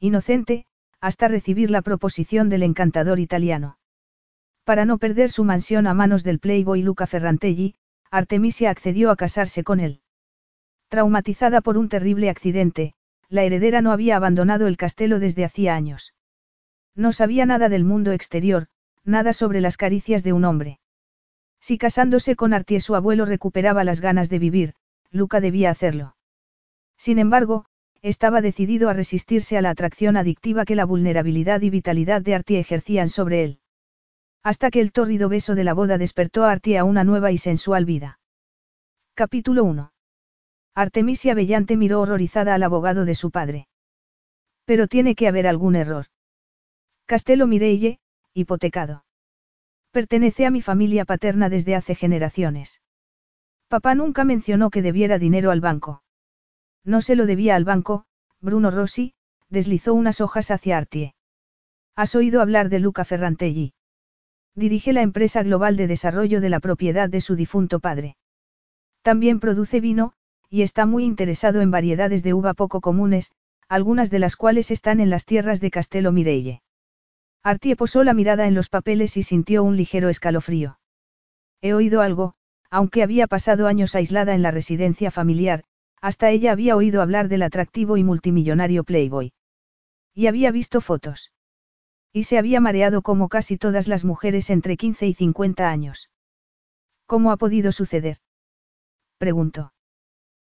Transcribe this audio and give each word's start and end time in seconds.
Inocente, 0.00 0.66
hasta 1.00 1.28
recibir 1.28 1.70
la 1.70 1.82
proposición 1.82 2.48
del 2.48 2.62
encantador 2.62 3.18
italiano. 3.18 3.78
Para 4.64 4.84
no 4.84 4.98
perder 4.98 5.30
su 5.30 5.44
mansión 5.44 5.86
a 5.86 5.94
manos 5.94 6.24
del 6.24 6.38
playboy 6.38 6.82
Luca 6.82 7.06
Ferrantelli, 7.06 7.76
Artemisia 8.10 8.70
accedió 8.70 9.10
a 9.10 9.16
casarse 9.16 9.64
con 9.64 9.80
él. 9.80 10.00
Traumatizada 10.88 11.60
por 11.60 11.78
un 11.78 11.88
terrible 11.88 12.30
accidente, 12.30 12.94
la 13.28 13.42
heredera 13.42 13.80
no 13.80 13.92
había 13.92 14.16
abandonado 14.16 14.66
el 14.66 14.76
castelo 14.76 15.18
desde 15.18 15.44
hacía 15.44 15.74
años. 15.74 16.14
No 16.94 17.12
sabía 17.12 17.46
nada 17.46 17.68
del 17.68 17.84
mundo 17.84 18.12
exterior, 18.12 18.68
nada 19.04 19.32
sobre 19.32 19.60
las 19.60 19.76
caricias 19.76 20.22
de 20.22 20.32
un 20.32 20.44
hombre. 20.44 20.78
Si 21.60 21.78
casándose 21.78 22.36
con 22.36 22.52
Artie 22.52 22.80
su 22.80 22.94
abuelo 22.94 23.24
recuperaba 23.24 23.82
las 23.84 24.00
ganas 24.00 24.28
de 24.28 24.38
vivir, 24.38 24.74
Luca 25.10 25.40
debía 25.40 25.70
hacerlo. 25.70 26.16
Sin 26.96 27.18
embargo, 27.18 27.66
estaba 28.08 28.40
decidido 28.40 28.88
a 28.88 28.92
resistirse 28.92 29.58
a 29.58 29.62
la 29.62 29.70
atracción 29.70 30.16
adictiva 30.16 30.64
que 30.64 30.76
la 30.76 30.84
vulnerabilidad 30.84 31.60
y 31.62 31.70
vitalidad 31.70 32.22
de 32.22 32.36
Artie 32.36 32.60
ejercían 32.60 33.08
sobre 33.08 33.42
él. 33.42 33.58
Hasta 34.44 34.70
que 34.70 34.80
el 34.80 34.92
tórrido 34.92 35.28
beso 35.28 35.56
de 35.56 35.64
la 35.64 35.74
boda 35.74 35.98
despertó 35.98 36.44
a 36.44 36.52
Artie 36.52 36.78
a 36.78 36.84
una 36.84 37.02
nueva 37.02 37.32
y 37.32 37.38
sensual 37.38 37.84
vida. 37.84 38.20
Capítulo 39.14 39.64
1. 39.64 39.92
Artemisia 40.76 41.34
Bellante 41.34 41.76
miró 41.76 42.00
horrorizada 42.00 42.54
al 42.54 42.62
abogado 42.62 43.06
de 43.06 43.16
su 43.16 43.32
padre. 43.32 43.66
Pero 44.64 44.86
tiene 44.86 45.16
que 45.16 45.26
haber 45.26 45.48
algún 45.48 45.74
error. 45.74 46.06
Castelo 47.06 47.48
Mireille, 47.48 47.98
hipotecado. 48.34 49.04
Pertenece 49.90 50.46
a 50.46 50.52
mi 50.52 50.62
familia 50.62 51.04
paterna 51.06 51.48
desde 51.48 51.74
hace 51.74 51.96
generaciones. 51.96 52.82
Papá 53.66 53.96
nunca 53.96 54.22
mencionó 54.22 54.70
que 54.70 54.82
debiera 54.82 55.18
dinero 55.18 55.50
al 55.50 55.60
banco. 55.60 56.04
No 56.86 57.02
se 57.02 57.16
lo 57.16 57.26
debía 57.26 57.56
al 57.56 57.64
banco, 57.64 58.04
Bruno 58.40 58.70
Rossi, 58.70 59.12
deslizó 59.50 59.92
unas 59.92 60.20
hojas 60.20 60.52
hacia 60.52 60.78
Artie. 60.78 61.14
¿Has 61.96 62.14
oído 62.14 62.40
hablar 62.40 62.68
de 62.68 62.78
Luca 62.78 63.04
Ferrantelli? 63.04 63.74
Dirige 64.54 64.92
la 64.92 65.02
empresa 65.02 65.42
global 65.42 65.76
de 65.76 65.88
desarrollo 65.88 66.40
de 66.40 66.48
la 66.48 66.60
propiedad 66.60 67.10
de 67.10 67.20
su 67.20 67.34
difunto 67.34 67.80
padre. 67.80 68.16
También 69.02 69.40
produce 69.40 69.80
vino, 69.80 70.12
y 70.48 70.62
está 70.62 70.86
muy 70.86 71.04
interesado 71.04 71.60
en 71.60 71.72
variedades 71.72 72.22
de 72.22 72.34
uva 72.34 72.54
poco 72.54 72.80
comunes, 72.80 73.32
algunas 73.68 74.08
de 74.10 74.20
las 74.20 74.36
cuales 74.36 74.70
están 74.70 75.00
en 75.00 75.10
las 75.10 75.24
tierras 75.24 75.60
de 75.60 75.72
Castelo 75.72 76.12
Mireille. 76.12 76.62
Artie 77.42 77.74
posó 77.74 78.04
la 78.04 78.14
mirada 78.14 78.46
en 78.46 78.54
los 78.54 78.68
papeles 78.68 79.16
y 79.16 79.24
sintió 79.24 79.64
un 79.64 79.76
ligero 79.76 80.08
escalofrío. 80.08 80.78
He 81.60 81.74
oído 81.74 82.00
algo, 82.00 82.34
aunque 82.70 83.02
había 83.02 83.26
pasado 83.26 83.66
años 83.66 83.96
aislada 83.96 84.34
en 84.34 84.42
la 84.42 84.52
residencia 84.52 85.10
familiar, 85.10 85.64
hasta 86.00 86.30
ella 86.30 86.52
había 86.52 86.76
oído 86.76 87.02
hablar 87.02 87.28
del 87.28 87.42
atractivo 87.42 87.96
y 87.96 88.04
multimillonario 88.04 88.84
Playboy. 88.84 89.32
Y 90.14 90.26
había 90.26 90.50
visto 90.50 90.80
fotos. 90.80 91.32
Y 92.12 92.24
se 92.24 92.38
había 92.38 92.60
mareado 92.60 93.02
como 93.02 93.28
casi 93.28 93.58
todas 93.58 93.88
las 93.88 94.04
mujeres 94.04 94.50
entre 94.50 94.76
15 94.76 95.06
y 95.06 95.14
50 95.14 95.68
años. 95.68 96.10
¿Cómo 97.06 97.30
ha 97.30 97.36
podido 97.36 97.72
suceder? 97.72 98.18
Preguntó. 99.18 99.72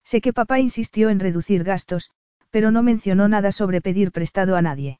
Sé 0.04 0.22
que 0.22 0.34
papá 0.34 0.60
insistió 0.60 1.10
en 1.10 1.20
reducir 1.20 1.64
gastos, 1.64 2.12
pero 2.52 2.72
no 2.72 2.84
mencionó 2.84 3.28
nada 3.28 3.52
sobre 3.52 3.82
pedir 3.82 4.12
prestado 4.12 4.56
a 4.56 4.62
nadie. 4.62 5.00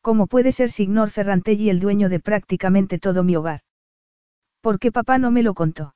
¿Cómo 0.00 0.26
puede 0.26 0.52
ser 0.52 0.70
Signor 0.70 1.10
Ferrantelli 1.10 1.70
el 1.70 1.80
dueño 1.80 2.08
de 2.08 2.20
prácticamente 2.20 2.98
todo 2.98 3.24
mi 3.24 3.36
hogar? 3.36 3.60
¿Por 4.60 4.78
qué 4.78 4.92
papá 4.92 5.18
no 5.18 5.30
me 5.30 5.42
lo 5.42 5.54
contó? 5.54 5.94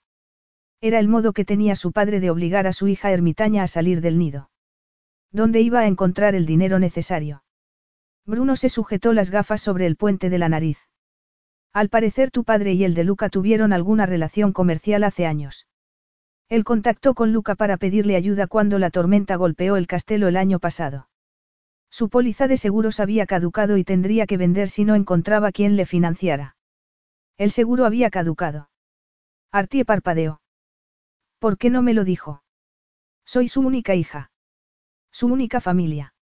Era 0.81 0.99
el 0.99 1.09
modo 1.09 1.33
que 1.33 1.45
tenía 1.45 1.77
su 1.77 1.93
padre 1.93 2.21
de 2.21 2.31
obligar 2.31 2.67
a 2.67 2.73
su 2.73 2.89
hija 2.89 3.11
ermitaña 3.11 3.63
a 3.63 3.67
salir 3.67 4.01
del 4.01 4.19
nido. 4.19 4.51
¿Dónde 5.33 5.61
iba 5.61 5.81
a 5.81 5.87
encontrar 5.87 6.35
el 6.35 6.47
dinero 6.47 6.79
necesario? 6.79 7.43
Bruno 8.25 8.57
se 8.57 8.69
sujetó 8.69 9.13
las 9.13 9.31
gafas 9.31 9.61
sobre 9.61 9.87
el 9.87 9.97
puente 9.97 10.31
de 10.31 10.39
la 10.39 10.49
nariz. 10.49 10.79
Al 11.73 11.89
parecer 11.89 12.31
tu 12.31 12.45
padre 12.45 12.73
y 12.73 12.85
el 12.85 12.95
de 12.95 13.05
Luca 13.05 13.29
tuvieron 13.29 13.73
alguna 13.73 14.07
relación 14.07 14.53
comercial 14.53 15.05
hace 15.05 15.27
años. 15.27 15.67
Él 16.49 16.65
contactó 16.65 17.15
con 17.15 17.33
Luca 17.33 17.55
para 17.55 17.77
pedirle 17.77 18.17
ayuda 18.17 18.47
cuando 18.47 18.79
la 18.79 18.91
tormenta 18.91 19.37
golpeó 19.37 19.77
el 19.77 19.87
castelo 19.87 20.29
el 20.29 20.37
año 20.37 20.59
pasado. 20.59 21.09
Su 21.91 22.09
póliza 22.09 22.49
de 22.49 22.57
seguros 22.57 23.01
había 23.01 23.27
caducado 23.27 23.77
y 23.77 23.85
tendría 23.85 24.27
que 24.27 24.37
vender 24.37 24.69
si 24.69 24.85
no 24.85 24.95
encontraba 24.95 25.53
quien 25.53 25.77
le 25.77 25.87
financiara. 25.87 26.57
El 27.37 27.51
seguro 27.51 27.85
había 27.85 28.11
caducado. 28.11 28.71
Artie 29.53 29.85
parpadeó. 29.85 30.41
¿Por 31.39 31.59
qué 31.59 31.71
no 31.71 31.83
me 31.83 31.95
lo 31.95 32.05
dijo? 32.05 32.43
Soy 33.25 33.49
su 33.49 33.61
única 33.61 33.95
hija. 33.95 34.31
Su 35.11 35.27
única 35.27 35.61
familia. 35.61 36.15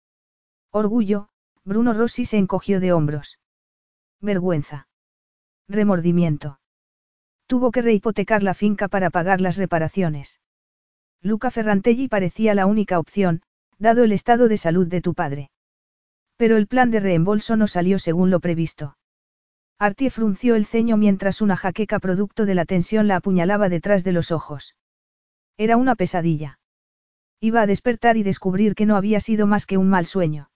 Orgullo, 0.71 1.29
Bruno 1.63 1.93
Rossi 1.93 2.25
se 2.25 2.37
encogió 2.37 2.79
de 2.79 2.93
hombros. 2.93 3.39
Vergüenza. 4.21 4.87
Remordimiento. 5.67 6.59
Tuvo 7.47 7.71
que 7.71 7.81
rehipotecar 7.81 8.43
la 8.43 8.53
finca 8.53 8.87
para 8.87 9.09
pagar 9.09 9.41
las 9.41 9.57
reparaciones. 9.57 10.39
Luca 11.21 11.51
Ferrantelli 11.51 12.07
parecía 12.07 12.55
la 12.55 12.65
única 12.65 12.99
opción, 12.99 13.41
dado 13.77 14.03
el 14.03 14.11
estado 14.11 14.47
de 14.47 14.57
salud 14.57 14.87
de 14.87 15.01
tu 15.01 15.13
padre. 15.13 15.51
Pero 16.35 16.57
el 16.57 16.67
plan 16.67 16.91
de 16.91 16.99
reembolso 16.99 17.55
no 17.55 17.67
salió 17.67 17.99
según 17.99 18.29
lo 18.29 18.39
previsto. 18.39 18.97
Artie 19.79 20.09
frunció 20.09 20.55
el 20.55 20.65
ceño 20.65 20.97
mientras 20.97 21.41
una 21.41 21.57
jaqueca 21.57 21.99
producto 21.99 22.45
de 22.45 22.55
la 22.55 22.65
tensión 22.65 23.07
la 23.07 23.17
apuñalaba 23.17 23.69
detrás 23.69 24.03
de 24.03 24.13
los 24.13 24.31
ojos. 24.31 24.75
Era 25.57 25.77
una 25.77 25.95
pesadilla. 25.95 26.59
Iba 27.39 27.61
a 27.61 27.67
despertar 27.67 28.17
y 28.17 28.23
descubrir 28.23 28.73
que 28.75 28.85
no 28.85 28.95
había 28.95 29.19
sido 29.19 29.47
más 29.47 29.65
que 29.65 29.77
un 29.77 29.89
mal 29.89 30.05
sueño. 30.05 30.49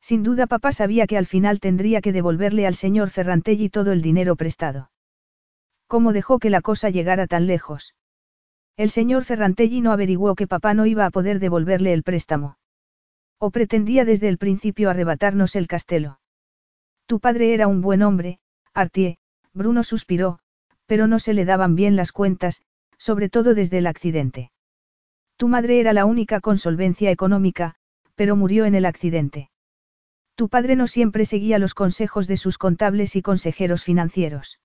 Sin 0.00 0.22
duda 0.22 0.46
papá 0.46 0.72
sabía 0.72 1.06
que 1.06 1.16
al 1.16 1.26
final 1.26 1.60
tendría 1.60 2.00
que 2.00 2.12
devolverle 2.12 2.66
al 2.66 2.74
señor 2.74 3.10
Ferrantelli 3.10 3.68
todo 3.68 3.92
el 3.92 4.02
dinero 4.02 4.36
prestado. 4.36 4.90
¿Cómo 5.86 6.12
dejó 6.12 6.38
que 6.38 6.50
la 6.50 6.60
cosa 6.60 6.90
llegara 6.90 7.26
tan 7.26 7.46
lejos? 7.46 7.94
El 8.76 8.90
señor 8.90 9.24
Ferrantelli 9.24 9.80
no 9.80 9.92
averiguó 9.92 10.34
que 10.34 10.46
papá 10.46 10.74
no 10.74 10.86
iba 10.86 11.06
a 11.06 11.10
poder 11.10 11.38
devolverle 11.38 11.92
el 11.92 12.02
préstamo. 12.02 12.56
O 13.38 13.50
pretendía 13.50 14.04
desde 14.04 14.28
el 14.28 14.38
principio 14.38 14.90
arrebatarnos 14.90 15.56
el 15.56 15.66
castelo. 15.66 16.20
Tu 17.06 17.20
padre 17.20 17.54
era 17.54 17.66
un 17.66 17.80
buen 17.80 18.02
hombre, 18.02 18.38
Artie, 18.72 19.18
Bruno 19.52 19.84
suspiró, 19.84 20.38
pero 20.86 21.06
no 21.06 21.18
se 21.18 21.34
le 21.34 21.44
daban 21.44 21.74
bien 21.74 21.96
las 21.96 22.12
cuentas, 22.12 22.62
sobre 23.02 23.28
todo 23.28 23.54
desde 23.54 23.78
el 23.78 23.88
accidente. 23.88 24.52
Tu 25.36 25.48
madre 25.48 25.80
era 25.80 25.92
la 25.92 26.04
única 26.04 26.40
con 26.40 26.56
solvencia 26.56 27.10
económica, 27.10 27.74
pero 28.14 28.36
murió 28.36 28.64
en 28.64 28.76
el 28.76 28.86
accidente. 28.86 29.50
Tu 30.36 30.48
padre 30.48 30.76
no 30.76 30.86
siempre 30.86 31.24
seguía 31.24 31.58
los 31.58 31.74
consejos 31.74 32.28
de 32.28 32.36
sus 32.36 32.58
contables 32.58 33.16
y 33.16 33.22
consejeros 33.22 33.82
financieros. 33.82 34.60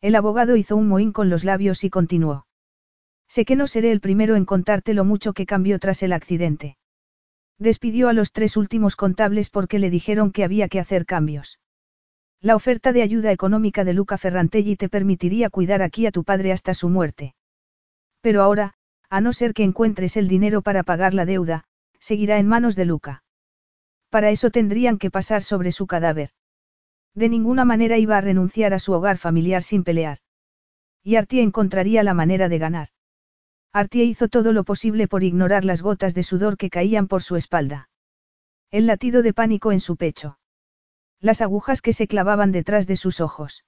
El 0.00 0.16
abogado 0.16 0.56
hizo 0.56 0.74
un 0.74 0.88
mohín 0.88 1.12
con 1.12 1.30
los 1.30 1.44
labios 1.44 1.84
y 1.84 1.90
continuó. 1.90 2.46
Sé 3.28 3.44
que 3.44 3.54
no 3.54 3.68
seré 3.68 3.92
el 3.92 4.00
primero 4.00 4.34
en 4.34 4.44
contarte 4.44 4.92
lo 4.92 5.04
mucho 5.04 5.32
que 5.32 5.46
cambió 5.46 5.78
tras 5.78 6.02
el 6.02 6.12
accidente. 6.12 6.76
Despidió 7.60 8.08
a 8.08 8.12
los 8.12 8.32
tres 8.32 8.56
últimos 8.56 8.96
contables 8.96 9.50
porque 9.50 9.78
le 9.78 9.88
dijeron 9.88 10.32
que 10.32 10.42
había 10.42 10.66
que 10.66 10.80
hacer 10.80 11.06
cambios. 11.06 11.60
La 12.40 12.56
oferta 12.56 12.92
de 12.92 13.02
ayuda 13.02 13.30
económica 13.30 13.84
de 13.84 13.92
Luca 13.92 14.18
Ferrantelli 14.18 14.74
te 14.74 14.88
permitiría 14.88 15.48
cuidar 15.48 15.80
aquí 15.80 16.06
a 16.06 16.10
tu 16.10 16.24
padre 16.24 16.50
hasta 16.50 16.74
su 16.74 16.88
muerte. 16.88 17.36
Pero 18.22 18.42
ahora, 18.42 18.72
a 19.10 19.20
no 19.20 19.34
ser 19.34 19.52
que 19.52 19.64
encuentres 19.64 20.16
el 20.16 20.28
dinero 20.28 20.62
para 20.62 20.84
pagar 20.84 21.12
la 21.12 21.26
deuda, 21.26 21.64
seguirá 21.98 22.38
en 22.38 22.46
manos 22.46 22.76
de 22.76 22.86
Luca. 22.86 23.24
Para 24.08 24.30
eso 24.30 24.50
tendrían 24.50 24.98
que 24.98 25.10
pasar 25.10 25.42
sobre 25.42 25.72
su 25.72 25.86
cadáver. 25.86 26.30
De 27.14 27.28
ninguna 27.28 27.64
manera 27.64 27.98
iba 27.98 28.16
a 28.16 28.20
renunciar 28.22 28.72
a 28.72 28.78
su 28.78 28.92
hogar 28.92 29.18
familiar 29.18 29.62
sin 29.62 29.84
pelear. 29.84 30.18
Y 31.02 31.16
Artie 31.16 31.42
encontraría 31.42 32.02
la 32.02 32.14
manera 32.14 32.48
de 32.48 32.58
ganar. 32.58 32.88
Artie 33.72 34.04
hizo 34.04 34.28
todo 34.28 34.52
lo 34.52 34.64
posible 34.64 35.08
por 35.08 35.24
ignorar 35.24 35.64
las 35.64 35.82
gotas 35.82 36.14
de 36.14 36.22
sudor 36.22 36.56
que 36.56 36.70
caían 36.70 37.08
por 37.08 37.22
su 37.22 37.36
espalda. 37.36 37.88
El 38.70 38.86
latido 38.86 39.22
de 39.22 39.34
pánico 39.34 39.72
en 39.72 39.80
su 39.80 39.96
pecho. 39.96 40.38
Las 41.20 41.40
agujas 41.40 41.82
que 41.82 41.92
se 41.92 42.06
clavaban 42.06 42.52
detrás 42.52 42.86
de 42.86 42.96
sus 42.96 43.20
ojos. 43.20 43.64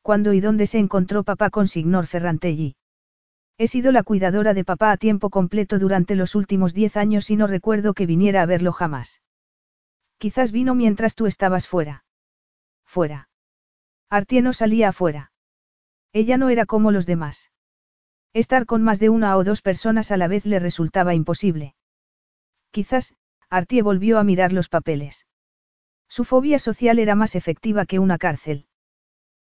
¿Cuándo 0.00 0.32
y 0.32 0.40
dónde 0.40 0.66
se 0.66 0.78
encontró 0.78 1.24
papá 1.24 1.50
con 1.50 1.68
Signor 1.68 2.06
Ferrantelli? 2.06 2.76
He 3.56 3.68
sido 3.68 3.92
la 3.92 4.02
cuidadora 4.02 4.52
de 4.52 4.64
papá 4.64 4.90
a 4.90 4.96
tiempo 4.96 5.30
completo 5.30 5.78
durante 5.78 6.16
los 6.16 6.34
últimos 6.34 6.74
diez 6.74 6.96
años 6.96 7.30
y 7.30 7.36
no 7.36 7.46
recuerdo 7.46 7.94
que 7.94 8.06
viniera 8.06 8.42
a 8.42 8.46
verlo 8.46 8.72
jamás. 8.72 9.22
Quizás 10.18 10.50
vino 10.50 10.74
mientras 10.74 11.14
tú 11.14 11.26
estabas 11.26 11.68
fuera. 11.68 12.04
Fuera. 12.84 13.28
Artie 14.10 14.42
no 14.42 14.52
salía 14.52 14.88
afuera. 14.88 15.32
Ella 16.12 16.36
no 16.36 16.48
era 16.48 16.66
como 16.66 16.90
los 16.90 17.06
demás. 17.06 17.50
Estar 18.32 18.66
con 18.66 18.82
más 18.82 18.98
de 18.98 19.08
una 19.08 19.36
o 19.36 19.44
dos 19.44 19.62
personas 19.62 20.10
a 20.10 20.16
la 20.16 20.28
vez 20.28 20.44
le 20.46 20.58
resultaba 20.58 21.14
imposible. 21.14 21.74
Quizás, 22.72 23.14
Artie 23.50 23.82
volvió 23.82 24.18
a 24.18 24.24
mirar 24.24 24.52
los 24.52 24.68
papeles. 24.68 25.26
Su 26.08 26.24
fobia 26.24 26.58
social 26.58 26.98
era 26.98 27.14
más 27.14 27.36
efectiva 27.36 27.86
que 27.86 28.00
una 28.00 28.18
cárcel. 28.18 28.66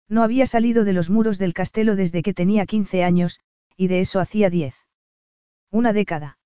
No 0.08 0.22
había 0.22 0.46
salido 0.46 0.84
de 0.84 0.94
los 0.94 1.10
muros 1.10 1.40
del 1.40 1.54
castelo 1.54 1.96
desde 1.96 2.22
que 2.22 2.34
tenía 2.34 2.66
15 2.68 3.04
años, 3.04 3.40
y 3.78 3.88
de 3.88 4.02
eso 4.02 4.20
hacía 4.20 4.50
10. 4.50 4.76
Una 5.72 5.94
década. 5.94 6.38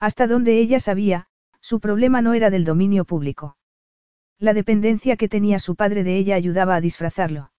Hasta 0.00 0.26
donde 0.26 0.58
ella 0.58 0.80
sabía, 0.80 1.28
su 1.60 1.80
problema 1.80 2.20
no 2.22 2.34
era 2.34 2.50
del 2.50 2.64
dominio 2.64 3.04
público. 3.04 3.56
La 4.38 4.52
dependencia 4.52 5.16
que 5.16 5.28
tenía 5.28 5.58
su 5.58 5.76
padre 5.76 6.04
de 6.04 6.16
ella 6.16 6.34
ayudaba 6.34 6.76
a 6.76 6.80
disfrazarlo. 6.80 7.52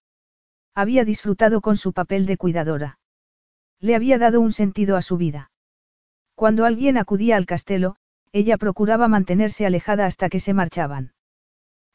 Había 0.73 1.05
disfrutado 1.05 1.61
con 1.61 1.77
su 1.77 1.93
papel 1.93 2.25
de 2.25 2.37
cuidadora. 2.37 2.99
Le 3.79 3.95
había 3.95 4.17
dado 4.17 4.41
un 4.41 4.51
sentido 4.51 4.95
a 4.95 5.01
su 5.01 5.17
vida. 5.17 5.51
Cuando 6.35 6.65
alguien 6.65 6.97
acudía 6.97 7.37
al 7.37 7.45
castelo, 7.45 7.95
ella 8.31 8.57
procuraba 8.57 9.07
mantenerse 9.07 9.65
alejada 9.65 10.05
hasta 10.05 10.29
que 10.29 10.39
se 10.39 10.53
marchaban. 10.53 11.13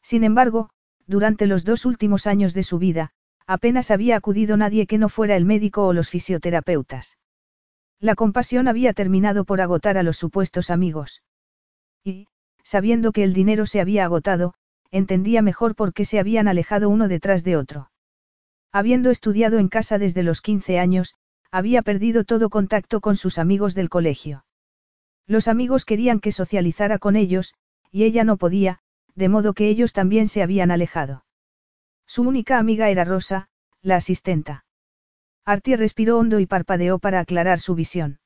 Sin 0.01 0.23
embargo, 0.23 0.69
durante 1.05 1.45
los 1.45 1.63
dos 1.63 1.85
últimos 1.85 2.25
años 2.25 2.53
de 2.53 2.63
su 2.63 2.79
vida, 2.79 3.11
apenas 3.51 3.91
había 3.91 4.15
acudido 4.15 4.55
nadie 4.55 4.87
que 4.87 4.97
no 4.97 5.09
fuera 5.09 5.35
el 5.35 5.43
médico 5.43 5.85
o 5.85 5.91
los 5.91 6.09
fisioterapeutas. 6.09 7.17
La 7.99 8.15
compasión 8.15 8.69
había 8.69 8.93
terminado 8.93 9.43
por 9.43 9.59
agotar 9.59 9.97
a 9.97 10.03
los 10.03 10.15
supuestos 10.15 10.69
amigos. 10.69 11.21
Y, 12.01 12.27
sabiendo 12.63 13.11
que 13.11 13.25
el 13.25 13.33
dinero 13.33 13.65
se 13.65 13.81
había 13.81 14.05
agotado, 14.05 14.53
entendía 14.89 15.41
mejor 15.41 15.75
por 15.75 15.93
qué 15.93 16.05
se 16.05 16.17
habían 16.17 16.47
alejado 16.47 16.87
uno 16.87 17.09
detrás 17.09 17.43
de 17.43 17.57
otro. 17.57 17.91
Habiendo 18.71 19.11
estudiado 19.11 19.59
en 19.59 19.67
casa 19.67 19.97
desde 19.97 20.23
los 20.23 20.39
15 20.39 20.79
años, 20.79 21.15
había 21.51 21.81
perdido 21.81 22.23
todo 22.23 22.49
contacto 22.49 23.01
con 23.01 23.17
sus 23.17 23.37
amigos 23.37 23.75
del 23.75 23.89
colegio. 23.89 24.45
Los 25.27 25.49
amigos 25.49 25.83
querían 25.83 26.21
que 26.21 26.31
socializara 26.31 26.99
con 26.99 27.17
ellos, 27.17 27.53
y 27.91 28.03
ella 28.05 28.23
no 28.23 28.37
podía, 28.37 28.79
de 29.13 29.27
modo 29.27 29.53
que 29.53 29.67
ellos 29.67 29.91
también 29.91 30.29
se 30.29 30.41
habían 30.41 30.71
alejado. 30.71 31.25
Su 32.13 32.23
única 32.23 32.57
amiga 32.57 32.89
era 32.89 33.05
Rosa, 33.05 33.47
la 33.81 33.95
asistenta. 33.95 34.65
Artie 35.45 35.77
respiró 35.77 36.19
hondo 36.19 36.41
y 36.41 36.45
parpadeó 36.45 36.99
para 36.99 37.21
aclarar 37.21 37.61
su 37.61 37.73
visión. 37.73 38.19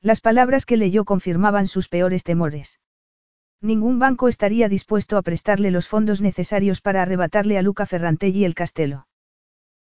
Las 0.00 0.20
palabras 0.20 0.64
que 0.64 0.76
leyó 0.76 1.04
confirmaban 1.04 1.66
sus 1.66 1.88
peores 1.88 2.22
temores. 2.22 2.78
Ningún 3.60 3.98
banco 3.98 4.28
estaría 4.28 4.68
dispuesto 4.68 5.16
a 5.16 5.22
prestarle 5.22 5.72
los 5.72 5.88
fondos 5.88 6.20
necesarios 6.20 6.80
para 6.80 7.02
arrebatarle 7.02 7.58
a 7.58 7.62
Luca 7.62 7.84
Ferrantelli 7.84 8.44
el 8.44 8.54
castelo. 8.54 9.08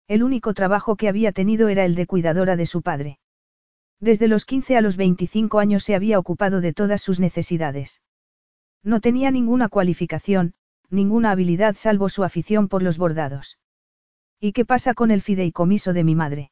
El 0.07 0.23
único 0.23 0.55
trabajo 0.55 0.97
que 0.97 1.11
había 1.11 1.33
tenido 1.33 1.69
era 1.69 1.85
el 1.85 1.97
de 1.97 2.07
cuidadora 2.07 2.57
de 2.57 2.65
su 2.65 2.81
padre. 2.81 3.19
Desde 4.01 4.29
los 4.29 4.47
15 4.47 4.79
a 4.79 4.81
los 4.81 4.97
25 4.97 5.59
años 5.59 5.85
se 5.85 5.95
había 5.95 6.19
ocupado 6.19 6.63
de 6.63 6.73
todas 6.73 7.03
sus 7.03 7.21
necesidades. 7.21 8.01
No 8.83 9.03
tenía 9.03 9.31
ninguna 9.31 9.69
cualificación, 9.69 10.55
ninguna 10.91 11.31
habilidad 11.31 11.75
salvo 11.77 12.09
su 12.09 12.25
afición 12.25 12.69
por 12.69 12.83
los 12.83 12.99
bordados. 12.99 13.59
¿Y 14.41 14.53
qué 14.53 14.65
pasa 14.65 14.95
con 14.95 15.11
el 15.11 15.23
fideicomiso 15.23 15.93
de 15.93 16.05
mi 16.05 16.15
madre? 16.15 16.51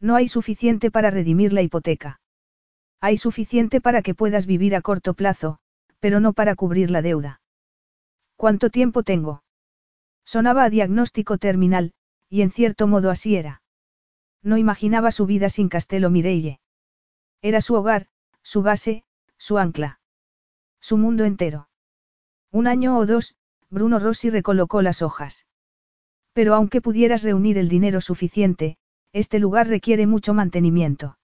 No 0.00 0.16
hay 0.16 0.28
suficiente 0.28 0.90
para 0.90 1.10
redimir 1.10 1.52
la 1.52 1.62
hipoteca. 1.62 2.20
Hay 3.00 3.16
suficiente 3.18 3.80
para 3.80 4.02
que 4.02 4.14
puedas 4.14 4.46
vivir 4.46 4.74
a 4.74 4.82
corto 4.82 5.14
plazo, 5.14 5.58
pero 6.00 6.20
no 6.20 6.32
para 6.32 6.54
cubrir 6.54 6.90
la 6.90 7.02
deuda. 7.02 7.40
¿Cuánto 8.36 8.70
tiempo 8.70 9.02
tengo? 9.02 9.42
Sonaba 10.24 10.64
a 10.64 10.70
diagnóstico 10.70 11.38
terminal, 11.38 11.92
y 12.28 12.42
en 12.42 12.50
cierto 12.50 12.86
modo 12.86 13.10
así 13.10 13.36
era. 13.36 13.62
No 14.42 14.58
imaginaba 14.58 15.12
su 15.12 15.26
vida 15.26 15.48
sin 15.48 15.68
Castelo 15.68 16.10
Mireille. 16.10 16.60
Era 17.42 17.60
su 17.60 17.74
hogar, 17.74 18.08
su 18.42 18.62
base, 18.62 19.04
su 19.38 19.58
ancla. 19.58 20.00
Su 20.80 20.98
mundo 20.98 21.24
entero. 21.24 21.68
Un 22.50 22.66
año 22.66 22.98
o 22.98 23.06
dos, 23.06 23.34
Bruno 23.76 23.98
Rossi 23.98 24.30
recolocó 24.30 24.80
las 24.80 25.02
hojas. 25.02 25.44
Pero 26.32 26.54
aunque 26.54 26.80
pudieras 26.80 27.22
reunir 27.22 27.58
el 27.58 27.68
dinero 27.68 28.00
suficiente, 28.00 28.78
este 29.12 29.38
lugar 29.38 29.68
requiere 29.68 30.06
mucho 30.06 30.32
mantenimiento. 30.32 31.18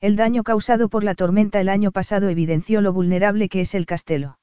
El 0.00 0.16
daño 0.16 0.42
causado 0.42 0.88
por 0.88 1.04
la 1.04 1.14
tormenta 1.14 1.60
el 1.60 1.68
año 1.68 1.92
pasado 1.92 2.30
evidenció 2.30 2.80
lo 2.80 2.94
vulnerable 2.94 3.50
que 3.50 3.60
es 3.60 3.74
el 3.74 3.84
castelo. 3.84 4.38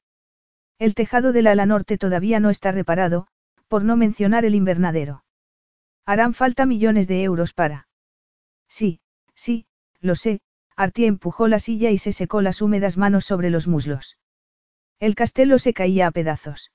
El 0.78 0.94
tejado 0.94 1.32
del 1.32 1.48
ala 1.48 1.66
norte 1.66 1.98
todavía 1.98 2.38
no 2.38 2.50
está 2.50 2.70
reparado, 2.70 3.26
por 3.66 3.82
no 3.82 3.96
mencionar 3.96 4.44
el 4.44 4.54
invernadero. 4.54 5.24
Harán 6.06 6.34
falta 6.34 6.66
millones 6.66 7.08
de 7.08 7.24
euros 7.24 7.52
para. 7.52 7.88
Sí, 8.68 9.00
sí, 9.34 9.66
lo 9.98 10.14
sé, 10.14 10.40
Artie 10.76 11.08
empujó 11.08 11.48
la 11.48 11.58
silla 11.58 11.90
y 11.90 11.98
se 11.98 12.12
secó 12.12 12.42
las 12.42 12.62
húmedas 12.62 12.96
manos 12.96 13.24
sobre 13.24 13.50
los 13.50 13.66
muslos. 13.66 14.18
El 15.00 15.16
castelo 15.16 15.58
se 15.58 15.74
caía 15.74 16.06
a 16.06 16.12
pedazos. 16.12 16.70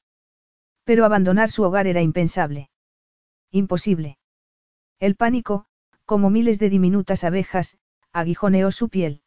Pero 0.90 1.06
abandonar 1.06 1.52
su 1.52 1.62
hogar 1.62 1.86
era 1.86 2.02
impensable. 2.02 2.72
Imposible. 3.52 4.18
El 5.00 5.16
pánico, 5.16 5.68
como 6.04 6.32
miles 6.32 6.58
de 6.58 6.72
diminutas 6.72 7.24
abejas, 7.24 7.78
aguijoneó 8.12 8.72
su 8.72 8.90
piel. 8.90 9.22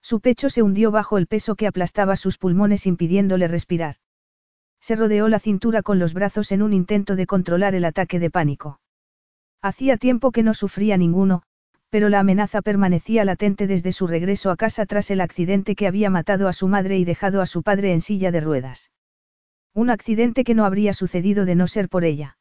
Su 0.00 0.20
pecho 0.20 0.48
se 0.48 0.62
hundió 0.62 0.92
bajo 0.92 1.18
el 1.18 1.26
peso 1.26 1.56
que 1.56 1.66
aplastaba 1.66 2.14
sus 2.14 2.38
pulmones 2.38 2.86
impidiéndole 2.86 3.48
respirar. 3.48 3.96
Se 4.80 4.94
rodeó 4.94 5.26
la 5.26 5.40
cintura 5.40 5.82
con 5.82 5.98
los 5.98 6.14
brazos 6.14 6.52
en 6.52 6.62
un 6.62 6.72
intento 6.72 7.16
de 7.16 7.26
controlar 7.26 7.74
el 7.74 7.84
ataque 7.84 8.20
de 8.20 8.30
pánico. 8.30 8.78
Hacía 9.62 9.96
tiempo 9.96 10.30
que 10.30 10.44
no 10.44 10.54
sufría 10.54 10.96
ninguno, 10.96 11.42
pero 11.90 12.08
la 12.10 12.20
amenaza 12.20 12.62
permanecía 12.62 13.24
latente 13.24 13.66
desde 13.66 13.90
su 13.90 14.06
regreso 14.06 14.52
a 14.52 14.56
casa 14.56 14.86
tras 14.86 15.10
el 15.10 15.20
accidente 15.20 15.74
que 15.74 15.88
había 15.88 16.10
matado 16.10 16.46
a 16.46 16.52
su 16.52 16.68
madre 16.68 16.96
y 16.96 17.04
dejado 17.04 17.40
a 17.40 17.46
su 17.46 17.64
padre 17.64 17.92
en 17.92 18.00
silla 18.00 18.30
de 18.30 18.40
ruedas. 18.40 18.92
Un 19.76 19.90
accidente 19.90 20.42
que 20.42 20.54
no 20.54 20.64
habría 20.64 20.94
sucedido 20.94 21.44
de 21.44 21.54
no 21.54 21.66
ser 21.66 21.90
por 21.90 22.06
ella. 22.06 22.38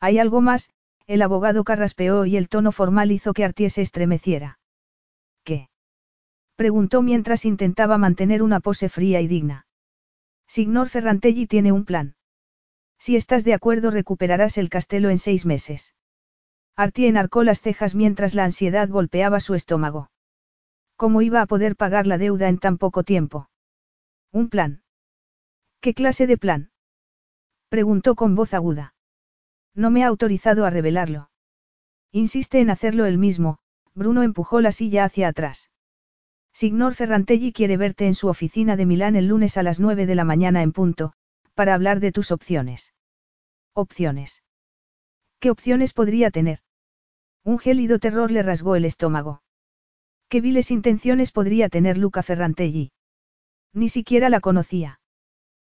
Hay 0.00 0.18
algo 0.18 0.40
más, 0.40 0.70
el 1.06 1.22
abogado 1.22 1.62
carraspeó 1.62 2.26
y 2.26 2.36
el 2.36 2.48
tono 2.48 2.72
formal 2.72 3.12
hizo 3.12 3.32
que 3.32 3.44
Artie 3.44 3.70
se 3.70 3.80
estremeciera. 3.82 4.58
¿Qué? 5.44 5.68
preguntó 6.56 7.00
mientras 7.00 7.44
intentaba 7.44 7.96
mantener 7.96 8.42
una 8.42 8.58
pose 8.58 8.88
fría 8.88 9.20
y 9.20 9.28
digna. 9.28 9.68
Signor 10.48 10.88
Ferrantelli 10.88 11.46
tiene 11.46 11.70
un 11.70 11.84
plan. 11.84 12.16
Si 12.98 13.14
estás 13.14 13.44
de 13.44 13.54
acuerdo 13.54 13.92
recuperarás 13.92 14.58
el 14.58 14.68
castelo 14.68 15.10
en 15.10 15.18
seis 15.18 15.46
meses. 15.46 15.94
Artie 16.74 17.06
enarcó 17.06 17.44
las 17.44 17.60
cejas 17.60 17.94
mientras 17.94 18.34
la 18.34 18.42
ansiedad 18.42 18.88
golpeaba 18.88 19.38
su 19.38 19.54
estómago. 19.54 20.10
¿Cómo 20.96 21.22
iba 21.22 21.40
a 21.40 21.46
poder 21.46 21.76
pagar 21.76 22.08
la 22.08 22.18
deuda 22.18 22.48
en 22.48 22.58
tan 22.58 22.78
poco 22.78 23.04
tiempo? 23.04 23.48
Un 24.32 24.48
plan. 24.48 24.82
¿Qué 25.80 25.94
clase 25.94 26.26
de 26.26 26.36
plan? 26.36 26.70
Preguntó 27.68 28.14
con 28.14 28.34
voz 28.34 28.54
aguda. 28.54 28.94
No 29.74 29.90
me 29.90 30.02
ha 30.02 30.08
autorizado 30.08 30.64
a 30.64 30.70
revelarlo. 30.70 31.30
Insiste 32.10 32.60
en 32.60 32.70
hacerlo 32.70 33.06
él 33.06 33.18
mismo, 33.18 33.58
Bruno 33.94 34.22
empujó 34.22 34.60
la 34.60 34.72
silla 34.72 35.04
hacia 35.04 35.28
atrás. 35.28 35.70
Signor 36.52 36.94
Ferrantelli 36.94 37.52
quiere 37.52 37.76
verte 37.76 38.06
en 38.06 38.14
su 38.14 38.28
oficina 38.28 38.76
de 38.76 38.86
Milán 38.86 39.14
el 39.14 39.28
lunes 39.28 39.56
a 39.56 39.62
las 39.62 39.78
nueve 39.78 40.06
de 40.06 40.14
la 40.14 40.24
mañana 40.24 40.62
en 40.62 40.72
punto, 40.72 41.12
para 41.54 41.74
hablar 41.74 42.00
de 42.00 42.10
tus 42.10 42.32
opciones. 42.32 42.94
Opciones. 43.74 44.42
¿Qué 45.38 45.50
opciones 45.50 45.92
podría 45.92 46.30
tener? 46.30 46.60
Un 47.44 47.58
gélido 47.58 47.98
terror 47.98 48.30
le 48.30 48.42
rasgó 48.42 48.74
el 48.74 48.84
estómago. 48.84 49.42
¿Qué 50.28 50.40
viles 50.40 50.70
intenciones 50.70 51.30
podría 51.30 51.68
tener 51.68 51.96
Luca 51.96 52.22
Ferrantelli? 52.22 52.90
Ni 53.72 53.88
siquiera 53.88 54.28
la 54.28 54.40
conocía. 54.40 54.97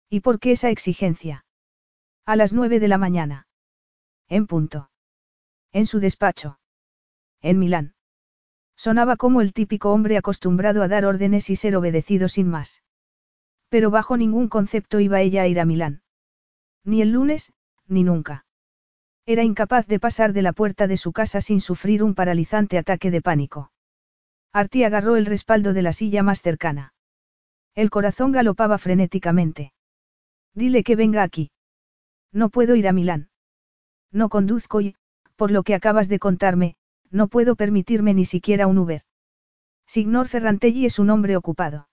¿Y 0.09 0.21
por 0.21 0.39
qué 0.39 0.53
esa 0.53 0.71
exigencia? 0.71 1.45
A 2.25 2.37
las 2.37 2.53
nueve 2.53 2.81
de 2.81 2.89
la 2.89 2.99
mañana. 2.99 3.49
En 4.29 4.47
punto. 4.47 4.91
En 5.73 5.87
su 5.87 6.01
despacho. 6.01 6.59
En 7.41 7.59
Milán. 7.59 7.95
Sonaba 8.77 9.17
como 9.17 9.41
el 9.41 9.53
típico 9.53 9.93
hombre 9.93 10.17
acostumbrado 10.17 10.83
a 10.83 10.89
dar 10.89 11.05
órdenes 11.05 11.51
y 11.51 11.57
ser 11.57 11.77
obedecido 11.77 12.29
sin 12.29 12.49
más. 12.49 12.83
Pero 13.69 13.91
bajo 13.91 14.17
ningún 14.17 14.49
concepto 14.49 15.01
iba 15.01 15.21
ella 15.21 15.43
a 15.43 15.47
ir 15.47 15.61
a 15.61 15.65
Milán. 15.65 16.03
Ni 16.85 17.03
el 17.03 17.11
lunes, 17.11 17.53
ni 17.87 18.05
nunca. 18.05 18.47
Era 19.25 19.43
incapaz 19.43 19.87
de 19.87 19.99
pasar 19.99 20.33
de 20.33 20.43
la 20.43 20.53
puerta 20.53 20.87
de 20.87 20.97
su 20.97 21.13
casa 21.13 21.41
sin 21.41 21.61
sufrir 21.61 22.03
un 22.03 22.15
paralizante 22.15 22.79
ataque 22.79 23.11
de 23.11 23.23
pánico. 23.23 23.73
Artie 24.53 24.87
agarró 24.87 25.17
el 25.17 25.27
respaldo 25.27 25.73
de 25.73 25.83
la 25.83 25.93
silla 25.93 26.23
más 26.23 26.43
cercana. 26.43 26.95
El 27.75 27.91
corazón 27.91 28.31
galopaba 28.31 28.79
frenéticamente. 28.79 29.73
Dile 30.57 30.83
que 30.83 30.97
venga 30.97 31.23
aquí. 31.23 31.51
No 32.33 32.49
puedo 32.49 32.75
ir 32.75 32.89
a 32.89 32.93
Milán. 32.93 33.29
No 34.11 34.31
conduzco 34.31 34.81
y, 34.81 34.97
por 35.37 35.51
lo 35.51 35.63
que 35.63 35.75
acabas 35.75 36.09
de 36.09 36.19
contarme, 36.19 36.77
no 37.11 37.29
puedo 37.29 37.57
permitirme 37.57 38.15
ni 38.15 38.25
siquiera 38.25 38.67
un 38.67 38.79
Uber. 38.79 39.03
Signor 39.87 40.29
Ferrantelli 40.29 40.87
es 40.87 40.99
un 40.99 41.11
hombre 41.11 41.37
ocupado. 41.37 41.89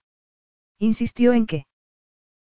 Insistió 0.78 1.34
en 1.34 1.46
que. 1.46 1.66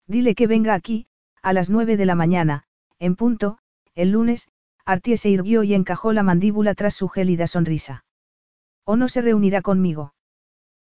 Dile 0.08 0.34
que 0.34 0.48
venga 0.48 0.74
aquí, 0.74 1.08
A 1.42 1.52
las 1.52 1.70
nueve 1.70 1.98
de 1.98 2.06
la 2.06 2.16
mañana, 2.16 2.64
en 3.00 3.18
punto, 3.18 3.58
el 3.94 4.12
lunes, 4.12 4.48
Artie 4.86 5.18
se 5.18 5.30
irguió 5.30 5.64
y 5.64 5.74
encajó 5.74 6.14
la 6.14 6.24
mandíbula 6.24 6.74
tras 6.74 6.94
su 6.94 7.10
gélida 7.10 7.48
sonrisa. 7.48 8.06
¿O 8.86 8.96
no 8.96 9.10
se 9.10 9.22
reunirá 9.22 9.62
conmigo? 9.62 10.14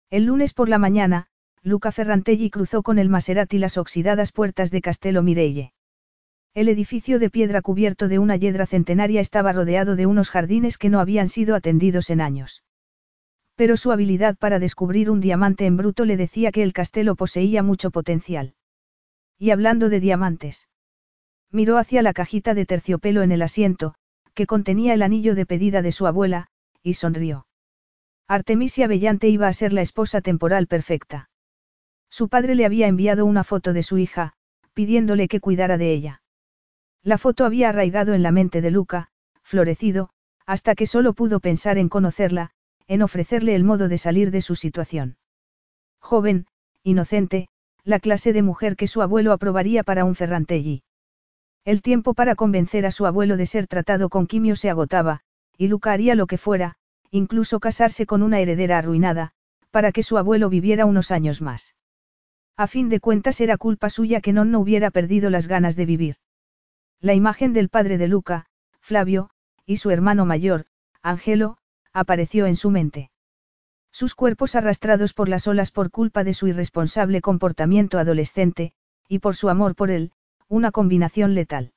El 0.09 0.25
lunes 0.25 0.53
por 0.53 0.67
la 0.67 0.79
mañana, 0.79 1.27
Luca 1.67 1.91
Ferrantelli 1.91 2.49
cruzó 2.49 2.81
con 2.81 2.97
el 2.97 3.09
Maserati 3.09 3.57
las 3.57 3.77
oxidadas 3.77 4.31
puertas 4.31 4.71
de 4.71 4.79
Castello 4.81 5.21
Mireille. 5.21 5.73
El 6.53 6.69
edificio 6.69 7.19
de 7.19 7.29
piedra 7.29 7.61
cubierto 7.61 8.07
de 8.07 8.19
una 8.19 8.37
yedra 8.37 8.65
centenaria 8.65 9.19
estaba 9.19 9.51
rodeado 9.51 9.97
de 9.97 10.05
unos 10.05 10.29
jardines 10.29 10.77
que 10.77 10.87
no 10.87 11.01
habían 11.01 11.27
sido 11.27 11.55
atendidos 11.55 12.09
en 12.09 12.21
años. 12.21 12.63
Pero 13.55 13.75
su 13.75 13.91
habilidad 13.91 14.37
para 14.37 14.59
descubrir 14.59 15.09
un 15.11 15.19
diamante 15.19 15.65
en 15.65 15.75
bruto 15.75 16.05
le 16.05 16.15
decía 16.15 16.53
que 16.53 16.63
el 16.63 16.71
castelo 16.71 17.17
poseía 17.17 17.63
mucho 17.63 17.91
potencial. 17.91 18.55
Y 19.37 19.49
hablando 19.49 19.89
de 19.89 19.99
diamantes. 19.99 20.69
Miró 21.51 21.77
hacia 21.77 22.01
la 22.01 22.13
cajita 22.13 22.53
de 22.53 22.65
terciopelo 22.65 23.23
en 23.23 23.33
el 23.33 23.41
asiento, 23.41 23.93
que 24.35 24.45
contenía 24.45 24.93
el 24.93 25.01
anillo 25.01 25.35
de 25.35 25.45
pedida 25.45 25.81
de 25.81 25.91
su 25.91 26.07
abuela, 26.07 26.47
y 26.81 26.93
sonrió. 26.93 27.45
Artemisia 28.29 28.87
Bellante 28.87 29.27
iba 29.27 29.49
a 29.49 29.53
ser 29.53 29.73
la 29.73 29.81
esposa 29.81 30.21
temporal 30.21 30.67
perfecta. 30.67 31.26
Su 32.09 32.29
padre 32.29 32.55
le 32.55 32.65
había 32.65 32.87
enviado 32.87 33.25
una 33.25 33.43
foto 33.43 33.73
de 33.73 33.83
su 33.83 33.97
hija, 33.97 34.33
pidiéndole 34.73 35.27
que 35.27 35.39
cuidara 35.39 35.77
de 35.77 35.91
ella. 35.91 36.21
La 37.03 37.17
foto 37.17 37.45
había 37.45 37.69
arraigado 37.69 38.13
en 38.13 38.23
la 38.23 38.31
mente 38.31 38.61
de 38.61 38.71
Luca, 38.71 39.09
florecido, 39.43 40.09
hasta 40.45 40.75
que 40.75 40.87
solo 40.87 41.13
pudo 41.13 41.39
pensar 41.39 41.77
en 41.77 41.89
conocerla, 41.89 42.51
en 42.87 43.01
ofrecerle 43.01 43.55
el 43.55 43.63
modo 43.63 43.87
de 43.87 43.97
salir 43.97 44.31
de 44.31 44.41
su 44.41 44.55
situación. 44.55 45.17
Joven, 45.99 46.47
inocente, 46.83 47.49
la 47.83 47.99
clase 47.99 48.33
de 48.33 48.41
mujer 48.41 48.75
que 48.75 48.87
su 48.87 49.01
abuelo 49.01 49.31
aprobaría 49.31 49.83
para 49.83 50.05
un 50.05 50.15
Ferrantelli. 50.15 50.83
El 51.65 51.81
tiempo 51.81 52.13
para 52.13 52.35
convencer 52.35 52.85
a 52.85 52.91
su 52.91 53.05
abuelo 53.05 53.37
de 53.37 53.45
ser 53.45 53.67
tratado 53.67 54.09
con 54.09 54.27
quimio 54.27 54.55
se 54.55 54.69
agotaba, 54.69 55.21
y 55.57 55.67
Luca 55.67 55.91
haría 55.91 56.15
lo 56.15 56.27
que 56.27 56.37
fuera, 56.37 56.75
incluso 57.11 57.59
casarse 57.59 58.05
con 58.05 58.21
una 58.21 58.39
heredera 58.39 58.77
arruinada, 58.77 59.31
para 59.71 59.91
que 59.91 60.03
su 60.03 60.17
abuelo 60.17 60.49
viviera 60.49 60.85
unos 60.85 61.11
años 61.11 61.41
más. 61.41 61.75
A 62.57 62.65
fin 62.65 62.89
de 62.89 62.99
cuentas 62.99 63.39
era 63.39 63.57
culpa 63.57 63.89
suya 63.89 64.19
que 64.19 64.33
non 64.33 64.49
no 64.49 64.59
hubiera 64.59 64.89
perdido 64.89 65.29
las 65.29 65.45
ganas 65.47 65.75
de 65.75 65.85
vivir. 65.85 66.15
La 66.99 67.13
imagen 67.13 67.53
del 67.53 67.69
padre 67.69 67.99
de 67.99 68.07
Luca, 68.07 68.47
Flavio, 68.81 69.29
y 69.67 69.77
su 69.77 69.91
hermano 69.91 70.25
mayor, 70.25 70.65
Angelo, 71.03 71.57
apareció 71.93 72.47
en 72.47 72.55
su 72.55 72.71
mente. 72.71 73.11
Sus 73.91 74.15
cuerpos 74.15 74.55
arrastrados 74.55 75.13
por 75.13 75.29
las 75.29 75.47
olas 75.47 75.69
por 75.69 75.91
culpa 75.91 76.23
de 76.23 76.33
su 76.33 76.47
irresponsable 76.47 77.21
comportamiento 77.21 77.99
adolescente, 77.99 78.73
y 79.07 79.19
por 79.19 79.35
su 79.35 79.49
amor 79.49 79.75
por 79.75 79.91
él, 79.91 80.11
una 80.47 80.71
combinación 80.71 81.35
letal. 81.35 81.73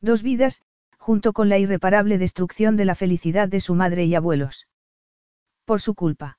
Dos 0.00 0.22
vidas, 0.22 0.62
junto 0.98 1.32
con 1.32 1.48
la 1.48 1.58
irreparable 1.58 2.18
destrucción 2.18 2.76
de 2.76 2.86
la 2.86 2.96
felicidad 2.96 3.48
de 3.48 3.60
su 3.60 3.74
madre 3.74 4.04
y 4.04 4.16
abuelos. 4.16 4.66
Por 5.64 5.80
su 5.80 5.94
culpa. 5.94 6.38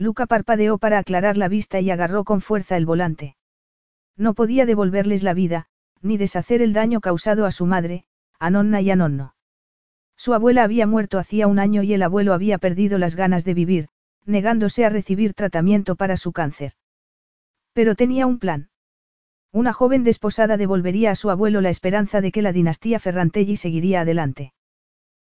Luca 0.00 0.24
parpadeó 0.24 0.78
para 0.78 0.96
aclarar 0.96 1.36
la 1.36 1.48
vista 1.48 1.78
y 1.78 1.90
agarró 1.90 2.24
con 2.24 2.40
fuerza 2.40 2.78
el 2.78 2.86
volante. 2.86 3.36
No 4.16 4.32
podía 4.32 4.64
devolverles 4.64 5.22
la 5.22 5.34
vida, 5.34 5.66
ni 6.00 6.16
deshacer 6.16 6.62
el 6.62 6.72
daño 6.72 7.00
causado 7.02 7.44
a 7.44 7.50
su 7.50 7.66
madre, 7.66 8.04
a 8.38 8.48
Nonna 8.48 8.80
y 8.80 8.90
a 8.90 8.96
Nonno. 8.96 9.34
Su 10.16 10.32
abuela 10.32 10.64
había 10.64 10.86
muerto 10.86 11.18
hacía 11.18 11.46
un 11.46 11.58
año 11.58 11.82
y 11.82 11.92
el 11.92 12.02
abuelo 12.02 12.32
había 12.32 12.56
perdido 12.56 12.96
las 12.96 13.14
ganas 13.14 13.44
de 13.44 13.52
vivir, 13.52 13.88
negándose 14.24 14.86
a 14.86 14.88
recibir 14.88 15.34
tratamiento 15.34 15.96
para 15.96 16.16
su 16.16 16.32
cáncer. 16.32 16.72
Pero 17.74 17.94
tenía 17.94 18.26
un 18.26 18.38
plan. 18.38 18.70
Una 19.52 19.74
joven 19.74 20.02
desposada 20.02 20.56
devolvería 20.56 21.10
a 21.10 21.14
su 21.14 21.28
abuelo 21.28 21.60
la 21.60 21.68
esperanza 21.68 22.22
de 22.22 22.32
que 22.32 22.40
la 22.40 22.52
dinastía 22.52 23.00
Ferrantelli 23.00 23.56
seguiría 23.56 24.00
adelante. 24.00 24.54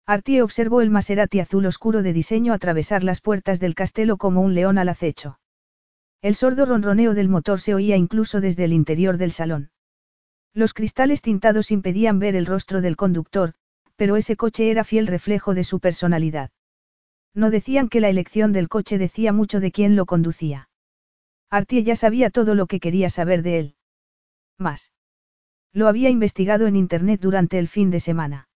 Artie 0.06 0.42
observó 0.42 0.80
el 0.80 0.90
Maserati 0.90 1.38
azul 1.38 1.64
oscuro 1.66 2.02
de 2.02 2.12
diseño 2.12 2.52
atravesar 2.52 3.04
las 3.04 3.20
puertas 3.20 3.60
del 3.60 3.76
castelo 3.76 4.16
como 4.16 4.40
un 4.40 4.54
león 4.54 4.78
al 4.78 4.88
acecho. 4.88 5.38
El 6.22 6.34
sordo 6.34 6.66
ronroneo 6.66 7.14
del 7.14 7.28
motor 7.28 7.60
se 7.60 7.74
oía 7.74 7.96
incluso 7.96 8.40
desde 8.40 8.64
el 8.64 8.72
interior 8.72 9.16
del 9.16 9.30
salón. 9.30 9.70
Los 10.54 10.74
cristales 10.74 11.22
tintados 11.22 11.70
impedían 11.70 12.18
ver 12.18 12.34
el 12.34 12.46
rostro 12.46 12.80
del 12.80 12.96
conductor, 12.96 13.54
pero 13.94 14.16
ese 14.16 14.36
coche 14.36 14.70
era 14.70 14.82
fiel 14.82 15.06
reflejo 15.06 15.54
de 15.54 15.64
su 15.64 15.78
personalidad. 15.78 16.50
No 17.32 17.50
decían 17.50 17.88
que 17.88 18.00
la 18.00 18.08
elección 18.08 18.52
del 18.52 18.68
coche 18.68 18.98
decía 18.98 19.32
mucho 19.32 19.60
de 19.60 19.70
quién 19.70 19.94
lo 19.94 20.04
conducía. 20.04 20.68
Artie 21.48 21.84
ya 21.84 21.96
sabía 21.96 22.30
todo 22.30 22.54
lo 22.54 22.66
que 22.66 22.80
quería 22.80 23.08
saber 23.08 23.42
de 23.42 23.58
él. 23.58 23.76
Más. 24.58 24.92
Lo 25.72 25.86
había 25.86 26.10
investigado 26.10 26.66
en 26.66 26.76
Internet 26.76 27.20
durante 27.20 27.58
el 27.58 27.68
fin 27.68 27.90
de 27.90 28.00
semana. 28.00 28.48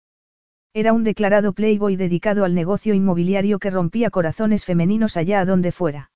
Era 0.76 0.92
un 0.92 1.04
declarado 1.04 1.54
playboy 1.54 1.96
dedicado 1.96 2.44
al 2.44 2.54
negocio 2.54 2.92
inmobiliario 2.92 3.58
que 3.58 3.70
rompía 3.70 4.10
corazones 4.10 4.66
femeninos 4.66 5.16
allá 5.16 5.40
a 5.40 5.46
donde 5.46 5.72
fuera. 5.72 6.10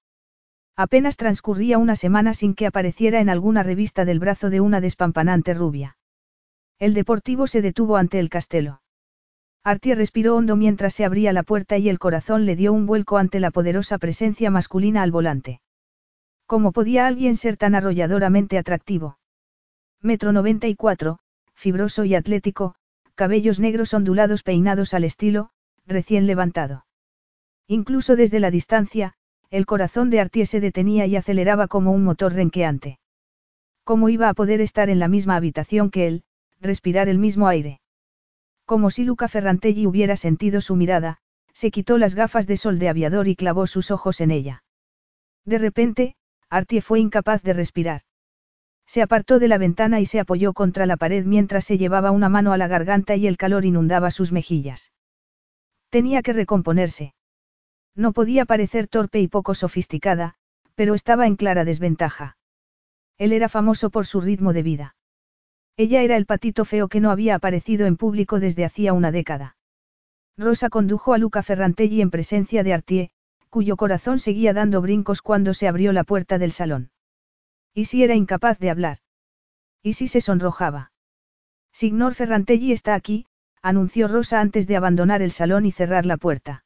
Apenas 0.76 1.16
transcurría 1.16 1.78
una 1.78 1.96
semana 1.96 2.34
sin 2.34 2.54
que 2.54 2.66
apareciera 2.66 3.22
en 3.22 3.30
alguna 3.30 3.62
revista 3.62 4.04
del 4.04 4.18
brazo 4.18 4.50
de 4.50 4.60
una 4.60 4.82
despampanante 4.82 5.54
rubia. 5.54 5.96
El 6.78 6.92
deportivo 6.92 7.46
se 7.46 7.62
detuvo 7.62 7.96
ante 7.96 8.18
el 8.18 8.28
castelo. 8.28 8.82
Artie 9.64 9.94
respiró 9.94 10.36
hondo 10.36 10.56
mientras 10.56 10.92
se 10.92 11.06
abría 11.06 11.32
la 11.32 11.42
puerta 11.42 11.78
y 11.78 11.88
el 11.88 11.98
corazón 11.98 12.44
le 12.44 12.54
dio 12.54 12.74
un 12.74 12.84
vuelco 12.84 13.16
ante 13.16 13.40
la 13.40 13.50
poderosa 13.50 13.96
presencia 13.96 14.50
masculina 14.50 15.00
al 15.00 15.10
volante. 15.10 15.62
¿Cómo 16.44 16.72
podía 16.72 17.06
alguien 17.06 17.38
ser 17.38 17.56
tan 17.56 17.74
arrolladoramente 17.74 18.58
atractivo? 18.58 19.16
Metro 20.02 20.32
94, 20.32 21.18
fibroso 21.54 22.04
y 22.04 22.14
atlético, 22.14 22.74
cabellos 23.14 23.60
negros 23.60 23.94
ondulados 23.94 24.42
peinados 24.42 24.94
al 24.94 25.04
estilo, 25.04 25.50
recién 25.86 26.26
levantado. 26.26 26.86
Incluso 27.66 28.16
desde 28.16 28.40
la 28.40 28.50
distancia, 28.50 29.14
el 29.50 29.66
corazón 29.66 30.10
de 30.10 30.20
Artie 30.20 30.46
se 30.46 30.60
detenía 30.60 31.06
y 31.06 31.16
aceleraba 31.16 31.68
como 31.68 31.92
un 31.92 32.04
motor 32.04 32.32
renqueante. 32.32 32.98
¿Cómo 33.84 34.08
iba 34.08 34.28
a 34.28 34.34
poder 34.34 34.60
estar 34.60 34.90
en 34.90 34.98
la 34.98 35.08
misma 35.08 35.36
habitación 35.36 35.90
que 35.90 36.06
él, 36.06 36.24
respirar 36.60 37.08
el 37.08 37.18
mismo 37.18 37.48
aire? 37.48 37.80
Como 38.64 38.90
si 38.90 39.04
Luca 39.04 39.26
Ferrantelli 39.26 39.86
hubiera 39.86 40.16
sentido 40.16 40.60
su 40.60 40.76
mirada, 40.76 41.18
se 41.52 41.70
quitó 41.70 41.98
las 41.98 42.14
gafas 42.14 42.46
de 42.46 42.56
sol 42.56 42.78
de 42.78 42.88
aviador 42.88 43.26
y 43.26 43.34
clavó 43.34 43.66
sus 43.66 43.90
ojos 43.90 44.20
en 44.20 44.30
ella. 44.30 44.62
De 45.44 45.58
repente, 45.58 46.14
Artie 46.48 46.80
fue 46.80 47.00
incapaz 47.00 47.42
de 47.42 47.52
respirar. 47.52 48.02
Se 48.90 49.02
apartó 49.02 49.38
de 49.38 49.46
la 49.46 49.56
ventana 49.56 50.00
y 50.00 50.04
se 50.04 50.18
apoyó 50.18 50.52
contra 50.52 50.84
la 50.84 50.96
pared 50.96 51.24
mientras 51.24 51.64
se 51.64 51.78
llevaba 51.78 52.10
una 52.10 52.28
mano 52.28 52.52
a 52.52 52.56
la 52.56 52.66
garganta 52.66 53.14
y 53.14 53.28
el 53.28 53.36
calor 53.36 53.64
inundaba 53.64 54.10
sus 54.10 54.32
mejillas. 54.32 54.92
Tenía 55.90 56.22
que 56.22 56.32
recomponerse. 56.32 57.14
No 57.94 58.12
podía 58.12 58.46
parecer 58.46 58.88
torpe 58.88 59.20
y 59.20 59.28
poco 59.28 59.54
sofisticada, 59.54 60.34
pero 60.74 60.94
estaba 60.94 61.28
en 61.28 61.36
clara 61.36 61.64
desventaja. 61.64 62.36
Él 63.16 63.32
era 63.32 63.48
famoso 63.48 63.90
por 63.90 64.06
su 64.06 64.20
ritmo 64.20 64.52
de 64.52 64.64
vida. 64.64 64.96
Ella 65.76 66.02
era 66.02 66.16
el 66.16 66.26
patito 66.26 66.64
feo 66.64 66.88
que 66.88 66.98
no 66.98 67.12
había 67.12 67.36
aparecido 67.36 67.86
en 67.86 67.96
público 67.96 68.40
desde 68.40 68.64
hacía 68.64 68.92
una 68.92 69.12
década. 69.12 69.56
Rosa 70.36 70.68
condujo 70.68 71.14
a 71.14 71.18
Luca 71.18 71.44
Ferrantelli 71.44 72.00
en 72.00 72.10
presencia 72.10 72.64
de 72.64 72.74
Artie, 72.74 73.10
cuyo 73.50 73.76
corazón 73.76 74.18
seguía 74.18 74.52
dando 74.52 74.82
brincos 74.82 75.22
cuando 75.22 75.54
se 75.54 75.68
abrió 75.68 75.92
la 75.92 76.02
puerta 76.02 76.38
del 76.38 76.50
salón. 76.50 76.90
¿Y 77.74 77.86
si 77.86 78.02
era 78.02 78.14
incapaz 78.14 78.58
de 78.58 78.70
hablar? 78.70 78.98
¿Y 79.82 79.94
si 79.94 80.08
se 80.08 80.20
sonrojaba? 80.20 80.92
Signor 81.72 82.14
Ferrantelli 82.14 82.72
está 82.72 82.94
aquí, 82.94 83.26
anunció 83.62 84.08
Rosa 84.08 84.40
antes 84.40 84.66
de 84.66 84.76
abandonar 84.76 85.22
el 85.22 85.32
salón 85.32 85.66
y 85.66 85.72
cerrar 85.72 86.06
la 86.06 86.16
puerta. 86.16 86.64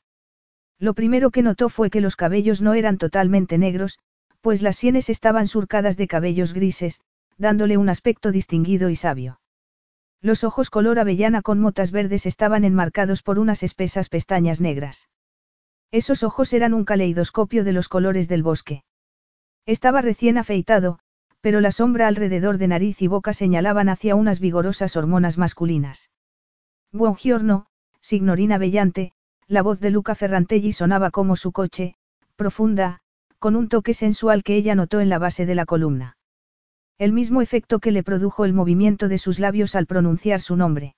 Lo 0.78 0.94
primero 0.94 1.30
que 1.30 1.42
notó 1.42 1.68
fue 1.68 1.90
que 1.90 2.00
los 2.00 2.16
cabellos 2.16 2.62
no 2.62 2.75
eran 2.75 2.99
totalmente 2.99 3.58
negros, 3.58 3.99
pues 4.40 4.62
las 4.62 4.76
sienes 4.76 5.08
estaban 5.08 5.46
surcadas 5.46 5.96
de 5.96 6.08
cabellos 6.08 6.52
grises, 6.52 7.00
dándole 7.38 7.76
un 7.76 7.88
aspecto 7.88 8.32
distinguido 8.32 8.90
y 8.90 8.96
sabio. 8.96 9.40
Los 10.20 10.42
ojos 10.42 10.70
color 10.70 10.99
avellana 10.99 11.42
con 11.42 11.61
motas 11.61 11.90
verdes 11.90 12.26
estaban 12.26 12.64
enmarcados 12.64 13.23
por 13.23 13.38
unas 13.38 13.62
espesas 13.62 14.08
pestañas 14.08 14.61
negras. 14.61 15.08
Esos 15.90 16.23
ojos 16.23 16.52
eran 16.52 16.75
un 16.75 16.84
caleidoscopio 16.84 17.62
de 17.62 17.73
los 17.73 17.88
colores 17.88 18.26
del 18.28 18.42
bosque. 18.42 18.84
Estaba 19.66 20.02
recién 20.02 20.37
afeitado, 20.37 20.99
pero 21.40 21.61
la 21.61 21.73
sombra 21.73 22.06
alrededor 22.06 22.59
de 22.59 22.68
nariz 22.68 23.00
y 23.00 23.06
boca 23.06 23.33
señalaban 23.33 23.88
hacia 23.88 24.14
unas 24.14 24.40
vigorosas 24.40 24.97
hormonas 24.97 25.38
masculinas. 25.38 26.11
Buongiorno, 26.92 27.66
signorina 28.00 28.59
Bellante, 28.59 29.12
la 29.47 29.62
voz 29.62 29.80
de 29.80 29.90
Luca 29.90 30.14
Ferrantelli 30.14 30.73
sonaba 30.73 31.11
como 31.11 31.37
su 31.37 31.52
coche, 31.52 31.94
profunda, 32.37 33.00
con 33.38 33.56
un 33.56 33.68
toque 33.68 33.94
sensual 33.94 34.42
que 34.42 34.56
ella 34.56 34.75
notó 34.75 35.00
en 35.00 35.09
la 35.09 35.18
base 35.18 35.47
de 35.47 35.54
la 35.54 35.66
columna. 35.66 36.16
El 36.99 37.12
mismo 37.12 37.42
efecto 37.42 37.78
que 37.78 37.90
le 37.90 38.02
produjo 38.02 38.44
el 38.44 38.52
movimiento 38.52 39.09
de 39.09 39.18
sus 39.18 39.38
labios 39.38 39.75
al 39.75 39.87
pronunciar 39.87 40.40
su 40.40 40.56
nombre. 40.56 40.94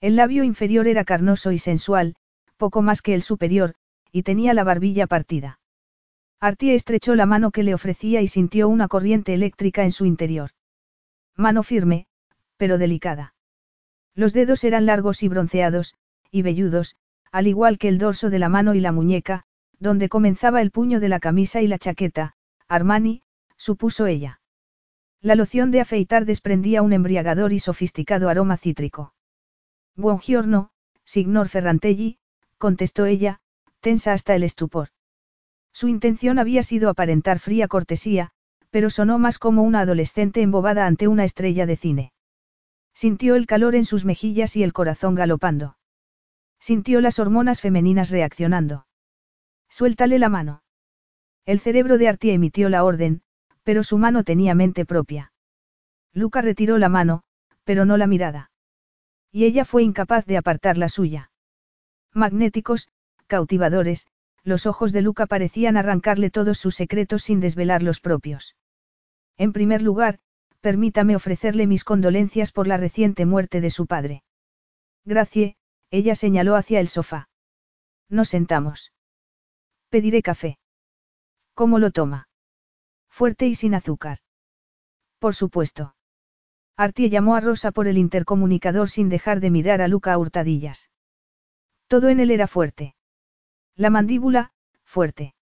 El 0.00 0.16
labio 0.16 0.44
inferior 0.44 0.86
era 0.86 1.04
carnoso 1.04 1.52
y 1.52 1.58
sensual, 1.58 2.14
poco 2.56 2.82
más 2.82 3.02
que 3.02 3.14
el 3.14 3.22
superior, 3.22 3.74
y 4.12 4.22
tenía 4.22 4.54
la 4.54 4.64
barbilla 4.64 5.06
partida. 5.06 5.58
Artie 6.40 6.74
estrechó 6.74 7.16
la 7.16 7.26
mano 7.26 7.50
que 7.50 7.64
le 7.64 7.74
ofrecía 7.74 8.22
y 8.22 8.28
sintió 8.28 8.68
una 8.68 8.86
corriente 8.86 9.34
eléctrica 9.34 9.82
en 9.82 9.90
su 9.90 10.06
interior. 10.06 10.50
Mano 11.36 11.64
firme, 11.64 12.06
pero 12.56 12.78
delicada. 12.78 13.34
Los 14.14 14.32
dedos 14.32 14.62
eran 14.62 14.86
largos 14.86 15.22
y 15.22 15.28
bronceados, 15.28 15.94
y 16.30 16.42
velludos, 16.42 16.96
al 17.32 17.46
igual 17.48 17.78
que 17.78 17.88
el 17.88 17.98
dorso 17.98 18.30
de 18.30 18.38
la 18.38 18.48
mano 18.48 18.74
y 18.74 18.80
la 18.80 18.92
muñeca, 18.92 19.44
donde 19.80 20.08
comenzaba 20.08 20.62
el 20.62 20.70
puño 20.70 21.00
de 21.00 21.08
la 21.08 21.20
camisa 21.20 21.60
y 21.60 21.66
la 21.66 21.78
chaqueta, 21.78 22.34
Armani, 22.68 23.22
supuso 23.56 24.06
ella. 24.06 24.40
La 25.20 25.34
loción 25.34 25.72
de 25.72 25.80
afeitar 25.80 26.24
desprendía 26.24 26.82
un 26.82 26.92
embriagador 26.92 27.52
y 27.52 27.58
sofisticado 27.58 28.28
aroma 28.28 28.56
cítrico. 28.56 29.12
Buongiorno, 29.96 30.70
signor 31.04 31.48
Ferrantelli, 31.48 32.18
contestó 32.58 33.06
ella, 33.06 33.40
tensa 33.80 34.12
hasta 34.12 34.36
el 34.36 34.44
estupor. 34.44 34.90
Su 35.78 35.86
intención 35.86 36.40
había 36.40 36.64
sido 36.64 36.90
aparentar 36.90 37.38
fría 37.38 37.68
cortesía, 37.68 38.30
pero 38.70 38.90
sonó 38.90 39.20
más 39.20 39.38
como 39.38 39.62
una 39.62 39.82
adolescente 39.82 40.42
embobada 40.42 40.86
ante 40.86 41.06
una 41.06 41.22
estrella 41.22 41.66
de 41.66 41.76
cine. 41.76 42.12
Sintió 42.94 43.36
el 43.36 43.46
calor 43.46 43.76
en 43.76 43.84
sus 43.84 44.04
mejillas 44.04 44.56
y 44.56 44.64
el 44.64 44.72
corazón 44.72 45.14
galopando. 45.14 45.76
Sintió 46.58 47.00
las 47.00 47.20
hormonas 47.20 47.60
femeninas 47.60 48.10
reaccionando. 48.10 48.88
Suéltale 49.68 50.18
la 50.18 50.28
mano. 50.28 50.64
El 51.46 51.60
cerebro 51.60 51.96
de 51.96 52.08
Artie 52.08 52.32
emitió 52.32 52.68
la 52.70 52.82
orden, 52.82 53.22
pero 53.62 53.84
su 53.84 53.98
mano 53.98 54.24
tenía 54.24 54.56
mente 54.56 54.84
propia. 54.84 55.32
Luca 56.12 56.42
retiró 56.42 56.78
la 56.78 56.88
mano, 56.88 57.22
pero 57.62 57.84
no 57.84 57.96
la 57.96 58.08
mirada. 58.08 58.50
Y 59.30 59.44
ella 59.44 59.64
fue 59.64 59.84
incapaz 59.84 60.26
de 60.26 60.38
apartar 60.38 60.76
la 60.76 60.88
suya. 60.88 61.30
Magnéticos, 62.12 62.88
cautivadores, 63.28 64.08
los 64.44 64.66
ojos 64.66 64.92
de 64.92 65.02
Luca 65.02 65.26
parecían 65.26 65.76
arrancarle 65.76 66.30
todos 66.30 66.58
sus 66.58 66.74
secretos 66.74 67.22
sin 67.22 67.40
desvelar 67.40 67.82
los 67.82 68.00
propios. 68.00 68.56
En 69.36 69.52
primer 69.52 69.82
lugar, 69.82 70.18
permítame 70.60 71.16
ofrecerle 71.16 71.66
mis 71.66 71.84
condolencias 71.84 72.52
por 72.52 72.66
la 72.66 72.76
reciente 72.76 73.26
muerte 73.26 73.60
de 73.60 73.70
su 73.70 73.86
padre. 73.86 74.22
Gracie, 75.04 75.56
ella 75.90 76.14
señaló 76.14 76.56
hacia 76.56 76.80
el 76.80 76.88
sofá. 76.88 77.28
Nos 78.08 78.28
sentamos. 78.28 78.92
Pediré 79.90 80.22
café. 80.22 80.58
¿Cómo 81.54 81.78
lo 81.78 81.90
toma? 81.90 82.28
Fuerte 83.08 83.46
y 83.46 83.54
sin 83.54 83.74
azúcar. 83.74 84.18
Por 85.18 85.34
supuesto. 85.34 85.94
Artie 86.76 87.10
llamó 87.10 87.34
a 87.34 87.40
Rosa 87.40 87.72
por 87.72 87.88
el 87.88 87.98
intercomunicador 87.98 88.88
sin 88.88 89.08
dejar 89.08 89.40
de 89.40 89.50
mirar 89.50 89.82
a 89.82 89.88
Luca 89.88 90.12
a 90.12 90.18
hurtadillas. 90.18 90.90
Todo 91.88 92.08
en 92.08 92.20
él 92.20 92.30
era 92.30 92.46
fuerte. 92.46 92.94
La 93.78 93.90
mandíbula, 93.90 94.50
fuerte. 94.82 95.36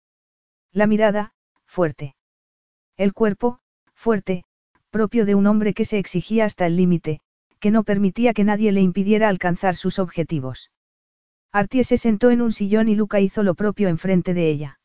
La 0.73 0.87
mirada, 0.87 1.31
fuerte. 1.65 2.17
El 2.97 3.13
cuerpo, 3.13 3.59
fuerte, 3.93 4.43
propio 4.89 5.25
de 5.25 5.35
un 5.35 5.47
hombre 5.47 5.73
que 5.73 5.85
se 5.85 5.99
exigía 5.99 6.43
hasta 6.43 6.65
el 6.65 6.75
límite, 6.75 7.21
que 7.61 7.71
no 7.71 7.85
permitía 7.85 8.33
que 8.33 8.43
nadie 8.43 8.73
le 8.73 8.81
impidiera 8.81 9.29
alcanzar 9.29 9.77
sus 9.77 9.99
objetivos. 9.99 10.69
Artie 11.53 11.85
se 11.85 11.95
sentó 11.95 12.29
en 12.29 12.41
un 12.41 12.51
sillón 12.51 12.89
y 12.89 12.95
Luca 12.95 13.21
hizo 13.21 13.41
lo 13.41 13.55
propio 13.55 13.87
enfrente 13.87 14.33
de 14.33 14.49
ella. 14.49 14.79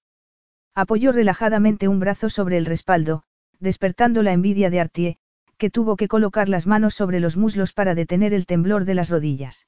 Apoyó 0.77 1.11
relajadamente 1.11 1.89
un 1.89 1.99
brazo 1.99 2.31
sobre 2.31 2.57
el 2.57 2.67
respaldo, 2.67 3.25
despertando 3.59 4.23
la 4.23 4.33
envidia 4.33 4.71
de 4.71 4.79
Artie, 4.79 5.19
que 5.59 5.71
tuvo 5.71 5.97
que 5.97 6.07
colocar 6.07 6.49
las 6.49 6.69
manos 6.69 6.95
sobre 6.95 7.19
los 7.19 7.37
muslos 7.37 7.73
para 7.73 7.97
detener 7.97 8.33
el 8.33 8.47
temblor 8.47 8.85
de 8.85 8.95
las 8.95 9.11
rodillas. 9.11 9.67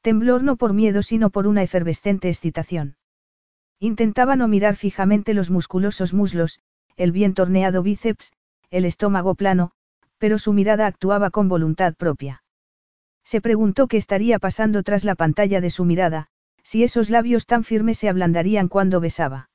Temblor 0.00 0.42
no 0.42 0.56
por 0.56 0.72
miedo 0.72 1.02
sino 1.02 1.30
por 1.30 1.46
una 1.46 1.62
efervescente 1.62 2.28
excitación. 2.28 2.96
Intentaba 3.80 4.36
no 4.36 4.48
mirar 4.48 4.76
fijamente 4.76 5.34
los 5.34 5.50
musculosos 5.50 6.12
muslos, 6.12 6.60
el 6.96 7.12
bien 7.12 7.34
torneado 7.34 7.82
bíceps, 7.82 8.32
el 8.70 8.84
estómago 8.84 9.34
plano, 9.34 9.72
pero 10.18 10.38
su 10.38 10.52
mirada 10.52 10.86
actuaba 10.86 11.30
con 11.30 11.48
voluntad 11.48 11.94
propia. 11.94 12.42
Se 13.24 13.40
preguntó 13.40 13.86
qué 13.88 13.96
estaría 13.96 14.38
pasando 14.38 14.82
tras 14.82 15.04
la 15.04 15.14
pantalla 15.14 15.60
de 15.60 15.70
su 15.70 15.84
mirada, 15.84 16.28
si 16.62 16.82
esos 16.82 17.10
labios 17.10 17.46
tan 17.46 17.64
firmes 17.64 17.98
se 17.98 18.08
ablandarían 18.08 18.68
cuando 18.68 19.00
besaba. 19.00 19.50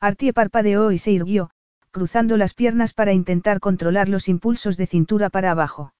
Artie 0.00 0.32
parpadeó 0.32 0.92
y 0.92 0.98
se 0.98 1.10
irguió, 1.10 1.50
cruzando 1.90 2.36
las 2.36 2.54
piernas 2.54 2.92
para 2.92 3.12
intentar 3.12 3.60
controlar 3.60 4.08
los 4.08 4.28
impulsos 4.28 4.76
de 4.76 4.86
cintura 4.86 5.30
para 5.30 5.50
abajo. 5.50 5.94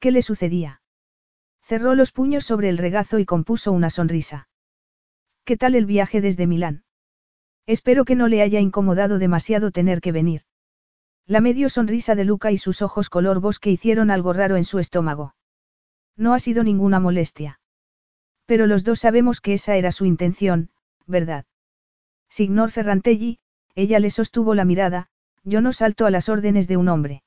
¿Qué 0.00 0.10
le 0.10 0.22
sucedía? 0.22 0.80
Cerró 1.66 1.96
los 1.96 2.12
puños 2.12 2.44
sobre 2.44 2.68
el 2.68 2.78
regazo 2.78 3.18
y 3.18 3.24
compuso 3.24 3.72
una 3.72 3.90
sonrisa. 3.90 4.48
¿Qué 5.44 5.56
tal 5.56 5.74
el 5.74 5.84
viaje 5.84 6.20
desde 6.20 6.46
Milán? 6.46 6.84
Espero 7.66 8.04
que 8.04 8.14
no 8.14 8.28
le 8.28 8.40
haya 8.40 8.60
incomodado 8.60 9.18
demasiado 9.18 9.72
tener 9.72 10.00
que 10.00 10.12
venir. 10.12 10.42
La 11.26 11.40
medio 11.40 11.68
sonrisa 11.68 12.14
de 12.14 12.24
Luca 12.24 12.52
y 12.52 12.58
sus 12.58 12.82
ojos 12.82 13.10
color 13.10 13.40
bosque 13.40 13.72
hicieron 13.72 14.12
algo 14.12 14.32
raro 14.32 14.54
en 14.54 14.64
su 14.64 14.78
estómago. 14.78 15.34
No 16.16 16.34
ha 16.34 16.38
sido 16.38 16.62
ninguna 16.62 17.00
molestia. 17.00 17.58
Pero 18.44 18.68
los 18.68 18.84
dos 18.84 19.00
sabemos 19.00 19.40
que 19.40 19.54
esa 19.54 19.74
era 19.74 19.90
su 19.90 20.04
intención, 20.04 20.70
¿verdad? 21.04 21.46
Signor 22.28 22.70
Ferrantelli, 22.70 23.40
ella 23.74 23.98
le 23.98 24.10
sostuvo 24.10 24.54
la 24.54 24.64
mirada, 24.64 25.08
yo 25.42 25.60
no 25.60 25.72
salto 25.72 26.06
a 26.06 26.12
las 26.12 26.28
órdenes 26.28 26.68
de 26.68 26.76
un 26.76 26.88
hombre. 26.88 27.24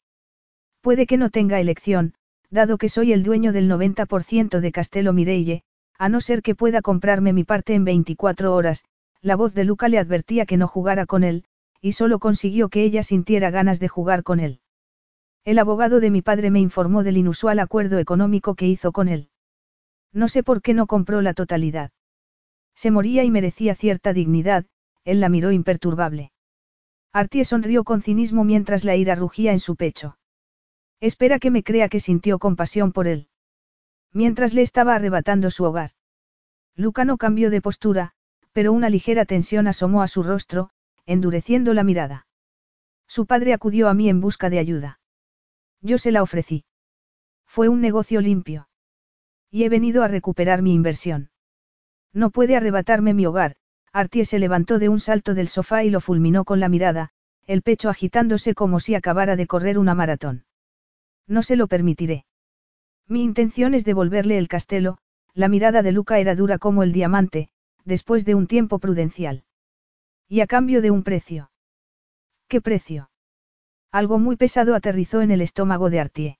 Puede 0.80 1.08
que 1.08 1.17
no 1.17 1.30
tenga 1.30 1.60
elección, 1.60 2.13
dado 2.51 2.77
que 2.77 2.89
soy 2.89 3.13
el 3.13 3.23
dueño 3.23 3.53
del 3.53 3.69
90% 3.69 4.59
de 4.59 4.71
Castelo 4.71 5.13
Mireille, 5.13 5.63
a 5.97 6.09
no 6.09 6.21
ser 6.21 6.41
que 6.41 6.55
pueda 6.55 6.81
comprarme 6.81 7.33
mi 7.33 7.43
parte 7.43 7.73
en 7.73 7.83
24 7.83 8.55
horas, 8.55 8.85
la 9.21 9.35
voz 9.35 9.53
de 9.53 9.65
Luca 9.65 9.89
le 9.89 9.99
advertía 9.99 10.45
que 10.45 10.57
no 10.57 10.67
jugara 10.67 11.05
con 11.05 11.23
él, 11.23 11.45
y 11.81 11.93
solo 11.93 12.19
consiguió 12.19 12.69
que 12.69 12.83
ella 12.83 13.03
sintiera 13.03 13.51
ganas 13.51 13.79
de 13.79 13.88
jugar 13.88 14.23
con 14.23 14.39
él. 14.39 14.62
El 15.45 15.59
abogado 15.59 15.99
de 15.99 16.09
mi 16.09 16.21
padre 16.21 16.51
me 16.51 16.59
informó 16.59 17.03
del 17.03 17.17
inusual 17.17 17.59
acuerdo 17.59 17.99
económico 17.99 18.55
que 18.55 18.67
hizo 18.67 18.91
con 18.91 19.07
él. 19.07 19.29
No 20.13 20.27
sé 20.27 20.43
por 20.43 20.62
qué 20.62 20.73
no 20.73 20.88
compró 20.88 21.21
la 21.21 21.33
totalidad. 21.33 21.91
Se 22.75 22.91
moría 22.91 23.23
y 23.23 23.31
merecía 23.31 23.75
cierta 23.75 24.13
dignidad, 24.13 24.65
él 25.05 25.19
la 25.19 25.29
miró 25.29 25.51
imperturbable. 25.51 26.31
Artie 27.12 27.43
sonrió 27.43 27.83
con 27.83 28.01
cinismo 28.01 28.43
mientras 28.43 28.83
la 28.83 28.95
ira 28.95 29.15
rugía 29.15 29.51
en 29.51 29.59
su 29.59 29.75
pecho. 29.75 30.18
Espera 31.01 31.39
que 31.39 31.51
me 31.51 31.63
crea 31.63 31.89
que 31.89 31.99
sintió 31.99 32.39
compasión 32.39 32.91
por 32.91 33.07
él. 33.07 33.27
Mientras 34.12 34.53
le 34.53 34.62
estaba 34.62 34.95
arrebatando 34.95 35.51
su 35.51 35.63
hogar. 35.63 35.91
Luca 36.75 37.05
no 37.05 37.17
cambió 37.17 37.49
de 37.49 37.62
postura, 37.62 38.13
pero 38.51 38.73
una 38.73 38.89
ligera 38.89 39.25
tensión 39.25 39.67
asomó 39.67 40.01
a 40.01 40.07
su 40.07 40.23
rostro, 40.23 40.71
endureciendo 41.05 41.73
la 41.73 41.83
mirada. 41.83 42.27
Su 43.07 43.25
padre 43.25 43.53
acudió 43.53 43.88
a 43.88 43.93
mí 43.93 44.09
en 44.09 44.21
busca 44.21 44.49
de 44.49 44.59
ayuda. 44.59 44.99
Yo 45.81 45.97
se 45.97 46.12
la 46.12 46.21
ofrecí. 46.21 46.65
Fue 47.45 47.69
un 47.69 47.81
negocio 47.81 48.21
limpio. 48.21 48.69
Y 49.49 49.63
he 49.63 49.69
venido 49.69 50.03
a 50.03 50.07
recuperar 50.07 50.62
mi 50.62 50.73
inversión. 50.73 51.31
No 52.13 52.29
puede 52.29 52.55
arrebatarme 52.55 53.13
mi 53.13 53.25
hogar, 53.25 53.55
Artie 53.91 54.25
se 54.25 54.39
levantó 54.39 54.77
de 54.79 54.89
un 54.89 54.99
salto 54.99 55.33
del 55.33 55.47
sofá 55.47 55.83
y 55.83 55.89
lo 55.89 56.01
fulminó 56.01 56.45
con 56.45 56.59
la 56.59 56.69
mirada, 56.69 57.09
el 57.47 57.62
pecho 57.62 57.89
agitándose 57.89 58.53
como 58.53 58.79
si 58.79 58.93
acabara 58.93 59.35
de 59.35 59.47
correr 59.47 59.79
una 59.79 59.95
maratón. 59.95 60.45
No 61.30 61.44
se 61.44 61.56
lo 61.56 61.68
permitiré. 61.68 62.26
Mi 63.08 63.24
intención 63.24 63.74
es 63.76 63.86
devolverle 63.86 64.38
el 64.38 64.48
castelo, 64.48 64.98
la 65.34 65.48
mirada 65.48 65.84
de 65.84 65.92
Luca 65.92 66.20
era 66.20 66.36
dura 66.36 66.58
como 66.58 66.84
el 66.84 66.92
diamante, 66.92 67.50
después 67.86 68.26
de 68.26 68.36
un 68.36 68.48
tiempo 68.48 68.80
prudencial. 68.80 69.44
Y 70.28 70.42
a 70.42 70.48
cambio 70.48 70.82
de 70.82 70.92
un 70.92 71.04
precio. 71.04 71.52
¿Qué 72.48 72.62
precio? 72.62 73.12
Algo 73.92 74.18
muy 74.18 74.36
pesado 74.36 74.74
aterrizó 74.76 75.22
en 75.22 75.32
el 75.32 75.42
estómago 75.42 75.89
de 75.92 76.00
Artie. 76.00 76.39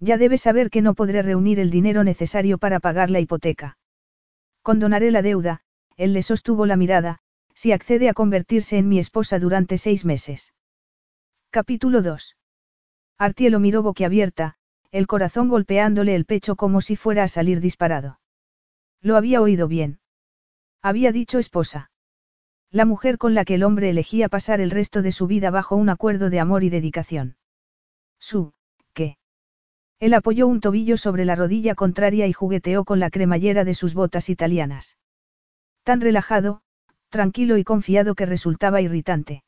Ya 0.00 0.16
debe 0.16 0.38
saber 0.38 0.70
que 0.70 0.82
no 0.82 0.94
podré 0.94 1.22
reunir 1.22 1.60
el 1.60 1.70
dinero 1.70 2.02
necesario 2.02 2.56
para 2.56 2.80
pagar 2.80 3.10
la 3.10 3.20
hipoteca. 3.20 3.78
Condonaré 4.62 5.10
la 5.10 5.22
deuda, 5.22 5.60
él 5.96 6.14
le 6.14 6.22
sostuvo 6.22 6.64
la 6.64 6.76
mirada, 6.76 7.18
si 7.54 7.72
accede 7.72 8.08
a 8.08 8.14
convertirse 8.14 8.78
en 8.78 8.88
mi 8.88 8.98
esposa 8.98 9.38
durante 9.38 9.76
seis 9.76 10.04
meses. 10.04 10.54
Capítulo 11.50 12.02
2. 12.02 12.36
Artie 13.18 13.50
lo 13.50 13.58
miró 13.58 13.82
boquiabierta, 13.82 14.54
el 14.92 15.06
corazón 15.08 15.48
golpeándole 15.48 16.14
el 16.14 16.24
pecho 16.24 16.54
como 16.54 16.80
si 16.80 16.94
fuera 16.94 17.24
a 17.24 17.28
salir 17.28 17.60
disparado. 17.60 18.20
Lo 19.02 19.16
había 19.16 19.42
oído 19.42 19.66
bien. 19.66 20.00
Había 20.82 21.10
dicho 21.10 21.38
esposa. 21.38 21.90
La 22.70 22.84
mujer 22.84 23.18
con 23.18 23.34
la 23.34 23.44
que 23.44 23.54
el 23.54 23.64
hombre 23.64 23.90
elegía 23.90 24.28
pasar 24.28 24.60
el 24.60 24.70
resto 24.70 25.02
de 25.02 25.12
su 25.12 25.26
vida 25.26 25.50
bajo 25.50 25.74
un 25.74 25.88
acuerdo 25.88 26.30
de 26.30 26.38
amor 26.38 26.62
y 26.62 26.70
dedicación. 26.70 27.36
Su, 28.20 28.52
¿qué? 28.92 29.18
Él 29.98 30.14
apoyó 30.14 30.46
un 30.46 30.60
tobillo 30.60 30.96
sobre 30.96 31.24
la 31.24 31.34
rodilla 31.34 31.74
contraria 31.74 32.26
y 32.26 32.32
jugueteó 32.32 32.84
con 32.84 33.00
la 33.00 33.10
cremallera 33.10 33.64
de 33.64 33.74
sus 33.74 33.94
botas 33.94 34.28
italianas. 34.28 34.96
Tan 35.82 36.00
relajado, 36.00 36.62
tranquilo 37.08 37.56
y 37.56 37.64
confiado 37.64 38.14
que 38.14 38.26
resultaba 38.26 38.80
irritante. 38.80 39.42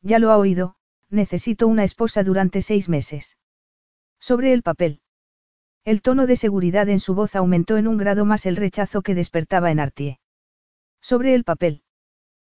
Ya 0.00 0.18
lo 0.18 0.30
ha 0.30 0.36
oído, 0.36 0.76
necesito 1.14 1.66
una 1.66 1.84
esposa 1.84 2.22
durante 2.22 2.62
seis 2.62 2.88
meses. 2.88 3.38
Sobre 4.20 4.52
el 4.52 4.62
papel. 4.62 5.00
El 5.84 6.02
tono 6.02 6.26
de 6.26 6.36
seguridad 6.36 6.88
en 6.88 7.00
su 7.00 7.14
voz 7.14 7.36
aumentó 7.36 7.76
en 7.76 7.86
un 7.86 7.98
grado 7.98 8.24
más 8.24 8.46
el 8.46 8.56
rechazo 8.56 9.02
que 9.02 9.14
despertaba 9.14 9.70
en 9.70 9.80
Artie. 9.80 10.20
Sobre 11.00 11.34
el 11.34 11.44
papel. 11.44 11.82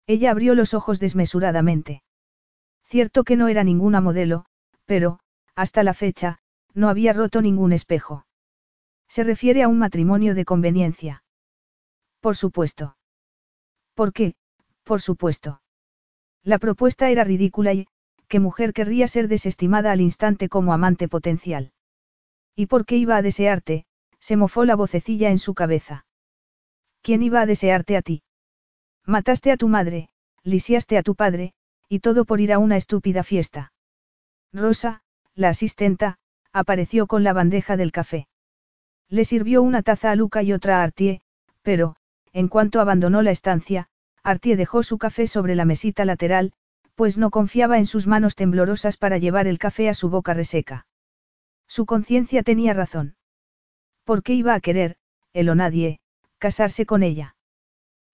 Ella 0.07 0.31
abrió 0.31 0.53
los 0.53 0.73
ojos 0.73 0.99
desmesuradamente. 0.99 2.03
Cierto 2.83 3.23
que 3.23 3.35
no 3.35 3.47
era 3.47 3.63
ninguna 3.63 3.99
modelo, 4.01 4.45
pero, 4.85 5.19
hasta 5.55 5.81
la 5.81 5.95
fecha, 5.95 6.37
no 6.75 6.89
había 6.89 7.13
roto 7.13 7.41
ningún 7.41 7.73
espejo. 7.73 8.27
Se 9.07 9.23
refiere 9.23 9.63
a 9.63 9.67
un 9.67 9.79
matrimonio 9.79 10.35
de 10.35 10.45
conveniencia. 10.45 11.23
Por 12.19 12.35
supuesto. 12.35 12.97
¿Por 13.95 14.13
qué? 14.13 14.35
Por 14.83 15.01
supuesto. 15.01 15.61
La 16.43 16.59
propuesta 16.59 17.09
era 17.09 17.23
ridícula 17.23 17.73
y, 17.73 17.87
¿qué 18.27 18.39
mujer 18.39 18.73
querría 18.73 19.07
ser 19.07 19.27
desestimada 19.27 19.91
al 19.91 20.01
instante 20.01 20.49
como 20.49 20.73
amante 20.73 21.07
potencial? 21.07 21.71
¿Y 22.55 22.67
por 22.67 22.85
qué 22.85 22.97
iba 22.97 23.17
a 23.17 23.21
desearte? 23.21 23.85
se 24.19 24.37
mofó 24.37 24.65
la 24.65 24.75
vocecilla 24.75 25.29
en 25.29 25.39
su 25.39 25.53
cabeza. 25.53 26.05
¿Quién 27.01 27.21
iba 27.21 27.41
a 27.41 27.45
desearte 27.45 27.95
a 27.95 28.01
ti? 28.01 28.23
Mataste 29.05 29.51
a 29.51 29.57
tu 29.57 29.67
madre, 29.67 30.09
lisiaste 30.43 30.97
a 30.97 31.03
tu 31.03 31.13
padre, 31.13 31.53
y 31.87 31.99
todo 31.99 32.25
por 32.25 32.41
ir 32.41 32.51
a 32.51 32.57
una 32.57 32.77
estúpida 32.77 33.23
fiesta. 33.23 33.71
Rosa, 34.51 35.03
la 35.35 35.49
asistenta, 35.49 36.17
apareció 36.51 37.05
con 37.05 37.23
la 37.23 37.33
bandeja 37.33 37.77
del 37.77 37.91
café. 37.91 38.27
Le 39.09 39.25
sirvió 39.25 39.61
una 39.61 39.83
taza 39.83 40.09
a 40.09 40.15
Luca 40.15 40.41
y 40.41 40.53
otra 40.53 40.79
a 40.79 40.83
Artie, 40.83 41.21
pero, 41.61 41.97
en 42.33 42.47
cuanto 42.47 42.79
abandonó 42.79 43.21
la 43.21 43.31
estancia, 43.31 43.89
Artie 44.23 44.55
dejó 44.55 44.81
su 44.81 44.97
café 44.97 45.27
sobre 45.27 45.53
la 45.55 45.65
mesita 45.65 46.05
lateral, 46.05 46.53
pues 46.95 47.17
no 47.17 47.29
confiaba 47.29 47.77
en 47.77 47.85
sus 47.85 48.07
manos 48.07 48.35
temblorosas 48.35 48.97
para 48.97 49.17
llevar 49.17 49.47
el 49.47 49.59
café 49.59 49.89
a 49.89 49.93
su 49.93 50.09
boca 50.09 50.33
reseca. 50.33 50.87
Su 51.67 51.85
conciencia 51.85 52.41
tenía 52.41 52.73
razón. 52.73 53.15
¿Por 54.03 54.23
qué 54.23 54.33
iba 54.33 54.53
a 54.53 54.59
querer, 54.59 54.97
él 55.33 55.49
o 55.49 55.55
nadie, 55.55 55.99
casarse 56.37 56.85
con 56.85 57.03
ella? 57.03 57.35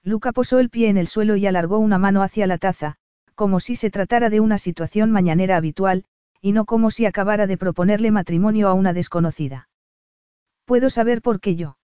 Luca 0.03 0.31
posó 0.31 0.59
el 0.59 0.69
pie 0.69 0.89
en 0.89 0.97
el 0.97 1.07
suelo 1.07 1.35
y 1.35 1.45
alargó 1.45 1.77
una 1.77 1.99
mano 1.99 2.23
hacia 2.23 2.47
la 2.47 2.57
taza, 2.57 2.95
como 3.35 3.59
si 3.59 3.75
se 3.75 3.91
tratara 3.91 4.29
de 4.29 4.39
una 4.39 4.57
situación 4.57 5.11
mañanera 5.11 5.57
habitual, 5.57 6.05
y 6.41 6.53
no 6.53 6.65
como 6.65 6.89
si 6.89 7.05
acabara 7.05 7.45
de 7.45 7.57
proponerle 7.57 8.09
matrimonio 8.09 8.67
a 8.67 8.73
una 8.73 8.93
desconocida. 8.93 9.69
¿Puedo 10.65 10.89
saber 10.89 11.21
por 11.21 11.39
qué 11.39 11.55
yo? 11.55 11.77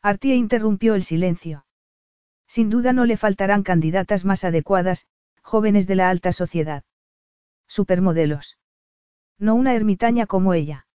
Artie 0.00 0.36
interrumpió 0.36 0.94
el 0.94 1.02
silencio. 1.02 1.66
Sin 2.46 2.70
duda 2.70 2.92
no 2.92 3.04
le 3.04 3.16
faltarán 3.16 3.62
candidatas 3.62 4.24
más 4.24 4.44
adecuadas, 4.44 5.06
jóvenes 5.44 5.86
de 5.86 5.94
la 5.94 6.10
alta 6.10 6.32
sociedad. 6.32 6.82
Supermodelos. 7.68 8.58
No 9.38 9.54
una 9.54 9.74
ermitaña 9.74 10.26
como 10.26 10.54
ella. 10.54 10.86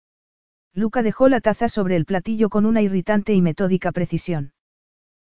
Luca 0.74 1.02
dejó 1.02 1.28
la 1.28 1.40
taza 1.40 1.68
sobre 1.68 1.96
el 1.96 2.04
platillo 2.04 2.48
con 2.48 2.66
una 2.66 2.82
irritante 2.82 3.32
y 3.32 3.42
metódica 3.42 3.92
precisión. 3.92 4.52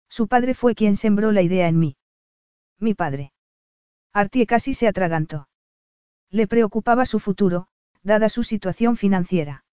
Su 0.09 0.27
padre 0.27 0.53
fue 0.53 0.75
quien 0.75 0.95
sembró 0.95 1.31
la 1.31 1.41
idea 1.41 1.67
en 1.67 1.79
mí. 1.79 1.97
Mi 2.79 2.93
padre. 2.93 3.33
Artie 4.13 4.45
casi 4.45 4.73
se 4.73 4.87
atragantó. 4.87 5.47
Le 6.29 6.47
preocupaba 6.47 7.05
su 7.05 7.19
futuro, 7.19 7.67
dada 8.03 8.29
su 8.29 8.43
situación 8.43 8.97
financiera. 8.97 9.65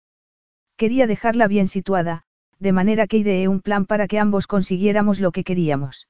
Quería 0.77 1.07
dejarla 1.07 1.47
bien 1.47 1.69
situada, 1.69 2.25
de 2.59 2.73
manera 2.73 3.07
que 3.07 3.19
ideé 3.19 3.49
un 3.49 3.61
plan 3.61 3.85
para 3.87 4.07
que 4.07 4.19
ambos 4.19 4.47
consiguiéramos 4.47 5.21
lo 5.21 5.33
que 5.33 5.45
queríamos. 5.45 6.09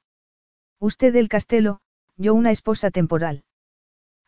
Usted 0.78 1.12
del 1.12 1.28
castelo, 1.28 1.80
yo 2.20 2.34
una 2.34 2.50
esposa 2.50 2.90
temporal. 2.90 3.44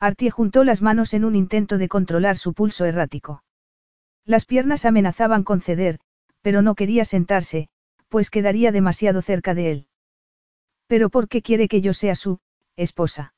Artie 0.00 0.30
juntó 0.30 0.64
las 0.64 0.80
manos 0.80 1.12
en 1.12 1.26
un 1.26 1.36
intento 1.36 1.76
de 1.76 1.88
controlar 1.88 2.38
su 2.38 2.54
pulso 2.54 2.86
errático. 2.86 3.44
Las 4.24 4.46
piernas 4.46 4.86
amenazaban 4.86 5.44
con 5.44 5.60
ceder, 5.60 6.00
pero 6.40 6.62
no 6.62 6.74
quería 6.74 7.04
sentarse, 7.04 7.68
pues 8.08 8.30
quedaría 8.30 8.72
demasiado 8.72 9.20
cerca 9.20 9.54
de 9.54 9.70
él. 9.70 9.86
¿Pero 10.86 11.10
por 11.10 11.28
qué 11.28 11.42
quiere 11.42 11.68
que 11.68 11.82
yo 11.82 11.92
sea 11.92 12.14
su 12.14 12.40
esposa? 12.76 13.34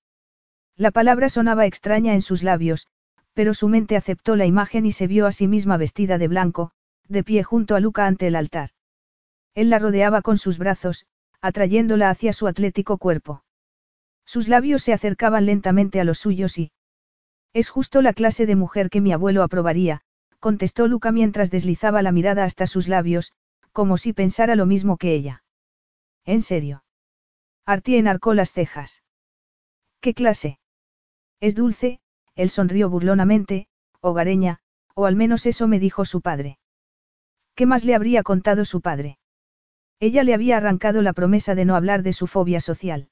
La 0.76 0.92
palabra 0.92 1.28
sonaba 1.28 1.66
extraña 1.66 2.14
en 2.14 2.22
sus 2.22 2.44
labios, 2.44 2.86
pero 3.32 3.54
su 3.54 3.68
mente 3.68 3.96
aceptó 3.96 4.36
la 4.36 4.46
imagen 4.46 4.86
y 4.86 4.92
se 4.92 5.08
vio 5.08 5.26
a 5.26 5.32
sí 5.32 5.48
misma 5.48 5.76
vestida 5.78 6.16
de 6.16 6.28
blanco, 6.28 6.70
de 7.08 7.24
pie 7.24 7.42
junto 7.42 7.74
a 7.74 7.80
Luca 7.80 8.06
ante 8.06 8.28
el 8.28 8.36
altar. 8.36 8.70
Él 9.54 9.68
la 9.68 9.80
rodeaba 9.80 10.22
con 10.22 10.38
sus 10.38 10.58
brazos, 10.58 11.06
atrayéndola 11.40 12.08
hacia 12.08 12.32
su 12.32 12.46
atlético 12.46 12.98
cuerpo. 12.98 13.42
Sus 14.24 14.48
labios 14.48 14.82
se 14.82 14.92
acercaban 14.92 15.46
lentamente 15.46 16.00
a 16.00 16.04
los 16.04 16.18
suyos 16.18 16.58
y... 16.58 16.72
Es 17.52 17.68
justo 17.68 18.02
la 18.02 18.12
clase 18.12 18.46
de 18.46 18.56
mujer 18.56 18.90
que 18.90 19.00
mi 19.00 19.12
abuelo 19.12 19.42
aprobaría, 19.42 20.00
contestó 20.40 20.88
Luca 20.88 21.12
mientras 21.12 21.50
deslizaba 21.50 22.02
la 22.02 22.12
mirada 22.12 22.44
hasta 22.44 22.66
sus 22.66 22.88
labios, 22.88 23.32
como 23.72 23.96
si 23.96 24.12
pensara 24.12 24.56
lo 24.56 24.66
mismo 24.66 24.96
que 24.96 25.14
ella. 25.14 25.42
¿En 26.24 26.42
serio? 26.42 26.84
Artie 27.64 27.98
enarcó 27.98 28.34
las 28.34 28.52
cejas. 28.52 29.02
¿Qué 30.00 30.14
clase? 30.14 30.58
Es 31.40 31.54
dulce, 31.54 32.00
él 32.34 32.50
sonrió 32.50 32.90
burlonamente, 32.90 33.68
hogareña, 34.00 34.58
o 34.94 35.06
al 35.06 35.16
menos 35.16 35.46
eso 35.46 35.66
me 35.66 35.78
dijo 35.78 36.04
su 36.04 36.20
padre. 36.20 36.58
¿Qué 37.54 37.66
más 37.66 37.84
le 37.84 37.94
habría 37.94 38.22
contado 38.22 38.64
su 38.64 38.80
padre? 38.80 39.18
Ella 40.00 40.24
le 40.24 40.34
había 40.34 40.56
arrancado 40.56 41.02
la 41.02 41.12
promesa 41.12 41.54
de 41.54 41.64
no 41.64 41.76
hablar 41.76 42.02
de 42.02 42.12
su 42.12 42.26
fobia 42.26 42.60
social. 42.60 43.08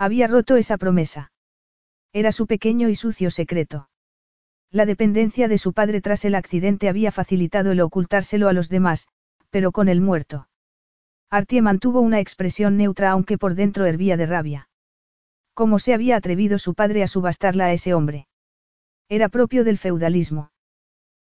Había 0.00 0.28
roto 0.28 0.56
esa 0.56 0.78
promesa. 0.78 1.30
Era 2.14 2.32
su 2.32 2.46
pequeño 2.46 2.88
y 2.88 2.94
sucio 2.94 3.30
secreto. 3.30 3.90
La 4.70 4.86
dependencia 4.86 5.46
de 5.46 5.58
su 5.58 5.74
padre 5.74 6.00
tras 6.00 6.24
el 6.24 6.36
accidente 6.36 6.88
había 6.88 7.12
facilitado 7.12 7.72
el 7.72 7.82
ocultárselo 7.82 8.48
a 8.48 8.54
los 8.54 8.70
demás, 8.70 9.08
pero 9.50 9.72
con 9.72 9.90
el 9.90 10.00
muerto. 10.00 10.48
Artie 11.28 11.60
mantuvo 11.60 12.00
una 12.00 12.18
expresión 12.18 12.78
neutra 12.78 13.10
aunque 13.10 13.36
por 13.36 13.54
dentro 13.54 13.84
hervía 13.84 14.16
de 14.16 14.24
rabia. 14.24 14.68
¿Cómo 15.52 15.78
se 15.78 15.92
había 15.92 16.16
atrevido 16.16 16.56
su 16.56 16.72
padre 16.72 17.02
a 17.02 17.06
subastarla 17.06 17.66
a 17.66 17.72
ese 17.74 17.92
hombre? 17.92 18.26
Era 19.10 19.28
propio 19.28 19.64
del 19.64 19.76
feudalismo. 19.76 20.50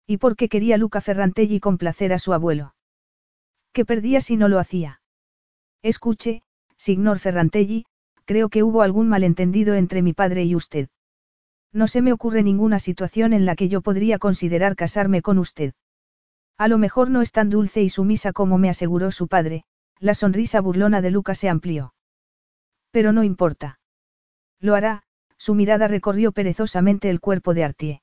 ¿Y 0.07 0.17
por 0.17 0.35
qué 0.35 0.49
quería 0.49 0.77
Luca 0.77 0.99
Ferrantelli 0.99 1.59
complacer 1.59 2.11
a 2.11 2.17
su 2.17 2.33
abuelo? 2.33 2.73
¿Qué 3.71 3.85
perdía 3.85 4.19
si 4.19 4.35
no 4.35 4.47
lo 4.47 4.57
hacía? 4.57 4.99
Escuche, 5.83 6.41
signor 6.75 7.19
Ferrantelli, 7.19 7.85
creo 8.25 8.49
que 8.49 8.63
hubo 8.63 8.81
algún 8.81 9.07
malentendido 9.07 9.75
entre 9.75 10.01
mi 10.01 10.13
padre 10.13 10.43
y 10.43 10.55
usted. 10.55 10.89
No 11.71 11.87
se 11.87 12.01
me 12.01 12.13
ocurre 12.13 12.43
ninguna 12.43 12.79
situación 12.79 13.33
en 13.33 13.45
la 13.45 13.55
que 13.55 13.67
yo 13.67 13.81
podría 13.81 14.19
considerar 14.19 14.75
casarme 14.75 15.21
con 15.21 15.37
usted. 15.37 15.73
A 16.57 16.67
lo 16.67 16.77
mejor 16.77 17.09
no 17.09 17.21
es 17.21 17.31
tan 17.31 17.49
dulce 17.49 17.81
y 17.81 17.89
sumisa 17.89 18.31
como 18.31 18.57
me 18.57 18.69
aseguró 18.69 19.11
su 19.11 19.27
padre, 19.27 19.63
la 19.99 20.13
sonrisa 20.13 20.61
burlona 20.61 21.01
de 21.01 21.11
Luca 21.11 21.33
se 21.33 21.49
amplió. 21.49 21.93
Pero 22.91 23.11
no 23.11 23.23
importa. 23.23 23.79
Lo 24.59 24.75
hará, 24.75 25.03
su 25.37 25.55
mirada 25.55 25.87
recorrió 25.87 26.31
perezosamente 26.31 27.09
el 27.09 27.19
cuerpo 27.19 27.53
de 27.53 27.63
Artie. 27.63 28.01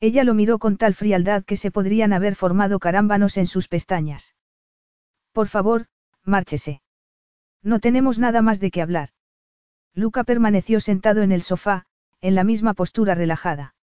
Ella 0.00 0.24
lo 0.24 0.34
miró 0.34 0.58
con 0.58 0.76
tal 0.76 0.94
frialdad 0.94 1.44
que 1.44 1.56
se 1.56 1.70
podrían 1.70 2.12
haber 2.12 2.34
formado 2.34 2.78
carámbanos 2.80 3.36
en 3.36 3.46
sus 3.46 3.68
pestañas. 3.68 4.34
Por 5.32 5.46
favor, 5.46 5.86
márchese. 6.24 6.82
No 7.62 7.78
tenemos 7.78 8.18
nada 8.18 8.42
más 8.42 8.58
de 8.60 8.70
qué 8.70 8.82
hablar. 8.82 9.10
Luca 9.94 10.24
permaneció 10.24 10.80
sentado 10.80 11.22
en 11.22 11.32
el 11.32 11.42
sofá, 11.42 11.86
en 12.20 12.34
la 12.34 12.44
misma 12.44 12.74
postura 12.74 13.14
relajada. 13.14 13.74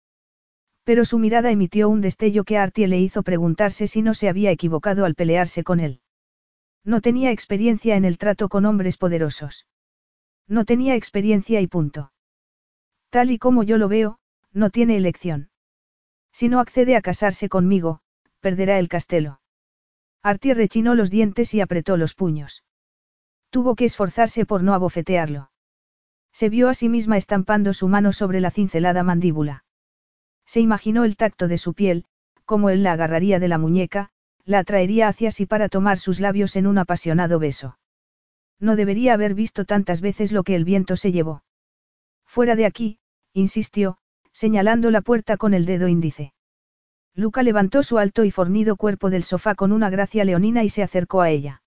Pero 0.83 1.03
su 1.03 1.19
mirada 1.19 1.51
emitió 1.51 1.89
un 1.89 2.01
destello 2.01 2.43
que 2.43 2.57
Artie 2.57 2.87
le 2.87 2.99
hizo 2.99 3.23
preguntarse 3.23 3.87
si 3.87 4.01
no 4.01 4.13
se 4.13 4.29
había 4.29 4.51
equivocado 4.51 5.05
al 5.05 5.15
pelearse 5.15 5.63
con 5.63 5.79
él. 5.79 6.01
No 6.85 7.01
tenía 7.01 7.31
experiencia 7.31 7.97
en 7.97 8.05
el 8.05 8.17
trato 8.17 8.47
con 8.47 8.65
hombres 8.65 8.95
poderosos. 8.95 9.67
No 10.47 10.63
tenía 10.63 10.95
experiencia 10.95 11.59
y 11.59 11.67
punto. 11.67 12.13
Tal 13.09 13.31
y 13.31 13.37
como 13.37 13.63
yo 13.63 13.77
lo 13.77 13.89
veo, 13.89 14.19
no 14.53 14.69
tiene 14.69 14.95
elección. 14.95 15.49
Si 16.31 16.47
no 16.47 16.61
accede 16.61 16.95
a 16.95 17.01
casarse 17.01 17.49
conmigo, 17.49 17.99
perderá 18.39 18.79
el 18.79 18.87
castelo. 18.87 19.41
Artie 20.23 20.53
rechinó 20.53 20.95
los 20.95 21.09
dientes 21.09 21.53
y 21.53 21.59
apretó 21.59 21.97
los 21.97 22.13
puños. 22.13 22.63
Tuvo 23.49 23.75
que 23.75 23.85
esforzarse 23.85 24.45
por 24.45 24.63
no 24.63 24.73
abofetearlo. 24.73 25.51
Se 26.37 26.49
vio 26.49 26.69
a 26.69 26.75
sí 26.75 26.87
misma 26.87 27.17
estampando 27.17 27.73
su 27.73 27.87
mano 27.87 28.13
sobre 28.13 28.41
la 28.41 28.51
cincelada 28.51 29.01
mandíbula. 29.01 29.63
Se 30.45 30.59
imaginó 30.59 31.03
el 31.03 31.15
tacto 31.15 31.47
de 31.47 31.57
su 31.57 31.73
piel, 31.73 32.05
como 32.45 32.69
él 32.69 32.83
la 32.83 32.91
agarraría 32.91 33.39
de 33.39 33.47
la 33.47 33.57
muñeca, 33.57 34.11
la 34.45 34.59
atraería 34.59 35.07
hacia 35.07 35.31
sí 35.31 35.47
para 35.47 35.67
tomar 35.67 35.97
sus 35.97 36.19
labios 36.19 36.55
en 36.55 36.67
un 36.67 36.77
apasionado 36.77 37.39
beso. 37.39 37.79
No 38.59 38.75
debería 38.75 39.15
haber 39.15 39.33
visto 39.33 39.65
tantas 39.65 39.99
veces 39.99 40.31
lo 40.31 40.43
que 40.43 40.53
el 40.53 40.63
viento 40.63 40.95
se 40.95 41.11
llevó. 41.11 41.43
Fuera 42.27 42.55
de 42.55 42.67
aquí, 42.67 42.99
insistió, 43.33 43.97
señalando 44.31 44.91
la 44.91 45.01
puerta 45.01 45.37
con 45.37 45.55
el 45.55 45.65
dedo 45.65 45.87
índice. 45.87 46.33
Luca 47.15 47.41
levantó 47.41 47.81
su 47.81 47.97
alto 47.97 48.25
y 48.25 48.29
fornido 48.29 48.75
cuerpo 48.75 49.09
del 49.09 49.23
sofá 49.23 49.55
con 49.55 49.71
una 49.71 49.89
gracia 49.89 50.23
leonina 50.23 50.63
y 50.63 50.69
se 50.69 50.83
acercó 50.83 51.21
a 51.21 51.31
ella. 51.31 51.63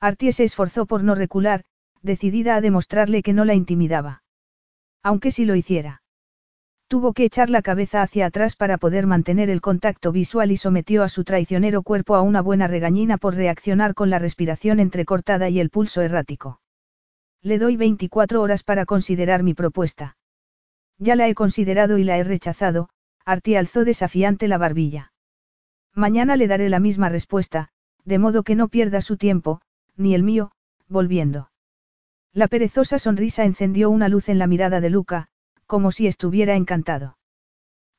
Artie 0.00 0.32
se 0.32 0.42
esforzó 0.42 0.84
por 0.84 1.04
no 1.04 1.14
recular, 1.14 1.64
decidida 2.04 2.54
a 2.54 2.60
demostrarle 2.60 3.22
que 3.22 3.32
no 3.32 3.44
la 3.44 3.54
intimidaba. 3.54 4.22
Aunque 5.02 5.30
si 5.30 5.44
lo 5.44 5.56
hiciera. 5.56 6.02
Tuvo 6.86 7.14
que 7.14 7.24
echar 7.24 7.50
la 7.50 7.62
cabeza 7.62 8.02
hacia 8.02 8.26
atrás 8.26 8.56
para 8.56 8.78
poder 8.78 9.06
mantener 9.06 9.48
el 9.48 9.60
contacto 9.60 10.12
visual 10.12 10.52
y 10.52 10.56
sometió 10.56 11.02
a 11.02 11.08
su 11.08 11.24
traicionero 11.24 11.82
cuerpo 11.82 12.14
a 12.14 12.22
una 12.22 12.42
buena 12.42 12.68
regañina 12.68 13.16
por 13.16 13.34
reaccionar 13.34 13.94
con 13.94 14.10
la 14.10 14.18
respiración 14.18 14.80
entrecortada 14.80 15.48
y 15.48 15.60
el 15.60 15.70
pulso 15.70 16.02
errático. 16.02 16.60
Le 17.42 17.58
doy 17.58 17.76
24 17.76 18.40
horas 18.40 18.62
para 18.62 18.84
considerar 18.84 19.42
mi 19.42 19.54
propuesta. 19.54 20.16
Ya 20.98 21.16
la 21.16 21.26
he 21.28 21.34
considerado 21.34 21.98
y 21.98 22.04
la 22.04 22.18
he 22.18 22.24
rechazado, 22.24 22.90
Artie 23.24 23.56
alzó 23.58 23.84
desafiante 23.84 24.46
la 24.46 24.58
barbilla. 24.58 25.12
Mañana 25.94 26.36
le 26.36 26.48
daré 26.48 26.68
la 26.68 26.80
misma 26.80 27.08
respuesta, 27.08 27.70
de 28.04 28.18
modo 28.18 28.42
que 28.42 28.54
no 28.54 28.68
pierda 28.68 29.00
su 29.00 29.16
tiempo, 29.16 29.62
ni 29.96 30.14
el 30.14 30.22
mío, 30.22 30.52
volviendo. 30.88 31.50
La 32.34 32.48
perezosa 32.48 32.98
sonrisa 32.98 33.44
encendió 33.44 33.90
una 33.90 34.08
luz 34.08 34.28
en 34.28 34.40
la 34.40 34.48
mirada 34.48 34.80
de 34.80 34.90
Luca, 34.90 35.28
como 35.66 35.92
si 35.92 36.08
estuviera 36.08 36.56
encantado. 36.56 37.16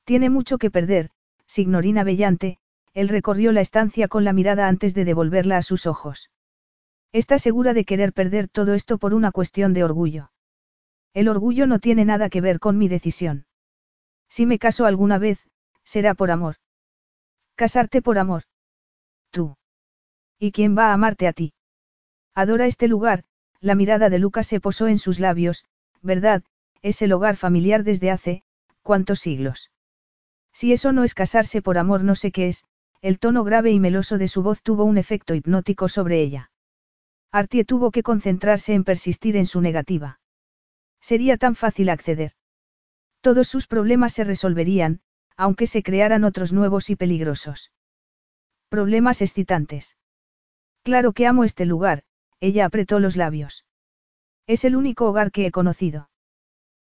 Tiene 0.04 0.30
mucho 0.30 0.58
que 0.58 0.69
perder, 0.69 1.10
signorina 1.45 2.04
Bellante, 2.04 2.58
él 2.93 3.08
recorrió 3.08 3.54
la 3.54 3.62
estancia 3.62 4.10
con 4.10 4.26
la 4.26 4.34
mirada 4.34 4.67
antes 4.67 4.93
de 4.93 5.06
devolverla 5.06 5.56
a 5.56 5.62
sus 5.62 5.86
ojos. 5.86 6.32
Está 7.13 7.39
segura 7.39 7.74
de 7.74 7.86
querer 7.86 8.12
perder 8.12 8.50
todo 8.50 8.74
esto 8.74 8.98
por 8.98 9.13
una 9.13 9.32
cuestión 9.32 9.74
de 9.74 9.86
orgullo. 9.86 10.32
El 11.13 11.30
orgullo 11.30 11.65
no 11.65 11.80
tiene 11.80 12.04
nada 12.04 12.30
que 12.30 12.41
ver 12.41 12.60
con 12.60 12.78
mi 12.78 12.89
decisión. 12.89 13.45
Si 14.28 14.45
me 14.45 14.60
caso 14.60 14.86
alguna 14.86 15.17
vez, 15.17 15.39
será 15.86 16.13
por 16.13 16.30
amor. 16.30 16.58
Casarte 17.56 18.02
por 18.02 18.17
amor. 18.17 18.43
Tú. 19.30 19.56
¿Y 20.38 20.52
quién 20.52 20.78
va 20.78 20.89
a 20.89 20.93
amarte 20.93 21.26
a 21.26 21.32
ti? 21.32 21.54
Adora 22.34 22.65
este 22.65 22.89
lugar, 22.89 23.24
la 23.62 23.76
mirada 23.76 24.10
de 24.10 24.20
Lucas 24.20 24.48
se 24.48 24.60
posó 24.60 24.88
en 24.88 24.98
sus 24.98 25.20
labios, 25.20 25.65
¿verdad? 26.02 26.44
Es 26.82 27.02
el 27.02 27.13
hogar 27.13 27.36
familiar 27.36 27.84
desde 27.84 28.12
hace, 28.12 28.44
¿cuántos 28.84 29.20
siglos? 29.20 29.72
Si 30.54 30.72
eso 30.72 30.91
no 30.91 31.04
es 31.04 31.13
casarse 31.13 31.62
por 31.62 31.78
amor 31.78 32.04
no 32.04 32.15
sé 32.15 32.32
qué 32.32 32.48
es, 32.48 32.63
el 33.02 33.20
tono 33.20 33.44
grave 33.44 33.72
y 33.72 33.80
meloso 33.80 34.18
de 34.18 34.28
su 34.28 34.41
voz 34.41 34.62
tuvo 34.62 34.84
un 34.84 34.98
efecto 34.98 35.36
hipnótico 35.36 35.89
sobre 35.89 36.22
ella. 36.22 36.52
Artie 37.32 37.65
tuvo 37.65 37.91
que 37.91 38.04
concentrarse 38.04 38.74
en 38.74 38.84
persistir 38.84 39.36
en 39.36 39.46
su 39.46 39.62
negativa. 39.62 40.20
Sería 41.02 41.38
tan 41.38 41.56
fácil 41.56 41.89
acceder. 41.89 42.32
Todos 43.22 43.48
sus 43.48 43.68
problemas 43.68 44.13
se 44.13 44.24
resolverían, 44.24 45.02
aunque 45.36 45.68
se 45.68 45.84
crearan 45.84 46.24
otros 46.24 46.54
nuevos 46.54 46.89
y 46.89 46.96
peligrosos. 46.96 47.72
Problemas 48.70 49.22
excitantes. 49.22 49.98
Claro 50.84 51.13
que 51.13 51.28
amo 51.28 51.44
este 51.44 51.65
lugar, 51.65 52.04
ella 52.39 52.65
apretó 52.65 53.00
los 53.00 53.15
labios. 53.15 53.65
Es 54.48 54.65
el 54.65 54.76
único 54.76 55.08
hogar 55.08 55.32
que 55.32 55.45
he 55.45 55.52
conocido. 55.52 56.10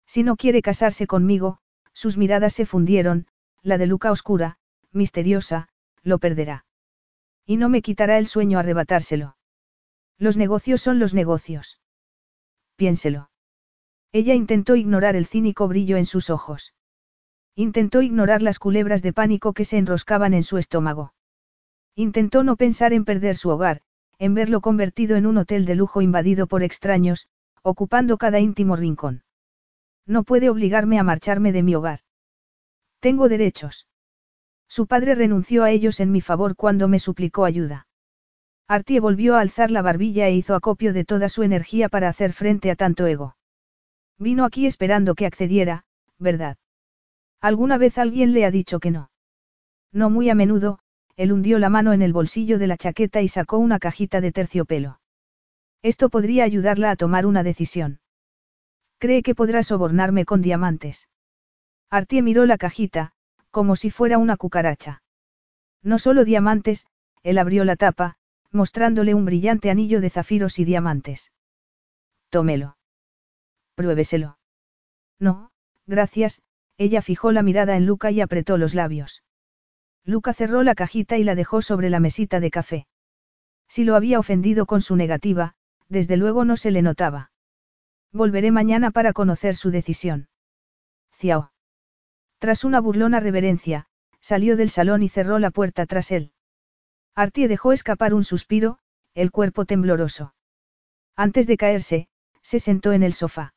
Si 0.06 0.22
no 0.22 0.36
quiere 0.36 0.62
casarse 0.62 1.06
conmigo, 1.06 1.58
sus 1.92 2.16
miradas 2.16 2.54
se 2.54 2.66
fundieron, 2.66 3.26
la 3.62 3.78
de 3.78 3.86
Luca 3.86 4.10
oscura, 4.10 4.58
misteriosa, 4.92 5.68
lo 6.02 6.18
perderá. 6.18 6.64
Y 7.44 7.56
no 7.56 7.68
me 7.68 7.82
quitará 7.82 8.18
el 8.18 8.26
sueño 8.26 8.58
arrebatárselo. 8.58 9.36
Los 10.18 10.36
negocios 10.36 10.80
son 10.80 10.98
los 10.98 11.14
negocios. 11.14 11.80
Piénselo. 12.76 13.30
Ella 14.12 14.34
intentó 14.34 14.76
ignorar 14.76 15.16
el 15.16 15.26
cínico 15.26 15.68
brillo 15.68 15.96
en 15.96 16.06
sus 16.06 16.30
ojos. 16.30 16.74
Intentó 17.54 18.02
ignorar 18.02 18.42
las 18.42 18.58
culebras 18.58 19.02
de 19.02 19.12
pánico 19.12 19.52
que 19.52 19.64
se 19.64 19.78
enroscaban 19.78 20.34
en 20.34 20.42
su 20.42 20.58
estómago. 20.58 21.14
Intentó 21.94 22.42
no 22.42 22.56
pensar 22.56 22.92
en 22.92 23.04
perder 23.04 23.36
su 23.36 23.50
hogar, 23.50 23.82
en 24.20 24.34
verlo 24.34 24.60
convertido 24.60 25.16
en 25.16 25.24
un 25.24 25.38
hotel 25.38 25.64
de 25.64 25.74
lujo 25.74 26.02
invadido 26.02 26.46
por 26.46 26.62
extraños, 26.62 27.28
ocupando 27.62 28.18
cada 28.18 28.38
íntimo 28.38 28.76
rincón. 28.76 29.22
No 30.06 30.24
puede 30.24 30.50
obligarme 30.50 30.98
a 30.98 31.02
marcharme 31.02 31.52
de 31.52 31.62
mi 31.62 31.74
hogar. 31.74 32.00
Tengo 33.00 33.30
derechos. 33.30 33.88
Su 34.68 34.86
padre 34.86 35.14
renunció 35.14 35.64
a 35.64 35.70
ellos 35.70 36.00
en 36.00 36.12
mi 36.12 36.20
favor 36.20 36.54
cuando 36.54 36.86
me 36.86 36.98
suplicó 36.98 37.46
ayuda. 37.46 37.86
Artie 38.68 39.00
volvió 39.00 39.36
a 39.36 39.40
alzar 39.40 39.70
la 39.70 39.80
barbilla 39.80 40.28
e 40.28 40.34
hizo 40.34 40.54
acopio 40.54 40.92
de 40.92 41.06
toda 41.06 41.30
su 41.30 41.42
energía 41.42 41.88
para 41.88 42.10
hacer 42.10 42.34
frente 42.34 42.70
a 42.70 42.76
tanto 42.76 43.06
ego. 43.06 43.36
Vino 44.18 44.44
aquí 44.44 44.66
esperando 44.66 45.14
que 45.14 45.24
accediera, 45.24 45.84
¿verdad? 46.18 46.58
¿Alguna 47.40 47.78
vez 47.78 47.96
alguien 47.96 48.34
le 48.34 48.44
ha 48.44 48.50
dicho 48.50 48.80
que 48.80 48.90
no? 48.90 49.10
No 49.92 50.10
muy 50.10 50.28
a 50.28 50.34
menudo, 50.34 50.80
él 51.20 51.32
hundió 51.32 51.58
la 51.58 51.68
mano 51.68 51.92
en 51.92 52.00
el 52.00 52.14
bolsillo 52.14 52.58
de 52.58 52.66
la 52.66 52.78
chaqueta 52.78 53.20
y 53.20 53.28
sacó 53.28 53.58
una 53.58 53.78
cajita 53.78 54.22
de 54.22 54.32
terciopelo. 54.32 55.00
Esto 55.82 56.08
podría 56.08 56.44
ayudarla 56.44 56.90
a 56.90 56.96
tomar 56.96 57.26
una 57.26 57.42
decisión. 57.42 58.00
¿Cree 58.96 59.22
que 59.22 59.34
podrá 59.34 59.62
sobornarme 59.62 60.24
con 60.24 60.40
diamantes? 60.40 61.10
Artie 61.90 62.22
miró 62.22 62.46
la 62.46 62.56
cajita, 62.56 63.12
como 63.50 63.76
si 63.76 63.90
fuera 63.90 64.16
una 64.16 64.38
cucaracha. 64.38 65.02
No 65.82 65.98
solo 65.98 66.24
diamantes, 66.24 66.86
él 67.22 67.36
abrió 67.36 67.66
la 67.66 67.76
tapa, 67.76 68.16
mostrándole 68.50 69.12
un 69.12 69.26
brillante 69.26 69.68
anillo 69.68 70.00
de 70.00 70.08
zafiros 70.08 70.58
y 70.58 70.64
diamantes. 70.64 71.32
Tómelo. 72.30 72.78
Pruébeselo. 73.74 74.38
No, 75.18 75.50
gracias, 75.86 76.40
ella 76.78 77.02
fijó 77.02 77.30
la 77.30 77.42
mirada 77.42 77.76
en 77.76 77.84
Luca 77.84 78.10
y 78.10 78.22
apretó 78.22 78.56
los 78.56 78.72
labios. 78.72 79.22
Luca 80.04 80.32
cerró 80.32 80.62
la 80.62 80.74
cajita 80.74 81.18
y 81.18 81.24
la 81.24 81.34
dejó 81.34 81.62
sobre 81.62 81.90
la 81.90 82.00
mesita 82.00 82.40
de 82.40 82.50
café. 82.50 82.86
Si 83.68 83.84
lo 83.84 83.94
había 83.94 84.18
ofendido 84.18 84.66
con 84.66 84.82
su 84.82 84.96
negativa, 84.96 85.54
desde 85.88 86.16
luego 86.16 86.44
no 86.44 86.56
se 86.56 86.70
le 86.70 86.82
notaba. 86.82 87.30
Volveré 88.12 88.50
mañana 88.50 88.90
para 88.90 89.12
conocer 89.12 89.54
su 89.54 89.70
decisión. 89.70 90.28
Ciao. 91.12 91.52
Tras 92.38 92.64
una 92.64 92.80
burlona 92.80 93.20
reverencia, 93.20 93.86
salió 94.20 94.56
del 94.56 94.70
salón 94.70 95.02
y 95.02 95.08
cerró 95.08 95.38
la 95.38 95.50
puerta 95.50 95.86
tras 95.86 96.10
él. 96.10 96.32
Artie 97.14 97.48
dejó 97.48 97.72
escapar 97.72 98.14
un 98.14 98.24
suspiro, 98.24 98.78
el 99.14 99.30
cuerpo 99.30 99.64
tembloroso. 99.64 100.34
Antes 101.16 101.46
de 101.46 101.56
caerse, 101.56 102.08
se 102.42 102.60
sentó 102.60 102.92
en 102.92 103.02
el 103.02 103.12
sofá. 103.12 103.54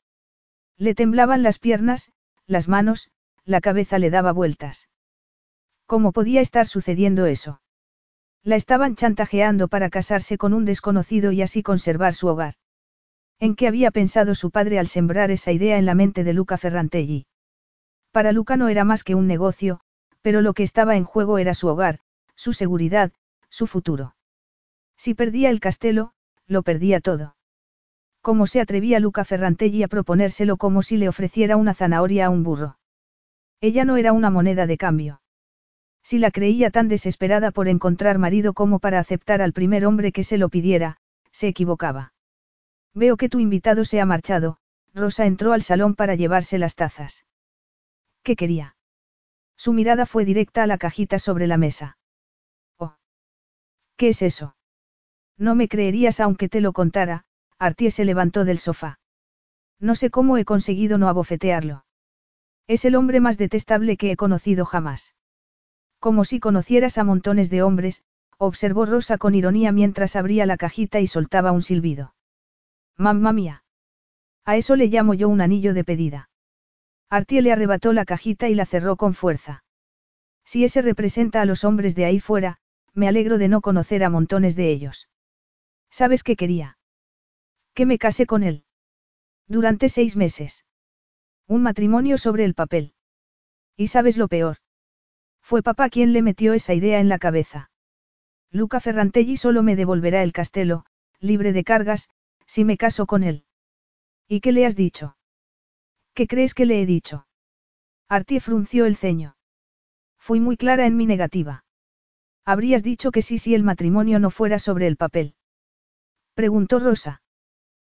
Le 0.77 0.95
temblaban 0.95 1.43
las 1.43 1.59
piernas, 1.59 2.11
las 2.45 2.67
manos, 2.67 3.09
la 3.45 3.61
cabeza 3.61 3.99
le 3.99 4.09
daba 4.09 4.31
vueltas. 4.31 4.89
¿Cómo 5.85 6.11
podía 6.11 6.41
estar 6.41 6.67
sucediendo 6.67 7.25
eso? 7.25 7.61
La 8.43 8.55
estaban 8.55 8.95
chantajeando 8.95 9.67
para 9.67 9.89
casarse 9.89 10.37
con 10.37 10.53
un 10.53 10.65
desconocido 10.65 11.31
y 11.31 11.41
así 11.41 11.63
conservar 11.63 12.13
su 12.13 12.27
hogar. 12.27 12.55
¿En 13.39 13.55
qué 13.55 13.67
había 13.67 13.91
pensado 13.91 14.35
su 14.35 14.51
padre 14.51 14.79
al 14.79 14.87
sembrar 14.87 15.31
esa 15.31 15.51
idea 15.51 15.77
en 15.77 15.85
la 15.85 15.95
mente 15.95 16.23
de 16.23 16.33
Luca 16.33 16.57
Ferrantelli? 16.57 17.25
Para 18.11 18.31
Luca 18.31 18.57
no 18.57 18.69
era 18.69 18.83
más 18.83 19.03
que 19.03 19.15
un 19.15 19.27
negocio, 19.27 19.79
pero 20.21 20.41
lo 20.41 20.53
que 20.53 20.63
estaba 20.63 20.95
en 20.95 21.03
juego 21.03 21.37
era 21.37 21.53
su 21.53 21.67
hogar, 21.67 21.99
su 22.35 22.53
seguridad, 22.53 23.11
su 23.49 23.67
futuro. 23.67 24.15
Si 24.97 25.13
perdía 25.13 25.49
el 25.49 25.59
castelo, 25.59 26.13
lo 26.47 26.63
perdía 26.63 26.99
todo. 27.01 27.35
¿Cómo 28.21 28.47
se 28.47 28.61
atrevía 28.61 28.99
Luca 28.99 29.25
Ferrantelli 29.25 29.83
a 29.83 29.87
proponérselo 29.87 30.57
como 30.57 30.81
si 30.81 30.97
le 30.97 31.09
ofreciera 31.09 31.57
una 31.57 31.73
zanahoria 31.73 32.27
a 32.27 32.29
un 32.29 32.43
burro? 32.43 32.77
Ella 33.59 33.83
no 33.83 33.97
era 33.97 34.13
una 34.13 34.29
moneda 34.29 34.67
de 34.67 34.77
cambio. 34.77 35.22
Si 36.03 36.19
la 36.19 36.31
creía 36.31 36.69
tan 36.69 36.89
desesperada 36.89 37.51
por 37.51 37.67
encontrar 37.67 38.19
marido 38.19 38.53
como 38.53 38.79
para 38.79 38.99
aceptar 38.99 39.41
al 39.41 39.53
primer 39.53 39.85
hombre 39.85 40.11
que 40.11 40.23
se 40.23 40.37
lo 40.37 40.49
pidiera, 40.49 40.97
se 41.31 41.47
equivocaba. 41.47 42.13
Veo 42.93 43.17
que 43.17 43.29
tu 43.29 43.39
invitado 43.39 43.85
se 43.85 44.01
ha 44.01 44.05
marchado, 44.05 44.57
Rosa 44.93 45.25
entró 45.25 45.53
al 45.53 45.63
salón 45.63 45.95
para 45.95 46.15
llevarse 46.15 46.57
las 46.57 46.75
tazas. 46.75 47.25
¿Qué 48.21 48.35
quería? 48.35 48.75
Su 49.55 49.73
mirada 49.73 50.05
fue 50.05 50.25
directa 50.25 50.63
a 50.63 50.67
la 50.67 50.77
cajita 50.77 51.19
sobre 51.19 51.47
la 51.47 51.57
mesa. 51.57 51.97
Oh. 52.77 52.95
¿Qué 53.95 54.09
es 54.09 54.21
eso? 54.21 54.55
No 55.37 55.55
me 55.55 55.67
creerías 55.67 56.19
aunque 56.19 56.49
te 56.49 56.61
lo 56.61 56.73
contara, 56.73 57.25
Artie 57.57 57.91
se 57.91 58.05
levantó 58.05 58.45
del 58.45 58.59
sofá. 58.59 58.99
No 59.79 59.95
sé 59.95 60.09
cómo 60.09 60.37
he 60.37 60.45
conseguido 60.45 60.97
no 60.97 61.07
abofetearlo. 61.07 61.85
Es 62.67 62.85
el 62.85 62.95
hombre 62.95 63.19
más 63.19 63.37
detestable 63.37 63.97
que 63.97 64.11
he 64.11 64.15
conocido 64.15 64.65
jamás. 64.65 65.15
Como 66.03 66.25
si 66.25 66.41
conocieras 66.41 66.97
a 66.97 67.05
montones 67.05 67.49
de 67.49 67.63
hombres, 67.63 68.03
observó 68.37 68.85
Rosa 68.85 69.17
con 69.17 69.35
ironía 69.35 69.71
mientras 69.71 70.17
abría 70.17 70.45
la 70.45 70.57
cajita 70.57 70.99
y 70.99 71.07
soltaba 71.07 71.53
un 71.53 71.61
silbido. 71.61 72.13
Mamma 72.97 73.31
mía. 73.31 73.63
A 74.43 74.57
eso 74.57 74.75
le 74.75 74.87
llamo 74.87 75.13
yo 75.13 75.29
un 75.29 75.39
anillo 75.39 75.73
de 75.73 75.85
pedida. 75.85 76.29
Artie 77.09 77.41
le 77.41 77.53
arrebató 77.53 77.93
la 77.93 78.03
cajita 78.03 78.49
y 78.49 78.53
la 78.53 78.65
cerró 78.65 78.97
con 78.97 79.13
fuerza. 79.13 79.63
Si 80.43 80.65
ese 80.65 80.81
representa 80.81 81.39
a 81.39 81.45
los 81.45 81.63
hombres 81.63 81.95
de 81.95 82.03
ahí 82.03 82.19
fuera, 82.19 82.57
me 82.93 83.07
alegro 83.07 83.37
de 83.37 83.47
no 83.47 83.61
conocer 83.61 84.03
a 84.03 84.09
montones 84.09 84.57
de 84.57 84.71
ellos. 84.73 85.07
¿Sabes 85.89 86.21
qué 86.23 86.35
quería? 86.35 86.77
Que 87.73 87.85
me 87.85 87.97
case 87.97 88.25
con 88.25 88.43
él. 88.43 88.65
Durante 89.47 89.87
seis 89.87 90.17
meses. 90.17 90.65
Un 91.47 91.63
matrimonio 91.63 92.17
sobre 92.17 92.43
el 92.43 92.55
papel. 92.55 92.93
¿Y 93.77 93.87
sabes 93.87 94.17
lo 94.17 94.27
peor? 94.27 94.57
Fue 95.43 95.61
papá 95.61 95.89
quien 95.89 96.13
le 96.13 96.21
metió 96.21 96.53
esa 96.53 96.73
idea 96.73 96.99
en 96.99 97.09
la 97.09 97.19
cabeza. 97.19 97.69
Luca 98.49 98.79
Ferrantelli 98.79 99.35
solo 99.35 99.61
me 99.61 99.75
devolverá 99.75 100.23
el 100.23 100.31
castelo, 100.31 100.85
libre 101.19 101.51
de 101.51 101.63
cargas, 101.63 102.09
si 102.47 102.63
me 102.63 102.77
caso 102.77 103.05
con 103.05 103.23
él. 103.23 103.45
¿Y 104.27 104.39
qué 104.39 104.53
le 104.53 104.65
has 104.65 104.75
dicho? 104.75 105.17
¿Qué 106.13 106.27
crees 106.27 106.53
que 106.53 106.65
le 106.65 106.81
he 106.81 106.85
dicho? 106.85 107.27
Artie 108.07 108.39
frunció 108.39 108.85
el 108.85 108.95
ceño. 108.95 109.35
Fui 110.17 110.39
muy 110.39 110.55
clara 110.55 110.85
en 110.85 110.95
mi 110.95 111.05
negativa. 111.05 111.65
Habrías 112.45 112.83
dicho 112.83 113.11
que 113.11 113.21
sí 113.21 113.37
si 113.37 113.53
el 113.53 113.63
matrimonio 113.63 114.19
no 114.19 114.29
fuera 114.29 114.59
sobre 114.59 114.87
el 114.87 114.95
papel. 114.95 115.35
Preguntó 116.35 116.79
Rosa. 116.79 117.21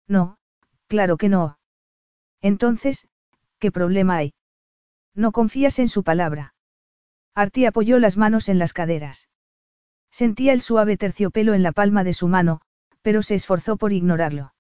No, 0.08 0.38
claro 0.88 1.18
que 1.18 1.30
no. 1.30 1.58
Entonces, 2.42 3.08
¿qué 3.58 3.72
problema 3.72 4.18
hay? 4.18 4.34
No 5.16 5.32
confías 5.32 5.80
en 5.80 5.88
su 5.88 6.04
palabra. 6.04 6.54
Artie 7.40 7.68
apoyó 7.68 8.00
las 8.00 8.18
manos 8.18 8.50
en 8.50 8.60
las 8.60 8.74
caderas. 8.74 9.30
Sentía 10.12 10.52
el 10.52 10.60
suave 10.60 10.98
terciopelo 10.98 11.54
en 11.54 11.64
la 11.64 11.72
palma 11.72 12.04
de 12.04 12.12
su 12.12 12.28
mano, 12.28 12.60
pero 13.02 13.24
se 13.24 13.36
esforzó 13.36 13.78
por 13.78 13.94
ignorarlo. 13.94 14.54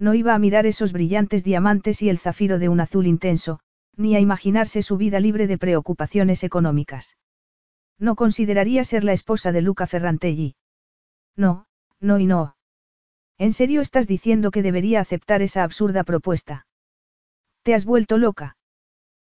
No 0.00 0.14
iba 0.14 0.34
a 0.34 0.38
mirar 0.40 0.66
esos 0.66 0.92
brillantes 0.92 1.44
diamantes 1.44 2.02
y 2.02 2.08
el 2.08 2.18
zafiro 2.18 2.58
de 2.58 2.68
un 2.68 2.80
azul 2.80 3.06
intenso, 3.06 3.60
ni 3.96 4.16
a 4.16 4.18
imaginarse 4.18 4.82
su 4.82 4.96
vida 4.96 5.20
libre 5.20 5.46
de 5.46 5.58
preocupaciones 5.58 6.42
económicas. 6.42 7.18
No 8.00 8.16
consideraría 8.16 8.82
ser 8.82 9.04
la 9.04 9.12
esposa 9.12 9.52
de 9.52 9.62
Luca 9.62 9.86
Ferrantelli. 9.86 10.56
No, 11.36 11.66
no 12.00 12.18
y 12.18 12.26
no. 12.26 12.56
¿En 13.38 13.52
serio 13.52 13.80
estás 13.80 14.08
diciendo 14.08 14.50
que 14.50 14.62
debería 14.62 14.98
aceptar 15.00 15.40
esa 15.40 15.62
absurda 15.62 16.02
propuesta? 16.02 16.66
¿Te 17.62 17.74
has 17.74 17.84
vuelto 17.84 18.18
loca? 18.18 18.56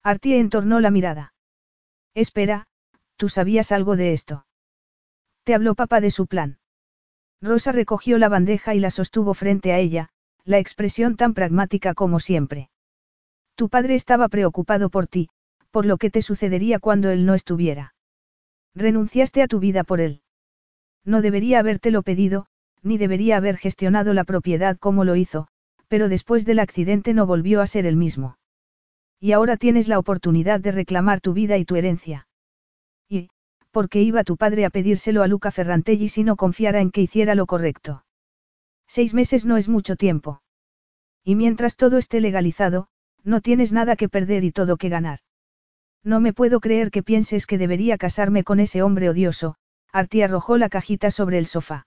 Artie 0.03 0.39
entornó 0.39 0.81
la 0.81 0.91
mirada. 0.91 1.33
Espera, 2.19 2.67
tú 3.17 3.29
sabías 3.29 3.71
algo 3.71 3.95
de 3.95 4.13
esto. 4.13 4.45
Te 5.45 5.55
habló 5.55 5.77
papá 5.77 6.01
de 6.01 6.11
su 6.11 6.27
plan. 6.27 6.59
Rosa 7.41 7.71
recogió 7.71 8.19
la 8.19 8.29
bandeja 8.29 8.75
y 8.75 8.81
la 8.81 8.91
sostuvo 8.91 9.35
frente 9.35 9.73
a 9.73 9.79
ella, 9.79 10.09
la 10.45 10.59
expresión 10.59 11.17
tan 11.17 11.33
pragmática 11.33 11.95
como 11.95 12.19
siempre. 12.19 12.71
Tu 13.55 13.69
padre 13.69 13.95
estaba 13.95 14.27
preocupado 14.27 14.91
por 14.91 15.07
ti, 15.07 15.29
por 15.71 15.87
lo 15.87 15.97
que 15.97 16.11
te 16.11 16.21
sucedería 16.21 16.81
cuando 16.81 17.11
él 17.11 17.25
no 17.25 17.35
estuviera. 17.35 17.95
Renunciaste 18.75 19.41
a 19.41 19.47
tu 19.47 19.61
vida 19.61 19.85
por 19.85 20.01
él. 20.01 20.23
No 21.05 21.23
debería 21.23 21.61
habértelo 21.61 22.03
pedido, 22.03 22.47
ni 22.83 22.99
debería 22.99 23.37
haber 23.37 23.59
gestionado 23.59 24.13
la 24.13 24.25
propiedad 24.25 24.77
como 24.77 25.05
lo 25.05 25.15
hizo, 25.15 25.47
pero 25.87 26.09
después 26.09 26.45
del 26.45 26.59
accidente 26.59 27.15
no 27.15 27.27
volvió 27.27 27.61
a 27.61 27.69
ser 27.69 27.87
el 27.87 27.95
mismo. 27.95 28.39
Y 29.21 29.33
ahora 29.33 29.57
tienes 29.57 29.89
la 29.89 29.99
oportunidad 29.99 30.61
de 30.61 30.73
reclamar 30.73 31.21
tu 31.21 31.33
vida 31.33 31.57
y 31.57 31.65
tu 31.65 31.77
herencia. 31.77 32.29
Y, 33.09 33.31
¿por 33.71 33.89
qué 33.89 34.03
iba 34.03 34.25
tu 34.25 34.37
padre 34.37 34.65
a 34.65 34.71
pedírselo 34.71 35.23
a 35.23 35.27
Luca 35.27 35.51
Ferrantelli 35.51 36.09
si 36.09 36.25
no 36.25 36.37
confiara 36.37 36.81
en 36.81 36.91
que 36.91 37.01
hiciera 37.01 37.35
lo 37.35 37.47
correcto? 37.47 38.05
Seis 38.87 39.15
meses 39.15 39.45
no 39.45 39.57
es 39.57 39.69
mucho 39.69 39.97
tiempo. 39.97 40.41
Y 41.25 41.35
mientras 41.35 41.77
todo 41.77 41.99
esté 41.99 42.21
legalizado, 42.21 42.89
no 43.25 43.41
tienes 43.41 43.73
nada 43.73 43.97
que 43.97 44.09
perder 44.09 44.45
y 44.45 44.53
todo 44.53 44.77
que 44.77 44.89
ganar. 44.89 45.19
No 46.05 46.21
me 46.21 46.33
puedo 46.33 46.61
creer 46.61 46.91
que 46.91 47.03
pienses 47.03 47.47
que 47.47 47.59
debería 47.59 47.99
casarme 47.99 48.45
con 48.45 48.61
ese 48.61 48.83
hombre 48.83 49.11
odioso, 49.11 49.57
Artie 49.93 50.25
arrojó 50.25 50.57
la 50.57 50.69
cajita 50.69 51.11
sobre 51.11 51.39
el 51.39 51.47
sofá. 51.47 51.87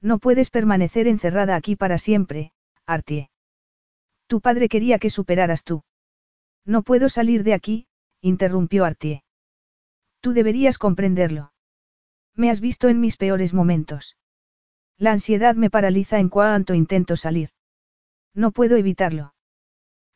No 0.00 0.18
puedes 0.18 0.50
permanecer 0.50 1.08
encerrada 1.08 1.56
aquí 1.56 1.76
para 1.76 1.98
siempre, 1.98 2.52
Artie. 2.86 3.30
Tu 4.26 4.40
padre 4.40 4.68
quería 4.68 4.98
que 4.98 5.10
superaras 5.10 5.64
tú. 5.64 5.82
No 6.64 6.82
puedo 6.82 7.08
salir 7.08 7.42
de 7.42 7.54
aquí, 7.54 7.86
interrumpió 8.20 8.84
Artie. 8.84 9.24
Tú 10.20 10.32
deberías 10.32 10.78
comprenderlo. 10.78 11.52
Me 12.34 12.50
has 12.50 12.60
visto 12.60 12.88
en 12.88 13.00
mis 13.00 13.16
peores 13.16 13.52
momentos. 13.52 14.16
La 14.96 15.12
ansiedad 15.12 15.56
me 15.56 15.70
paraliza 15.70 16.20
en 16.20 16.28
cuanto 16.28 16.74
intento 16.74 17.16
salir. 17.16 17.50
No 18.34 18.52
puedo 18.52 18.76
evitarlo. 18.76 19.34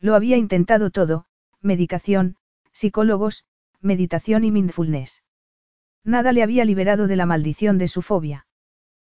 Lo 0.00 0.14
había 0.14 0.36
intentado 0.36 0.90
todo, 0.90 1.26
medicación, 1.60 2.36
psicólogos, 2.72 3.44
meditación 3.80 4.44
y 4.44 4.50
mindfulness. 4.50 5.22
Nada 6.04 6.32
le 6.32 6.42
había 6.42 6.64
liberado 6.64 7.08
de 7.08 7.16
la 7.16 7.26
maldición 7.26 7.78
de 7.78 7.88
su 7.88 8.02
fobia. 8.02 8.46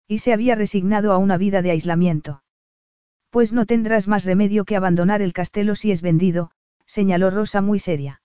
Y 0.07 0.19
se 0.19 0.33
había 0.33 0.55
resignado 0.55 1.13
a 1.13 1.19
una 1.19 1.37
vida 1.37 1.63
de 1.63 1.73
aislamiento. 1.73 2.45
Pues 3.31 3.53
no 3.53 3.67
tendrás 3.67 4.07
más 4.07 4.25
remedio 4.25 4.65
que 4.65 4.77
abandonar 4.77 5.21
el 5.21 5.33
castelo 5.33 5.75
si 5.75 5.91
es 5.91 6.01
vendido, 6.01 6.53
señaló 6.87 7.31
Rosa 7.31 7.61
muy 7.61 7.79
seria. 7.79 8.23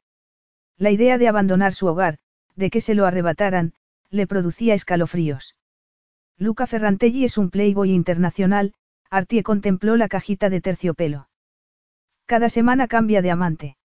La 0.78 0.91
idea 0.91 1.17
de 1.17 1.28
abandonar 1.28 1.74
su 1.74 1.88
hogar, 1.88 2.19
de 2.56 2.69
que 2.69 2.82
se 2.82 2.95
lo 2.95 3.06
arrebataran, 3.06 3.74
le 4.10 4.28
producía 4.28 4.74
escalofríos. 4.74 5.56
Luca 6.38 6.67
Ferrantelli 6.67 7.24
es 7.26 7.38
un 7.38 7.50
playboy 7.50 7.91
internacional, 7.91 8.74
Artie 9.10 9.43
contempló 9.43 9.97
la 9.97 10.08
cajita 10.08 10.50
de 10.50 10.62
terciopelo. 10.62 11.30
Cada 12.26 12.50
semana 12.50 12.88
cambia 12.88 13.21
de 13.21 13.32
amante. 13.32 13.78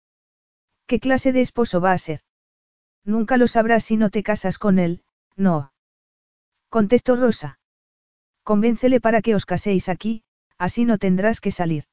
¿Qué 0.86 1.00
clase 1.00 1.32
de 1.32 1.40
esposo 1.40 1.80
va 1.80 1.92
a 1.92 1.98
ser? 1.98 2.20
Nunca 3.04 3.36
lo 3.36 3.46
sabrás 3.46 3.84
si 3.84 3.96
no 3.96 4.10
te 4.10 4.22
casas 4.22 4.58
con 4.58 4.78
él, 4.78 5.02
no. 5.36 5.72
Contestó 6.68 7.16
Rosa. 7.16 7.58
Convéncele 8.42 9.00
para 9.00 9.22
que 9.22 9.34
os 9.34 9.46
caséis 9.46 9.88
aquí, 9.88 10.24
así 10.58 10.84
no 10.84 10.98
tendrás 10.98 11.40
que 11.40 11.50
salir. 11.50 11.84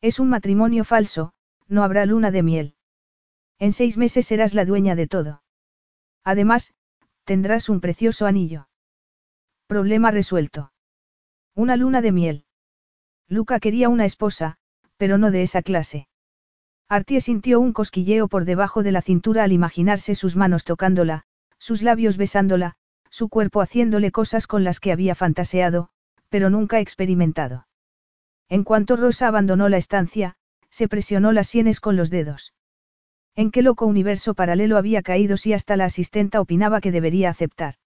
Es 0.00 0.18
un 0.18 0.28
matrimonio 0.30 0.84
falso, 0.84 1.32
no 1.68 1.82
habrá 1.82 2.06
luna 2.06 2.30
de 2.30 2.42
miel. 2.42 2.74
En 3.58 3.72
seis 3.72 3.96
meses 3.96 4.26
serás 4.26 4.54
la 4.54 4.64
dueña 4.64 4.94
de 4.94 5.06
todo. 5.06 5.42
Además, 6.24 6.74
tendrás 7.24 7.68
un 7.68 7.80
precioso 7.80 8.26
anillo. 8.26 8.68
Problema 9.66 10.10
resuelto. 10.10 10.72
Una 11.54 11.76
luna 11.76 12.02
de 12.02 12.12
miel. 12.12 12.44
Luca 13.28 13.58
quería 13.58 13.88
una 13.88 14.04
esposa, 14.04 14.58
pero 14.96 15.18
no 15.18 15.30
de 15.30 15.42
esa 15.42 15.62
clase. 15.62 16.08
Artie 16.88 17.20
sintió 17.20 17.58
un 17.58 17.72
cosquilleo 17.72 18.28
por 18.28 18.44
debajo 18.44 18.82
de 18.82 18.92
la 18.92 19.02
cintura 19.02 19.42
al 19.42 19.52
imaginarse 19.52 20.14
sus 20.14 20.36
manos 20.36 20.64
tocándola, 20.64 21.24
sus 21.58 21.82
labios 21.82 22.16
besándola, 22.16 22.76
su 23.10 23.28
cuerpo 23.28 23.60
haciéndole 23.60 24.12
cosas 24.12 24.46
con 24.46 24.62
las 24.62 24.78
que 24.78 24.92
había 24.92 25.14
fantaseado, 25.14 25.88
pero 26.28 26.50
nunca 26.50 26.78
experimentado. 26.78 27.66
En 28.48 28.62
cuanto 28.62 28.94
Rosa 28.96 29.26
abandonó 29.26 29.68
la 29.68 29.78
estancia, 29.78 30.36
se 30.76 30.88
presionó 30.88 31.32
las 31.32 31.46
sienes 31.46 31.80
con 31.80 31.96
los 31.96 32.10
dedos. 32.10 32.52
¿En 33.34 33.50
qué 33.50 33.62
loco 33.62 33.86
universo 33.86 34.34
paralelo 34.34 34.76
había 34.76 35.00
caído 35.00 35.38
si 35.38 35.54
hasta 35.54 35.74
la 35.74 35.86
asistenta 35.86 36.38
opinaba 36.38 36.82
que 36.82 36.92
debería 36.92 37.30
aceptar? 37.30 37.76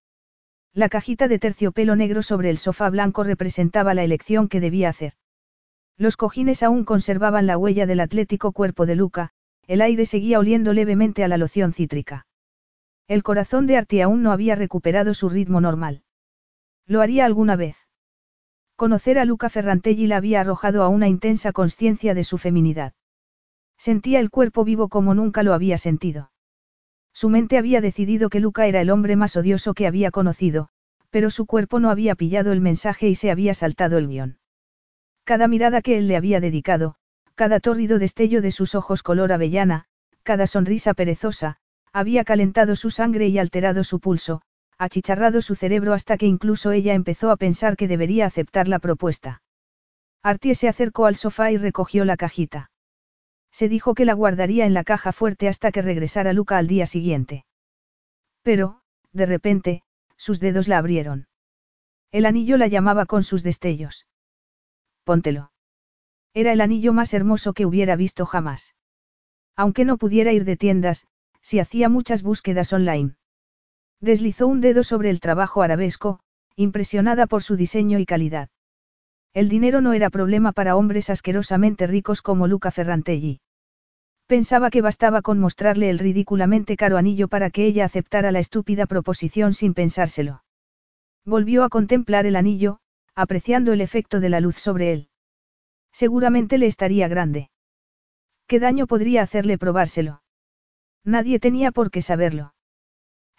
La 0.75 0.89
cajita 0.89 1.29
de 1.29 1.39
terciopelo 1.39 1.95
negro 1.95 2.21
sobre 2.25 2.51
el 2.51 2.59
sofá 2.59 2.91
blanco 2.91 3.23
representaba 3.23 3.95
la 3.95 4.03
elección 4.03 4.49
que 4.49 4.59
debía 4.59 4.89
hacer. 4.89 5.13
Los 5.97 6.17
cojines 6.17 6.65
aún 6.65 6.85
conservaban 6.85 7.47
la 7.47 7.57
huella 7.57 7.87
del 7.87 8.01
atlético 8.01 8.51
cuerpo 8.51 8.87
de 8.87 8.97
Luca, 8.97 9.31
el 9.69 9.83
aire 9.83 10.05
seguía 10.05 10.41
oliendo 10.41 10.73
levemente 10.73 11.23
a 11.23 11.29
la 11.29 11.37
loción 11.37 11.73
cítrica. 11.73 12.27
El 13.07 13.23
corazón 13.23 13.69
de 13.69 13.77
Artie 13.77 14.03
aún 14.03 14.25
no 14.25 14.33
había 14.33 14.57
recuperado 14.57 15.15
su 15.15 15.29
ritmo 15.29 15.61
normal. 15.61 16.03
¿Lo 16.87 17.03
haría 17.03 17.25
alguna 17.25 17.55
vez? 17.55 17.77
Conocer 18.81 19.19
a 19.19 19.27
Luca 19.27 19.51
Ferrantelli 19.51 20.07
la 20.07 20.17
había 20.17 20.41
arrojado 20.41 20.83
a 20.83 20.89
una 20.89 21.07
intensa 21.07 21.53
conciencia 21.53 22.15
de 22.15 22.25
su 22.25 22.39
feminidad. 22.39 22.95
Sentía 23.77 24.21
el 24.21 24.31
cuerpo 24.31 24.65
vivo 24.65 24.89
como 24.89 25.15
nunca 25.15 25.43
lo 25.43 25.53
había 25.53 25.77
sentido. 25.77 26.33
Su 27.13 27.29
mente 27.29 27.59
había 27.59 27.83
decidido 27.83 28.31
que 28.31 28.41
Luca 28.41 28.67
era 28.67 28.81
el 28.81 28.89
hombre 28.89 29.17
más 29.17 29.37
odioso 29.37 29.75
que 29.75 29.87
había 29.87 30.11
conocido, 30.11 30.71
pero 31.11 31.29
su 31.29 31.45
cuerpo 31.45 31.79
no 31.79 31.91
había 31.91 32.15
pillado 32.15 32.53
el 32.53 32.63
mensaje 32.63 33.07
y 33.11 33.17
se 33.17 33.31
había 33.31 33.53
saltado 33.53 33.99
el 33.99 34.09
guion. 34.09 34.39
Cada 35.25 35.47
mirada 35.47 35.83
que 35.83 35.99
él 35.99 36.09
le 36.09 36.17
había 36.17 36.41
dedicado, 36.41 36.95
cada 37.35 37.61
tórrido 37.61 37.99
destello 37.99 38.41
de 38.41 38.51
sus 38.51 38.75
ojos 38.75 39.03
color 39.03 39.31
avellana, 39.31 39.85
cada 40.23 40.47
sonrisa 40.47 40.95
perezosa, 40.95 41.59
había 41.93 42.25
calentado 42.25 42.75
su 42.77 42.91
sangre 42.91 43.29
y 43.29 43.39
alterado 43.39 43.85
su 43.85 44.01
pulso, 44.01 44.41
achicharrado 44.81 45.43
su 45.43 45.55
cerebro 45.55 45.93
hasta 45.93 46.17
que 46.17 46.27
incluso 46.27 46.73
ella 46.73 46.95
empezó 46.95 47.31
a 47.31 47.37
pensar 47.37 47.77
que 47.77 47.87
debería 47.87 48.27
aceptar 48.27 48.67
la 48.67 48.79
propuesta. 48.79 49.43
Artie 50.23 50.55
se 50.55 50.69
acercó 50.69 51.07
al 51.07 51.17
sofá 51.17 51.53
y 51.53 51.57
recogió 51.57 52.05
la 52.05 52.17
cajita. 52.17 52.71
Se 53.53 53.69
dijo 53.69 53.95
que 53.95 54.05
la 54.05 54.15
guardaría 54.15 54.67
en 54.67 54.75
la 54.75 54.85
caja 54.85 55.13
fuerte 55.13 55.49
hasta 55.49 55.71
que 55.73 55.83
regresara 55.83 56.33
Luca 56.33 56.59
al 56.59 56.67
día 56.67 56.87
siguiente. 56.87 57.45
Pero, 58.43 58.81
de 59.13 59.27
repente, 59.27 59.83
sus 60.17 60.41
dedos 60.41 60.67
la 60.67 60.79
abrieron. 60.79 61.29
El 62.11 62.27
anillo 62.27 62.57
la 62.57 62.67
llamaba 62.67 63.07
con 63.07 63.23
sus 63.23 63.43
destellos 63.43 64.07
póntelo. 65.11 65.51
Era 66.35 66.53
el 66.53 66.61
anillo 66.61 66.93
más 66.93 67.15
hermoso 67.15 67.53
que 67.53 67.67
hubiera 67.67 67.97
visto 67.97 68.27
jamás. 68.27 68.77
Aunque 69.57 69.85
no 69.85 69.99
pudiera 69.99 70.33
ir 70.33 70.45
de 70.45 70.57
tiendas, 70.57 71.09
si 71.41 71.59
hacía 71.59 71.89
muchas 71.89 72.23
búsquedas 72.23 72.73
online. 72.73 73.17
Deslizó 74.01 74.47
un 74.47 74.61
dedo 74.61 74.83
sobre 74.83 75.11
el 75.11 75.21
trabajo 75.21 75.63
arabesco, 75.63 76.21
impresionada 76.57 77.27
por 77.27 77.43
su 77.43 77.57
diseño 77.57 77.99
y 77.99 78.07
calidad. 78.07 78.49
El 79.35 79.49
dinero 79.49 79.81
no 79.81 79.93
era 79.93 80.11
problema 80.11 80.53
para 80.53 80.75
hombres 80.75 81.11
asquerosamente 81.11 81.87
ricos 81.87 82.23
como 82.23 82.47
Luca 82.47 82.71
Ferrantelli. 82.71 83.41
Pensaba 84.27 84.71
que 84.71 84.81
bastaba 84.81 85.23
con 85.23 85.39
mostrarle 85.39 85.91
el 85.91 85.99
ridículamente 85.99 86.77
caro 86.77 86.97
anillo 86.97 87.29
para 87.29 87.51
que 87.51 87.67
ella 87.67 87.85
aceptara 87.85 88.33
la 88.33 88.39
estúpida 88.39 88.87
proposición 88.87 89.55
sin 89.55 89.75
pensárselo. 89.75 90.45
Volvió 91.25 91.65
a 91.65 91.69
contemplar 91.69 92.27
el 92.27 92.37
anillo, 92.37 92.79
apreciando 93.15 93.73
el 93.73 93.81
efecto 93.81 94.21
de 94.21 94.29
la 94.31 94.41
luz 94.41 94.57
sobre 94.57 94.93
él. 94.93 95.09
Seguramente 95.93 96.59
le 96.59 96.67
estaría 96.67 97.09
grande. 97.09 97.51
¿Qué 98.47 98.59
daño 98.61 98.87
podría 98.87 99.23
hacerle 99.23 99.59
probárselo? 99.59 100.23
Nadie 101.05 101.39
tenía 101.39 101.71
por 101.71 101.91
qué 101.91 102.03
saberlo. 102.03 102.55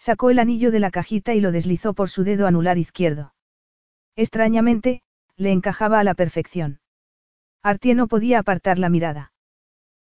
Sacó 0.02 0.30
el 0.30 0.40
anillo 0.40 0.72
de 0.72 0.80
la 0.80 0.90
cajita 0.90 1.32
y 1.32 1.40
lo 1.40 1.52
deslizó 1.52 1.94
por 1.94 2.10
su 2.10 2.24
dedo 2.24 2.48
anular 2.48 2.76
izquierdo. 2.76 3.34
Extrañamente, 4.16 5.00
le 5.36 5.52
encajaba 5.52 6.00
a 6.00 6.02
la 6.02 6.14
perfección. 6.14 6.80
Artie 7.62 7.94
no 7.94 8.08
podía 8.08 8.40
apartar 8.40 8.80
la 8.80 8.88
mirada. 8.88 9.32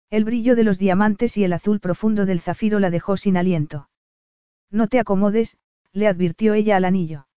El 0.10 0.24
brillo 0.24 0.56
de 0.56 0.64
los 0.64 0.80
diamantes 0.80 1.36
y 1.36 1.44
el 1.44 1.52
azul 1.52 1.82
profundo 1.82 2.26
del 2.26 2.40
zafiro 2.40 2.80
la 2.80 2.92
dejó 2.92 3.18
sin 3.18 3.36
aliento. 3.36 3.90
No 4.72 4.88
te 4.88 5.00
acomodes, 5.00 5.58
le 5.92 6.08
advirtió 6.08 6.54
ella 6.54 6.78
al 6.78 6.86
anillo. 6.86 7.28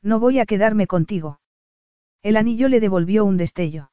No 0.00 0.18
voy 0.18 0.38
a 0.38 0.46
quedarme 0.46 0.86
contigo. 0.86 1.40
El 2.22 2.38
anillo 2.38 2.68
le 2.68 2.80
devolvió 2.80 3.26
un 3.26 3.36
destello. 3.36 3.90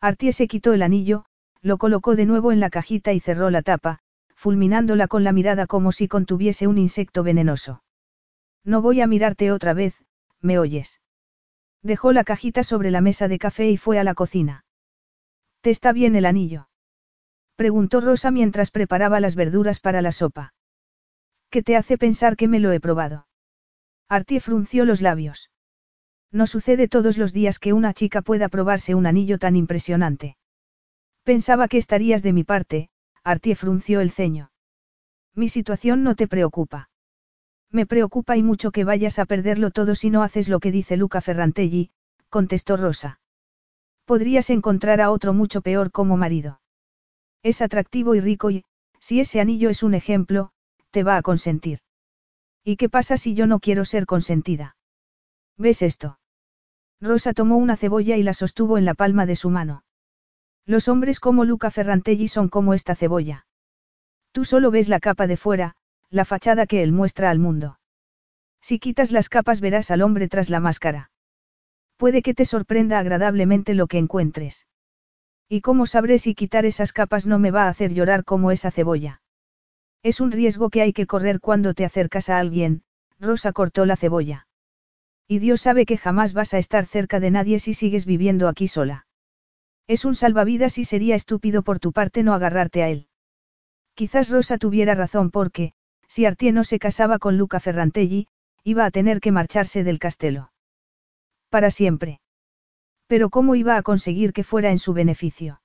Artie 0.00 0.32
se 0.32 0.48
quitó 0.48 0.72
el 0.72 0.80
anillo, 0.80 1.26
lo 1.60 1.76
colocó 1.76 2.16
de 2.16 2.24
nuevo 2.24 2.50
en 2.50 2.60
la 2.60 2.70
cajita 2.70 3.12
y 3.12 3.20
cerró 3.20 3.50
la 3.50 3.60
tapa, 3.60 4.00
fulminándola 4.40 5.06
con 5.06 5.22
la 5.22 5.32
mirada 5.32 5.66
como 5.66 5.92
si 5.92 6.08
contuviese 6.08 6.66
un 6.66 6.78
insecto 6.78 7.22
venenoso. 7.22 7.82
No 8.64 8.80
voy 8.80 9.02
a 9.02 9.06
mirarte 9.06 9.52
otra 9.52 9.74
vez, 9.74 10.02
¿me 10.40 10.58
oyes? 10.58 11.02
Dejó 11.82 12.14
la 12.14 12.24
cajita 12.24 12.64
sobre 12.64 12.90
la 12.90 13.02
mesa 13.02 13.28
de 13.28 13.38
café 13.38 13.68
y 13.68 13.76
fue 13.76 13.98
a 13.98 14.04
la 14.04 14.14
cocina. 14.14 14.64
¿Te 15.60 15.68
está 15.68 15.92
bien 15.92 16.16
el 16.16 16.24
anillo? 16.24 16.70
Preguntó 17.54 18.00
Rosa 18.00 18.30
mientras 18.30 18.70
preparaba 18.70 19.20
las 19.20 19.34
verduras 19.36 19.78
para 19.78 20.00
la 20.00 20.10
sopa. 20.10 20.54
¿Qué 21.50 21.62
te 21.62 21.76
hace 21.76 21.98
pensar 21.98 22.36
que 22.36 22.48
me 22.48 22.60
lo 22.60 22.72
he 22.72 22.80
probado? 22.80 23.26
Artie 24.08 24.40
frunció 24.40 24.86
los 24.86 25.02
labios. 25.02 25.50
No 26.32 26.46
sucede 26.46 26.88
todos 26.88 27.18
los 27.18 27.34
días 27.34 27.58
que 27.58 27.74
una 27.74 27.92
chica 27.92 28.22
pueda 28.22 28.48
probarse 28.48 28.94
un 28.94 29.04
anillo 29.04 29.38
tan 29.38 29.54
impresionante. 29.54 30.38
Pensaba 31.24 31.68
que 31.68 31.76
estarías 31.76 32.22
de 32.22 32.32
mi 32.32 32.44
parte, 32.44 32.89
Artie 33.24 33.54
frunció 33.54 34.00
el 34.00 34.10
ceño. 34.10 34.50
Mi 35.34 35.48
situación 35.48 36.02
no 36.02 36.14
te 36.14 36.26
preocupa. 36.26 36.88
Me 37.70 37.86
preocupa 37.86 38.36
y 38.36 38.42
mucho 38.42 38.72
que 38.72 38.84
vayas 38.84 39.18
a 39.18 39.26
perderlo 39.26 39.70
todo 39.70 39.94
si 39.94 40.10
no 40.10 40.22
haces 40.22 40.48
lo 40.48 40.58
que 40.58 40.72
dice 40.72 40.96
Luca 40.96 41.20
Ferrantelli, 41.20 41.90
contestó 42.28 42.76
Rosa. 42.76 43.20
Podrías 44.04 44.50
encontrar 44.50 45.00
a 45.00 45.10
otro 45.10 45.32
mucho 45.32 45.60
peor 45.60 45.92
como 45.92 46.16
marido. 46.16 46.60
Es 47.42 47.62
atractivo 47.62 48.14
y 48.14 48.20
rico 48.20 48.50
y, 48.50 48.64
si 48.98 49.20
ese 49.20 49.40
anillo 49.40 49.70
es 49.70 49.82
un 49.82 49.94
ejemplo, 49.94 50.50
te 50.90 51.04
va 51.04 51.16
a 51.16 51.22
consentir. 51.22 51.80
¿Y 52.64 52.76
qué 52.76 52.88
pasa 52.88 53.16
si 53.16 53.34
yo 53.34 53.46
no 53.46 53.60
quiero 53.60 53.84
ser 53.84 54.06
consentida? 54.06 54.76
¿Ves 55.56 55.82
esto? 55.82 56.18
Rosa 57.00 57.32
tomó 57.32 57.56
una 57.56 57.76
cebolla 57.76 58.16
y 58.16 58.22
la 58.22 58.34
sostuvo 58.34 58.78
en 58.78 58.84
la 58.84 58.94
palma 58.94 59.26
de 59.26 59.36
su 59.36 59.48
mano. 59.48 59.84
Los 60.70 60.86
hombres 60.86 61.18
como 61.18 61.44
Luca 61.44 61.72
Ferrantelli 61.72 62.28
son 62.28 62.48
como 62.48 62.74
esta 62.74 62.94
cebolla. 62.94 63.44
Tú 64.30 64.44
solo 64.44 64.70
ves 64.70 64.88
la 64.88 65.00
capa 65.00 65.26
de 65.26 65.36
fuera, 65.36 65.74
la 66.10 66.24
fachada 66.24 66.64
que 66.64 66.84
él 66.84 66.92
muestra 66.92 67.28
al 67.28 67.40
mundo. 67.40 67.80
Si 68.60 68.78
quitas 68.78 69.10
las 69.10 69.28
capas 69.28 69.60
verás 69.60 69.90
al 69.90 70.00
hombre 70.00 70.28
tras 70.28 70.48
la 70.48 70.60
máscara. 70.60 71.10
Puede 71.96 72.22
que 72.22 72.34
te 72.34 72.44
sorprenda 72.44 73.00
agradablemente 73.00 73.74
lo 73.74 73.88
que 73.88 73.98
encuentres. 73.98 74.68
¿Y 75.48 75.60
cómo 75.60 75.86
sabré 75.86 76.20
si 76.20 76.36
quitar 76.36 76.64
esas 76.64 76.92
capas 76.92 77.26
no 77.26 77.40
me 77.40 77.50
va 77.50 77.64
a 77.64 77.68
hacer 77.68 77.92
llorar 77.92 78.24
como 78.24 78.52
esa 78.52 78.70
cebolla? 78.70 79.22
Es 80.04 80.20
un 80.20 80.30
riesgo 80.30 80.70
que 80.70 80.82
hay 80.82 80.92
que 80.92 81.08
correr 81.08 81.40
cuando 81.40 81.74
te 81.74 81.84
acercas 81.84 82.28
a 82.28 82.38
alguien, 82.38 82.84
Rosa 83.18 83.50
cortó 83.50 83.86
la 83.86 83.96
cebolla. 83.96 84.46
Y 85.26 85.40
Dios 85.40 85.62
sabe 85.62 85.84
que 85.84 85.98
jamás 85.98 86.32
vas 86.32 86.54
a 86.54 86.58
estar 86.58 86.86
cerca 86.86 87.18
de 87.18 87.32
nadie 87.32 87.58
si 87.58 87.74
sigues 87.74 88.06
viviendo 88.06 88.46
aquí 88.46 88.68
sola. 88.68 89.08
Es 89.90 90.04
un 90.04 90.14
salvavidas 90.14 90.78
y 90.78 90.84
sería 90.84 91.16
estúpido 91.16 91.62
por 91.62 91.80
tu 91.80 91.90
parte 91.90 92.22
no 92.22 92.32
agarrarte 92.32 92.84
a 92.84 92.90
él. 92.90 93.08
Quizás 93.94 94.30
Rosa 94.30 94.56
tuviera 94.56 94.94
razón 94.94 95.32
porque, 95.32 95.72
si 96.06 96.26
Artie 96.26 96.52
no 96.52 96.62
se 96.62 96.78
casaba 96.78 97.18
con 97.18 97.36
Luca 97.36 97.58
Ferrantelli, 97.58 98.28
iba 98.62 98.84
a 98.84 98.92
tener 98.92 99.18
que 99.18 99.32
marcharse 99.32 99.82
del 99.82 99.98
castelo. 99.98 100.52
Para 101.48 101.72
siempre. 101.72 102.20
Pero 103.08 103.30
¿cómo 103.30 103.56
iba 103.56 103.76
a 103.76 103.82
conseguir 103.82 104.32
que 104.32 104.44
fuera 104.44 104.70
en 104.70 104.78
su 104.78 104.92
beneficio? 104.92 105.60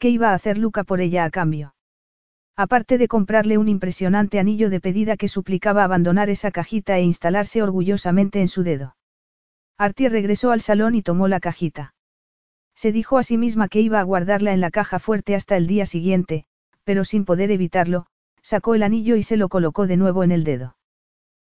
¿Qué 0.00 0.08
iba 0.08 0.30
a 0.30 0.34
hacer 0.34 0.58
Luca 0.58 0.82
por 0.82 1.00
ella 1.00 1.22
a 1.24 1.30
cambio? 1.30 1.76
Aparte 2.56 2.98
de 2.98 3.06
comprarle 3.06 3.58
un 3.58 3.68
impresionante 3.68 4.40
anillo 4.40 4.70
de 4.70 4.80
pedida 4.80 5.16
que 5.16 5.28
suplicaba 5.28 5.84
abandonar 5.84 6.30
esa 6.30 6.50
cajita 6.50 6.98
e 6.98 7.02
instalarse 7.02 7.62
orgullosamente 7.62 8.40
en 8.40 8.48
su 8.48 8.64
dedo. 8.64 8.96
Artie 9.78 10.08
regresó 10.08 10.50
al 10.50 10.62
salón 10.62 10.96
y 10.96 11.02
tomó 11.02 11.28
la 11.28 11.38
cajita. 11.38 11.94
Se 12.80 12.92
dijo 12.92 13.18
a 13.18 13.22
sí 13.22 13.36
misma 13.36 13.68
que 13.68 13.82
iba 13.82 14.00
a 14.00 14.02
guardarla 14.02 14.54
en 14.54 14.62
la 14.62 14.70
caja 14.70 14.98
fuerte 14.98 15.34
hasta 15.34 15.54
el 15.58 15.66
día 15.66 15.84
siguiente, 15.84 16.46
pero 16.82 17.04
sin 17.04 17.26
poder 17.26 17.50
evitarlo, 17.50 18.06
sacó 18.40 18.74
el 18.74 18.82
anillo 18.82 19.16
y 19.16 19.22
se 19.22 19.36
lo 19.36 19.50
colocó 19.50 19.86
de 19.86 19.98
nuevo 19.98 20.24
en 20.24 20.32
el 20.32 20.44
dedo. 20.44 20.78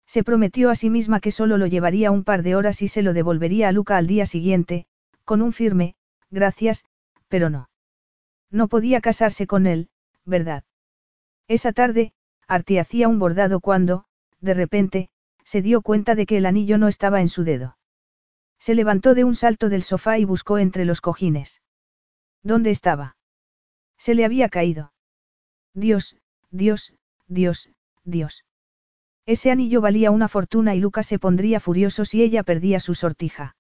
Se 0.07 0.25
prometió 0.25 0.71
a 0.71 0.75
sí 0.75 0.89
misma 0.89 1.21
que 1.21 1.31
solo 1.31 1.59
lo 1.59 1.67
llevaría 1.67 2.11
un 2.13 2.25
par 2.25 2.43
de 2.43 2.57
horas 2.57 2.81
y 2.81 2.89
se 2.89 3.03
lo 3.03 3.13
devolvería 3.13 3.69
a 3.69 3.73
Luca 3.73 3.99
al 3.99 4.07
día 4.07 4.25
siguiente, 4.25 4.87
con 5.27 5.43
un 5.43 5.53
firme, 5.53 5.97
gracias, 6.31 6.87
pero 7.29 7.51
no. 7.51 7.69
No 8.51 8.69
podía 8.69 9.03
casarse 9.03 9.47
con 9.47 9.67
él, 9.67 9.91
¿verdad? 10.25 10.65
Esa 11.47 11.75
tarde, 11.75 12.15
Artie 12.47 12.81
hacía 12.81 13.07
un 13.07 13.19
bordado 13.19 13.61
cuando, 13.61 14.07
de 14.41 14.55
repente, 14.55 15.11
se 15.45 15.61
dio 15.61 15.83
cuenta 15.83 16.15
de 16.15 16.25
que 16.25 16.39
el 16.39 16.47
anillo 16.47 16.79
no 16.79 16.89
estaba 16.89 17.21
en 17.21 17.29
su 17.29 17.45
dedo. 17.45 17.77
Se 18.59 18.75
levantó 18.75 19.15
de 19.15 19.25
un 19.25 19.35
salto 19.35 19.69
del 19.69 19.83
sofá 19.83 20.19
y 20.19 20.25
buscó 20.25 20.59
entre 20.59 20.85
los 20.85 21.01
cojines. 21.01 21.63
¿Dónde 22.43 22.71
estaba? 22.71 23.17
Se 23.97 24.15
le 24.15 24.25
había 24.25 24.49
caído. 24.49 24.93
Dios, 25.75 26.17
Dios, 26.51 26.95
Dios, 27.27 27.71
Dios. 28.05 28.45
Ese 29.27 29.51
anillo 29.51 29.81
valía 29.81 30.11
una 30.11 30.29
fortuna 30.29 30.75
y 30.75 30.81
Lucas 30.81 31.07
se 31.07 31.19
pondría 31.19 31.61
furioso 31.61 32.05
si 32.05 32.23
ella 32.23 32.43
perdía 32.43 32.81
su 32.81 32.95
sortija. 32.95 33.57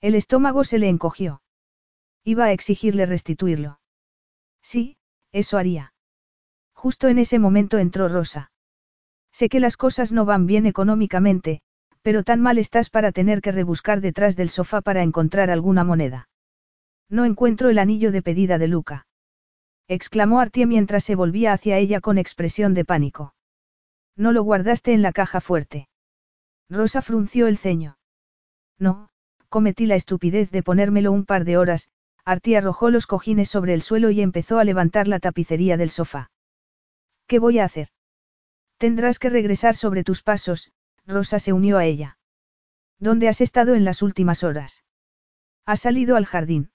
El 0.00 0.14
estómago 0.14 0.64
se 0.64 0.78
le 0.78 0.88
encogió. 0.88 1.42
Iba 2.24 2.44
a 2.46 2.52
exigirle 2.52 3.06
restituirlo. 3.06 3.80
Sí, 4.60 4.96
eso 5.32 5.58
haría. 5.58 5.94
Justo 6.74 7.08
en 7.08 7.18
ese 7.18 7.38
momento 7.38 7.78
entró 7.78 8.08
Rosa. 8.08 8.52
Sé 9.32 9.48
que 9.48 9.60
las 9.60 9.76
cosas 9.76 10.12
no 10.12 10.24
van 10.24 10.46
bien 10.46 10.66
económicamente, 10.66 11.62
pero 12.02 12.24
tan 12.24 12.40
mal 12.40 12.58
estás 12.58 12.90
para 12.90 13.12
tener 13.12 13.40
que 13.40 13.52
rebuscar 13.52 14.00
detrás 14.00 14.36
del 14.36 14.50
sofá 14.50 14.80
para 14.80 15.02
encontrar 15.02 15.50
alguna 15.50 15.84
moneda. 15.84 16.28
No 17.08 17.24
encuentro 17.24 17.70
el 17.70 17.78
anillo 17.78 18.12
de 18.12 18.22
pedida 18.22 18.58
de 18.58 18.68
Luca. 18.68 19.06
Exclamó 19.88 20.40
Artie 20.40 20.66
mientras 20.66 21.04
se 21.04 21.14
volvía 21.14 21.52
hacia 21.52 21.78
ella 21.78 22.00
con 22.00 22.18
expresión 22.18 22.74
de 22.74 22.84
pánico. 22.84 23.34
No 24.16 24.32
lo 24.32 24.42
guardaste 24.42 24.92
en 24.92 25.02
la 25.02 25.12
caja 25.12 25.40
fuerte. 25.40 25.88
Rosa 26.68 27.02
frunció 27.02 27.46
el 27.46 27.58
ceño. 27.58 27.98
No, 28.78 29.10
cometí 29.48 29.86
la 29.86 29.94
estupidez 29.94 30.50
de 30.50 30.62
ponérmelo 30.62 31.12
un 31.12 31.24
par 31.24 31.44
de 31.44 31.56
horas, 31.56 31.88
Artie 32.24 32.56
arrojó 32.56 32.90
los 32.90 33.06
cojines 33.06 33.48
sobre 33.48 33.74
el 33.74 33.82
suelo 33.82 34.10
y 34.10 34.20
empezó 34.20 34.58
a 34.58 34.64
levantar 34.64 35.08
la 35.08 35.18
tapicería 35.18 35.76
del 35.76 35.90
sofá. 35.90 36.30
¿Qué 37.26 37.38
voy 37.38 37.58
a 37.58 37.64
hacer? 37.64 37.88
Tendrás 38.78 39.18
que 39.18 39.28
regresar 39.28 39.76
sobre 39.76 40.04
tus 40.04 40.22
pasos, 40.22 40.72
Rosa 41.06 41.38
se 41.38 41.52
unió 41.52 41.78
a 41.78 41.84
ella. 41.84 42.18
¿Dónde 42.98 43.28
has 43.28 43.40
estado 43.40 43.74
en 43.74 43.84
las 43.84 44.02
últimas 44.02 44.44
horas? 44.44 44.84
¿Has 45.64 45.80
salido 45.80 46.16
al 46.16 46.26
jardín? 46.26 46.70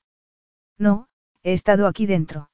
No, 0.77 1.07
he 1.43 1.53
estado 1.53 1.87
aquí 1.87 2.05
dentro. 2.05 2.49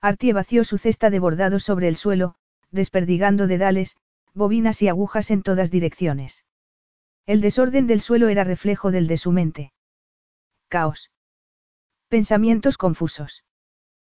Artie 0.00 0.32
vació 0.32 0.64
su 0.64 0.78
cesta 0.78 1.10
de 1.10 1.18
bordado 1.18 1.58
sobre 1.60 1.88
el 1.88 1.96
suelo, 1.96 2.36
desperdigando 2.70 3.46
dedales, 3.46 3.96
bobinas 4.34 4.82
y 4.82 4.88
agujas 4.88 5.30
en 5.30 5.42
todas 5.42 5.70
direcciones. 5.70 6.44
El 7.26 7.40
desorden 7.40 7.86
del 7.86 8.00
suelo 8.00 8.28
era 8.28 8.44
reflejo 8.44 8.90
del 8.90 9.06
de 9.06 9.16
su 9.16 9.32
mente. 9.32 9.72
Caos. 10.68 11.10
Pensamientos 12.08 12.78
confusos. 12.78 13.44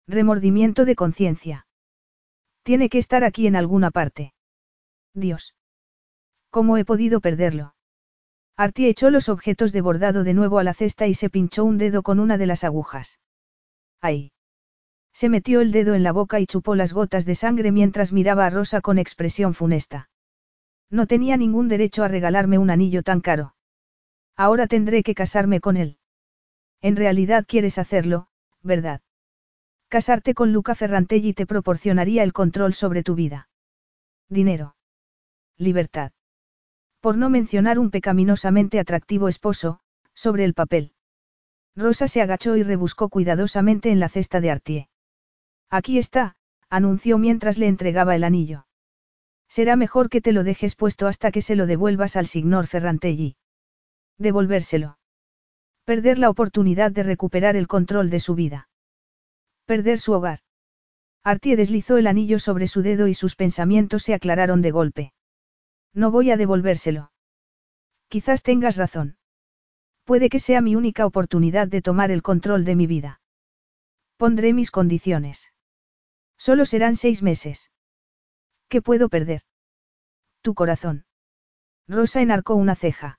Remordimiento 0.07 0.85
de 0.85 0.95
conciencia. 0.95 1.67
Tiene 2.63 2.89
que 2.89 2.99
estar 2.99 3.25
aquí 3.25 3.47
en 3.47 3.57
alguna 3.57 3.91
parte. 3.91 4.35
Dios. 5.15 5.55
¿Cómo 6.51 6.77
he 6.77 6.85
podido 6.85 7.21
perderlo? 7.21 7.75
Artie 8.57 8.89
echó 8.89 9.11
los 9.11 9.29
objetos 9.29 9.73
de 9.73 9.81
bordado 9.81 10.25
de 10.25 10.35
nuevo 10.35 10.59
a 10.59 10.65
la 10.65 10.75
cesta 10.75 11.07
y 11.07 11.15
se 11.15 11.31
pinchó 11.31 11.65
un 11.65 11.79
dedo 11.79 12.03
con 12.03 12.19
una 12.19 12.39
de 12.39 12.47
las 12.47 12.65
agujas. 12.65 13.21
¡Ay! 14.01 14.33
Se 15.13 15.29
metió 15.29 15.61
el 15.61 15.73
dedo 15.73 15.95
en 15.95 16.03
la 16.03 16.13
boca 16.13 16.41
y 16.41 16.47
chupó 16.47 16.75
las 16.75 16.93
gotas 16.93 17.25
de 17.25 17.35
sangre 17.35 17.73
mientras 17.73 18.13
miraba 18.13 18.47
a 18.47 18.51
Rosa 18.51 18.81
con 18.81 18.99
expresión 18.99 19.55
funesta. 19.55 20.11
No 20.91 21.07
tenía 21.07 21.37
ningún 21.37 21.69
derecho 21.69 22.03
a 22.03 22.09
regalarme 22.09 22.59
un 22.59 22.71
anillo 22.71 23.03
tan 23.03 23.21
caro. 23.21 23.55
Ahora 24.37 24.67
tendré 24.67 25.03
que 25.03 25.15
casarme 25.15 25.61
con 25.61 25.77
él. 25.77 25.99
En 26.81 26.97
realidad 26.97 27.45
quieres 27.47 27.79
hacerlo, 27.79 28.29
¿verdad? 28.63 29.01
Casarte 29.89 30.35
con 30.35 30.53
Luca 30.53 30.75
Ferrantelli 30.75 31.33
te 31.33 31.47
proporcionaría 31.47 32.23
el 32.23 32.33
control 32.33 32.75
sobre 32.75 33.03
tu 33.03 33.15
vida. 33.15 33.49
Dinero. 34.29 34.77
Libertad. 35.57 36.13
Por 37.01 37.17
no 37.17 37.31
mencionar 37.31 37.79
un 37.79 37.91
pecaminosamente 37.91 38.81
atractivo 38.81 39.29
esposo, 39.29 39.81
sobre 40.15 40.45
el 40.45 40.55
papel. 40.55 40.93
Rosa 41.77 42.09
se 42.09 42.21
agachó 42.23 42.57
y 42.57 42.65
rebuscó 42.65 43.09
cuidadosamente 43.09 43.91
en 43.91 44.01
la 44.01 44.09
cesta 44.09 44.41
de 44.41 44.51
Artie. 44.51 44.89
Aquí 45.71 45.99
está, 45.99 46.35
anunció 46.69 47.19
mientras 47.19 47.57
le 47.57 47.69
entregaba 47.69 48.17
el 48.17 48.25
anillo. 48.25 48.67
Será 49.49 49.77
mejor 49.77 50.11
que 50.11 50.21
te 50.21 50.33
lo 50.33 50.43
dejes 50.43 50.75
puesto 50.75 51.07
hasta 51.07 51.31
que 51.31 51.41
se 51.41 51.55
lo 51.55 51.67
devuelvas 51.67 52.17
al 52.17 52.27
señor 52.27 52.67
Ferrantelli. 52.67 53.37
Devolvérselo. 54.19 54.99
Perder 55.85 56.19
la 56.19 56.31
oportunidad 56.31 56.91
de 56.91 57.05
recuperar 57.05 57.57
el 57.57 57.69
control 57.69 58.11
de 58.11 58.21
su 58.21 58.35
vida. 58.35 58.69
Perder 59.65 60.01
su 60.01 60.13
hogar. 60.13 60.41
Artie 61.23 61.57
deslizó 61.57 61.97
el 61.97 62.09
anillo 62.09 62.39
sobre 62.39 62.67
su 62.67 62.83
dedo 62.83 63.07
y 63.07 63.15
sus 63.15 63.37
pensamientos 63.37 64.03
se 64.03 64.15
aclararon 64.15 64.63
de 64.63 64.71
golpe. 64.71 65.13
No 65.99 66.13
voy 66.13 66.31
a 66.31 66.37
devolvérselo. 66.37 67.11
Quizás 68.07 68.45
tengas 68.45 68.77
razón. 68.77 69.17
Puede 70.05 70.29
que 70.29 70.39
sea 70.39 70.61
mi 70.61 70.77
única 70.77 71.05
oportunidad 71.05 71.67
de 71.67 71.83
tomar 71.83 72.13
el 72.13 72.23
control 72.23 72.65
de 72.65 72.77
mi 72.77 72.87
vida. 72.87 73.21
Pondré 74.17 74.53
mis 74.53 74.71
condiciones. 74.71 75.53
Solo 76.37 76.67
serán 76.67 76.95
seis 76.95 77.21
meses. 77.25 77.73
¿Qué 78.69 78.81
puedo 78.81 79.09
perder? 79.09 79.43
Tu 80.41 80.55
corazón. 80.55 81.05
Rosa 81.89 82.23
enarcó 82.23 82.55
una 82.55 82.77
ceja. 82.77 83.19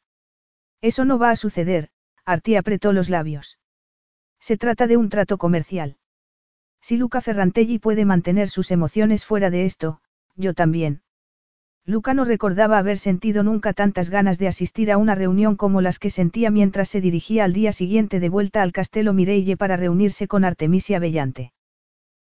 Eso 0.80 1.03
no 1.03 1.19
va 1.19 1.32
a 1.32 1.36
suceder, 1.36 1.89
Artie 2.23 2.57
apretó 2.57 2.93
los 2.93 3.09
labios. 3.09 3.59
Se 4.39 4.55
trata 4.55 4.88
de 4.88 4.95
un 4.95 5.09
trato 5.09 5.38
comercial. 5.38 5.97
Si 6.80 6.95
Luca 6.95 7.19
Ferrantelli 7.19 7.77
puede 7.77 8.05
mantener 8.05 8.47
sus 8.47 8.71
emociones 8.71 9.25
fuera 9.25 9.49
de 9.49 9.65
esto, 9.65 9.99
yo 10.38 10.53
también. 10.53 11.03
Luca 11.86 12.13
no 12.13 12.23
recordaba 12.23 12.77
haber 12.77 12.97
sentido 12.97 13.43
nunca 13.43 13.73
tantas 13.73 14.09
ganas 14.09 14.38
de 14.38 14.47
asistir 14.47 14.91
a 14.91 14.97
una 14.97 15.15
reunión 15.15 15.55
como 15.55 15.82
las 15.82 15.97
que 15.97 16.09
sentía 16.09 16.51
mientras 16.51 16.89
se 16.89 17.01
dirigía 17.01 17.43
al 17.45 17.53
día 17.53 17.71
siguiente 17.71 18.19
de 18.19 18.30
vuelta 18.30 18.61
al 18.61 18.71
Castelo 18.71 19.13
Mireille 19.13 19.57
para 19.57 19.75
reunirse 19.75 20.27
con 20.27 20.43
Artemisia 20.43 20.99
Bellante. 20.99 21.51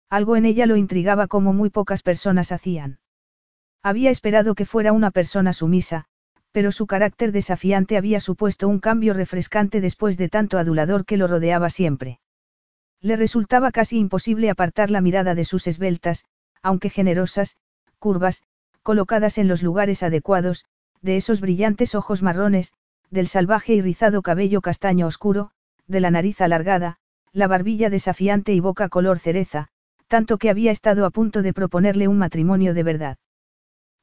Algo 0.10 0.36
en 0.36 0.46
ella 0.46 0.66
lo 0.66 0.76
intrigaba 0.76 1.28
como 1.28 1.52
muy 1.52 1.70
pocas 1.70 2.04
personas 2.04 2.52
hacían. 2.52 3.00
Había 3.82 4.12
esperado 4.12 4.56
que 4.56 4.66
fuera 4.66 4.94
una 4.94 5.12
persona 5.12 5.52
sumisa, 5.52 6.06
pero 6.52 6.72
su 6.72 6.88
carácter 6.88 7.32
desafiante 7.32 7.98
había 7.98 8.20
supuesto 8.20 8.68
un 8.68 8.80
cambio 8.80 9.14
refrescante 9.14 9.82
después 9.82 10.18
de 10.18 10.30
tanto 10.30 10.58
adulador 10.58 11.06
que 11.06 11.18
lo 11.18 11.28
rodeaba 11.28 11.70
siempre. 11.70 12.20
Le 13.02 13.16
resultaba 13.16 13.72
casi 13.72 14.00
imposible 14.00 14.50
apartar 14.50 14.90
la 14.90 15.02
mirada 15.02 15.36
de 15.36 15.44
sus 15.44 15.68
esbeltas, 15.68 16.24
aunque 16.64 16.90
generosas, 16.90 17.58
curvas, 18.00 18.42
colocadas 18.86 19.40
en 19.40 19.48
los 19.48 19.64
lugares 19.64 20.04
adecuados, 20.04 20.64
de 21.02 21.18
esos 21.18 21.42
brillantes 21.42 21.96
ojos 21.96 22.22
marrones, 22.22 22.72
del 23.10 23.28
salvaje 23.28 23.74
y 23.74 23.82
rizado 23.82 24.22
cabello 24.22 24.62
castaño 24.62 25.08
oscuro, 25.08 25.50
de 25.88 26.02
la 26.02 26.12
nariz 26.12 26.40
alargada, 26.40 26.98
la 27.34 27.48
barbilla 27.48 27.90
desafiante 27.90 28.54
y 28.54 28.60
boca 28.60 28.88
color 28.88 29.18
cereza, 29.18 29.70
tanto 30.08 30.38
que 30.38 30.52
había 30.52 30.72
estado 30.72 31.08
a 31.08 31.10
punto 31.10 31.42
de 31.42 31.52
proponerle 31.52 32.08
un 32.08 32.20
matrimonio 32.20 32.76
de 32.76 32.84
verdad. 32.84 33.18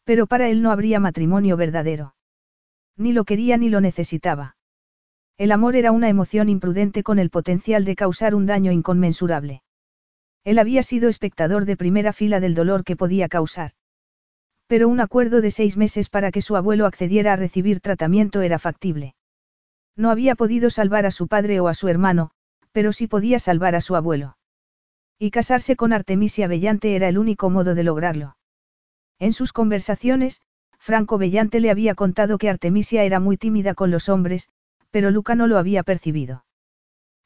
Pero 0.02 0.26
para 0.26 0.48
él 0.48 0.62
no 0.62 0.72
habría 0.72 0.98
matrimonio 0.98 1.56
verdadero. 1.56 2.16
Ni 2.96 3.12
lo 3.12 3.22
quería 3.22 3.58
ni 3.58 3.70
lo 3.70 3.80
necesitaba. 3.80 4.56
El 5.38 5.52
amor 5.52 5.76
era 5.76 5.92
una 5.92 6.08
emoción 6.08 6.48
imprudente 6.48 7.04
con 7.04 7.20
el 7.20 7.30
potencial 7.30 7.84
de 7.84 7.94
causar 7.94 8.34
un 8.34 8.46
daño 8.46 8.72
inconmensurable. 8.72 9.62
Él 10.42 10.58
había 10.58 10.82
sido 10.82 11.08
espectador 11.08 11.66
de 11.66 11.76
primera 11.76 12.12
fila 12.12 12.40
del 12.40 12.56
dolor 12.56 12.82
que 12.82 12.96
podía 12.96 13.28
causar. 13.28 13.74
Pero 14.66 14.88
un 14.88 15.00
acuerdo 15.00 15.40
de 15.40 15.50
seis 15.50 15.76
meses 15.76 16.08
para 16.08 16.30
que 16.30 16.42
su 16.42 16.56
abuelo 16.56 16.86
accediera 16.86 17.32
a 17.34 17.36
recibir 17.36 17.80
tratamiento 17.80 18.40
era 18.42 18.58
factible. 18.58 19.14
No 19.96 20.10
había 20.10 20.34
podido 20.34 20.70
salvar 20.70 21.06
a 21.06 21.10
su 21.10 21.28
padre 21.28 21.60
o 21.60 21.68
a 21.68 21.74
su 21.74 21.88
hermano, 21.88 22.30
pero 22.72 22.92
sí 22.92 23.06
podía 23.06 23.38
salvar 23.38 23.74
a 23.74 23.80
su 23.80 23.96
abuelo. 23.96 24.36
Y 25.18 25.30
casarse 25.30 25.76
con 25.76 25.92
Artemisia 25.92 26.48
Bellante 26.48 26.96
era 26.96 27.08
el 27.08 27.18
único 27.18 27.50
modo 27.50 27.74
de 27.74 27.84
lograrlo. 27.84 28.36
En 29.18 29.32
sus 29.32 29.52
conversaciones, 29.52 30.40
Franco 30.78 31.18
Bellante 31.18 31.60
le 31.60 31.70
había 31.70 31.94
contado 31.94 32.38
que 32.38 32.48
Artemisia 32.48 33.04
era 33.04 33.20
muy 33.20 33.36
tímida 33.36 33.74
con 33.74 33.90
los 33.90 34.08
hombres, 34.08 34.48
pero 34.90 35.10
Luca 35.10 35.34
no 35.34 35.46
lo 35.46 35.58
había 35.58 35.84
percibido. 35.84 36.44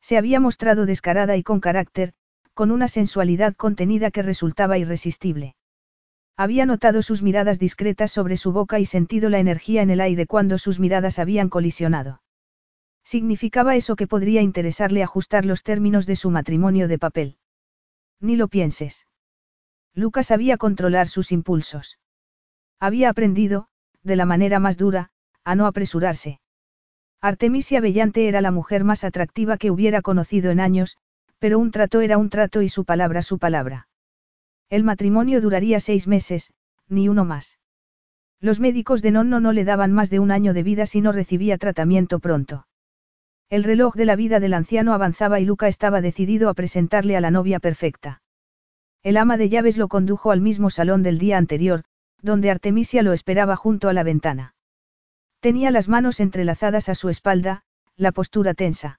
Se 0.02 0.18
había 0.18 0.40
mostrado 0.40 0.84
descarada 0.84 1.36
y 1.36 1.42
con 1.42 1.60
carácter, 1.60 2.12
con 2.52 2.70
una 2.70 2.88
sensualidad 2.88 3.54
contenida 3.54 4.10
que 4.10 4.22
resultaba 4.22 4.76
irresistible. 4.76 5.54
Había 6.36 6.66
notado 6.66 7.00
sus 7.00 7.22
miradas 7.22 7.58
discretas 7.58 8.12
sobre 8.12 8.36
su 8.36 8.52
boca 8.52 8.78
y 8.78 8.84
sentido 8.84 9.30
la 9.30 9.38
energía 9.38 9.80
en 9.80 9.90
el 9.90 10.02
aire 10.02 10.26
cuando 10.26 10.58
sus 10.58 10.78
miradas 10.78 11.18
habían 11.18 11.48
colisionado. 11.48 12.20
Significaba 13.04 13.76
eso 13.76 13.96
que 13.96 14.06
podría 14.06 14.42
interesarle 14.42 15.02
ajustar 15.02 15.46
los 15.46 15.62
términos 15.62 16.06
de 16.06 16.16
su 16.16 16.30
matrimonio 16.30 16.88
de 16.88 16.98
papel. 16.98 17.38
Ni 18.20 18.36
lo 18.36 18.48
pienses. 18.48 19.06
Lucas 19.94 20.26
sabía 20.26 20.58
controlar 20.58 21.08
sus 21.08 21.32
impulsos. 21.32 21.98
Había 22.78 23.08
aprendido, 23.08 23.68
de 24.02 24.16
la 24.16 24.26
manera 24.26 24.58
más 24.58 24.76
dura, 24.76 25.10
a 25.42 25.54
no 25.54 25.66
apresurarse. 25.66 26.40
Artemisia 27.22 27.80
Bellante 27.80 28.28
era 28.28 28.42
la 28.42 28.50
mujer 28.50 28.84
más 28.84 29.04
atractiva 29.04 29.56
que 29.56 29.70
hubiera 29.70 30.02
conocido 30.02 30.50
en 30.50 30.60
años, 30.60 30.98
pero 31.38 31.58
un 31.58 31.70
trato 31.70 32.02
era 32.02 32.18
un 32.18 32.28
trato 32.28 32.60
y 32.60 32.68
su 32.68 32.84
palabra 32.84 33.22
su 33.22 33.38
palabra. 33.38 33.88
El 34.68 34.82
matrimonio 34.82 35.40
duraría 35.40 35.80
seis 35.80 36.06
meses, 36.06 36.52
ni 36.88 37.08
uno 37.08 37.24
más. 37.24 37.58
Los 38.40 38.60
médicos 38.60 39.00
de 39.00 39.12
Nonno 39.12 39.40
no 39.40 39.52
le 39.52 39.64
daban 39.64 39.92
más 39.92 40.10
de 40.10 40.18
un 40.18 40.30
año 40.30 40.52
de 40.52 40.62
vida 40.62 40.86
si 40.86 41.00
no 41.00 41.12
recibía 41.12 41.56
tratamiento 41.56 42.18
pronto. 42.18 42.66
El 43.48 43.62
reloj 43.62 43.94
de 43.94 44.04
la 44.04 44.16
vida 44.16 44.40
del 44.40 44.54
anciano 44.54 44.92
avanzaba 44.92 45.38
y 45.38 45.44
Luca 45.44 45.68
estaba 45.68 46.00
decidido 46.00 46.48
a 46.48 46.54
presentarle 46.54 47.16
a 47.16 47.20
la 47.20 47.30
novia 47.30 47.60
perfecta. 47.60 48.22
El 49.04 49.16
ama 49.16 49.36
de 49.36 49.48
llaves 49.48 49.76
lo 49.76 49.86
condujo 49.86 50.32
al 50.32 50.40
mismo 50.40 50.68
salón 50.68 51.04
del 51.04 51.18
día 51.18 51.38
anterior, 51.38 51.84
donde 52.20 52.50
Artemisia 52.50 53.02
lo 53.02 53.12
esperaba 53.12 53.54
junto 53.54 53.88
a 53.88 53.92
la 53.92 54.02
ventana. 54.02 54.54
Tenía 55.38 55.70
las 55.70 55.88
manos 55.88 56.18
entrelazadas 56.18 56.88
a 56.88 56.96
su 56.96 57.08
espalda, 57.08 57.62
la 57.96 58.10
postura 58.10 58.52
tensa. 58.52 58.98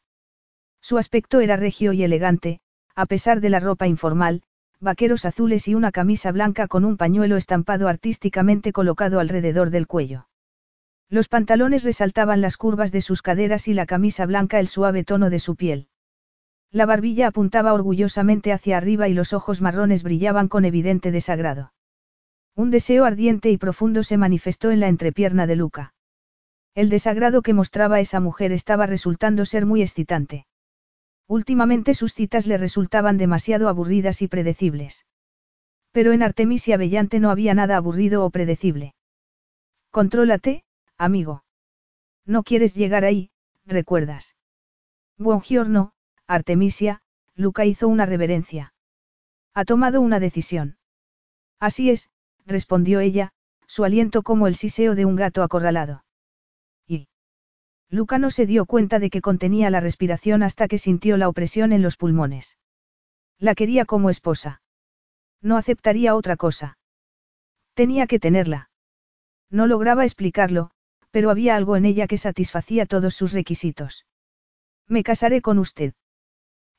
Su 0.82 0.98
aspecto 0.98 1.42
era 1.42 1.58
regio 1.58 1.92
y 1.92 2.04
elegante, 2.04 2.62
a 2.96 3.06
pesar 3.06 3.42
de 3.42 3.50
la 3.50 3.60
ropa 3.60 3.88
informal, 3.88 4.44
vaqueros 4.80 5.26
azules 5.26 5.68
y 5.68 5.76
una 5.76 5.92
camisa 5.92 6.32
blanca 6.32 6.68
con 6.68 6.86
un 6.86 6.98
pañuelo 6.98 7.38
estampado 7.38 7.88
artísticamente 7.88 8.72
colocado 8.72 9.20
alrededor 9.20 9.70
del 9.70 9.88
cuello. 9.88 10.28
Los 11.10 11.30
pantalones 11.30 11.84
resaltaban 11.84 12.42
las 12.42 12.58
curvas 12.58 12.92
de 12.92 13.02
sus 13.02 13.22
caderas 13.22 13.68
y 13.68 13.74
la 13.74 13.86
camisa 13.86 14.26
blanca 14.26 14.60
el 14.60 14.68
suave 14.68 15.04
tono 15.04 15.30
de 15.30 15.40
su 15.40 15.56
piel. 15.56 15.88
La 16.72 16.86
barbilla 16.86 17.28
apuntaba 17.28 17.74
orgullosamente 17.74 18.52
hacia 18.52 18.78
arriba 18.78 19.08
y 19.08 19.14
los 19.14 19.32
ojos 19.32 19.62
marrones 19.62 20.04
brillaban 20.04 20.50
con 20.50 20.66
evidente 20.66 21.12
desagrado. 21.12 21.72
Un 22.56 22.72
deseo 22.72 23.06
ardiente 23.06 23.52
y 23.52 23.58
profundo 23.58 24.04
se 24.04 24.18
manifestó 24.18 24.72
en 24.72 24.82
la 24.82 24.90
entrepierna 24.90 25.48
de 25.48 25.56
Luca. 25.56 25.94
El 26.76 26.90
desagrado 26.90 27.42
que 27.42 27.54
mostraba 27.54 28.00
esa 28.00 28.20
mujer 28.20 28.52
estaba 28.52 28.86
resultando 28.86 29.46
ser 29.46 29.66
muy 29.66 29.82
excitante. 29.82 30.46
Últimamente 31.28 31.94
sus 31.94 32.14
citas 32.14 32.48
le 32.48 32.58
resultaban 32.58 33.18
demasiado 33.18 33.68
aburridas 33.68 34.22
y 34.22 34.28
predecibles. 34.28 35.06
Pero 35.92 36.14
en 36.14 36.24
Artemisia 36.24 36.78
Bellante 36.78 37.20
no 37.20 37.30
había 37.30 37.54
nada 37.54 37.76
aburrido 37.76 38.24
o 38.24 38.30
predecible. 38.30 38.96
Contrólate, 39.92 40.64
amigo. 40.98 41.44
No 42.26 42.44
quieres 42.44 42.76
llegar 42.76 43.04
ahí, 43.04 43.32
recuerdas. 43.66 44.36
Buongiorno, 45.18 45.94
Artemisia, 46.28 47.02
Luca 47.36 47.66
hizo 47.66 47.88
una 47.88 48.06
reverencia. 48.06 48.74
Ha 49.54 49.66
tomado 49.66 50.02
una 50.02 50.20
decisión. 50.20 50.78
Así 51.60 51.90
es, 51.90 52.10
respondió 52.46 53.00
ella, 53.00 53.34
su 53.66 53.84
aliento 53.84 54.24
como 54.24 54.48
el 54.48 54.56
siseo 54.56 54.96
de 54.96 55.06
un 55.06 55.16
gato 55.16 55.44
acorralado. 55.44 56.04
Luca 57.90 58.18
no 58.18 58.32
se 58.32 58.46
dio 58.46 58.66
cuenta 58.66 59.00
de 59.00 59.10
que 59.10 59.22
contenía 59.22 59.70
la 59.70 59.80
respiración 59.80 60.44
hasta 60.44 60.68
que 60.68 60.78
sintió 60.78 61.18
la 61.18 61.30
opresión 61.30 61.72
en 61.72 61.82
los 61.82 61.96
pulmones. 61.96 62.58
La 63.40 63.56
quería 63.56 63.86
como 63.86 64.10
esposa. 64.10 64.62
No 65.42 65.58
aceptaría 65.58 66.16
otra 66.16 66.36
cosa. 66.36 66.78
Tenía 67.74 68.08
que 68.08 68.20
tenerla. 68.20 68.70
No 69.50 69.68
lograba 69.68 70.04
explicarlo, 70.04 70.72
pero 71.12 71.30
había 71.30 71.56
algo 71.56 71.78
en 71.78 71.86
ella 71.86 72.08
que 72.08 72.18
satisfacía 72.18 72.86
todos 72.86 73.14
sus 73.16 73.32
requisitos. 73.32 74.06
Me 74.88 75.04
casaré 75.04 75.42
con 75.42 75.58
usted. 75.58 75.94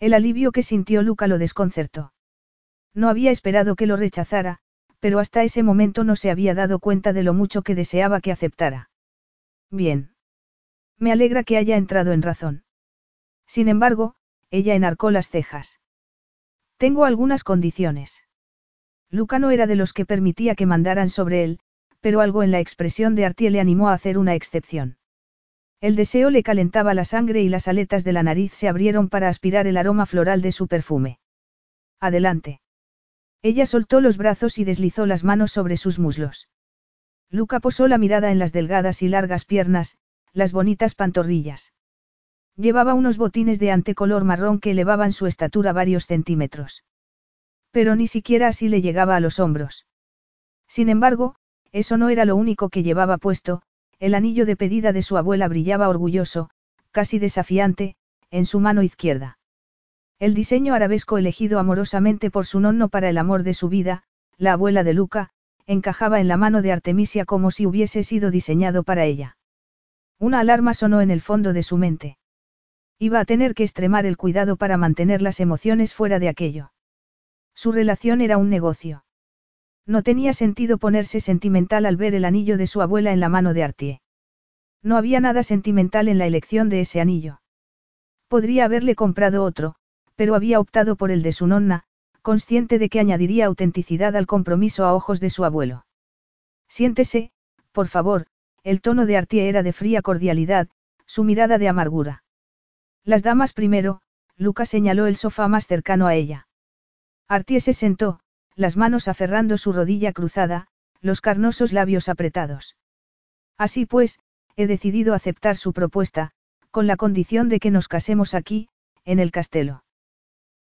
El 0.00 0.12
alivio 0.12 0.52
que 0.52 0.62
sintió 0.62 1.02
Luca 1.02 1.26
lo 1.26 1.38
desconcertó. 1.38 2.12
No 2.94 3.08
había 3.08 3.30
esperado 3.30 3.76
que 3.76 3.86
lo 3.86 3.96
rechazara, 3.96 4.58
pero 5.00 5.18
hasta 5.18 5.42
ese 5.44 5.62
momento 5.62 6.04
no 6.04 6.16
se 6.16 6.30
había 6.30 6.54
dado 6.54 6.78
cuenta 6.78 7.12
de 7.12 7.22
lo 7.22 7.32
mucho 7.32 7.62
que 7.62 7.74
deseaba 7.74 8.20
que 8.20 8.32
aceptara. 8.32 8.90
Bien. 9.70 10.14
Me 10.98 11.12
alegra 11.12 11.44
que 11.44 11.56
haya 11.56 11.76
entrado 11.76 12.12
en 12.12 12.22
razón. 12.22 12.64
Sin 13.46 13.68
embargo, 13.68 14.14
ella 14.50 14.74
enarcó 14.74 15.10
las 15.10 15.28
cejas. 15.28 15.80
Tengo 16.76 17.04
algunas 17.04 17.44
condiciones. 17.44 18.22
Luca 19.10 19.38
no 19.38 19.50
era 19.50 19.66
de 19.66 19.76
los 19.76 19.92
que 19.92 20.04
permitía 20.04 20.54
que 20.54 20.66
mandaran 20.66 21.08
sobre 21.08 21.44
él, 21.44 21.60
pero 22.00 22.20
algo 22.20 22.42
en 22.42 22.50
la 22.50 22.60
expresión 22.60 23.14
de 23.14 23.24
Artie 23.24 23.50
le 23.50 23.60
animó 23.60 23.88
a 23.88 23.94
hacer 23.94 24.18
una 24.18 24.34
excepción. 24.34 24.98
El 25.80 25.96
deseo 25.96 26.30
le 26.30 26.42
calentaba 26.42 26.94
la 26.94 27.04
sangre 27.04 27.42
y 27.42 27.48
las 27.48 27.68
aletas 27.68 28.04
de 28.04 28.12
la 28.12 28.22
nariz 28.22 28.52
se 28.52 28.68
abrieron 28.68 29.08
para 29.08 29.28
aspirar 29.28 29.66
el 29.66 29.76
aroma 29.76 30.06
floral 30.06 30.42
de 30.42 30.52
su 30.52 30.66
perfume. 30.66 31.20
Adelante. 32.00 32.60
Ella 33.42 33.66
soltó 33.66 34.00
los 34.00 34.16
brazos 34.16 34.58
y 34.58 34.64
deslizó 34.64 35.06
las 35.06 35.22
manos 35.22 35.52
sobre 35.52 35.76
sus 35.76 35.98
muslos. 35.98 36.48
Luca 37.30 37.60
posó 37.60 37.86
la 37.86 37.98
mirada 37.98 38.32
en 38.32 38.38
las 38.38 38.52
delgadas 38.52 39.02
y 39.02 39.08
largas 39.08 39.44
piernas, 39.44 39.96
las 40.32 40.52
bonitas 40.52 40.94
pantorrillas. 40.94 41.72
Llevaba 42.56 42.94
unos 42.94 43.18
botines 43.18 43.58
de 43.58 43.70
antecolor 43.70 44.24
marrón 44.24 44.58
que 44.58 44.72
elevaban 44.72 45.12
su 45.12 45.26
estatura 45.26 45.72
varios 45.72 46.06
centímetros. 46.06 46.84
Pero 47.70 47.96
ni 47.96 48.08
siquiera 48.08 48.48
así 48.48 48.68
le 48.68 48.82
llegaba 48.82 49.16
a 49.16 49.20
los 49.20 49.38
hombros. 49.38 49.86
Sin 50.66 50.88
embargo, 50.88 51.36
eso 51.72 51.96
no 51.96 52.08
era 52.08 52.24
lo 52.24 52.36
único 52.36 52.68
que 52.68 52.82
llevaba 52.82 53.18
puesto, 53.18 53.62
el 53.98 54.14
anillo 54.14 54.46
de 54.46 54.56
pedida 54.56 54.92
de 54.92 55.02
su 55.02 55.16
abuela 55.16 55.48
brillaba 55.48 55.88
orgulloso, 55.88 56.50
casi 56.90 57.18
desafiante, 57.18 57.96
en 58.30 58.46
su 58.46 58.60
mano 58.60 58.82
izquierda. 58.82 59.38
El 60.18 60.34
diseño 60.34 60.74
arabesco 60.74 61.16
elegido 61.16 61.58
amorosamente 61.58 62.30
por 62.30 62.44
su 62.44 62.60
nonno 62.60 62.88
para 62.88 63.08
el 63.08 63.18
amor 63.18 63.44
de 63.44 63.54
su 63.54 63.68
vida, 63.68 64.02
la 64.36 64.54
abuela 64.54 64.82
de 64.84 64.94
Luca, 64.94 65.30
encajaba 65.66 66.20
en 66.20 66.28
la 66.28 66.36
mano 66.36 66.60
de 66.60 66.72
Artemisia 66.72 67.24
como 67.24 67.50
si 67.50 67.66
hubiese 67.66 68.02
sido 68.02 68.30
diseñado 68.30 68.82
para 68.82 69.04
ella. 69.04 69.37
Una 70.18 70.40
alarma 70.40 70.74
sonó 70.74 71.00
en 71.00 71.10
el 71.10 71.20
fondo 71.20 71.52
de 71.52 71.62
su 71.62 71.76
mente. 71.76 72.18
Iba 72.98 73.20
a 73.20 73.24
tener 73.24 73.54
que 73.54 73.62
extremar 73.62 74.06
el 74.06 74.16
cuidado 74.16 74.56
para 74.56 74.76
mantener 74.76 75.22
las 75.22 75.38
emociones 75.38 75.94
fuera 75.94 76.18
de 76.18 76.28
aquello. 76.28 76.72
Su 77.54 77.70
relación 77.70 78.20
era 78.20 78.38
un 78.38 78.48
negocio. 78.48 79.04
No 79.86 80.02
tenía 80.02 80.32
sentido 80.32 80.78
ponerse 80.78 81.20
sentimental 81.20 81.86
al 81.86 81.96
ver 81.96 82.14
el 82.14 82.24
anillo 82.24 82.56
de 82.58 82.66
su 82.66 82.82
abuela 82.82 83.12
en 83.12 83.20
la 83.20 83.28
mano 83.28 83.54
de 83.54 83.62
Artie. 83.62 84.00
No 84.82 84.96
había 84.96 85.20
nada 85.20 85.42
sentimental 85.42 86.08
en 86.08 86.18
la 86.18 86.26
elección 86.26 86.68
de 86.68 86.80
ese 86.80 87.00
anillo. 87.00 87.40
Podría 88.28 88.64
haberle 88.64 88.94
comprado 88.94 89.44
otro, 89.44 89.76
pero 90.16 90.34
había 90.34 90.60
optado 90.60 90.96
por 90.96 91.10
el 91.10 91.22
de 91.22 91.32
su 91.32 91.46
nonna, 91.46 91.84
consciente 92.22 92.78
de 92.78 92.88
que 92.88 93.00
añadiría 93.00 93.46
autenticidad 93.46 94.14
al 94.16 94.26
compromiso 94.26 94.84
a 94.84 94.94
ojos 94.94 95.20
de 95.20 95.30
su 95.30 95.44
abuelo. 95.44 95.86
Siéntese, 96.68 97.30
por 97.72 97.88
favor, 97.88 98.26
el 98.64 98.80
tono 98.80 99.06
de 99.06 99.16
Artie 99.16 99.48
era 99.48 99.62
de 99.62 99.72
fría 99.72 100.02
cordialidad, 100.02 100.68
su 101.06 101.24
mirada 101.24 101.58
de 101.58 101.68
amargura. 101.68 102.24
Las 103.04 103.22
damas 103.22 103.52
primero, 103.52 104.00
Luca 104.36 104.66
señaló 104.66 105.06
el 105.06 105.16
sofá 105.16 105.48
más 105.48 105.66
cercano 105.66 106.06
a 106.06 106.14
ella. 106.14 106.48
Artie 107.28 107.60
se 107.60 107.72
sentó, 107.72 108.20
las 108.54 108.76
manos 108.76 109.08
aferrando 109.08 109.58
su 109.58 109.72
rodilla 109.72 110.12
cruzada, 110.12 110.68
los 111.00 111.20
carnosos 111.20 111.72
labios 111.72 112.08
apretados. 112.08 112.76
Así 113.56 113.86
pues, 113.86 114.18
he 114.56 114.66
decidido 114.66 115.14
aceptar 115.14 115.56
su 115.56 115.72
propuesta, 115.72 116.32
con 116.70 116.86
la 116.86 116.96
condición 116.96 117.48
de 117.48 117.60
que 117.60 117.70
nos 117.70 117.88
casemos 117.88 118.34
aquí, 118.34 118.68
en 119.04 119.18
el 119.18 119.30
castelo. 119.30 119.84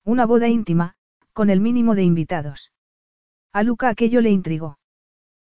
Una 0.05 0.27
boda 0.27 0.49
íntima, 0.49 0.95
con 1.33 1.51
el 1.51 1.61
mínimo 1.61 1.95
de 1.95 2.03
invitados. 2.03 2.73
A 3.53 3.63
Luca 3.63 3.89
aquello 3.89 4.21
le 4.21 4.31
intrigó. 4.31 4.79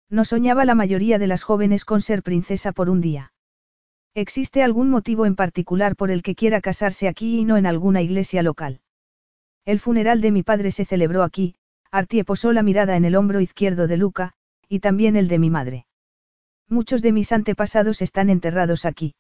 No 0.08 0.24
soñaba 0.24 0.64
la 0.64 0.74
mayoría 0.74 1.18
de 1.18 1.26
las 1.26 1.42
jóvenes 1.42 1.84
con 1.84 2.00
ser 2.00 2.22
princesa 2.22 2.72
por 2.72 2.90
un 2.90 3.00
día. 3.00 3.32
¿Existe 4.14 4.62
algún 4.62 4.88
motivo 4.88 5.26
en 5.26 5.36
particular 5.36 5.96
por 5.96 6.10
el 6.10 6.22
que 6.22 6.34
quiera 6.34 6.60
casarse 6.60 7.08
aquí 7.08 7.38
y 7.40 7.44
no 7.44 7.56
en 7.56 7.66
alguna 7.66 8.02
iglesia 8.02 8.42
local? 8.42 8.80
El 9.64 9.80
funeral 9.80 10.20
de 10.20 10.30
mi 10.30 10.42
padre 10.42 10.70
se 10.70 10.84
celebró 10.84 11.22
aquí, 11.22 11.56
Artie 11.90 12.24
posó 12.24 12.52
la 12.52 12.62
mirada 12.62 12.96
en 12.96 13.04
el 13.04 13.16
hombro 13.16 13.40
izquierdo 13.40 13.88
de 13.88 13.96
Luca, 13.96 14.32
y 14.68 14.80
también 14.80 15.16
el 15.16 15.28
de 15.28 15.38
mi 15.38 15.50
madre. 15.50 15.86
Muchos 16.68 17.02
de 17.02 17.12
mis 17.12 17.32
antepasados 17.32 18.00
están 18.00 18.30
enterrados 18.30 18.84
aquí. 18.84 19.14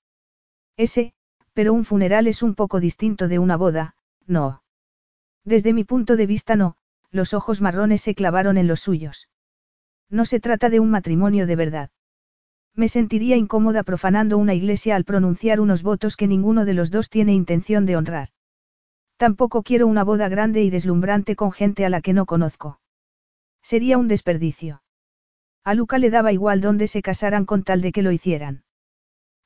Ese, 0.76 1.12
pero 1.52 1.74
un 1.74 1.84
funeral 1.84 2.26
es 2.26 2.42
un 2.42 2.54
poco 2.54 2.80
distinto 2.80 3.28
de 3.28 3.38
una 3.38 3.56
boda, 3.56 3.96
no. 4.26 4.62
Desde 5.44 5.72
mi 5.72 5.84
punto 5.84 6.16
de 6.16 6.26
vista 6.26 6.56
no, 6.56 6.76
los 7.10 7.34
ojos 7.34 7.60
marrones 7.60 8.02
se 8.02 8.14
clavaron 8.14 8.56
en 8.56 8.66
los 8.66 8.80
suyos. 8.80 9.28
No 10.10 10.24
se 10.24 10.40
trata 10.40 10.70
de 10.70 10.80
un 10.80 10.90
matrimonio 10.90 11.46
de 11.46 11.56
verdad. 11.56 11.90
Me 12.74 12.88
sentiría 12.88 13.36
incómoda 13.36 13.82
profanando 13.82 14.38
una 14.38 14.54
iglesia 14.54 14.96
al 14.96 15.04
pronunciar 15.04 15.60
unos 15.60 15.82
votos 15.82 16.16
que 16.16 16.26
ninguno 16.26 16.64
de 16.64 16.74
los 16.74 16.90
dos 16.90 17.08
tiene 17.08 17.32
intención 17.32 17.86
de 17.86 17.96
honrar. 17.96 18.28
Tampoco 19.16 19.62
quiero 19.62 19.86
una 19.86 20.04
boda 20.04 20.28
grande 20.28 20.62
y 20.62 20.70
deslumbrante 20.70 21.36
con 21.36 21.52
gente 21.52 21.86
a 21.86 21.88
la 21.88 22.02
que 22.02 22.12
no 22.12 22.26
conozco. 22.26 22.80
Sería 23.62 23.96
un 23.98 24.08
desperdicio. 24.08 24.82
A 25.64 25.74
Luca 25.74 25.98
le 25.98 26.10
daba 26.10 26.32
igual 26.32 26.60
dónde 26.60 26.86
se 26.86 27.02
casaran 27.02 27.46
con 27.46 27.62
tal 27.64 27.80
de 27.80 27.92
que 27.92 28.02
lo 28.02 28.12
hicieran. 28.12 28.62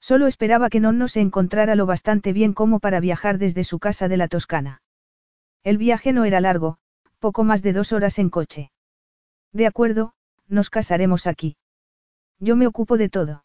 Solo 0.01 0.27
esperaba 0.27 0.69
que 0.71 0.81
Nonno 0.81 1.09
se 1.09 1.21
encontrara 1.21 1.77
lo 1.77 1.87
bastante 1.87 2.33
bien 2.33 2.53
como 2.53 2.81
para 2.81 3.01
viajar 3.01 3.39
desde 3.39 3.65
su 3.65 3.79
casa 3.79 4.09
de 4.09 4.17
la 4.17 4.29
Toscana. 4.29 4.83
El 5.63 5.79
viaje 5.79 6.13
no 6.13 6.25
era 6.25 6.41
largo, 6.41 6.79
poco 7.21 7.45
más 7.45 7.63
de 7.63 7.73
dos 7.73 7.93
horas 7.93 8.19
en 8.19 8.29
coche. 8.29 8.73
De 9.53 9.67
acuerdo, 9.67 10.15
nos 10.51 10.71
casaremos 10.71 11.27
aquí. 11.27 11.57
Yo 12.39 12.57
me 12.57 12.67
ocupo 12.67 12.97
de 12.97 13.09
todo. 13.09 13.45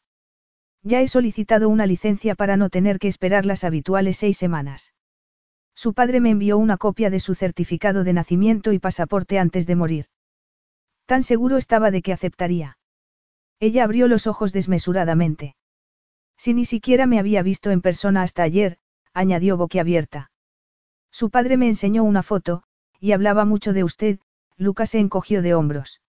Ya 0.84 1.02
he 1.02 1.08
solicitado 1.08 1.70
una 1.70 1.88
licencia 1.88 2.36
para 2.36 2.58
no 2.58 2.70
tener 2.70 3.00
que 3.00 3.08
esperar 3.08 3.46
las 3.46 3.64
habituales 3.64 4.18
seis 4.18 4.38
semanas. 4.38 4.94
Su 5.74 5.94
padre 5.94 6.22
me 6.22 6.30
envió 6.30 6.58
una 6.58 6.78
copia 6.78 7.10
de 7.10 7.20
su 7.20 7.36
certificado 7.36 8.04
de 8.04 8.14
nacimiento 8.14 8.72
y 8.72 8.80
pasaporte 8.80 9.40
antes 9.40 9.68
de 9.68 9.76
morir. 9.76 10.06
Tan 11.06 11.24
seguro 11.24 11.58
estaba 11.58 11.92
de 11.92 12.02
que 12.02 12.14
aceptaría. 12.14 12.78
Ella 13.60 13.84
abrió 13.84 14.08
los 14.08 14.28
ojos 14.28 14.54
desmesuradamente. 14.54 15.56
Si 16.38 16.54
ni 16.54 16.66
siquiera 16.66 17.08
me 17.08 17.20
había 17.20 17.44
visto 17.44 17.72
en 17.72 17.82
persona 17.82 18.22
hasta 18.22 18.44
ayer, 18.44 18.78
añadió 19.14 19.58
boquiabierta. 19.58 20.32
Su 21.12 21.30
padre 21.30 21.58
me 21.58 21.68
enseñó 21.68 22.04
una 22.04 22.24
foto, 22.24 22.64
y 23.00 23.14
hablaba 23.14 23.46
mucho 23.46 23.74
de 23.74 23.84
usted, 23.84 24.20
Lucas 24.58 24.92
se 24.92 25.00
encogió 25.00 25.42
de 25.42 25.54
hombros. 25.54 26.02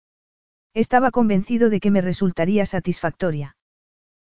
Estaba 0.77 1.11
convencido 1.11 1.71
de 1.71 1.81
que 1.81 1.91
me 1.91 2.03
resultaría 2.03 2.67
satisfactoria. 2.67 3.57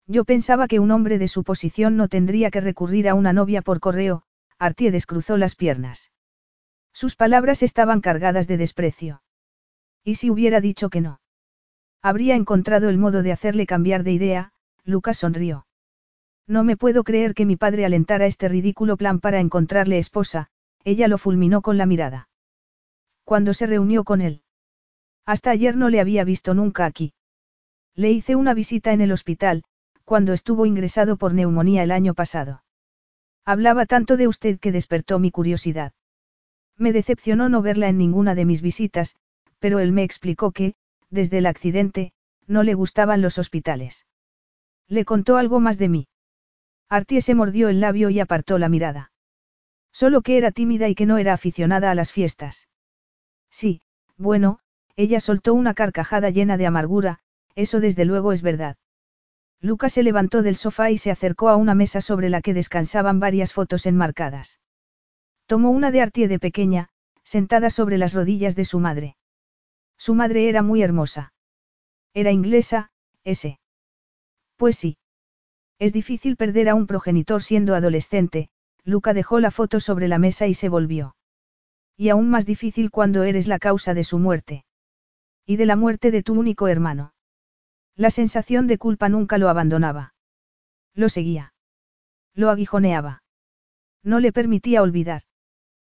Yo 0.07 0.27
pensaba 0.27 0.69
que 0.69 0.79
un 0.79 0.91
hombre 0.91 1.19
de 1.19 1.27
su 1.27 1.43
posición 1.43 1.97
no 1.97 2.09
tendría 2.09 2.51
que 2.51 2.61
recurrir 2.61 3.09
a 3.09 3.15
una 3.15 3.33
novia 3.33 3.63
por 3.63 3.81
correo, 3.81 4.25
Artie 4.59 4.91
descruzó 4.91 5.39
las 5.39 5.55
piernas. 5.55 6.13
Sus 6.93 7.17
palabras 7.17 7.63
estaban 7.63 8.03
cargadas 8.03 8.47
de 8.47 8.59
desprecio. 8.59 9.23
¿Y 10.05 10.17
si 10.17 10.29
hubiera 10.29 10.61
dicho 10.61 10.91
que 10.91 11.01
no? 11.01 11.23
Habría 12.03 12.35
encontrado 12.35 12.91
el 12.91 12.99
modo 12.99 13.23
de 13.23 13.33
hacerle 13.33 13.67
cambiar 13.67 14.05
de 14.05 14.13
idea, 14.13 14.53
Lucas 14.85 15.17
sonrió. 15.17 15.67
No 16.47 16.63
me 16.63 16.77
puedo 16.77 17.05
creer 17.05 17.33
que 17.33 17.47
mi 17.47 17.57
padre 17.57 17.87
alentara 17.87 18.27
este 18.27 18.49
ridículo 18.49 18.99
plan 18.99 19.19
para 19.19 19.41
encontrarle 19.41 19.97
esposa, 19.97 20.49
ella 20.85 21.09
lo 21.09 21.17
fulminó 21.17 21.63
con 21.63 21.79
la 21.79 21.87
mirada. 21.87 22.29
Cuando 23.25 23.55
se 23.55 23.67
reunió 23.67 24.05
con 24.05 24.21
él. 24.21 24.44
Hasta 25.27 25.51
ayer 25.51 25.77
no 25.77 25.89
le 25.89 26.01
había 26.01 26.25
visto 26.25 26.55
nunca 26.55 26.85
aquí. 26.85 27.15
Le 27.95 28.11
hice 28.11 28.37
una 28.37 28.55
visita 28.55 28.93
en 28.93 29.01
el 29.01 29.13
hospital, 29.13 29.65
cuando 30.05 30.33
estuvo 30.33 30.67
ingresado 30.67 31.17
por 31.17 31.33
neumonía 31.33 31.83
el 31.83 31.91
año 31.91 32.15
pasado. 32.15 32.63
Hablaba 33.45 33.87
tanto 33.87 34.17
de 34.17 34.29
usted 34.29 34.59
que 34.59 34.73
despertó 34.73 35.19
mi 35.19 35.31
curiosidad. 35.31 35.93
Me 36.77 36.93
decepcionó 36.93 37.49
no 37.49 37.63
verla 37.63 37.89
en 37.89 37.99
ninguna 37.99 38.35
de 38.35 38.45
mis 38.45 38.63
visitas, 38.63 39.17
pero 39.59 39.79
él 39.79 39.93
me 39.93 40.03
explicó 40.03 40.51
que, 40.51 40.75
desde 41.11 41.39
el 41.39 41.47
accidente, 41.47 42.13
no 42.47 42.63
le 42.63 42.75
gustaban 42.75 43.23
los 43.23 43.39
hospitales. 43.39 44.07
Le 44.89 45.05
contó 45.05 45.37
algo 45.37 45.61
más 45.61 45.79
de 45.79 45.89
mí. 45.89 46.09
Artie 46.89 47.23
se 47.23 47.35
mordió 47.35 47.69
el 47.69 47.81
labio 47.81 48.11
y 48.11 48.21
apartó 48.21 48.59
la 48.59 48.69
mirada. 48.69 49.13
Solo 49.93 50.23
que 50.23 50.37
era 50.37 50.51
tímida 50.51 50.89
y 50.89 50.95
que 50.95 51.07
no 51.07 51.19
era 51.19 51.33
aficionada 51.33 51.91
a 51.91 51.95
las 51.95 52.13
fiestas. 52.13 52.69
Sí, 53.51 53.81
bueno, 54.17 54.59
ella 54.97 55.21
soltó 55.21 55.55
una 55.55 55.75
carcajada 55.75 56.31
llena 56.31 56.57
de 56.57 56.67
amargura, 56.67 57.21
eso 57.55 57.81
desde 57.81 58.05
luego 58.05 58.33
es 58.33 58.43
verdad. 58.43 58.77
Lucas 59.61 59.95
se 59.95 60.03
levantó 60.03 60.43
del 60.43 60.57
sofá 60.57 60.91
y 60.91 60.99
se 60.99 61.11
acercó 61.11 61.49
a 61.49 61.57
una 61.57 61.75
mesa 61.75 62.01
sobre 62.01 62.29
la 62.29 62.43
que 62.43 62.55
descansaban 62.55 63.19
varias 63.19 63.53
fotos 63.53 63.87
enmarcadas. 63.87 64.61
Tomó 65.47 65.71
una 65.71 65.91
de 65.91 66.03
Artie 66.03 66.29
de 66.29 66.39
pequeña, 66.39 66.91
sentada 67.23 67.71
sobre 67.71 67.99
las 67.99 68.15
rodillas 68.15 68.57
de 68.57 68.65
su 68.65 68.79
madre. 68.79 69.17
Su 69.97 70.15
madre 70.15 70.49
era 70.49 70.63
muy 70.63 70.83
hermosa. 70.83 71.33
Era 72.13 72.31
inglesa, 72.31 72.91
ese. 73.25 73.59
Pues 74.57 74.77
sí. 74.77 74.99
Es 75.79 75.93
difícil 75.93 76.37
perder 76.37 76.69
a 76.69 76.75
un 76.75 76.87
progenitor 76.87 77.43
siendo 77.43 77.75
adolescente, 77.75 78.51
Luca 78.85 79.15
dejó 79.15 79.41
la 79.41 79.51
foto 79.51 79.81
sobre 79.81 80.09
la 80.09 80.19
mesa 80.19 80.47
y 80.47 80.55
se 80.55 80.69
volvió. 80.69 81.17
Y 81.97 82.11
aún 82.11 82.29
más 82.29 82.45
difícil 82.45 82.91
cuando 82.91 83.23
eres 83.23 83.49
la 83.49 83.59
causa 83.59 83.95
de 83.95 84.05
su 84.05 84.19
muerte. 84.19 84.65
Y 85.47 85.57
de 85.57 85.67
la 85.67 85.77
muerte 85.77 86.11
de 86.11 86.23
tu 86.23 86.35
único 86.35 86.69
hermano. 86.69 87.15
La 87.97 88.11
sensación 88.11 88.67
de 88.67 88.79
culpa 88.79 89.09
nunca 89.09 89.39
lo 89.39 89.49
abandonaba. 89.49 90.15
Lo 90.95 91.09
seguía. 91.09 91.55
Lo 92.35 92.51
aguijoneaba. 92.51 93.23
No 94.03 94.21
le 94.21 94.33
permitía 94.33 94.83
olvidar. 94.83 95.23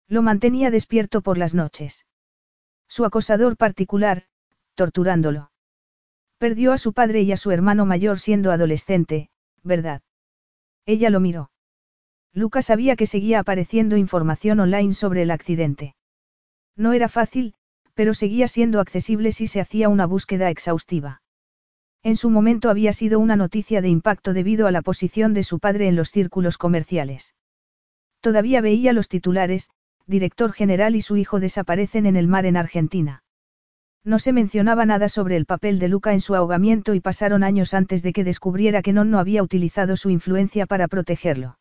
Lo 0.08 0.22
mantenía 0.22 0.72
despierto 0.72 1.22
por 1.22 1.38
las 1.38 1.54
noches. 1.54 2.06
Su 2.88 3.06
acosador 3.06 3.58
particular, 3.58 4.28
torturándolo. 4.76 5.52
Perdió 6.38 6.74
a 6.74 6.78
su 6.78 6.94
padre 6.94 7.22
y 7.22 7.32
a 7.32 7.38
su 7.38 7.52
hermano 7.52 7.86
mayor 7.86 8.20
siendo 8.20 8.52
adolescente, 8.52 9.30
¿verdad? 9.64 10.02
Ella 10.86 11.10
lo 11.10 11.20
miró. 11.20 11.50
Lucas 12.34 12.66
sabía 12.66 12.96
que 12.96 13.08
seguía 13.08 13.40
apareciendo 13.40 13.96
información 13.96 14.60
online 14.60 14.94
sobre 14.94 15.22
el 15.22 15.32
accidente. 15.32 15.96
No 16.76 16.94
era 16.94 17.08
fácil, 17.08 17.56
pero 17.96 18.14
seguía 18.14 18.48
siendo 18.48 18.80
accesible 18.80 19.32
si 19.32 19.48
se 19.48 19.60
hacía 19.60 19.90
una 19.90 20.06
búsqueda 20.06 20.50
exhaustiva. 20.50 21.22
En 22.04 22.18
su 22.18 22.30
momento 22.30 22.70
había 22.70 22.94
sido 22.94 23.20
una 23.20 23.36
noticia 23.36 23.82
de 23.82 23.90
impacto 23.90 24.34
debido 24.34 24.68
a 24.68 24.72
la 24.72 24.84
posición 24.84 25.34
de 25.34 25.42
su 25.42 25.58
padre 25.58 25.88
en 25.88 25.96
los 25.96 26.12
círculos 26.12 26.60
comerciales. 26.60 27.34
Todavía 28.20 28.62
veía 28.62 28.94
los 28.94 29.08
titulares, 29.08 29.70
director 30.06 30.54
general 30.54 30.96
y 30.96 31.02
su 31.02 31.18
hijo 31.18 31.40
desaparecen 31.40 32.06
en 32.06 32.16
el 32.16 32.28
mar 32.28 32.46
en 32.46 32.58
Argentina. 32.58 33.24
No 34.04 34.20
se 34.20 34.34
mencionaba 34.34 34.86
nada 34.86 35.10
sobre 35.10 35.36
el 35.36 35.48
papel 35.48 35.80
de 35.80 35.88
Luca 35.88 36.14
en 36.14 36.22
su 36.22 36.36
ahogamiento 36.36 36.94
y 36.94 37.00
pasaron 37.00 37.44
años 37.44 37.74
antes 37.74 38.04
de 38.04 38.14
que 38.14 38.24
descubriera 38.24 38.84
que 38.84 38.94
Non 38.94 39.10
no 39.10 39.18
había 39.18 39.42
utilizado 39.42 39.98
su 39.98 40.12
influencia 40.12 40.68
para 40.68 40.88
protegerlo. 40.88 41.58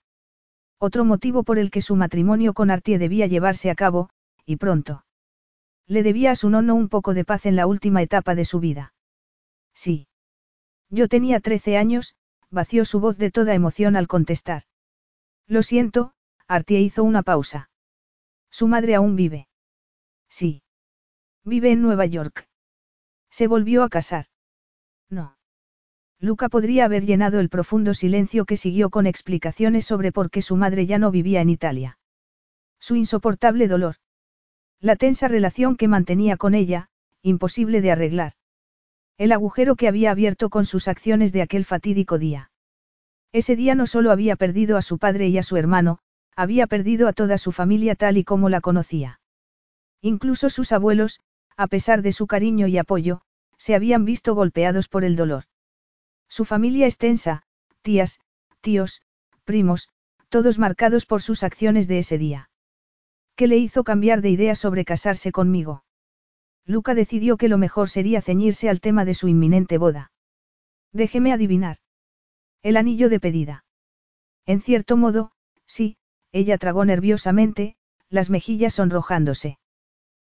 Otro 0.78 1.06
motivo 1.06 1.42
por 1.42 1.58
el 1.58 1.70
que 1.70 1.80
su 1.80 1.96
matrimonio 1.96 2.52
con 2.52 2.70
Artie 2.70 2.98
debía 2.98 3.26
llevarse 3.26 3.70
a 3.70 3.74
cabo, 3.74 4.10
y 4.44 4.56
pronto. 4.56 5.04
Le 5.86 6.02
debía 6.02 6.30
a 6.30 6.36
su 6.36 6.48
nonno 6.50 6.74
un 6.74 6.88
poco 6.88 7.14
de 7.14 7.24
paz 7.24 7.46
en 7.46 7.56
la 7.56 7.66
última 7.66 8.02
etapa 8.02 8.34
de 8.34 8.44
su 8.44 8.60
vida. 8.60 8.94
Sí. 9.74 10.08
Yo 10.88 11.08
tenía 11.08 11.40
13 11.40 11.76
años, 11.76 12.16
vació 12.50 12.84
su 12.84 13.00
voz 13.00 13.18
de 13.18 13.30
toda 13.30 13.54
emoción 13.54 13.96
al 13.96 14.06
contestar. 14.06 14.62
Lo 15.46 15.62
siento, 15.62 16.14
Artie 16.46 16.80
hizo 16.80 17.04
una 17.04 17.22
pausa. 17.22 17.70
Su 18.50 18.68
madre 18.68 18.94
aún 18.94 19.16
vive. 19.16 19.48
Sí. 20.28 20.62
Vive 21.44 21.72
en 21.72 21.82
Nueva 21.82 22.06
York. 22.06 22.48
Se 23.30 23.46
volvió 23.46 23.82
a 23.82 23.88
casar. 23.88 24.26
No. 25.10 25.36
Luca 26.20 26.48
podría 26.48 26.86
haber 26.86 27.04
llenado 27.04 27.40
el 27.40 27.50
profundo 27.50 27.92
silencio 27.92 28.46
que 28.46 28.56
siguió 28.56 28.88
con 28.88 29.06
explicaciones 29.06 29.84
sobre 29.84 30.12
por 30.12 30.30
qué 30.30 30.40
su 30.40 30.56
madre 30.56 30.86
ya 30.86 30.98
no 30.98 31.10
vivía 31.10 31.40
en 31.40 31.50
Italia. 31.50 31.98
Su 32.78 32.96
insoportable 32.96 33.68
dolor. 33.68 33.96
La 34.84 34.96
tensa 34.96 35.28
relación 35.28 35.76
que 35.76 35.88
mantenía 35.88 36.36
con 36.36 36.54
ella, 36.54 36.90
imposible 37.22 37.80
de 37.80 37.90
arreglar. 37.90 38.34
El 39.16 39.32
agujero 39.32 39.76
que 39.76 39.88
había 39.88 40.10
abierto 40.10 40.50
con 40.50 40.66
sus 40.66 40.88
acciones 40.88 41.32
de 41.32 41.40
aquel 41.40 41.64
fatídico 41.64 42.18
día. 42.18 42.50
Ese 43.32 43.56
día 43.56 43.74
no 43.74 43.86
solo 43.86 44.10
había 44.10 44.36
perdido 44.36 44.76
a 44.76 44.82
su 44.82 44.98
padre 44.98 45.28
y 45.28 45.38
a 45.38 45.42
su 45.42 45.56
hermano, 45.56 46.00
había 46.36 46.66
perdido 46.66 47.08
a 47.08 47.14
toda 47.14 47.38
su 47.38 47.50
familia 47.50 47.94
tal 47.94 48.18
y 48.18 48.24
como 48.24 48.50
la 48.50 48.60
conocía. 48.60 49.20
Incluso 50.02 50.50
sus 50.50 50.70
abuelos, 50.70 51.22
a 51.56 51.66
pesar 51.66 52.02
de 52.02 52.12
su 52.12 52.26
cariño 52.26 52.66
y 52.66 52.76
apoyo, 52.76 53.22
se 53.56 53.74
habían 53.74 54.04
visto 54.04 54.34
golpeados 54.34 54.88
por 54.88 55.02
el 55.04 55.16
dolor. 55.16 55.44
Su 56.28 56.44
familia 56.44 56.84
extensa, 56.84 57.44
tías, 57.80 58.20
tíos, 58.60 59.00
primos, 59.44 59.88
todos 60.28 60.58
marcados 60.58 61.06
por 61.06 61.22
sus 61.22 61.42
acciones 61.42 61.88
de 61.88 62.00
ese 62.00 62.18
día. 62.18 62.50
¿Qué 63.36 63.48
le 63.48 63.56
hizo 63.56 63.82
cambiar 63.82 64.22
de 64.22 64.30
idea 64.30 64.54
sobre 64.54 64.84
casarse 64.84 65.32
conmigo? 65.32 65.84
Luca 66.64 66.94
decidió 66.94 67.36
que 67.36 67.48
lo 67.48 67.58
mejor 67.58 67.90
sería 67.90 68.22
ceñirse 68.22 68.68
al 68.68 68.80
tema 68.80 69.04
de 69.04 69.14
su 69.14 69.28
inminente 69.28 69.76
boda. 69.76 70.12
Déjeme 70.92 71.32
adivinar. 71.32 71.78
El 72.62 72.76
anillo 72.76 73.08
de 73.08 73.20
pedida. 73.20 73.64
En 74.46 74.60
cierto 74.60 74.96
modo, 74.96 75.32
sí, 75.66 75.96
ella 76.32 76.58
tragó 76.58 76.84
nerviosamente, 76.84 77.76
las 78.08 78.30
mejillas 78.30 78.74
sonrojándose. 78.74 79.58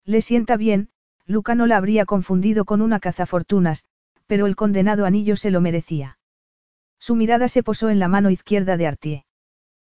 Le 0.03 0.21
sienta 0.21 0.57
bien, 0.57 0.89
Luca 1.25 1.55
no 1.55 1.67
la 1.67 1.77
habría 1.77 2.05
confundido 2.05 2.65
con 2.65 2.81
una 2.81 2.99
cazafortunas, 2.99 3.85
pero 4.27 4.45
el 4.45 4.55
condenado 4.55 5.05
anillo 5.05 5.35
se 5.35 5.51
lo 5.51 5.61
merecía. 5.61 6.19
Su 6.99 7.15
mirada 7.15 7.47
se 7.47 7.63
posó 7.63 7.89
en 7.89 7.99
la 7.99 8.07
mano 8.09 8.29
izquierda 8.29 8.75
de 8.75 8.87
Artie. 8.87 9.25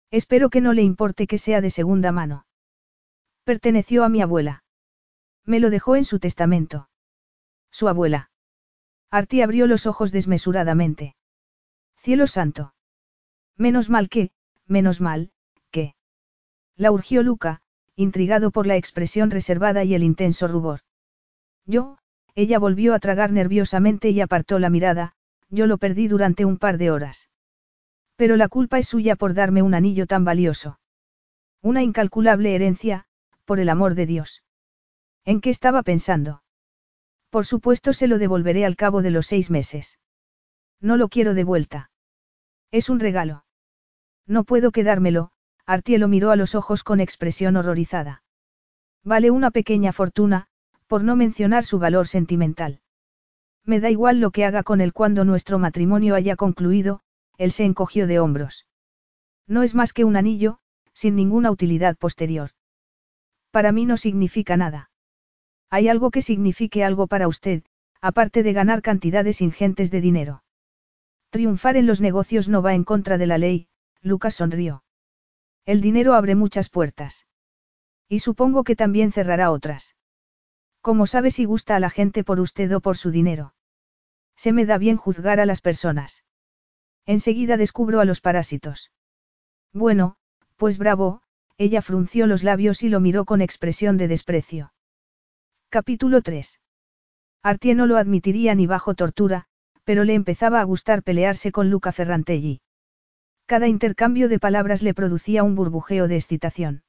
Espero 0.10 0.49
que 0.49 0.62
no 0.62 0.74
le 0.74 0.84
importe 0.84 1.28
que 1.28 1.38
sea 1.38 1.60
de 1.60 1.70
segunda 1.70 2.12
mano. 2.12 2.45
Perteneció 3.44 4.06
a 4.06 4.10
mi 4.10 4.22
abuela. 4.22 4.64
Me 5.46 5.60
lo 5.60 5.70
dejó 5.70 5.98
en 5.98 6.06
su 6.06 6.20
testamento. 6.20 6.89
Su 7.72 7.89
abuela. 7.89 8.30
Artie 9.12 9.44
abrió 9.44 9.68
los 9.68 9.86
ojos 9.86 10.12
desmesuradamente. 10.12 11.16
Cielo 11.98 12.28
santo. 12.28 12.74
Menos 13.58 13.89
mal 13.89 14.08
que, 14.08 14.32
menos 14.66 15.02
mal, 15.02 15.32
que. 15.72 15.96
La 16.78 16.91
urgió 16.91 17.22
Luca, 17.22 17.62
intrigado 17.96 18.50
por 18.52 18.66
la 18.66 18.78
expresión 18.78 19.30
reservada 19.30 19.84
y 19.84 19.94
el 19.94 20.04
intenso 20.04 20.48
rubor. 20.48 20.80
Yo, 21.66 21.98
ella 22.36 22.60
volvió 22.60 22.94
a 22.94 23.00
tragar 23.00 23.32
nerviosamente 23.32 24.10
y 24.10 24.22
apartó 24.22 24.58
la 24.58 24.70
mirada, 24.70 25.14
yo 25.50 25.68
lo 25.68 25.78
perdí 25.78 26.08
durante 26.08 26.46
un 26.46 26.58
par 26.58 26.78
de 26.78 26.91
horas. 26.91 27.30
Pero 28.16 28.38
la 28.38 28.48
culpa 28.48 28.80
es 28.80 28.88
suya 28.88 29.16
por 29.16 29.34
darme 29.34 29.62
un 29.62 29.74
anillo 29.74 30.08
tan 30.08 30.24
valioso. 30.24 30.80
Una 31.62 31.84
incalculable 31.84 32.56
herencia, 32.56 33.06
por 33.46 33.60
el 33.60 33.70
amor 33.70 33.96
de 33.96 34.06
Dios. 34.06 34.44
¿En 35.26 35.41
qué 35.41 35.50
estaba 35.50 35.84
pensando? 35.84 36.44
Por 37.30 37.46
supuesto 37.46 37.94
se 37.94 38.08
lo 38.08 38.18
devolveré 38.18 38.66
al 38.66 38.76
cabo 38.76 39.02
de 39.02 39.12
los 39.12 39.28
seis 39.28 39.50
meses. 39.50 40.00
No 40.80 40.98
lo 40.98 41.08
quiero 41.10 41.34
de 41.34 41.44
vuelta. 41.44 41.91
Es 42.72 42.89
un 42.89 43.00
regalo. 43.00 43.46
No 44.28 44.44
puedo 44.44 44.72
quedármelo, 44.72 45.32
Artie 45.66 45.98
lo 45.98 46.08
miró 46.08 46.32
a 46.32 46.36
los 46.36 46.56
ojos 46.56 46.84
con 46.84 47.00
expresión 47.00 47.56
horrorizada. 47.56 48.24
Vale 49.04 49.32
una 49.32 49.52
pequeña 49.52 49.94
fortuna, 49.94 50.48
por 50.88 51.04
no 51.04 51.16
mencionar 51.16 51.66
su 51.66 51.80
valor 51.80 52.08
sentimental. 52.08 52.82
Me 53.66 53.80
da 53.80 53.89
igual 53.89 54.20
lo 54.20 54.32
que 54.32 54.46
haga 54.46 54.64
con 54.64 54.82
él 54.82 54.94
cuando 54.94 55.24
nuestro 55.24 55.58
matrimonio 55.58 56.16
haya 56.16 56.36
concluido, 56.36 57.02
él 57.38 57.52
se 57.52 57.64
encogió 57.64 58.08
de 58.08 58.20
hombros. 58.20 58.68
No 59.48 59.64
es 59.64 59.74
más 59.74 59.94
que 59.94 60.06
un 60.06 60.16
anillo, 60.16 60.60
sin 60.94 61.16
ninguna 61.16 61.52
utilidad 61.52 61.98
posterior. 61.98 62.52
Para 63.54 63.72
mí 63.72 63.86
no 63.86 63.97
significa 63.97 64.58
nada. 64.58 64.89
Hay 65.70 65.88
algo 65.88 66.10
que 66.10 66.24
signifique 66.24 66.84
algo 66.84 67.06
para 67.06 67.28
usted, 67.28 67.64
aparte 68.01 68.41
de 68.41 68.51
ganar 68.51 68.82
cantidades 68.82 69.41
ingentes 69.41 69.91
de 69.91 70.01
dinero. 70.01 70.43
Triunfar 71.30 71.78
en 71.78 71.86
los 71.86 72.01
negocios 72.01 72.49
no 72.49 72.64
va 72.64 72.74
en 72.74 72.84
contra 72.84 73.20
de 73.20 73.28
la 73.28 73.38
ley, 73.38 73.68
Lucas 74.01 74.34
sonrió. 74.34 74.84
El 75.66 75.82
dinero 75.82 76.16
abre 76.16 76.34
muchas 76.34 76.70
puertas. 76.70 77.28
Y 78.10 78.22
supongo 78.22 78.64
que 78.64 78.76
también 78.76 79.12
cerrará 79.12 79.51
otras. 79.51 79.95
¿Cómo 80.82 81.06
sabe 81.06 81.30
si 81.30 81.45
gusta 81.45 81.76
a 81.76 81.80
la 81.80 81.91
gente 81.91 82.24
por 82.24 82.39
usted 82.39 82.76
o 82.76 82.82
por 82.82 82.97
su 82.97 83.12
dinero? 83.12 83.54
Se 84.36 84.51
me 84.51 84.66
da 84.66 84.80
bien 84.80 84.97
juzgar 84.97 85.39
a 85.39 85.45
las 85.45 85.62
personas. 85.62 86.24
Enseguida 87.06 87.56
descubro 87.58 87.99
a 87.99 88.06
los 88.06 88.20
parásitos. 88.20 88.91
Bueno, 89.72 90.18
pues 90.58 90.80
bravo, 90.80 91.23
ella 91.58 91.82
frunció 91.82 92.28
los 92.28 92.43
labios 92.43 92.84
y 92.84 92.89
lo 92.89 92.99
miró 92.99 93.26
con 93.26 93.41
expresión 93.41 93.97
de 93.97 94.08
desprecio. 94.08 94.74
Capítulo 95.70 96.22
3. 96.22 96.60
Artie 97.43 97.76
no 97.76 97.86
lo 97.86 97.97
admitiría 97.97 98.56
ni 98.56 98.68
bajo 98.68 98.95
tortura, 98.95 99.45
pero 99.84 100.04
le 100.04 100.14
empezaba 100.14 100.62
a 100.62 100.64
gustar 100.64 101.04
pelearse 101.04 101.51
con 101.51 101.70
Luca 101.70 101.91
Ferrantelli. 101.91 102.62
Cada 103.45 103.68
intercambio 103.68 104.30
de 104.30 104.39
palabras 104.39 104.82
le 104.82 104.93
producía 104.93 105.43
un 105.43 105.56
burbujeo 105.56 106.08
de 106.08 106.16
excitación. 106.16 106.84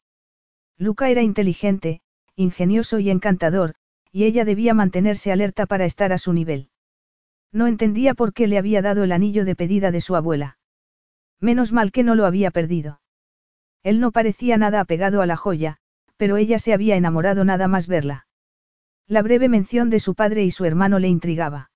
Luca 0.78 1.10
era 1.10 1.22
inteligente, 1.22 2.00
ingenioso 2.36 2.98
y 2.98 3.10
encantador, 3.10 3.74
y 4.12 4.24
ella 4.24 4.44
debía 4.44 4.74
mantenerse 4.74 5.32
alerta 5.32 5.66
para 5.66 5.84
estar 5.84 6.12
a 6.12 6.18
su 6.18 6.32
nivel. 6.32 6.68
No 7.52 7.66
entendía 7.66 8.14
por 8.14 8.32
qué 8.32 8.46
le 8.46 8.58
había 8.58 8.82
dado 8.82 9.04
el 9.04 9.12
anillo 9.12 9.44
de 9.44 9.56
pedida 9.56 9.90
de 9.90 10.00
su 10.00 10.16
abuela. 10.16 10.58
Menos 11.40 11.72
mal 11.72 11.92
que 11.92 12.02
no 12.02 12.14
lo 12.14 12.26
había 12.26 12.50
perdido. 12.50 13.00
Él 13.84 14.00
no 14.00 14.10
parecía 14.10 14.56
nada 14.56 14.80
apegado 14.80 15.22
a 15.22 15.26
la 15.26 15.36
joya, 15.36 15.76
pero 16.16 16.36
ella 16.38 16.58
se 16.58 16.72
había 16.72 16.96
enamorado 16.96 17.44
nada 17.44 17.68
más 17.68 17.86
verla. 17.86 18.26
La 19.06 19.20
breve 19.20 19.50
mención 19.50 19.90
de 19.90 20.00
su 20.00 20.14
padre 20.14 20.42
y 20.42 20.50
su 20.50 20.64
hermano 20.64 20.98
le 20.98 21.08
intrigaba. 21.08 21.70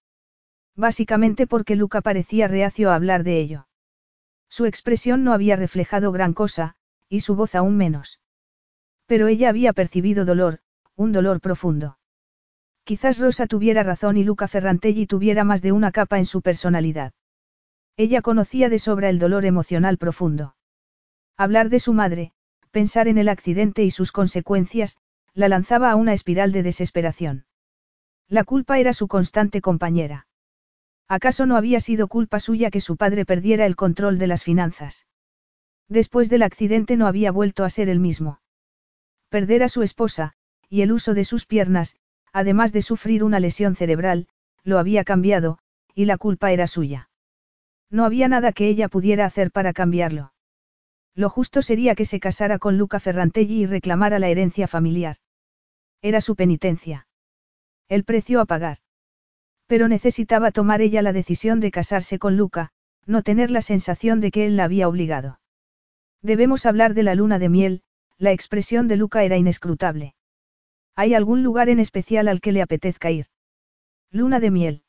Básicamente 0.75 1.47
porque 1.47 1.77
Luca 1.77 2.01
parecía 2.01 2.49
reacio 2.49 2.91
a 2.91 2.95
hablar 2.95 3.25
de 3.25 3.39
ello. 3.39 3.69
Su 4.49 4.65
expresión 4.65 5.23
no 5.23 5.35
había 5.35 5.57
reflejado 5.57 6.11
gran 6.11 6.33
cosa, 6.33 6.77
y 7.11 7.21
su 7.21 7.37
voz 7.37 7.55
aún 7.55 7.77
menos. 7.77 8.21
Pero 9.07 9.29
ella 9.29 9.51
había 9.51 9.75
percibido 9.75 10.25
dolor, 10.25 10.61
un 10.97 11.13
dolor 11.13 11.41
profundo. 11.41 11.99
Quizás 12.85 13.19
Rosa 13.19 13.47
tuviera 13.47 13.83
razón 13.83 14.17
y 14.17 14.25
Luca 14.25 14.49
Ferrantelli 14.49 15.07
tuviera 15.07 15.45
más 15.45 15.61
de 15.61 15.73
una 15.73 15.93
capa 15.93 16.19
en 16.19 16.25
su 16.25 16.41
personalidad. 16.41 17.13
Ella 17.99 18.23
conocía 18.23 18.71
de 18.71 18.79
sobra 18.79 19.11
el 19.11 19.19
dolor 19.19 19.45
emocional 19.45 19.99
profundo. 19.99 20.55
Hablar 21.41 21.69
de 21.69 21.79
su 21.79 21.93
madre, 21.93 22.33
pensar 22.73 23.07
en 23.07 23.17
el 23.17 23.29
accidente 23.29 23.85
y 23.85 23.93
sus 23.93 24.11
consecuencias, 24.11 24.99
la 25.35 25.49
lanzaba 25.49 25.93
a 25.93 25.95
una 25.95 26.13
espiral 26.13 26.51
de 26.51 26.65
desesperación. 26.65 27.47
La 28.29 28.43
culpa 28.43 28.81
era 28.81 28.93
su 28.93 29.07
constante 29.07 29.61
compañera. 29.61 30.27
¿Acaso 31.07 31.47
no 31.47 31.57
había 31.57 31.79
sido 31.79 32.09
culpa 32.09 32.41
suya 32.41 32.73
que 32.73 32.81
su 32.81 32.97
padre 32.97 33.25
perdiera 33.25 33.67
el 33.67 33.77
control 33.77 34.19
de 34.19 34.27
las 34.27 34.43
finanzas? 34.43 35.07
Después 35.89 36.29
del 36.29 36.43
accidente 36.43 36.97
no 36.97 37.07
había 37.07 37.31
vuelto 37.31 37.63
a 37.63 37.71
ser 37.71 37.89
el 37.89 38.01
mismo. 38.01 38.41
Perder 39.29 39.63
a 39.63 39.69
su 39.69 39.85
esposa, 39.85 40.33
y 40.69 40.83
el 40.83 40.91
uso 40.91 41.15
de 41.15 41.23
sus 41.23 41.47
piernas, 41.47 41.95
además 42.33 42.73
de 42.73 42.83
sufrir 42.83 43.23
una 43.23 43.39
lesión 43.39 43.77
cerebral, 43.77 44.27
lo 44.65 44.81
había 44.81 45.05
cambiado, 45.05 45.61
y 45.95 46.07
la 46.07 46.19
culpa 46.19 46.51
era 46.51 46.67
suya. 46.67 47.11
No 47.91 48.05
había 48.05 48.27
nada 48.27 48.51
que 48.51 48.67
ella 48.67 48.89
pudiera 48.89 49.25
hacer 49.25 49.53
para 49.53 49.73
cambiarlo. 49.73 50.33
Lo 51.15 51.31
justo 51.31 51.63
sería 51.63 51.95
que 51.95 52.05
se 52.05 52.21
casara 52.21 52.59
con 52.59 52.79
Luca 52.79 53.01
Ferrantelli 53.01 53.63
y 53.63 53.67
reclamara 53.67 54.19
la 54.19 54.29
herencia 54.29 54.69
familiar. 54.69 55.17
Era 56.01 56.21
su 56.21 56.37
penitencia. 56.37 57.07
El 57.89 58.05
precio 58.05 58.41
a 58.41 58.45
pagar. 58.47 58.79
Pero 59.67 59.89
necesitaba 59.89 60.53
tomar 60.53 60.81
ella 60.81 61.03
la 61.03 61.13
decisión 61.13 61.61
de 61.61 61.71
casarse 61.71 62.19
con 62.19 62.37
Luca, 62.37 62.71
no 63.07 63.23
tener 63.23 63.51
la 63.51 63.63
sensación 63.63 64.21
de 64.21 64.31
que 64.31 64.47
él 64.47 64.57
la 64.57 64.65
había 64.65 64.89
obligado. 64.89 65.41
Debemos 66.23 66.67
hablar 66.67 66.95
de 66.95 67.03
la 67.03 67.15
luna 67.15 67.39
de 67.39 67.49
miel, 67.49 67.83
la 68.19 68.33
expresión 68.33 68.89
de 68.89 68.97
Luca 68.97 69.25
era 69.25 69.37
inescrutable. 69.37 70.15
¿Hay 70.95 71.15
algún 71.15 71.43
lugar 71.43 71.69
en 71.69 71.79
especial 71.79 72.29
al 72.29 72.41
que 72.41 72.53
le 72.53 72.63
apetezca 72.63 73.11
ir? 73.11 73.27
Luna 74.11 74.41
de 74.41 74.51
miel. 74.51 74.83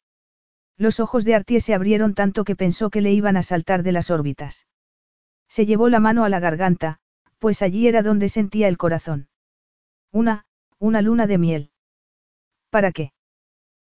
Los 0.78 1.00
ojos 1.00 1.26
de 1.26 1.36
Artie 1.36 1.60
se 1.60 1.74
abrieron 1.74 2.14
tanto 2.14 2.44
que 2.44 2.56
pensó 2.56 2.90
que 2.90 3.02
le 3.02 3.12
iban 3.14 3.38
a 3.38 3.44
saltar 3.44 3.84
de 3.84 3.92
las 3.92 4.10
órbitas. 4.10 4.66
Se 5.50 5.66
llevó 5.66 5.90
la 5.90 6.00
mano 6.00 6.24
a 6.24 6.30
la 6.30 6.40
garganta, 6.40 7.00
pues 7.40 7.62
allí 7.62 7.88
era 7.88 8.04
donde 8.04 8.30
sentía 8.30 8.68
el 8.68 8.78
corazón. 8.78 9.28
Una, 10.12 10.46
una 10.78 11.02
luna 11.02 11.28
de 11.28 11.38
miel. 11.38 11.72
¿Para 12.70 12.92
qué? 12.92 13.12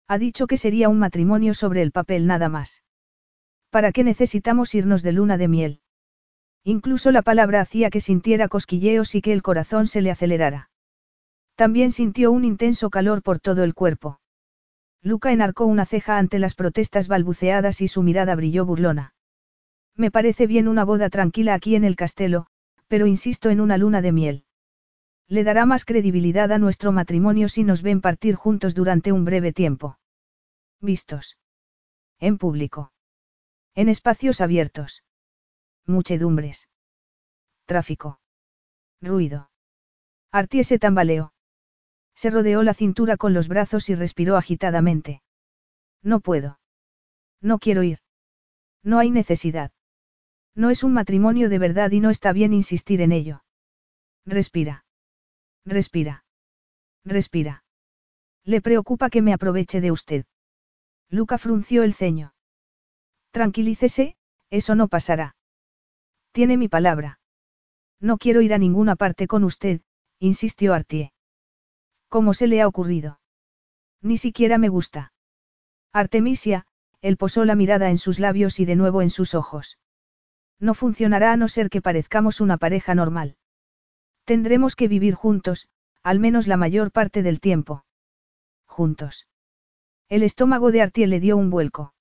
Ha 0.07 0.17
dicho 0.17 0.45
que 0.45 0.57
sería 0.57 0.89
un 0.89 0.99
matrimonio 0.99 1.53
sobre 1.53 1.81
el 1.81 1.91
papel 1.91 2.27
nada 2.27 2.49
más. 2.49 2.83
¿Para 3.69 3.91
qué 3.91 4.03
necesitamos 4.03 4.75
irnos 4.75 5.01
de 5.01 5.13
luna 5.13 5.37
de 5.37 5.47
miel? 5.47 5.81
Incluso 6.63 7.11
la 7.11 7.21
palabra 7.21 7.61
hacía 7.61 7.89
que 7.89 8.01
sintiera 8.01 8.47
cosquilleos 8.47 9.15
y 9.15 9.21
que 9.21 9.33
el 9.33 9.41
corazón 9.41 9.87
se 9.87 10.01
le 10.01 10.11
acelerara. 10.11 10.69
También 11.55 11.91
sintió 11.91 12.31
un 12.31 12.45
intenso 12.45 12.89
calor 12.89 13.21
por 13.21 13.39
todo 13.39 13.63
el 13.63 13.73
cuerpo. 13.73 14.19
Luca 15.01 15.31
enarcó 15.31 15.65
una 15.65 15.85
ceja 15.85 16.17
ante 16.17 16.39
las 16.39 16.55
protestas 16.55 17.07
balbuceadas 17.07 17.81
y 17.81 17.87
su 17.87 18.03
mirada 18.03 18.35
brilló 18.35 18.65
burlona. 18.65 19.12
Me 19.95 20.11
parece 20.11 20.47
bien 20.47 20.67
una 20.67 20.83
boda 20.83 21.09
tranquila 21.09 21.53
aquí 21.53 21.75
en 21.75 21.83
el 21.83 21.95
castelo, 21.95 22.47
pero 22.87 23.05
insisto 23.05 23.49
en 23.49 23.61
una 23.61 23.77
luna 23.77 24.01
de 24.01 24.11
miel. 24.11 24.45
Le 25.27 25.43
dará 25.43 25.65
más 25.65 25.85
credibilidad 25.85 26.51
a 26.51 26.57
nuestro 26.57 26.91
matrimonio 26.91 27.47
si 27.47 27.63
nos 27.63 27.81
ven 27.81 28.01
partir 28.01 28.35
juntos 28.35 28.75
durante 28.75 29.11
un 29.11 29.25
breve 29.25 29.53
tiempo. 29.53 29.97
Vistos. 30.81 31.37
En 32.19 32.37
público. 32.37 32.91
En 33.75 33.89
espacios 33.89 34.41
abiertos. 34.41 35.03
Muchedumbres. 35.85 36.69
Tráfico. 37.65 38.19
Ruido. 39.01 39.49
Artie 40.31 40.63
se 40.63 40.79
tambaleó. 40.79 41.33
Se 42.15 42.29
rodeó 42.29 42.63
la 42.63 42.73
cintura 42.73 43.17
con 43.17 43.33
los 43.33 43.47
brazos 43.47 43.89
y 43.89 43.95
respiró 43.95 44.37
agitadamente. 44.37 45.21
No 46.01 46.19
puedo. 46.19 46.59
No 47.41 47.59
quiero 47.59 47.83
ir. 47.83 47.99
No 48.83 48.99
hay 48.99 49.09
necesidad. 49.11 49.71
No 50.55 50.69
es 50.69 50.83
un 50.83 50.93
matrimonio 50.93 51.49
de 51.49 51.59
verdad 51.59 51.91
y 51.91 51.99
no 51.99 52.09
está 52.09 52.31
bien 52.31 52.53
insistir 52.53 53.01
en 53.01 53.11
ello. 53.11 53.43
Respira. 54.25 54.85
Respira. 55.65 56.25
Respira. 57.03 57.63
Le 58.43 58.61
preocupa 58.61 59.09
que 59.09 59.21
me 59.21 59.33
aproveche 59.33 59.81
de 59.81 59.91
usted. 59.91 60.25
Luca 61.09 61.37
frunció 61.37 61.83
el 61.83 61.93
ceño. 61.93 62.33
Tranquilícese, 63.31 64.15
eso 64.49 64.75
no 64.75 64.87
pasará. 64.87 65.35
Tiene 66.31 66.57
mi 66.57 66.67
palabra. 66.67 67.19
No 67.99 68.17
quiero 68.17 68.41
ir 68.41 68.53
a 68.53 68.57
ninguna 68.57 68.95
parte 68.95 69.27
con 69.27 69.43
usted, 69.43 69.81
insistió 70.19 70.73
Artie. 70.73 71.13
¿Cómo 72.09 72.33
se 72.33 72.47
le 72.47 72.61
ha 72.61 72.67
ocurrido? 72.67 73.19
Ni 74.01 74.17
siquiera 74.17 74.57
me 74.57 74.69
gusta. 74.69 75.13
Artemisia, 75.93 76.65
él 77.01 77.17
posó 77.17 77.45
la 77.45 77.55
mirada 77.55 77.89
en 77.89 77.97
sus 77.97 78.19
labios 78.19 78.59
y 78.59 78.65
de 78.65 78.75
nuevo 78.75 79.01
en 79.01 79.09
sus 79.09 79.35
ojos. 79.35 79.77
No 80.63 80.73
funcionará 80.73 81.33
a 81.33 81.35
no 81.35 81.49
ser 81.49 81.69
que 81.69 81.81
parezcamos 81.81 82.39
una 82.39 82.55
pareja 82.55 82.95
normal. 82.95 83.35
Tendremos 84.23 84.77
que 84.77 84.87
vivir 84.87 85.13
juntos, 85.13 85.67
al 86.03 86.19
menos 86.19 86.47
la 86.47 86.55
mayor 86.55 86.89
parte 86.93 87.21
del 87.21 87.41
tiempo. 87.41 87.83
Juntos. 88.65 89.27
El 90.07 90.23
estómago 90.23 90.71
de 90.71 90.81
Artie 90.81 91.07
le 91.07 91.19
dio 91.19 91.35
un 91.35 91.49
vuelco. 91.49 91.93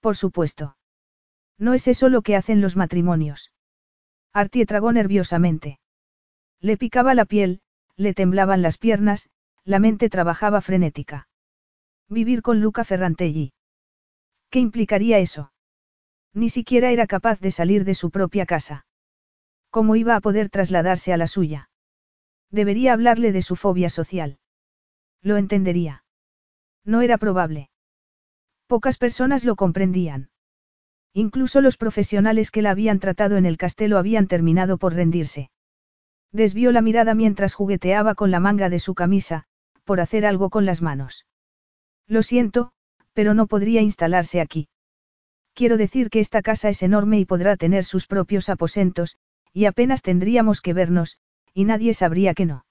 Por 0.00 0.16
supuesto. 0.16 0.76
No 1.56 1.72
es 1.72 1.88
eso 1.88 2.10
lo 2.10 2.20
que 2.20 2.36
hacen 2.36 2.60
los 2.60 2.76
matrimonios. 2.76 3.52
Artie 4.34 4.66
tragó 4.66 4.92
nerviosamente. 4.92 5.80
Le 6.60 6.76
picaba 6.76 7.14
la 7.14 7.24
piel, 7.24 7.62
le 7.96 8.12
temblaban 8.12 8.60
las 8.60 8.76
piernas, 8.76 9.30
la 9.64 9.78
mente 9.78 10.10
trabajaba 10.10 10.60
frenética. 10.60 11.26
Vivir 12.06 12.42
con 12.42 12.60
Luca 12.60 12.84
Ferrantelli. 12.84 13.54
¿Qué 14.50 14.58
implicaría 14.58 15.20
eso? 15.20 15.54
Ni 16.34 16.48
siquiera 16.48 16.90
era 16.90 17.06
capaz 17.06 17.40
de 17.40 17.50
salir 17.50 17.84
de 17.84 17.94
su 17.94 18.10
propia 18.10 18.46
casa. 18.46 18.86
¿Cómo 19.70 19.96
iba 19.96 20.16
a 20.16 20.20
poder 20.20 20.48
trasladarse 20.48 21.12
a 21.12 21.16
la 21.16 21.26
suya? 21.26 21.70
Debería 22.50 22.92
hablarle 22.92 23.32
de 23.32 23.42
su 23.42 23.56
fobia 23.56 23.90
social. 23.90 24.38
Lo 25.22 25.36
entendería. 25.36 26.04
No 26.84 27.00
era 27.00 27.18
probable. 27.18 27.70
Pocas 28.66 28.98
personas 28.98 29.44
lo 29.44 29.56
comprendían. 29.56 30.30
Incluso 31.14 31.60
los 31.60 31.76
profesionales 31.76 32.50
que 32.50 32.62
la 32.62 32.70
habían 32.70 32.98
tratado 32.98 33.36
en 33.36 33.46
el 33.46 33.58
castelo 33.58 33.98
habían 33.98 34.26
terminado 34.26 34.78
por 34.78 34.94
rendirse. 34.94 35.50
Desvió 36.32 36.72
la 36.72 36.80
mirada 36.80 37.14
mientras 37.14 37.54
jugueteaba 37.54 38.14
con 38.14 38.30
la 38.30 38.40
manga 38.40 38.70
de 38.70 38.78
su 38.78 38.94
camisa, 38.94 39.44
por 39.84 40.00
hacer 40.00 40.24
algo 40.24 40.48
con 40.48 40.64
las 40.64 40.80
manos. 40.80 41.26
Lo 42.06 42.22
siento, 42.22 42.72
pero 43.12 43.34
no 43.34 43.46
podría 43.46 43.82
instalarse 43.82 44.40
aquí. 44.40 44.68
Quiero 45.54 45.76
decir 45.76 46.08
que 46.08 46.20
esta 46.20 46.42
casa 46.42 46.68
es 46.68 46.82
enorme 46.82 47.18
y 47.18 47.24
podrá 47.24 47.56
tener 47.56 47.84
sus 47.84 48.06
propios 48.06 48.48
aposentos, 48.48 49.16
y 49.52 49.66
apenas 49.66 50.02
tendríamos 50.02 50.60
que 50.60 50.72
vernos, 50.72 51.18
y 51.52 51.64
nadie 51.64 51.92
sabría 51.94 52.34
que 52.34 52.46
no. 52.46 52.64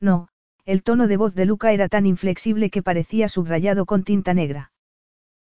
No, 0.00 0.28
el 0.64 0.82
tono 0.82 1.08
de 1.08 1.16
voz 1.16 1.34
de 1.34 1.46
Luca 1.46 1.72
era 1.72 1.88
tan 1.88 2.06
inflexible 2.06 2.70
que 2.70 2.82
parecía 2.82 3.28
subrayado 3.28 3.86
con 3.86 4.04
tinta 4.04 4.34
negra. 4.34 4.72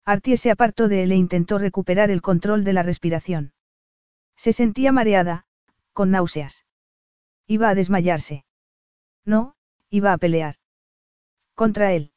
Artie 0.06 0.38
se 0.38 0.52
apartó 0.52 0.88
de 0.88 1.04
él 1.04 1.12
e 1.12 1.16
intentó 1.16 1.60
recuperar 1.60 2.10
el 2.12 2.22
control 2.22 2.64
de 2.64 2.74
la 2.74 2.84
respiración. 2.84 3.54
Se 4.36 4.54
sentía 4.54 4.92
mareada, 4.92 5.46
con 5.94 6.12
náuseas. 6.12 6.66
Iba 7.48 7.70
a 7.70 7.76
desmayarse. 7.76 8.46
No, 9.26 9.56
iba 9.90 10.14
a 10.14 10.18
pelear. 10.18 10.56
Contra 11.56 11.94
él. 11.94 12.12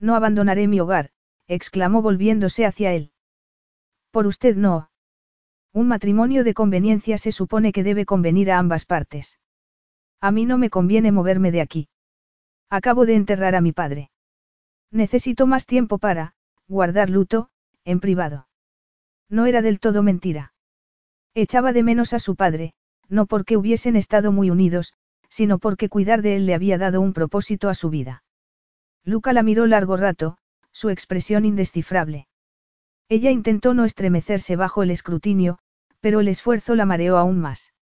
No 0.00 0.16
abandonaré 0.16 0.66
mi 0.68 0.80
hogar, 0.80 1.10
exclamó 1.46 2.02
volviéndose 2.02 2.66
hacia 2.66 2.92
él. 2.92 3.12
Por 4.14 4.28
usted 4.28 4.54
no. 4.54 4.90
Un 5.72 5.88
matrimonio 5.88 6.44
de 6.44 6.54
conveniencia 6.54 7.18
se 7.18 7.32
supone 7.32 7.72
que 7.72 7.82
debe 7.82 8.06
convenir 8.06 8.48
a 8.52 8.60
ambas 8.60 8.86
partes. 8.86 9.40
A 10.20 10.30
mí 10.30 10.46
no 10.46 10.56
me 10.56 10.70
conviene 10.70 11.10
moverme 11.10 11.50
de 11.50 11.60
aquí. 11.60 11.88
Acabo 12.70 13.06
de 13.06 13.16
enterrar 13.16 13.56
a 13.56 13.60
mi 13.60 13.72
padre. 13.72 14.12
Necesito 14.92 15.48
más 15.48 15.66
tiempo 15.66 15.98
para, 15.98 16.36
guardar 16.68 17.10
luto, 17.10 17.48
en 17.84 17.98
privado. 17.98 18.46
No 19.28 19.46
era 19.46 19.62
del 19.62 19.80
todo 19.80 20.04
mentira. 20.04 20.54
Echaba 21.34 21.72
de 21.72 21.82
menos 21.82 22.12
a 22.12 22.20
su 22.20 22.36
padre, 22.36 22.72
no 23.08 23.26
porque 23.26 23.56
hubiesen 23.56 23.96
estado 23.96 24.30
muy 24.30 24.48
unidos, 24.48 24.94
sino 25.28 25.58
porque 25.58 25.88
cuidar 25.88 26.22
de 26.22 26.36
él 26.36 26.46
le 26.46 26.54
había 26.54 26.78
dado 26.78 27.00
un 27.00 27.14
propósito 27.14 27.68
a 27.68 27.74
su 27.74 27.90
vida. 27.90 28.22
Luca 29.02 29.32
la 29.32 29.42
miró 29.42 29.66
largo 29.66 29.96
rato, 29.96 30.38
su 30.70 30.90
expresión 30.90 31.44
indescifrable. 31.44 32.28
Ella 33.08 33.30
intentó 33.30 33.74
no 33.74 33.84
estremecerse 33.84 34.56
bajo 34.56 34.82
el 34.82 34.90
escrutinio, 34.90 35.58
pero 36.00 36.20
el 36.20 36.28
esfuerzo 36.28 36.74
la 36.74 36.86
mareó 36.86 37.18
aún 37.18 37.40
más. 37.40 37.72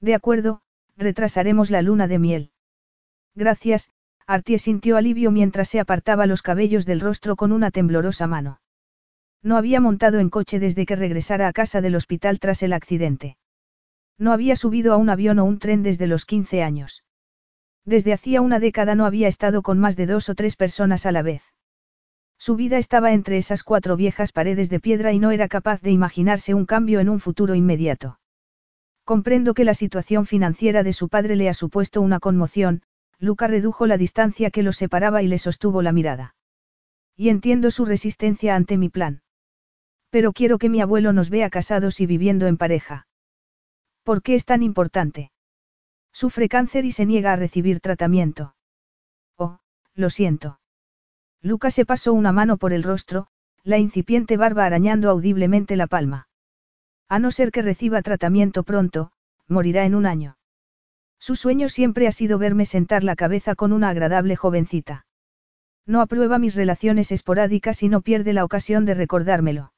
De 0.00 0.14
acuerdo, 0.14 0.62
retrasaremos 0.96 1.70
la 1.70 1.82
luna 1.82 2.08
de 2.08 2.18
miel. 2.18 2.50
Gracias, 3.34 3.90
Artie 4.26 4.58
sintió 4.58 4.96
alivio 4.96 5.30
mientras 5.30 5.68
se 5.68 5.80
apartaba 5.80 6.26
los 6.26 6.42
cabellos 6.42 6.86
del 6.86 7.00
rostro 7.00 7.36
con 7.36 7.52
una 7.52 7.70
temblorosa 7.70 8.26
mano. 8.26 8.60
No 9.42 9.56
había 9.56 9.80
montado 9.80 10.18
en 10.18 10.30
coche 10.30 10.58
desde 10.58 10.86
que 10.86 10.96
regresara 10.96 11.48
a 11.48 11.52
casa 11.52 11.80
del 11.80 11.96
hospital 11.96 12.38
tras 12.38 12.62
el 12.62 12.72
accidente. 12.72 13.36
No 14.18 14.32
había 14.32 14.54
subido 14.54 14.92
a 14.92 14.96
un 14.98 15.08
avión 15.08 15.38
o 15.38 15.44
un 15.44 15.58
tren 15.58 15.82
desde 15.82 16.06
los 16.06 16.26
15 16.26 16.62
años. 16.62 17.04
Desde 17.84 18.12
hacía 18.12 18.42
una 18.42 18.60
década 18.60 18.94
no 18.94 19.06
había 19.06 19.28
estado 19.28 19.62
con 19.62 19.78
más 19.78 19.96
de 19.96 20.06
dos 20.06 20.28
o 20.28 20.34
tres 20.34 20.56
personas 20.56 21.06
a 21.06 21.12
la 21.12 21.22
vez. 21.22 21.42
Su 22.40 22.56
vida 22.56 22.78
estaba 22.78 23.12
entre 23.12 23.36
esas 23.36 23.62
cuatro 23.62 23.96
viejas 23.96 24.32
paredes 24.32 24.70
de 24.70 24.80
piedra 24.80 25.12
y 25.12 25.18
no 25.18 25.30
era 25.30 25.46
capaz 25.46 25.82
de 25.82 25.90
imaginarse 25.90 26.54
un 26.54 26.64
cambio 26.64 26.98
en 27.00 27.10
un 27.10 27.20
futuro 27.20 27.54
inmediato. 27.54 28.18
Comprendo 29.04 29.52
que 29.52 29.64
la 29.64 29.74
situación 29.74 30.24
financiera 30.24 30.82
de 30.82 30.94
su 30.94 31.10
padre 31.10 31.36
le 31.36 31.50
ha 31.50 31.54
supuesto 31.54 32.00
una 32.00 32.18
conmoción, 32.18 32.80
Luca 33.18 33.46
redujo 33.46 33.86
la 33.86 33.98
distancia 33.98 34.50
que 34.50 34.62
los 34.62 34.78
separaba 34.78 35.22
y 35.22 35.28
le 35.28 35.36
sostuvo 35.36 35.82
la 35.82 35.92
mirada. 35.92 36.34
Y 37.14 37.28
entiendo 37.28 37.70
su 37.70 37.84
resistencia 37.84 38.56
ante 38.56 38.78
mi 38.78 38.88
plan. 38.88 39.20
Pero 40.08 40.32
quiero 40.32 40.56
que 40.56 40.70
mi 40.70 40.80
abuelo 40.80 41.12
nos 41.12 41.28
vea 41.28 41.50
casados 41.50 42.00
y 42.00 42.06
viviendo 42.06 42.46
en 42.46 42.56
pareja. 42.56 43.06
¿Por 44.02 44.22
qué 44.22 44.34
es 44.34 44.46
tan 44.46 44.62
importante? 44.62 45.30
Sufre 46.10 46.48
cáncer 46.48 46.86
y 46.86 46.92
se 46.92 47.04
niega 47.04 47.34
a 47.34 47.36
recibir 47.36 47.80
tratamiento. 47.80 48.54
Oh, 49.36 49.58
lo 49.94 50.08
siento. 50.08 50.59
Luca 51.42 51.70
se 51.70 51.86
pasó 51.86 52.12
una 52.12 52.32
mano 52.32 52.58
por 52.58 52.72
el 52.72 52.82
rostro, 52.82 53.28
la 53.62 53.78
incipiente 53.78 54.36
barba 54.36 54.66
arañando 54.66 55.10
audiblemente 55.10 55.76
la 55.76 55.86
palma. 55.86 56.28
A 57.08 57.18
no 57.18 57.30
ser 57.30 57.50
que 57.50 57.62
reciba 57.62 58.02
tratamiento 58.02 58.62
pronto, 58.62 59.12
morirá 59.48 59.84
en 59.84 59.94
un 59.94 60.06
año. 60.06 60.36
Su 61.18 61.36
sueño 61.36 61.68
siempre 61.68 62.06
ha 62.06 62.12
sido 62.12 62.38
verme 62.38 62.66
sentar 62.66 63.04
la 63.04 63.16
cabeza 63.16 63.54
con 63.54 63.72
una 63.72 63.88
agradable 63.88 64.36
jovencita. 64.36 65.06
No 65.86 66.00
aprueba 66.00 66.38
mis 66.38 66.54
relaciones 66.54 67.10
esporádicas 67.10 67.82
y 67.82 67.88
no 67.88 68.00
pierde 68.00 68.32
la 68.32 68.44
ocasión 68.44 68.84
de 68.84 68.94
recordármelo. 68.94 69.72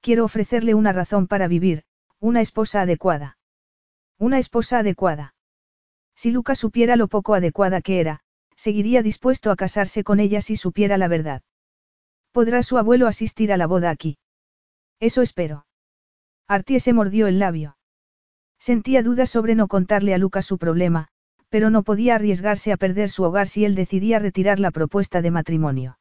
Quiero 0.00 0.24
ofrecerle 0.24 0.74
una 0.74 0.92
razón 0.92 1.26
para 1.26 1.48
vivir, 1.48 1.84
una 2.20 2.40
esposa 2.40 2.82
adecuada. 2.82 3.38
Una 4.18 4.38
esposa 4.38 4.80
adecuada. 4.80 5.34
Si 6.14 6.30
Luca 6.30 6.54
supiera 6.54 6.96
lo 6.96 7.08
poco 7.08 7.34
adecuada 7.34 7.80
que 7.80 8.00
era, 8.00 8.20
seguiría 8.56 9.02
dispuesto 9.02 9.50
a 9.50 9.56
casarse 9.56 10.04
con 10.04 10.20
ella 10.20 10.40
si 10.40 10.56
supiera 10.56 10.98
la 10.98 11.08
verdad. 11.08 11.42
¿Podrá 12.32 12.62
su 12.62 12.78
abuelo 12.78 13.06
asistir 13.06 13.52
a 13.52 13.56
la 13.56 13.66
boda 13.66 13.90
aquí? 13.90 14.18
Eso 15.00 15.22
espero. 15.22 15.66
Artie 16.48 16.80
se 16.80 16.92
mordió 16.92 17.26
el 17.26 17.38
labio. 17.38 17.76
Sentía 18.58 19.02
dudas 19.02 19.30
sobre 19.30 19.54
no 19.54 19.68
contarle 19.68 20.14
a 20.14 20.18
Lucas 20.18 20.46
su 20.46 20.58
problema, 20.58 21.08
pero 21.48 21.68
no 21.68 21.82
podía 21.82 22.14
arriesgarse 22.14 22.72
a 22.72 22.76
perder 22.76 23.10
su 23.10 23.24
hogar 23.24 23.48
si 23.48 23.64
él 23.64 23.74
decidía 23.74 24.18
retirar 24.18 24.60
la 24.60 24.70
propuesta 24.70 25.20
de 25.20 25.30
matrimonio. 25.30 25.98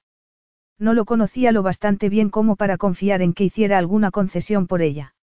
No 0.79 0.93
lo 0.93 1.05
conocía 1.05 1.51
lo 1.51 1.63
bastante 1.63 2.09
bien 2.09 2.29
como 2.29 2.55
para 2.55 2.77
confiar 2.77 3.21
en 3.21 3.33
que 3.33 3.43
hiciera 3.43 3.77
alguna 3.77 4.11
concesión 4.11 4.67
por 4.67 4.81
ella. 4.81 5.13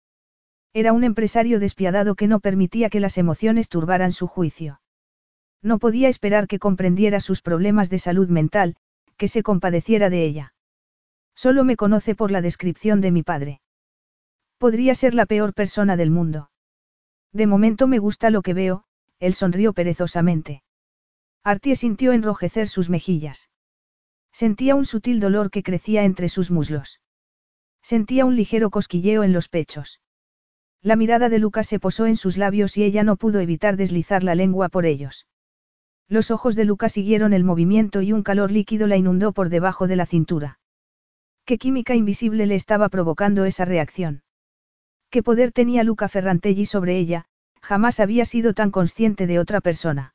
Era 0.75 0.93
un 0.93 1.03
empresario 1.03 1.61
despiadado 1.61 2.15
que 2.15 2.29
no 2.29 2.41
permitía 2.41 2.91
que 2.91 3.01
las 3.01 3.19
emociones 3.19 3.69
turbaran 3.69 4.13
su 4.13 4.27
juicio. 4.27 4.81
No 5.63 5.79
podía 5.79 6.09
esperar 6.09 6.47
que 6.47 6.59
comprendiera 6.59 7.21
sus 7.21 7.43
problemas 7.43 7.91
de 7.91 7.99
salud 7.99 8.29
mental, 8.29 8.77
que 9.17 9.29
se 9.29 9.43
compadeciera 9.43 10.11
de 10.11 10.25
ella. 10.25 10.55
Solo 11.35 11.65
me 11.65 11.77
conoce 11.77 12.15
por 12.15 12.31
la 12.31 12.41
descripción 12.41 13.01
de 13.01 13.11
mi 13.11 13.23
padre. 13.23 13.61
Podría 14.59 14.95
ser 14.95 15.15
la 15.15 15.27
peor 15.27 15.55
persona 15.55 15.97
del 15.97 16.11
mundo. 16.11 16.51
De 17.33 17.47
momento 17.47 17.87
me 17.87 17.99
gusta 17.99 18.31
lo 18.31 18.43
que 18.43 18.55
veo, 18.55 18.85
él 19.19 19.35
sonrió 19.35 19.73
perezosamente. 19.73 20.63
Artie 21.45 21.77
sintió 21.77 22.13
enrojecer 22.13 22.69
sus 22.69 22.91
mejillas. 22.91 23.51
Sentía 24.33 24.75
un 24.75 24.85
sutil 24.85 25.21
dolor 25.21 25.51
que 25.51 25.63
crecía 25.63 26.05
entre 26.05 26.29
sus 26.29 26.51
muslos. 26.51 27.01
Sentía 27.83 28.25
un 28.25 28.37
ligero 28.37 28.71
cosquilleo 28.71 29.25
en 29.25 29.33
los 29.33 29.49
pechos. 29.49 30.01
La 30.83 30.97
mirada 30.97 31.29
de 31.29 31.39
Lucas 31.39 31.67
se 31.67 31.81
posó 31.81 32.07
en 32.07 32.17
sus 32.17 32.37
labios 32.37 32.77
y 32.77 32.85
ella 32.85 33.03
no 33.03 33.17
pudo 33.17 33.41
evitar 33.41 33.77
deslizar 33.77 34.23
la 34.23 34.35
lengua 34.35 34.69
por 34.69 34.87
ellos. 34.87 35.27
Los 36.09 36.31
ojos 36.31 36.57
de 36.57 36.65
Lucas 36.65 36.93
siguieron 36.93 37.35
el 37.35 37.45
movimiento 37.45 38.01
y 38.01 38.13
un 38.13 38.23
calor 38.23 38.51
líquido 38.51 38.87
la 38.87 38.97
inundó 38.97 39.33
por 39.33 39.51
debajo 39.51 39.87
de 39.87 39.97
la 39.97 40.07
cintura. 40.07 40.59
¿Qué 41.45 41.59
química 41.59 41.95
invisible 41.95 42.47
le 42.47 42.55
estaba 42.55 42.89
provocando 42.89 43.45
esa 43.45 43.67
reacción? 43.67 44.23
¿Qué 45.11 45.23
poder 45.23 45.53
tenía 45.53 45.85
Luca 45.85 46.09
Ferrantelli 46.09 46.67
sobre 46.67 46.99
ella? 46.99 47.27
Jamás 47.61 48.01
había 48.01 48.25
sido 48.25 48.55
tan 48.55 48.71
consciente 48.71 49.27
de 49.27 49.39
otra 49.39 49.61
persona. 49.61 50.15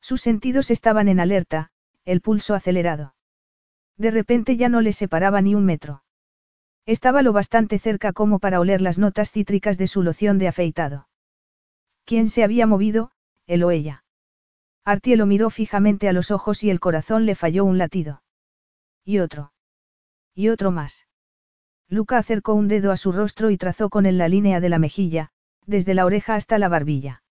Sus 0.00 0.20
sentidos 0.20 0.70
estaban 0.70 1.08
en 1.08 1.20
alerta, 1.20 1.70
el 2.04 2.20
pulso 2.20 2.54
acelerado. 2.54 3.14
De 3.96 4.10
repente 4.10 4.56
ya 4.56 4.68
no 4.68 4.80
le 4.80 4.92
separaba 4.92 5.40
ni 5.40 5.54
un 5.54 5.64
metro. 5.64 6.02
Estaba 6.86 7.22
lo 7.22 7.32
bastante 7.32 7.78
cerca 7.78 8.12
como 8.12 8.38
para 8.40 8.60
oler 8.60 8.82
las 8.82 8.98
notas 8.98 9.30
cítricas 9.30 9.78
de 9.78 9.86
su 9.86 10.02
loción 10.02 10.38
de 10.38 10.48
afeitado. 10.48 11.08
¿Quién 12.04 12.28
se 12.28 12.44
había 12.44 12.66
movido, 12.66 13.12
él 13.46 13.62
o 13.62 13.70
ella? 13.70 14.03
Artie 14.84 15.16
lo 15.16 15.24
miró 15.24 15.48
fijamente 15.48 16.08
a 16.08 16.12
los 16.12 16.30
ojos 16.30 16.62
y 16.62 16.70
el 16.70 16.78
corazón 16.78 17.24
le 17.24 17.34
falló 17.34 17.64
un 17.64 17.78
latido. 17.78 18.22
Y 19.04 19.18
otro. 19.18 19.52
Y 20.34 20.48
otro 20.48 20.70
más. 20.70 21.06
Luca 21.88 22.18
acercó 22.18 22.54
un 22.54 22.68
dedo 22.68 22.92
a 22.92 22.96
su 22.96 23.12
rostro 23.12 23.50
y 23.50 23.56
trazó 23.56 23.88
con 23.88 24.04
él 24.04 24.18
la 24.18 24.28
línea 24.28 24.60
de 24.60 24.68
la 24.68 24.78
mejilla, 24.78 25.30
desde 25.66 25.94
la 25.94 26.04
oreja 26.04 26.34
hasta 26.34 26.58
la 26.58 26.68
barbilla. 26.68 27.22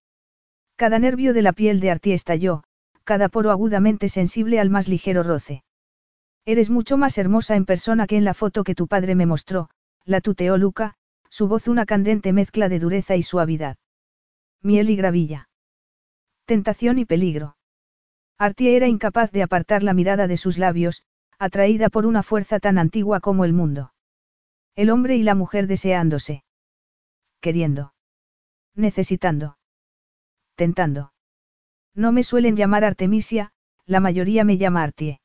Cada 0.75 0.97
nervio 0.97 1.33
de 1.33 1.41
la 1.43 1.53
piel 1.53 1.79
de 1.79 1.91
Artie 1.91 2.13
estalló, 2.13 2.63
cada 3.03 3.29
poro 3.29 3.51
agudamente 3.51 4.09
sensible 4.09 4.59
al 4.59 4.69
más 4.69 4.87
ligero 4.87 5.21
roce. 5.21 5.63
Eres 6.45 6.69
mucho 6.69 6.97
más 6.97 7.17
hermosa 7.17 7.55
en 7.55 7.65
persona 7.65 8.07
que 8.07 8.17
en 8.17 8.25
la 8.25 8.33
foto 8.33 8.63
que 8.63 8.75
tu 8.75 8.87
padre 8.87 9.15
me 9.15 9.25
mostró, 9.25 9.69
la 10.05 10.21
tuteó 10.21 10.57
Luca, 10.57 10.95
su 11.29 11.47
voz 11.47 11.67
una 11.67 11.85
candente 11.85 12.33
mezcla 12.33 12.67
de 12.67 12.79
dureza 12.79 13.15
y 13.15 13.23
suavidad. 13.23 13.77
Miel 14.61 14.89
y 14.89 14.95
gravilla. 14.95 15.49
Tentación 16.45 16.99
y 16.99 17.05
peligro. 17.05 17.55
Artie 18.37 18.75
era 18.75 18.87
incapaz 18.87 19.31
de 19.31 19.43
apartar 19.43 19.83
la 19.83 19.93
mirada 19.93 20.27
de 20.27 20.37
sus 20.37 20.57
labios, 20.57 21.03
atraída 21.39 21.89
por 21.89 22.05
una 22.05 22.23
fuerza 22.23 22.59
tan 22.59 22.77
antigua 22.77 23.21
como 23.21 23.45
el 23.45 23.53
mundo. 23.53 23.93
El 24.75 24.89
hombre 24.89 25.15
y 25.15 25.23
la 25.23 25.35
mujer 25.35 25.67
deseándose. 25.67 26.43
Queriendo. 27.39 27.93
Necesitando. 28.75 29.57
Tentando. 30.55 31.13
No 31.95 32.11
me 32.11 32.23
suelen 32.23 32.57
llamar 32.57 32.83
Artemisia, 32.83 33.53
la 33.85 33.99
mayoría 33.99 34.43
me 34.43 34.57
llama 34.57 34.83
Artie. 34.83 35.21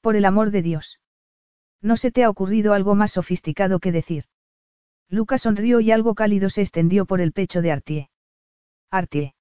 Por 0.00 0.16
el 0.16 0.24
amor 0.24 0.50
de 0.50 0.62
Dios. 0.62 1.00
¿No 1.82 1.96
se 1.96 2.10
te 2.10 2.24
ha 2.24 2.30
ocurrido 2.30 2.72
algo 2.72 2.94
más 2.94 3.12
sofisticado 3.12 3.78
que 3.78 3.92
decir? 3.92 4.24
Luca 5.08 5.38
sonrió 5.38 5.78
y 5.80 5.92
algo 5.92 6.14
cálido 6.14 6.50
se 6.50 6.62
extendió 6.62 7.06
por 7.06 7.20
el 7.20 7.32
pecho 7.32 7.62
de 7.62 7.70
Artie. 7.70 8.10
Artie. 8.90 9.35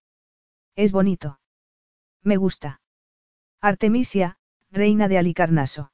Es 0.76 0.91
bonito. 0.91 1.39
Me 2.21 2.38
gusta. 2.38 2.82
Artemisia, 3.61 4.38
reina 4.71 5.07
de 5.07 5.17
Alicarnaso. 5.17 5.91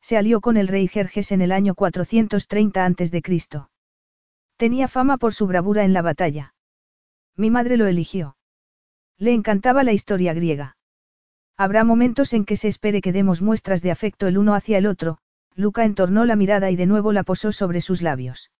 Se 0.00 0.16
alió 0.16 0.40
con 0.40 0.56
el 0.56 0.66
rey 0.66 0.88
Jerjes 0.88 1.30
en 1.30 1.40
el 1.40 1.52
año 1.52 1.74
430 1.74 2.84
a.C. 2.84 3.22
Tenía 4.56 4.88
fama 4.88 5.18
por 5.18 5.34
su 5.34 5.46
bravura 5.46 5.84
en 5.84 5.92
la 5.92 6.02
batalla. 6.02 6.54
Mi 7.36 7.50
madre 7.50 7.76
lo 7.76 7.86
eligió. 7.86 8.36
Le 9.18 9.32
encantaba 9.32 9.84
la 9.84 9.92
historia 9.92 10.34
griega. 10.34 10.76
Habrá 11.56 11.84
momentos 11.84 12.32
en 12.32 12.44
que 12.44 12.56
se 12.56 12.68
espere 12.68 13.00
que 13.00 13.12
demos 13.12 13.40
muestras 13.40 13.82
de 13.82 13.92
afecto 13.92 14.26
el 14.26 14.38
uno 14.38 14.54
hacia 14.54 14.78
el 14.78 14.86
otro, 14.86 15.18
Luca 15.54 15.84
entornó 15.84 16.24
la 16.24 16.34
mirada 16.34 16.70
y 16.70 16.76
de 16.76 16.86
nuevo 16.86 17.12
la 17.12 17.22
posó 17.22 17.52
sobre 17.52 17.80
sus 17.80 18.02
labios. 18.02 18.50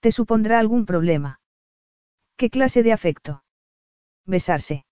¿Te 0.00 0.12
supondrá 0.12 0.58
algún 0.58 0.86
problema? 0.86 1.40
¿Qué 2.36 2.50
clase 2.50 2.82
de 2.82 2.92
afecto? 2.92 3.43
Besarse. 4.26 4.84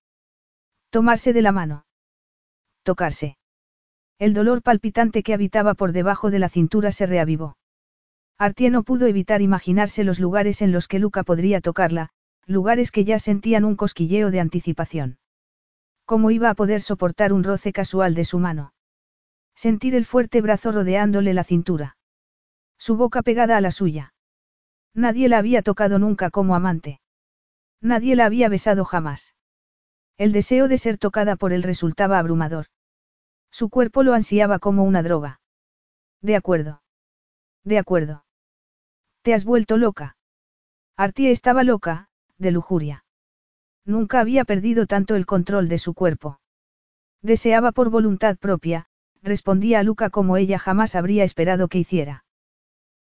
Tomarse 0.90 1.32
de 1.32 1.42
la 1.42 1.52
mano. 1.52 1.86
Tocarse. 2.82 3.36
El 4.18 4.34
dolor 4.34 4.62
palpitante 4.62 5.22
que 5.22 5.34
habitaba 5.34 5.74
por 5.74 5.92
debajo 5.92 6.30
de 6.30 6.38
la 6.38 6.48
cintura 6.48 6.92
se 6.92 7.06
reavivó. 7.06 7.56
Artie 8.38 8.70
no 8.70 8.82
pudo 8.82 9.06
evitar 9.06 9.42
imaginarse 9.42 10.04
los 10.04 10.20
lugares 10.20 10.62
en 10.62 10.72
los 10.72 10.88
que 10.88 10.98
Luca 10.98 11.22
podría 11.22 11.60
tocarla, 11.60 12.10
lugares 12.46 12.90
que 12.90 13.04
ya 13.04 13.18
sentían 13.18 13.64
un 13.64 13.76
cosquilleo 13.76 14.30
de 14.30 14.40
anticipación. 14.40 15.18
¿Cómo 16.04 16.30
iba 16.30 16.50
a 16.50 16.54
poder 16.54 16.82
soportar 16.82 17.32
un 17.32 17.44
roce 17.44 17.72
casual 17.72 18.14
de 18.14 18.24
su 18.24 18.38
mano? 18.38 18.74
Sentir 19.54 19.94
el 19.94 20.04
fuerte 20.04 20.40
brazo 20.40 20.72
rodeándole 20.72 21.34
la 21.34 21.44
cintura. 21.44 21.96
Su 22.78 22.96
boca 22.96 23.22
pegada 23.22 23.56
a 23.56 23.60
la 23.60 23.70
suya. 23.70 24.12
Nadie 24.94 25.28
la 25.28 25.38
había 25.38 25.62
tocado 25.62 25.98
nunca 25.98 26.30
como 26.30 26.54
amante. 26.54 27.00
Nadie 27.82 28.14
la 28.14 28.26
había 28.26 28.48
besado 28.48 28.84
jamás. 28.84 29.34
El 30.16 30.32
deseo 30.32 30.68
de 30.68 30.78
ser 30.78 30.98
tocada 30.98 31.34
por 31.36 31.52
él 31.52 31.64
resultaba 31.64 32.18
abrumador. 32.18 32.66
Su 33.50 33.68
cuerpo 33.68 34.04
lo 34.04 34.14
ansiaba 34.14 34.60
como 34.60 34.84
una 34.84 35.02
droga. 35.02 35.40
De 36.20 36.36
acuerdo. 36.36 36.82
De 37.64 37.78
acuerdo. 37.78 38.24
Te 39.22 39.34
has 39.34 39.44
vuelto 39.44 39.76
loca. 39.76 40.16
Artie 40.96 41.32
estaba 41.32 41.64
loca, 41.64 42.08
de 42.38 42.52
lujuria. 42.52 43.04
Nunca 43.84 44.20
había 44.20 44.44
perdido 44.44 44.86
tanto 44.86 45.16
el 45.16 45.26
control 45.26 45.68
de 45.68 45.78
su 45.78 45.92
cuerpo. 45.92 46.38
Deseaba 47.20 47.72
por 47.72 47.90
voluntad 47.90 48.36
propia, 48.36 48.86
respondía 49.22 49.80
a 49.80 49.82
Luca 49.82 50.10
como 50.10 50.36
ella 50.36 50.58
jamás 50.58 50.94
habría 50.94 51.24
esperado 51.24 51.68
que 51.68 51.78
hiciera. 51.78 52.24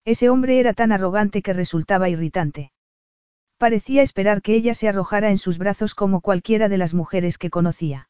Ese 0.05 0.29
hombre 0.29 0.59
era 0.59 0.73
tan 0.73 0.91
arrogante 0.91 1.43
que 1.43 1.53
resultaba 1.53 2.09
irritante. 2.09 2.71
Parecía 3.61 4.01
esperar 4.01 4.41
que 4.41 4.55
ella 4.55 4.73
se 4.73 4.89
arrojara 4.89 5.29
en 5.29 5.37
sus 5.37 5.59
brazos 5.59 5.93
como 5.93 6.21
cualquiera 6.21 6.67
de 6.67 6.79
las 6.79 6.95
mujeres 6.95 7.37
que 7.37 7.51
conocía. 7.51 8.09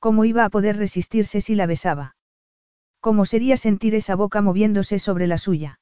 ¿Cómo 0.00 0.24
iba 0.24 0.44
a 0.44 0.50
poder 0.50 0.76
resistirse 0.76 1.40
si 1.40 1.54
la 1.54 1.66
besaba? 1.66 2.16
¿Cómo 2.98 3.26
sería 3.26 3.56
sentir 3.56 3.94
esa 3.94 4.16
boca 4.16 4.42
moviéndose 4.42 4.98
sobre 4.98 5.28
la 5.28 5.38
suya? 5.38 5.78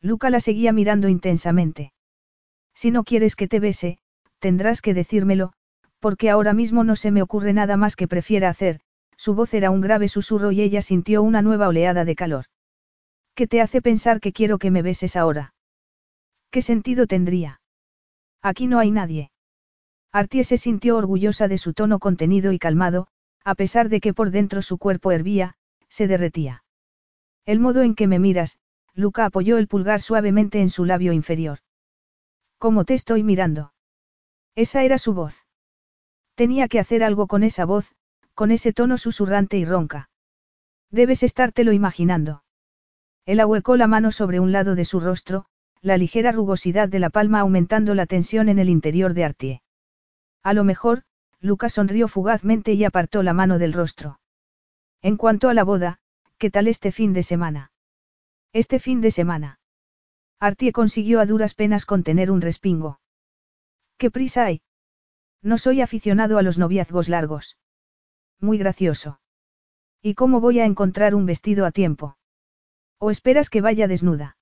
Luca 0.00 0.30
la 0.30 0.38
seguía 0.38 0.72
mirando 0.72 1.08
intensamente. 1.08 1.92
Si 2.76 2.92
no 2.92 3.02
quieres 3.02 3.34
que 3.34 3.48
te 3.48 3.58
bese, 3.58 3.98
tendrás 4.38 4.82
que 4.82 4.94
decírmelo, 4.94 5.52
porque 5.98 6.30
ahora 6.30 6.52
mismo 6.52 6.84
no 6.84 6.94
se 6.94 7.10
me 7.10 7.22
ocurre 7.22 7.54
nada 7.54 7.76
más 7.76 7.96
que 7.96 8.06
prefiera 8.06 8.50
hacer, 8.50 8.78
su 9.16 9.34
voz 9.34 9.52
era 9.52 9.72
un 9.72 9.80
grave 9.80 10.06
susurro 10.06 10.52
y 10.52 10.60
ella 10.60 10.80
sintió 10.80 11.24
una 11.24 11.42
nueva 11.42 11.66
oleada 11.66 12.04
de 12.04 12.14
calor. 12.14 12.44
¿Qué 13.34 13.48
te 13.48 13.60
hace 13.60 13.82
pensar 13.82 14.20
que 14.20 14.32
quiero 14.32 14.58
que 14.58 14.70
me 14.70 14.82
beses 14.82 15.16
ahora? 15.16 15.54
¿Qué 16.52 16.62
sentido 16.62 17.08
tendría? 17.08 17.58
Aquí 18.46 18.68
no 18.68 18.78
hay 18.78 18.92
nadie. 18.92 19.32
Artie 20.12 20.44
se 20.44 20.56
sintió 20.56 20.96
orgullosa 20.96 21.48
de 21.48 21.58
su 21.58 21.72
tono 21.72 21.98
contenido 21.98 22.52
y 22.52 22.60
calmado, 22.60 23.08
a 23.42 23.56
pesar 23.56 23.88
de 23.88 24.00
que 24.00 24.14
por 24.14 24.30
dentro 24.30 24.62
su 24.62 24.78
cuerpo 24.78 25.10
hervía, 25.10 25.56
se 25.88 26.06
derretía. 26.06 26.62
El 27.44 27.58
modo 27.58 27.82
en 27.82 27.96
que 27.96 28.06
me 28.06 28.20
miras, 28.20 28.58
Luca 28.94 29.24
apoyó 29.24 29.58
el 29.58 29.66
pulgar 29.66 30.00
suavemente 30.00 30.60
en 30.60 30.70
su 30.70 30.84
labio 30.84 31.12
inferior. 31.12 31.58
¿Cómo 32.58 32.84
te 32.84 32.94
estoy 32.94 33.24
mirando? 33.24 33.72
Esa 34.54 34.84
era 34.84 34.98
su 34.98 35.12
voz. 35.12 35.44
Tenía 36.36 36.68
que 36.68 36.78
hacer 36.78 37.02
algo 37.02 37.26
con 37.26 37.42
esa 37.42 37.64
voz, 37.64 37.96
con 38.34 38.52
ese 38.52 38.72
tono 38.72 38.96
susurrante 38.96 39.58
y 39.58 39.64
ronca. 39.64 40.08
Debes 40.92 41.24
estártelo 41.24 41.72
imaginando. 41.72 42.44
Él 43.24 43.40
ahuecó 43.40 43.76
la 43.76 43.88
mano 43.88 44.12
sobre 44.12 44.38
un 44.38 44.52
lado 44.52 44.76
de 44.76 44.84
su 44.84 45.00
rostro, 45.00 45.46
la 45.82 45.96
ligera 45.96 46.32
rugosidad 46.32 46.88
de 46.88 46.98
la 46.98 47.10
palma 47.10 47.40
aumentando 47.40 47.94
la 47.94 48.06
tensión 48.06 48.48
en 48.48 48.58
el 48.58 48.68
interior 48.68 49.14
de 49.14 49.24
Artie. 49.24 49.62
A 50.42 50.52
lo 50.52 50.64
mejor, 50.64 51.02
Luca 51.40 51.68
sonrió 51.68 52.08
fugazmente 52.08 52.72
y 52.72 52.84
apartó 52.84 53.22
la 53.22 53.32
mano 53.32 53.58
del 53.58 53.72
rostro. 53.72 54.20
En 55.02 55.16
cuanto 55.16 55.48
a 55.48 55.54
la 55.54 55.64
boda, 55.64 55.98
¿qué 56.38 56.50
tal 56.50 56.68
este 56.68 56.92
fin 56.92 57.12
de 57.12 57.22
semana? 57.22 57.72
Este 58.52 58.78
fin 58.78 59.00
de 59.00 59.10
semana. 59.10 59.60
Artie 60.40 60.72
consiguió 60.72 61.20
a 61.20 61.26
duras 61.26 61.54
penas 61.54 61.86
contener 61.86 62.30
un 62.30 62.40
respingo. 62.40 63.00
¿Qué 63.98 64.10
prisa 64.10 64.46
hay? 64.46 64.62
No 65.42 65.58
soy 65.58 65.80
aficionado 65.80 66.38
a 66.38 66.42
los 66.42 66.58
noviazgos 66.58 67.08
largos. 67.08 67.56
Muy 68.40 68.58
gracioso. 68.58 69.20
¿Y 70.02 70.14
cómo 70.14 70.40
voy 70.40 70.60
a 70.60 70.64
encontrar 70.64 71.14
un 71.14 71.26
vestido 71.26 71.64
a 71.66 71.70
tiempo? 71.70 72.16
¿O 72.98 73.10
esperas 73.10 73.50
que 73.50 73.60
vaya 73.60 73.88
desnuda? 73.88 74.36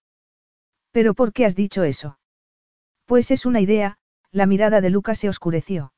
¿Pero 0.95 1.13
por 1.15 1.33
qué 1.33 1.45
has 1.45 1.57
dicho 1.57 1.83
eso? 1.83 2.21
Pues 3.05 3.33
es 3.33 3.47
una 3.47 3.61
idea, 3.61 3.99
la 4.31 4.47
mirada 4.47 4.81
de 4.81 4.91
Lucas 4.91 5.19
se 5.19 5.29
oscureció. 5.29 5.93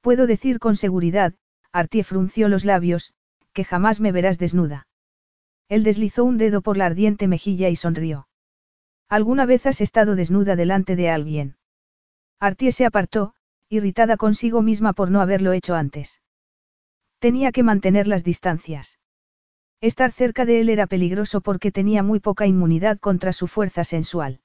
Puedo 0.00 0.26
decir 0.26 0.58
con 0.58 0.74
seguridad, 0.74 1.34
Artie 1.70 2.02
frunció 2.02 2.48
los 2.48 2.64
labios, 2.64 3.12
que 3.52 3.62
jamás 3.62 4.00
me 4.00 4.12
verás 4.12 4.38
desnuda. 4.38 4.88
Él 5.68 5.84
deslizó 5.84 6.24
un 6.24 6.38
dedo 6.38 6.62
por 6.62 6.78
la 6.78 6.86
ardiente 6.86 7.28
mejilla 7.28 7.68
y 7.68 7.76
sonrió. 7.76 8.26
¿Alguna 9.10 9.44
vez 9.44 9.66
has 9.66 9.82
estado 9.82 10.16
desnuda 10.16 10.56
delante 10.56 10.96
de 10.96 11.10
alguien? 11.10 11.58
Artie 12.40 12.72
se 12.72 12.86
apartó, 12.86 13.34
irritada 13.68 14.16
consigo 14.16 14.62
misma 14.62 14.94
por 14.94 15.10
no 15.10 15.20
haberlo 15.20 15.52
hecho 15.52 15.74
antes. 15.74 16.22
Tenía 17.18 17.52
que 17.52 17.62
mantener 17.62 18.08
las 18.08 18.24
distancias. 18.24 18.98
Estar 19.80 20.10
cerca 20.10 20.44
de 20.44 20.60
él 20.60 20.68
era 20.68 20.86
peligroso 20.86 21.40
porque 21.40 21.70
tenía 21.70 22.02
muy 22.02 22.20
poca 22.20 22.46
inmunidad 22.46 22.98
contra 22.98 23.32
su 23.32 23.46
fuerza 23.46 23.84
sensual. 23.84 24.40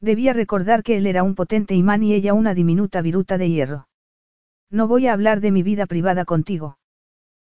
Debía 0.00 0.32
recordar 0.32 0.82
que 0.82 0.96
él 0.96 1.06
era 1.06 1.22
un 1.22 1.34
potente 1.34 1.74
imán 1.74 2.02
y 2.02 2.12
ella 2.12 2.34
una 2.34 2.54
diminuta 2.54 3.00
viruta 3.02 3.38
de 3.38 3.48
hierro. 3.48 3.88
No 4.70 4.88
voy 4.88 5.06
a 5.06 5.12
hablar 5.12 5.40
de 5.40 5.52
mi 5.52 5.62
vida 5.62 5.86
privada 5.86 6.24
contigo. 6.24 6.78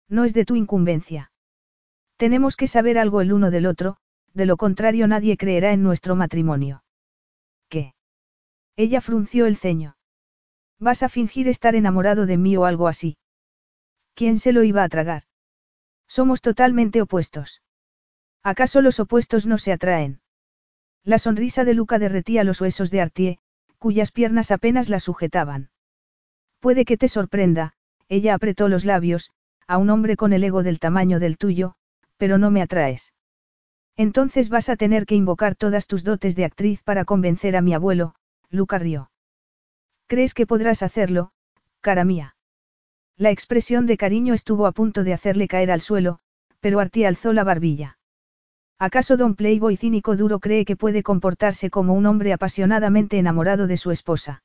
No 0.10 0.26
es 0.26 0.34
de 0.34 0.45
tu 0.45 0.56
incumbencia. 0.56 1.32
Tenemos 2.18 2.56
que 2.56 2.68
saber 2.68 2.97
algo 2.97 3.22
el 3.22 3.34
uno 3.34 3.52
del 3.52 3.66
otro, 3.66 3.97
de 4.34 4.45
lo 4.45 4.58
contrario 4.58 5.08
nadie 5.08 5.38
creerá 5.38 5.72
en 5.72 5.82
nuestro 5.82 6.16
matrimonio. 6.16 6.84
¿Qué? 7.70 7.93
Ella 8.76 9.02
frunció 9.02 9.45
el 9.47 9.58
ceño. 9.58 9.95
¿Vas 10.80 11.04
a 11.04 11.10
fingir 11.10 11.47
estar 11.47 11.76
enamorado 11.76 12.26
de 12.26 12.38
mí 12.38 12.58
o 12.58 12.66
algo 12.66 12.88
así? 12.88 13.18
¿Quién 14.14 14.39
se 14.39 14.52
lo 14.52 14.64
iba 14.64 14.84
a 14.84 14.89
tragar? 14.89 15.24
Somos 16.18 16.41
totalmente 16.41 17.01
opuestos. 17.01 17.62
¿Acaso 18.43 18.82
los 18.82 18.99
opuestos 18.99 19.45
no 19.45 19.57
se 19.57 19.72
atraen? 19.72 20.20
La 21.05 21.18
sonrisa 21.18 21.64
de 21.64 21.74
Luca 21.74 21.99
derretía 21.99 22.43
los 22.43 22.59
huesos 22.59 22.91
de 22.91 22.99
Artie, 22.99 23.39
cuyas 23.80 24.12
piernas 24.12 24.51
apenas 24.51 24.89
la 24.89 24.99
sujetaban. 24.99 25.70
Puede 26.59 26.84
que 26.84 26.97
te 26.97 27.07
sorprenda, 27.07 27.76
ella 28.09 28.34
apretó 28.34 28.68
los 28.68 28.84
labios, 28.84 29.32
a 29.68 29.78
un 29.78 29.89
hombre 29.89 30.18
con 30.18 30.34
el 30.34 30.43
ego 30.43 30.64
del 30.64 30.80
tamaño 30.80 31.18
del 31.18 31.38
tuyo, 31.38 31.76
pero 32.18 32.38
no 32.38 32.51
me 32.51 32.62
atraes. 32.62 33.14
Entonces 33.95 34.49
vas 34.49 34.68
a 34.68 34.76
tener 34.76 35.05
que 35.05 35.16
invocar 35.16 35.55
todas 35.55 35.88
tus 35.88 36.03
dotes 36.03 36.36
de 36.36 36.43
actriz 36.43 36.84
para 36.84 37.05
convencer 37.05 37.55
a 37.55 37.62
mi 37.62 37.74
abuelo, 37.74 38.16
Luca 38.49 38.80
rió. 38.80 39.12
¿Crees 40.07 40.34
que 40.34 40.45
podrás 40.45 40.84
hacerlo, 40.84 41.32
cara 41.80 42.03
mía? 42.03 42.36
La 43.18 43.30
expresión 43.30 43.86
de 43.86 43.97
cariño 43.97 44.34
estuvo 44.34 44.66
a 44.66 44.72
punto 44.72 45.03
de 45.03 45.14
hacerle 45.14 45.47
caer 45.47 45.72
al 45.72 45.82
suelo, 45.82 46.20
pero 46.59 46.80
Artie 46.80 47.05
alzó 47.05 47.34
la 47.34 47.43
barbilla. 47.43 47.97
¿Acaso 48.80 49.16
don 49.16 49.36
Playboy 49.36 49.78
cínico 49.78 50.16
duro 50.16 50.39
cree 50.39 50.66
que 50.66 50.76
puede 50.76 51.03
comportarse 51.03 51.70
como 51.70 51.93
un 51.93 52.07
hombre 52.07 52.34
apasionadamente 52.34 53.20
enamorado 53.20 53.68
de 53.68 53.78
su 53.78 53.91
esposa? 53.91 54.43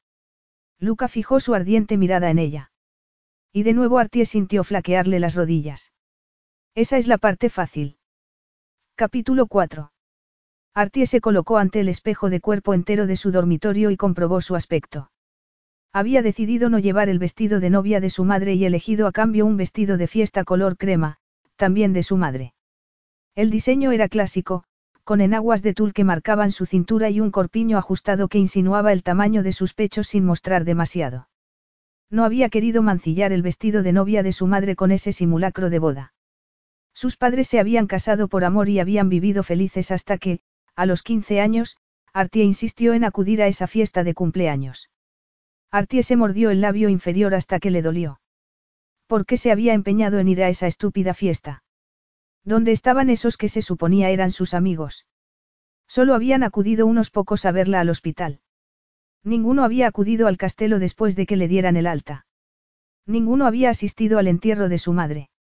Luca 0.78 1.08
fijó 1.08 1.40
su 1.40 1.54
ardiente 1.54 1.96
mirada 1.96 2.30
en 2.30 2.38
ella. 2.38 2.70
Y 3.50 3.62
de 3.62 3.72
nuevo 3.72 3.98
Artie 3.98 4.26
sintió 4.26 4.62
flaquearle 4.62 5.20
las 5.20 5.34
rodillas. 5.34 5.92
Esa 6.74 6.98
es 6.98 7.06
la 7.06 7.16
parte 7.16 7.48
fácil. 7.48 7.96
Capítulo 8.94 9.46
4. 9.46 9.90
Artie 10.74 11.06
se 11.06 11.22
colocó 11.22 11.56
ante 11.56 11.80
el 11.80 11.88
espejo 11.88 12.28
de 12.28 12.42
cuerpo 12.42 12.74
entero 12.74 13.06
de 13.06 13.16
su 13.16 13.30
dormitorio 13.30 13.90
y 13.90 13.96
comprobó 13.96 14.42
su 14.42 14.54
aspecto. 14.54 15.10
Había 15.92 16.22
decidido 16.22 16.68
no 16.68 16.78
llevar 16.78 17.08
el 17.08 17.18
vestido 17.18 17.60
de 17.60 17.70
novia 17.70 18.00
de 18.00 18.10
su 18.10 18.24
madre 18.24 18.54
y 18.54 18.64
elegido 18.64 19.06
a 19.06 19.12
cambio 19.12 19.46
un 19.46 19.56
vestido 19.56 19.96
de 19.96 20.06
fiesta 20.06 20.44
color 20.44 20.76
crema, 20.76 21.16
también 21.56 21.92
de 21.92 22.02
su 22.02 22.16
madre. 22.16 22.54
El 23.34 23.50
diseño 23.50 23.92
era 23.92 24.08
clásico, 24.08 24.64
con 25.04 25.20
enaguas 25.20 25.62
de 25.62 25.72
tul 25.72 25.92
que 25.92 26.04
marcaban 26.04 26.50
su 26.50 26.66
cintura 26.66 27.10
y 27.10 27.20
un 27.20 27.30
corpiño 27.30 27.78
ajustado 27.78 28.28
que 28.28 28.38
insinuaba 28.38 28.92
el 28.92 29.02
tamaño 29.02 29.42
de 29.42 29.52
sus 29.52 29.72
pechos 29.72 30.08
sin 30.08 30.24
mostrar 30.24 30.64
demasiado. 30.64 31.28
No 32.10 32.24
había 32.24 32.48
querido 32.48 32.82
mancillar 32.82 33.32
el 33.32 33.42
vestido 33.42 33.82
de 33.82 33.92
novia 33.92 34.22
de 34.22 34.32
su 34.32 34.46
madre 34.46 34.74
con 34.76 34.90
ese 34.90 35.12
simulacro 35.12 35.70
de 35.70 35.78
boda. 35.78 36.12
Sus 36.92 37.16
padres 37.16 37.48
se 37.48 37.60
habían 37.60 37.86
casado 37.86 38.28
por 38.28 38.44
amor 38.44 38.68
y 38.68 38.80
habían 38.80 39.08
vivido 39.08 39.42
felices 39.42 39.90
hasta 39.90 40.18
que, 40.18 40.40
a 40.74 40.86
los 40.86 41.02
15 41.02 41.40
años, 41.40 41.76
Artie 42.12 42.42
insistió 42.42 42.94
en 42.94 43.04
acudir 43.04 43.42
a 43.42 43.46
esa 43.46 43.66
fiesta 43.66 44.02
de 44.02 44.14
cumpleaños. 44.14 44.88
Artie 45.70 46.02
se 46.02 46.16
mordió 46.16 46.50
el 46.50 46.60
labio 46.60 46.88
inferior 46.88 47.34
hasta 47.34 47.58
que 47.58 47.70
le 47.70 47.82
dolió. 47.82 48.20
¿Por 49.06 49.26
qué 49.26 49.36
se 49.36 49.52
había 49.52 49.74
empeñado 49.74 50.18
en 50.18 50.28
ir 50.28 50.42
a 50.42 50.48
esa 50.48 50.66
estúpida 50.66 51.14
fiesta? 51.14 51.62
¿Dónde 52.44 52.72
estaban 52.72 53.10
esos 53.10 53.36
que 53.36 53.48
se 53.48 53.62
suponía 53.62 54.10
eran 54.10 54.30
sus 54.30 54.54
amigos? 54.54 55.06
Solo 55.88 56.14
habían 56.14 56.42
acudido 56.42 56.86
unos 56.86 57.10
pocos 57.10 57.44
a 57.44 57.52
verla 57.52 57.80
al 57.80 57.88
hospital. 57.88 58.40
Ninguno 59.22 59.64
había 59.64 59.88
acudido 59.88 60.28
al 60.28 60.36
castelo 60.36 60.78
después 60.78 61.16
de 61.16 61.26
que 61.26 61.36
le 61.36 61.48
dieran 61.48 61.76
el 61.76 61.86
alta. 61.86 62.26
Ninguno 63.06 63.46
había 63.46 63.70
asistido 63.70 64.18
al 64.18 64.28
entierro 64.28 64.68
de 64.68 64.78
su 64.78 64.92
madre. 64.92 65.30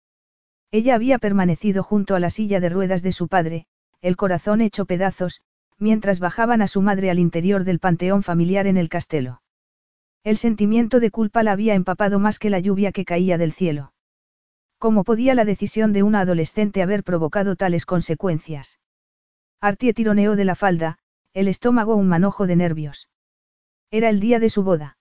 Ella 0.70 0.94
había 0.94 1.18
permanecido 1.18 1.82
junto 1.82 2.14
a 2.14 2.20
la 2.20 2.30
silla 2.30 2.60
de 2.60 2.68
ruedas 2.68 3.02
de 3.02 3.12
su 3.12 3.28
padre, 3.28 3.66
el 4.00 4.16
corazón 4.16 4.60
hecho 4.60 4.86
pedazos, 4.86 5.40
mientras 5.78 6.20
bajaban 6.20 6.62
a 6.62 6.68
su 6.68 6.82
madre 6.82 7.10
al 7.10 7.18
interior 7.18 7.64
del 7.64 7.78
panteón 7.78 8.22
familiar 8.22 8.66
en 8.66 8.76
el 8.76 8.88
castelo. 8.88 9.42
El 10.26 10.38
sentimiento 10.38 10.98
de 10.98 11.12
culpa 11.12 11.44
la 11.44 11.52
había 11.52 11.74
empapado 11.74 12.18
más 12.18 12.40
que 12.40 12.50
la 12.50 12.58
lluvia 12.58 12.90
que 12.90 13.04
caía 13.04 13.38
del 13.38 13.52
cielo. 13.52 13.92
¿Cómo 14.76 15.04
podía 15.04 15.36
la 15.36 15.44
decisión 15.44 15.92
de 15.92 16.02
una 16.02 16.18
adolescente 16.18 16.82
haber 16.82 17.04
provocado 17.04 17.54
tales 17.54 17.86
consecuencias? 17.86 18.80
Artie 19.60 19.94
tironeó 19.94 20.34
de 20.34 20.44
la 20.44 20.56
falda, 20.56 20.98
el 21.32 21.46
estómago 21.46 21.94
un 21.94 22.08
manojo 22.08 22.48
de 22.48 22.56
nervios. 22.56 23.08
Era 23.92 24.08
el 24.08 24.18
día 24.18 24.40
de 24.40 24.50
su 24.50 24.64
boda. 24.64 24.98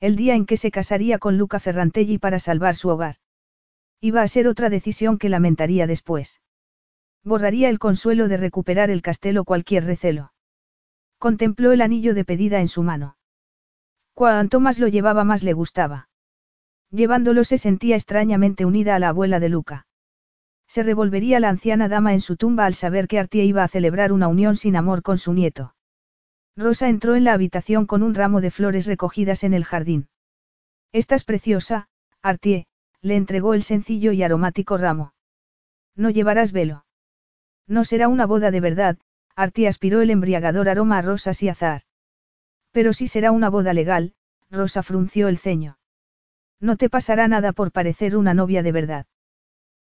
El 0.00 0.16
día 0.16 0.34
en 0.34 0.46
que 0.46 0.56
se 0.56 0.70
casaría 0.70 1.18
con 1.18 1.36
Luca 1.36 1.60
Ferrantelli 1.60 2.16
para 2.16 2.38
salvar 2.38 2.74
su 2.74 2.88
hogar. 2.88 3.16
Iba 4.00 4.22
a 4.22 4.28
ser 4.28 4.48
otra 4.48 4.70
decisión 4.70 5.18
que 5.18 5.28
lamentaría 5.28 5.86
después. 5.86 6.40
Borraría 7.22 7.68
el 7.68 7.78
consuelo 7.78 8.28
de 8.28 8.38
recuperar 8.38 8.88
el 8.88 9.02
castelo 9.02 9.44
cualquier 9.44 9.84
recelo. 9.84 10.32
Contempló 11.18 11.72
el 11.72 11.82
anillo 11.82 12.14
de 12.14 12.24
pedida 12.24 12.60
en 12.60 12.68
su 12.68 12.82
mano. 12.82 13.17
Cuanto 14.18 14.58
más 14.58 14.80
lo 14.80 14.88
llevaba 14.88 15.22
más 15.22 15.44
le 15.44 15.52
gustaba. 15.52 16.08
Llevándolo 16.90 17.44
se 17.44 17.56
sentía 17.56 17.94
extrañamente 17.94 18.64
unida 18.64 18.96
a 18.96 18.98
la 18.98 19.10
abuela 19.10 19.38
de 19.38 19.48
Luca. 19.48 19.86
Se 20.66 20.82
revolvería 20.82 21.38
la 21.38 21.50
anciana 21.50 21.88
dama 21.88 22.14
en 22.14 22.20
su 22.20 22.36
tumba 22.36 22.66
al 22.66 22.74
saber 22.74 23.06
que 23.06 23.20
Artie 23.20 23.44
iba 23.44 23.62
a 23.62 23.68
celebrar 23.68 24.10
una 24.10 24.26
unión 24.26 24.56
sin 24.56 24.74
amor 24.74 25.02
con 25.02 25.18
su 25.18 25.34
nieto. 25.34 25.76
Rosa 26.56 26.88
entró 26.88 27.14
en 27.14 27.22
la 27.22 27.32
habitación 27.32 27.86
con 27.86 28.02
un 28.02 28.16
ramo 28.16 28.40
de 28.40 28.50
flores 28.50 28.86
recogidas 28.86 29.44
en 29.44 29.54
el 29.54 29.64
jardín. 29.64 30.08
Estás 30.90 31.22
preciosa, 31.22 31.86
Artie, 32.20 32.66
le 33.00 33.14
entregó 33.14 33.54
el 33.54 33.62
sencillo 33.62 34.10
y 34.10 34.24
aromático 34.24 34.78
ramo. 34.78 35.12
No 35.94 36.10
llevarás 36.10 36.50
velo. 36.50 36.84
No 37.68 37.84
será 37.84 38.08
una 38.08 38.26
boda 38.26 38.50
de 38.50 38.60
verdad, 38.60 38.98
Artie 39.36 39.68
aspiró 39.68 40.00
el 40.00 40.10
embriagador 40.10 40.68
aroma 40.68 40.98
a 40.98 41.02
rosas 41.02 41.40
y 41.44 41.48
azar. 41.48 41.82
Pero 42.78 42.92
sí 42.92 43.08
será 43.08 43.32
una 43.32 43.50
boda 43.50 43.72
legal, 43.72 44.12
Rosa 44.52 44.84
frunció 44.84 45.26
el 45.26 45.36
ceño. 45.36 45.78
No 46.60 46.76
te 46.76 46.88
pasará 46.88 47.26
nada 47.26 47.52
por 47.52 47.72
parecer 47.72 48.16
una 48.16 48.34
novia 48.34 48.62
de 48.62 48.70
verdad. 48.70 49.06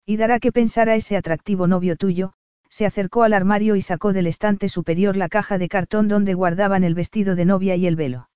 Y 0.06 0.16
dará 0.16 0.38
que 0.38 0.52
pensar 0.52 0.88
a 0.88 0.94
ese 0.94 1.16
atractivo 1.16 1.66
novio 1.66 1.96
tuyo, 1.96 2.34
se 2.68 2.86
acercó 2.86 3.24
al 3.24 3.32
armario 3.32 3.74
y 3.74 3.82
sacó 3.82 4.12
del 4.12 4.28
estante 4.28 4.68
superior 4.68 5.16
la 5.16 5.28
caja 5.28 5.58
de 5.58 5.68
cartón 5.68 6.06
donde 6.06 6.34
guardaban 6.34 6.84
el 6.84 6.94
vestido 6.94 7.34
de 7.34 7.44
novia 7.44 7.74
y 7.74 7.88
el 7.88 7.96
velo. 7.96 8.30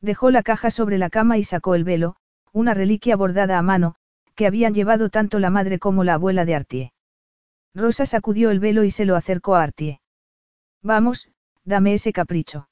Dejó 0.00 0.30
la 0.30 0.42
caja 0.42 0.70
sobre 0.70 0.96
la 0.96 1.10
cama 1.10 1.36
y 1.36 1.44
sacó 1.44 1.74
el 1.74 1.84
velo, 1.84 2.16
una 2.52 2.72
reliquia 2.72 3.16
bordada 3.16 3.58
a 3.58 3.62
mano, 3.62 3.96
que 4.34 4.46
habían 4.46 4.72
llevado 4.72 5.10
tanto 5.10 5.38
la 5.40 5.50
madre 5.50 5.78
como 5.78 6.04
la 6.04 6.14
abuela 6.14 6.46
de 6.46 6.54
Artie. 6.54 6.92
Rosa 7.74 8.06
sacudió 8.06 8.50
el 8.50 8.60
velo 8.60 8.82
y 8.84 8.90
se 8.90 9.04
lo 9.04 9.14
acercó 9.14 9.56
a 9.56 9.62
Artie. 9.62 10.00
Vamos, 10.82 11.28
dame 11.66 11.92
ese 11.92 12.14
capricho. 12.14 12.66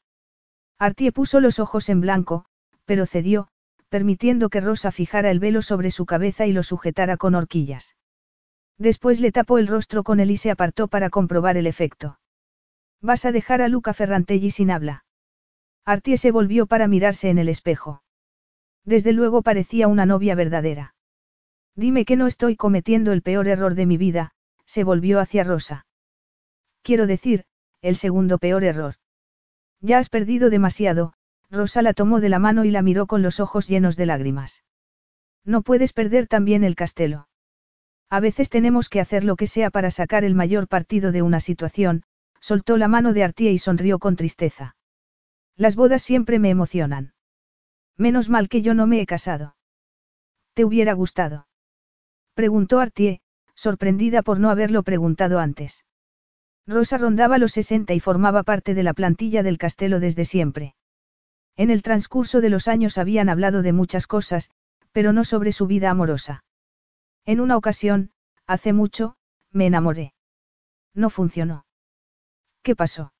Artie 0.82 1.12
puso 1.12 1.38
los 1.38 1.60
ojos 1.60 1.88
en 1.90 2.00
blanco, 2.00 2.44
pero 2.86 3.06
cedió, 3.06 3.46
permitiendo 3.88 4.48
que 4.48 4.60
Rosa 4.60 4.90
fijara 4.90 5.30
el 5.30 5.38
velo 5.38 5.62
sobre 5.62 5.92
su 5.92 6.06
cabeza 6.06 6.44
y 6.46 6.52
lo 6.52 6.64
sujetara 6.64 7.16
con 7.16 7.36
horquillas. 7.36 7.94
Después 8.78 9.20
le 9.20 9.30
tapó 9.30 9.58
el 9.58 9.68
rostro 9.68 10.02
con 10.02 10.18
él 10.18 10.32
y 10.32 10.36
se 10.36 10.50
apartó 10.50 10.88
para 10.88 11.08
comprobar 11.08 11.56
el 11.56 11.68
efecto. 11.68 12.18
Vas 13.00 13.24
a 13.24 13.30
dejar 13.30 13.62
a 13.62 13.68
Luca 13.68 13.94
Ferrantelli 13.94 14.50
sin 14.50 14.72
habla. 14.72 15.04
Artie 15.84 16.16
se 16.16 16.32
volvió 16.32 16.66
para 16.66 16.88
mirarse 16.88 17.30
en 17.30 17.38
el 17.38 17.48
espejo. 17.48 18.02
Desde 18.84 19.12
luego 19.12 19.42
parecía 19.42 19.86
una 19.86 20.04
novia 20.04 20.34
verdadera. 20.34 20.96
Dime 21.76 22.04
que 22.04 22.16
no 22.16 22.26
estoy 22.26 22.56
cometiendo 22.56 23.12
el 23.12 23.22
peor 23.22 23.46
error 23.46 23.76
de 23.76 23.86
mi 23.86 23.98
vida, 23.98 24.32
se 24.66 24.82
volvió 24.82 25.20
hacia 25.20 25.44
Rosa. 25.44 25.86
Quiero 26.82 27.06
decir, 27.06 27.44
el 27.82 27.94
segundo 27.94 28.38
peor 28.38 28.64
error. 28.64 28.96
Ya 29.82 29.98
has 29.98 30.08
perdido 30.08 30.48
demasiado, 30.48 31.12
Rosa 31.50 31.82
la 31.82 31.92
tomó 31.92 32.20
de 32.20 32.28
la 32.28 32.38
mano 32.38 32.64
y 32.64 32.70
la 32.70 32.82
miró 32.82 33.06
con 33.06 33.20
los 33.20 33.40
ojos 33.40 33.68
llenos 33.68 33.96
de 33.96 34.06
lágrimas. 34.06 34.64
No 35.44 35.62
puedes 35.62 35.92
perder 35.92 36.28
también 36.28 36.62
el 36.62 36.76
castelo. 36.76 37.28
A 38.08 38.20
veces 38.20 38.48
tenemos 38.48 38.88
que 38.88 39.00
hacer 39.00 39.24
lo 39.24 39.36
que 39.36 39.48
sea 39.48 39.70
para 39.70 39.90
sacar 39.90 40.22
el 40.22 40.36
mayor 40.36 40.68
partido 40.68 41.10
de 41.10 41.22
una 41.22 41.40
situación, 41.40 42.04
soltó 42.40 42.76
la 42.76 42.86
mano 42.86 43.12
de 43.12 43.24
Artie 43.24 43.50
y 43.50 43.58
sonrió 43.58 43.98
con 43.98 44.14
tristeza. 44.14 44.76
Las 45.56 45.74
bodas 45.74 46.02
siempre 46.02 46.38
me 46.38 46.50
emocionan. 46.50 47.12
Menos 47.96 48.28
mal 48.28 48.48
que 48.48 48.62
yo 48.62 48.74
no 48.74 48.86
me 48.86 49.00
he 49.00 49.06
casado. 49.06 49.56
¿Te 50.54 50.64
hubiera 50.64 50.92
gustado? 50.92 51.48
Preguntó 52.34 52.80
Artie, 52.80 53.20
sorprendida 53.54 54.22
por 54.22 54.38
no 54.38 54.50
haberlo 54.50 54.82
preguntado 54.84 55.40
antes. 55.40 55.84
Rosa 56.66 56.96
rondaba 56.96 57.38
los 57.38 57.52
60 57.52 57.92
y 57.94 58.00
formaba 58.00 58.44
parte 58.44 58.74
de 58.74 58.82
la 58.82 58.94
plantilla 58.94 59.42
del 59.42 59.58
castelo 59.58 59.98
desde 60.00 60.24
siempre. 60.24 60.74
En 61.56 61.70
el 61.70 61.82
transcurso 61.82 62.40
de 62.40 62.50
los 62.50 62.68
años 62.68 62.98
habían 62.98 63.28
hablado 63.28 63.62
de 63.62 63.72
muchas 63.72 64.06
cosas, 64.06 64.50
pero 64.92 65.12
no 65.12 65.24
sobre 65.24 65.52
su 65.52 65.66
vida 65.66 65.90
amorosa. 65.90 66.44
En 67.24 67.40
una 67.40 67.56
ocasión, 67.56 68.10
hace 68.46 68.72
mucho, 68.72 69.16
me 69.50 69.66
enamoré. 69.66 70.14
No 70.94 71.10
funcionó. 71.10 71.66
¿Qué 72.62 72.76
pasó? 72.76 73.12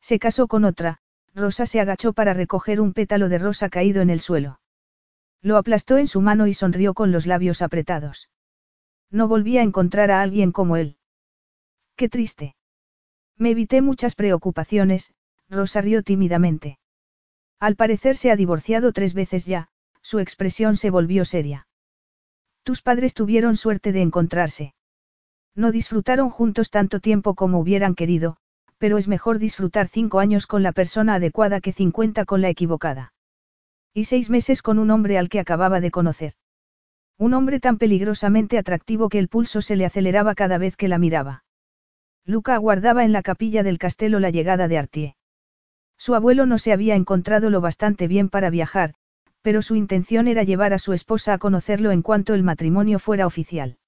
Se 0.00 0.18
casó 0.18 0.46
con 0.46 0.64
otra, 0.64 0.98
Rosa 1.34 1.66
se 1.66 1.80
agachó 1.80 2.12
para 2.12 2.34
recoger 2.34 2.80
un 2.80 2.92
pétalo 2.92 3.28
de 3.28 3.38
rosa 3.38 3.68
caído 3.68 4.02
en 4.02 4.10
el 4.10 4.20
suelo. 4.20 4.60
Lo 5.40 5.56
aplastó 5.56 5.98
en 5.98 6.06
su 6.06 6.20
mano 6.20 6.46
y 6.46 6.54
sonrió 6.54 6.94
con 6.94 7.12
los 7.12 7.26
labios 7.26 7.62
apretados. 7.62 8.28
No 9.10 9.28
volví 9.28 9.56
a 9.56 9.62
encontrar 9.62 10.10
a 10.10 10.20
alguien 10.20 10.52
como 10.52 10.76
él. 10.76 10.98
Qué 11.96 12.08
triste. 12.08 12.56
Me 13.38 13.50
evité 13.50 13.82
muchas 13.82 14.16
preocupaciones, 14.16 15.12
Rosa 15.48 15.80
rió 15.80 16.02
tímidamente. 16.02 16.78
Al 17.60 17.76
parecer 17.76 18.16
se 18.16 18.30
ha 18.30 18.36
divorciado 18.36 18.92
tres 18.92 19.14
veces 19.14 19.46
ya, 19.46 19.68
su 20.02 20.18
expresión 20.18 20.76
se 20.76 20.90
volvió 20.90 21.24
seria. 21.24 21.68
Tus 22.64 22.82
padres 22.82 23.14
tuvieron 23.14 23.56
suerte 23.56 23.92
de 23.92 24.02
encontrarse. 24.02 24.74
No 25.54 25.72
disfrutaron 25.72 26.30
juntos 26.30 26.70
tanto 26.70 27.00
tiempo 27.00 27.34
como 27.34 27.60
hubieran 27.60 27.94
querido, 27.94 28.36
pero 28.78 28.98
es 28.98 29.08
mejor 29.08 29.38
disfrutar 29.38 29.88
cinco 29.88 30.20
años 30.20 30.46
con 30.46 30.62
la 30.62 30.72
persona 30.72 31.14
adecuada 31.14 31.60
que 31.60 31.72
cincuenta 31.72 32.24
con 32.24 32.42
la 32.42 32.48
equivocada. 32.48 33.12
Y 33.94 34.04
seis 34.04 34.30
meses 34.30 34.62
con 34.62 34.78
un 34.78 34.90
hombre 34.90 35.18
al 35.18 35.28
que 35.28 35.40
acababa 35.40 35.80
de 35.80 35.90
conocer. 35.90 36.34
Un 37.16 37.34
hombre 37.34 37.58
tan 37.58 37.78
peligrosamente 37.78 38.58
atractivo 38.58 39.08
que 39.08 39.18
el 39.18 39.28
pulso 39.28 39.62
se 39.62 39.74
le 39.74 39.84
aceleraba 39.84 40.34
cada 40.34 40.58
vez 40.58 40.76
que 40.76 40.86
la 40.86 40.98
miraba. 40.98 41.44
Luca 42.28 42.54
aguardaba 42.54 43.06
en 43.06 43.12
la 43.12 43.22
capilla 43.22 43.62
del 43.62 43.78
castelo 43.78 44.20
la 44.20 44.28
llegada 44.28 44.68
de 44.68 44.76
Artie. 44.76 45.16
Su 45.96 46.14
abuelo 46.14 46.44
no 46.44 46.58
se 46.58 46.74
había 46.74 46.94
encontrado 46.94 47.48
lo 47.48 47.62
bastante 47.62 48.06
bien 48.06 48.28
para 48.28 48.50
viajar, 48.50 48.92
pero 49.40 49.62
su 49.62 49.76
intención 49.76 50.28
era 50.28 50.42
llevar 50.42 50.74
a 50.74 50.78
su 50.78 50.92
esposa 50.92 51.32
a 51.32 51.38
conocerlo 51.38 51.90
en 51.90 52.02
cuanto 52.02 52.34
el 52.34 52.42
matrimonio 52.42 52.98
fuera 52.98 53.26
oficial. 53.26 53.78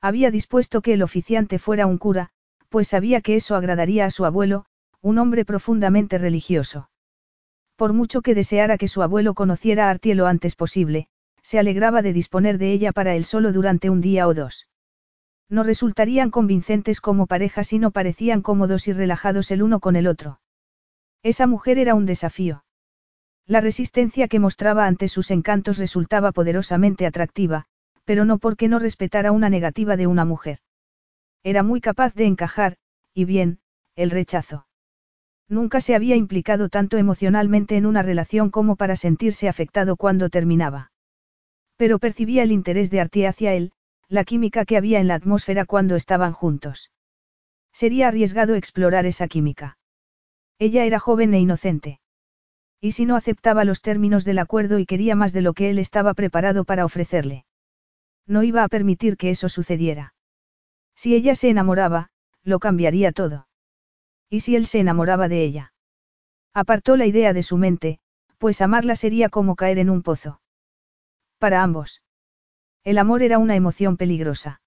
Había 0.00 0.30
dispuesto 0.30 0.80
que 0.80 0.94
el 0.94 1.02
oficiante 1.02 1.58
fuera 1.58 1.84
un 1.84 1.98
cura, 1.98 2.30
pues 2.70 2.88
sabía 2.88 3.20
que 3.20 3.36
eso 3.36 3.54
agradaría 3.54 4.06
a 4.06 4.10
su 4.10 4.24
abuelo, 4.24 4.64
un 5.02 5.18
hombre 5.18 5.44
profundamente 5.44 6.16
religioso. 6.16 6.88
Por 7.76 7.92
mucho 7.92 8.22
que 8.22 8.34
deseara 8.34 8.78
que 8.78 8.88
su 8.88 9.02
abuelo 9.02 9.34
conociera 9.34 9.88
a 9.88 9.90
Artie 9.90 10.14
lo 10.14 10.26
antes 10.26 10.56
posible, 10.56 11.08
se 11.42 11.58
alegraba 11.58 12.00
de 12.00 12.14
disponer 12.14 12.56
de 12.56 12.72
ella 12.72 12.92
para 12.92 13.14
él 13.14 13.26
solo 13.26 13.52
durante 13.52 13.90
un 13.90 14.00
día 14.00 14.26
o 14.26 14.32
dos. 14.32 14.67
No 15.48 15.62
resultarían 15.62 16.30
convincentes 16.30 17.00
como 17.00 17.26
pareja 17.26 17.64
si 17.64 17.78
no 17.78 17.90
parecían 17.90 18.42
cómodos 18.42 18.86
y 18.88 18.92
relajados 18.92 19.50
el 19.50 19.62
uno 19.62 19.80
con 19.80 19.96
el 19.96 20.06
otro. 20.06 20.40
Esa 21.22 21.46
mujer 21.46 21.78
era 21.78 21.94
un 21.94 22.06
desafío. 22.06 22.64
La 23.46 23.60
resistencia 23.62 24.28
que 24.28 24.40
mostraba 24.40 24.86
ante 24.86 25.08
sus 25.08 25.30
encantos 25.30 25.78
resultaba 25.78 26.32
poderosamente 26.32 27.06
atractiva, 27.06 27.64
pero 28.04 28.26
no 28.26 28.38
porque 28.38 28.68
no 28.68 28.78
respetara 28.78 29.32
una 29.32 29.48
negativa 29.48 29.96
de 29.96 30.06
una 30.06 30.26
mujer. 30.26 30.58
Era 31.42 31.62
muy 31.62 31.80
capaz 31.80 32.14
de 32.14 32.26
encajar, 32.26 32.76
y 33.14 33.24
bien, 33.24 33.60
el 33.96 34.10
rechazo. 34.10 34.66
Nunca 35.48 35.80
se 35.80 35.94
había 35.94 36.14
implicado 36.14 36.68
tanto 36.68 36.98
emocionalmente 36.98 37.76
en 37.76 37.86
una 37.86 38.02
relación 38.02 38.50
como 38.50 38.76
para 38.76 38.96
sentirse 38.96 39.48
afectado 39.48 39.96
cuando 39.96 40.28
terminaba. 40.28 40.92
Pero 41.76 41.98
percibía 41.98 42.42
el 42.42 42.52
interés 42.52 42.90
de 42.90 43.00
Artie 43.00 43.26
hacia 43.26 43.54
él, 43.54 43.72
la 44.08 44.24
química 44.24 44.64
que 44.64 44.76
había 44.76 45.00
en 45.00 45.08
la 45.08 45.14
atmósfera 45.14 45.64
cuando 45.66 45.96
estaban 45.96 46.32
juntos. 46.32 46.90
Sería 47.72 48.08
arriesgado 48.08 48.54
explorar 48.54 49.06
esa 49.06 49.28
química. 49.28 49.78
Ella 50.58 50.84
era 50.84 50.98
joven 50.98 51.34
e 51.34 51.40
inocente. 51.40 52.00
¿Y 52.80 52.92
si 52.92 53.06
no 53.06 53.16
aceptaba 53.16 53.64
los 53.64 53.82
términos 53.82 54.24
del 54.24 54.38
acuerdo 54.38 54.78
y 54.78 54.86
quería 54.86 55.14
más 55.14 55.32
de 55.32 55.42
lo 55.42 55.52
que 55.52 55.70
él 55.70 55.78
estaba 55.78 56.14
preparado 56.14 56.64
para 56.64 56.84
ofrecerle? 56.84 57.44
No 58.26 58.42
iba 58.42 58.64
a 58.64 58.68
permitir 58.68 59.16
que 59.16 59.30
eso 59.30 59.48
sucediera. 59.48 60.14
Si 60.94 61.14
ella 61.14 61.34
se 61.34 61.50
enamoraba, 61.50 62.10
lo 62.42 62.58
cambiaría 62.58 63.12
todo. 63.12 63.48
¿Y 64.30 64.40
si 64.40 64.56
él 64.56 64.66
se 64.66 64.80
enamoraba 64.80 65.28
de 65.28 65.42
ella? 65.42 65.72
Apartó 66.54 66.96
la 66.96 67.06
idea 67.06 67.32
de 67.32 67.42
su 67.42 67.56
mente, 67.56 68.00
pues 68.38 68.60
amarla 68.60 68.96
sería 68.96 69.28
como 69.28 69.56
caer 69.56 69.78
en 69.78 69.90
un 69.90 70.02
pozo. 70.02 70.40
Para 71.38 71.62
ambos. 71.62 72.02
El 72.88 72.96
amor 72.96 73.22
era 73.22 73.36
una 73.36 73.54
emoción 73.54 73.98
peligrosa. 73.98 74.62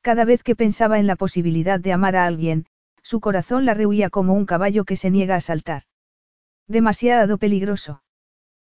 Cada 0.00 0.24
vez 0.24 0.42
que 0.42 0.56
pensaba 0.56 0.98
en 0.98 1.06
la 1.06 1.14
posibilidad 1.14 1.78
de 1.78 1.92
amar 1.92 2.16
a 2.16 2.24
alguien, 2.24 2.64
su 3.02 3.20
corazón 3.20 3.66
la 3.66 3.74
rehuía 3.74 4.08
como 4.08 4.32
un 4.32 4.46
caballo 4.46 4.86
que 4.86 4.96
se 4.96 5.10
niega 5.10 5.36
a 5.36 5.42
saltar. 5.42 5.82
Demasiado 6.68 7.36
peligroso. 7.36 8.02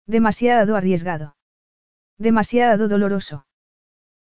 Demasiado 0.05 0.75
arriesgado. 0.75 1.37
Demasiado 2.19 2.89
doloroso. 2.89 3.47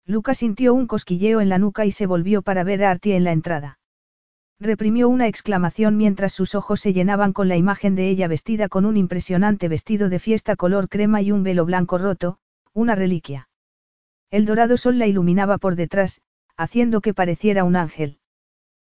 Lucas 0.06 0.40
sintió 0.40 0.74
un 0.74 0.88
cosquilleo 0.88 1.40
en 1.40 1.48
la 1.48 1.58
nuca 1.58 1.86
y 1.86 1.94
se 1.94 2.06
volvió 2.06 2.42
para 2.42 2.66
ver 2.66 2.84
a 2.84 2.92
Artie 2.92 3.16
en 3.16 3.24
la 3.24 3.32
entrada. 3.32 3.80
Reprimió 4.60 5.08
una 5.08 5.28
exclamación 5.28 5.96
mientras 5.96 6.34
sus 6.34 6.54
ojos 6.54 6.82
se 6.82 6.92
llenaban 6.92 7.32
con 7.32 7.48
la 7.48 7.56
imagen 7.56 7.96
de 7.96 8.10
ella 8.10 8.28
vestida 8.28 8.68
con 8.68 8.84
un 8.84 8.98
impresionante 8.98 9.70
vestido 9.70 10.10
de 10.10 10.20
fiesta 10.20 10.58
color 10.58 10.90
crema 10.90 11.22
y 11.22 11.32
un 11.32 11.44
velo 11.44 11.64
blanco 11.64 11.98
roto, 11.98 12.40
una 12.74 12.94
reliquia. 12.94 13.48
El 14.34 14.48
dorado 14.48 14.78
sol 14.78 14.98
la 14.98 15.06
iluminaba 15.06 15.60
por 15.60 15.76
detrás, 15.76 16.20
haciendo 16.58 17.02
que 17.02 17.14
pareciera 17.14 17.64
un 17.64 17.76
ángel. 17.76 18.18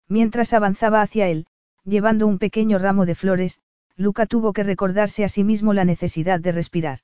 Mientras 0.09 0.53
avanzaba 0.53 1.01
hacia 1.01 1.29
él, 1.29 1.47
llevando 1.85 2.27
un 2.27 2.41
pequeño 2.41 2.81
ramo 2.81 3.07
de 3.07 3.15
flores, 3.15 3.61
Luca 3.95 4.27
tuvo 4.27 4.53
que 4.53 4.65
recordarse 4.65 5.23
a 5.23 5.29
sí 5.29 5.45
mismo 5.45 5.75
la 5.75 5.85
necesidad 5.85 6.41
de 6.41 6.51
respirar. 6.51 6.99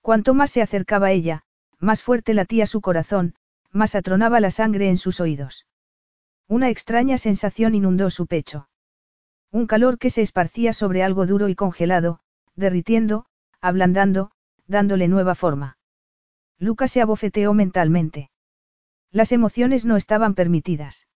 Cuanto 0.00 0.32
más 0.32 0.50
se 0.50 0.62
acercaba 0.62 1.10
ella, 1.10 1.42
más 1.78 2.02
fuerte 2.02 2.32
latía 2.32 2.64
su 2.64 2.80
corazón, 2.80 3.34
más 3.70 3.94
atronaba 3.96 4.40
la 4.40 4.50
sangre 4.50 4.88
en 4.88 4.96
sus 4.96 5.20
oídos. 5.20 5.66
Una 6.48 6.70
extraña 6.70 7.18
sensación 7.18 7.74
inundó 7.74 8.08
su 8.08 8.26
pecho. 8.26 8.70
Un 9.50 9.66
calor 9.66 9.98
que 9.98 10.08
se 10.08 10.22
esparcía 10.22 10.72
sobre 10.72 11.02
algo 11.02 11.26
duro 11.26 11.50
y 11.50 11.54
congelado, 11.54 12.20
derritiendo, 12.56 13.26
ablandando, 13.60 14.30
dándole 14.66 15.06
nueva 15.06 15.34
forma. 15.34 15.76
Lucas 16.62 16.92
se 16.92 17.02
abofeteó 17.02 17.54
mentalmente. 17.54 18.30
Las 19.10 19.32
emociones 19.32 19.84
no 19.84 19.96
estaban 19.96 20.36
permitidas. 20.36 21.08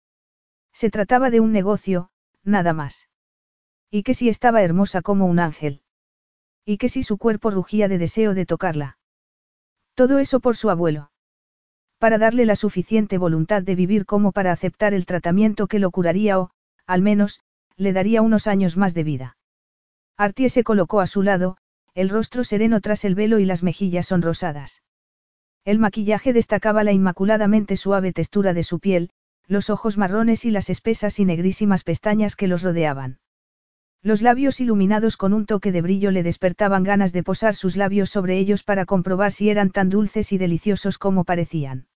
Se 0.73 0.89
trataba 0.89 1.29
de 1.29 1.39
un 1.39 1.51
negocio, 1.51 2.09
nada 2.43 2.73
más. 2.73 3.09
Y 3.91 4.01
que 4.01 4.15
si 4.15 4.27
estaba 4.27 4.63
hermosa 4.63 5.03
como 5.03 5.27
un 5.27 5.37
ángel. 5.37 5.83
Y 6.65 6.79
que 6.79 6.89
si 6.89 7.03
su 7.03 7.19
cuerpo 7.19 7.51
rugía 7.51 7.87
de 7.87 7.99
deseo 7.99 8.33
de 8.33 8.47
tocarla. 8.47 8.97
Todo 9.93 10.17
eso 10.17 10.39
por 10.39 10.57
su 10.57 10.71
abuelo. 10.71 11.11
Para 11.99 12.17
darle 12.17 12.47
la 12.47 12.55
suficiente 12.55 13.19
voluntad 13.19 13.61
de 13.61 13.75
vivir 13.75 14.07
como 14.07 14.31
para 14.31 14.51
aceptar 14.51 14.95
el 14.95 15.05
tratamiento 15.05 15.67
que 15.67 15.77
lo 15.77 15.91
curaría 15.91 16.39
o, 16.39 16.49
al 16.87 17.03
menos, 17.03 17.39
le 17.77 17.93
daría 17.93 18.23
unos 18.23 18.47
años 18.47 18.77
más 18.77 18.95
de 18.95 19.03
vida. 19.03 19.37
Artie 20.17 20.49
se 20.49 20.63
colocó 20.63 21.01
a 21.01 21.07
su 21.07 21.21
lado, 21.21 21.57
el 21.93 22.09
rostro 22.09 22.43
sereno 22.43 22.81
tras 22.81 23.05
el 23.05 23.13
velo 23.13 23.37
y 23.37 23.45
las 23.45 23.61
mejillas 23.61 24.07
sonrosadas. 24.07 24.81
El 25.65 25.79
maquillaje 25.79 26.31
destacaba 26.31 26.83
la 26.83 26.93
inmaculadamente 26.93 27.75
suave 27.75 28.13
textura 28.13 28.53
de 28.53 28.61
su 28.61 28.79
piel, 28.79 29.09
los 29.47 29.71
ojos 29.71 29.97
marrones 29.97 30.45
y 30.45 30.51
las 30.51 30.69
espesas 30.69 31.19
y 31.19 31.25
negrísimas 31.25 31.83
pestañas 31.83 32.35
que 32.35 32.47
los 32.47 32.61
rodeaban. 32.61 33.17
Los 34.03 34.21
labios 34.21 34.61
iluminados 34.61 35.17
con 35.17 35.33
un 35.33 35.47
toque 35.47 35.71
de 35.71 35.81
brillo 35.81 36.11
le 36.11 36.21
despertaban 36.21 36.83
ganas 36.83 37.13
de 37.13 37.23
posar 37.23 37.55
sus 37.55 37.75
labios 37.77 38.11
sobre 38.11 38.37
ellos 38.37 38.61
para 38.61 38.85
comprobar 38.85 39.31
si 39.31 39.49
eran 39.49 39.71
tan 39.71 39.89
dulces 39.89 40.31
y 40.31 40.37
deliciosos 40.37 40.99
como 40.99 41.23
parecían. 41.23 41.87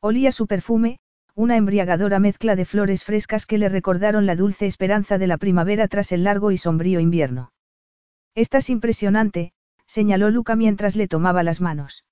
Olía 0.00 0.32
su 0.32 0.46
perfume, 0.46 0.98
una 1.34 1.58
embriagadora 1.58 2.18
mezcla 2.18 2.56
de 2.56 2.64
flores 2.64 3.04
frescas 3.04 3.44
que 3.44 3.58
le 3.58 3.68
recordaron 3.68 4.24
la 4.24 4.36
dulce 4.36 4.64
esperanza 4.64 5.18
de 5.18 5.26
la 5.26 5.36
primavera 5.36 5.86
tras 5.86 6.12
el 6.12 6.24
largo 6.24 6.50
y 6.50 6.56
sombrío 6.56 7.00
invierno. 7.00 7.52
Estás 8.34 8.70
impresionante, 8.70 9.52
señaló 9.86 10.30
Luca 10.30 10.56
mientras 10.56 10.96
le 10.96 11.08
tomaba 11.08 11.42
las 11.42 11.60
manos. 11.60 12.04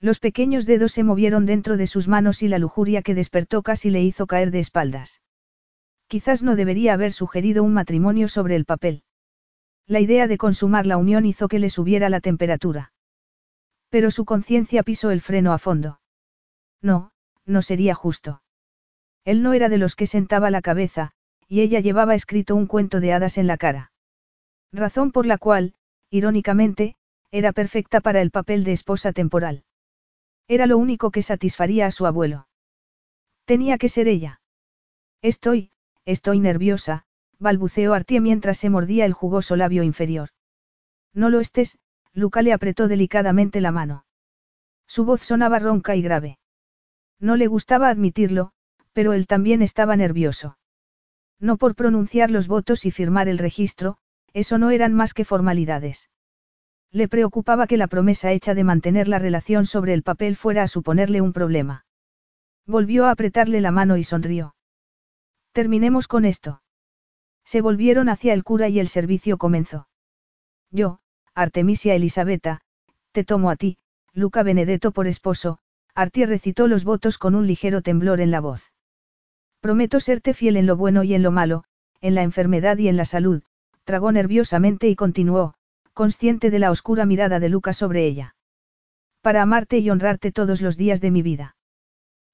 Los 0.00 0.18
pequeños 0.18 0.64
dedos 0.64 0.92
se 0.92 1.04
movieron 1.04 1.44
dentro 1.44 1.76
de 1.76 1.86
sus 1.86 2.08
manos 2.08 2.42
y 2.42 2.48
la 2.48 2.58
lujuria 2.58 3.02
que 3.02 3.14
despertó 3.14 3.62
casi 3.62 3.90
le 3.90 4.02
hizo 4.02 4.26
caer 4.26 4.50
de 4.50 4.60
espaldas. 4.60 5.20
Quizás 6.08 6.42
no 6.42 6.56
debería 6.56 6.94
haber 6.94 7.12
sugerido 7.12 7.62
un 7.62 7.74
matrimonio 7.74 8.28
sobre 8.28 8.56
el 8.56 8.64
papel. 8.64 9.04
La 9.86 10.00
idea 10.00 10.26
de 10.26 10.38
consumar 10.38 10.86
la 10.86 10.96
unión 10.96 11.26
hizo 11.26 11.48
que 11.48 11.58
le 11.58 11.68
subiera 11.68 12.08
la 12.08 12.20
temperatura. 12.20 12.92
Pero 13.90 14.10
su 14.10 14.24
conciencia 14.24 14.82
pisó 14.82 15.10
el 15.10 15.20
freno 15.20 15.52
a 15.52 15.58
fondo. 15.58 16.00
No, 16.80 17.12
no 17.44 17.60
sería 17.60 17.94
justo. 17.94 18.42
Él 19.24 19.42
no 19.42 19.52
era 19.52 19.68
de 19.68 19.78
los 19.78 19.96
que 19.96 20.06
sentaba 20.06 20.50
la 20.50 20.62
cabeza, 20.62 21.12
y 21.46 21.60
ella 21.60 21.80
llevaba 21.80 22.14
escrito 22.14 22.56
un 22.56 22.66
cuento 22.66 23.00
de 23.00 23.12
hadas 23.12 23.36
en 23.36 23.46
la 23.46 23.58
cara. 23.58 23.92
Razón 24.72 25.12
por 25.12 25.26
la 25.26 25.36
cual, 25.36 25.74
irónicamente, 26.08 26.96
era 27.30 27.52
perfecta 27.52 28.00
para 28.00 28.22
el 28.22 28.30
papel 28.30 28.64
de 28.64 28.72
esposa 28.72 29.12
temporal. 29.12 29.64
Era 30.50 30.66
lo 30.66 30.78
único 30.78 31.12
que 31.12 31.22
satisfaría 31.22 31.86
a 31.86 31.92
su 31.92 32.06
abuelo. 32.06 32.48
Tenía 33.44 33.78
que 33.78 33.88
ser 33.88 34.08
ella. 34.08 34.40
Estoy, 35.22 35.70
estoy 36.04 36.40
nerviosa, 36.40 37.04
balbuceó 37.38 37.94
Artie 37.94 38.20
mientras 38.20 38.58
se 38.58 38.68
mordía 38.68 39.04
el 39.04 39.12
jugoso 39.12 39.54
labio 39.54 39.84
inferior. 39.84 40.30
No 41.14 41.30
lo 41.30 41.38
estés, 41.38 41.78
Luca 42.12 42.42
le 42.42 42.52
apretó 42.52 42.88
delicadamente 42.88 43.60
la 43.60 43.70
mano. 43.70 44.06
Su 44.88 45.04
voz 45.04 45.20
sonaba 45.22 45.60
ronca 45.60 45.94
y 45.94 46.02
grave. 46.02 46.40
No 47.20 47.36
le 47.36 47.46
gustaba 47.46 47.88
admitirlo, 47.88 48.50
pero 48.92 49.12
él 49.12 49.28
también 49.28 49.62
estaba 49.62 49.94
nervioso. 49.94 50.58
No 51.38 51.58
por 51.58 51.76
pronunciar 51.76 52.32
los 52.32 52.48
votos 52.48 52.86
y 52.86 52.90
firmar 52.90 53.28
el 53.28 53.38
registro, 53.38 53.98
eso 54.32 54.58
no 54.58 54.72
eran 54.72 54.94
más 54.94 55.14
que 55.14 55.24
formalidades. 55.24 56.10
Le 56.92 57.08
preocupaba 57.08 57.66
que 57.66 57.76
la 57.76 57.86
promesa 57.86 58.32
hecha 58.32 58.54
de 58.54 58.64
mantener 58.64 59.06
la 59.06 59.18
relación 59.18 59.64
sobre 59.64 59.94
el 59.94 60.02
papel 60.02 60.36
fuera 60.36 60.64
a 60.64 60.68
suponerle 60.68 61.20
un 61.20 61.32
problema. 61.32 61.84
Volvió 62.66 63.06
a 63.06 63.12
apretarle 63.12 63.60
la 63.60 63.70
mano 63.70 63.96
y 63.96 64.04
sonrió. 64.04 64.54
Terminemos 65.52 66.08
con 66.08 66.24
esto. 66.24 66.62
Se 67.44 67.60
volvieron 67.60 68.08
hacia 68.08 68.32
el 68.32 68.44
cura 68.44 68.68
y 68.68 68.80
el 68.80 68.88
servicio 68.88 69.38
comenzó. 69.38 69.88
Yo, 70.70 71.00
Artemisia 71.34 71.94
Elisabetta, 71.94 72.60
te 73.12 73.24
tomo 73.24 73.50
a 73.50 73.56
ti, 73.56 73.78
Luca 74.12 74.42
Benedetto 74.42 74.92
por 74.92 75.06
esposo, 75.06 75.58
Artie 75.94 76.26
recitó 76.26 76.68
los 76.68 76.84
votos 76.84 77.18
con 77.18 77.34
un 77.34 77.46
ligero 77.46 77.82
temblor 77.82 78.20
en 78.20 78.30
la 78.30 78.40
voz. 78.40 78.72
Prometo 79.60 80.00
serte 80.00 80.34
fiel 80.34 80.56
en 80.56 80.66
lo 80.66 80.76
bueno 80.76 81.02
y 81.02 81.14
en 81.14 81.22
lo 81.22 81.30
malo, 81.30 81.64
en 82.00 82.14
la 82.14 82.22
enfermedad 82.22 82.78
y 82.78 82.88
en 82.88 82.96
la 82.96 83.04
salud, 83.04 83.42
tragó 83.84 84.12
nerviosamente 84.12 84.88
y 84.88 84.96
continuó, 84.96 85.54
consciente 86.00 86.48
de 86.48 86.58
la 86.58 86.70
oscura 86.70 87.04
mirada 87.04 87.40
de 87.40 87.50
Luca 87.50 87.74
sobre 87.74 88.06
ella. 88.06 88.34
Para 89.20 89.42
amarte 89.42 89.80
y 89.80 89.90
honrarte 89.90 90.32
todos 90.32 90.62
los 90.62 90.78
días 90.78 91.02
de 91.02 91.10
mi 91.10 91.20
vida. 91.20 91.56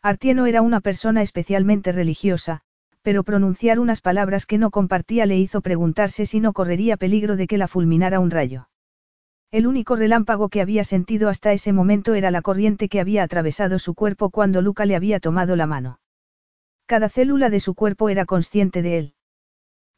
Artieno 0.01 0.47
era 0.47 0.63
una 0.63 0.81
persona 0.81 1.21
especialmente 1.21 1.91
religiosa, 1.91 2.61
pero 3.03 3.25
pronunciar 3.25 3.81
unas 3.81 4.03
palabras 4.03 4.47
que 4.47 4.57
no 4.57 4.71
compartía 4.71 5.27
le 5.27 5.37
hizo 5.37 5.63
preguntarse 5.63 6.27
si 6.27 6.39
no 6.39 6.53
correría 6.53 6.97
peligro 6.97 7.35
de 7.35 7.49
que 7.49 7.59
la 7.59 7.67
fulminara 7.67 8.21
un 8.21 8.31
rayo. 8.31 8.69
El 9.51 9.67
único 9.67 9.97
relámpago 9.97 10.49
que 10.49 10.61
había 10.61 10.85
sentido 10.85 11.29
hasta 11.29 11.53
ese 11.53 11.73
momento 11.73 12.15
era 12.15 12.31
la 12.31 12.43
corriente 12.43 12.89
que 12.89 13.01
había 13.01 13.25
atravesado 13.25 13.81
su 13.81 13.97
cuerpo 13.97 14.31
cuando 14.31 14.63
Luca 14.63 14.87
le 14.87 14.95
había 14.95 15.19
tomado 15.19 15.57
la 15.57 15.67
mano. 15.67 15.99
Cada 16.87 17.09
célula 17.09 17.51
de 17.51 17.59
su 17.59 17.75
cuerpo 17.75 18.11
era 18.11 18.27
consciente 18.27 18.83
de 18.83 18.99
él. 18.99 19.15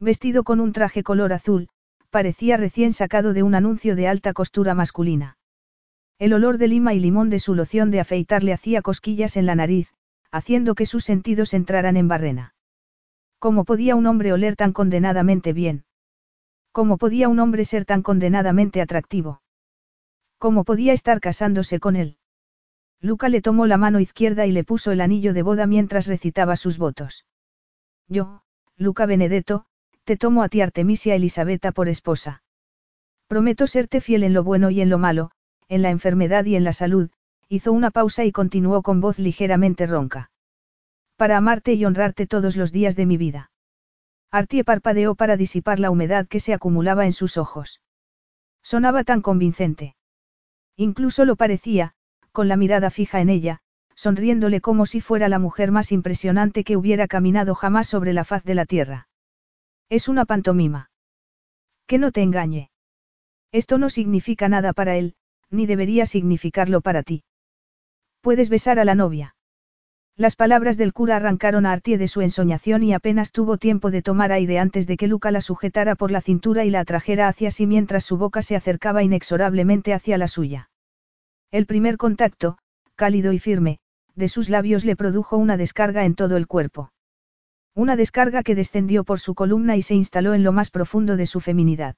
Vestido 0.00 0.42
con 0.42 0.58
un 0.58 0.72
traje 0.72 1.02
color 1.02 1.34
azul, 1.34 1.68
parecía 2.10 2.56
recién 2.56 2.92
sacado 2.92 3.32
de 3.32 3.42
un 3.42 3.54
anuncio 3.54 3.96
de 3.96 4.08
alta 4.08 4.32
costura 4.32 4.74
masculina. 4.74 5.36
El 6.18 6.32
olor 6.32 6.58
de 6.58 6.68
lima 6.68 6.94
y 6.94 7.00
limón 7.00 7.30
de 7.30 7.38
su 7.38 7.54
loción 7.54 7.90
de 7.90 8.00
afeitar 8.00 8.42
le 8.42 8.52
hacía 8.52 8.82
cosquillas 8.82 9.36
en 9.36 9.46
la 9.46 9.54
nariz, 9.54 9.94
haciendo 10.32 10.74
que 10.74 10.86
sus 10.86 11.04
sentidos 11.04 11.54
entraran 11.54 11.96
en 11.96 12.08
barrena. 12.08 12.54
¿Cómo 13.38 13.64
podía 13.64 13.94
un 13.94 14.06
hombre 14.06 14.32
oler 14.32 14.56
tan 14.56 14.72
condenadamente 14.72 15.52
bien? 15.52 15.84
¿Cómo 16.72 16.98
podía 16.98 17.28
un 17.28 17.38
hombre 17.38 17.64
ser 17.64 17.84
tan 17.84 18.02
condenadamente 18.02 18.80
atractivo? 18.80 19.42
¿Cómo 20.38 20.64
podía 20.64 20.92
estar 20.92 21.20
casándose 21.20 21.78
con 21.78 21.96
él? 21.96 22.16
Luca 23.00 23.28
le 23.28 23.40
tomó 23.40 23.66
la 23.66 23.76
mano 23.76 24.00
izquierda 24.00 24.46
y 24.46 24.52
le 24.52 24.64
puso 24.64 24.90
el 24.90 25.00
anillo 25.00 25.32
de 25.32 25.42
boda 25.42 25.66
mientras 25.66 26.08
recitaba 26.08 26.56
sus 26.56 26.78
votos. 26.78 27.26
Yo, 28.08 28.42
Luca 28.76 29.06
Benedetto, 29.06 29.66
te 30.08 30.16
tomo 30.16 30.42
a 30.42 30.48
ti 30.48 30.62
Artemisia 30.62 31.14
Elisabetta 31.14 31.70
por 31.70 31.86
esposa. 31.86 32.42
Prometo 33.26 33.66
serte 33.66 34.00
fiel 34.00 34.22
en 34.22 34.32
lo 34.32 34.42
bueno 34.42 34.70
y 34.70 34.80
en 34.80 34.88
lo 34.88 34.96
malo, 34.96 35.32
en 35.68 35.82
la 35.82 35.90
enfermedad 35.90 36.46
y 36.46 36.56
en 36.56 36.64
la 36.64 36.72
salud, 36.72 37.10
hizo 37.50 37.74
una 37.74 37.90
pausa 37.90 38.24
y 38.24 38.32
continuó 38.32 38.80
con 38.80 39.02
voz 39.02 39.18
ligeramente 39.18 39.86
ronca. 39.86 40.30
Para 41.16 41.36
amarte 41.36 41.74
y 41.74 41.84
honrarte 41.84 42.26
todos 42.26 42.56
los 42.56 42.72
días 42.72 42.96
de 42.96 43.04
mi 43.04 43.18
vida. 43.18 43.50
Artie 44.30 44.64
parpadeó 44.64 45.14
para 45.14 45.36
disipar 45.36 45.78
la 45.78 45.90
humedad 45.90 46.26
que 46.26 46.40
se 46.40 46.54
acumulaba 46.54 47.04
en 47.04 47.12
sus 47.12 47.36
ojos. 47.36 47.82
Sonaba 48.62 49.04
tan 49.04 49.20
convincente. 49.20 49.94
Incluso 50.74 51.26
lo 51.26 51.36
parecía, 51.36 51.92
con 52.32 52.48
la 52.48 52.56
mirada 52.56 52.88
fija 52.88 53.20
en 53.20 53.28
ella, 53.28 53.60
sonriéndole 53.94 54.62
como 54.62 54.86
si 54.86 55.02
fuera 55.02 55.28
la 55.28 55.38
mujer 55.38 55.70
más 55.70 55.92
impresionante 55.92 56.64
que 56.64 56.78
hubiera 56.78 57.08
caminado 57.08 57.54
jamás 57.54 57.88
sobre 57.88 58.14
la 58.14 58.24
faz 58.24 58.42
de 58.42 58.54
la 58.54 58.64
tierra. 58.64 59.08
Es 59.90 60.08
una 60.08 60.26
pantomima. 60.26 60.90
Que 61.86 61.98
no 61.98 62.12
te 62.12 62.22
engañe. 62.22 62.70
Esto 63.52 63.78
no 63.78 63.88
significa 63.88 64.48
nada 64.48 64.74
para 64.74 64.96
él, 64.96 65.14
ni 65.50 65.64
debería 65.64 66.04
significarlo 66.04 66.82
para 66.82 67.02
ti. 67.02 67.24
Puedes 68.20 68.50
besar 68.50 68.78
a 68.78 68.84
la 68.84 68.94
novia. 68.94 69.34
Las 70.14 70.36
palabras 70.36 70.76
del 70.76 70.92
cura 70.92 71.16
arrancaron 71.16 71.64
a 71.64 71.72
Artie 71.72 71.96
de 71.96 72.08
su 72.08 72.20
ensoñación 72.20 72.82
y 72.82 72.92
apenas 72.92 73.32
tuvo 73.32 73.56
tiempo 73.56 73.90
de 73.90 74.02
tomar 74.02 74.32
aire 74.32 74.58
antes 74.58 74.86
de 74.86 74.96
que 74.96 75.06
Luca 75.06 75.30
la 75.30 75.40
sujetara 75.40 75.94
por 75.94 76.10
la 76.10 76.20
cintura 76.20 76.64
y 76.64 76.70
la 76.70 76.80
atrajera 76.80 77.28
hacia 77.28 77.50
sí 77.50 77.66
mientras 77.66 78.04
su 78.04 78.18
boca 78.18 78.42
se 78.42 78.56
acercaba 78.56 79.02
inexorablemente 79.02 79.94
hacia 79.94 80.18
la 80.18 80.28
suya. 80.28 80.70
El 81.50 81.66
primer 81.66 81.96
contacto, 81.96 82.58
cálido 82.96 83.32
y 83.32 83.38
firme, 83.38 83.78
de 84.16 84.28
sus 84.28 84.50
labios 84.50 84.84
le 84.84 84.96
produjo 84.96 85.36
una 85.36 85.56
descarga 85.56 86.04
en 86.04 86.16
todo 86.16 86.36
el 86.36 86.48
cuerpo. 86.48 86.90
Una 87.78 87.94
descarga 87.94 88.42
que 88.42 88.56
descendió 88.56 89.04
por 89.04 89.20
su 89.20 89.36
columna 89.36 89.76
y 89.76 89.82
se 89.82 89.94
instaló 89.94 90.34
en 90.34 90.42
lo 90.42 90.50
más 90.50 90.68
profundo 90.68 91.16
de 91.16 91.26
su 91.26 91.38
feminidad. 91.38 91.94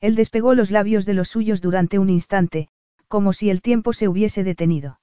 Él 0.00 0.16
despegó 0.16 0.54
los 0.54 0.72
labios 0.72 1.06
de 1.06 1.14
los 1.14 1.28
suyos 1.28 1.60
durante 1.60 2.00
un 2.00 2.10
instante, 2.10 2.68
como 3.06 3.32
si 3.32 3.48
el 3.48 3.62
tiempo 3.62 3.92
se 3.92 4.08
hubiese 4.08 4.42
detenido. 4.42 4.98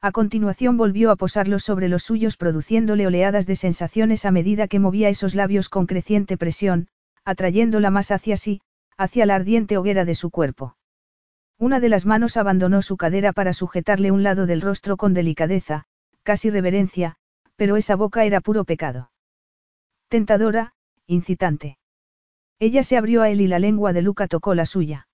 A 0.00 0.12
continuación 0.12 0.76
volvió 0.76 1.10
a 1.10 1.16
posarlos 1.16 1.64
sobre 1.64 1.88
los 1.88 2.04
suyos 2.04 2.36
produciéndole 2.36 3.08
oleadas 3.08 3.48
de 3.48 3.56
sensaciones 3.56 4.24
a 4.24 4.30
medida 4.30 4.68
que 4.68 4.78
movía 4.78 5.08
esos 5.08 5.34
labios 5.34 5.68
con 5.68 5.86
creciente 5.86 6.36
presión, 6.36 6.86
atrayéndola 7.24 7.90
más 7.90 8.12
hacia 8.12 8.36
sí, 8.36 8.60
hacia 8.96 9.26
la 9.26 9.34
ardiente 9.34 9.78
hoguera 9.78 10.04
de 10.04 10.14
su 10.14 10.30
cuerpo. 10.30 10.76
Una 11.58 11.80
de 11.80 11.88
las 11.88 12.06
manos 12.06 12.36
abandonó 12.36 12.82
su 12.82 12.96
cadera 12.96 13.32
para 13.32 13.52
sujetarle 13.52 14.12
un 14.12 14.22
lado 14.22 14.46
del 14.46 14.60
rostro 14.60 14.96
con 14.96 15.12
delicadeza, 15.12 15.86
casi 16.22 16.50
reverencia, 16.50 17.16
pero 17.58 17.76
esa 17.76 17.96
boca 17.96 18.24
era 18.24 18.40
puro 18.40 18.64
pecado. 18.64 19.10
Tentadora, 20.08 20.74
incitante. 21.08 21.76
Ella 22.60 22.84
se 22.84 22.96
abrió 22.96 23.22
a 23.22 23.30
él 23.30 23.40
y 23.40 23.48
la 23.48 23.58
lengua 23.58 23.92
de 23.92 24.00
Luca 24.00 24.28
tocó 24.28 24.54
la 24.54 24.64
suya. 24.64 25.08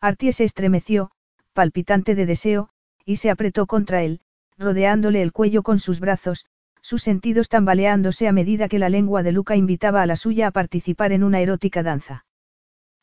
Artie 0.00 0.32
se 0.32 0.42
estremeció, 0.42 1.12
palpitante 1.52 2.16
de 2.16 2.26
deseo, 2.26 2.70
y 3.04 3.16
se 3.16 3.30
apretó 3.30 3.66
contra 3.66 4.02
él, 4.02 4.20
rodeándole 4.58 5.22
el 5.22 5.32
cuello 5.32 5.62
con 5.62 5.78
sus 5.78 6.00
brazos, 6.00 6.44
sus 6.82 7.04
sentidos 7.04 7.48
tambaleándose 7.48 8.26
a 8.26 8.32
medida 8.32 8.68
que 8.68 8.80
la 8.80 8.88
lengua 8.88 9.22
de 9.22 9.30
Luca 9.30 9.54
invitaba 9.54 10.02
a 10.02 10.06
la 10.06 10.16
suya 10.16 10.48
a 10.48 10.50
participar 10.50 11.12
en 11.12 11.22
una 11.22 11.38
erótica 11.38 11.84
danza. 11.84 12.24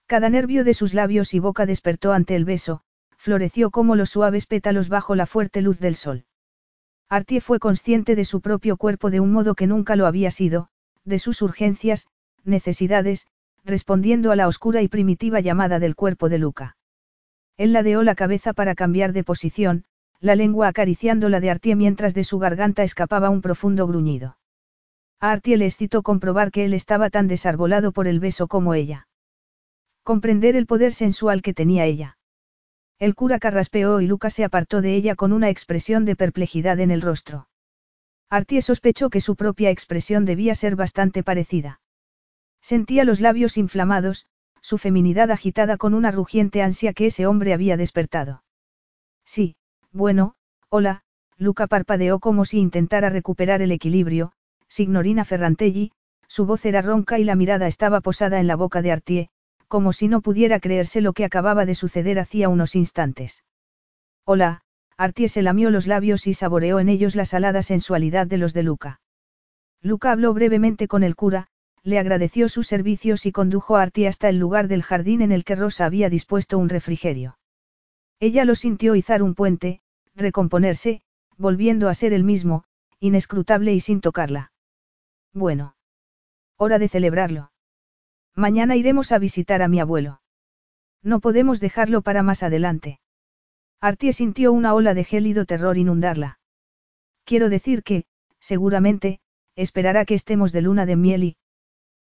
Cada 0.08 0.30
nervio 0.30 0.66
de 0.66 0.74
sus 0.74 0.94
labios 0.94 1.34
y 1.34 1.40
boca 1.40 1.66
despertó 1.66 2.12
ante 2.12 2.36
el 2.36 2.44
beso, 2.44 2.82
floreció 3.16 3.72
como 3.72 3.96
los 3.96 4.10
suaves 4.10 4.46
pétalos 4.46 4.90
bajo 4.90 5.16
la 5.16 5.26
fuerte 5.26 5.62
luz 5.62 5.80
del 5.80 5.96
sol. 5.96 6.26
Artie 7.10 7.40
fue 7.40 7.60
consciente 7.60 8.16
de 8.16 8.26
su 8.26 8.42
propio 8.42 8.76
cuerpo 8.76 9.10
de 9.10 9.22
un 9.22 9.32
modo 9.32 9.56
que 9.56 9.66
nunca 9.66 9.96
lo 9.96 10.08
había 10.08 10.30
sido, 10.30 10.68
de 11.06 11.20
sus 11.20 11.42
urgencias, 11.42 12.08
necesidades, 12.44 13.28
respondiendo 13.64 14.32
a 14.32 14.36
la 14.36 14.48
oscura 14.48 14.82
y 14.82 14.90
primitiva 14.90 15.40
llamada 15.40 15.80
del 15.80 15.96
cuerpo 15.96 16.28
de 16.28 16.38
Luca. 16.38 16.76
Él 17.56 17.72
ladeó 17.74 18.04
la 18.04 18.16
cabeza 18.16 18.54
para 18.54 18.76
cambiar 18.76 19.14
de 19.14 19.24
posición, 19.24 19.86
la 20.20 20.36
lengua 20.36 20.68
acariciando 20.68 21.30
la 21.30 21.40
de 21.40 21.50
Artie 21.50 21.76
mientras 21.76 22.14
de 22.14 22.24
su 22.24 22.40
garganta 22.40 22.84
escapaba 22.84 23.30
un 23.30 23.42
profundo 23.42 23.88
gruñido. 23.88 24.38
A 25.20 25.32
Artie 25.32 25.58
le 25.58 25.66
excitó 25.66 26.04
comprobar 26.04 26.52
que 26.52 26.66
él 26.66 26.74
estaba 26.74 27.10
tan 27.10 27.28
desarbolado 27.28 27.92
por 27.92 28.08
el 28.08 28.20
beso 28.20 28.48
como 28.48 28.74
ella. 28.74 29.08
Comprender 30.04 30.56
el 30.56 30.66
poder 30.66 30.94
sensual 30.94 31.42
que 31.42 31.54
tenía 31.54 31.86
ella. 31.86 32.17
El 33.00 33.14
cura 33.14 33.38
carraspeó 33.38 34.02
y 34.02 34.08
Lucas 34.08 34.34
se 34.34 34.44
apartó 34.44 34.82
de 34.82 34.96
ella 34.96 35.16
con 35.16 35.32
una 35.32 35.50
expresión 35.50 36.04
de 36.06 36.16
perplejidad 36.16 36.80
en 36.80 36.90
el 36.90 37.02
rostro. 37.02 37.48
Artie 38.30 38.62
sospechó 38.62 39.10
que 39.10 39.22
su 39.22 39.36
propia 39.36 39.70
expresión 39.70 40.26
debía 40.26 40.56
ser 40.56 40.76
bastante 40.76 41.24
parecida. 41.24 41.80
Sentía 42.60 43.04
los 43.04 43.22
labios 43.22 43.58
inflamados, 43.58 44.28
su 44.62 44.78
feminidad 44.78 45.32
agitada 45.32 45.78
con 45.78 45.94
una 45.94 46.12
rugiente 46.12 46.62
ansia 46.62 46.94
que 46.94 47.06
ese 47.06 47.28
hombre 47.28 47.54
había 47.54 47.78
despertado. 47.78 48.44
Sí, 49.24 49.56
bueno, 49.92 50.36
hola, 50.70 51.04
Luca 51.38 51.68
parpadeó 51.68 52.20
como 52.20 52.46
si 52.46 52.58
intentara 52.58 53.10
recuperar 53.10 53.62
el 53.62 53.72
equilibrio, 53.72 54.34
signorina 54.68 55.24
Ferrantelli, 55.24 55.92
su 56.28 56.46
voz 56.46 56.66
era 56.66 56.82
ronca 56.82 57.20
y 57.20 57.24
la 57.24 57.36
mirada 57.36 57.68
estaba 57.68 58.02
posada 58.02 58.40
en 58.40 58.48
la 58.48 58.56
boca 58.56 58.82
de 58.82 58.92
Artie, 58.92 59.30
como 59.68 59.94
si 59.94 60.08
no 60.08 60.22
pudiera 60.22 60.60
creerse 60.60 61.02
lo 61.02 61.14
que 61.14 61.26
acababa 61.26 61.66
de 61.66 61.76
suceder 61.76 62.20
hacía 62.20 62.50
unos 62.50 62.76
instantes. 62.76 63.44
Hola, 64.26 64.62
Artie 64.98 65.30
se 65.30 65.42
lamió 65.42 65.70
los 65.70 65.88
labios 65.88 66.28
y 66.28 66.34
saboreó 66.34 66.80
en 66.80 66.90
ellos 66.90 67.16
la 67.16 67.26
salada 67.26 67.62
sensualidad 67.62 68.28
de 68.28 68.38
los 68.38 68.54
de 68.54 68.64
Luca. 68.64 69.02
Luca 69.82 70.12
habló 70.12 70.34
brevemente 70.34 70.88
con 70.88 71.04
el 71.04 71.16
cura, 71.16 71.48
le 71.84 72.00
agradeció 72.00 72.50
sus 72.50 72.68
servicios 72.68 73.26
y 73.26 73.32
condujo 73.32 73.78
a 73.78 73.84
Artie 73.84 74.08
hasta 74.08 74.28
el 74.28 74.38
lugar 74.38 74.68
del 74.68 74.84
jardín 74.84 75.22
en 75.22 75.32
el 75.32 75.44
que 75.44 75.56
Rosa 75.56 75.86
había 75.86 76.10
dispuesto 76.10 76.58
un 76.58 76.70
refrigerio. 76.70 77.38
Ella 78.20 78.44
lo 78.44 78.56
sintió 78.56 78.96
izar 78.96 79.22
un 79.22 79.36
puente, 79.36 79.82
recomponerse, 80.16 81.02
volviendo 81.38 81.88
a 81.88 81.94
ser 81.94 82.14
el 82.14 82.24
mismo, 82.24 82.64
inescrutable 83.00 83.74
y 83.74 83.80
sin 83.80 84.02
tocarla. 84.02 84.52
Bueno. 85.34 85.76
Hora 86.58 86.80
de 86.80 86.90
celebrarlo. 86.90 87.52
Mañana 88.38 88.76
iremos 88.76 89.12
a 89.12 89.18
visitar 89.18 89.64
a 89.64 89.68
mi 89.68 89.80
abuelo. 89.80 90.22
No 91.02 91.20
podemos 91.22 91.60
dejarlo 91.60 92.04
para 92.04 92.22
más 92.22 92.44
adelante. 92.44 93.00
Artie 93.82 94.14
sintió 94.14 94.54
una 94.54 94.76
ola 94.76 94.94
de 94.94 95.04
gélido 95.04 95.46
terror 95.46 95.76
inundarla. 95.76 96.40
Quiero 97.26 97.50
decir 97.50 97.82
que, 97.82 98.06
seguramente, 98.40 99.20
esperará 99.56 100.06
que 100.06 100.14
estemos 100.14 100.52
de 100.52 100.62
luna 100.62 100.86
de 100.86 100.96
miel 100.96 101.24
y... 101.24 101.38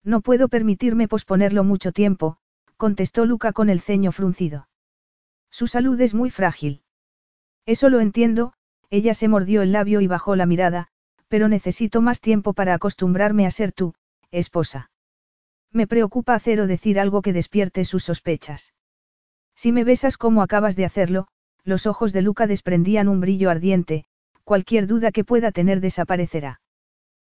No 0.01 0.21
puedo 0.21 0.47
permitirme 0.47 1.09
posponerlo 1.09 1.65
mucho 1.65 1.91
tiempo, 1.91 2.37
contestó 2.77 3.25
Luca 3.25 3.51
con 3.51 3.69
el 3.69 3.81
ceño 3.81 4.13
fruncido. 4.13 4.69
Su 5.51 5.67
salud 5.67 5.99
es 5.99 6.13
muy 6.13 6.29
frágil. 6.29 6.83
Eso 7.65 7.89
lo 7.89 7.99
entiendo, 7.99 8.53
ella 8.89 9.13
se 9.13 9.27
mordió 9.27 9.61
el 9.61 9.73
labio 9.73 9.99
y 9.99 10.07
bajó 10.07 10.37
la 10.37 10.45
mirada, 10.45 10.87
pero 11.27 11.49
necesito 11.49 12.01
más 12.01 12.21
tiempo 12.21 12.53
para 12.53 12.73
acostumbrarme 12.73 13.45
a 13.45 13.51
ser 13.51 13.73
tú, 13.73 13.93
esposa. 14.31 14.89
Me 15.73 15.87
preocupa 15.87 16.35
hacer 16.35 16.61
o 16.61 16.67
decir 16.67 16.99
algo 16.99 17.21
que 17.21 17.33
despierte 17.33 17.83
sus 17.83 18.03
sospechas. 18.03 18.73
Si 19.55 19.71
me 19.71 19.83
besas 19.83 20.17
como 20.17 20.41
acabas 20.43 20.75
de 20.75 20.85
hacerlo, 20.85 21.27
los 21.63 21.87
ojos 21.87 22.13
de 22.13 22.21
Luca 22.21 22.47
desprendían 22.47 23.07
un 23.07 23.19
brillo 23.19 23.49
ardiente, 23.49 24.05
cualquier 24.43 24.85
duda 24.87 25.11
que 25.11 25.23
pueda 25.23 25.51
tener 25.51 25.81
desaparecerá. 25.81 26.61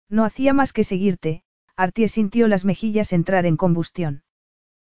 No 0.09 0.25
hacía 0.25 0.53
más 0.53 0.73
que 0.73 0.83
seguirte, 0.83 1.43
Artie 1.75 2.07
sintió 2.07 2.47
las 2.47 2.65
mejillas 2.65 3.13
entrar 3.13 3.45
en 3.45 3.57
combustión. 3.57 4.23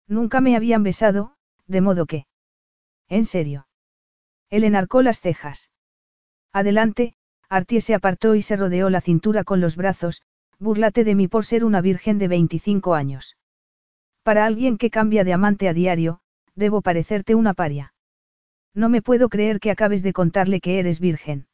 Nunca 0.08 0.42
me 0.42 0.56
habían 0.56 0.84
besado, 0.84 1.36
de 1.68 1.82
modo 1.82 2.06
que... 2.06 2.26
¿En 3.10 3.26
serio? 3.26 3.68
Él 4.50 4.64
enarcó 4.64 5.02
las 5.02 5.20
cejas. 5.20 5.70
Adelante, 6.52 7.16
Artie 7.50 7.82
se 7.82 7.94
apartó 7.94 8.36
y 8.36 8.42
se 8.42 8.56
rodeó 8.56 8.90
la 8.90 9.02
cintura 9.02 9.44
con 9.44 9.60
los 9.62 9.76
brazos, 9.76 10.22
búrlate 10.60 11.04
de 11.04 11.16
mí 11.16 11.28
por 11.28 11.46
ser 11.46 11.66
una 11.66 11.82
virgen 11.82 12.18
de 12.20 12.28
25 12.28 12.94
años. 12.94 13.38
Para 14.24 14.46
alguien 14.46 14.78
que 14.78 14.90
cambia 14.90 15.24
de 15.24 15.34
amante 15.34 15.68
a 15.68 15.74
diario, 15.74 16.20
debo 16.56 16.82
parecerte 16.82 17.36
una 17.36 17.54
paria. 17.54 17.94
No 18.74 18.90
me 18.90 19.02
puedo 19.02 19.30
creer 19.30 19.60
que 19.60 19.72
acabes 19.72 20.04
de 20.04 20.14
contarle 20.14 20.62
que 20.62 20.80
eres 20.80 21.00
virgen. 21.00 21.48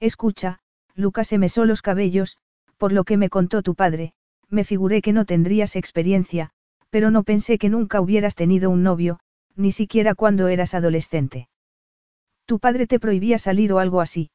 Escucha, 0.00 0.58
Lucas 0.94 1.28
se 1.28 1.38
mesó 1.38 1.64
los 1.64 1.82
cabellos, 1.82 2.38
por 2.76 2.92
lo 2.92 3.04
que 3.04 3.16
me 3.16 3.28
contó 3.28 3.62
tu 3.62 3.74
padre, 3.74 4.14
me 4.48 4.64
figuré 4.64 5.02
que 5.02 5.12
no 5.12 5.24
tendrías 5.24 5.76
experiencia, 5.76 6.50
pero 6.90 7.10
no 7.10 7.22
pensé 7.22 7.58
que 7.58 7.68
nunca 7.68 8.00
hubieras 8.00 8.34
tenido 8.34 8.68
un 8.70 8.82
novio, 8.82 9.20
ni 9.54 9.72
siquiera 9.72 10.14
cuando 10.14 10.48
eras 10.48 10.74
adolescente. 10.74 11.48
¿Tu 12.46 12.58
padre 12.58 12.86
te 12.86 12.98
prohibía 12.98 13.38
salir 13.38 13.72
o 13.72 13.78
algo 13.78 14.00
así? 14.00 14.30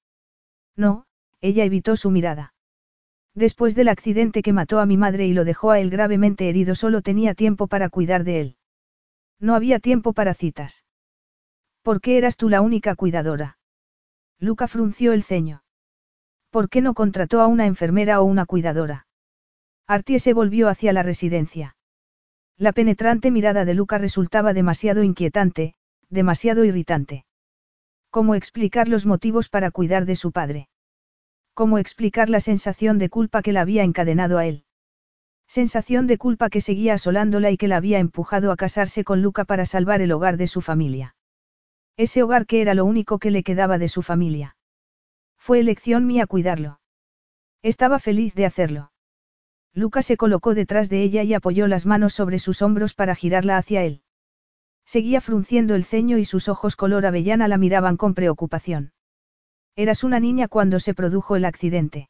No, 0.75 1.05
ella 1.41 1.65
evitó 1.65 1.95
su 1.97 2.09
mirada. 2.09 2.53
Después 3.37 3.75
del 3.75 3.89
accidente 3.89 4.41
que 4.41 4.51
mató 4.51 4.79
a 4.79 4.87
mi 4.87 4.97
madre 4.97 5.27
y 5.27 5.33
lo 5.33 5.45
dejó 5.45 5.69
a 5.69 5.79
él 5.79 5.91
gravemente 5.91 6.49
herido, 6.49 6.73
solo 6.73 7.03
tenía 7.03 7.35
tiempo 7.35 7.67
para 7.67 7.87
cuidar 7.87 8.23
de 8.23 8.41
él. 8.41 8.55
No 9.39 9.53
había 9.53 9.79
tiempo 9.79 10.13
para 10.13 10.33
citas. 10.33 10.85
¿Por 11.83 12.01
qué 12.01 12.17
eras 12.17 12.35
tú 12.35 12.49
la 12.49 12.61
única 12.61 12.95
cuidadora? 12.95 13.59
Luca 14.39 14.67
frunció 14.67 15.13
el 15.13 15.21
ceño. 15.21 15.61
¿Por 16.49 16.67
qué 16.67 16.81
no 16.81 16.95
contrató 16.95 17.39
a 17.39 17.45
una 17.45 17.67
enfermera 17.67 18.21
o 18.21 18.23
una 18.23 18.47
cuidadora? 18.47 19.05
Artie 19.85 20.19
se 20.19 20.33
volvió 20.33 20.67
hacia 20.67 20.91
la 20.91 21.03
residencia. 21.03 21.75
La 22.57 22.71
penetrante 22.71 23.29
mirada 23.29 23.65
de 23.65 23.75
Luca 23.75 23.99
resultaba 23.99 24.53
demasiado 24.53 25.03
inquietante, 25.03 25.75
demasiado 26.09 26.65
irritante. 26.65 27.23
¿Cómo 28.09 28.33
explicar 28.33 28.87
los 28.87 29.05
motivos 29.05 29.47
para 29.49 29.69
cuidar 29.69 30.05
de 30.05 30.15
su 30.15 30.31
padre? 30.31 30.69
¿Cómo 31.57 31.79
explicar 31.79 32.29
la 32.29 32.39
sensación 32.39 32.99
de 32.99 33.09
culpa 33.09 33.41
que 33.41 33.51
la 33.51 33.61
había 33.61 33.81
encadenado 33.81 34.37
a 34.37 34.45
él? 34.45 34.63
Sensación 35.47 36.05
de 36.05 36.19
culpa 36.19 36.51
que 36.51 36.61
seguía 36.61 36.93
asolándola 36.93 37.49
y 37.49 37.57
que 37.57 37.67
la 37.67 37.77
había 37.77 37.97
empujado 37.97 38.51
a 38.51 38.55
casarse 38.55 39.03
con 39.03 39.23
Luca 39.23 39.43
para 39.43 39.65
salvar 39.65 40.03
el 40.03 40.11
hogar 40.11 40.37
de 40.37 40.45
su 40.45 40.61
familia. 40.61 41.15
Ese 41.95 42.21
hogar 42.21 42.45
que 42.45 42.61
era 42.61 42.75
lo 42.75 42.85
único 42.85 43.17
que 43.17 43.31
le 43.31 43.41
quedaba 43.41 43.79
de 43.79 43.87
su 43.87 44.03
familia. 44.03 44.55
Fue 45.35 45.59
elección 45.59 46.05
mía 46.05 46.27
cuidarlo. 46.27 46.79
Estaba 47.63 47.97
feliz 47.97 48.35
de 48.35 48.45
hacerlo. 48.45 48.91
Luca 49.73 50.03
se 50.03 50.15
colocó 50.15 50.53
detrás 50.53 50.89
de 50.89 51.01
ella 51.01 51.23
y 51.23 51.33
apoyó 51.33 51.65
las 51.65 51.87
manos 51.87 52.13
sobre 52.13 52.37
sus 52.37 52.61
hombros 52.61 52.93
para 52.93 53.15
girarla 53.15 53.57
hacia 53.57 53.83
él. 53.83 54.03
Seguía 54.85 55.21
frunciendo 55.21 55.73
el 55.73 55.85
ceño 55.85 56.19
y 56.19 56.25
sus 56.25 56.49
ojos 56.49 56.75
color 56.75 57.07
avellana 57.07 57.47
la 57.47 57.57
miraban 57.57 57.97
con 57.97 58.13
preocupación. 58.13 58.91
Eras 59.77 60.03
una 60.03 60.19
niña 60.19 60.47
cuando 60.47 60.79
se 60.79 60.95
produjo 60.95 61.35
el 61.35 61.45
accidente. 61.45 62.09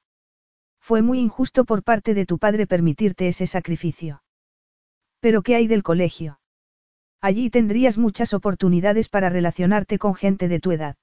Fue 0.79 1.01
muy 1.01 1.19
injusto 1.19 1.65
por 1.65 1.83
parte 1.83 2.13
de 2.13 2.25
tu 2.25 2.39
padre 2.39 2.65
permitirte 2.65 3.27
ese 3.27 3.45
sacrificio. 3.45 4.23
Pero 5.19 5.41
¿qué 5.41 5.55
hay 5.55 5.67
del 5.67 5.83
colegio? 5.83 6.39
Allí 7.19 7.49
tendrías 7.49 7.97
muchas 7.97 8.33
oportunidades 8.33 9.09
para 9.09 9.29
relacionarte 9.29 9.99
con 9.99 10.15
gente 10.15 10.47
de 10.47 10.61
tu 10.61 10.71
edad. 10.71 10.95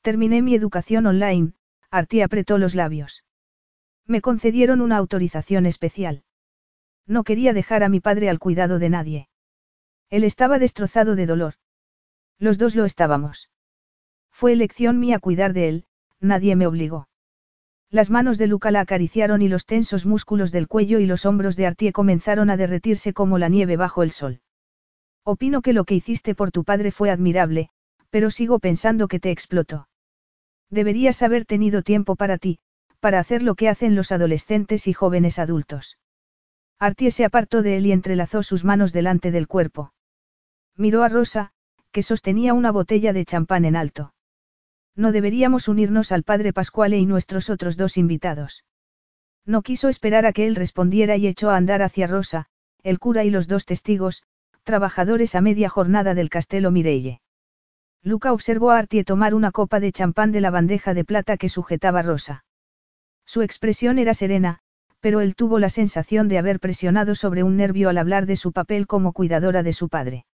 Terminé 0.00 0.40
mi 0.40 0.54
educación 0.54 1.04
online, 1.04 1.52
Artie 1.90 2.22
apretó 2.22 2.56
los 2.56 2.74
labios. 2.74 3.22
Me 4.06 4.22
concedieron 4.22 4.80
una 4.80 4.96
autorización 4.96 5.66
especial. 5.66 6.24
No 7.06 7.24
quería 7.24 7.52
dejar 7.52 7.82
a 7.82 7.90
mi 7.90 8.00
padre 8.00 8.30
al 8.30 8.38
cuidado 8.38 8.78
de 8.78 8.88
nadie. 8.88 9.28
Él 10.08 10.24
estaba 10.24 10.58
destrozado 10.58 11.14
de 11.14 11.26
dolor. 11.26 11.54
Los 12.38 12.56
dos 12.56 12.74
lo 12.74 12.86
estábamos. 12.86 13.50
Fue 14.34 14.52
elección 14.52 14.98
mía 14.98 15.20
cuidar 15.20 15.52
de 15.52 15.68
él, 15.68 15.84
nadie 16.20 16.56
me 16.56 16.66
obligó. 16.66 17.08
Las 17.88 18.10
manos 18.10 18.36
de 18.36 18.48
Luca 18.48 18.72
la 18.72 18.80
acariciaron 18.80 19.42
y 19.42 19.48
los 19.48 19.64
tensos 19.64 20.06
músculos 20.06 20.50
del 20.50 20.66
cuello 20.66 20.98
y 20.98 21.06
los 21.06 21.24
hombros 21.24 21.54
de 21.54 21.66
Artie 21.66 21.92
comenzaron 21.92 22.50
a 22.50 22.56
derretirse 22.56 23.12
como 23.12 23.38
la 23.38 23.48
nieve 23.48 23.76
bajo 23.76 24.02
el 24.02 24.10
sol. 24.10 24.40
Opino 25.22 25.62
que 25.62 25.72
lo 25.72 25.84
que 25.84 25.94
hiciste 25.94 26.34
por 26.34 26.50
tu 26.50 26.64
padre 26.64 26.90
fue 26.90 27.10
admirable, 27.10 27.68
pero 28.10 28.32
sigo 28.32 28.58
pensando 28.58 29.06
que 29.06 29.20
te 29.20 29.30
explotó. 29.30 29.88
Deberías 30.68 31.22
haber 31.22 31.44
tenido 31.44 31.82
tiempo 31.82 32.16
para 32.16 32.36
ti, 32.36 32.58
para 32.98 33.20
hacer 33.20 33.44
lo 33.44 33.54
que 33.54 33.68
hacen 33.68 33.94
los 33.94 34.10
adolescentes 34.10 34.88
y 34.88 34.92
jóvenes 34.92 35.38
adultos. 35.38 35.96
Artie 36.80 37.12
se 37.12 37.24
apartó 37.24 37.62
de 37.62 37.76
él 37.76 37.86
y 37.86 37.92
entrelazó 37.92 38.42
sus 38.42 38.64
manos 38.64 38.92
delante 38.92 39.30
del 39.30 39.46
cuerpo. 39.46 39.92
Miró 40.76 41.04
a 41.04 41.08
Rosa, 41.08 41.52
que 41.92 42.02
sostenía 42.02 42.52
una 42.52 42.72
botella 42.72 43.12
de 43.12 43.24
champán 43.24 43.64
en 43.64 43.76
alto. 43.76 44.13
No 44.96 45.12
deberíamos 45.12 45.68
unirnos 45.68 46.12
al 46.12 46.22
padre 46.22 46.52
Pascuale 46.52 46.98
y 46.98 47.06
nuestros 47.06 47.50
otros 47.50 47.76
dos 47.76 47.96
invitados. 47.96 48.64
No 49.44 49.62
quiso 49.62 49.88
esperar 49.88 50.24
a 50.24 50.32
que 50.32 50.46
él 50.46 50.54
respondiera 50.54 51.16
y 51.16 51.26
echó 51.26 51.50
a 51.50 51.56
andar 51.56 51.82
hacia 51.82 52.06
Rosa, 52.06 52.46
el 52.82 52.98
cura 52.98 53.24
y 53.24 53.30
los 53.30 53.48
dos 53.48 53.66
testigos, 53.66 54.22
trabajadores 54.62 55.34
a 55.34 55.40
media 55.40 55.68
jornada 55.68 56.14
del 56.14 56.30
Castelo 56.30 56.70
Mireille. 56.70 57.20
Luca 58.02 58.32
observó 58.32 58.70
a 58.70 58.78
Artie 58.78 59.04
tomar 59.04 59.34
una 59.34 59.50
copa 59.50 59.80
de 59.80 59.92
champán 59.92 60.30
de 60.30 60.40
la 60.40 60.50
bandeja 60.50 60.94
de 60.94 61.04
plata 61.04 61.36
que 61.36 61.48
sujetaba 61.48 62.02
Rosa. 62.02 62.44
Su 63.24 63.42
expresión 63.42 63.98
era 63.98 64.14
serena, 64.14 64.60
pero 65.00 65.20
él 65.20 65.34
tuvo 65.34 65.58
la 65.58 65.70
sensación 65.70 66.28
de 66.28 66.38
haber 66.38 66.60
presionado 66.60 67.14
sobre 67.14 67.42
un 67.42 67.56
nervio 67.56 67.88
al 67.88 67.98
hablar 67.98 68.26
de 68.26 68.36
su 68.36 68.52
papel 68.52 68.86
como 68.86 69.12
cuidadora 69.12 69.62
de 69.62 69.72
su 69.72 69.88
padre. 69.88 70.26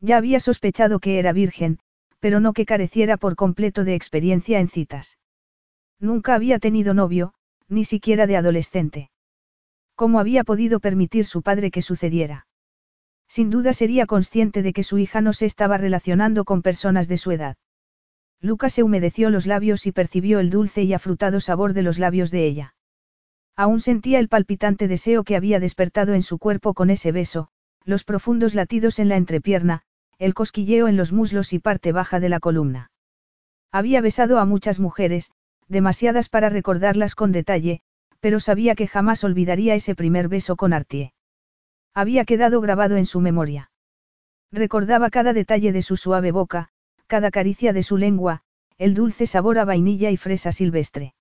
Ya 0.00 0.16
había 0.16 0.40
sospechado 0.40 1.00
que 1.00 1.18
era 1.18 1.32
virgen, 1.32 1.78
pero 2.26 2.40
no 2.40 2.54
que 2.54 2.66
careciera 2.66 3.18
por 3.18 3.36
completo 3.36 3.84
de 3.84 3.94
experiencia 3.94 4.58
en 4.58 4.66
citas. 4.66 5.16
Nunca 6.00 6.34
había 6.34 6.58
tenido 6.58 6.92
novio, 6.92 7.34
ni 7.68 7.84
siquiera 7.84 8.26
de 8.26 8.36
adolescente. 8.36 9.10
¿Cómo 9.94 10.18
había 10.18 10.42
podido 10.42 10.80
permitir 10.80 11.24
su 11.24 11.42
padre 11.42 11.70
que 11.70 11.82
sucediera? 11.82 12.48
Sin 13.28 13.48
duda 13.48 13.72
sería 13.72 14.06
consciente 14.06 14.62
de 14.62 14.72
que 14.72 14.82
su 14.82 14.98
hija 14.98 15.20
no 15.20 15.32
se 15.32 15.46
estaba 15.46 15.78
relacionando 15.78 16.44
con 16.44 16.62
personas 16.62 17.06
de 17.06 17.16
su 17.16 17.30
edad. 17.30 17.58
Lucas 18.40 18.72
se 18.72 18.82
humedeció 18.82 19.30
los 19.30 19.46
labios 19.46 19.86
y 19.86 19.92
percibió 19.92 20.40
el 20.40 20.50
dulce 20.50 20.82
y 20.82 20.94
afrutado 20.94 21.38
sabor 21.38 21.74
de 21.74 21.82
los 21.82 22.00
labios 22.00 22.32
de 22.32 22.44
ella. 22.44 22.74
Aún 23.54 23.78
sentía 23.78 24.18
el 24.18 24.28
palpitante 24.28 24.88
deseo 24.88 25.22
que 25.22 25.36
había 25.36 25.60
despertado 25.60 26.12
en 26.12 26.24
su 26.24 26.40
cuerpo 26.40 26.74
con 26.74 26.90
ese 26.90 27.12
beso, 27.12 27.50
los 27.84 28.02
profundos 28.02 28.56
latidos 28.56 28.98
en 28.98 29.10
la 29.10 29.16
entrepierna, 29.16 29.84
el 30.18 30.34
cosquilleo 30.34 30.88
en 30.88 30.96
los 30.96 31.12
muslos 31.12 31.52
y 31.52 31.58
parte 31.58 31.92
baja 31.92 32.20
de 32.20 32.28
la 32.28 32.40
columna. 32.40 32.90
Había 33.70 34.00
besado 34.00 34.38
a 34.38 34.44
muchas 34.44 34.78
mujeres, 34.78 35.30
demasiadas 35.68 36.28
para 36.28 36.48
recordarlas 36.48 37.14
con 37.14 37.32
detalle, 37.32 37.80
pero 38.20 38.40
sabía 38.40 38.74
que 38.74 38.86
jamás 38.86 39.24
olvidaría 39.24 39.74
ese 39.74 39.94
primer 39.94 40.28
beso 40.28 40.56
con 40.56 40.72
Artie. 40.72 41.12
Había 41.94 42.24
quedado 42.24 42.60
grabado 42.60 42.96
en 42.96 43.06
su 43.06 43.20
memoria. 43.20 43.70
Recordaba 44.52 45.10
cada 45.10 45.32
detalle 45.32 45.72
de 45.72 45.82
su 45.82 45.96
suave 45.96 46.30
boca, 46.32 46.68
cada 47.06 47.30
caricia 47.30 47.72
de 47.72 47.82
su 47.82 47.96
lengua, 47.96 48.42
el 48.78 48.94
dulce 48.94 49.26
sabor 49.26 49.58
a 49.58 49.64
vainilla 49.64 50.10
y 50.10 50.16
fresa 50.16 50.52
silvestre. 50.52 51.14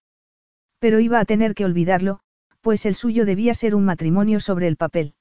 Pero 0.80 1.00
iba 1.00 1.20
a 1.20 1.26
tener 1.26 1.56
que 1.56 1.66
olvidarlo, 1.66 2.20
pues 2.62 2.86
el 2.86 2.96
suyo 2.96 3.26
debía 3.26 3.54
ser 3.54 3.76
un 3.76 3.86
matrimonio 3.86 4.40
sobre 4.40 4.68
el 4.68 4.78
papel. 4.78 5.14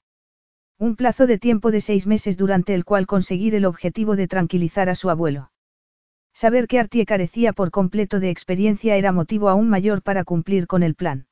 Un 0.79 0.97
plazo 0.97 1.27
de 1.27 1.39
tiempo 1.39 1.71
de 1.71 1.81
seis 1.81 2.07
meses 2.07 2.37
durante 2.37 2.75
el 2.75 2.85
cual 2.85 3.07
conseguir 3.07 3.55
el 3.55 3.65
objetivo 3.65 4.17
de 4.17 4.27
tranquilizar 4.27 4.89
a 4.89 4.95
su 4.95 5.09
abuelo. 5.09 5.53
Saber 6.33 6.67
que 6.67 6.81
Artie 6.81 7.07
carecía 7.07 7.53
por 7.53 7.71
completo 7.71 8.19
de 8.19 8.31
experiencia 8.31 8.97
era 8.97 9.13
motivo 9.13 9.49
aún 9.49 9.69
mayor 9.69 10.03
para 10.03 10.25
cumplir 10.25 10.67
con 10.67 10.83
el 10.83 10.97
plan. 10.97 11.27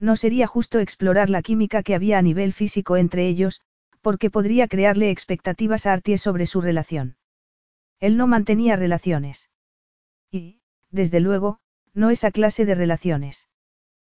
No 0.00 0.16
sería 0.16 0.46
justo 0.46 0.78
explorar 0.78 1.28
la 1.28 1.42
química 1.42 1.82
que 1.82 1.94
había 1.94 2.18
a 2.18 2.22
nivel 2.22 2.52
físico 2.52 2.96
entre 2.96 3.26
ellos, 3.26 3.60
porque 4.00 4.30
podría 4.30 4.66
crearle 4.66 5.10
expectativas 5.10 5.86
a 5.86 5.92
Artie 5.92 6.18
sobre 6.18 6.46
su 6.46 6.60
relación. 6.60 7.16
Él 8.00 8.16
no 8.16 8.26
mantenía 8.26 8.76
relaciones. 8.76 9.50
Y, 10.30 10.60
desde 10.90 11.20
luego, 11.20 11.58
no 11.92 12.10
esa 12.10 12.30
clase 12.30 12.64
de 12.64 12.74
relaciones. 12.74 13.48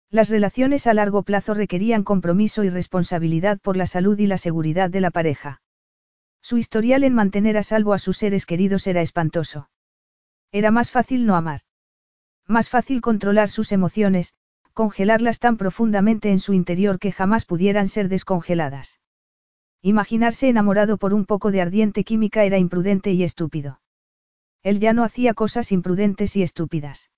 Las 0.09 0.29
relaciones 0.29 0.87
a 0.87 0.93
largo 0.93 1.23
plazo 1.23 1.53
requerían 1.53 2.03
compromiso 2.03 2.63
y 2.63 2.69
responsabilidad 2.69 3.59
por 3.59 3.75
la 3.75 3.85
salud 3.85 4.17
y 4.19 4.27
la 4.27 4.37
seguridad 4.37 4.89
de 4.89 5.01
la 5.01 5.11
pareja. 5.11 5.61
Su 6.41 6.57
historial 6.57 7.03
en 7.03 7.13
mantener 7.13 7.57
a 7.57 7.63
salvo 7.63 7.93
a 7.93 7.97
sus 7.97 8.17
seres 8.17 8.45
queridos 8.45 8.85
era 8.87 9.01
espantoso. 9.01 9.69
Era 10.51 10.71
más 10.71 10.91
fácil 10.91 11.25
no 11.25 11.35
amar. 11.35 11.61
Más 12.47 12.69
fácil 12.69 13.01
controlar 13.01 13.49
sus 13.49 13.71
emociones, 13.71 14.35
congelarlas 14.73 15.39
tan 15.39 15.57
profundamente 15.57 16.29
en 16.31 16.39
su 16.39 16.53
interior 16.53 16.99
que 16.99 17.11
jamás 17.11 17.45
pudieran 17.45 17.87
ser 17.87 18.09
descongeladas. 18.09 18.99
Imaginarse 19.81 20.49
enamorado 20.49 20.97
por 20.97 21.13
un 21.13 21.25
poco 21.25 21.51
de 21.51 21.61
ardiente 21.61 22.03
química 22.03 22.43
era 22.43 22.57
imprudente 22.57 23.11
y 23.11 23.23
estúpido. 23.23 23.81
Él 24.61 24.79
ya 24.79 24.93
no 24.93 25.03
hacía 25.03 25.33
cosas 25.33 25.71
imprudentes 25.71 26.35
y 26.35 26.43
estúpidas. 26.43 27.09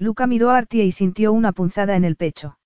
Luca 0.00 0.26
miró 0.26 0.48
a 0.48 0.56
Artie 0.56 0.84
y 0.84 0.92
sintió 0.92 1.30
una 1.30 1.52
punzada 1.52 1.94
en 1.94 2.04
el 2.04 2.16
pecho. 2.16 2.58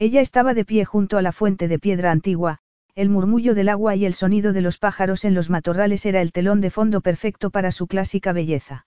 Ella 0.00 0.20
estaba 0.20 0.54
de 0.54 0.64
pie 0.64 0.84
junto 0.84 1.16
a 1.16 1.22
la 1.22 1.30
fuente 1.30 1.68
de 1.68 1.78
piedra 1.78 2.10
antigua, 2.10 2.58
el 2.96 3.10
murmullo 3.10 3.54
del 3.54 3.68
agua 3.68 3.94
y 3.94 4.04
el 4.04 4.12
sonido 4.12 4.52
de 4.52 4.60
los 4.60 4.76
pájaros 4.76 5.24
en 5.24 5.34
los 5.34 5.50
matorrales 5.50 6.04
era 6.04 6.20
el 6.20 6.32
telón 6.32 6.60
de 6.60 6.70
fondo 6.70 7.00
perfecto 7.00 7.50
para 7.50 7.70
su 7.70 7.86
clásica 7.86 8.32
belleza. 8.32 8.86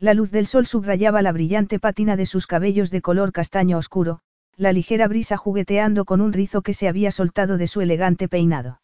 La 0.00 0.14
luz 0.14 0.32
del 0.32 0.48
sol 0.48 0.66
subrayaba 0.66 1.22
la 1.22 1.30
brillante 1.30 1.78
pátina 1.78 2.16
de 2.16 2.26
sus 2.26 2.48
cabellos 2.48 2.90
de 2.90 3.02
color 3.02 3.30
castaño 3.30 3.78
oscuro, 3.78 4.22
la 4.56 4.72
ligera 4.72 5.06
brisa 5.06 5.36
jugueteando 5.36 6.04
con 6.04 6.20
un 6.20 6.32
rizo 6.32 6.62
que 6.62 6.74
se 6.74 6.88
había 6.88 7.12
soltado 7.12 7.56
de 7.56 7.68
su 7.68 7.82
elegante 7.82 8.26
peinado. 8.26 8.80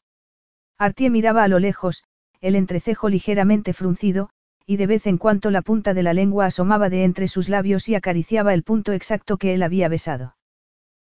Artie 0.79 1.11
miraba 1.11 1.43
a 1.43 1.49
lo 1.49 1.59
lejos, 1.59 2.05
el 2.41 2.55
entrecejo 2.55 3.09
ligeramente 3.09 3.73
fruncido, 3.73 4.31
y 4.67 4.77
de 4.77 4.87
vez 4.89 5.07
en 5.07 5.17
cuando 5.17 5.53
la 5.53 5.63
punta 5.63 5.95
de 5.95 6.03
la 6.03 6.13
lengua 6.13 6.47
asomaba 6.47 6.91
de 6.91 7.05
entre 7.05 7.29
sus 7.29 7.49
labios 7.49 7.89
y 7.89 7.95
acariciaba 7.95 8.53
el 8.53 8.65
punto 8.65 8.93
exacto 8.93 9.37
que 9.37 9.55
él 9.55 9.63
había 9.63 9.89
besado. 9.89 10.37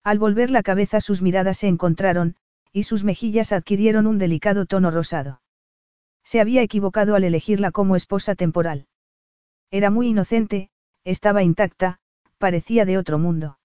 Al 0.03 0.19
volver 0.19 0.51
la 0.51 0.63
cabeza 0.63 1.01
sus 1.01 1.21
miradas 1.21 1.59
se 1.59 1.69
encontraron, 1.69 2.37
y 2.73 2.85
sus 2.85 3.05
mejillas 3.05 3.53
adquirieron 3.53 4.07
un 4.07 4.19
delicado 4.19 4.65
tono 4.65 4.91
rosado. 4.91 5.43
Se 6.25 6.41
había 6.41 6.63
equivocado 6.63 7.15
al 7.15 7.25
elegirla 7.25 7.71
como 7.71 7.95
esposa 7.95 8.35
temporal. 8.35 8.87
Era 9.71 9.91
muy 9.91 10.09
inocente, 10.09 10.71
estaba 11.05 11.43
intacta, 11.43 11.99
parecía 12.39 12.87
de 12.87 12.97
otro 12.97 13.19
mundo. 13.19 13.59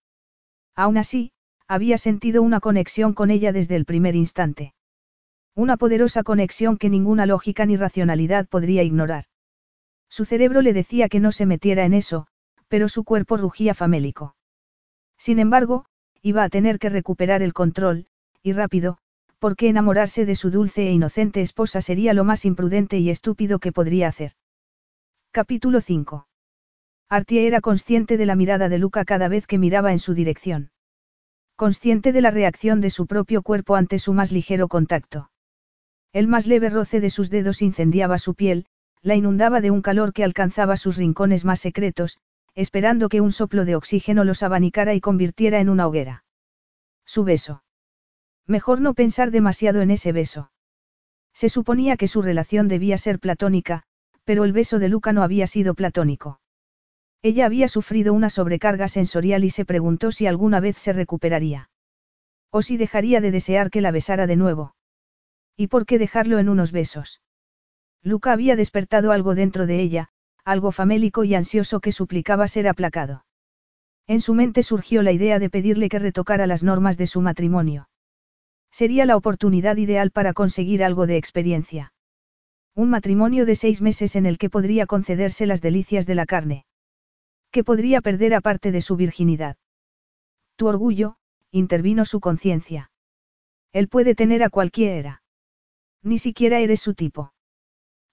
Aún 0.76 0.98
así, 0.98 1.32
había 1.68 1.98
sentido 1.98 2.44
una 2.44 2.60
conexión 2.60 3.14
con 3.14 3.32
ella 3.32 3.52
desde 3.54 3.76
el 3.76 3.86
primer 3.86 4.16
instante. 4.16 4.74
Una 5.56 5.78
poderosa 5.78 6.24
conexión 6.24 6.78
que 6.78 6.90
ninguna 6.90 7.26
lógica 7.26 7.66
ni 7.66 7.78
racionalidad 7.78 8.48
podría 8.48 8.84
ignorar. 8.84 9.26
Su 10.10 10.26
cerebro 10.26 10.62
le 10.62 10.74
decía 10.74 11.10
que 11.10 11.20
no 11.20 11.32
se 11.32 11.46
metiera 11.46 11.86
en 11.86 11.94
eso, 11.94 12.28
pero 12.68 12.90
su 12.90 13.04
cuerpo 13.04 13.38
rugía 13.38 13.74
famélico. 13.74 14.36
Sin 15.18 15.40
embargo, 15.40 15.86
iba 16.22 16.44
a 16.44 16.50
tener 16.50 16.80
que 16.80 16.90
recuperar 16.90 17.42
el 17.42 17.54
control, 17.54 18.08
y 18.44 18.54
rápido, 18.54 18.98
porque 19.40 19.70
enamorarse 19.70 20.26
de 20.26 20.36
su 20.36 20.50
dulce 20.50 20.88
e 20.88 20.92
inocente 20.92 21.42
esposa 21.42 21.82
sería 21.82 22.14
lo 22.14 22.24
más 22.24 22.46
imprudente 22.46 22.98
y 22.98 23.10
estúpido 23.10 23.60
que 23.60 23.72
podría 23.72 24.08
hacer. 24.08 24.34
Capítulo 25.32 25.82
5. 25.82 26.28
Artie 27.10 27.48
era 27.48 27.62
consciente 27.62 28.18
de 28.18 28.26
la 28.26 28.36
mirada 28.36 28.70
de 28.70 28.80
Luca 28.80 29.06
cada 29.06 29.28
vez 29.28 29.48
que 29.48 29.58
miraba 29.58 29.92
en 29.92 30.00
su 30.00 30.14
dirección. 30.14 30.72
Consciente 31.56 32.12
de 32.12 32.22
la 32.22 32.32
reacción 32.32 32.82
de 32.82 32.90
su 32.90 33.08
propio 33.08 33.42
cuerpo 33.42 33.76
ante 33.76 34.00
su 34.00 34.14
más 34.14 34.32
ligero 34.32 34.68
contacto. 34.68 35.32
El 36.12 36.28
más 36.28 36.48
leve 36.48 36.70
roce 36.70 37.00
de 37.00 37.10
sus 37.10 37.30
dedos 37.30 37.62
incendiaba 37.62 38.18
su 38.18 38.34
piel, 38.34 38.66
la 39.02 39.15
inundaba 39.15 39.61
de 39.61 39.72
un 39.72 39.82
calor 39.82 40.14
que 40.14 40.24
alcanzaba 40.24 40.78
sus 40.78 40.98
rincones 40.98 41.45
más 41.45 41.60
secretos, 41.60 42.18
esperando 42.56 43.10
que 43.10 43.22
un 43.22 43.32
soplo 43.32 43.65
de 43.65 43.76
oxígeno 43.76 44.24
los 44.24 44.44
abanicara 44.44 44.94
y 44.94 45.02
convirtiera 45.02 45.60
en 45.60 45.69
una 45.69 45.88
hoguera. 45.88 46.24
Su 47.06 47.24
beso. 47.24 47.64
Mejor 48.48 48.82
no 48.82 48.94
pensar 48.94 49.32
demasiado 49.32 49.82
en 49.82 49.91
ese 49.91 50.11
beso. 50.11 50.52
Se 51.34 51.49
suponía 51.49 51.98
que 51.98 52.07
su 52.07 52.22
relación 52.22 52.68
debía 52.68 52.98
ser 52.98 53.19
platónica, 53.19 53.84
pero 54.24 54.44
el 54.44 54.53
beso 54.53 54.80
de 54.80 54.90
Luca 54.90 55.14
no 55.14 55.24
había 55.24 55.45
sido 55.48 55.76
platónico. 55.76 56.40
Ella 57.22 57.45
había 57.45 57.68
sufrido 57.68 58.14
una 58.14 58.30
sobrecarga 58.30 58.88
sensorial 58.88 59.44
y 59.44 59.49
se 59.49 59.65
preguntó 59.65 60.11
si 60.11 60.28
alguna 60.28 60.60
vez 60.60 60.78
se 60.78 60.94
recuperaría. 60.94 61.69
O 62.52 62.61
si 62.61 62.78
dejaría 62.78 63.22
de 63.22 63.32
desear 63.32 63.69
que 63.69 63.82
la 63.82 63.91
besara 63.91 64.28
de 64.28 64.36
nuevo. 64.36 64.76
¿Y 65.56 65.68
por 65.68 65.86
qué 65.86 65.99
dejarlo 65.99 66.40
en 66.40 66.49
unos 66.49 66.72
besos? 66.72 67.22
Luca 68.08 68.32
había 68.32 68.56
despertado 68.56 69.12
algo 69.12 69.36
dentro 69.36 69.68
de 69.68 69.82
ella, 69.82 70.08
algo 70.46 70.72
famélico 70.72 71.26
y 71.26 71.36
ansioso 71.36 71.82
que 71.82 71.92
suplicaba 71.92 72.48
ser 72.48 72.70
aplacado. 72.70 73.26
En 74.08 74.22
su 74.22 74.34
mente 74.34 74.64
surgió 74.64 75.04
la 75.04 75.12
idea 75.12 75.40
de 75.40 75.50
pedirle 75.50 75.90
que 75.90 76.00
retocara 76.00 76.48
las 76.48 76.64
normas 76.64 76.98
de 76.98 77.06
su 77.06 77.20
matrimonio. 77.20 77.90
Sería 78.72 79.06
la 79.06 79.18
oportunidad 79.18 79.76
ideal 79.76 80.12
para 80.12 80.32
conseguir 80.32 80.86
algo 80.86 81.06
de 81.06 81.18
experiencia. 81.18 81.92
Un 82.76 82.90
matrimonio 82.90 83.46
de 83.46 83.56
seis 83.56 83.82
meses 83.82 84.16
en 84.16 84.26
el 84.26 84.38
que 84.38 84.50
podría 84.50 84.86
concederse 84.86 85.46
las 85.46 85.62
delicias 85.62 86.06
de 86.06 86.16
la 86.16 86.26
carne. 86.26 86.66
Que 87.52 87.66
podría 87.66 88.00
perder 88.00 88.34
aparte 88.34 88.72
de 88.72 88.82
su 88.82 88.96
virginidad. 88.96 89.58
Tu 90.56 90.68
orgullo, 90.68 91.18
intervino 91.52 92.06
su 92.06 92.22
conciencia. 92.22 92.90
Él 93.74 93.90
puede 93.90 94.16
tener 94.16 94.44
a 94.44 94.50
cualquiera. 94.50 95.24
Ni 96.04 96.20
siquiera 96.20 96.60
eres 96.60 96.80
su 96.80 96.94
tipo. 96.94 97.34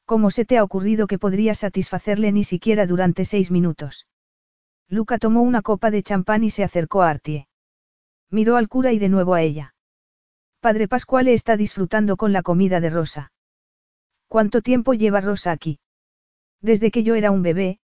¿Cómo 0.06 0.30
se 0.30 0.44
te 0.44 0.58
ha 0.58 0.64
ocurrido 0.64 1.06
que 1.06 1.18
podría 1.18 1.54
satisfacerle 1.54 2.30
ni 2.30 2.44
siquiera 2.44 2.86
durante 2.86 3.24
seis 3.24 3.50
minutos? 3.50 4.06
Luca 4.88 5.18
tomó 5.18 5.42
una 5.42 5.62
copa 5.62 5.90
de 5.90 6.02
champán 6.02 6.44
y 6.44 6.50
se 6.50 6.62
acercó 6.62 7.02
a 7.02 7.10
Artie. 7.10 7.48
Miró 8.30 8.56
al 8.56 8.68
cura 8.68 8.92
y 8.92 8.98
de 8.98 9.08
nuevo 9.08 9.34
a 9.34 9.40
ella. 9.40 9.74
Padre 10.60 10.88
Pascuale 10.88 11.32
está 11.32 11.56
disfrutando 11.56 12.16
con 12.16 12.32
la 12.32 12.42
comida 12.42 12.80
de 12.80 12.90
Rosa. 12.90 13.32
¿Cuánto 14.28 14.60
tiempo 14.60 14.92
lleva 14.92 15.20
Rosa 15.20 15.52
aquí? 15.52 15.78
Desde 16.60 16.90
que 16.90 17.02
yo 17.02 17.14
era 17.14 17.30
un 17.30 17.42
bebé, 17.42 17.78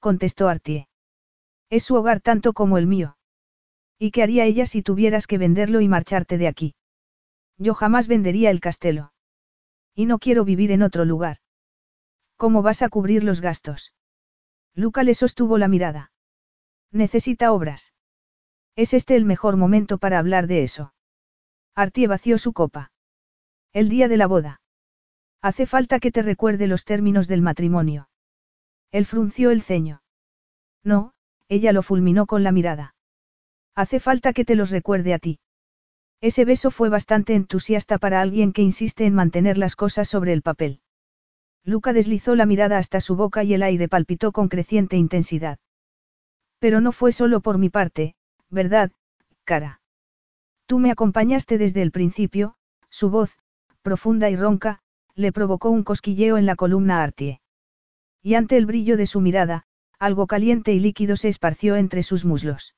contestó 0.00 0.48
Artie. 0.48 0.88
Es 1.68 1.84
su 1.84 1.94
hogar 1.94 2.20
tanto 2.20 2.52
como 2.52 2.78
el 2.78 2.86
mío. 2.86 3.16
¿Y 3.98 4.10
qué 4.12 4.22
haría 4.22 4.44
ella 4.44 4.66
si 4.66 4.82
tuvieras 4.82 5.26
que 5.26 5.38
venderlo 5.38 5.80
y 5.80 5.88
marcharte 5.88 6.38
de 6.38 6.48
aquí? 6.48 6.74
Yo 7.58 7.74
jamás 7.74 8.08
vendería 8.08 8.50
el 8.50 8.60
castelo. 8.60 9.12
Y 9.94 10.06
no 10.06 10.18
quiero 10.18 10.44
vivir 10.44 10.70
en 10.72 10.82
otro 10.82 11.04
lugar. 11.04 11.38
¿Cómo 12.36 12.62
vas 12.62 12.82
a 12.82 12.88
cubrir 12.88 13.24
los 13.24 13.40
gastos? 13.40 13.94
Luca 14.74 15.02
le 15.02 15.14
sostuvo 15.14 15.56
la 15.56 15.68
mirada. 15.68 16.12
Necesita 16.92 17.52
obras. 17.52 17.94
¿Es 18.76 18.92
este 18.92 19.16
el 19.16 19.24
mejor 19.24 19.56
momento 19.56 19.96
para 19.96 20.18
hablar 20.18 20.46
de 20.46 20.62
eso? 20.62 20.94
Artie 21.74 22.06
vació 22.06 22.36
su 22.36 22.52
copa. 22.52 22.92
El 23.72 23.88
día 23.88 24.08
de 24.08 24.18
la 24.18 24.26
boda. 24.26 24.60
Hace 25.40 25.66
falta 25.66 25.98
que 25.98 26.12
te 26.12 26.22
recuerde 26.22 26.66
los 26.66 26.84
términos 26.84 27.26
del 27.26 27.40
matrimonio. 27.40 28.08
Él 28.90 29.06
frunció 29.06 29.50
el 29.50 29.62
ceño. 29.62 30.02
No, 30.84 31.14
ella 31.48 31.72
lo 31.72 31.82
fulminó 31.82 32.26
con 32.26 32.42
la 32.42 32.52
mirada. 32.52 32.94
Hace 33.74 34.00
falta 34.00 34.32
que 34.32 34.44
te 34.44 34.56
los 34.56 34.70
recuerde 34.70 35.14
a 35.14 35.18
ti. 35.18 35.38
Ese 36.20 36.44
beso 36.44 36.70
fue 36.70 36.88
bastante 36.88 37.34
entusiasta 37.34 37.98
para 37.98 38.20
alguien 38.20 38.52
que 38.52 38.62
insiste 38.62 39.06
en 39.06 39.14
mantener 39.14 39.58
las 39.58 39.76
cosas 39.76 40.08
sobre 40.08 40.32
el 40.32 40.42
papel. 40.42 40.80
Luca 41.66 41.92
deslizó 41.92 42.36
la 42.36 42.46
mirada 42.46 42.78
hasta 42.78 43.00
su 43.00 43.16
boca 43.16 43.42
y 43.42 43.52
el 43.52 43.64
aire 43.64 43.88
palpitó 43.88 44.30
con 44.30 44.48
creciente 44.48 44.96
intensidad. 44.96 45.58
Pero 46.60 46.80
no 46.80 46.92
fue 46.92 47.10
solo 47.10 47.40
por 47.40 47.58
mi 47.58 47.70
parte, 47.70 48.14
¿verdad, 48.48 48.92
cara? 49.42 49.80
Tú 50.66 50.78
me 50.78 50.92
acompañaste 50.92 51.58
desde 51.58 51.82
el 51.82 51.90
principio, 51.90 52.54
su 52.88 53.10
voz, 53.10 53.36
profunda 53.82 54.30
y 54.30 54.36
ronca, 54.36 54.78
le 55.16 55.32
provocó 55.32 55.70
un 55.70 55.82
cosquilleo 55.82 56.38
en 56.38 56.46
la 56.46 56.54
columna 56.54 57.02
Artie. 57.02 57.40
Y 58.22 58.34
ante 58.34 58.56
el 58.56 58.66
brillo 58.66 58.96
de 58.96 59.06
su 59.06 59.20
mirada, 59.20 59.64
algo 59.98 60.28
caliente 60.28 60.72
y 60.72 60.78
líquido 60.78 61.16
se 61.16 61.28
esparció 61.28 61.74
entre 61.74 62.04
sus 62.04 62.24
muslos. 62.24 62.76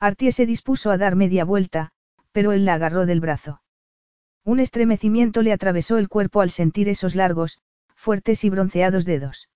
Artie 0.00 0.32
se 0.32 0.46
dispuso 0.46 0.90
a 0.90 0.98
dar 0.98 1.14
media 1.14 1.44
vuelta, 1.44 1.92
pero 2.32 2.50
él 2.50 2.64
la 2.64 2.74
agarró 2.74 3.06
del 3.06 3.20
brazo. 3.20 3.62
Un 4.44 4.58
estremecimiento 4.58 5.42
le 5.42 5.52
atravesó 5.52 5.96
el 5.96 6.08
cuerpo 6.08 6.40
al 6.40 6.50
sentir 6.50 6.88
esos 6.88 7.14
largos, 7.14 7.60
fuertes 8.00 8.44
y 8.44 8.50
bronceados 8.50 9.04
dedos. 9.04 9.50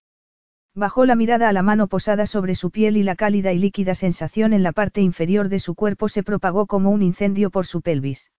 Bajó 0.74 1.06
la 1.06 1.16
mirada 1.16 1.48
a 1.48 1.52
la 1.54 1.62
mano 1.62 1.86
posada 1.86 2.26
sobre 2.26 2.54
su 2.54 2.70
piel 2.70 2.98
y 2.98 3.02
la 3.02 3.16
cálida 3.16 3.52
y 3.52 3.58
líquida 3.58 3.94
sensación 3.94 4.52
en 4.52 4.62
la 4.62 4.72
parte 4.72 5.00
inferior 5.00 5.48
de 5.48 5.58
su 5.60 5.74
cuerpo 5.74 6.10
se 6.10 6.22
propagó 6.22 6.66
como 6.66 6.90
un 6.90 7.02
incendio 7.02 7.50
por 7.50 7.64
su 7.64 7.80
pelvis. 7.80 8.32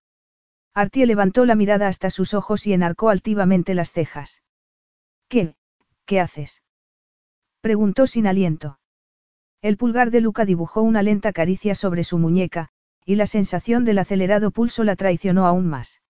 Artie 0.76 1.08
levantó 1.08 1.46
la 1.46 1.56
mirada 1.56 1.88
hasta 1.88 2.12
sus 2.12 2.36
ojos 2.36 2.68
y 2.68 2.74
enarcó 2.74 3.10
altivamente 3.10 3.74
las 3.74 3.92
cejas. 3.92 4.44
¿Qué? 5.28 5.56
¿Qué 6.06 6.20
haces? 6.20 6.62
Preguntó 7.62 8.06
sin 8.06 8.28
aliento. 8.28 8.78
El 9.64 9.76
pulgar 9.76 10.12
de 10.12 10.22
Luca 10.22 10.46
dibujó 10.46 10.84
una 10.84 11.02
lenta 11.02 11.34
caricia 11.34 11.74
sobre 11.74 12.04
su 12.04 12.20
muñeca, 12.20 12.70
y 13.06 13.16
la 13.16 13.26
sensación 13.26 13.86
del 13.86 13.98
acelerado 13.98 14.52
pulso 14.52 14.84
la 14.84 14.96
traicionó 14.96 15.48
aún 15.48 15.66
más. 15.66 16.04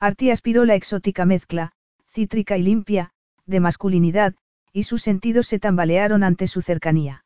Artie 0.00 0.32
aspiró 0.32 0.64
la 0.64 0.74
exótica 0.74 1.24
mezcla, 1.24 1.72
cítrica 2.12 2.56
y 2.56 2.62
limpia, 2.62 3.11
de 3.46 3.60
masculinidad, 3.60 4.34
y 4.72 4.84
sus 4.84 5.02
sentidos 5.02 5.46
se 5.46 5.58
tambalearon 5.58 6.24
ante 6.24 6.46
su 6.46 6.62
cercanía. 6.62 7.24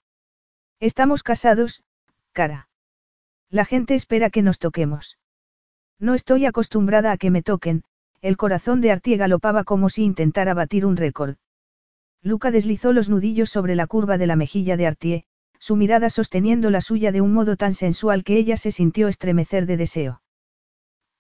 Estamos 0.81 1.23
casados, 1.23 1.85
cara. 2.33 2.69
La 3.51 3.65
gente 3.65 3.95
espera 3.95 4.31
que 4.31 4.43
nos 4.43 4.59
toquemos. 4.59 5.19
No 5.99 6.15
estoy 6.15 6.45
acostumbrada 6.45 7.13
a 7.13 7.17
que 7.17 7.31
me 7.31 7.43
toquen, 7.43 7.85
el 8.21 8.37
corazón 8.37 8.81
de 8.81 8.91
Artie 8.91 9.17
galopaba 9.17 9.65
como 9.65 9.89
si 9.89 10.03
intentara 10.03 10.53
batir 10.53 10.85
un 10.85 10.97
récord. 10.97 11.37
Luca 12.23 12.51
deslizó 12.51 12.93
los 12.93 13.09
nudillos 13.09 13.51
sobre 13.51 13.77
la 13.77 13.87
curva 13.87 14.19
de 14.19 14.27
la 14.27 14.37
mejilla 14.37 14.77
de 14.77 14.87
Artie, 14.87 15.25
su 15.59 15.77
mirada 15.77 16.11
sosteniendo 16.11 16.71
la 16.71 16.81
suya 16.81 17.13
de 17.13 17.21
un 17.21 17.33
modo 17.33 17.57
tan 17.57 17.73
sensual 17.73 18.25
que 18.25 18.37
ella 18.37 18.57
se 18.57 18.73
sintió 18.73 19.09
estremecer 19.09 19.67
de 19.67 19.77
deseo. 19.77 20.23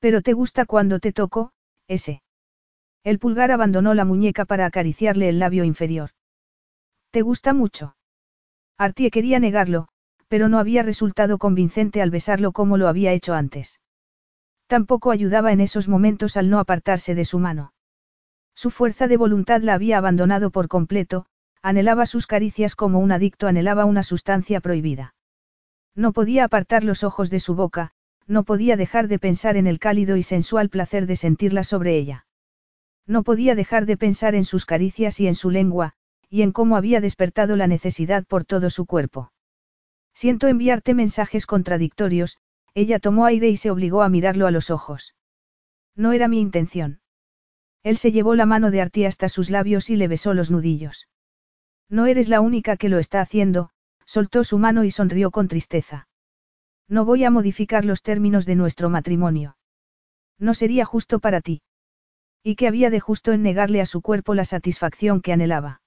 Pero 0.01 0.20
te 0.20 0.32
gusta 0.32 0.66
cuando 0.66 0.98
te 0.98 1.12
toco, 1.12 1.52
ese. 1.86 2.23
El 3.07 3.20
pulgar 3.20 3.53
abandonó 3.53 3.95
la 3.95 4.05
muñeca 4.05 4.47
para 4.47 4.66
acariciarle 4.66 5.28
el 5.28 5.39
labio 5.39 5.62
inferior. 5.62 6.11
¿Te 7.12 7.23
gusta 7.23 7.55
mucho? 7.55 7.97
Artie 8.77 9.12
quería 9.12 9.39
negarlo, 9.39 9.87
pero 10.27 10.49
no 10.49 10.59
había 10.59 10.83
resultado 10.83 11.39
convincente 11.39 12.03
al 12.03 12.11
besarlo 12.11 12.51
como 12.51 12.77
lo 12.77 12.89
había 12.89 13.12
hecho 13.12 13.35
antes. 13.35 13.78
Tampoco 14.66 15.12
ayudaba 15.12 15.53
en 15.53 15.61
esos 15.61 15.87
momentos 15.87 16.37
al 16.37 16.51
no 16.51 16.59
apartarse 16.59 17.15
de 17.15 17.24
su 17.24 17.39
mano. 17.39 17.73
Su 18.57 18.73
fuerza 18.73 19.07
de 19.07 19.16
voluntad 19.16 19.61
la 19.61 19.74
había 19.74 19.99
abandonado 19.99 20.51
por 20.51 20.66
completo, 20.66 21.27
anhelaba 21.62 22.07
sus 22.07 22.27
caricias 22.27 22.74
como 22.74 22.99
un 22.99 23.12
adicto 23.12 23.47
anhelaba 23.47 23.85
una 23.85 24.03
sustancia 24.03 24.61
prohibida. 24.61 25.15
No 25.95 26.12
podía 26.12 26.43
apartar 26.43 26.83
los 26.83 27.05
ojos 27.05 27.31
de 27.31 27.39
su 27.39 27.55
boca, 27.55 27.93
no 28.27 28.43
podía 28.43 28.77
dejar 28.77 29.07
de 29.07 29.20
pensar 29.20 29.57
en 29.57 29.69
el 29.69 29.78
cálido 29.78 30.16
y 30.16 30.24
sensual 30.24 30.70
placer 30.70 31.07
de 31.07 31.15
sentirla 31.15 31.62
sobre 31.62 31.97
ella. 31.97 32.26
No 33.07 33.23
podía 33.23 33.55
dejar 33.55 33.87
de 33.87 33.97
pensar 33.97 34.35
en 34.35 34.45
sus 34.45 34.66
caricias 34.66 35.20
y 35.20 35.27
en 35.27 35.35
su 35.35 35.51
lengua, 35.51 35.93
y 36.28 36.43
en 36.43 36.53
cómo 36.53 36.77
había 36.77 37.01
despertado 37.01 37.57
la 37.57 37.66
necesidad 37.66 38.24
por 38.24 38.45
todo 38.45 38.70
su 38.70 38.87
cuerpo. 38.87 39.33
Siento 40.12 40.49
enviarte 40.49 40.95
mensajes 40.95 41.47
contradictorios, 41.47 42.39
ella 42.74 42.99
tomó 42.99 43.27
aire 43.27 43.49
y 43.49 43.57
se 43.57 43.70
obligó 43.70 44.03
a 44.03 44.09
mirarlo 44.09 44.47
a 44.47 44.51
los 44.51 44.70
ojos. 44.70 45.15
No 45.95 46.12
era 46.12 46.28
mi 46.28 46.41
intención. 46.41 47.01
Él 47.83 47.97
se 47.97 48.11
llevó 48.11 48.35
la 48.35 48.47
mano 48.47 48.70
de 48.70 48.81
Artie 48.81 49.07
hasta 49.07 49.28
sus 49.28 49.51
labios 49.51 49.91
y 49.91 49.97
le 49.97 50.09
besó 50.09 50.35
los 50.35 50.51
nudillos. 50.51 51.09
No 51.89 52.07
eres 52.07 52.28
la 52.28 52.41
única 52.41 52.77
que 52.77 52.89
lo 52.89 52.99
está 52.99 53.20
haciendo, 53.20 53.70
soltó 54.05 54.43
su 54.43 54.59
mano 54.59 54.83
y 54.85 54.91
sonrió 54.91 55.31
con 55.31 55.47
tristeza. 55.47 56.09
No 56.89 57.05
voy 57.05 57.24
a 57.24 57.31
modificar 57.31 57.85
los 57.85 58.03
términos 58.03 58.47
de 58.47 58.57
nuestro 58.57 58.91
matrimonio. 58.91 59.57
No 60.39 60.55
sería 60.55 60.85
justo 60.85 61.20
para 61.20 61.41
ti. 61.41 61.62
¿Y 62.48 62.55
qué 62.55 62.68
había 62.68 62.90
de 62.90 63.01
justo 63.01 63.32
en 63.32 63.43
negarle 63.43 63.81
a 63.81 63.86
su 63.86 64.02
cuerpo 64.02 64.32
la 64.32 64.44
satisfacción 64.44 65.20
que 65.20 65.32
anhelaba? 65.32 65.81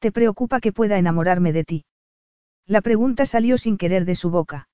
¿Te 0.00 0.10
preocupa 0.10 0.58
que 0.58 0.72
pueda 0.72 0.98
enamorarme 0.98 1.52
de 1.52 1.62
ti? 1.62 1.84
La 2.66 2.80
pregunta 2.80 3.26
salió 3.26 3.58
sin 3.58 3.78
querer 3.78 4.04
de 4.04 4.16
su 4.16 4.28
boca. 4.28 4.68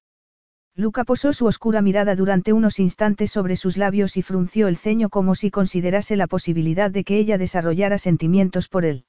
Luca 0.74 1.04
posó 1.04 1.34
su 1.34 1.44
oscura 1.44 1.82
mirada 1.82 2.16
durante 2.16 2.54
unos 2.54 2.78
instantes 2.78 3.30
sobre 3.30 3.56
sus 3.56 3.76
labios 3.76 4.16
y 4.16 4.22
frunció 4.22 4.66
el 4.66 4.78
ceño 4.78 5.10
como 5.10 5.34
si 5.34 5.50
considerase 5.50 6.16
la 6.16 6.26
posibilidad 6.26 6.90
de 6.90 7.04
que 7.04 7.18
ella 7.18 7.36
desarrollara 7.36 7.98
sentimientos 7.98 8.68
por 8.68 8.86
él. 8.86 9.04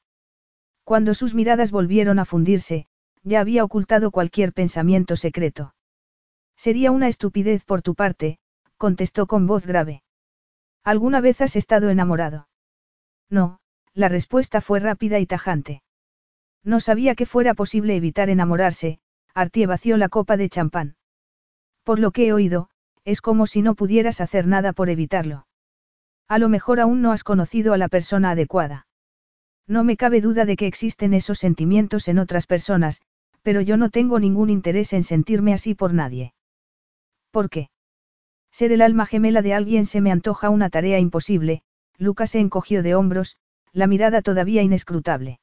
Cuando 0.83 1.13
sus 1.13 1.33
miradas 1.33 1.71
volvieron 1.71 2.19
a 2.19 2.25
fundirse, 2.25 2.87
ya 3.23 3.39
había 3.39 3.63
ocultado 3.63 4.11
cualquier 4.11 4.51
pensamiento 4.51 5.15
secreto. 5.15 5.75
Sería 6.57 6.91
una 6.91 7.07
estupidez 7.07 7.63
por 7.63 7.81
tu 7.81 7.95
parte, 7.95 8.37
contestó 8.75 9.27
con 9.27 9.47
voz 9.47 9.65
grave. 9.65 10.03
¿Alguna 10.85 11.19
vez 11.19 11.41
has 11.41 11.55
estado 11.55 11.89
enamorado? 11.89 12.47
No, 13.29 13.59
la 13.95 14.07
respuesta 14.07 14.61
fue 14.61 14.79
rápida 14.79 15.17
y 15.19 15.25
tajante. 15.25 15.81
No 16.63 16.79
sabía 16.79 17.15
que 17.15 17.25
fuera 17.25 17.55
posible 17.55 17.95
evitar 17.95 18.29
enamorarse, 18.29 18.99
Artie 19.33 19.65
vació 19.65 19.97
la 19.97 20.09
copa 20.09 20.37
de 20.37 20.47
champán. 20.47 20.95
Por 21.83 21.99
lo 21.99 22.11
que 22.11 22.27
he 22.27 22.33
oído, 22.33 22.69
es 23.03 23.21
como 23.21 23.47
si 23.47 23.63
no 23.63 23.73
pudieras 23.73 24.21
hacer 24.21 24.45
nada 24.45 24.73
por 24.73 24.89
evitarlo. 24.89 25.47
A 26.27 26.37
lo 26.37 26.49
mejor 26.49 26.79
aún 26.79 27.01
no 27.01 27.11
has 27.11 27.23
conocido 27.23 27.73
a 27.73 27.77
la 27.77 27.87
persona 27.87 28.31
adecuada. 28.31 28.87
No 29.67 29.83
me 29.83 29.97
cabe 29.97 30.21
duda 30.21 30.45
de 30.45 30.55
que 30.55 30.67
existen 30.67 31.15
esos 31.15 31.39
sentimientos 31.39 32.07
en 32.07 32.19
otras 32.19 32.45
personas, 32.45 33.01
pero 33.41 33.61
yo 33.61 33.75
no 33.77 33.89
tengo 33.89 34.19
ningún 34.19 34.51
interés 34.51 34.93
en 34.93 35.03
sentirme 35.03 35.51
así 35.53 35.73
por 35.73 35.93
nadie. 35.93 36.33
¿Por 37.31 37.49
qué? 37.49 37.69
Ser 38.55 38.71
el 38.71 38.81
alma 38.81 39.05
gemela 39.05 39.41
de 39.41 39.53
alguien 39.53 39.85
se 39.85 39.99
me 39.99 40.13
antoja 40.13 40.49
una 40.49 40.69
tarea 40.69 40.97
imposible, 40.97 41.61
Lucas 41.97 42.31
se 42.31 42.39
encogió 42.39 42.83
de 42.83 42.95
hombros, 42.95 43.35
la 43.73 43.85
mirada 43.85 44.21
todavía 44.21 44.61
inescrutable. 44.61 45.41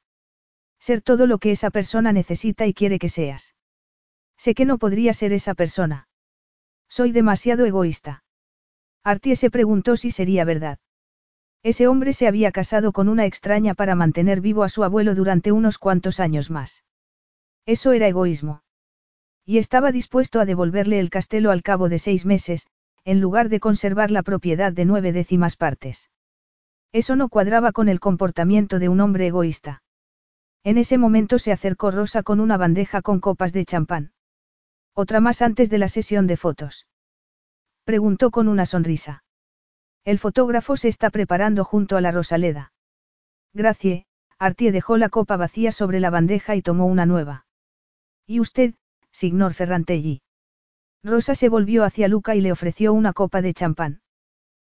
Ser 0.79 1.03
todo 1.03 1.27
lo 1.27 1.37
que 1.37 1.51
esa 1.51 1.69
persona 1.69 2.11
necesita 2.11 2.65
y 2.65 2.73
quiere 2.73 2.97
que 2.97 3.09
seas. 3.09 3.53
Sé 4.35 4.55
que 4.55 4.65
no 4.65 4.79
podría 4.79 5.13
ser 5.13 5.31
esa 5.31 5.53
persona. 5.53 6.07
Soy 6.89 7.11
demasiado 7.11 7.67
egoísta. 7.67 8.23
Artie 9.03 9.35
se 9.35 9.51
preguntó 9.51 9.95
si 9.95 10.09
sería 10.09 10.43
verdad. 10.43 10.79
Ese 11.61 11.87
hombre 11.87 12.13
se 12.13 12.27
había 12.27 12.51
casado 12.51 12.93
con 12.93 13.09
una 13.09 13.27
extraña 13.27 13.75
para 13.75 13.93
mantener 13.93 14.41
vivo 14.41 14.63
a 14.63 14.69
su 14.69 14.83
abuelo 14.83 15.13
durante 15.13 15.51
unos 15.51 15.77
cuantos 15.77 16.19
años 16.19 16.49
más. 16.49 16.83
Eso 17.67 17.91
era 17.91 18.07
egoísmo. 18.07 18.63
Y 19.45 19.59
estaba 19.59 19.91
dispuesto 19.91 20.39
a 20.39 20.45
devolverle 20.45 20.97
el 20.97 21.11
castelo 21.11 21.51
al 21.51 21.61
cabo 21.61 21.89
de 21.89 21.99
seis 21.99 22.25
meses, 22.25 22.65
en 23.05 23.19
lugar 23.19 23.49
de 23.49 23.59
conservar 23.59 24.11
la 24.11 24.23
propiedad 24.23 24.71
de 24.71 24.85
nueve 24.85 25.11
décimas 25.11 25.55
partes. 25.55 26.09
Eso 26.91 27.15
no 27.15 27.29
cuadraba 27.29 27.71
con 27.71 27.89
el 27.89 27.99
comportamiento 27.99 28.79
de 28.79 28.89
un 28.89 29.01
hombre 29.01 29.27
egoísta. 29.27 29.83
En 30.63 30.77
ese 30.77 30.97
momento 30.97 31.39
se 31.39 31.51
acercó 31.51 31.91
Rosa 31.91 32.23
con 32.23 32.39
una 32.39 32.57
bandeja 32.57 33.01
con 33.01 33.19
copas 33.19 33.51
de 33.51 33.65
champán. 33.65 34.13
Otra 34.93 35.19
más 35.19 35.41
antes 35.41 35.69
de 35.69 35.77
la 35.77 35.87
sesión 35.87 36.27
de 36.27 36.37
fotos. 36.37 36.87
Preguntó 37.83 38.31
con 38.31 38.47
una 38.47 38.65
sonrisa. 38.65 39.23
El 40.05 40.19
fotógrafo 40.19 40.77
se 40.77 40.87
está 40.87 41.09
preparando 41.09 41.65
junto 41.65 41.97
a 41.97 42.01
la 42.01 42.11
Rosaleda. 42.11 42.73
Gracie, 43.53 44.05
Artie 44.39 44.71
dejó 44.71 44.97
la 44.97 45.09
copa 45.09 45.37
vacía 45.37 45.71
sobre 45.71 45.99
la 45.99 46.09
bandeja 46.09 46.55
y 46.55 46.61
tomó 46.61 46.85
una 46.85 47.05
nueva. 47.05 47.45
¿Y 48.25 48.39
usted, 48.39 48.73
signor 49.11 49.53
Ferrantelli. 49.53 50.22
Rosa 51.03 51.35
se 51.35 51.49
volvió 51.49 51.83
hacia 51.83 52.07
Luca 52.07 52.35
y 52.35 52.41
le 52.41 52.51
ofreció 52.51 52.93
una 52.93 53.11
copa 53.11 53.41
de 53.41 53.53
champán. 53.53 54.01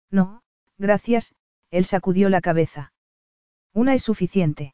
No, 0.09 0.43
gracias, 0.77 1.35
él 1.71 1.85
sacudió 1.85 2.29
la 2.29 2.39
cabeza. 2.39 2.93
Una 3.73 3.93
es 3.93 4.03
suficiente. 4.03 4.73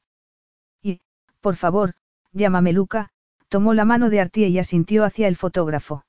Y, 0.81 1.01
por 1.41 1.55
favor, 1.55 1.95
llámame 2.31 2.73
Luca, 2.73 3.09
tomó 3.47 3.73
la 3.73 3.85
mano 3.85 4.09
de 4.09 4.19
Artie 4.19 4.49
y 4.49 4.59
asintió 4.59 5.03
hacia 5.03 5.27
el 5.27 5.35
fotógrafo. 5.35 6.05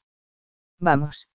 Vamos. 0.79 1.29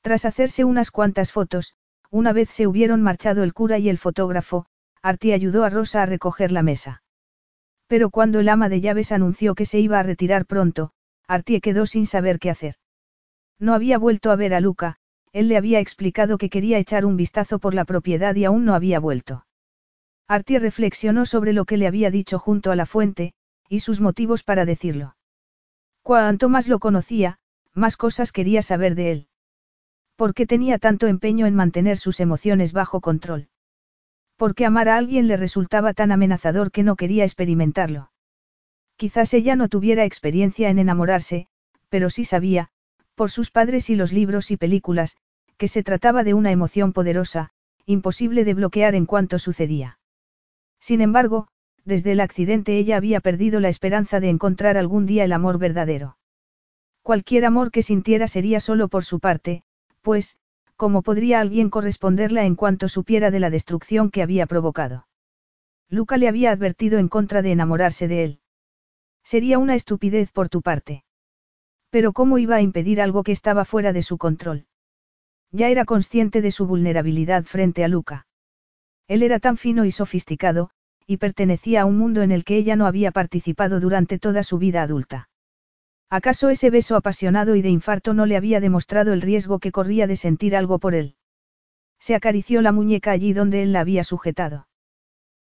Tras 0.00 0.24
hacerse 0.24 0.64
unas 0.64 0.90
cuantas 0.90 1.32
fotos, 1.32 1.74
una 2.10 2.32
vez 2.32 2.50
se 2.50 2.66
hubieron 2.66 3.02
marchado 3.02 3.42
el 3.42 3.52
cura 3.52 3.78
y 3.78 3.88
el 3.88 3.98
fotógrafo, 3.98 4.66
Artie 5.02 5.34
ayudó 5.34 5.64
a 5.64 5.70
Rosa 5.70 6.02
a 6.02 6.06
recoger 6.06 6.52
la 6.52 6.62
mesa. 6.62 7.02
Pero 7.86 8.10
cuando 8.10 8.40
el 8.40 8.48
ama 8.48 8.68
de 8.68 8.80
llaves 8.80 9.12
anunció 9.12 9.54
que 9.54 9.66
se 9.66 9.78
iba 9.78 9.98
a 9.98 10.02
retirar 10.02 10.46
pronto, 10.46 10.92
Artie 11.26 11.60
quedó 11.60 11.86
sin 11.86 12.06
saber 12.06 12.38
qué 12.38 12.50
hacer. 12.50 12.76
No 13.58 13.74
había 13.74 13.98
vuelto 13.98 14.30
a 14.30 14.36
ver 14.36 14.54
a 14.54 14.60
Luca, 14.60 14.96
él 15.32 15.48
le 15.48 15.56
había 15.56 15.80
explicado 15.80 16.38
que 16.38 16.50
quería 16.50 16.78
echar 16.78 17.04
un 17.04 17.16
vistazo 17.16 17.58
por 17.58 17.74
la 17.74 17.84
propiedad 17.84 18.34
y 18.34 18.44
aún 18.44 18.64
no 18.64 18.74
había 18.74 19.00
vuelto. 19.00 19.46
Artie 20.28 20.58
reflexionó 20.58 21.24
sobre 21.26 21.52
lo 21.52 21.64
que 21.64 21.76
le 21.76 21.86
había 21.86 22.10
dicho 22.10 22.38
junto 22.38 22.70
a 22.70 22.76
la 22.76 22.86
fuente, 22.86 23.32
y 23.68 23.80
sus 23.80 24.00
motivos 24.00 24.42
para 24.42 24.64
decirlo. 24.64 25.16
Cuanto 26.02 26.48
más 26.48 26.68
lo 26.68 26.78
conocía, 26.78 27.38
más 27.74 27.96
cosas 27.96 28.32
quería 28.32 28.62
saber 28.62 28.94
de 28.94 29.12
él. 29.12 29.28
¿Por 30.16 30.34
qué 30.34 30.46
tenía 30.46 30.78
tanto 30.78 31.06
empeño 31.06 31.46
en 31.46 31.54
mantener 31.54 31.98
sus 31.98 32.20
emociones 32.20 32.72
bajo 32.72 33.00
control? 33.00 33.48
¿Por 34.36 34.54
qué 34.54 34.66
amar 34.66 34.88
a 34.88 34.96
alguien 34.96 35.28
le 35.28 35.36
resultaba 35.36 35.94
tan 35.94 36.12
amenazador 36.12 36.70
que 36.70 36.82
no 36.82 36.96
quería 36.96 37.24
experimentarlo? 37.24 38.10
Quizás 38.96 39.34
ella 39.34 39.56
no 39.56 39.68
tuviera 39.68 40.04
experiencia 40.04 40.70
en 40.70 40.78
enamorarse, 40.78 41.48
pero 41.88 42.08
sí 42.08 42.24
sabía, 42.24 42.70
por 43.16 43.30
sus 43.32 43.50
padres 43.50 43.90
y 43.90 43.96
los 43.96 44.12
libros 44.12 44.52
y 44.52 44.56
películas, 44.56 45.16
que 45.56 45.66
se 45.66 45.82
trataba 45.82 46.22
de 46.22 46.34
una 46.34 46.52
emoción 46.52 46.92
poderosa, 46.92 47.50
imposible 47.86 48.44
de 48.44 48.54
bloquear 48.54 48.94
en 48.94 49.06
cuanto 49.06 49.38
sucedía. 49.38 49.98
Sin 50.78 51.00
embargo, 51.00 51.48
desde 51.84 52.12
el 52.12 52.20
accidente 52.20 52.76
ella 52.76 52.96
había 52.96 53.20
perdido 53.20 53.58
la 53.58 53.70
esperanza 53.70 54.20
de 54.20 54.28
encontrar 54.28 54.76
algún 54.76 55.06
día 55.06 55.24
el 55.24 55.32
amor 55.32 55.58
verdadero. 55.58 56.18
Cualquier 57.02 57.46
amor 57.46 57.70
que 57.70 57.82
sintiera 57.82 58.28
sería 58.28 58.60
solo 58.60 58.88
por 58.88 59.04
su 59.04 59.18
parte, 59.18 59.62
pues, 60.02 60.38
¿cómo 60.76 61.02
podría 61.02 61.40
alguien 61.40 61.70
corresponderla 61.70 62.44
en 62.44 62.54
cuanto 62.54 62.88
supiera 62.88 63.30
de 63.30 63.40
la 63.40 63.48
destrucción 63.50 64.10
que 64.10 64.22
había 64.22 64.46
provocado? 64.46 65.06
Luca 65.88 66.18
le 66.18 66.28
había 66.28 66.50
advertido 66.50 66.98
en 66.98 67.08
contra 67.08 67.40
de 67.40 67.52
enamorarse 67.52 68.08
de 68.08 68.24
él. 68.24 68.40
Sería 69.22 69.58
una 69.58 69.74
estupidez 69.74 70.32
por 70.32 70.48
tu 70.48 70.60
parte. 70.60 71.05
Pero 71.96 72.12
¿cómo 72.12 72.36
iba 72.36 72.56
a 72.56 72.60
impedir 72.60 73.00
algo 73.00 73.22
que 73.22 73.32
estaba 73.32 73.64
fuera 73.64 73.94
de 73.94 74.02
su 74.02 74.18
control? 74.18 74.66
Ya 75.50 75.70
era 75.70 75.86
consciente 75.86 76.42
de 76.42 76.50
su 76.50 76.66
vulnerabilidad 76.66 77.44
frente 77.44 77.84
a 77.84 77.88
Luca. 77.88 78.26
Él 79.08 79.22
era 79.22 79.38
tan 79.38 79.56
fino 79.56 79.86
y 79.86 79.90
sofisticado, 79.92 80.68
y 81.06 81.16
pertenecía 81.16 81.80
a 81.80 81.84
un 81.86 81.96
mundo 81.96 82.20
en 82.20 82.32
el 82.32 82.44
que 82.44 82.58
ella 82.58 82.76
no 82.76 82.84
había 82.86 83.12
participado 83.12 83.80
durante 83.80 84.18
toda 84.18 84.42
su 84.42 84.58
vida 84.58 84.82
adulta. 84.82 85.30
¿Acaso 86.10 86.50
ese 86.50 86.68
beso 86.68 86.96
apasionado 86.96 87.56
y 87.56 87.62
de 87.62 87.70
infarto 87.70 88.12
no 88.12 88.26
le 88.26 88.36
había 88.36 88.60
demostrado 88.60 89.14
el 89.14 89.22
riesgo 89.22 89.58
que 89.58 89.72
corría 89.72 90.06
de 90.06 90.16
sentir 90.16 90.54
algo 90.54 90.78
por 90.78 90.94
él? 90.94 91.14
Se 91.98 92.14
acarició 92.14 92.60
la 92.60 92.72
muñeca 92.72 93.12
allí 93.12 93.32
donde 93.32 93.62
él 93.62 93.72
la 93.72 93.80
había 93.80 94.04
sujetado. 94.04 94.68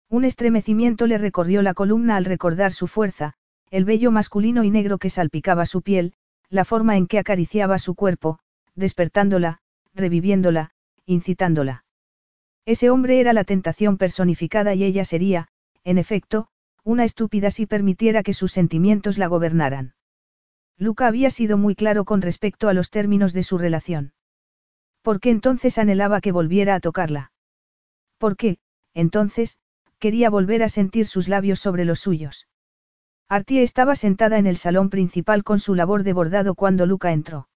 Un 0.09 0.23
estremecimiento 0.23 1.05
le 1.05 1.17
recorrió 1.17 1.61
la 1.61 1.73
columna 1.73 2.15
al 2.15 2.23
recordar 2.23 2.71
su 2.71 2.87
fuerza, 2.87 3.33
el 3.71 3.83
vello 3.83 4.09
masculino 4.09 4.63
y 4.63 4.69
negro 4.69 4.99
que 4.99 5.09
salpicaba 5.09 5.65
su 5.65 5.81
piel, 5.81 6.13
la 6.49 6.65
forma 6.65 6.97
en 6.97 7.07
que 7.07 7.19
acariciaba 7.19 7.79
su 7.79 7.95
cuerpo, 7.95 8.39
despertándola, 8.75 9.59
reviviéndola, 9.93 10.71
incitándola. 11.05 11.85
Ese 12.65 12.89
hombre 12.89 13.19
era 13.19 13.33
la 13.33 13.43
tentación 13.43 13.97
personificada 13.97 14.73
y 14.73 14.83
ella 14.83 15.05
sería, 15.05 15.47
en 15.83 15.97
efecto, 15.97 16.47
una 16.83 17.03
estúpida 17.03 17.51
si 17.51 17.65
permitiera 17.65 18.23
que 18.23 18.33
sus 18.33 18.51
sentimientos 18.51 19.17
la 19.17 19.27
gobernaran. 19.27 19.93
Luca 20.77 21.07
había 21.07 21.29
sido 21.29 21.57
muy 21.57 21.75
claro 21.75 22.05
con 22.05 22.21
respecto 22.21 22.67
a 22.67 22.73
los 22.73 22.89
términos 22.89 23.33
de 23.33 23.43
su 23.43 23.57
relación. 23.57 24.13
¿Por 25.01 25.19
qué 25.19 25.29
entonces 25.29 25.77
anhelaba 25.77 26.21
que 26.21 26.31
volviera 26.31 26.75
a 26.75 26.79
tocarla? 26.79 27.31
¿Por 28.17 28.35
qué, 28.35 28.57
entonces, 28.93 29.57
quería 29.99 30.29
volver 30.29 30.63
a 30.63 30.69
sentir 30.69 31.07
sus 31.07 31.27
labios 31.27 31.59
sobre 31.59 31.85
los 31.85 31.99
suyos? 31.99 32.47
Artie 33.27 33.63
estaba 33.63 33.95
sentada 33.95 34.37
en 34.37 34.45
el 34.45 34.57
salón 34.57 34.89
principal 34.89 35.43
con 35.43 35.59
su 35.59 35.73
labor 35.73 36.03
de 36.03 36.13
bordado 36.13 36.53
cuando 36.53 36.85
Luca 36.85 37.11
entró. 37.11 37.49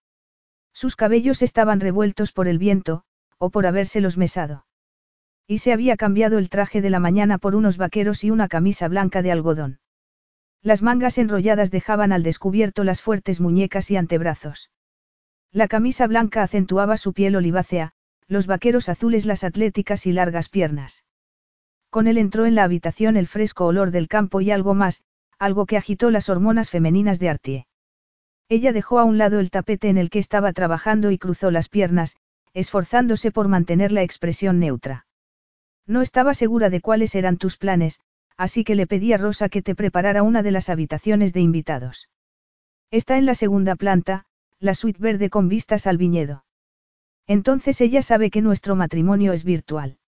Sus 0.74 0.96
cabellos 0.96 1.42
estaban 1.42 1.80
revueltos 1.80 2.32
por 2.32 2.48
el 2.48 2.58
viento, 2.58 3.04
o 3.38 3.52
por 3.52 3.68
habérselos 3.68 4.18
mesado. 4.18 4.66
Y 5.48 5.60
se 5.60 5.72
había 5.72 5.96
cambiado 5.96 6.38
el 6.38 6.50
traje 6.50 6.82
de 6.82 6.90
la 6.90 7.00
mañana 7.00 7.38
por 7.38 7.56
unos 7.56 7.78
vaqueros 7.78 8.24
y 8.24 8.32
una 8.32 8.48
camisa 8.48 8.88
blanca 8.88 9.22
de 9.22 9.32
algodón. 9.32 9.80
Las 10.62 10.82
mangas 10.82 11.18
enrolladas 11.18 11.72
dejaban 11.72 12.12
al 12.12 12.24
descubierto 12.24 12.84
las 12.84 13.02
fuertes 13.02 13.40
muñecas 13.40 13.92
y 13.92 13.98
antebrazos. 13.98 14.72
La 15.52 15.68
camisa 15.68 16.06
blanca 16.08 16.44
acentuaba 16.44 16.98
su 16.98 17.14
piel 17.14 17.36
olivácea, 17.36 17.94
los 18.28 18.46
vaqueros 18.46 18.90
azules 18.90 19.26
las 19.26 19.44
atléticas 19.44 20.06
y 20.06 20.14
largas 20.14 20.50
piernas. 20.50 21.06
Con 21.90 22.08
él 22.08 22.18
entró 22.18 22.46
en 22.46 22.56
la 22.56 22.64
habitación 22.64 23.18
el 23.18 23.26
fresco 23.26 23.66
olor 23.66 23.92
del 23.92 24.08
campo 24.08 24.42
y 24.42 24.52
algo 24.52 24.76
más, 24.76 25.04
algo 25.40 25.66
que 25.66 25.78
agitó 25.78 26.12
las 26.12 26.30
hormonas 26.30 26.70
femeninas 26.70 27.18
de 27.18 27.30
Artie. 27.30 27.68
Ella 28.50 28.74
dejó 28.74 29.00
a 29.00 29.06
un 29.06 29.18
lado 29.18 29.40
el 29.40 29.52
tapete 29.52 29.90
en 29.90 29.98
el 29.98 30.10
que 30.10 30.20
estaba 30.20 30.52
trabajando 30.54 31.12
y 31.12 31.18
cruzó 31.18 31.50
las 31.50 31.70
piernas, 31.70 32.18
esforzándose 32.54 33.32
por 33.32 33.48
mantener 33.48 33.92
la 33.92 34.04
expresión 34.04 34.60
neutra. 34.60 35.06
No 35.88 36.02
estaba 36.02 36.34
segura 36.34 36.70
de 36.70 36.82
cuáles 36.82 37.16
eran 37.16 37.38
tus 37.38 37.58
planes, 37.58 38.00
así 38.38 38.64
que 38.64 38.76
le 38.76 38.86
pedí 38.86 39.14
a 39.14 39.18
Rosa 39.18 39.50
que 39.50 39.62
te 39.62 39.76
preparara 39.76 40.24
una 40.24 40.44
de 40.44 40.52
las 40.52 40.70
habitaciones 40.70 41.34
de 41.34 41.42
invitados. 41.42 42.10
Está 42.92 43.18
en 43.18 43.26
la 43.26 43.36
segunda 43.36 43.76
planta, 43.76 44.26
la 44.60 44.74
suite 44.74 45.00
verde 45.00 45.30
con 45.30 45.48
vistas 45.48 45.88
al 45.88 45.98
viñedo. 45.98 46.44
Entonces 47.28 47.80
ella 47.82 48.02
sabe 48.02 48.30
que 48.32 48.42
nuestro 48.42 48.76
matrimonio 48.76 49.32
es 49.32 49.44
virtual. 49.44 50.00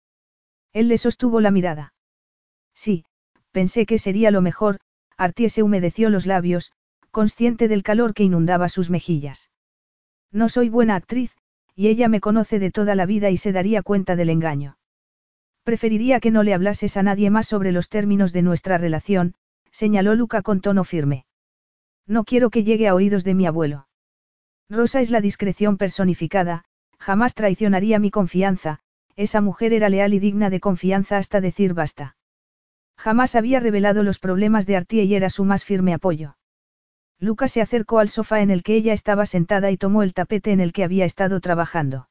Él 0.73 0.89
le 0.89 0.98
sostuvo 0.98 1.40
la 1.40 1.51
mirada. 1.51 1.93
Sí, 2.74 3.05
pensé 3.52 3.85
que 3.85 3.98
sería 3.98 4.31
lo 4.31 4.40
mejor, 4.40 4.81
Artie 5.21 5.51
se 5.51 5.63
humedeció 5.63 6.09
los 6.09 6.25
labios, 6.25 6.73
consciente 7.11 7.69
del 7.69 7.83
calor 7.83 8.15
que 8.15 8.25
inundaba 8.25 8.71
sus 8.71 8.89
mejillas. 8.89 9.51
No 10.33 10.49
soy 10.49 10.71
buena 10.71 10.97
actriz, 10.97 11.37
y 11.77 11.89
ella 11.89 12.09
me 12.09 12.23
conoce 12.23 12.59
de 12.59 12.71
toda 12.71 12.95
la 12.95 13.05
vida 13.05 13.29
y 13.29 13.37
se 13.37 13.53
daría 13.53 13.83
cuenta 13.83 14.17
del 14.17 14.31
engaño. 14.31 14.79
Preferiría 15.63 16.21
que 16.21 16.31
no 16.31 16.43
le 16.43 16.55
hablases 16.55 16.97
a 16.97 17.03
nadie 17.03 17.29
más 17.29 17.47
sobre 17.47 17.71
los 17.71 17.91
términos 17.91 18.33
de 18.33 18.41
nuestra 18.41 18.79
relación, 18.79 19.35
señaló 19.71 20.15
Luca 20.15 20.41
con 20.41 20.63
tono 20.63 20.85
firme. 20.85 21.27
No 22.07 22.25
quiero 22.25 22.49
que 22.49 22.65
llegue 22.65 22.89
a 22.89 22.95
oídos 22.95 23.23
de 23.23 23.35
mi 23.35 23.45
abuelo. 23.45 23.89
Rosa 24.71 25.03
es 25.03 25.11
la 25.11 25.21
discreción 25.21 25.77
personificada, 25.77 26.65
jamás 26.99 27.35
traicionaría 27.35 27.99
mi 27.99 28.11
confianza, 28.11 28.79
esa 29.17 29.43
mujer 29.43 29.75
era 29.75 29.91
leal 29.91 30.15
y 30.15 30.19
digna 30.19 30.49
de 30.49 30.61
confianza 30.61 31.19
hasta 31.19 31.43
decir 31.43 31.75
basta. 31.75 32.17
Jamás 33.01 33.35
había 33.35 33.61
revelado 33.61 34.03
los 34.03 34.19
problemas 34.19 34.67
de 34.67 34.77
Artie 34.77 35.05
y 35.05 35.15
era 35.15 35.31
su 35.31 35.47
más 35.47 35.65
firme 35.65 35.95
apoyo. 35.95 36.37
Luca 37.19 37.49
se 37.49 37.63
acercó 37.63 37.99
al 37.99 38.11
sofá 38.11 38.43
en 38.43 38.51
el 38.51 38.63
que 38.63 38.75
ella 38.75 38.93
estaba 38.93 39.25
sentada 39.25 39.71
y 39.71 39.79
tomó 39.79 40.03
el 40.03 40.13
tapete 40.13 40.53
en 40.53 40.61
el 40.61 40.75
que 40.75 40.85
había 40.85 41.07
estado 41.07 41.41
trabajando. 41.41 42.11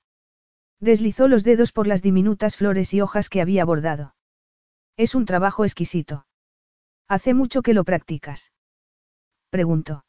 Deslizó 0.80 1.28
los 1.28 1.44
dedos 1.44 1.72
por 1.74 1.86
las 1.86 2.02
diminutas 2.02 2.58
flores 2.58 2.92
y 2.96 3.02
hojas 3.02 3.30
que 3.30 3.40
había 3.40 3.66
bordado. 3.66 4.16
Es 4.98 5.14
un 5.14 5.26
trabajo 5.26 5.64
exquisito. 5.64 6.26
¿Hace 7.08 7.36
mucho 7.36 7.62
que 7.62 7.76
lo 7.76 7.84
practicas? 7.84 8.52
Preguntó. 9.52 10.06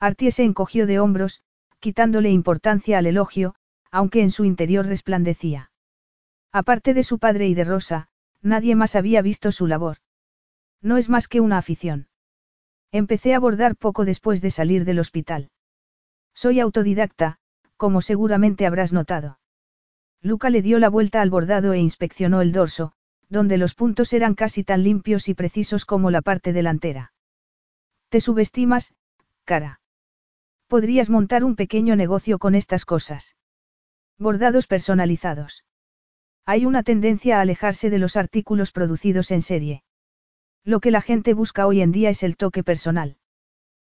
Artie 0.00 0.32
se 0.32 0.42
encogió 0.42 0.88
de 0.88 0.98
hombros, 0.98 1.44
quitándole 1.78 2.32
importancia 2.32 2.98
al 2.98 3.06
elogio, 3.06 3.54
aunque 3.92 4.22
en 4.22 4.32
su 4.32 4.44
interior 4.44 4.84
resplandecía. 4.84 5.70
Aparte 6.50 6.92
de 6.92 7.04
su 7.04 7.20
padre 7.20 7.46
y 7.46 7.54
de 7.54 7.62
Rosa, 7.62 8.08
nadie 8.42 8.76
más 8.76 8.96
había 8.96 9.22
visto 9.22 9.52
su 9.52 9.66
labor. 9.66 9.98
No 10.80 10.96
es 10.96 11.08
más 11.08 11.28
que 11.28 11.40
una 11.40 11.58
afición. 11.58 12.08
Empecé 12.90 13.34
a 13.34 13.38
bordar 13.38 13.76
poco 13.76 14.04
después 14.04 14.40
de 14.42 14.50
salir 14.50 14.84
del 14.84 14.98
hospital. 14.98 15.50
Soy 16.34 16.60
autodidacta, 16.60 17.38
como 17.76 18.02
seguramente 18.02 18.66
habrás 18.66 18.92
notado. 18.92 19.38
Luca 20.20 20.50
le 20.50 20.62
dio 20.62 20.78
la 20.78 20.88
vuelta 20.88 21.20
al 21.20 21.30
bordado 21.30 21.72
e 21.72 21.78
inspeccionó 21.78 22.42
el 22.42 22.52
dorso, 22.52 22.92
donde 23.28 23.56
los 23.56 23.74
puntos 23.74 24.12
eran 24.12 24.34
casi 24.34 24.62
tan 24.62 24.82
limpios 24.82 25.28
y 25.28 25.34
precisos 25.34 25.84
como 25.84 26.10
la 26.10 26.22
parte 26.22 26.52
delantera. 26.52 27.12
Te 28.08 28.20
subestimas, 28.20 28.94
cara. 29.44 29.80
Podrías 30.68 31.10
montar 31.10 31.44
un 31.44 31.56
pequeño 31.56 31.96
negocio 31.96 32.38
con 32.38 32.54
estas 32.54 32.84
cosas. 32.84 33.36
Bordados 34.18 34.66
personalizados. 34.66 35.64
Hay 36.44 36.66
una 36.66 36.82
tendencia 36.82 37.38
a 37.38 37.42
alejarse 37.42 37.88
de 37.90 37.98
los 37.98 38.16
artículos 38.16 38.72
producidos 38.72 39.30
en 39.30 39.42
serie. 39.42 39.84
Lo 40.64 40.80
que 40.80 40.90
la 40.90 41.00
gente 41.00 41.34
busca 41.34 41.66
hoy 41.66 41.80
en 41.80 41.92
día 41.92 42.10
es 42.10 42.22
el 42.22 42.36
toque 42.36 42.64
personal. 42.64 43.16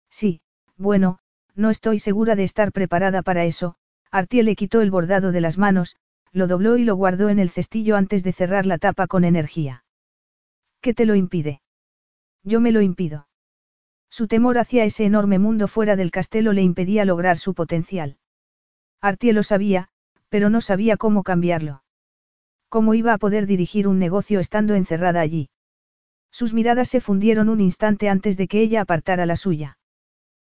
Sí, 0.10 0.42
bueno, 0.78 1.20
no 1.56 1.70
estoy 1.70 2.00
segura 2.00 2.36
de 2.36 2.44
estar 2.44 2.72
preparada 2.72 3.22
para 3.22 3.46
eso, 3.46 3.76
Artie 4.12 4.44
le 4.44 4.56
quitó 4.56 4.82
el 4.82 4.92
bordado 4.92 5.32
de 5.32 5.42
las 5.42 5.58
manos, 5.58 5.96
lo 6.34 6.48
dobló 6.48 6.78
y 6.78 6.84
lo 6.84 6.96
guardó 6.96 7.30
en 7.30 7.40
el 7.40 7.50
cestillo 7.50 7.96
antes 7.96 8.24
de 8.24 8.34
cerrar 8.34 8.66
la 8.66 8.78
tapa 8.78 9.08
con 9.08 9.24
energía. 9.24 9.86
¿Qué 10.82 10.94
te 10.94 11.06
lo 11.06 11.16
impide? 11.16 11.62
Yo 12.44 12.60
me 12.60 12.72
lo 12.72 12.82
impido. 12.82 13.28
Su 14.10 14.28
temor 14.28 14.58
hacia 14.58 14.84
ese 14.84 15.06
enorme 15.06 15.40
mundo 15.40 15.68
fuera 15.68 15.96
del 15.96 16.12
castelo 16.12 16.52
le 16.52 16.64
impedía 16.64 17.06
lograr 17.06 17.38
su 17.38 17.54
potencial. 17.54 18.18
Artie 19.00 19.32
lo 19.32 19.44
sabía, 19.44 19.88
pero 20.28 20.50
no 20.50 20.60
sabía 20.60 20.98
cómo 20.98 21.24
cambiarlo. 21.24 21.81
¿Cómo 22.72 22.94
iba 22.94 23.12
a 23.12 23.18
poder 23.18 23.48
dirigir 23.48 23.86
un 23.86 24.00
negocio 24.00 24.40
estando 24.40 24.76
encerrada 24.76 25.20
allí? 25.20 25.50
Sus 26.32 26.54
miradas 26.54 26.88
se 26.88 27.02
fundieron 27.02 27.50
un 27.50 27.60
instante 27.60 28.08
antes 28.08 28.38
de 28.38 28.48
que 28.48 28.62
ella 28.62 28.80
apartara 28.80 29.26
la 29.26 29.36
suya. 29.36 29.78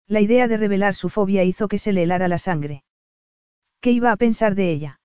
La 0.06 0.20
idea 0.20 0.50
de 0.50 0.58
revelar 0.58 0.96
su 0.96 1.08
fobia 1.08 1.46
hizo 1.46 1.70
que 1.70 1.78
se 1.78 1.94
le 1.94 2.04
helara 2.04 2.28
la 2.28 2.38
sangre. 2.38 2.84
¿Qué 3.80 3.92
iba 3.92 4.12
a 4.12 4.18
pensar 4.18 4.56
de 4.56 4.70
ella? 4.70 5.00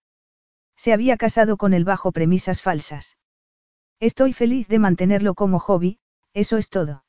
Se 0.75 0.93
había 0.93 1.17
casado 1.17 1.57
con 1.57 1.73
él 1.73 1.85
bajo 1.85 2.11
premisas 2.11 2.61
falsas. 2.61 3.17
Estoy 4.01 4.33
feliz 4.33 4.67
de 4.67 4.81
mantenerlo 4.81 5.35
como 5.35 5.61
hobby, 5.61 6.01
eso 6.33 6.59
es 6.59 6.69
todo. 6.69 7.05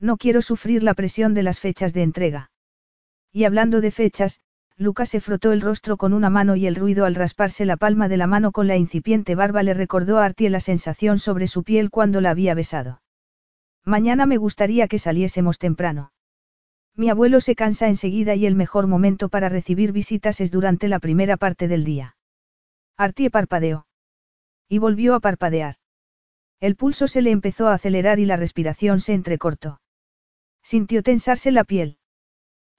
No 0.00 0.16
quiero 0.16 0.40
sufrir 0.40 0.82
la 0.82 0.94
presión 0.94 1.34
de 1.34 1.42
las 1.42 1.60
fechas 1.60 1.92
de 1.92 2.02
entrega. 2.02 2.50
Y 3.30 3.44
hablando 3.44 3.82
de 3.82 3.90
fechas, 3.90 4.40
Luca 4.80 5.06
se 5.06 5.20
frotó 5.20 5.50
el 5.50 5.60
rostro 5.60 5.96
con 5.96 6.12
una 6.12 6.30
mano 6.30 6.54
y 6.54 6.68
el 6.68 6.76
ruido 6.76 7.04
al 7.04 7.16
rasparse 7.16 7.64
la 7.64 7.76
palma 7.76 8.08
de 8.08 8.16
la 8.16 8.28
mano 8.28 8.52
con 8.52 8.68
la 8.68 8.76
incipiente 8.76 9.34
barba 9.34 9.64
le 9.64 9.74
recordó 9.74 10.18
a 10.18 10.24
Artie 10.24 10.50
la 10.50 10.60
sensación 10.60 11.18
sobre 11.18 11.48
su 11.48 11.64
piel 11.64 11.90
cuando 11.90 12.20
la 12.20 12.30
había 12.30 12.54
besado. 12.54 13.02
Mañana 13.84 14.24
me 14.24 14.36
gustaría 14.36 14.86
que 14.86 15.00
saliésemos 15.00 15.58
temprano. 15.58 16.12
Mi 16.94 17.10
abuelo 17.10 17.40
se 17.40 17.56
cansa 17.56 17.88
enseguida 17.88 18.36
y 18.36 18.46
el 18.46 18.54
mejor 18.54 18.86
momento 18.86 19.28
para 19.28 19.48
recibir 19.48 19.90
visitas 19.90 20.40
es 20.40 20.52
durante 20.52 20.86
la 20.86 21.00
primera 21.00 21.36
parte 21.36 21.66
del 21.66 21.82
día. 21.82 22.16
Artie 22.96 23.30
parpadeó. 23.30 23.88
Y 24.68 24.78
volvió 24.78 25.16
a 25.16 25.20
parpadear. 25.20 25.74
El 26.60 26.76
pulso 26.76 27.08
se 27.08 27.20
le 27.20 27.32
empezó 27.32 27.66
a 27.66 27.74
acelerar 27.74 28.20
y 28.20 28.26
la 28.26 28.36
respiración 28.36 29.00
se 29.00 29.14
entrecortó. 29.14 29.80
Sintió 30.62 31.02
tensarse 31.02 31.50
la 31.50 31.64
piel. 31.64 31.97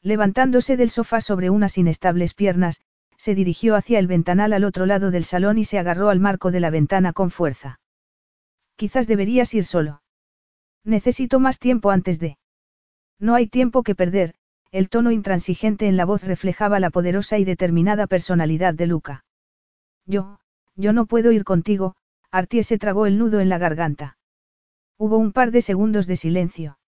Levantándose 0.02 0.78
del 0.78 0.90
sofá 0.90 1.22
sobre 1.22 1.50
unas 1.50 1.78
inestables 1.78 2.34
piernas, 2.34 2.82
se 3.18 3.36
dirigió 3.36 3.76
hacia 3.76 4.00
el 4.00 4.08
ventanal 4.08 4.54
al 4.54 4.64
otro 4.64 4.86
lado 4.86 5.12
del 5.12 5.26
salón 5.26 5.58
y 5.58 5.66
se 5.66 5.78
agarró 5.78 6.10
al 6.10 6.22
marco 6.22 6.52
de 6.52 6.62
la 6.62 6.70
ventana 6.70 7.12
con 7.12 7.32
fuerza. 7.32 7.82
Quizás 8.78 9.08
deberías 9.08 9.54
ir 9.54 9.66
solo. 9.66 10.02
Necesito 10.86 11.42
más 11.42 11.60
tiempo 11.60 11.92
antes 11.92 12.20
de. 12.20 12.38
No 13.20 13.36
hay 13.36 13.48
tiempo 13.48 13.84
que 13.84 13.94
perder, 13.94 14.36
el 14.72 14.88
tono 14.88 15.12
intransigente 15.12 15.88
en 15.88 15.98
la 15.98 16.06
voz 16.06 16.24
reflejaba 16.24 16.80
la 16.80 16.90
poderosa 16.90 17.38
y 17.38 17.44
determinada 17.44 18.08
personalidad 18.08 18.74
de 18.74 18.88
Luca. 18.88 19.26
Yo, 20.06 20.40
yo 20.78 20.94
no 20.94 21.06
puedo 21.06 21.34
ir 21.34 21.44
contigo, 21.44 21.98
Artie 22.32 22.64
se 22.64 22.78
tragó 22.78 23.06
el 23.06 23.18
nudo 23.18 23.42
en 23.42 23.50
la 23.50 23.58
garganta. 23.58 24.18
Hubo 24.98 25.18
un 25.18 25.34
par 25.34 25.52
de 25.52 25.62
segundos 25.62 26.08
de 26.08 26.16
silencio. 26.16 26.79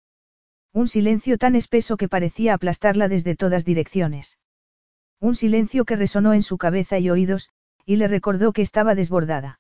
Un 0.74 0.88
silencio 0.88 1.38
tan 1.38 1.56
espeso 1.56 1.98
que 1.98 2.08
parecía 2.08 2.54
aplastarla 2.54 3.10
desde 3.10 3.36
todas 3.36 3.66
direcciones. 3.66 4.40
Un 5.20 5.36
silencio 5.36 5.84
que 5.84 5.98
resonó 5.98 6.34
en 6.34 6.44
su 6.44 6.58
cabeza 6.58 6.98
y 6.98 7.10
oídos, 7.10 7.50
y 7.86 7.98
le 7.98 8.08
recordó 8.08 8.54
que 8.54 8.62
estaba 8.62 8.96
desbordada. 8.96 9.60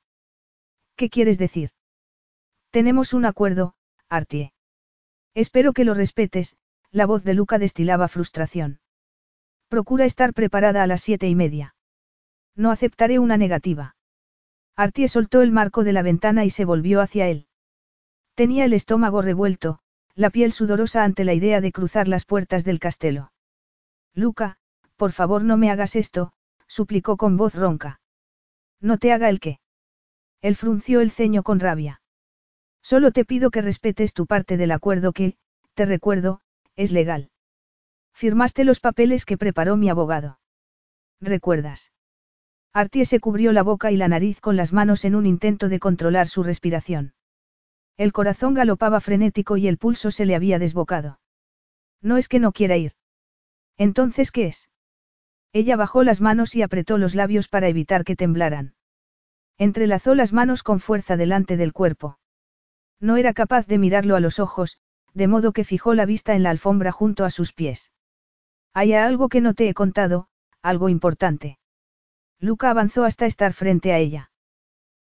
¿Qué 0.95 1.09
quieres 1.09 1.37
decir? 1.37 1.71
Tenemos 2.69 3.13
un 3.13 3.25
acuerdo, 3.25 3.75
Artie. 4.07 4.53
Espero 5.33 5.73
que 5.73 5.83
lo 5.83 5.93
respetes, 5.93 6.55
la 6.91 7.05
voz 7.05 7.23
de 7.23 7.33
Luca 7.33 7.59
destilaba 7.59 8.07
frustración. 8.07 8.79
Procura 9.67 10.05
estar 10.05 10.33
preparada 10.33 10.83
a 10.83 10.87
las 10.87 11.01
siete 11.01 11.27
y 11.27 11.35
media. 11.35 11.75
No 12.55 12.71
aceptaré 12.71 13.19
una 13.19 13.37
negativa. 13.37 13.95
Artie 14.75 15.07
soltó 15.07 15.41
el 15.41 15.51
marco 15.51 15.83
de 15.83 15.93
la 15.93 16.01
ventana 16.01 16.45
y 16.45 16.49
se 16.49 16.65
volvió 16.65 17.01
hacia 17.01 17.27
él. 17.27 17.47
Tenía 18.35 18.65
el 18.65 18.73
estómago 18.73 19.21
revuelto, 19.21 19.79
la 20.15 20.29
piel 20.29 20.51
sudorosa 20.51 21.03
ante 21.03 21.23
la 21.23 21.33
idea 21.33 21.61
de 21.61 21.71
cruzar 21.71 22.07
las 22.07 22.25
puertas 22.25 22.63
del 22.63 22.79
castelo. 22.79 23.31
Luca, 24.13 24.57
por 24.95 25.11
favor 25.11 25.43
no 25.43 25.57
me 25.57 25.71
hagas 25.71 25.95
esto, 25.95 26.33
suplicó 26.67 27.17
con 27.17 27.37
voz 27.37 27.55
ronca. 27.55 27.99
No 28.79 28.97
te 28.97 29.11
haga 29.11 29.29
el 29.29 29.39
qué. 29.39 29.59
Él 30.41 30.55
frunció 30.55 31.01
el 31.01 31.11
ceño 31.11 31.43
con 31.43 31.59
rabia. 31.59 32.01
Solo 32.81 33.11
te 33.11 33.25
pido 33.25 33.51
que 33.51 33.61
respetes 33.61 34.13
tu 34.13 34.25
parte 34.25 34.57
del 34.57 34.71
acuerdo 34.71 35.13
que, 35.13 35.37
te 35.75 35.85
recuerdo, 35.85 36.41
es 36.75 36.91
legal. 36.91 37.29
Firmaste 38.13 38.63
los 38.63 38.79
papeles 38.79 39.25
que 39.25 39.37
preparó 39.37 39.77
mi 39.77 39.89
abogado. 39.89 40.39
¿Recuerdas? 41.19 41.91
Artie 42.73 43.05
se 43.05 43.19
cubrió 43.19 43.51
la 43.51 43.63
boca 43.63 43.91
y 43.91 43.97
la 43.97 44.07
nariz 44.07 44.39
con 44.41 44.55
las 44.55 44.73
manos 44.73 45.05
en 45.05 45.15
un 45.15 45.25
intento 45.25 45.69
de 45.69 45.79
controlar 45.79 46.27
su 46.27 46.41
respiración. 46.41 47.13
El 47.97 48.13
corazón 48.13 48.53
galopaba 48.53 48.99
frenético 48.99 49.57
y 49.57 49.67
el 49.67 49.77
pulso 49.77 50.11
se 50.11 50.25
le 50.25 50.35
había 50.35 50.59
desbocado. 50.59 51.19
No 52.01 52.17
es 52.17 52.27
que 52.27 52.39
no 52.39 52.51
quiera 52.51 52.77
ir. 52.77 52.93
Entonces, 53.77 54.31
¿qué 54.31 54.47
es? 54.47 54.69
Ella 55.53 55.75
bajó 55.75 56.03
las 56.03 56.21
manos 56.21 56.55
y 56.55 56.61
apretó 56.61 56.97
los 56.97 57.13
labios 57.13 57.47
para 57.47 57.67
evitar 57.67 58.03
que 58.03 58.15
temblaran. 58.15 58.75
Entrelazó 59.57 60.15
las 60.15 60.33
manos 60.33 60.63
con 60.63 60.79
fuerza 60.79 61.17
delante 61.17 61.57
del 61.57 61.73
cuerpo. 61.73 62.17
No 62.99 63.17
era 63.17 63.33
capaz 63.33 63.67
de 63.67 63.77
mirarlo 63.77 64.15
a 64.15 64.19
los 64.19 64.39
ojos, 64.39 64.79
de 65.13 65.27
modo 65.27 65.51
que 65.51 65.63
fijó 65.63 65.93
la 65.93 66.05
vista 66.05 66.35
en 66.35 66.43
la 66.43 66.51
alfombra 66.51 66.91
junto 66.91 67.25
a 67.25 67.29
sus 67.29 67.53
pies. 67.53 67.91
Hay 68.73 68.93
algo 68.93 69.27
que 69.27 69.41
no 69.41 69.53
te 69.53 69.67
he 69.67 69.73
contado, 69.73 70.27
algo 70.61 70.87
importante. 70.87 71.59
Luca 72.39 72.69
avanzó 72.69 73.03
hasta 73.03 73.25
estar 73.25 73.53
frente 73.53 73.91
a 73.91 73.97
ella. 73.97 74.30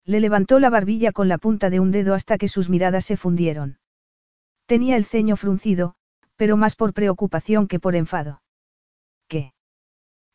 Le 0.06 0.20
levantó 0.20 0.58
la 0.60 0.70
barbilla 0.70 1.12
con 1.12 1.28
la 1.28 1.38
punta 1.38 1.70
de 1.70 1.80
un 1.80 1.90
dedo 1.90 2.14
hasta 2.14 2.36
que 2.36 2.48
sus 2.48 2.68
miradas 2.68 3.04
se 3.06 3.16
fundieron. 3.16 3.78
Tenía 4.66 4.96
el 4.96 5.04
ceño 5.04 5.36
fruncido, 5.36 5.94
pero 6.36 6.56
más 6.56 6.76
por 6.76 6.92
preocupación 6.92 7.68
que 7.68 7.80
por 7.80 7.94
enfado. 7.96 8.42
¿Qué? 9.28 9.52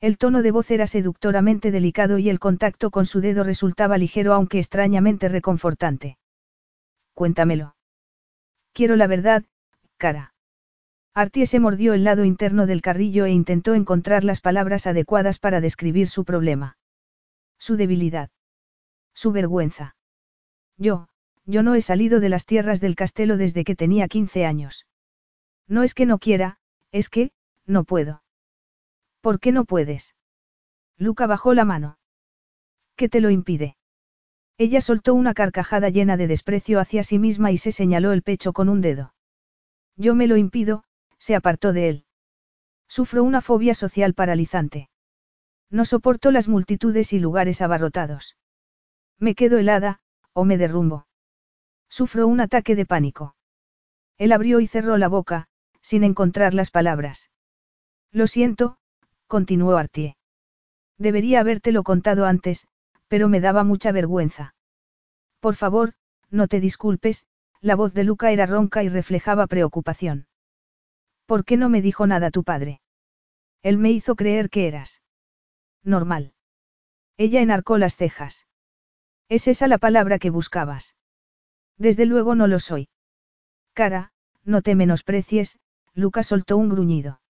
El 0.02 0.18
tono 0.18 0.42
de 0.42 0.52
voz 0.52 0.72
era 0.72 0.88
seductoramente 0.88 1.72
delicado 1.72 2.18
y 2.18 2.30
el 2.30 2.40
contacto 2.40 2.90
con 2.90 3.06
su 3.06 3.22
dedo 3.22 3.44
resultaba 3.44 3.98
ligero 3.98 4.34
aunque 4.34 4.60
extrañamente 4.60 5.30
reconfortante. 5.30 6.18
Cuéntamelo. 7.14 7.76
Quiero 8.74 8.96
la 8.96 9.08
verdad, 9.08 9.44
cara. 9.98 10.34
Artie 11.14 11.48
se 11.48 11.60
mordió 11.60 11.94
el 11.94 12.06
lado 12.06 12.24
interno 12.24 12.66
del 12.66 12.82
carrillo 12.82 13.26
e 13.26 13.32
intentó 13.32 13.74
encontrar 13.74 14.24
las 14.24 14.40
palabras 14.42 14.88
adecuadas 14.88 15.38
para 15.38 15.60
describir 15.60 16.08
su 16.08 16.24
problema. 16.24 16.78
Su 17.58 17.76
debilidad. 17.76 18.30
Su 19.22 19.34
vergüenza. 19.34 19.98
Yo, 20.78 21.10
yo 21.46 21.62
no 21.62 21.76
he 21.76 21.82
salido 21.82 22.22
de 22.22 22.30
las 22.30 22.46
tierras 22.46 22.80
del 22.80 22.96
castelo 22.96 23.36
desde 23.36 23.66
que 23.66 23.76
tenía 23.76 24.08
15 24.08 24.46
años. 24.46 24.88
No 25.68 25.84
es 25.84 25.94
que 25.94 26.06
no 26.06 26.20
quiera, 26.20 26.56
es 26.94 27.10
que, 27.10 27.34
no 27.66 27.84
puedo. 27.84 28.24
¿Por 29.20 29.42
qué 29.42 29.52
no 29.52 29.66
puedes? 29.66 30.16
Luca 30.98 31.28
bajó 31.28 31.54
la 31.54 31.66
mano. 31.66 32.00
¿Qué 32.96 33.10
te 33.10 33.20
lo 33.20 33.30
impide? 33.30 33.76
Ella 34.58 34.80
soltó 34.80 35.14
una 35.16 35.34
carcajada 35.34 35.90
llena 35.90 36.16
de 36.16 36.28
desprecio 36.28 36.80
hacia 36.80 37.04
sí 37.04 37.20
misma 37.20 37.52
y 37.52 37.58
se 37.58 37.74
señaló 37.74 38.14
el 38.14 38.24
pecho 38.24 38.54
con 38.54 38.70
un 38.70 38.80
dedo. 38.80 39.14
Yo 39.98 40.16
me 40.16 40.28
lo 40.28 40.38
impido, 40.38 40.86
se 41.18 41.36
apartó 41.36 41.74
de 41.74 41.90
él. 41.90 42.06
Sufro 42.88 43.26
una 43.26 43.42
fobia 43.42 43.74
social 43.74 44.14
paralizante. 44.14 44.90
No 45.70 45.84
soporto 45.84 46.32
las 46.32 46.48
multitudes 46.48 47.12
y 47.12 47.20
lugares 47.20 47.62
abarrotados. 47.62 48.38
Me 49.20 49.36
quedo 49.36 49.58
helada, 49.58 50.00
o 50.34 50.46
me 50.46 50.58
derrumbo. 50.58 51.08
Sufro 51.90 52.28
un 52.28 52.40
ataque 52.40 52.76
de 52.76 52.86
pánico. 52.86 53.36
Él 54.18 54.32
abrió 54.32 54.60
y 54.60 54.68
cerró 54.68 54.98
la 54.98 55.08
boca, 55.08 55.48
sin 55.82 56.04
encontrar 56.04 56.54
las 56.54 56.72
palabras. 56.72 57.30
Lo 58.12 58.28
siento, 58.28 58.78
continuó 59.28 59.78
Artie. 59.78 60.18
Debería 60.98 61.40
habértelo 61.40 61.84
contado 61.84 62.26
antes, 62.26 62.68
pero 63.08 63.30
me 63.30 63.42
daba 63.42 63.64
mucha 63.64 63.92
vergüenza. 63.92 64.56
Por 65.40 65.56
favor, 65.56 65.94
no 66.30 66.48
te 66.48 66.60
disculpes, 66.60 67.26
la 67.62 67.76
voz 67.76 67.94
de 67.94 68.04
Luca 68.04 68.32
era 68.32 68.46
ronca 68.46 68.84
y 68.84 68.90
reflejaba 68.90 69.48
preocupación. 69.48 70.28
¿Por 71.26 71.46
qué 71.46 71.58
no 71.58 71.70
me 71.70 71.82
dijo 71.82 72.08
nada 72.08 72.32
tu 72.32 72.44
padre? 72.44 72.82
Él 73.62 73.78
me 73.78 73.92
hizo 73.92 74.16
creer 74.16 74.50
que 74.50 74.68
eras. 74.68 75.02
Normal. 75.84 76.34
Ella 77.18 77.42
enarcó 77.42 77.78
las 77.78 77.96
cejas. 77.96 78.49
¿Es 79.30 79.48
esa 79.48 79.68
la 79.68 79.78
palabra 79.78 80.18
que 80.18 80.32
buscabas? 80.32 80.96
Desde 81.78 82.08
luego 82.08 82.34
no 82.34 82.48
lo 82.48 82.60
soy. 82.60 82.90
Cara, 83.74 84.12
no 84.44 84.64
te 84.64 84.74
menosprecies, 84.76 85.60
Lucas 85.94 86.28
soltó 86.28 86.58
un 86.58 86.70
gruñido. 86.70 87.22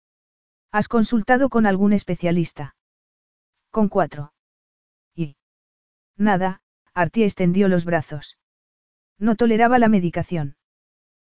¿Has 0.70 0.86
consultado 0.86 1.48
con 1.48 1.66
algún 1.66 1.92
especialista? 1.92 2.76
Con 3.70 3.88
cuatro. 3.88 4.32
Y. 5.14 5.36
Nada, 6.16 6.60
Artie 6.94 7.24
extendió 7.24 7.68
los 7.68 7.84
brazos. 7.84 8.38
No 9.18 9.34
toleraba 9.34 9.78
la 9.78 9.88
medicación. 9.88 10.56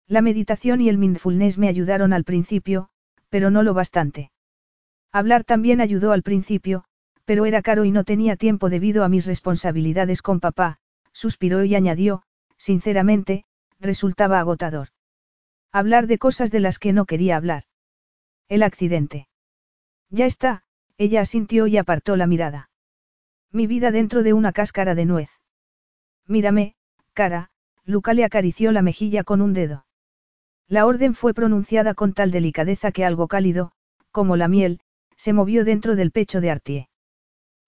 La 0.09 0.21
meditación 0.21 0.81
y 0.81 0.89
el 0.89 0.99
mindfulness 0.99 1.59
me 1.59 1.69
ayudaron 1.69 2.13
al 2.13 2.25
principio, 2.25 2.89
pero 3.29 3.51
no 3.51 3.63
lo 3.63 3.75
bastante. 3.75 4.33
Hablar 5.13 5.45
también 5.45 5.81
ayudó 5.81 6.13
al 6.13 6.23
principio, 6.23 6.85
pero 7.27 7.45
era 7.45 7.61
caro 7.61 7.85
y 7.85 7.91
no 7.91 8.05
tenía 8.05 8.37
tiempo 8.37 8.71
debido 8.71 9.05
a 9.05 9.09
mis 9.09 9.27
responsabilidades 9.27 10.23
con 10.23 10.41
papá, 10.41 10.79
suspiró 11.13 11.65
y 11.65 11.75
añadió, 11.75 12.23
sinceramente, 12.57 13.45
resultaba 13.81 14.39
agotador. 14.41 14.89
Hablar 15.73 16.07
de 16.07 16.19
cosas 16.19 16.51
de 16.51 16.61
las 16.61 16.79
que 16.79 16.93
no 16.93 17.05
quería 17.05 17.37
hablar. 17.37 17.65
El 18.49 18.63
accidente. 18.63 19.29
Ya 20.09 20.25
está, 20.25 20.63
ella 20.99 21.21
asintió 21.21 21.67
y 21.67 21.77
apartó 21.77 22.17
la 22.17 22.29
mirada. 22.29 22.71
Mi 23.51 23.67
vida 23.67 23.91
dentro 23.91 24.23
de 24.23 24.33
una 24.33 24.53
cáscara 24.53 24.95
de 24.95 25.05
nuez. 25.05 25.31
Mírame, 26.29 26.77
cara, 27.13 27.51
Luca 27.85 28.15
le 28.15 28.25
acarició 28.25 28.71
la 28.71 28.83
mejilla 28.83 29.25
con 29.25 29.43
un 29.43 29.53
dedo. 29.53 29.85
La 30.69 30.87
orden 30.87 31.15
fue 31.15 31.35
pronunciada 31.35 31.95
con 31.95 32.13
tal 32.13 32.31
delicadeza 32.31 32.93
que 32.93 33.05
algo 33.05 33.29
cálido, 33.29 33.73
como 34.13 34.37
la 34.37 34.49
miel, 34.49 34.81
se 35.17 35.33
movió 35.33 35.65
dentro 35.65 35.97
del 35.97 36.13
pecho 36.13 36.41
de 36.41 36.51
Artie. 36.51 36.89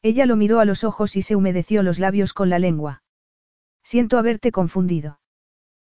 Ella 0.03 0.27
lo 0.27 0.37
miró 0.37 0.61
a 0.61 0.65
los 0.65 0.85
ojos 0.85 1.17
y 1.17 1.23
se 1.23 1.35
humedeció 1.37 1.83
los 1.83 1.99
labios 1.99 2.33
con 2.33 2.51
la 2.51 2.59
lengua. 2.59 3.03
Siento 3.83 4.19
haberte 4.19 4.53
confundido. 4.53 5.21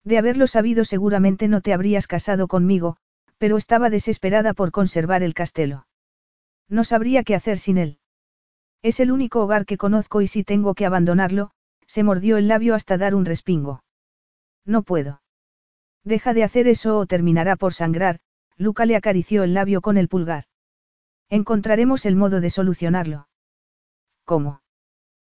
De 0.05 0.19
haberlo 0.19 0.47
sabido 0.47 0.85
seguramente 0.85 1.49
no 1.49 1.61
te 1.61 1.75
habrías 1.75 2.07
casado 2.07 2.49
conmigo, 2.49 2.97
pero 3.37 3.57
estaba 3.57 3.91
desesperada 3.91 4.55
por 4.55 4.71
conservar 4.71 5.23
el 5.23 5.35
castelo. 5.35 5.87
No 6.69 6.85
sabría 6.85 7.25
qué 7.25 7.35
hacer 7.35 7.59
sin 7.59 7.79
él. 7.79 7.99
Es 8.83 9.01
el 9.01 9.11
único 9.11 9.43
hogar 9.43 9.67
que 9.67 9.77
conozco 9.77 10.23
y 10.23 10.27
si 10.27 10.45
tengo 10.45 10.75
que 10.75 10.87
abandonarlo, 10.87 11.51
se 11.87 12.03
mordió 12.03 12.37
el 12.37 12.49
labio 12.49 12.75
hasta 12.75 12.97
dar 12.97 13.15
un 13.15 13.25
respingo. 13.25 13.83
No 14.65 14.83
puedo. 14.83 15.23
Deja 16.05 16.33
de 16.33 16.45
hacer 16.45 16.69
eso 16.69 16.99
o 16.99 17.07
terminará 17.07 17.57
por 17.57 17.75
sangrar, 17.75 18.21
Luca 18.57 18.87
le 18.87 18.97
acarició 18.97 19.43
el 19.43 19.53
labio 19.53 19.81
con 19.81 19.99
el 19.99 20.09
pulgar. 20.09 20.45
Encontraremos 21.29 22.07
el 22.07 22.17
modo 22.17 22.41
de 22.41 22.51
solucionarlo. 22.51 23.30
¿Cómo? 24.31 24.63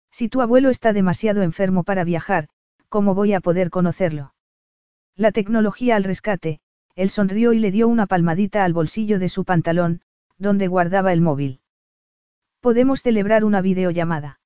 Si 0.10 0.28
tu 0.28 0.42
abuelo 0.42 0.72
está 0.72 0.92
demasiado 0.92 1.44
enfermo 1.44 1.84
para 1.84 2.04
viajar, 2.04 2.50
¿cómo 2.90 3.14
voy 3.14 3.34
a 3.34 3.42
poder 3.42 3.70
conocerlo? 3.70 4.34
La 5.16 5.32
tecnología 5.32 5.96
al 5.96 6.04
rescate, 6.04 6.62
él 6.96 7.12
sonrió 7.12 7.54
y 7.54 7.60
le 7.60 7.70
dio 7.70 7.88
una 7.88 8.08
palmadita 8.08 8.66
al 8.66 8.74
bolsillo 8.74 9.20
de 9.20 9.30
su 9.30 9.46
pantalón, 9.46 10.02
donde 10.40 10.68
guardaba 10.68 11.14
el 11.14 11.22
móvil. 11.22 11.62
Podemos 12.60 13.04
celebrar 13.04 13.46
una 13.46 13.62
videollamada. 13.62 14.40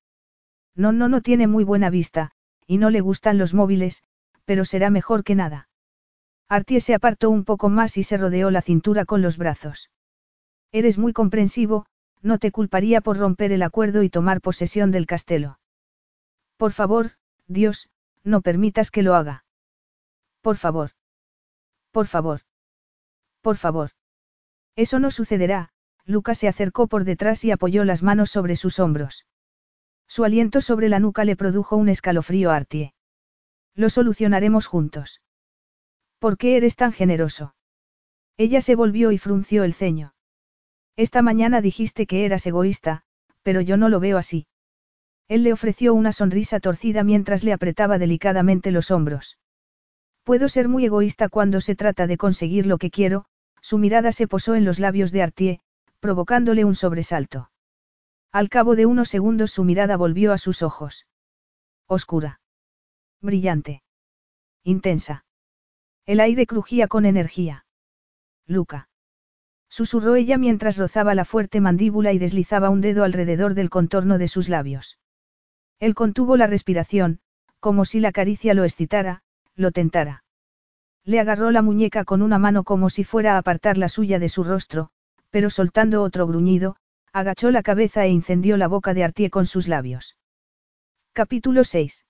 No, 0.76 0.92
no, 0.92 1.08
no 1.08 1.22
tiene 1.22 1.46
muy 1.46 1.64
buena 1.64 1.88
vista, 1.88 2.32
y 2.66 2.76
no 2.76 2.90
le 2.90 3.00
gustan 3.00 3.38
los 3.38 3.54
móviles, 3.54 4.02
pero 4.44 4.66
será 4.66 4.90
mejor 4.90 5.24
que 5.24 5.34
nada. 5.34 5.70
Artie 6.50 6.82
se 6.82 6.92
apartó 6.92 7.30
un 7.30 7.46
poco 7.46 7.70
más 7.70 7.96
y 7.96 8.02
se 8.02 8.18
rodeó 8.18 8.50
la 8.50 8.60
cintura 8.60 9.06
con 9.06 9.22
los 9.22 9.38
brazos. 9.38 9.90
Eres 10.72 10.98
muy 10.98 11.14
comprensivo, 11.14 11.86
no 12.22 12.38
te 12.38 12.52
culparía 12.52 13.00
por 13.00 13.18
romper 13.18 13.52
el 13.52 13.62
acuerdo 13.62 14.02
y 14.02 14.10
tomar 14.10 14.40
posesión 14.40 14.90
del 14.90 15.06
castelo. 15.06 15.58
Por 16.56 16.72
favor, 16.72 17.12
Dios, 17.46 17.90
no 18.24 18.40
permitas 18.40 18.90
que 18.90 19.02
lo 19.02 19.14
haga. 19.14 19.44
Por 20.40 20.56
favor. 20.56 20.92
Por 21.90 22.06
favor. 22.06 22.42
Por 23.40 23.56
favor. 23.56 23.90
Eso 24.76 24.98
no 24.98 25.10
sucederá, 25.10 25.70
Lucas 26.04 26.38
se 26.38 26.48
acercó 26.48 26.86
por 26.86 27.04
detrás 27.04 27.44
y 27.44 27.50
apoyó 27.50 27.84
las 27.84 28.02
manos 28.02 28.30
sobre 28.30 28.56
sus 28.56 28.78
hombros. 28.78 29.26
Su 30.06 30.24
aliento 30.24 30.60
sobre 30.60 30.88
la 30.88 30.98
nuca 30.98 31.24
le 31.24 31.36
produjo 31.36 31.76
un 31.76 31.88
escalofrío 31.88 32.50
Artie. 32.50 32.94
Lo 33.74 33.88
solucionaremos 33.88 34.66
juntos. 34.66 35.22
¿Por 36.18 36.38
qué 36.38 36.56
eres 36.56 36.76
tan 36.76 36.92
generoso? 36.92 37.54
Ella 38.36 38.60
se 38.60 38.74
volvió 38.74 39.12
y 39.12 39.18
frunció 39.18 39.64
el 39.64 39.74
ceño. 39.74 40.11
Esta 40.96 41.22
mañana 41.22 41.60
dijiste 41.60 42.06
que 42.06 42.24
eras 42.24 42.46
egoísta, 42.46 43.02
pero 43.42 43.60
yo 43.60 43.76
no 43.76 43.88
lo 43.88 44.00
veo 44.00 44.18
así. 44.18 44.46
Él 45.28 45.42
le 45.42 45.52
ofreció 45.52 45.94
una 45.94 46.12
sonrisa 46.12 46.60
torcida 46.60 47.04
mientras 47.04 47.44
le 47.44 47.52
apretaba 47.52 47.98
delicadamente 47.98 48.70
los 48.70 48.90
hombros. 48.90 49.38
Puedo 50.24 50.48
ser 50.48 50.68
muy 50.68 50.84
egoísta 50.84 51.28
cuando 51.28 51.60
se 51.60 51.74
trata 51.74 52.06
de 52.06 52.16
conseguir 52.16 52.66
lo 52.66 52.78
que 52.78 52.90
quiero, 52.90 53.24
su 53.60 53.78
mirada 53.78 54.12
se 54.12 54.28
posó 54.28 54.54
en 54.54 54.64
los 54.64 54.78
labios 54.78 55.12
de 55.12 55.22
Artie, 55.22 55.60
provocándole 56.00 56.64
un 56.64 56.74
sobresalto. 56.74 57.50
Al 58.30 58.48
cabo 58.48 58.76
de 58.76 58.86
unos 58.86 59.08
segundos 59.08 59.50
su 59.50 59.64
mirada 59.64 59.96
volvió 59.96 60.32
a 60.32 60.38
sus 60.38 60.62
ojos. 60.62 61.06
Oscura. 61.86 62.40
Brillante. 63.20 63.82
Intensa. 64.64 65.24
El 66.06 66.20
aire 66.20 66.46
crujía 66.46 66.88
con 66.88 67.06
energía. 67.06 67.64
Luca. 68.46 68.88
Susurró 69.74 70.16
ella 70.16 70.36
mientras 70.36 70.76
rozaba 70.76 71.14
la 71.14 71.24
fuerte 71.24 71.58
mandíbula 71.62 72.12
y 72.12 72.18
deslizaba 72.18 72.68
un 72.68 72.82
dedo 72.82 73.04
alrededor 73.04 73.54
del 73.54 73.70
contorno 73.70 74.18
de 74.18 74.28
sus 74.28 74.50
labios. 74.50 74.98
Él 75.80 75.94
contuvo 75.94 76.36
la 76.36 76.46
respiración, 76.46 77.20
como 77.58 77.86
si 77.86 77.98
la 77.98 78.12
caricia 78.12 78.52
lo 78.52 78.64
excitara, 78.64 79.22
lo 79.54 79.70
tentara. 79.70 80.24
Le 81.04 81.20
agarró 81.20 81.50
la 81.50 81.62
muñeca 81.62 82.04
con 82.04 82.20
una 82.20 82.38
mano 82.38 82.64
como 82.64 82.90
si 82.90 83.02
fuera 83.02 83.36
a 83.36 83.38
apartar 83.38 83.78
la 83.78 83.88
suya 83.88 84.18
de 84.18 84.28
su 84.28 84.44
rostro, 84.44 84.90
pero 85.30 85.48
soltando 85.48 86.02
otro 86.02 86.26
gruñido, 86.26 86.76
agachó 87.14 87.50
la 87.50 87.62
cabeza 87.62 88.04
e 88.04 88.10
incendió 88.10 88.58
la 88.58 88.68
boca 88.68 88.92
de 88.92 89.04
Artie 89.04 89.30
con 89.30 89.46
sus 89.46 89.68
labios. 89.68 90.18
Capítulo 91.14 91.64
6. 91.64 92.04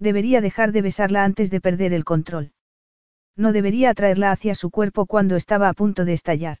Debería 0.00 0.40
dejar 0.40 0.72
de 0.72 0.82
besarla 0.82 1.22
antes 1.22 1.48
de 1.52 1.60
perder 1.60 1.92
el 1.92 2.04
control. 2.04 2.50
No 3.36 3.52
debería 3.52 3.90
atraerla 3.90 4.32
hacia 4.32 4.56
su 4.56 4.72
cuerpo 4.72 5.06
cuando 5.06 5.36
estaba 5.36 5.68
a 5.68 5.74
punto 5.74 6.04
de 6.04 6.14
estallar. 6.14 6.58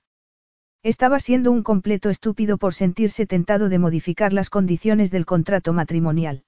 Estaba 0.82 1.20
siendo 1.20 1.52
un 1.52 1.62
completo 1.62 2.10
estúpido 2.10 2.58
por 2.58 2.74
sentirse 2.74 3.24
tentado 3.24 3.68
de 3.68 3.78
modificar 3.78 4.32
las 4.32 4.50
condiciones 4.50 5.12
del 5.12 5.26
contrato 5.26 5.72
matrimonial. 5.72 6.42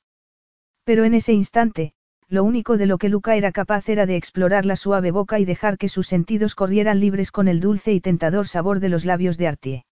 Pero 0.85 1.05
en 1.05 1.15
ese 1.15 1.33
instante, 1.33 1.93
lo 2.29 2.43
único 2.43 2.77
de 2.77 2.87
lo 2.87 2.99
que 2.99 3.09
Luca 3.09 3.37
era 3.37 3.53
capaz 3.53 3.89
era 3.89 4.07
de 4.07 4.17
explorar 4.17 4.67
la 4.67 4.75
suave 4.75 5.13
boca 5.13 5.39
y 5.39 5.45
dejar 5.45 5.79
que 5.79 5.89
sus 5.89 6.09
sentidos 6.09 6.57
corrieran 6.57 6.99
libres 6.99 7.31
con 7.31 7.47
el 7.47 7.61
dulce 7.61 7.93
y 7.93 8.01
tentador 8.01 8.49
sabor 8.49 8.81
de 8.81 8.89
los 8.89 9.05
labios 9.05 9.39
de 9.39 9.47
Artie. 9.47 9.85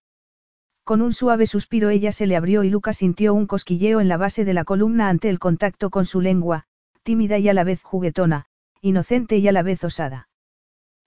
Con 0.83 1.03
un 1.03 1.13
suave 1.13 1.47
suspiro 1.47 1.91
ella 1.91 2.11
se 2.11 2.27
le 2.27 2.35
abrió 2.35 2.65
y 2.65 2.71
Luca 2.71 2.93
sintió 2.93 3.35
un 3.35 3.47
cosquilleo 3.47 4.01
en 4.01 4.09
la 4.09 4.17
base 4.17 4.45
de 4.45 4.55
la 4.55 4.65
columna 4.65 5.09
ante 5.09 5.29
el 5.29 5.39
contacto 5.39 5.91
con 5.91 6.05
su 6.05 6.21
lengua, 6.21 6.65
tímida 7.05 7.39
y 7.39 7.49
a 7.49 7.55
la 7.55 7.63
vez 7.63 7.81
juguetona, 7.83 8.47
inocente 8.81 9.39
y 9.39 9.47
a 9.47 9.53
la 9.53 9.63
vez 9.63 9.85
osada. 9.85 10.29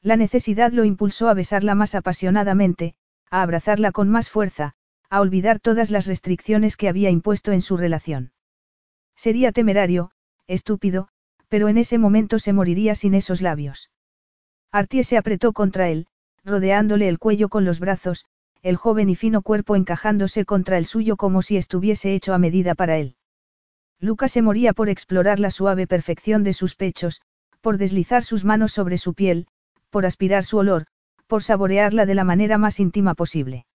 La 0.02 0.16
necesidad 0.16 0.72
lo 0.72 0.86
impulsó 0.86 1.28
a 1.28 1.34
besarla 1.34 1.76
más 1.76 1.96
apasionadamente, 1.96 2.96
a 3.36 3.42
abrazarla 3.42 3.92
con 3.92 4.10
más 4.10 4.30
fuerza, 4.30 4.76
a 5.10 5.20
olvidar 5.20 5.60
todas 5.60 5.92
las 5.92 6.06
restricciones 6.06 6.78
que 6.78 6.88
había 6.88 7.10
impuesto 7.10 7.52
en 7.52 7.62
su 7.62 7.76
relación. 7.76 8.32
Sería 9.18 9.52
temerario, 9.52 10.12
estúpido, 10.48 11.10
pero 11.50 11.68
en 11.68 11.78
ese 11.78 11.98
momento 11.98 12.40
se 12.40 12.54
moriría 12.54 12.96
sin 12.96 13.14
esos 13.14 13.42
labios. 13.42 13.92
Artie 14.72 15.04
se 15.04 15.18
apretó 15.18 15.52
contra 15.52 15.90
él, 15.90 16.08
rodeándole 16.46 17.10
el 17.10 17.20
cuello 17.20 17.50
con 17.50 17.66
los 17.66 17.82
brazos, 17.82 18.24
el 18.62 18.78
joven 18.78 19.10
y 19.10 19.16
fino 19.16 19.42
cuerpo 19.42 19.76
encajándose 19.76 20.46
contra 20.46 20.78
el 20.78 20.86
suyo 20.86 21.18
como 21.18 21.42
si 21.42 21.58
estuviese 21.58 22.14
hecho 22.14 22.34
a 22.34 22.38
medida 22.38 22.74
para 22.74 22.98
él. 22.98 23.18
Lucas 24.00 24.32
se 24.32 24.42
moría 24.42 24.72
por 24.72 24.88
explorar 24.88 25.42
la 25.42 25.52
suave 25.52 25.88
perfección 25.88 26.46
de 26.46 26.54
sus 26.54 26.76
pechos, 26.76 27.22
por 27.60 27.78
deslizar 27.78 28.24
sus 28.24 28.46
manos 28.46 28.72
sobre 28.72 28.98
su 28.98 29.14
piel, 29.14 29.48
por 29.90 30.06
aspirar 30.06 30.46
su 30.46 30.58
olor, 30.58 30.88
por 31.28 31.44
saborearla 31.44 32.06
de 32.06 32.16
la 32.16 32.24
manera 32.24 32.58
más 32.58 32.80
íntima 32.80 33.16
posible. 33.16 33.66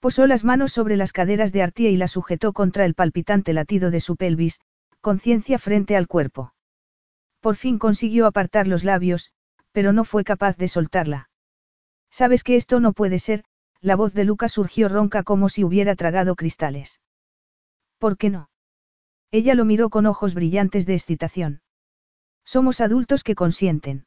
Posó 0.00 0.26
las 0.26 0.44
manos 0.44 0.72
sobre 0.72 0.96
las 0.96 1.12
caderas 1.12 1.52
de 1.52 1.62
Artie 1.62 1.90
y 1.90 1.96
la 1.96 2.08
sujetó 2.08 2.52
contra 2.52 2.84
el 2.84 2.94
palpitante 2.94 3.52
latido 3.52 3.90
de 3.90 4.00
su 4.00 4.16
pelvis, 4.16 4.60
conciencia 5.00 5.58
frente 5.58 5.96
al 5.96 6.06
cuerpo. 6.06 6.52
Por 7.40 7.56
fin 7.56 7.78
consiguió 7.78 8.26
apartar 8.26 8.66
los 8.66 8.84
labios, 8.84 9.30
pero 9.72 9.92
no 9.92 10.04
fue 10.04 10.24
capaz 10.24 10.56
de 10.56 10.68
soltarla. 10.68 11.30
Sabes 12.10 12.42
que 12.42 12.56
esto 12.56 12.80
no 12.80 12.92
puede 12.92 13.18
ser, 13.18 13.44
la 13.80 13.94
voz 13.94 14.14
de 14.14 14.24
Lucas 14.24 14.52
surgió 14.52 14.88
ronca 14.88 15.22
como 15.22 15.48
si 15.48 15.64
hubiera 15.64 15.94
tragado 15.96 16.34
cristales. 16.34 17.00
¿Por 17.98 18.16
qué 18.16 18.30
no? 18.30 18.50
Ella 19.30 19.54
lo 19.54 19.64
miró 19.64 19.90
con 19.90 20.06
ojos 20.06 20.34
brillantes 20.34 20.86
de 20.86 20.94
excitación. 20.94 21.60
Somos 22.44 22.80
adultos 22.80 23.22
que 23.22 23.34
consienten. 23.34 24.05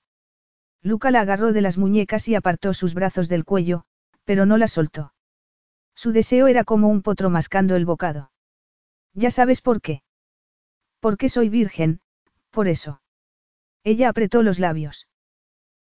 Luca 0.81 1.11
la 1.11 1.21
agarró 1.21 1.51
de 1.51 1.61
las 1.61 1.77
muñecas 1.77 2.27
y 2.27 2.35
apartó 2.35 2.73
sus 2.73 2.93
brazos 2.93 3.27
del 3.27 3.45
cuello, 3.45 3.83
pero 4.23 4.45
no 4.45 4.57
la 4.57 4.67
soltó. 4.67 5.13
Su 5.95 6.11
deseo 6.11 6.47
era 6.47 6.63
como 6.63 6.87
un 6.87 7.01
potro 7.01 7.29
mascando 7.29 7.75
el 7.75 7.85
bocado. 7.85 8.31
Ya 9.13 9.31
sabes 9.31 9.59
por 9.61 9.81
qué. 9.81 10.03
Porque 10.99 11.27
soy 11.29 11.49
virgen, 11.49 11.99
por 12.51 12.67
eso. 12.67 13.01
Ella 13.83 14.09
apretó 14.09 14.43
los 14.43 14.59
labios. 14.59 15.07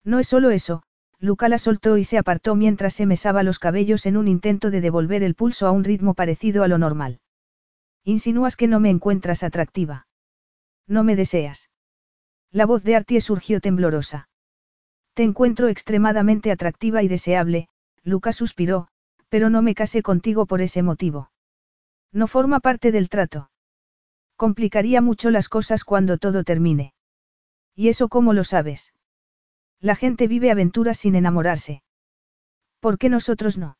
No 0.04 0.18
es 0.18 0.28
solo 0.28 0.50
eso, 0.50 0.82
Luca 1.18 1.48
la 1.48 1.58
soltó 1.58 1.96
y 1.96 2.04
se 2.04 2.18
apartó 2.18 2.54
mientras 2.54 2.94
se 2.94 3.06
mesaba 3.06 3.42
los 3.42 3.58
cabellos 3.58 4.06
en 4.06 4.16
un 4.16 4.28
intento 4.28 4.70
de 4.70 4.80
devolver 4.80 5.22
el 5.22 5.34
pulso 5.34 5.66
a 5.66 5.70
un 5.70 5.82
ritmo 5.82 6.14
parecido 6.14 6.62
a 6.62 6.68
lo 6.68 6.78
normal. 6.78 7.20
Insinúas 8.04 8.56
que 8.56 8.68
no 8.68 8.78
me 8.78 8.90
encuentras 8.90 9.42
atractiva. 9.42 10.06
No 10.86 11.02
me 11.02 11.16
deseas. 11.16 11.70
La 12.50 12.66
voz 12.66 12.84
de 12.84 12.96
Artie 12.96 13.20
surgió 13.20 13.60
temblorosa. 13.60 14.28
Te 15.14 15.22
encuentro 15.22 15.68
extremadamente 15.68 16.50
atractiva 16.50 17.02
y 17.02 17.08
deseable, 17.08 17.68
Luca 18.02 18.32
suspiró, 18.32 18.88
pero 19.28 19.48
no 19.48 19.62
me 19.62 19.74
casé 19.74 20.02
contigo 20.02 20.46
por 20.46 20.60
ese 20.60 20.82
motivo. 20.82 21.30
No 22.12 22.26
forma 22.26 22.60
parte 22.60 22.90
del 22.92 23.08
trato. 23.08 23.50
Complicaría 24.36 25.00
mucho 25.00 25.30
las 25.30 25.48
cosas 25.48 25.84
cuando 25.84 26.18
todo 26.18 26.42
termine. 26.42 26.94
¿Y 27.76 27.88
eso 27.88 28.08
cómo 28.08 28.32
lo 28.32 28.42
sabes? 28.42 28.92
La 29.80 29.94
gente 29.94 30.26
vive 30.26 30.50
aventuras 30.50 30.98
sin 30.98 31.14
enamorarse. 31.14 31.82
¿Por 32.80 32.98
qué 32.98 33.08
nosotros 33.08 33.56
no? 33.56 33.76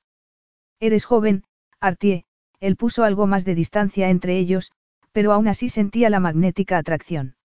Eres 0.79 1.05
joven, 1.05 1.45
Artie, 1.81 2.25
él 2.61 2.77
puso 2.77 3.05
algo 3.05 3.27
más 3.27 3.45
de 3.45 3.55
distancia 3.55 4.09
entre 4.09 4.39
ellos, 4.39 4.73
pero 5.13 5.33
aún 5.33 5.49
así 5.49 5.69
sentía 5.69 6.11
la 6.11 6.21
magnética 6.21 6.79
atracción. 6.79 7.37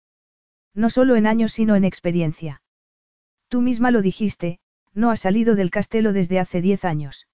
No 0.74 0.90
solo 0.90 1.16
en 1.16 1.26
años 1.26 1.52
sino 1.52 1.74
en 1.74 1.84
experiencia. 1.84 2.62
Tú 3.50 3.62
misma 3.62 3.90
lo 3.90 4.00
dijiste, 4.00 4.60
no 4.94 5.10
has 5.10 5.18
salido 5.18 5.56
del 5.56 5.72
castelo 5.72 6.12
desde 6.12 6.38
hace 6.38 6.60
diez 6.60 6.84
años. 6.84 7.26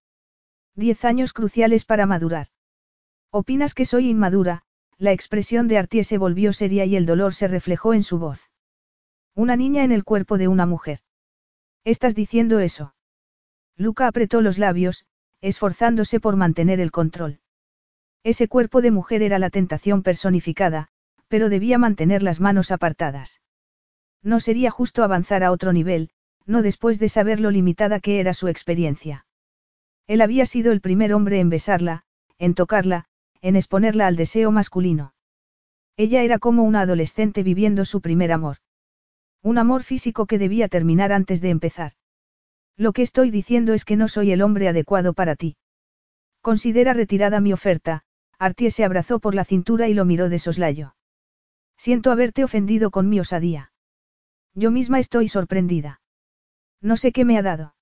Diez 0.75 1.05
años 1.05 1.35
cruciales 1.35 1.85
para 1.85 2.07
madurar. 2.07 2.47
¿Opinas 3.31 3.75
que 3.75 3.85
soy 3.85 4.09
inmadura? 4.09 4.65
La 4.97 5.13
expresión 5.13 5.69
de 5.69 5.77
Artie 5.77 6.05
se 6.05 6.17
volvió 6.17 6.55
seria 6.55 6.87
y 6.87 6.97
el 6.97 7.05
dolor 7.05 7.35
se 7.35 7.49
reflejó 7.49 7.93
en 7.93 8.03
su 8.03 8.19
voz. 8.19 8.51
Una 9.35 9.57
niña 9.57 9.85
en 9.85 9.93
el 9.93 10.05
cuerpo 10.05 10.39
de 10.39 10.49
una 10.49 10.65
mujer. 10.65 11.01
¿Estás 11.85 12.15
diciendo 12.15 12.61
eso? 12.61 12.95
Luca 13.77 14.07
apretó 14.07 14.41
los 14.41 14.57
labios, 14.57 15.05
esforzándose 15.43 16.19
por 16.19 16.37
mantener 16.37 16.81
el 16.81 16.93
control. 16.93 17.41
Ese 18.23 18.49
cuerpo 18.49 18.81
de 18.81 18.91
mujer 18.91 19.23
era 19.23 19.39
la 19.39 19.51
tentación 19.51 20.03
personificada, 20.03 20.89
pero 21.29 21.51
debía 21.51 21.77
mantener 21.77 22.23
las 22.23 22.41
manos 22.41 22.71
apartadas. 22.71 23.43
No 24.27 24.41
sería 24.41 24.73
justo 24.73 25.05
avanzar 25.05 25.45
a 25.45 25.53
otro 25.53 25.73
nivel, 25.73 26.11
no 26.47 26.61
después 26.61 26.99
de 26.99 27.09
saber 27.09 27.39
lo 27.39 27.53
limitada 27.53 28.01
que 28.01 28.19
era 28.19 28.35
su 28.35 28.49
experiencia. 28.49 29.25
Él 30.09 30.21
había 30.21 30.47
sido 30.47 30.73
el 30.73 30.81
primer 30.81 31.15
hombre 31.15 31.39
en 31.39 31.49
besarla, 31.49 32.03
en 32.37 32.55
tocarla, 32.55 33.05
en 33.41 33.55
exponerla 33.55 34.09
al 34.09 34.17
deseo 34.17 34.51
masculino. 34.51 35.15
Ella 35.97 36.25
era 36.25 36.41
como 36.41 36.65
una 36.65 36.81
adolescente 36.81 37.45
viviendo 37.45 37.85
su 37.85 38.01
primer 38.01 38.33
amor. 38.33 38.57
Un 39.45 39.59
amor 39.59 39.85
físico 39.85 40.27
que 40.27 40.41
debía 40.41 40.67
terminar 40.67 41.13
antes 41.13 41.41
de 41.41 41.51
empezar. 41.51 41.93
Lo 42.77 42.93
que 42.93 43.03
estoy 43.03 43.31
diciendo 43.31 43.75
es 43.75 43.85
que 43.85 43.95
no 43.95 44.09
soy 44.09 44.33
el 44.33 44.43
hombre 44.43 44.67
adecuado 44.67 45.15
para 45.15 45.37
ti. 45.37 45.57
Considera 46.41 46.95
retirada 46.95 47.41
mi 47.41 47.53
oferta, 47.53 48.03
Artie 48.41 48.73
se 48.73 48.85
abrazó 48.85 49.21
por 49.21 49.37
la 49.37 49.45
cintura 49.45 49.87
y 49.87 49.95
lo 49.95 50.05
miró 50.05 50.29
de 50.29 50.41
soslayo. 50.41 50.97
Siento 51.77 52.11
haberte 52.11 52.43
ofendido 52.43 52.91
con 52.91 53.09
mi 53.09 53.21
osadía. 53.21 53.71
Yo 54.57 54.71
misma 54.71 54.99
estoy 54.99 55.29
sorprendida. 55.29 56.01
No 56.81 56.97
sé 56.97 57.13
qué 57.13 57.27
me 57.27 57.37
ha 57.37 57.43
dado. 57.43 57.75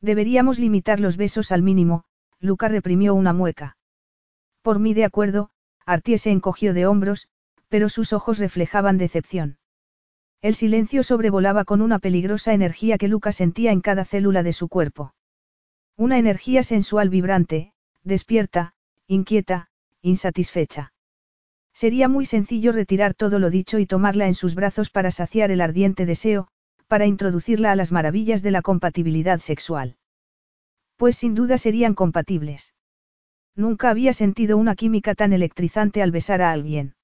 Deberíamos 0.00 0.58
limitar 0.58 0.98
los 0.98 1.18
besos 1.18 1.52
al 1.52 1.62
mínimo, 1.62 2.04
Luca 2.40 2.68
reprimió 2.68 3.14
una 3.14 3.34
mueca. 3.34 3.76
Por 4.62 4.78
mí 4.78 4.94
de 4.94 5.04
acuerdo, 5.04 5.50
Artie 5.84 6.16
se 6.16 6.30
encogió 6.30 6.72
de 6.72 6.86
hombros, 6.86 7.28
pero 7.68 7.90
sus 7.90 8.14
ojos 8.14 8.38
reflejaban 8.38 8.96
decepción. 8.96 9.58
El 10.40 10.54
silencio 10.54 11.02
sobrevolaba 11.02 11.66
con 11.66 11.82
una 11.82 11.98
peligrosa 11.98 12.54
energía 12.54 12.96
que 12.96 13.08
Luca 13.08 13.30
sentía 13.30 13.70
en 13.70 13.82
cada 13.82 14.06
célula 14.06 14.42
de 14.42 14.54
su 14.54 14.68
cuerpo. 14.68 15.14
Una 15.96 16.18
energía 16.18 16.62
sensual 16.62 17.10
vibrante, 17.10 17.74
despierta, 18.04 18.72
inquieta, 19.06 19.68
insatisfecha. 20.00 20.94
Sería 21.80 22.08
muy 22.08 22.26
sencillo 22.26 22.72
retirar 22.72 23.14
todo 23.14 23.38
lo 23.38 23.48
dicho 23.48 23.78
y 23.78 23.86
tomarla 23.86 24.26
en 24.26 24.34
sus 24.34 24.54
brazos 24.54 24.90
para 24.90 25.10
saciar 25.10 25.50
el 25.50 25.62
ardiente 25.62 26.04
deseo, 26.04 26.48
para 26.88 27.06
introducirla 27.06 27.72
a 27.72 27.74
las 27.74 27.90
maravillas 27.90 28.42
de 28.42 28.50
la 28.50 28.60
compatibilidad 28.60 29.38
sexual. 29.38 29.96
Pues 30.98 31.16
sin 31.16 31.34
duda 31.34 31.56
serían 31.56 31.94
compatibles. 31.94 32.74
Nunca 33.56 33.88
había 33.88 34.12
sentido 34.12 34.58
una 34.58 34.74
química 34.74 35.14
tan 35.14 35.32
electrizante 35.32 36.02
al 36.02 36.10
besar 36.10 36.42
a 36.42 36.52
alguien. 36.52 36.96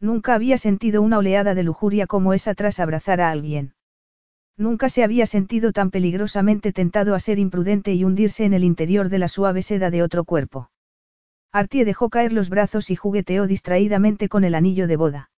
Nunca 0.00 0.34
había 0.34 0.58
sentido 0.58 1.00
una 1.00 1.18
oleada 1.18 1.54
de 1.54 1.62
lujuria 1.62 2.08
como 2.08 2.34
esa 2.34 2.54
tras 2.54 2.80
abrazar 2.80 3.20
a 3.20 3.30
alguien. 3.30 3.74
Nunca 4.56 4.88
se 4.88 5.04
había 5.04 5.26
sentido 5.26 5.70
tan 5.70 5.92
peligrosamente 5.92 6.72
tentado 6.72 7.14
a 7.14 7.20
ser 7.20 7.38
imprudente 7.38 7.94
y 7.94 8.02
hundirse 8.02 8.44
en 8.46 8.52
el 8.52 8.64
interior 8.64 9.10
de 9.10 9.20
la 9.20 9.28
suave 9.28 9.62
seda 9.62 9.92
de 9.92 10.02
otro 10.02 10.24
cuerpo. 10.24 10.71
Artie 11.52 11.84
dejó 11.84 12.08
caer 12.08 12.32
los 12.32 12.48
brazos 12.48 12.90
y 12.90 12.96
jugueteó 12.96 13.46
distraídamente 13.46 14.30
con 14.30 14.44
el 14.44 14.54
anillo 14.54 14.86
de 14.86 14.96
boda. 14.96 15.30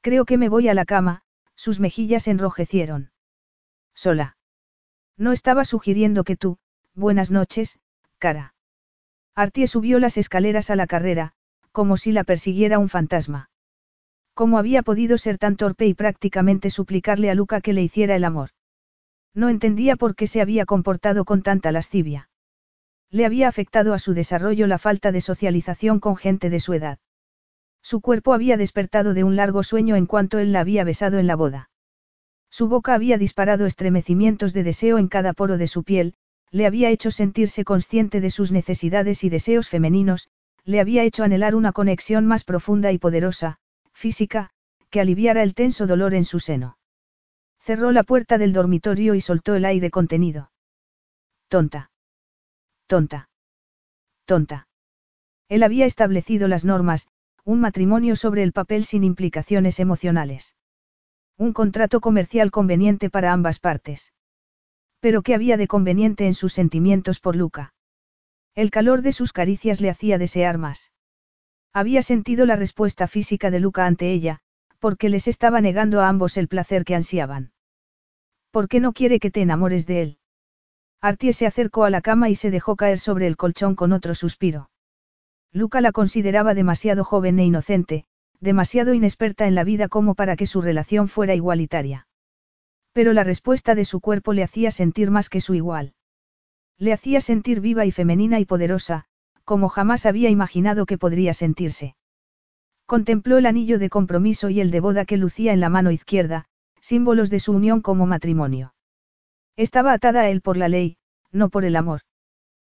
Creo 0.00 0.24
que 0.24 0.36
me 0.36 0.48
voy 0.48 0.68
a 0.68 0.74
la 0.74 0.84
cama, 0.84 1.22
sus 1.54 1.78
mejillas 1.78 2.26
enrojecieron. 2.26 3.12
Sola. 3.94 4.36
No 5.16 5.32
estaba 5.32 5.64
sugiriendo 5.64 6.24
que 6.24 6.36
tú, 6.36 6.58
buenas 6.94 7.30
noches, 7.30 7.78
cara. 8.18 8.54
Artie 9.34 9.68
subió 9.68 10.00
las 10.00 10.16
escaleras 10.16 10.70
a 10.70 10.76
la 10.76 10.88
carrera, 10.88 11.34
como 11.70 11.96
si 11.96 12.10
la 12.10 12.24
persiguiera 12.24 12.80
un 12.80 12.88
fantasma. 12.88 13.50
¿Cómo 14.34 14.58
había 14.58 14.82
podido 14.82 15.18
ser 15.18 15.38
tan 15.38 15.56
torpe 15.56 15.86
y 15.86 15.94
prácticamente 15.94 16.70
suplicarle 16.70 17.30
a 17.30 17.34
Luca 17.34 17.60
que 17.60 17.72
le 17.72 17.82
hiciera 17.82 18.16
el 18.16 18.24
amor? 18.24 18.50
No 19.34 19.48
entendía 19.48 19.94
por 19.94 20.16
qué 20.16 20.26
se 20.26 20.40
había 20.40 20.66
comportado 20.66 21.24
con 21.24 21.42
tanta 21.42 21.70
lascivia. 21.70 22.27
Le 23.10 23.24
había 23.24 23.48
afectado 23.48 23.94
a 23.94 23.98
su 23.98 24.12
desarrollo 24.12 24.66
la 24.66 24.78
falta 24.78 25.12
de 25.12 25.20
socialización 25.20 25.98
con 25.98 26.16
gente 26.16 26.50
de 26.50 26.60
su 26.60 26.74
edad. 26.74 26.98
Su 27.82 28.00
cuerpo 28.00 28.34
había 28.34 28.56
despertado 28.56 29.14
de 29.14 29.24
un 29.24 29.36
largo 29.36 29.62
sueño 29.62 29.96
en 29.96 30.06
cuanto 30.06 30.38
él 30.38 30.52
la 30.52 30.60
había 30.60 30.84
besado 30.84 31.18
en 31.18 31.26
la 31.26 31.36
boda. 31.36 31.70
Su 32.50 32.68
boca 32.68 32.94
había 32.94 33.18
disparado 33.18 33.66
estremecimientos 33.66 34.52
de 34.52 34.62
deseo 34.62 34.98
en 34.98 35.08
cada 35.08 35.32
poro 35.32 35.58
de 35.58 35.66
su 35.66 35.84
piel, 35.84 36.14
le 36.50 36.66
había 36.66 36.90
hecho 36.90 37.10
sentirse 37.10 37.64
consciente 37.64 38.20
de 38.20 38.30
sus 38.30 38.52
necesidades 38.52 39.24
y 39.24 39.28
deseos 39.28 39.68
femeninos, 39.68 40.28
le 40.64 40.80
había 40.80 41.02
hecho 41.02 41.24
anhelar 41.24 41.54
una 41.54 41.72
conexión 41.72 42.26
más 42.26 42.44
profunda 42.44 42.92
y 42.92 42.98
poderosa, 42.98 43.58
física, 43.92 44.50
que 44.90 45.00
aliviara 45.00 45.42
el 45.42 45.54
tenso 45.54 45.86
dolor 45.86 46.14
en 46.14 46.24
su 46.24 46.40
seno. 46.40 46.78
Cerró 47.58 47.92
la 47.92 48.02
puerta 48.02 48.38
del 48.38 48.52
dormitorio 48.52 49.14
y 49.14 49.20
soltó 49.20 49.54
el 49.54 49.64
aire 49.64 49.90
contenido. 49.90 50.50
Tonta. 51.48 51.90
Tonta. 52.88 53.28
Tonta. 54.24 54.66
Él 55.50 55.62
había 55.62 55.84
establecido 55.84 56.48
las 56.48 56.64
normas, 56.64 57.06
un 57.44 57.60
matrimonio 57.60 58.16
sobre 58.16 58.42
el 58.42 58.52
papel 58.52 58.86
sin 58.86 59.04
implicaciones 59.04 59.78
emocionales. 59.78 60.56
Un 61.36 61.52
contrato 61.52 62.00
comercial 62.00 62.50
conveniente 62.50 63.10
para 63.10 63.34
ambas 63.34 63.58
partes. 63.58 64.14
Pero 65.00 65.20
¿qué 65.20 65.34
había 65.34 65.58
de 65.58 65.68
conveniente 65.68 66.26
en 66.26 66.34
sus 66.34 66.54
sentimientos 66.54 67.20
por 67.20 67.36
Luca? 67.36 67.74
El 68.54 68.70
calor 68.70 69.02
de 69.02 69.12
sus 69.12 69.34
caricias 69.34 69.82
le 69.82 69.90
hacía 69.90 70.16
desear 70.16 70.56
más. 70.56 70.90
Había 71.74 72.00
sentido 72.00 72.46
la 72.46 72.56
respuesta 72.56 73.06
física 73.06 73.50
de 73.50 73.60
Luca 73.60 73.84
ante 73.84 74.10
ella, 74.10 74.40
porque 74.78 75.10
les 75.10 75.28
estaba 75.28 75.60
negando 75.60 76.00
a 76.00 76.08
ambos 76.08 76.38
el 76.38 76.48
placer 76.48 76.86
que 76.86 76.94
ansiaban. 76.94 77.52
¿Por 78.50 78.66
qué 78.66 78.80
no 78.80 78.94
quiere 78.94 79.20
que 79.20 79.30
te 79.30 79.42
enamores 79.42 79.86
de 79.86 80.02
él? 80.02 80.17
Artie 81.00 81.32
se 81.32 81.46
acercó 81.46 81.84
a 81.84 81.90
la 81.90 82.00
cama 82.00 82.28
y 82.28 82.34
se 82.34 82.50
dejó 82.50 82.74
caer 82.74 82.98
sobre 82.98 83.26
el 83.28 83.36
colchón 83.36 83.76
con 83.76 83.92
otro 83.92 84.14
suspiro. 84.16 84.70
Luca 85.52 85.80
la 85.80 85.92
consideraba 85.92 86.54
demasiado 86.54 87.04
joven 87.04 87.38
e 87.38 87.44
inocente, 87.44 88.04
demasiado 88.40 88.94
inexperta 88.94 89.46
en 89.46 89.54
la 89.54 89.64
vida 89.64 89.88
como 89.88 90.14
para 90.14 90.36
que 90.36 90.46
su 90.46 90.60
relación 90.60 91.08
fuera 91.08 91.34
igualitaria. 91.34 92.08
Pero 92.92 93.12
la 93.12 93.22
respuesta 93.22 93.74
de 93.74 93.84
su 93.84 94.00
cuerpo 94.00 94.32
le 94.32 94.42
hacía 94.42 94.70
sentir 94.72 95.10
más 95.10 95.28
que 95.28 95.40
su 95.40 95.54
igual. 95.54 95.94
Le 96.78 96.92
hacía 96.92 97.20
sentir 97.20 97.60
viva 97.60 97.86
y 97.86 97.92
femenina 97.92 98.40
y 98.40 98.44
poderosa, 98.44 99.04
como 99.44 99.68
jamás 99.68 100.04
había 100.04 100.30
imaginado 100.30 100.84
que 100.84 100.98
podría 100.98 101.32
sentirse. 101.32 101.94
Contempló 102.86 103.38
el 103.38 103.46
anillo 103.46 103.78
de 103.78 103.88
compromiso 103.88 104.50
y 104.50 104.60
el 104.60 104.70
de 104.70 104.80
boda 104.80 105.04
que 105.04 105.16
lucía 105.16 105.52
en 105.52 105.60
la 105.60 105.68
mano 105.68 105.90
izquierda, 105.90 106.46
símbolos 106.80 107.30
de 107.30 107.38
su 107.38 107.52
unión 107.52 107.82
como 107.82 108.06
matrimonio. 108.06 108.74
Estaba 109.58 109.92
atada 109.92 110.20
a 110.20 110.30
él 110.30 110.40
por 110.40 110.56
la 110.56 110.68
ley, 110.68 110.98
no 111.32 111.48
por 111.48 111.64
el 111.64 111.74
amor. 111.74 112.02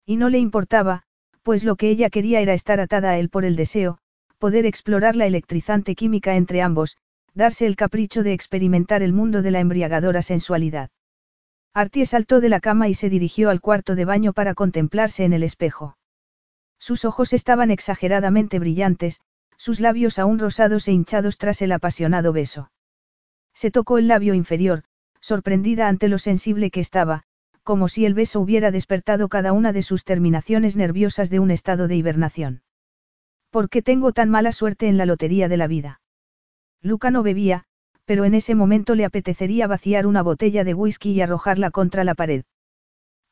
Y 0.07 0.15
no 0.15 0.29
le 0.29 0.39
importaba, 0.39 1.03
pues 1.43 1.65
lo 1.65 1.75
que 1.75 1.91
ella 1.91 2.09
quería 2.09 2.41
era 2.41 2.55
estar 2.55 2.79
atada 2.79 3.11
a 3.11 3.19
él 3.19 3.31
por 3.31 3.45
el 3.45 3.57
deseo, 3.57 3.99
poder 4.39 4.65
explorar 4.65 5.17
la 5.17 5.27
electrizante 5.27 5.97
química 5.97 6.37
entre 6.37 6.63
ambos, 6.63 6.97
darse 7.35 7.67
el 7.67 7.75
capricho 7.75 8.23
de 8.23 8.33
experimentar 8.33 9.03
el 9.03 9.13
mundo 9.13 9.43
de 9.43 9.51
la 9.51 9.59
embriagadora 9.59 10.23
sensualidad. 10.23 10.91
Artie 11.75 12.07
saltó 12.07 12.41
de 12.41 12.49
la 12.49 12.61
cama 12.61 12.87
y 12.87 12.95
se 12.95 13.11
dirigió 13.11 13.51
al 13.51 13.61
cuarto 13.61 13.97
de 13.97 14.05
baño 14.05 14.33
para 14.33 14.55
contemplarse 14.55 15.25
en 15.25 15.33
el 15.33 15.43
espejo. 15.43 15.99
Sus 16.79 17.05
ojos 17.05 17.33
estaban 17.33 17.73
exageradamente 17.73 18.61
brillantes, 18.61 19.21
sus 19.57 19.81
labios 19.81 20.21
aún 20.21 20.39
rosados 20.39 20.87
e 20.87 20.93
hinchados 20.93 21.39
tras 21.39 21.61
el 21.61 21.73
apasionado 21.73 22.33
beso. 22.33 22.71
Se 23.53 23.73
tocó 23.73 23.99
el 23.99 24.07
labio 24.07 24.35
inferior, 24.35 24.85
sorprendida 25.21 25.89
ante 25.89 26.09
lo 26.09 26.19
sensible 26.19 26.71
que 26.71 26.81
estaba, 26.81 27.25
como 27.63 27.89
si 27.89 28.07
el 28.07 28.15
beso 28.15 28.41
hubiera 28.41 28.71
despertado 28.71 29.29
cada 29.29 29.53
una 29.53 29.73
de 29.73 29.83
sus 29.83 30.05
terminaciones 30.05 30.77
nerviosas 30.77 31.31
de 31.31 31.39
un 31.39 31.51
estado 31.51 31.89
de 31.89 31.97
hibernación. 31.97 32.63
¿Por 33.51 33.69
qué 33.69 33.83
tengo 33.83 34.13
tan 34.13 34.31
mala 34.31 34.53
suerte 34.53 34.89
en 34.89 34.97
la 34.97 35.07
lotería 35.07 35.49
de 35.49 35.57
la 35.57 35.67
vida? 35.67 36.01
Luca 36.83 37.11
no 37.11 37.23
bebía, 37.23 37.65
pero 38.05 38.25
en 38.25 38.35
ese 38.35 38.55
momento 38.55 38.95
le 38.95 39.05
apetecería 39.05 39.67
vaciar 39.67 40.07
una 40.07 40.23
botella 40.23 40.65
de 40.65 40.75
whisky 40.75 41.13
y 41.13 41.21
arrojarla 41.21 41.71
contra 41.71 42.05
la 42.05 42.15
pared. 42.15 42.45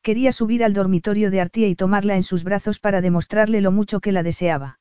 Quería 0.03 0.31
subir 0.31 0.63
al 0.63 0.73
dormitorio 0.73 1.31
de 1.31 1.41
Artie 1.41 1.67
y 1.67 1.75
tomarla 1.75 2.15
en 2.15 2.23
sus 2.23 2.43
brazos 2.43 2.79
para 2.79 3.01
demostrarle 3.01 3.61
lo 3.61 3.71
mucho 3.71 3.99
que 3.99 4.11
la 4.11 4.23
deseaba. 4.23 4.79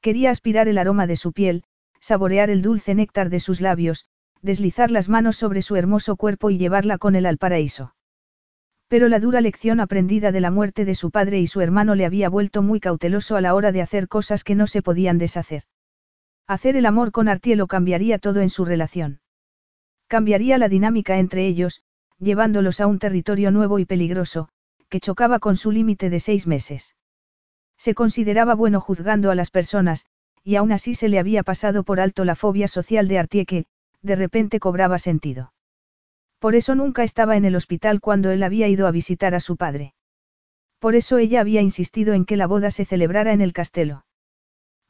Quería 0.00 0.30
aspirar 0.30 0.68
el 0.68 0.78
aroma 0.78 1.06
de 1.06 1.16
su 1.16 1.32
piel, 1.32 1.62
saborear 2.00 2.50
el 2.50 2.60
dulce 2.60 2.94
néctar 2.94 3.30
de 3.30 3.40
sus 3.40 3.60
labios, 3.60 4.06
deslizar 4.44 4.90
las 4.90 5.08
manos 5.08 5.36
sobre 5.36 5.62
su 5.62 5.74
hermoso 5.74 6.16
cuerpo 6.16 6.50
y 6.50 6.58
llevarla 6.58 6.98
con 6.98 7.16
él 7.16 7.24
al 7.24 7.38
paraíso. 7.38 7.94
Pero 8.88 9.08
la 9.08 9.18
dura 9.18 9.40
lección 9.40 9.80
aprendida 9.80 10.32
de 10.32 10.40
la 10.42 10.50
muerte 10.50 10.84
de 10.84 10.94
su 10.94 11.10
padre 11.10 11.40
y 11.40 11.46
su 11.46 11.62
hermano 11.62 11.94
le 11.94 12.04
había 12.04 12.28
vuelto 12.28 12.60
muy 12.62 12.78
cauteloso 12.78 13.36
a 13.36 13.40
la 13.40 13.54
hora 13.54 13.72
de 13.72 13.80
hacer 13.80 14.06
cosas 14.06 14.44
que 14.44 14.54
no 14.54 14.66
se 14.66 14.82
podían 14.82 15.16
deshacer. 15.16 15.62
Hacer 16.46 16.76
el 16.76 16.84
amor 16.84 17.10
con 17.10 17.28
Artielo 17.28 17.66
cambiaría 17.66 18.18
todo 18.18 18.42
en 18.42 18.50
su 18.50 18.66
relación. 18.66 19.20
Cambiaría 20.08 20.58
la 20.58 20.68
dinámica 20.68 21.18
entre 21.18 21.46
ellos, 21.46 21.82
llevándolos 22.18 22.80
a 22.80 22.86
un 22.86 22.98
territorio 22.98 23.50
nuevo 23.50 23.78
y 23.78 23.86
peligroso, 23.86 24.50
que 24.90 25.00
chocaba 25.00 25.38
con 25.38 25.56
su 25.56 25.72
límite 25.72 26.10
de 26.10 26.20
seis 26.20 26.46
meses. 26.46 26.94
Se 27.78 27.94
consideraba 27.94 28.54
bueno 28.54 28.78
juzgando 28.82 29.30
a 29.30 29.34
las 29.34 29.50
personas, 29.50 30.04
y 30.42 30.56
aún 30.56 30.70
así 30.70 30.94
se 30.94 31.08
le 31.08 31.18
había 31.18 31.42
pasado 31.42 31.82
por 31.82 31.98
alto 31.98 32.26
la 32.26 32.34
fobia 32.34 32.68
social 32.68 33.08
de 33.08 33.18
Artie 33.18 33.46
que, 33.46 33.64
de 34.04 34.16
repente 34.16 34.60
cobraba 34.60 34.98
sentido. 34.98 35.52
Por 36.38 36.54
eso 36.54 36.74
nunca 36.74 37.02
estaba 37.02 37.36
en 37.36 37.46
el 37.46 37.56
hospital 37.56 38.00
cuando 38.00 38.30
él 38.30 38.42
había 38.42 38.68
ido 38.68 38.86
a 38.86 38.90
visitar 38.90 39.34
a 39.34 39.40
su 39.40 39.56
padre. 39.56 39.94
Por 40.78 40.94
eso 40.94 41.16
ella 41.16 41.40
había 41.40 41.62
insistido 41.62 42.12
en 42.12 42.26
que 42.26 42.36
la 42.36 42.46
boda 42.46 42.70
se 42.70 42.84
celebrara 42.84 43.32
en 43.32 43.40
el 43.40 43.54
castelo. 43.54 44.04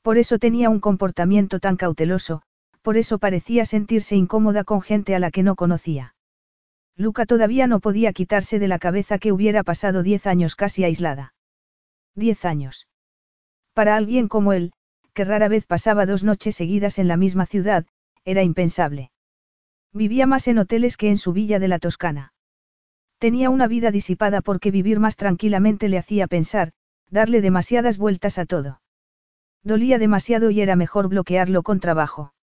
Por 0.03 0.19
eso 0.19 0.41
tenía 0.41 0.69
un 0.69 0.81
comportamiento 0.81 1.61
tan 1.61 1.77
cauteloso, 1.77 2.43
por 2.83 2.97
eso 2.97 3.19
parecía 3.19 3.65
sentirse 3.65 4.17
incómoda 4.17 4.65
con 4.65 4.83
gente 4.83 5.15
a 5.15 5.21
la 5.21 5.31
que 5.31 5.45
no 5.45 5.55
conocía. 5.55 6.17
Luca 6.97 7.25
todavía 7.25 7.69
no 7.69 7.79
podía 7.79 8.13
quitarse 8.13 8.59
de 8.59 8.69
la 8.69 8.81
cabeza 8.81 9.19
que 9.19 9.31
hubiera 9.31 9.63
pasado 9.63 10.03
diez 10.03 10.27
años 10.27 10.57
casi 10.57 10.83
aislada. 10.83 11.35
Diez 12.17 12.45
años. 12.45 12.89
Para 13.75 13.95
alguien 13.97 14.27
como 14.27 14.53
él, 14.53 14.73
que 15.15 15.25
rara 15.25 15.47
vez 15.47 15.67
pasaba 15.67 16.05
dos 16.05 16.25
noches 16.25 16.57
seguidas 16.57 16.99
en 16.99 17.07
la 17.07 17.17
misma 17.17 17.47
ciudad, 17.47 17.87
era 18.25 18.43
impensable. 18.43 19.11
Vivía 19.93 20.27
más 20.27 20.49
en 20.49 20.59
hoteles 20.59 20.97
que 20.97 21.11
en 21.11 21.19
su 21.19 21.33
villa 21.33 21.59
de 21.59 21.69
la 21.69 21.79
Toscana. 21.79 22.33
Tenía 23.19 23.51
una 23.51 23.69
vida 23.69 23.91
disipada 23.91 24.41
porque 24.41 24.71
vivir 24.71 25.01
más 25.01 25.17
tranquilamente 25.17 25.89
le 25.89 25.99
hacía 25.99 26.27
pensar, 26.27 26.73
darle 27.11 27.41
demasiadas 27.41 27.97
vueltas 27.97 28.39
a 28.39 28.45
todo. 28.45 28.81
Dolía 29.63 29.99
demasiado 29.99 30.51
y 30.51 30.61
era 30.61 30.77
mejor 30.77 31.09
bloquearlo 31.09 31.63
con 31.63 31.81
trabajo. 31.81 32.35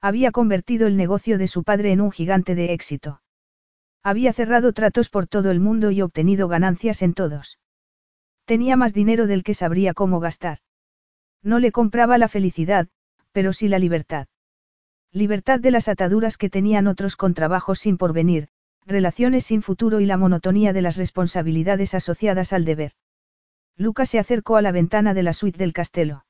Había 0.00 0.32
convertido 0.32 0.86
el 0.86 0.96
negocio 0.96 1.38
de 1.38 1.46
su 1.46 1.62
padre 1.62 1.92
en 1.92 2.00
un 2.00 2.10
gigante 2.10 2.54
de 2.54 2.72
éxito. 2.72 3.20
Había 4.02 4.32
cerrado 4.32 4.72
tratos 4.72 5.10
por 5.10 5.26
todo 5.26 5.50
el 5.50 5.60
mundo 5.60 5.90
y 5.90 6.00
obtenido 6.00 6.48
ganancias 6.48 7.02
en 7.02 7.12
todos. 7.12 7.58
Tenía 8.46 8.76
más 8.76 8.94
dinero 8.94 9.26
del 9.26 9.44
que 9.44 9.54
sabría 9.54 9.92
cómo 9.92 10.18
gastar. 10.18 10.58
No 11.42 11.58
le 11.58 11.70
compraba 11.70 12.18
la 12.18 12.28
felicidad, 12.28 12.88
pero 13.32 13.52
sí 13.52 13.68
la 13.68 13.78
libertad. 13.78 14.26
Libertad 15.12 15.58
de 15.58 15.72
las 15.72 15.88
ataduras 15.88 16.36
que 16.36 16.50
tenían 16.50 16.86
otros 16.86 17.16
con 17.16 17.34
trabajos 17.34 17.80
sin 17.80 17.98
porvenir, 17.98 18.48
relaciones 18.86 19.44
sin 19.44 19.60
futuro 19.60 19.98
y 20.00 20.06
la 20.06 20.16
monotonía 20.16 20.72
de 20.72 20.82
las 20.82 20.96
responsabilidades 20.96 21.94
asociadas 21.94 22.52
al 22.52 22.64
deber. 22.64 22.92
Lucas 23.76 24.10
se 24.10 24.20
acercó 24.20 24.56
a 24.56 24.62
la 24.62 24.70
ventana 24.70 25.12
de 25.12 25.24
la 25.24 25.32
suite 25.32 25.58
del 25.58 25.72
castelo. 25.72 26.26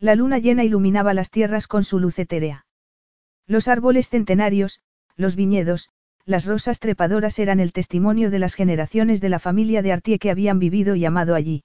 La 0.00 0.16
luna 0.16 0.38
llena 0.38 0.64
iluminaba 0.64 1.14
las 1.14 1.30
tierras 1.30 1.68
con 1.68 1.84
su 1.84 2.00
luz 2.00 2.18
etérea. 2.18 2.66
Los 3.46 3.68
árboles 3.68 4.08
centenarios, 4.08 4.80
los 5.16 5.36
viñedos, 5.36 5.90
las 6.24 6.44
rosas 6.44 6.80
trepadoras 6.80 7.38
eran 7.38 7.60
el 7.60 7.72
testimonio 7.72 8.30
de 8.30 8.38
las 8.40 8.54
generaciones 8.54 9.20
de 9.20 9.28
la 9.28 9.38
familia 9.38 9.80
de 9.82 9.92
Artie 9.92 10.18
que 10.18 10.30
habían 10.30 10.58
vivido 10.58 10.96
y 10.96 11.04
amado 11.04 11.36
allí. 11.36 11.62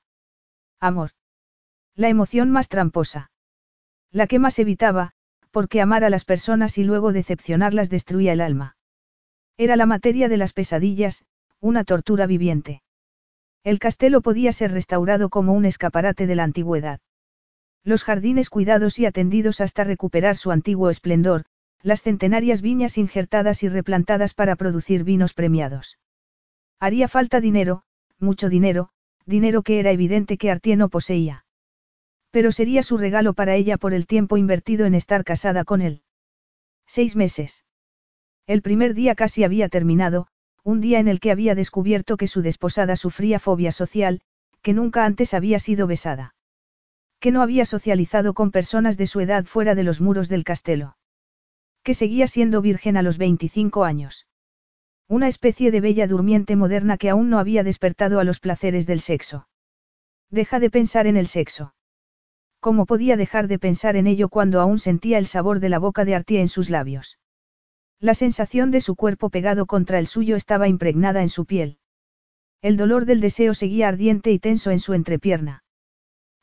Amor. 0.79 1.11
La 1.95 2.09
emoción 2.09 2.51
más 2.51 2.69
tramposa. 2.69 3.31
La 4.11 4.27
que 4.27 4.37
más 4.37 4.59
evitaba, 4.59 5.13
porque 5.51 5.81
amar 5.81 6.03
a 6.03 6.09
las 6.09 6.25
personas 6.25 6.77
y 6.77 6.83
luego 6.83 7.13
decepcionarlas 7.13 7.89
destruía 7.89 8.33
el 8.33 8.41
alma. 8.41 8.77
Era 9.57 9.75
la 9.75 9.85
materia 9.85 10.29
de 10.29 10.37
las 10.37 10.53
pesadillas, 10.53 11.25
una 11.59 11.83
tortura 11.83 12.27
viviente. 12.27 12.83
El 13.63 13.79
castelo 13.79 14.21
podía 14.21 14.51
ser 14.51 14.71
restaurado 14.71 15.29
como 15.29 15.53
un 15.53 15.65
escaparate 15.65 16.27
de 16.27 16.35
la 16.35 16.43
antigüedad. 16.43 16.99
Los 17.83 18.03
jardines 18.03 18.49
cuidados 18.49 18.99
y 18.99 19.05
atendidos 19.05 19.61
hasta 19.61 19.83
recuperar 19.83 20.37
su 20.37 20.51
antiguo 20.51 20.89
esplendor, 20.89 21.45
las 21.81 22.01
centenarias 22.01 22.61
viñas 22.61 22.97
injertadas 22.97 23.63
y 23.63 23.69
replantadas 23.69 24.33
para 24.33 24.55
producir 24.55 25.03
vinos 25.03 25.33
premiados. 25.33 25.97
Haría 26.79 27.07
falta 27.07 27.41
dinero, 27.41 27.83
mucho 28.19 28.49
dinero, 28.49 28.89
dinero 29.25 29.63
que 29.63 29.79
era 29.79 29.91
evidente 29.91 30.37
que 30.37 30.51
Artie 30.51 30.75
no 30.75 30.89
poseía. 30.89 31.45
Pero 32.37 32.51
sería 32.51 32.83
su 32.83 32.99
regalo 32.99 33.33
para 33.33 33.55
ella 33.55 33.77
por 33.77 33.95
el 33.95 34.05
tiempo 34.05 34.37
invertido 34.37 34.85
en 34.85 34.93
estar 34.93 35.23
casada 35.23 35.63
con 35.63 35.81
él. 35.81 36.03
Seis 36.85 37.15
meses. 37.15 37.65
El 38.45 38.61
primer 38.61 38.93
día 38.93 39.15
casi 39.15 39.43
había 39.43 39.69
terminado, 39.69 40.27
un 40.63 40.79
día 40.79 40.99
en 40.99 41.07
el 41.07 41.19
que 41.19 41.31
había 41.31 41.55
descubierto 41.55 42.15
que 42.15 42.27
su 42.27 42.43
desposada 42.43 42.95
sufría 42.95 43.39
fobia 43.39 43.71
social, 43.71 44.21
que 44.61 44.73
nunca 44.73 45.03
antes 45.03 45.33
había 45.33 45.57
sido 45.57 45.87
besada. 45.87 46.35
Que 47.19 47.31
no 47.31 47.41
había 47.41 47.65
socializado 47.65 48.35
con 48.35 48.51
personas 48.51 48.97
de 48.97 49.07
su 49.07 49.19
edad 49.19 49.45
fuera 49.45 49.73
de 49.73 49.81
los 49.81 49.99
muros 49.99 50.29
del 50.29 50.43
castelo. 50.43 50.95
Que 51.81 51.95
seguía 51.95 52.27
siendo 52.27 52.61
virgen 52.61 52.97
a 52.97 53.01
los 53.01 53.17
25 53.17 53.83
años. 53.83 54.27
Una 55.07 55.27
especie 55.27 55.71
de 55.71 55.81
bella 55.81 56.05
durmiente 56.05 56.55
moderna 56.55 56.99
que 56.99 57.09
aún 57.09 57.31
no 57.31 57.39
había 57.39 57.63
despertado 57.63 58.19
a 58.19 58.23
los 58.23 58.39
placeres 58.39 58.85
del 58.85 58.99
sexo. 58.99 59.47
Deja 60.29 60.59
de 60.59 60.69
pensar 60.69 61.07
en 61.07 61.17
el 61.17 61.25
sexo. 61.25 61.73
¿Cómo 62.59 62.85
podía 62.85 63.17
dejar 63.17 63.47
de 63.47 63.59
pensar 63.59 63.95
en 63.95 64.07
ello 64.07 64.29
cuando 64.29 64.59
aún 64.59 64.79
sentía 64.79 65.17
el 65.17 65.27
sabor 65.27 65.59
de 65.59 65.69
la 65.69 65.79
boca 65.79 66.05
de 66.05 66.15
Artie 66.15 66.41
en 66.41 66.49
sus 66.49 66.69
labios? 66.69 67.19
La 67.99 68.13
sensación 68.13 68.71
de 68.71 68.81
su 68.81 68.95
cuerpo 68.95 69.29
pegado 69.29 69.65
contra 69.65 69.99
el 69.99 70.07
suyo 70.07 70.35
estaba 70.35 70.67
impregnada 70.67 71.21
en 71.21 71.29
su 71.29 71.45
piel. 71.45 71.79
El 72.61 72.77
dolor 72.77 73.05
del 73.05 73.21
deseo 73.21 73.53
seguía 73.53 73.87
ardiente 73.87 74.31
y 74.31 74.39
tenso 74.39 74.71
en 74.71 74.79
su 74.79 74.93
entrepierna. 74.93 75.63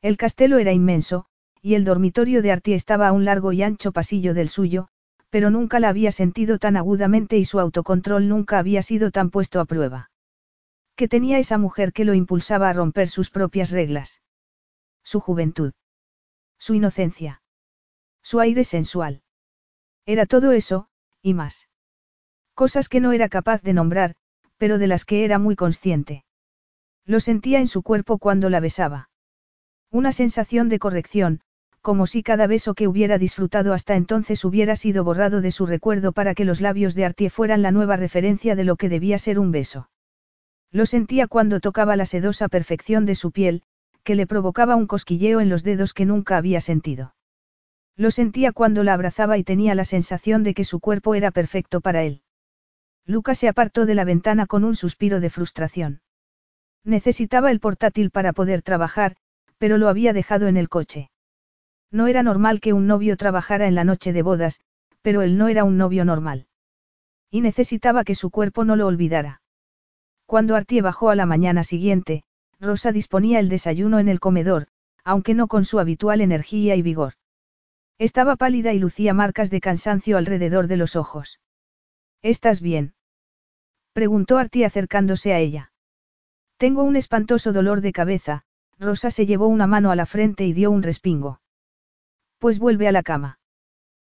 El 0.02 0.16
castelo 0.16 0.58
era 0.58 0.72
inmenso, 0.72 1.26
y 1.60 1.74
el 1.74 1.84
dormitorio 1.84 2.42
de 2.42 2.52
Artie 2.52 2.74
estaba 2.74 3.08
a 3.08 3.12
un 3.12 3.24
largo 3.24 3.52
y 3.52 3.62
ancho 3.62 3.90
pasillo 3.90 4.34
del 4.34 4.48
suyo, 4.48 4.88
pero 5.30 5.50
nunca 5.50 5.80
la 5.80 5.88
había 5.88 6.12
sentido 6.12 6.58
tan 6.58 6.76
agudamente 6.76 7.38
y 7.38 7.44
su 7.44 7.58
autocontrol 7.58 8.28
nunca 8.28 8.58
había 8.58 8.82
sido 8.82 9.10
tan 9.10 9.30
puesto 9.30 9.60
a 9.60 9.64
prueba. 9.64 10.10
¿Qué 10.94 11.08
tenía 11.08 11.38
esa 11.38 11.58
mujer 11.58 11.92
que 11.92 12.04
lo 12.04 12.14
impulsaba 12.14 12.68
a 12.68 12.72
romper 12.72 13.08
sus 13.08 13.30
propias 13.30 13.70
reglas? 13.70 14.22
Su 15.02 15.20
juventud. 15.20 15.72
Su 16.66 16.72
inocencia. 16.72 17.42
Su 18.22 18.40
aire 18.40 18.64
sensual. 18.64 19.20
Era 20.06 20.24
todo 20.24 20.52
eso, 20.52 20.88
y 21.20 21.34
más. 21.34 21.68
Cosas 22.54 22.88
que 22.88 23.00
no 23.00 23.12
era 23.12 23.28
capaz 23.28 23.60
de 23.60 23.74
nombrar, 23.74 24.14
pero 24.56 24.78
de 24.78 24.86
las 24.86 25.04
que 25.04 25.26
era 25.26 25.38
muy 25.38 25.56
consciente. 25.56 26.24
Lo 27.04 27.20
sentía 27.20 27.60
en 27.60 27.68
su 27.68 27.82
cuerpo 27.82 28.16
cuando 28.16 28.48
la 28.48 28.60
besaba. 28.60 29.10
Una 29.90 30.10
sensación 30.10 30.70
de 30.70 30.78
corrección, 30.78 31.42
como 31.82 32.06
si 32.06 32.22
cada 32.22 32.46
beso 32.46 32.72
que 32.72 32.88
hubiera 32.88 33.18
disfrutado 33.18 33.74
hasta 33.74 33.94
entonces 33.94 34.42
hubiera 34.42 34.74
sido 34.74 35.04
borrado 35.04 35.42
de 35.42 35.50
su 35.50 35.66
recuerdo 35.66 36.12
para 36.12 36.34
que 36.34 36.46
los 36.46 36.62
labios 36.62 36.94
de 36.94 37.04
Artie 37.04 37.28
fueran 37.28 37.60
la 37.60 37.72
nueva 37.72 37.96
referencia 37.96 38.56
de 38.56 38.64
lo 38.64 38.76
que 38.76 38.88
debía 38.88 39.18
ser 39.18 39.38
un 39.38 39.50
beso. 39.50 39.90
Lo 40.70 40.86
sentía 40.86 41.26
cuando 41.26 41.60
tocaba 41.60 41.94
la 41.94 42.06
sedosa 42.06 42.48
perfección 42.48 43.04
de 43.04 43.16
su 43.16 43.32
piel, 43.32 43.64
que 44.04 44.14
le 44.14 44.26
provocaba 44.26 44.76
un 44.76 44.86
cosquilleo 44.86 45.40
en 45.40 45.48
los 45.48 45.64
dedos 45.64 45.92
que 45.92 46.04
nunca 46.04 46.36
había 46.36 46.60
sentido. 46.60 47.14
Lo 47.96 48.10
sentía 48.10 48.52
cuando 48.52 48.84
la 48.84 48.94
abrazaba 48.94 49.38
y 49.38 49.44
tenía 49.44 49.74
la 49.74 49.84
sensación 49.84 50.42
de 50.42 50.54
que 50.54 50.64
su 50.64 50.80
cuerpo 50.80 51.14
era 51.14 51.30
perfecto 51.30 51.80
para 51.80 52.02
él. 52.02 52.22
Lucas 53.06 53.38
se 53.38 53.48
apartó 53.48 53.86
de 53.86 53.94
la 53.94 54.04
ventana 54.04 54.46
con 54.46 54.64
un 54.64 54.76
suspiro 54.76 55.20
de 55.20 55.30
frustración. 55.30 56.00
Necesitaba 56.84 57.50
el 57.50 57.60
portátil 57.60 58.10
para 58.10 58.32
poder 58.32 58.62
trabajar, 58.62 59.16
pero 59.58 59.78
lo 59.78 59.88
había 59.88 60.12
dejado 60.12 60.48
en 60.48 60.56
el 60.56 60.68
coche. 60.68 61.10
No 61.90 62.06
era 62.06 62.22
normal 62.22 62.60
que 62.60 62.72
un 62.72 62.86
novio 62.86 63.16
trabajara 63.16 63.66
en 63.66 63.74
la 63.74 63.84
noche 63.84 64.12
de 64.12 64.22
bodas, 64.22 64.60
pero 65.00 65.22
él 65.22 65.38
no 65.38 65.48
era 65.48 65.64
un 65.64 65.78
novio 65.78 66.04
normal. 66.04 66.46
Y 67.30 67.40
necesitaba 67.40 68.04
que 68.04 68.14
su 68.14 68.30
cuerpo 68.30 68.64
no 68.64 68.74
lo 68.76 68.86
olvidara. 68.86 69.42
Cuando 70.26 70.56
Artie 70.56 70.82
bajó 70.82 71.10
a 71.10 71.14
la 71.14 71.26
mañana 71.26 71.62
siguiente, 71.62 72.24
Rosa 72.64 72.92
disponía 72.92 73.38
el 73.38 73.48
desayuno 73.48 73.98
en 73.98 74.08
el 74.08 74.20
comedor, 74.20 74.66
aunque 75.04 75.34
no 75.34 75.46
con 75.46 75.64
su 75.64 75.78
habitual 75.78 76.20
energía 76.20 76.74
y 76.76 76.82
vigor. 76.82 77.14
Estaba 77.98 78.36
pálida 78.36 78.72
y 78.72 78.78
lucía 78.78 79.14
marcas 79.14 79.50
de 79.50 79.60
cansancio 79.60 80.16
alrededor 80.16 80.66
de 80.66 80.76
los 80.76 80.96
ojos. 80.96 81.40
¿Estás 82.22 82.60
bien? 82.60 82.94
preguntó 83.92 84.38
Artie 84.38 84.64
acercándose 84.64 85.32
a 85.32 85.38
ella. 85.38 85.72
Tengo 86.56 86.82
un 86.82 86.96
espantoso 86.96 87.52
dolor 87.52 87.80
de 87.80 87.92
cabeza, 87.92 88.42
Rosa 88.78 89.10
se 89.10 89.26
llevó 89.26 89.46
una 89.46 89.66
mano 89.66 89.90
a 89.90 89.96
la 89.96 90.06
frente 90.06 90.44
y 90.44 90.52
dio 90.52 90.70
un 90.70 90.82
respingo. 90.82 91.40
Pues 92.38 92.58
vuelve 92.58 92.88
a 92.88 92.92
la 92.92 93.02
cama. 93.02 93.38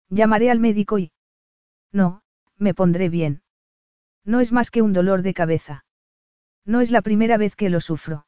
Llamaré 0.09 0.51
al 0.51 0.61
médico 0.61 0.99
y... 0.99 1.11
No, 1.91 2.23
me 2.59 2.75
pondré 2.75 3.09
bien. 3.09 3.43
No 4.25 4.41
es 4.41 4.53
más 4.53 4.71
que 4.71 4.83
un 4.83 4.93
dolor 4.93 5.23
de 5.23 5.35
cabeza. 5.35 5.85
No 6.65 6.81
es 6.81 6.91
la 6.91 7.03
primera 7.03 7.37
vez 7.39 7.57
que 7.57 7.71
lo 7.71 7.81
sufro. 7.81 8.27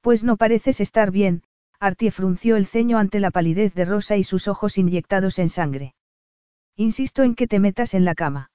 Pues 0.00 0.24
no 0.24 0.36
pareces 0.36 0.80
estar 0.80 1.10
bien, 1.10 1.42
Artie 1.78 2.10
frunció 2.10 2.56
el 2.56 2.66
ceño 2.66 2.98
ante 2.98 3.20
la 3.20 3.30
palidez 3.30 3.74
de 3.74 3.84
Rosa 3.84 4.16
y 4.16 4.24
sus 4.24 4.48
ojos 4.48 4.78
inyectados 4.78 5.38
en 5.38 5.48
sangre. 5.48 5.94
Insisto 6.76 7.22
en 7.22 7.34
que 7.34 7.46
te 7.46 7.58
metas 7.58 7.94
en 7.94 8.04
la 8.04 8.14
cama. 8.14 8.50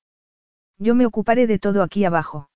Yo 0.77 0.95
me 0.95 1.05
ocuparé 1.05 1.47
de 1.47 1.59
todo 1.59 1.84
aquí 1.84 2.05
abajo. 2.05 2.49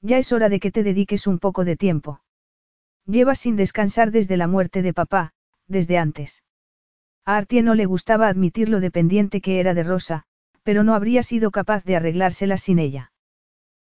Ya 0.00 0.18
es 0.18 0.32
hora 0.32 0.48
de 0.48 0.60
que 0.60 0.70
te 0.70 0.82
dediques 0.82 1.26
un 1.26 1.38
poco 1.38 1.64
de 1.64 1.76
tiempo. 1.76 2.20
Llevas 3.06 3.40
sin 3.40 3.56
descansar 3.56 4.10
desde 4.10 4.36
la 4.36 4.46
muerte 4.46 4.82
de 4.82 4.92
papá, 4.92 5.32
desde 5.66 5.98
antes. 5.98 6.42
A 7.24 7.36
Artie 7.36 7.62
no 7.62 7.74
le 7.74 7.86
gustaba 7.86 8.28
admitir 8.28 8.68
lo 8.68 8.80
dependiente 8.80 9.40
que 9.40 9.60
era 9.60 9.74
de 9.74 9.82
Rosa, 9.82 10.24
pero 10.62 10.84
no 10.84 10.94
habría 10.94 11.22
sido 11.22 11.50
capaz 11.50 11.84
de 11.84 11.96
arreglárselas 11.96 12.62
sin 12.62 12.78
ella. 12.78 13.12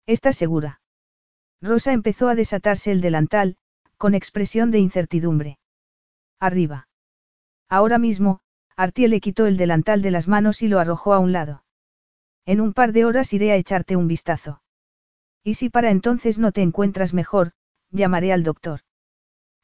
¿Estás 0.05 0.37
segura? 0.37 0.81
Rosa 1.61 1.91
empezó 1.93 2.29
a 2.29 2.35
desatarse 2.35 2.91
el 2.91 3.01
delantal, 3.01 3.57
con 3.97 4.15
expresión 4.15 4.71
de 4.71 4.79
incertidumbre. 4.79 5.59
Arriba. 6.39 6.87
Ahora 7.69 7.97
mismo, 7.97 8.39
Artie 8.75 9.07
le 9.07 9.19
quitó 9.19 9.47
el 9.47 9.57
delantal 9.57 10.01
de 10.01 10.11
las 10.11 10.27
manos 10.27 10.61
y 10.61 10.67
lo 10.67 10.79
arrojó 10.79 11.13
a 11.13 11.19
un 11.19 11.31
lado. 11.31 11.63
En 12.45 12.61
un 12.61 12.73
par 12.73 12.93
de 12.93 13.05
horas 13.05 13.33
iré 13.33 13.51
a 13.51 13.55
echarte 13.55 13.95
un 13.95 14.07
vistazo. 14.07 14.61
Y 15.43 15.55
si 15.55 15.69
para 15.69 15.91
entonces 15.91 16.37
no 16.37 16.51
te 16.51 16.61
encuentras 16.61 17.13
mejor, 17.13 17.53
llamaré 17.89 18.31
al 18.31 18.43
doctor. 18.43 18.81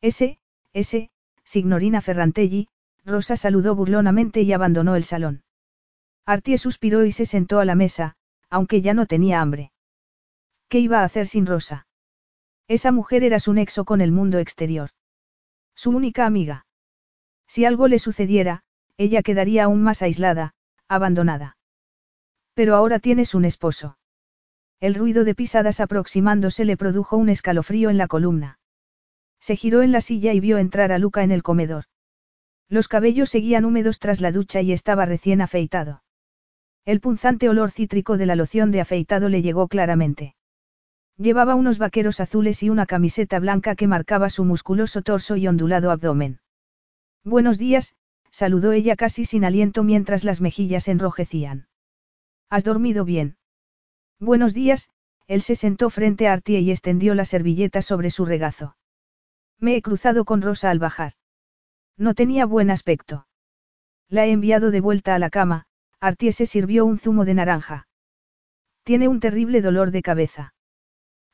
Ese, 0.01 0.39
ese, 0.73 1.11
signorina 1.43 2.01
Ferrantelli, 2.01 2.67
Rosa 3.05 3.37
saludó 3.37 3.75
burlonamente 3.75 4.41
y 4.41 4.51
abandonó 4.51 4.95
el 4.95 5.03
salón. 5.03 5.43
Artie 6.25 6.57
suspiró 6.57 7.05
y 7.05 7.11
se 7.11 7.25
sentó 7.25 7.59
a 7.59 7.65
la 7.65 7.75
mesa, 7.75 8.15
aunque 8.49 8.81
ya 8.81 8.93
no 8.93 9.05
tenía 9.05 9.41
hambre. 9.41 9.71
¿Qué 10.69 10.79
iba 10.79 11.01
a 11.01 11.03
hacer 11.03 11.27
sin 11.27 11.45
Rosa? 11.45 11.85
Esa 12.67 12.91
mujer 12.91 13.23
era 13.23 13.39
su 13.39 13.53
nexo 13.53 13.85
con 13.85 14.01
el 14.01 14.11
mundo 14.11 14.39
exterior. 14.39 14.91
Su 15.75 15.91
única 15.91 16.25
amiga. 16.25 16.65
Si 17.47 17.65
algo 17.65 17.87
le 17.87 17.99
sucediera, 17.99 18.63
ella 18.97 19.21
quedaría 19.21 19.65
aún 19.65 19.83
más 19.83 20.01
aislada, 20.01 20.53
abandonada. 20.87 21.57
Pero 22.53 22.75
ahora 22.75 22.99
tienes 22.99 23.33
un 23.35 23.45
esposo. 23.45 23.97
El 24.79 24.95
ruido 24.95 25.23
de 25.23 25.35
pisadas 25.35 25.79
aproximándose 25.79 26.65
le 26.65 26.77
produjo 26.77 27.17
un 27.17 27.29
escalofrío 27.29 27.89
en 27.89 27.97
la 27.97 28.07
columna. 28.07 28.59
Se 29.39 29.55
giró 29.55 29.81
en 29.81 29.91
la 29.91 30.01
silla 30.01 30.33
y 30.33 30.39
vio 30.39 30.57
entrar 30.57 30.91
a 30.91 30.99
Luca 30.99 31.23
en 31.23 31.31
el 31.31 31.43
comedor. 31.43 31.85
Los 32.69 32.87
cabellos 32.87 33.29
seguían 33.29 33.65
húmedos 33.65 33.99
tras 33.99 34.21
la 34.21 34.31
ducha 34.31 34.61
y 34.61 34.71
estaba 34.71 35.05
recién 35.05 35.41
afeitado. 35.41 36.03
El 36.85 37.01
punzante 37.01 37.49
olor 37.49 37.71
cítrico 37.71 38.17
de 38.17 38.25
la 38.25 38.35
loción 38.35 38.71
de 38.71 38.81
afeitado 38.81 39.29
le 39.29 39.41
llegó 39.41 39.67
claramente. 39.67 40.35
Llevaba 41.17 41.55
unos 41.55 41.77
vaqueros 41.77 42.19
azules 42.19 42.63
y 42.63 42.69
una 42.69 42.85
camiseta 42.85 43.39
blanca 43.39 43.75
que 43.75 43.87
marcaba 43.87 44.29
su 44.29 44.45
musculoso 44.45 45.01
torso 45.01 45.35
y 45.35 45.47
ondulado 45.47 45.91
abdomen. 45.91 46.39
Buenos 47.23 47.57
días, 47.57 47.95
saludó 48.31 48.71
ella 48.71 48.95
casi 48.95 49.25
sin 49.25 49.45
aliento 49.45 49.83
mientras 49.83 50.23
las 50.23 50.41
mejillas 50.41 50.87
enrojecían. 50.87 51.67
¿Has 52.49 52.63
dormido 52.63 53.05
bien? 53.05 53.37
Buenos 54.19 54.53
días, 54.53 54.89
él 55.27 55.41
se 55.41 55.55
sentó 55.55 55.89
frente 55.89 56.27
a 56.27 56.33
Artie 56.33 56.59
y 56.59 56.71
extendió 56.71 57.13
la 57.13 57.25
servilleta 57.25 57.81
sobre 57.81 58.09
su 58.09 58.25
regazo. 58.25 58.75
Me 59.59 59.75
he 59.75 59.81
cruzado 59.81 60.25
con 60.25 60.41
Rosa 60.41 60.71
al 60.71 60.79
bajar. 60.79 61.13
No 61.95 62.15
tenía 62.15 62.45
buen 62.45 62.71
aspecto. 62.71 63.27
La 64.09 64.25
he 64.25 64.31
enviado 64.31 64.71
de 64.71 64.81
vuelta 64.81 65.15
a 65.15 65.19
la 65.19 65.29
cama, 65.29 65.65
Artie 65.99 66.31
se 66.31 66.45
sirvió 66.45 66.85
un 66.85 66.97
zumo 66.97 67.23
de 67.23 67.35
naranja. 67.35 67.87
Tiene 68.83 69.07
un 69.07 69.19
terrible 69.19 69.61
dolor 69.61 69.91
de 69.91 70.01
cabeza. 70.01 70.53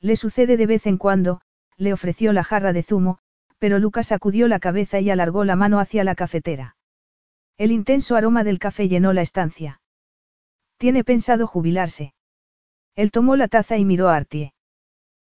Le 0.02 0.16
sucede 0.16 0.58
de 0.58 0.66
vez 0.66 0.88
en 0.88 0.98
cuando, 0.98 1.42
le 1.78 1.94
ofreció 1.94 2.34
la 2.34 2.44
jarra 2.44 2.74
de 2.74 2.84
zumo, 2.84 3.20
pero 3.58 3.80
Lucas 3.80 4.08
sacudió 4.08 4.48
la 4.48 4.60
cabeza 4.60 5.00
y 5.00 5.10
alargó 5.10 5.44
la 5.44 5.56
mano 5.56 5.80
hacia 5.80 6.04
la 6.04 6.16
cafetera. 6.16 6.78
El 7.58 7.72
intenso 7.72 8.16
aroma 8.16 8.44
del 8.44 8.60
café 8.60 8.88
llenó 8.88 9.12
la 9.12 9.22
estancia. 9.22 9.82
Tiene 10.78 11.04
pensado 11.04 11.46
jubilarse. 11.46 12.14
Él 12.96 13.12
tomó 13.12 13.36
la 13.36 13.50
taza 13.50 13.78
y 13.78 13.84
miró 13.84 14.08
a 14.08 14.16
Artie. 14.16 14.54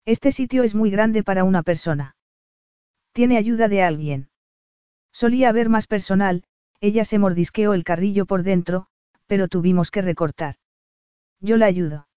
Este 0.06 0.32
sitio 0.32 0.64
es 0.64 0.76
muy 0.76 0.92
grande 0.92 1.24
para 1.24 1.44
una 1.44 1.64
persona. 1.64 2.16
Tiene 3.14 3.38
ayuda 3.38 3.68
de 3.68 3.82
alguien. 3.82 4.30
Solía 5.12 5.50
haber 5.50 5.70
más 5.70 5.88
personal, 5.88 6.44
ella 6.82 7.04
se 7.04 7.18
mordisqueó 7.18 7.74
el 7.74 7.84
carrillo 7.84 8.26
por 8.26 8.44
dentro, 8.44 8.88
pero 9.26 9.48
tuvimos 9.48 9.90
que 9.90 10.02
recortar. 10.02 10.56
Yo 11.40 11.58
la 11.58 11.66
ayudo. 11.66 12.08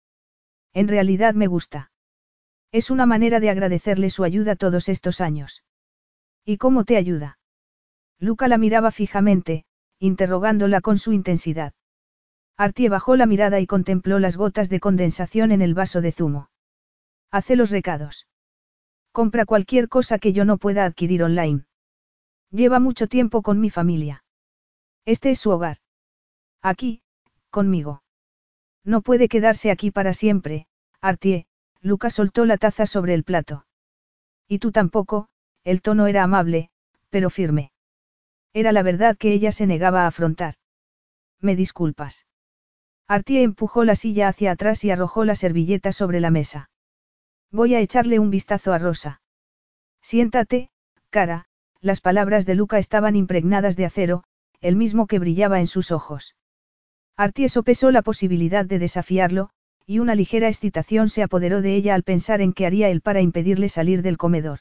En 0.74 0.88
realidad 0.88 1.34
me 1.34 1.46
gusta. 1.46 1.91
Es 2.72 2.90
una 2.90 3.04
manera 3.04 3.38
de 3.38 3.50
agradecerle 3.50 4.08
su 4.08 4.24
ayuda 4.24 4.56
todos 4.56 4.88
estos 4.88 5.20
años. 5.20 5.62
¿Y 6.44 6.56
cómo 6.56 6.84
te 6.84 6.96
ayuda? 6.96 7.38
Luca 8.18 8.48
la 8.48 8.56
miraba 8.56 8.90
fijamente, 8.90 9.64
interrogándola 9.98 10.80
con 10.80 10.98
su 10.98 11.12
intensidad. 11.12 11.74
Artie 12.56 12.88
bajó 12.88 13.16
la 13.16 13.26
mirada 13.26 13.60
y 13.60 13.66
contempló 13.66 14.18
las 14.18 14.36
gotas 14.36 14.70
de 14.70 14.80
condensación 14.80 15.52
en 15.52 15.60
el 15.60 15.74
vaso 15.74 16.00
de 16.00 16.12
zumo. 16.12 16.48
Hace 17.30 17.56
los 17.56 17.70
recados. 17.70 18.26
Compra 19.12 19.44
cualquier 19.44 19.88
cosa 19.88 20.18
que 20.18 20.32
yo 20.32 20.44
no 20.44 20.56
pueda 20.56 20.86
adquirir 20.86 21.22
online. 21.22 21.64
Lleva 22.50 22.78
mucho 22.78 23.06
tiempo 23.06 23.42
con 23.42 23.60
mi 23.60 23.68
familia. 23.68 24.24
Este 25.04 25.30
es 25.30 25.40
su 25.40 25.50
hogar. 25.50 25.78
Aquí, 26.62 27.02
conmigo. 27.50 28.02
No 28.84 29.02
puede 29.02 29.28
quedarse 29.28 29.70
aquí 29.70 29.90
para 29.90 30.14
siempre, 30.14 30.66
Artie, 31.00 31.46
Lucas 31.82 32.14
soltó 32.14 32.46
la 32.46 32.56
taza 32.56 32.86
sobre 32.86 33.14
el 33.14 33.24
plato. 33.24 33.66
Y 34.48 34.58
tú 34.60 34.70
tampoco, 34.70 35.28
el 35.64 35.82
tono 35.82 36.06
era 36.06 36.22
amable, 36.22 36.70
pero 37.10 37.28
firme. 37.28 37.72
Era 38.52 38.72
la 38.72 38.82
verdad 38.82 39.16
que 39.16 39.32
ella 39.32 39.52
se 39.52 39.66
negaba 39.66 40.04
a 40.04 40.06
afrontar. 40.06 40.54
Me 41.40 41.56
disculpas. 41.56 42.26
Artie 43.08 43.42
empujó 43.42 43.84
la 43.84 43.96
silla 43.96 44.28
hacia 44.28 44.52
atrás 44.52 44.84
y 44.84 44.90
arrojó 44.90 45.24
la 45.24 45.34
servilleta 45.34 45.92
sobre 45.92 46.20
la 46.20 46.30
mesa. 46.30 46.70
Voy 47.50 47.74
a 47.74 47.80
echarle 47.80 48.18
un 48.18 48.30
vistazo 48.30 48.72
a 48.72 48.78
Rosa. 48.78 49.20
Siéntate, 50.00 50.70
cara, 51.10 51.46
las 51.80 52.00
palabras 52.00 52.46
de 52.46 52.54
Luca 52.54 52.78
estaban 52.78 53.16
impregnadas 53.16 53.76
de 53.76 53.86
acero, 53.86 54.24
el 54.60 54.76
mismo 54.76 55.06
que 55.06 55.18
brillaba 55.18 55.60
en 55.60 55.66
sus 55.66 55.90
ojos. 55.90 56.36
Artie 57.16 57.48
sopesó 57.48 57.90
la 57.90 58.02
posibilidad 58.02 58.64
de 58.64 58.78
desafiarlo, 58.78 59.50
y 59.92 59.98
una 59.98 60.14
ligera 60.14 60.48
excitación 60.48 61.10
se 61.10 61.22
apoderó 61.22 61.60
de 61.60 61.74
ella 61.74 61.94
al 61.94 62.02
pensar 62.02 62.40
en 62.40 62.54
qué 62.54 62.64
haría 62.64 62.88
él 62.88 63.02
para 63.02 63.20
impedirle 63.20 63.68
salir 63.68 64.00
del 64.00 64.16
comedor. 64.16 64.60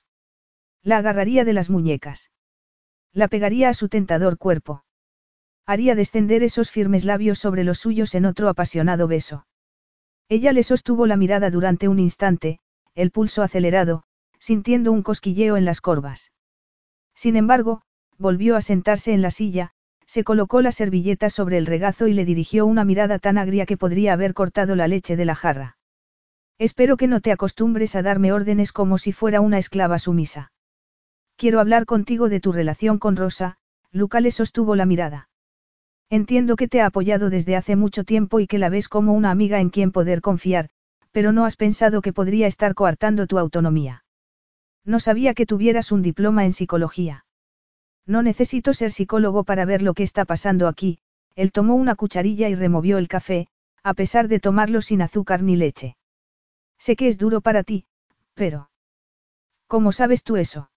La 0.83 0.97
agarraría 0.97 1.45
de 1.45 1.53
las 1.53 1.69
muñecas. 1.69 2.31
La 3.13 3.29
pegaría 3.29 3.69
a 3.69 3.73
su 3.73 3.87
tentador 3.87 4.37
cuerpo. 4.37 4.83
Haría 5.65 5.95
descender 5.95 6.43
esos 6.43 6.69
firmes 6.69 7.05
labios 7.05 7.39
sobre 7.39 7.63
los 7.63 7.79
suyos 7.79 8.13
en 8.13 8.25
otro 8.25 8.49
apasionado 8.49 9.07
beso. 9.07 9.47
Ella 10.27 10.51
le 10.51 10.63
sostuvo 10.63 11.07
la 11.07 11.15
mirada 11.15 11.49
durante 11.49 11.87
un 11.87 11.99
instante, 11.99 12.59
el 12.93 13.11
pulso 13.11 13.41
acelerado, 13.41 14.03
sintiendo 14.37 14.91
un 14.91 15.01
cosquilleo 15.01 15.55
en 15.55 15.63
las 15.63 15.79
corvas. 15.79 16.33
Sin 17.15 17.37
embargo, 17.37 17.83
volvió 18.17 18.57
a 18.57 18.61
sentarse 18.61 19.13
en 19.13 19.21
la 19.21 19.31
silla, 19.31 19.71
se 20.11 20.25
colocó 20.25 20.61
la 20.61 20.73
servilleta 20.73 21.29
sobre 21.29 21.57
el 21.57 21.65
regazo 21.65 22.05
y 22.05 22.13
le 22.13 22.25
dirigió 22.25 22.65
una 22.65 22.83
mirada 22.83 23.17
tan 23.17 23.37
agria 23.37 23.65
que 23.65 23.77
podría 23.77 24.11
haber 24.11 24.33
cortado 24.33 24.75
la 24.75 24.89
leche 24.89 25.15
de 25.15 25.23
la 25.23 25.35
jarra. 25.35 25.77
Espero 26.59 26.97
que 26.97 27.07
no 27.07 27.21
te 27.21 27.31
acostumbres 27.31 27.95
a 27.95 28.01
darme 28.01 28.33
órdenes 28.33 28.73
como 28.73 28.97
si 28.97 29.13
fuera 29.13 29.39
una 29.39 29.57
esclava 29.57 29.99
sumisa. 29.99 30.51
Quiero 31.37 31.61
hablar 31.61 31.85
contigo 31.85 32.27
de 32.27 32.41
tu 32.41 32.51
relación 32.51 32.99
con 32.99 33.15
Rosa, 33.15 33.55
Luca 33.93 34.19
le 34.19 34.31
sostuvo 34.31 34.75
la 34.75 34.85
mirada. 34.85 35.29
Entiendo 36.09 36.57
que 36.57 36.67
te 36.67 36.81
ha 36.81 36.87
apoyado 36.87 37.29
desde 37.29 37.55
hace 37.55 37.77
mucho 37.77 38.03
tiempo 38.03 38.41
y 38.41 38.47
que 38.47 38.57
la 38.57 38.67
ves 38.67 38.89
como 38.89 39.13
una 39.13 39.31
amiga 39.31 39.61
en 39.61 39.69
quien 39.69 39.93
poder 39.93 40.19
confiar, 40.19 40.67
pero 41.13 41.31
no 41.31 41.45
has 41.45 41.55
pensado 41.55 42.01
que 42.01 42.11
podría 42.11 42.47
estar 42.47 42.73
coartando 42.75 43.27
tu 43.27 43.39
autonomía. 43.39 44.03
No 44.83 44.99
sabía 44.99 45.33
que 45.33 45.45
tuvieras 45.45 45.93
un 45.93 46.01
diploma 46.01 46.43
en 46.43 46.51
psicología. 46.51 47.23
No 48.11 48.23
necesito 48.23 48.73
ser 48.73 48.91
psicólogo 48.91 49.45
para 49.45 49.63
ver 49.63 49.81
lo 49.81 49.93
que 49.93 50.03
está 50.03 50.25
pasando 50.25 50.67
aquí, 50.67 50.99
él 51.35 51.53
tomó 51.53 51.75
una 51.75 51.95
cucharilla 51.95 52.49
y 52.49 52.55
removió 52.55 52.97
el 52.97 53.07
café, 53.07 53.47
a 53.83 53.93
pesar 53.93 54.27
de 54.27 54.41
tomarlo 54.41 54.81
sin 54.81 55.01
azúcar 55.01 55.43
ni 55.43 55.55
leche. 55.55 55.95
Sé 56.77 56.97
que 56.97 57.07
es 57.07 57.17
duro 57.17 57.39
para 57.39 57.63
ti, 57.63 57.85
pero... 58.33 58.69
¿Cómo 59.65 59.93
sabes 59.93 60.23
tú 60.23 60.35
eso? 60.35 60.69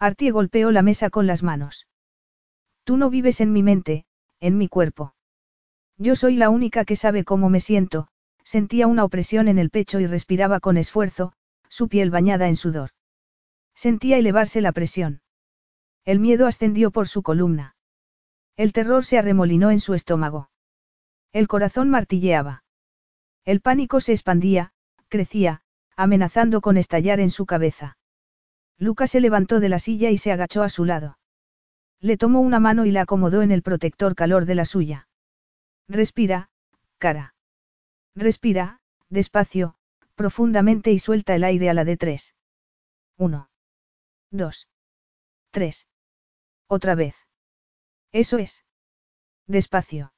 Artie 0.00 0.32
golpeó 0.32 0.72
la 0.72 0.82
mesa 0.82 1.10
con 1.10 1.28
las 1.28 1.44
manos. 1.44 1.86
Tú 2.82 2.96
no 2.96 3.08
vives 3.08 3.40
en 3.40 3.52
mi 3.52 3.62
mente, 3.62 4.04
en 4.40 4.58
mi 4.58 4.66
cuerpo. 4.66 5.14
Yo 5.96 6.16
soy 6.16 6.34
la 6.34 6.50
única 6.50 6.84
que 6.84 6.96
sabe 6.96 7.22
cómo 7.22 7.50
me 7.50 7.60
siento, 7.60 8.08
sentía 8.42 8.88
una 8.88 9.04
opresión 9.04 9.46
en 9.46 9.60
el 9.60 9.70
pecho 9.70 10.00
y 10.00 10.08
respiraba 10.08 10.58
con 10.58 10.76
esfuerzo, 10.76 11.34
su 11.68 11.86
piel 11.86 12.10
bañada 12.10 12.48
en 12.48 12.56
sudor. 12.56 12.90
Sentía 13.76 14.18
elevarse 14.18 14.60
la 14.60 14.72
presión. 14.72 15.20
El 16.08 16.20
miedo 16.20 16.46
ascendió 16.46 16.90
por 16.90 17.06
su 17.06 17.22
columna. 17.22 17.76
El 18.56 18.72
terror 18.72 19.04
se 19.04 19.18
arremolinó 19.18 19.70
en 19.70 19.78
su 19.78 19.92
estómago. 19.92 20.48
El 21.34 21.48
corazón 21.48 21.90
martilleaba. 21.90 22.64
El 23.44 23.60
pánico 23.60 24.00
se 24.00 24.12
expandía, 24.12 24.72
crecía, 25.08 25.60
amenazando 25.96 26.62
con 26.62 26.78
estallar 26.78 27.20
en 27.20 27.30
su 27.30 27.44
cabeza. 27.44 27.98
Lucas 28.78 29.10
se 29.10 29.20
levantó 29.20 29.60
de 29.60 29.68
la 29.68 29.78
silla 29.78 30.08
y 30.08 30.16
se 30.16 30.32
agachó 30.32 30.62
a 30.62 30.70
su 30.70 30.86
lado. 30.86 31.18
Le 32.00 32.16
tomó 32.16 32.40
una 32.40 32.58
mano 32.58 32.86
y 32.86 32.90
la 32.90 33.02
acomodó 33.02 33.42
en 33.42 33.52
el 33.52 33.60
protector 33.60 34.14
calor 34.14 34.46
de 34.46 34.54
la 34.54 34.64
suya. 34.64 35.08
Respira, 35.88 36.48
cara. 36.96 37.34
Respira, 38.14 38.80
despacio, 39.10 39.74
profundamente 40.14 40.90
y 40.90 41.00
suelta 41.00 41.34
el 41.34 41.44
aire 41.44 41.68
a 41.68 41.74
la 41.74 41.84
de 41.84 41.98
tres. 41.98 42.34
Uno. 43.18 43.50
Dos. 44.30 44.68
Tres. 45.50 45.86
Otra 46.68 46.94
vez. 46.94 47.16
Eso 48.12 48.38
es. 48.38 48.64
Despacio. 49.46 50.12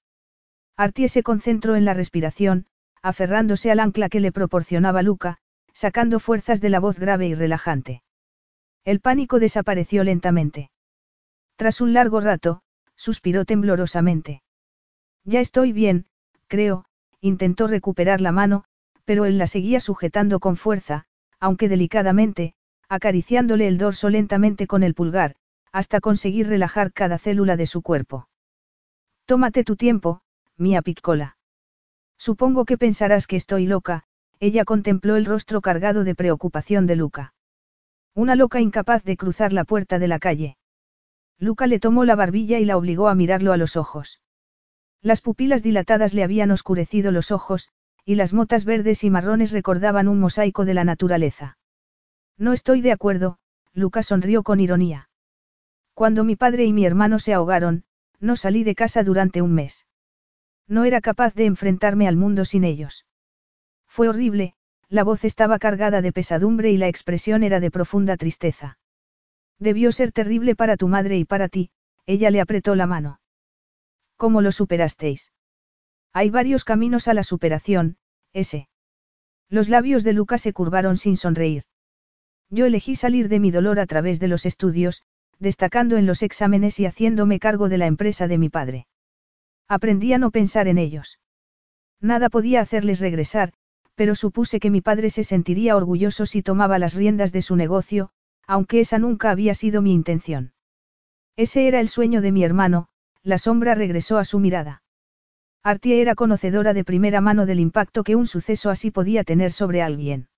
Artie 0.77 1.09
se 1.09 1.23
concentró 1.23 1.77
en 1.77 1.85
la 1.85 1.95
respiración, 1.95 2.67
aferrándose 3.03 3.71
al 3.71 3.81
ancla 3.81 4.09
que 4.09 4.21
le 4.21 4.33
proporcionaba 4.33 5.03
Luca, 5.03 5.39
sacando 5.73 6.19
fuerzas 6.19 6.61
de 6.61 6.71
la 6.71 6.81
voz 6.81 6.99
grave 6.99 7.29
y 7.29 7.35
relajante. 7.35 8.03
El 8.85 9.01
pánico 9.01 9.39
desapareció 9.39 10.05
lentamente. 10.05 10.71
Tras 11.57 11.81
un 11.81 11.93
largo 11.93 12.21
rato, 12.21 12.63
suspiró 12.97 13.45
temblorosamente. 13.45 14.43
Ya 15.25 15.41
estoy 15.41 15.73
bien, 15.73 16.07
creo, 16.49 16.87
intentó 17.21 17.67
recuperar 17.67 18.21
la 18.21 18.33
mano, 18.33 18.65
pero 19.05 19.25
él 19.25 19.39
la 19.39 19.47
seguía 19.47 19.81
sujetando 19.81 20.41
con 20.41 20.57
fuerza, 20.57 21.05
aunque 21.39 21.69
delicadamente, 21.69 22.55
acariciándole 22.89 23.69
el 23.69 23.79
dorso 23.79 24.09
lentamente 24.09 24.67
con 24.67 24.83
el 24.83 24.95
pulgar, 24.95 25.37
hasta 25.73 26.01
conseguir 26.01 26.49
relajar 26.49 26.93
cada 26.93 27.19
célula 27.19 27.57
de 27.57 27.67
su 27.67 27.83
cuerpo. 27.83 28.29
Tómate 29.27 29.65
tu 29.65 29.77
tiempo, 29.77 30.23
mía 30.57 30.83
Piccola. 30.83 31.37
Supongo 32.19 32.65
que 32.65 32.79
pensarás 32.79 33.27
que 33.27 33.37
estoy 33.37 33.67
loca, 33.67 34.05
ella 34.41 34.65
contempló 34.65 35.17
el 35.17 35.27
rostro 35.27 35.61
cargado 35.61 36.05
de 36.05 36.15
preocupación 36.15 36.87
de 36.87 36.97
Luca. 36.97 37.35
Una 38.15 38.35
loca 38.35 38.61
incapaz 38.61 39.05
de 39.05 39.17
cruzar 39.17 39.53
la 39.53 39.65
puerta 39.65 39.99
de 39.99 40.09
la 40.09 40.19
calle. 40.19 40.57
Luca 41.39 41.67
le 41.67 41.79
tomó 41.79 42.05
la 42.05 42.17
barbilla 42.17 42.59
y 42.59 42.65
la 42.65 42.77
obligó 42.77 43.09
a 43.09 43.15
mirarlo 43.15 43.53
a 43.53 43.57
los 43.57 43.77
ojos. 43.77 44.21
Las 45.03 45.21
pupilas 45.21 45.63
dilatadas 45.63 46.15
le 46.15 46.25
habían 46.25 46.51
oscurecido 46.51 47.13
los 47.13 47.31
ojos, 47.31 47.69
y 48.05 48.15
las 48.15 48.33
motas 48.33 48.65
verdes 48.65 49.05
y 49.05 49.11
marrones 49.11 49.53
recordaban 49.53 50.09
un 50.09 50.19
mosaico 50.19 50.65
de 50.65 50.75
la 50.75 50.85
naturaleza. 50.85 51.59
No 52.37 52.53
estoy 52.55 52.81
de 52.81 52.93
acuerdo, 52.93 53.39
Luca 53.73 54.03
sonrió 54.03 54.43
con 54.43 54.61
ironía. 54.61 55.10
Cuando 56.01 56.25
mi 56.25 56.35
padre 56.35 56.65
y 56.65 56.73
mi 56.73 56.87
hermano 56.87 57.19
se 57.19 57.35
ahogaron, 57.35 57.85
no 58.21 58.35
salí 58.35 58.65
de 58.65 58.75
casa 58.75 59.05
durante 59.05 59.43
un 59.43 59.53
mes. 59.53 59.87
No 60.67 60.87
era 60.87 61.03
capaz 61.03 61.35
de 61.35 61.45
enfrentarme 61.45 62.09
al 62.09 62.17
mundo 62.17 62.47
sin 62.47 62.65
ellos. 62.65 63.05
Fue 63.87 64.09
horrible, 64.09 64.55
la 64.89 65.05
voz 65.05 65.27
estaba 65.27 65.59
cargada 65.59 66.01
de 66.01 66.11
pesadumbre 66.11 66.71
y 66.71 66.79
la 66.79 66.89
expresión 66.89 67.43
era 67.43 67.61
de 67.61 67.71
profunda 67.71 68.17
tristeza. 68.17 68.79
Debió 69.59 69.93
ser 69.93 70.11
terrible 70.11 70.57
para 70.57 70.79
tu 70.79 70.89
madre 70.89 71.19
y 71.19 71.27
para 71.27 71.51
ti, 71.51 71.69
ella 72.07 72.31
le 72.31 72.41
apretó 72.41 72.77
la 72.77 72.87
mano. 72.87 73.21
¿Cómo 74.17 74.41
lo 74.41 74.53
superasteis? 74.53 75.33
Hay 76.15 76.31
varios 76.31 76.65
caminos 76.65 77.09
a 77.09 77.13
la 77.13 77.25
superación, 77.25 77.99
ese. 78.33 78.71
Los 79.51 79.69
labios 79.69 80.03
de 80.03 80.15
Luca 80.15 80.39
se 80.39 80.55
curvaron 80.55 80.97
sin 80.97 81.19
sonreír. 81.19 81.65
Yo 82.49 82.65
elegí 82.65 82.97
salir 82.97 83.29
de 83.29 83.39
mi 83.39 83.51
dolor 83.51 83.79
a 83.79 83.85
través 83.85 84.19
de 84.19 84.29
los 84.29 84.47
estudios, 84.47 85.05
destacando 85.41 85.97
en 85.97 86.07
los 86.07 86.23
exámenes 86.23 86.79
y 86.79 86.87
haciéndome 86.87 87.41
cargo 87.41 87.69
de 87.69 87.79
la 87.79 87.87
empresa 87.87 88.29
de 88.29 88.39
mi 88.39 88.49
padre. 88.49 88.87
Aprendí 89.67 90.13
a 90.13 90.19
no 90.19 90.31
pensar 90.31 90.69
en 90.69 90.79
ellos. 90.79 91.19
Nada 92.01 92.29
podía 92.29 92.61
hacerles 92.61 93.01
regresar, 93.01 93.53
pero 93.95 94.15
supuse 94.15 94.61
que 94.61 94.71
mi 94.71 94.81
padre 94.81 95.11
se 95.11 95.25
sentiría 95.25 95.77
orgulloso 95.77 96.27
si 96.27 96.43
tomaba 96.43 96.79
las 96.79 96.95
riendas 96.95 97.33
de 97.33 97.43
su 97.43 97.57
negocio, 97.57 98.11
aunque 98.47 98.81
esa 98.81 98.99
nunca 98.99 99.31
había 99.31 99.55
sido 99.55 99.83
mi 99.83 99.93
intención. 99.93 100.53
Ese 101.37 101.69
era 101.69 101.81
el 101.81 101.89
sueño 101.89 102.21
de 102.21 102.33
mi 102.33 102.45
hermano, 102.45 102.89
la 103.23 103.39
sombra 103.39 103.75
regresó 103.75 104.19
a 104.19 104.25
su 104.25 104.39
mirada. 104.39 104.83
Artie 105.63 106.01
era 106.01 106.15
conocedora 106.15 106.73
de 106.73 106.85
primera 106.85 107.21
mano 107.21 107.45
del 107.45 107.61
impacto 107.61 108.03
que 108.03 108.17
un 108.17 108.27
suceso 108.27 108.71
así 108.71 108.91
podía 108.91 109.25
tener 109.25 109.53
sobre 109.53 109.83
alguien. 109.83 110.29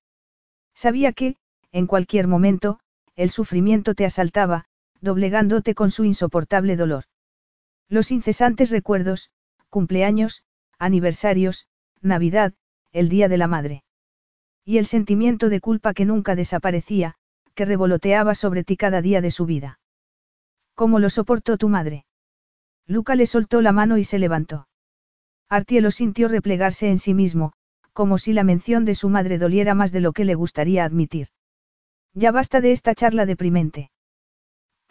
Sabía 0.74 1.12
que, 1.12 1.36
en 1.70 1.86
cualquier 1.86 2.26
momento, 2.26 2.80
el 3.14 3.30
sufrimiento 3.30 3.94
te 3.94 4.04
asaltaba, 4.04 4.66
doblegándote 5.02 5.74
con 5.74 5.90
su 5.90 6.04
insoportable 6.04 6.76
dolor. 6.76 7.04
Los 7.88 8.10
incesantes 8.10 8.70
recuerdos, 8.70 9.30
cumpleaños, 9.68 10.44
aniversarios, 10.78 11.66
Navidad, 12.00 12.54
el 12.92 13.08
Día 13.10 13.28
de 13.28 13.36
la 13.36 13.48
Madre. 13.48 13.84
Y 14.64 14.78
el 14.78 14.86
sentimiento 14.86 15.48
de 15.48 15.60
culpa 15.60 15.92
que 15.92 16.06
nunca 16.06 16.34
desaparecía, 16.36 17.16
que 17.54 17.64
revoloteaba 17.64 18.34
sobre 18.34 18.64
ti 18.64 18.76
cada 18.76 19.02
día 19.02 19.20
de 19.20 19.30
su 19.30 19.44
vida. 19.44 19.80
¿Cómo 20.74 21.00
lo 21.00 21.10
soportó 21.10 21.58
tu 21.58 21.68
madre? 21.68 22.06
Luca 22.86 23.14
le 23.14 23.26
soltó 23.26 23.60
la 23.60 23.72
mano 23.72 23.98
y 23.98 24.04
se 24.04 24.18
levantó. 24.18 24.68
Artie 25.48 25.80
lo 25.80 25.90
sintió 25.90 26.28
replegarse 26.28 26.88
en 26.88 26.98
sí 26.98 27.12
mismo, 27.12 27.52
como 27.92 28.18
si 28.18 28.32
la 28.32 28.44
mención 28.44 28.84
de 28.84 28.94
su 28.94 29.08
madre 29.08 29.36
doliera 29.36 29.74
más 29.74 29.92
de 29.92 30.00
lo 30.00 30.12
que 30.12 30.24
le 30.24 30.34
gustaría 30.34 30.84
admitir. 30.84 31.28
Ya 32.14 32.30
basta 32.30 32.60
de 32.60 32.72
esta 32.72 32.94
charla 32.94 33.26
deprimente. 33.26 33.90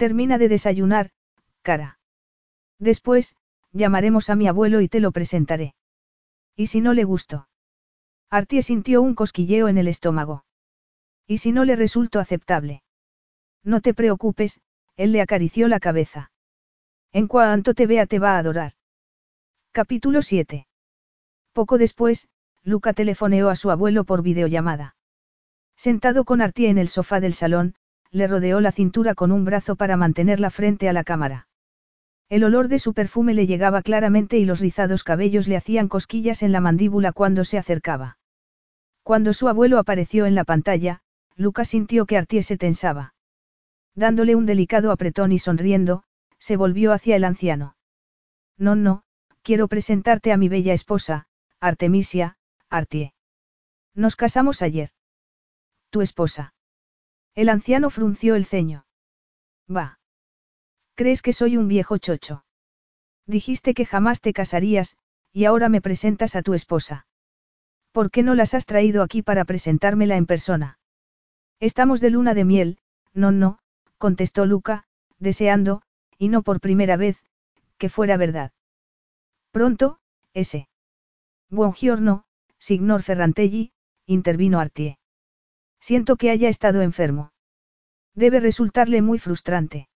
Termina 0.02 0.40
de 0.40 0.50
desayunar, 0.50 1.12
cara. 1.62 2.00
Después, 2.80 3.36
llamaremos 3.72 4.32
a 4.32 4.36
mi 4.36 4.48
abuelo 4.48 4.82
y 4.82 4.88
te 4.88 5.00
lo 5.00 5.12
presentaré. 5.12 5.76
¿Y 6.56 6.66
si 6.66 6.82
no 6.82 6.94
le 6.94 7.04
gustó? 7.04 7.48
Artie 8.28 8.64
sintió 8.64 9.04
un 9.04 9.14
cosquilleo 9.14 9.68
en 9.68 9.78
el 9.78 9.88
estómago. 9.88 10.44
¿Y 11.28 11.38
si 11.38 11.52
no 11.52 11.66
le 11.66 11.76
resultó 11.76 12.20
aceptable? 12.20 12.82
No 13.64 13.80
te 13.80 13.94
preocupes, 13.94 14.60
él 14.96 15.12
le 15.12 15.22
acarició 15.22 15.68
la 15.68 15.80
cabeza. 15.80 16.32
En 17.12 17.28
cuanto 17.28 17.76
te 17.76 17.86
vea 17.86 18.08
te 18.08 18.18
va 18.18 18.38
a 18.38 18.40
adorar. 18.40 18.72
Capítulo 19.72 20.24
7. 20.24 20.66
Poco 21.54 21.78
después, 21.78 22.28
Luca 22.64 22.94
telefoneó 22.94 23.50
a 23.50 23.56
su 23.56 23.70
abuelo 23.70 24.04
por 24.04 24.24
videollamada. 24.24 24.96
Sentado 25.76 26.26
con 26.26 26.42
Artie 26.42 26.70
en 26.70 26.80
el 26.80 26.88
sofá 26.88 27.20
del 27.20 27.36
salón, 27.36 27.76
le 28.12 28.28
rodeó 28.28 28.60
la 28.62 28.72
cintura 28.72 29.16
con 29.16 29.32
un 29.32 29.46
brazo 29.46 29.76
para 29.76 29.98
mantenerla 29.98 30.50
frente 30.50 30.90
a 30.90 30.94
la 30.94 31.04
cámara. 31.04 31.48
El 32.30 32.44
olor 32.44 32.68
de 32.68 32.80
su 32.80 32.94
perfume 32.94 33.34
le 33.34 33.48
llegaba 33.48 33.82
claramente 33.82 34.38
y 34.38 34.46
los 34.46 34.60
rizados 34.60 35.04
cabellos 35.04 35.48
le 35.48 35.58
hacían 35.58 35.88
cosquillas 35.88 36.44
en 36.44 36.52
la 36.52 36.62
mandíbula 36.62 37.12
cuando 37.12 37.44
se 37.44 37.58
acercaba. 37.58 38.18
Cuando 39.04 39.34
su 39.34 39.48
abuelo 39.48 39.80
apareció 39.80 40.26
en 40.26 40.36
la 40.36 40.44
pantalla, 40.44 41.02
Lucas 41.36 41.70
sintió 41.70 42.06
que 42.06 42.18
Artie 42.18 42.44
se 42.44 42.58
tensaba. 42.58 43.16
Dándole 43.96 44.36
un 44.36 44.46
delicado 44.46 44.92
apretón 44.92 45.32
y 45.32 45.40
sonriendo, 45.40 46.04
se 46.38 46.56
volvió 46.56 46.94
hacia 46.94 47.16
el 47.16 47.24
anciano. 47.24 47.76
No, 48.58 48.76
no, 48.76 49.04
quiero 49.42 49.68
presentarte 49.68 50.32
a 50.32 50.38
mi 50.38 50.50
bella 50.50 50.74
esposa, 50.74 51.28
Artemisia, 51.60 52.38
Artie. 52.70 53.14
Nos 53.94 54.16
casamos 54.16 54.62
ayer. 54.62 54.92
Tu 55.90 56.02
esposa. 56.02 56.54
El 57.36 57.50
anciano 57.50 57.90
frunció 57.90 58.36
el 58.36 58.46
ceño. 58.46 58.86
Va. 59.70 60.00
¿Crees 60.96 61.22
que 61.22 61.34
soy 61.34 61.58
un 61.58 61.68
viejo 61.68 61.98
chocho? 61.98 62.46
Dijiste 63.26 63.74
que 63.74 63.86
jamás 63.86 64.22
te 64.22 64.34
casarías, 64.34 64.98
y 65.32 65.46
ahora 65.46 65.70
me 65.70 65.82
presentas 65.82 66.36
a 66.36 66.42
tu 66.42 66.54
esposa. 66.54 67.08
¿Por 67.92 68.12
qué 68.12 68.24
no 68.24 68.36
las 68.36 68.54
has 68.54 68.66
traído 68.66 69.04
aquí 69.04 69.22
para 69.22 69.46
presentármela 69.46 70.18
en 70.18 70.26
persona? 70.26 70.80
Estamos 71.60 72.02
de 72.02 72.10
luna 72.10 72.34
de 72.34 72.46
miel, 72.46 72.80
no, 73.14 73.32
no, 73.32 73.60
contestó 73.98 74.46
Luca, 74.46 74.86
deseando, 75.20 75.82
y 76.18 76.30
no 76.30 76.42
por 76.42 76.60
primera 76.60 76.98
vez, 76.98 77.24
que 77.78 77.90
fuera 77.90 78.18
verdad. 78.18 78.52
Pronto, 79.52 80.00
ese. 80.34 80.68
Buongiorno, 81.50 82.26
signor 82.58 83.04
Ferrantelli, 83.04 83.74
intervino 84.06 84.60
Artie. 84.60 84.98
Siento 85.82 86.16
que 86.16 86.30
haya 86.30 86.48
estado 86.48 86.82
enfermo. 86.82 87.34
Debe 88.16 88.40
resultarle 88.40 89.02
muy 89.02 89.20
frustrante. 89.20 89.90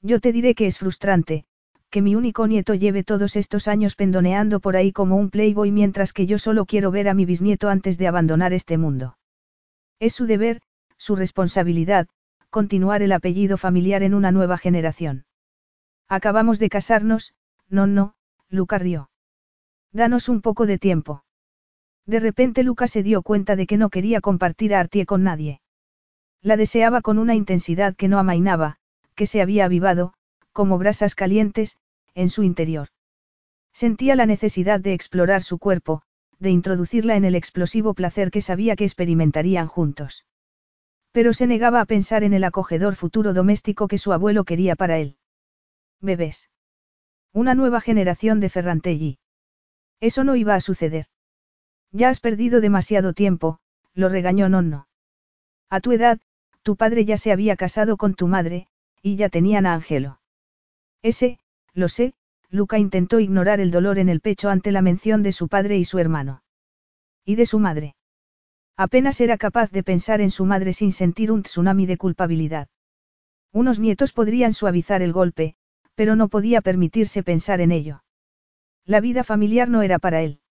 Yo 0.00 0.18
te 0.20 0.32
diré 0.32 0.54
que 0.54 0.66
es 0.66 0.78
frustrante, 0.78 1.44
que 1.90 2.00
mi 2.00 2.14
único 2.14 2.46
nieto 2.46 2.74
lleve 2.74 3.04
todos 3.04 3.36
estos 3.36 3.68
años 3.68 3.94
pendoneando 3.94 4.58
por 4.58 4.74
ahí 4.74 4.90
como 4.90 5.16
un 5.16 5.28
playboy 5.28 5.70
mientras 5.70 6.14
que 6.14 6.26
yo 6.26 6.38
solo 6.38 6.64
quiero 6.64 6.90
ver 6.90 7.08
a 7.08 7.14
mi 7.14 7.26
bisnieto 7.26 7.68
antes 7.68 7.98
de 7.98 8.08
abandonar 8.08 8.54
este 8.54 8.78
mundo. 8.78 9.18
Es 10.00 10.14
su 10.14 10.24
deber, 10.24 10.62
su 10.96 11.14
responsabilidad, 11.14 12.08
continuar 12.48 13.02
el 13.02 13.12
apellido 13.12 13.58
familiar 13.58 14.02
en 14.02 14.14
una 14.14 14.32
nueva 14.32 14.56
generación. 14.56 15.26
Acabamos 16.08 16.58
de 16.58 16.70
casarnos, 16.70 17.34
no, 17.68 17.86
no, 17.86 18.14
Luca 18.48 18.78
rió. 18.78 19.10
Danos 19.92 20.30
un 20.30 20.40
poco 20.40 20.64
de 20.64 20.78
tiempo. 20.78 21.22
De 22.06 22.20
repente 22.20 22.62
Luca 22.62 22.88
se 22.88 23.02
dio 23.02 23.22
cuenta 23.22 23.56
de 23.56 23.66
que 23.66 23.76
no 23.76 23.90
quería 23.90 24.20
compartir 24.20 24.74
a 24.74 24.80
Artie 24.80 25.06
con 25.06 25.22
nadie. 25.22 25.60
La 26.40 26.56
deseaba 26.56 27.00
con 27.02 27.18
una 27.18 27.34
intensidad 27.34 27.94
que 27.94 28.08
no 28.08 28.18
amainaba, 28.18 28.76
que 29.14 29.26
se 29.26 29.40
había 29.40 29.66
avivado, 29.66 30.14
como 30.52 30.78
brasas 30.78 31.14
calientes, 31.14 31.76
en 32.14 32.28
su 32.28 32.42
interior. 32.42 32.88
Sentía 33.72 34.16
la 34.16 34.26
necesidad 34.26 34.80
de 34.80 34.92
explorar 34.92 35.42
su 35.42 35.58
cuerpo, 35.58 36.02
de 36.38 36.50
introducirla 36.50 37.16
en 37.16 37.24
el 37.24 37.36
explosivo 37.36 37.94
placer 37.94 38.30
que 38.30 38.40
sabía 38.40 38.74
que 38.74 38.84
experimentarían 38.84 39.68
juntos. 39.68 40.26
Pero 41.12 41.32
se 41.32 41.46
negaba 41.46 41.80
a 41.80 41.84
pensar 41.84 42.24
en 42.24 42.34
el 42.34 42.42
acogedor 42.42 42.96
futuro 42.96 43.32
doméstico 43.32 43.86
que 43.86 43.98
su 43.98 44.12
abuelo 44.12 44.44
quería 44.44 44.74
para 44.74 44.98
él. 44.98 45.16
Bebés. 46.00 46.50
Una 47.32 47.54
nueva 47.54 47.80
generación 47.80 48.40
de 48.40 48.48
Ferrantelli. 48.48 49.18
Eso 50.00 50.24
no 50.24 50.34
iba 50.34 50.54
a 50.54 50.60
suceder. 50.60 51.06
Ya 51.92 52.08
has 52.08 52.20
perdido 52.20 52.60
demasiado 52.60 53.12
tiempo, 53.12 53.58
lo 53.94 54.08
regañó 54.08 54.48
Nonno. 54.48 54.88
A 55.68 55.80
tu 55.80 55.92
edad, 55.92 56.18
tu 56.62 56.76
padre 56.76 57.04
ya 57.04 57.16
se 57.16 57.32
había 57.32 57.56
casado 57.56 57.96
con 57.96 58.14
tu 58.14 58.28
madre, 58.28 58.66
y 59.02 59.16
ya 59.16 59.28
tenían 59.28 59.66
a 59.66 59.74
Angelo. 59.74 60.20
Ese, 61.02 61.38
lo 61.74 61.88
sé, 61.88 62.14
Luca 62.48 62.78
intentó 62.78 63.20
ignorar 63.20 63.60
el 63.60 63.70
dolor 63.70 63.98
en 63.98 64.08
el 64.08 64.20
pecho 64.20 64.50
ante 64.50 64.72
la 64.72 64.82
mención 64.82 65.22
de 65.22 65.32
su 65.32 65.48
padre 65.48 65.78
y 65.78 65.84
su 65.84 65.98
hermano. 65.98 66.42
Y 67.24 67.36
de 67.36 67.46
su 67.46 67.58
madre. 67.58 67.94
Apenas 68.76 69.20
era 69.20 69.38
capaz 69.38 69.70
de 69.70 69.82
pensar 69.82 70.20
en 70.20 70.30
su 70.30 70.44
madre 70.44 70.72
sin 70.72 70.92
sentir 70.92 71.32
un 71.32 71.42
tsunami 71.42 71.86
de 71.86 71.96
culpabilidad. 71.96 72.68
Unos 73.52 73.78
nietos 73.78 74.12
podrían 74.12 74.52
suavizar 74.52 75.02
el 75.02 75.12
golpe, 75.12 75.56
pero 75.94 76.16
no 76.16 76.28
podía 76.28 76.60
permitirse 76.60 77.22
pensar 77.22 77.60
en 77.60 77.72
ello. 77.72 78.02
La 78.84 79.00
vida 79.00 79.24
familiar 79.24 79.68
no 79.68 79.82
era 79.82 79.98
para 79.98 80.22
él. 80.22 80.41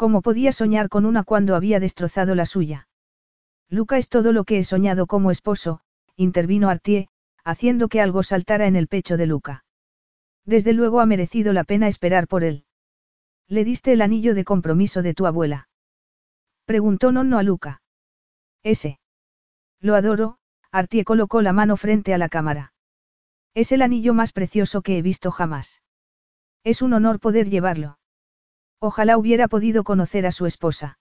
¿Cómo 0.00 0.22
podía 0.22 0.50
soñar 0.50 0.88
con 0.88 1.04
una 1.04 1.24
cuando 1.24 1.54
había 1.54 1.78
destrozado 1.78 2.34
la 2.34 2.46
suya? 2.46 2.88
Luca 3.68 3.98
es 3.98 4.08
todo 4.08 4.32
lo 4.32 4.44
que 4.44 4.58
he 4.58 4.64
soñado 4.64 5.06
como 5.06 5.30
esposo, 5.30 5.82
intervino 6.16 6.70
Artie, 6.70 7.10
haciendo 7.44 7.90
que 7.90 8.00
algo 8.00 8.22
saltara 8.22 8.66
en 8.66 8.76
el 8.76 8.88
pecho 8.88 9.18
de 9.18 9.26
Luca. 9.26 9.62
Desde 10.46 10.72
luego 10.72 11.00
ha 11.00 11.04
merecido 11.04 11.52
la 11.52 11.64
pena 11.64 11.86
esperar 11.86 12.28
por 12.28 12.44
él. 12.44 12.64
¿Le 13.46 13.62
diste 13.62 13.92
el 13.92 14.00
anillo 14.00 14.34
de 14.34 14.42
compromiso 14.42 15.02
de 15.02 15.12
tu 15.12 15.26
abuela? 15.26 15.68
Preguntó 16.64 17.12
Nonno 17.12 17.36
a 17.36 17.42
Luca. 17.42 17.82
Ese. 18.62 19.00
Lo 19.80 19.96
adoro, 19.96 20.38
Artie 20.72 21.04
colocó 21.04 21.42
la 21.42 21.52
mano 21.52 21.76
frente 21.76 22.14
a 22.14 22.18
la 22.18 22.30
cámara. 22.30 22.72
Es 23.52 23.70
el 23.70 23.82
anillo 23.82 24.14
más 24.14 24.32
precioso 24.32 24.80
que 24.80 24.96
he 24.96 25.02
visto 25.02 25.30
jamás. 25.30 25.82
Es 26.64 26.80
un 26.80 26.94
honor 26.94 27.20
poder 27.20 27.50
llevarlo. 27.50 27.99
Ojalá 28.80 29.18
hubiera 29.18 29.46
podido 29.46 29.84
conocer 29.84 30.26
a 30.26 30.32
su 30.32 30.46
esposa. 30.46 30.98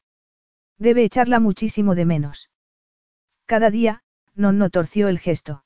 Debe 0.78 1.04
echarla 1.04 1.40
muchísimo 1.40 1.96
de 1.96 2.06
menos. 2.06 2.50
Cada 3.46 3.72
día, 3.72 4.04
Nonno 4.36 4.70
torció 4.70 5.08
el 5.08 5.18
gesto. 5.18 5.64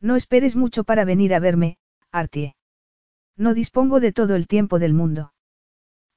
No 0.00 0.16
esperes 0.16 0.54
mucho 0.54 0.84
para 0.84 1.04
venir 1.04 1.34
a 1.34 1.40
verme, 1.40 1.76
Artie. 2.12 2.54
No 3.36 3.52
dispongo 3.52 4.00
de 4.00 4.12
todo 4.12 4.36
el 4.36 4.46
tiempo 4.46 4.78
del 4.78 4.94
mundo. 4.94 5.32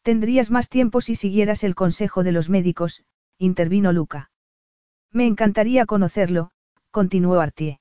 Tendrías 0.04 0.52
más 0.52 0.70
tiempo 0.70 1.02
si 1.02 1.16
siguieras 1.16 1.64
el 1.64 1.74
consejo 1.74 2.24
de 2.24 2.32
los 2.32 2.50
médicos, 2.50 3.04
intervino 3.40 3.92
Luca. 3.92 4.32
Me 5.12 5.26
encantaría 5.26 5.86
conocerlo, 5.86 6.52
continuó 6.92 7.40
Artie. 7.40 7.80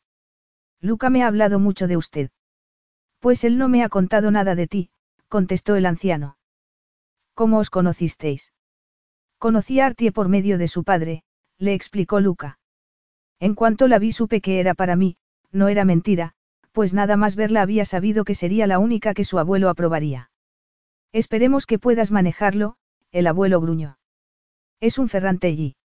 Luca 0.80 1.10
me 1.10 1.22
ha 1.22 1.26
hablado 1.26 1.58
mucho 1.58 1.86
de 1.86 1.96
usted. 1.96 2.30
Pues 3.20 3.44
él 3.44 3.58
no 3.58 3.68
me 3.68 3.82
ha 3.82 3.88
contado 3.88 4.30
nada 4.30 4.54
de 4.54 4.66
ti, 4.66 4.90
contestó 5.28 5.76
el 5.76 5.86
anciano. 5.86 6.36
¿Cómo 7.36 7.58
os 7.58 7.68
conocisteis? 7.68 8.54
Conocí 9.38 9.78
a 9.78 9.84
Artie 9.84 10.10
por 10.10 10.30
medio 10.30 10.56
de 10.56 10.68
su 10.68 10.84
padre, 10.84 11.22
le 11.58 11.74
explicó 11.74 12.18
Luca. 12.18 12.58
En 13.38 13.54
cuanto 13.54 13.88
la 13.88 13.98
vi 13.98 14.10
supe 14.12 14.40
que 14.40 14.58
era 14.58 14.72
para 14.72 14.96
mí, 14.96 15.18
no 15.52 15.68
era 15.68 15.84
mentira, 15.84 16.32
pues 16.72 16.94
nada 16.94 17.18
más 17.18 17.36
verla 17.36 17.60
había 17.60 17.84
sabido 17.84 18.24
que 18.24 18.34
sería 18.34 18.66
la 18.66 18.78
única 18.78 19.12
que 19.12 19.24
su 19.24 19.38
abuelo 19.38 19.68
aprobaría. 19.68 20.30
Esperemos 21.12 21.66
que 21.66 21.78
puedas 21.78 22.10
manejarlo, 22.10 22.78
el 23.12 23.26
abuelo 23.26 23.60
gruñó. 23.60 23.98
Es 24.80 24.96
un 24.96 25.10
Ferrantelli. 25.10 25.76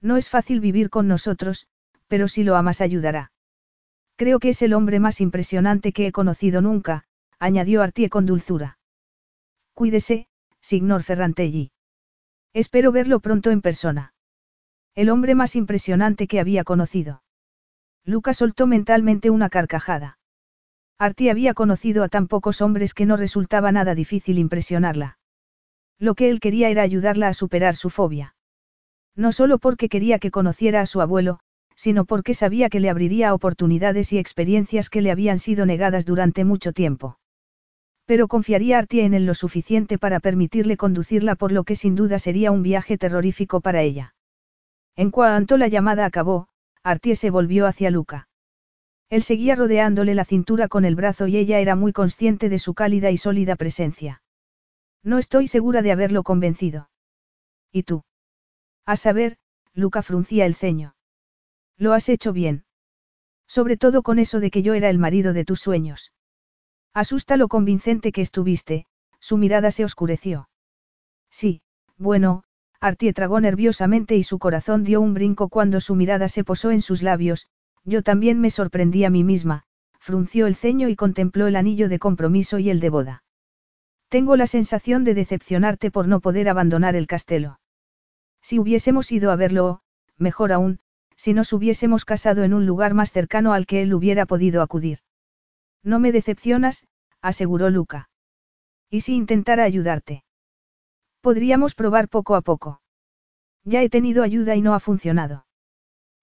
No 0.00 0.16
es 0.16 0.30
fácil 0.30 0.60
vivir 0.60 0.88
con 0.88 1.08
nosotros, 1.08 1.66
pero 2.08 2.26
si 2.26 2.42
lo 2.42 2.56
amas 2.56 2.80
ayudará. 2.80 3.32
Creo 4.16 4.38
que 4.38 4.48
es 4.48 4.62
el 4.62 4.72
hombre 4.72 4.98
más 4.98 5.20
impresionante 5.20 5.92
que 5.92 6.06
he 6.06 6.12
conocido 6.12 6.62
nunca, 6.62 7.04
añadió 7.38 7.82
Artie 7.82 8.08
con 8.08 8.24
dulzura. 8.24 8.78
Cuídese, 9.74 10.29
signor 10.60 11.02
Ferrantelli. 11.02 11.72
Espero 12.52 12.92
verlo 12.92 13.20
pronto 13.20 13.50
en 13.50 13.60
persona. 13.60 14.12
El 14.94 15.10
hombre 15.10 15.34
más 15.34 15.54
impresionante 15.56 16.26
que 16.26 16.40
había 16.40 16.64
conocido. 16.64 17.22
Luca 18.04 18.34
soltó 18.34 18.66
mentalmente 18.66 19.30
una 19.30 19.48
carcajada. 19.48 20.18
Artie 20.98 21.30
había 21.30 21.54
conocido 21.54 22.02
a 22.02 22.08
tan 22.08 22.26
pocos 22.26 22.60
hombres 22.60 22.92
que 22.92 23.06
no 23.06 23.16
resultaba 23.16 23.72
nada 23.72 23.94
difícil 23.94 24.38
impresionarla. 24.38 25.18
Lo 25.98 26.14
que 26.14 26.28
él 26.28 26.40
quería 26.40 26.70
era 26.70 26.82
ayudarla 26.82 27.28
a 27.28 27.34
superar 27.34 27.76
su 27.76 27.90
fobia. 27.90 28.34
No 29.14 29.32
solo 29.32 29.58
porque 29.58 29.88
quería 29.88 30.18
que 30.18 30.30
conociera 30.30 30.80
a 30.80 30.86
su 30.86 31.00
abuelo, 31.00 31.40
sino 31.74 32.04
porque 32.04 32.34
sabía 32.34 32.68
que 32.68 32.80
le 32.80 32.90
abriría 32.90 33.32
oportunidades 33.32 34.12
y 34.12 34.18
experiencias 34.18 34.90
que 34.90 35.02
le 35.02 35.10
habían 35.10 35.38
sido 35.38 35.66
negadas 35.66 36.04
durante 36.04 36.44
mucho 36.44 36.72
tiempo. 36.72 37.19
Pero 38.10 38.26
confiaría 38.26 38.80
Artie 38.80 39.04
en 39.04 39.14
él 39.14 39.24
lo 39.24 39.34
suficiente 39.34 39.96
para 39.96 40.18
permitirle 40.18 40.76
conducirla 40.76 41.36
por 41.36 41.52
lo 41.52 41.62
que 41.62 41.76
sin 41.76 41.94
duda 41.94 42.18
sería 42.18 42.50
un 42.50 42.64
viaje 42.64 42.98
terrorífico 42.98 43.60
para 43.60 43.82
ella. 43.82 44.16
En 44.96 45.12
cuanto 45.12 45.56
la 45.56 45.68
llamada 45.68 46.06
acabó, 46.06 46.48
Artie 46.82 47.14
se 47.14 47.30
volvió 47.30 47.68
hacia 47.68 47.88
Luca. 47.88 48.26
Él 49.10 49.22
seguía 49.22 49.54
rodeándole 49.54 50.16
la 50.16 50.24
cintura 50.24 50.66
con 50.66 50.84
el 50.84 50.96
brazo 50.96 51.28
y 51.28 51.36
ella 51.36 51.60
era 51.60 51.76
muy 51.76 51.92
consciente 51.92 52.48
de 52.48 52.58
su 52.58 52.74
cálida 52.74 53.12
y 53.12 53.16
sólida 53.16 53.54
presencia. 53.54 54.22
No 55.04 55.18
estoy 55.18 55.46
segura 55.46 55.80
de 55.80 55.92
haberlo 55.92 56.24
convencido. 56.24 56.90
¿Y 57.70 57.84
tú? 57.84 58.02
A 58.86 58.96
saber, 58.96 59.36
Luca 59.72 60.02
fruncía 60.02 60.46
el 60.46 60.56
ceño. 60.56 60.96
Lo 61.76 61.92
has 61.92 62.08
hecho 62.08 62.32
bien. 62.32 62.64
Sobre 63.46 63.76
todo 63.76 64.02
con 64.02 64.18
eso 64.18 64.40
de 64.40 64.50
que 64.50 64.62
yo 64.62 64.74
era 64.74 64.90
el 64.90 64.98
marido 64.98 65.32
de 65.32 65.44
tus 65.44 65.60
sueños. 65.60 66.10
Asusta 66.94 67.36
lo 67.36 67.48
convincente 67.48 68.10
que 68.12 68.20
estuviste, 68.20 68.86
su 69.20 69.36
mirada 69.36 69.70
se 69.70 69.84
oscureció. 69.84 70.48
Sí, 71.30 71.62
bueno, 71.96 72.42
Artie 72.80 73.12
tragó 73.12 73.40
nerviosamente 73.40 74.16
y 74.16 74.22
su 74.22 74.38
corazón 74.38 74.82
dio 74.84 75.00
un 75.00 75.14
brinco 75.14 75.48
cuando 75.48 75.80
su 75.80 75.94
mirada 75.94 76.28
se 76.28 76.44
posó 76.44 76.70
en 76.70 76.80
sus 76.80 77.02
labios, 77.02 77.46
yo 77.84 78.02
también 78.02 78.40
me 78.40 78.50
sorprendí 78.50 79.04
a 79.04 79.10
mí 79.10 79.22
misma, 79.22 79.64
frunció 79.98 80.46
el 80.46 80.56
ceño 80.56 80.88
y 80.88 80.96
contempló 80.96 81.46
el 81.46 81.56
anillo 81.56 81.88
de 81.88 81.98
compromiso 81.98 82.58
y 82.58 82.70
el 82.70 82.80
de 82.80 82.90
boda. 82.90 83.22
Tengo 84.08 84.34
la 84.36 84.46
sensación 84.46 85.04
de 85.04 85.14
decepcionarte 85.14 85.90
por 85.90 86.08
no 86.08 86.20
poder 86.20 86.48
abandonar 86.48 86.96
el 86.96 87.06
castelo. 87.06 87.60
Si 88.42 88.58
hubiésemos 88.58 89.12
ido 89.12 89.30
a 89.30 89.36
verlo 89.36 89.82
mejor 90.16 90.52
aún, 90.52 90.80
si 91.16 91.34
nos 91.34 91.52
hubiésemos 91.52 92.04
casado 92.04 92.42
en 92.42 92.54
un 92.54 92.66
lugar 92.66 92.94
más 92.94 93.12
cercano 93.12 93.52
al 93.52 93.66
que 93.66 93.82
él 93.82 93.94
hubiera 93.94 94.26
podido 94.26 94.62
acudir. 94.62 95.00
No 95.82 95.98
me 95.98 96.12
decepcionas, 96.12 96.86
aseguró 97.20 97.70
Luca. 97.70 98.08
¿Y 98.90 99.02
si 99.02 99.14
intentara 99.14 99.64
ayudarte? 99.64 100.24
Podríamos 101.20 101.74
probar 101.74 102.08
poco 102.08 102.34
a 102.34 102.40
poco. 102.40 102.80
Ya 103.64 103.82
he 103.82 103.90
tenido 103.90 104.22
ayuda 104.22 104.56
y 104.56 104.62
no 104.62 104.74
ha 104.74 104.80
funcionado. 104.80 105.46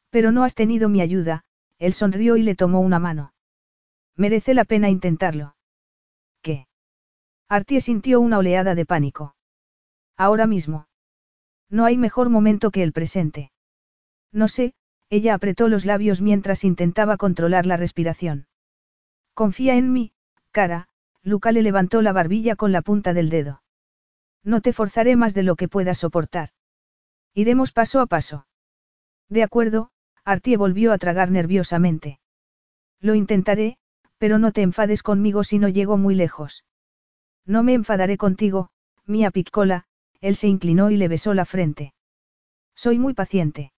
Pero 0.09 0.31
no 0.31 0.43
has 0.43 0.55
tenido 0.55 0.89
mi 0.89 1.01
ayuda, 1.01 1.43
él 1.77 1.93
sonrió 1.93 2.37
y 2.37 2.43
le 2.43 2.55
tomó 2.55 2.79
una 2.79 2.99
mano. 2.99 3.33
Merece 4.15 4.53
la 4.53 4.65
pena 4.65 4.89
intentarlo. 4.89 5.55
¿Qué? 6.41 6.67
Artie 7.47 7.81
sintió 7.81 8.19
una 8.19 8.39
oleada 8.39 8.73
de 8.73 8.85
pánico. 8.85 9.35
Ahora 10.17 10.47
mismo. 10.47 10.87
No 11.69 11.85
hay 11.85 11.97
mejor 11.97 12.29
momento 12.29 12.71
que 12.71 12.81
el 12.81 12.93
presente. 12.93 13.51
No 14.31 14.47
sé, 14.47 14.73
ella 15.09 15.33
apretó 15.35 15.67
los 15.67 15.85
labios 15.85 16.21
mientras 16.21 16.63
intentaba 16.63 17.17
controlar 17.17 17.65
la 17.65 17.77
respiración. 17.77 18.47
Confía 19.37 19.75
en 19.75 19.93
mí, 19.93 20.13
cara, 20.49 20.87
Luca 21.21 21.51
le 21.51 21.61
levantó 21.61 22.01
la 22.01 22.11
barbilla 22.11 22.55
con 22.55 22.71
la 22.71 22.81
punta 22.81 23.13
del 23.13 23.29
dedo. 23.29 23.61
No 24.43 24.61
te 24.61 24.73
forzaré 24.73 25.15
más 25.15 25.35
de 25.35 25.43
lo 25.43 25.55
que 25.55 25.67
puedas 25.67 25.99
soportar. 25.99 26.49
Iremos 27.35 27.71
paso 27.71 27.99
a 27.99 28.07
paso. 28.07 28.47
De 29.29 29.43
acuerdo, 29.43 29.91
Artie 30.25 30.57
volvió 30.57 30.91
a 30.91 30.97
tragar 30.97 31.29
nerviosamente. 31.29 32.19
Lo 32.99 33.13
intentaré, 33.13 33.77
pero 34.17 34.39
no 34.39 34.51
te 34.53 34.63
enfades 34.63 35.03
conmigo 35.03 35.43
si 35.43 35.59
no 35.59 35.69
llego 35.69 35.97
muy 35.97 36.15
lejos. 36.15 36.65
No 37.45 37.61
me 37.61 37.75
enfadaré 37.75 38.17
contigo, 38.17 38.71
mía 39.05 39.29
Piccola, 39.29 39.85
él 40.19 40.35
se 40.35 40.47
inclinó 40.47 40.89
y 40.89 40.97
le 40.97 41.09
besó 41.09 41.35
la 41.35 41.45
frente. 41.45 41.93
Soy 42.73 42.97
muy 42.97 43.13
paciente. 43.13 43.71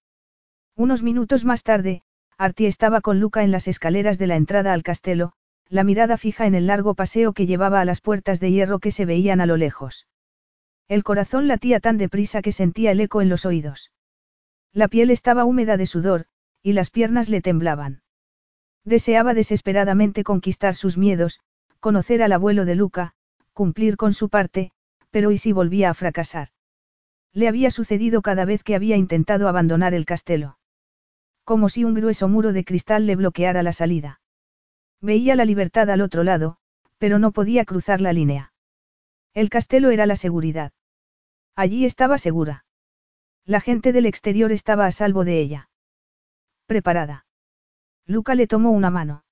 Unos 0.77 1.03
minutos 1.03 1.43
más 1.43 1.63
tarde, 1.63 2.01
Artie 2.37 2.67
estaba 2.67 3.01
con 3.01 3.19
Luca 3.19 3.43
en 3.43 3.51
las 3.51 3.67
escaleras 3.67 4.17
de 4.17 4.27
la 4.27 4.37
entrada 4.37 4.71
al 4.71 4.83
castelo, 4.83 5.33
la 5.69 5.83
mirada 5.83 6.17
fija 6.17 6.47
en 6.47 6.55
el 6.55 6.65
largo 6.65 6.95
paseo 6.95 7.33
que 7.33 7.45
llevaba 7.45 7.79
a 7.79 7.85
las 7.85 8.01
puertas 8.01 8.39
de 8.39 8.51
hierro 8.51 8.79
que 8.79 8.91
se 8.91 9.05
veían 9.05 9.39
a 9.39 9.45
lo 9.45 9.55
lejos. 9.55 10.07
El 10.87 11.03
corazón 11.03 11.47
latía 11.47 11.79
tan 11.79 11.99
deprisa 11.99 12.41
que 12.41 12.51
sentía 12.51 12.91
el 12.91 12.99
eco 12.99 13.21
en 13.21 13.29
los 13.29 13.45
oídos. 13.45 13.91
La 14.73 14.87
piel 14.87 15.11
estaba 15.11 15.45
húmeda 15.45 15.77
de 15.77 15.85
sudor, 15.85 16.25
y 16.63 16.73
las 16.73 16.89
piernas 16.89 17.29
le 17.29 17.41
temblaban. 17.41 18.01
Deseaba 18.83 19.35
desesperadamente 19.35 20.23
conquistar 20.23 20.73
sus 20.73 20.97
miedos, 20.97 21.41
conocer 21.79 22.23
al 22.23 22.31
abuelo 22.31 22.65
de 22.65 22.75
Luca, 22.75 23.13
cumplir 23.53 23.97
con 23.97 24.13
su 24.13 24.29
parte, 24.29 24.71
pero 25.11 25.31
¿y 25.31 25.37
si 25.37 25.51
volvía 25.51 25.91
a 25.91 25.93
fracasar? 25.93 26.49
Le 27.31 27.47
había 27.47 27.69
sucedido 27.69 28.23
cada 28.23 28.45
vez 28.45 28.63
que 28.63 28.73
había 28.73 28.97
intentado 28.97 29.47
abandonar 29.47 29.93
el 29.93 30.05
castelo. 30.05 30.57
Como 31.43 31.69
si 31.69 31.83
un 31.83 31.93
grueso 31.93 32.27
muro 32.27 32.53
de 32.53 32.65
cristal 32.65 33.05
le 33.05 33.15
bloqueara 33.15 33.61
la 33.61 33.73
salida. 33.73 34.18
Veía 35.01 35.35
la 35.35 35.45
libertad 35.45 35.89
al 35.89 36.01
otro 36.01 36.23
lado, 36.23 36.57
pero 36.97 37.19
no 37.19 37.31
podía 37.31 37.65
cruzar 37.65 38.01
la 38.01 38.13
línea. 38.13 38.53
El 39.33 39.49
castelo 39.49 39.91
era 39.91 40.05
la 40.05 40.15
seguridad. 40.15 40.73
Allí 41.55 41.85
estaba 41.85 42.17
segura. 42.17 42.65
La 43.45 43.61
gente 43.61 43.93
del 43.93 44.05
exterior 44.05 44.51
estaba 44.51 44.85
a 44.85 44.91
salvo 44.91 45.23
de 45.23 45.39
ella. 45.39 45.69
Preparada. 46.65 47.25
Luca 48.05 48.35
le 48.35 48.47
tomó 48.47 48.71
una 48.71 48.89
mano. 48.89 49.23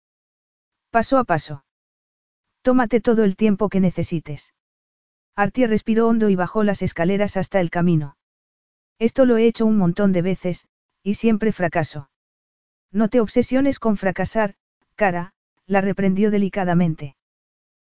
Paso 0.90 1.18
a 1.18 1.24
paso. 1.24 1.66
Tómate 2.62 3.02
todo 3.02 3.24
el 3.24 3.36
tiempo 3.36 3.70
que 3.70 3.80
necesites. 3.80 4.54
Artie 5.36 5.68
respiró 5.68 6.08
hondo 6.08 6.30
y 6.30 6.36
bajó 6.36 6.64
las 6.64 6.82
escaleras 6.82 7.38
hasta 7.38 7.60
el 7.60 7.70
camino. 7.70 8.18
Esto 9.00 9.26
lo 9.26 9.38
he 9.38 9.46
hecho 9.46 9.66
un 9.66 9.78
montón 9.78 10.12
de 10.12 10.22
veces, 10.24 10.68
y 11.04 11.14
siempre 11.14 11.52
fracaso. 11.52 12.10
No 12.92 13.10
te 13.10 13.20
obsesiones 13.20 13.80
con 13.80 13.98
fracasar, 13.98 14.56
cara, 14.96 15.34
la 15.68 15.82
reprendió 15.82 16.32
delicadamente. 16.32 17.16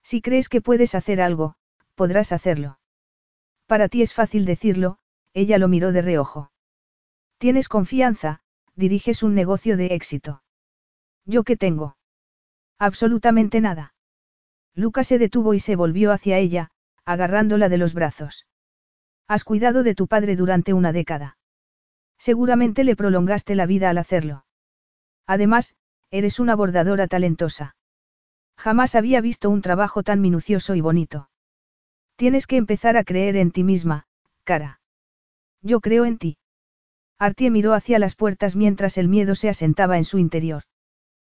Si 0.03 0.21
crees 0.21 0.47
que 0.47 0.61
puedes 0.61 0.95
hacer 0.95 1.19
algo, 1.21 1.55
podrás 1.95 2.31
hacerlo. 2.31 2.79
Para 3.67 3.89
ti 3.89 4.01
es 4.01 4.13
fácil 4.13 4.45
decirlo, 4.45 4.99
ella 5.33 5.57
lo 5.57 5.67
miró 5.67 5.91
de 5.91 6.01
reojo. 6.01 6.51
Tienes 7.37 7.67
confianza, 7.67 8.41
diriges 8.75 9.23
un 9.23 9.33
negocio 9.33 9.75
de 9.75 9.87
éxito. 9.87 10.43
¿Yo 11.25 11.43
qué 11.43 11.57
tengo? 11.57 11.97
Absolutamente 12.79 13.61
nada. 13.61 13.95
Luca 14.75 15.03
se 15.03 15.17
detuvo 15.17 15.53
y 15.53 15.59
se 15.59 15.75
volvió 15.75 16.11
hacia 16.11 16.37
ella, 16.37 16.71
agarrándola 17.05 17.69
de 17.69 17.77
los 17.77 17.93
brazos. 17.93 18.47
Has 19.27 19.43
cuidado 19.43 19.83
de 19.83 19.95
tu 19.95 20.07
padre 20.07 20.35
durante 20.35 20.73
una 20.73 20.91
década. 20.91 21.37
Seguramente 22.17 22.83
le 22.83 22.95
prolongaste 22.95 23.55
la 23.55 23.65
vida 23.65 23.89
al 23.89 23.97
hacerlo. 23.97 24.45
Además, 25.25 25.75
eres 26.13 26.39
una 26.39 26.55
bordadora 26.55 27.07
talentosa. 27.07 27.75
Jamás 28.55 28.93
había 28.93 29.19
visto 29.19 29.49
un 29.49 29.63
trabajo 29.63 30.03
tan 30.03 30.21
minucioso 30.21 30.75
y 30.75 30.81
bonito. 30.81 31.27
Tienes 32.17 32.45
que 32.45 32.57
empezar 32.57 32.97
a 32.97 33.03
creer 33.03 33.35
en 33.35 33.49
ti 33.49 33.63
misma, 33.63 34.05
cara. 34.43 34.79
Yo 35.63 35.79
creo 35.79 36.05
en 36.05 36.19
ti. 36.19 36.37
Artie 37.17 37.49
miró 37.49 37.73
hacia 37.73 37.97
las 37.97 38.15
puertas 38.15 38.55
mientras 38.55 38.99
el 38.99 39.07
miedo 39.07 39.33
se 39.33 39.49
asentaba 39.49 39.97
en 39.97 40.05
su 40.05 40.19
interior. 40.19 40.61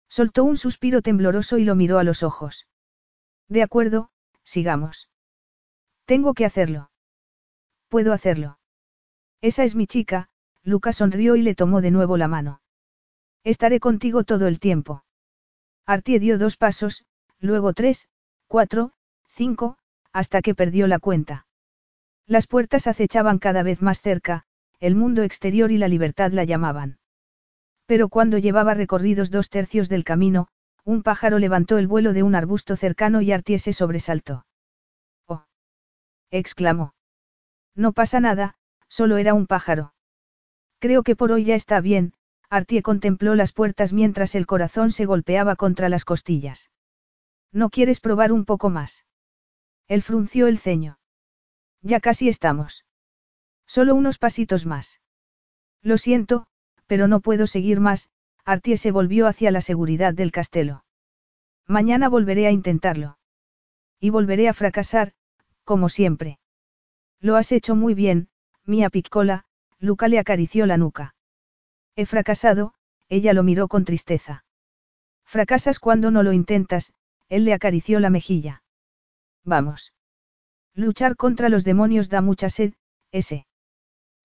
Soltó 0.08 0.42
un 0.42 0.56
suspiro 0.56 1.02
tembloroso 1.02 1.56
y 1.58 1.64
lo 1.64 1.76
miró 1.76 2.00
a 2.00 2.04
los 2.04 2.24
ojos. 2.24 2.66
De 3.48 3.62
acuerdo, 3.62 4.10
sigamos. 4.42 5.08
Tengo 6.04 6.34
que 6.34 6.46
hacerlo. 6.46 6.90
Puedo 7.88 8.12
hacerlo. 8.12 8.58
Esa 9.40 9.62
es 9.62 9.76
mi 9.76 9.86
chica, 9.86 10.30
Luca 10.64 10.92
sonrió 10.92 11.36
y 11.36 11.42
le 11.42 11.54
tomó 11.54 11.80
de 11.80 11.92
nuevo 11.92 12.16
la 12.16 12.26
mano. 12.26 12.60
Estaré 13.44 13.78
contigo 13.78 14.24
todo 14.24 14.46
el 14.48 14.58
tiempo. 14.58 15.04
Artie 15.86 16.18
dio 16.18 16.38
dos 16.38 16.56
pasos, 16.56 17.04
luego 17.38 17.74
tres, 17.74 18.08
cuatro, 18.48 18.92
cinco, 19.28 19.76
hasta 20.12 20.40
que 20.40 20.54
perdió 20.54 20.86
la 20.86 20.98
cuenta. 20.98 21.46
Las 22.26 22.46
puertas 22.46 22.86
acechaban 22.86 23.38
cada 23.38 23.62
vez 23.62 23.82
más 23.82 24.00
cerca, 24.00 24.44
el 24.80 24.94
mundo 24.94 25.22
exterior 25.22 25.70
y 25.70 25.78
la 25.78 25.88
libertad 25.88 26.32
la 26.32 26.44
llamaban. 26.44 26.98
Pero 27.86 28.08
cuando 28.08 28.38
llevaba 28.38 28.72
recorridos 28.72 29.30
dos 29.30 29.50
tercios 29.50 29.90
del 29.90 30.04
camino, 30.04 30.48
un 30.84 31.02
pájaro 31.02 31.38
levantó 31.38 31.76
el 31.76 31.86
vuelo 31.86 32.14
de 32.14 32.22
un 32.22 32.34
arbusto 32.34 32.76
cercano 32.76 33.20
y 33.20 33.32
Artie 33.32 33.58
se 33.58 33.74
sobresaltó. 33.74 34.46
¡Oh! 35.26 35.44
exclamó. 36.30 36.94
No 37.74 37.92
pasa 37.92 38.20
nada, 38.20 38.54
solo 38.88 39.18
era 39.18 39.34
un 39.34 39.46
pájaro. 39.46 39.92
Creo 40.78 41.02
que 41.02 41.16
por 41.16 41.32
hoy 41.32 41.44
ya 41.44 41.54
está 41.54 41.80
bien, 41.80 42.14
Artie 42.54 42.82
contempló 42.82 43.34
las 43.34 43.52
puertas 43.52 43.92
mientras 43.92 44.36
el 44.36 44.46
corazón 44.46 44.92
se 44.92 45.06
golpeaba 45.06 45.56
contra 45.56 45.88
las 45.88 46.04
costillas. 46.04 46.70
¿No 47.50 47.68
quieres 47.68 47.98
probar 47.98 48.30
un 48.30 48.44
poco 48.44 48.70
más? 48.70 49.06
Él 49.88 50.02
frunció 50.02 50.46
el 50.46 50.58
ceño. 50.58 51.00
Ya 51.82 51.98
casi 51.98 52.28
estamos. 52.28 52.84
Solo 53.66 53.96
unos 53.96 54.18
pasitos 54.18 54.66
más. 54.66 55.00
Lo 55.82 55.98
siento, 55.98 56.46
pero 56.86 57.08
no 57.08 57.18
puedo 57.18 57.48
seguir 57.48 57.80
más, 57.80 58.08
Artie 58.44 58.76
se 58.76 58.92
volvió 58.92 59.26
hacia 59.26 59.50
la 59.50 59.60
seguridad 59.60 60.14
del 60.14 60.30
castelo. 60.30 60.84
Mañana 61.66 62.08
volveré 62.08 62.46
a 62.46 62.52
intentarlo. 62.52 63.18
Y 63.98 64.10
volveré 64.10 64.48
a 64.48 64.54
fracasar, 64.54 65.12
como 65.64 65.88
siempre. 65.88 66.38
Lo 67.18 67.34
has 67.34 67.50
hecho 67.50 67.74
muy 67.74 67.94
bien, 67.94 68.28
mía 68.64 68.90
Piccola, 68.90 69.44
Luca 69.80 70.06
le 70.06 70.20
acarició 70.20 70.66
la 70.66 70.76
nuca. 70.76 71.16
He 71.96 72.06
fracasado, 72.06 72.74
ella 73.08 73.32
lo 73.32 73.42
miró 73.42 73.68
con 73.68 73.84
tristeza. 73.84 74.44
Fracasas 75.24 75.78
cuando 75.78 76.10
no 76.10 76.22
lo 76.22 76.32
intentas, 76.32 76.92
él 77.28 77.44
le 77.44 77.54
acarició 77.54 78.00
la 78.00 78.10
mejilla. 78.10 78.62
Vamos. 79.44 79.92
Luchar 80.74 81.16
contra 81.16 81.48
los 81.48 81.64
demonios 81.64 82.08
da 82.08 82.20
mucha 82.20 82.48
sed, 82.48 82.74
ese. 83.12 83.46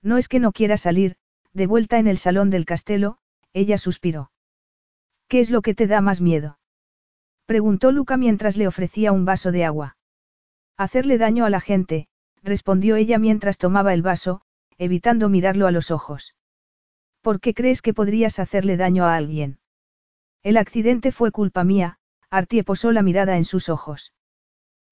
No 0.02 0.18
es 0.18 0.28
que 0.28 0.40
no 0.40 0.52
quiera 0.52 0.78
salir, 0.78 1.16
de 1.54 1.68
vuelta 1.68 2.00
en 2.00 2.08
el 2.08 2.18
salón 2.18 2.50
del 2.50 2.66
castelo, 2.66 3.18
ella 3.54 3.78
suspiró. 3.78 4.32
¿Qué 5.28 5.40
es 5.40 5.50
lo 5.50 5.62
que 5.62 5.76
te 5.76 5.88
da 5.88 6.02
más 6.02 6.22
miedo? 6.22 6.60
Preguntó 7.46 7.92
Luca 7.92 8.18
mientras 8.18 8.58
le 8.58 8.68
ofrecía 8.68 9.12
un 9.12 9.26
vaso 9.26 9.52
de 9.52 9.66
agua. 9.66 9.98
Hacerle 10.78 11.18
daño 11.18 11.46
a 11.46 11.50
la 11.50 11.62
gente, 11.62 12.08
respondió 12.42 12.96
ella 12.96 13.20
mientras 13.20 13.58
tomaba 13.58 13.94
el 13.94 14.02
vaso, 14.02 14.42
evitando 14.78 15.30
mirarlo 15.30 15.68
a 15.68 15.72
los 15.72 15.92
ojos. 15.92 16.36
¿Por 17.22 17.40
qué 17.40 17.54
crees 17.54 17.82
que 17.82 17.94
podrías 17.94 18.40
hacerle 18.40 18.78
daño 18.78 19.06
a 19.06 19.16
alguien? 19.16 19.60
El 20.42 20.58
accidente 20.58 21.12
fue 21.12 21.32
culpa 21.32 21.64
mía, 21.64 21.98
Artie 22.30 22.64
posó 22.64 22.92
la 22.92 23.02
mirada 23.02 23.38
en 23.38 23.46
sus 23.46 23.70
ojos. 23.70 24.14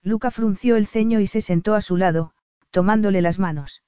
Luca 0.01 0.31
frunció 0.31 0.75
el 0.75 0.87
ceño 0.87 1.19
y 1.19 1.27
se 1.27 1.41
sentó 1.41 1.75
a 1.75 1.81
su 1.81 1.97
lado, 1.97 2.33
tomándole 2.71 3.21
las 3.21 3.39
manos. 3.39 3.83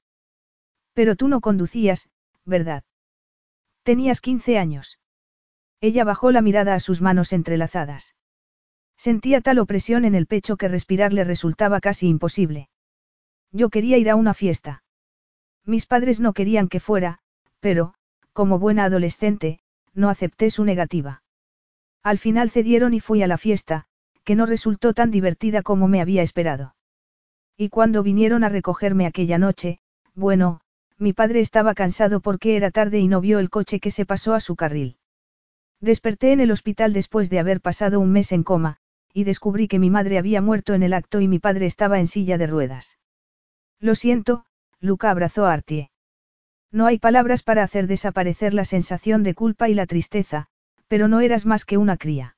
Pero 0.94 1.16
tú 1.16 1.28
no 1.28 1.40
conducías, 1.40 2.08
¿verdad? 2.44 2.84
Tenías 3.82 4.20
15 4.20 4.58
años. 4.58 4.98
Ella 5.80 6.04
bajó 6.04 6.30
la 6.30 6.42
mirada 6.42 6.74
a 6.74 6.80
sus 6.80 7.00
manos 7.00 7.32
entrelazadas. 7.32 8.14
Sentía 8.96 9.40
tal 9.40 9.58
opresión 9.58 10.04
en 10.04 10.14
el 10.14 10.26
pecho 10.26 10.56
que 10.56 10.68
respirar 10.68 11.12
le 11.12 11.24
resultaba 11.24 11.80
casi 11.80 12.08
imposible. 12.08 12.68
Yo 13.50 13.70
quería 13.70 13.96
ir 13.96 14.10
a 14.10 14.16
una 14.16 14.34
fiesta. 14.34 14.82
Mis 15.64 15.86
padres 15.86 16.20
no 16.20 16.32
querían 16.34 16.68
que 16.68 16.80
fuera, 16.80 17.20
pero, 17.60 17.94
como 18.32 18.58
buena 18.58 18.84
adolescente, 18.84 19.60
no 19.94 20.08
acepté 20.08 20.50
su 20.50 20.64
negativa. 20.64 21.22
Al 22.02 22.18
final 22.18 22.50
cedieron 22.50 22.94
y 22.94 23.00
fui 23.00 23.22
a 23.22 23.26
la 23.26 23.38
fiesta, 23.38 23.86
que 24.24 24.34
no 24.34 24.46
resultó 24.46 24.94
tan 24.94 25.10
divertida 25.10 25.62
como 25.62 25.88
me 25.88 26.00
había 26.00 26.22
esperado. 26.22 26.74
Y 27.56 27.68
cuando 27.68 28.02
vinieron 28.02 28.44
a 28.44 28.48
recogerme 28.48 29.06
aquella 29.06 29.38
noche, 29.38 29.80
bueno, 30.14 30.60
mi 30.98 31.12
padre 31.12 31.40
estaba 31.40 31.74
cansado 31.74 32.20
porque 32.20 32.56
era 32.56 32.70
tarde 32.70 33.00
y 33.00 33.08
no 33.08 33.20
vio 33.20 33.38
el 33.38 33.50
coche 33.50 33.80
que 33.80 33.90
se 33.90 34.06
pasó 34.06 34.34
a 34.34 34.40
su 34.40 34.56
carril. 34.56 34.96
Desperté 35.80 36.32
en 36.32 36.40
el 36.40 36.50
hospital 36.50 36.92
después 36.92 37.30
de 37.30 37.38
haber 37.38 37.60
pasado 37.60 38.00
un 38.00 38.12
mes 38.12 38.32
en 38.32 38.42
coma, 38.42 38.76
y 39.12 39.24
descubrí 39.24 39.66
que 39.66 39.78
mi 39.78 39.90
madre 39.90 40.18
había 40.18 40.40
muerto 40.40 40.74
en 40.74 40.82
el 40.82 40.92
acto 40.92 41.20
y 41.20 41.28
mi 41.28 41.38
padre 41.38 41.66
estaba 41.66 41.98
en 41.98 42.06
silla 42.06 42.38
de 42.38 42.46
ruedas. 42.46 42.98
Lo 43.80 43.94
siento, 43.94 44.44
Luca 44.78 45.10
abrazó 45.10 45.46
a 45.46 45.52
Artie. 45.54 45.90
No 46.72 46.86
hay 46.86 46.98
palabras 46.98 47.42
para 47.42 47.62
hacer 47.62 47.86
desaparecer 47.86 48.54
la 48.54 48.64
sensación 48.64 49.22
de 49.22 49.34
culpa 49.34 49.68
y 49.68 49.74
la 49.74 49.86
tristeza, 49.86 50.46
pero 50.86 51.08
no 51.08 51.20
eras 51.20 51.46
más 51.46 51.64
que 51.64 51.78
una 51.78 51.96
cría. 51.96 52.36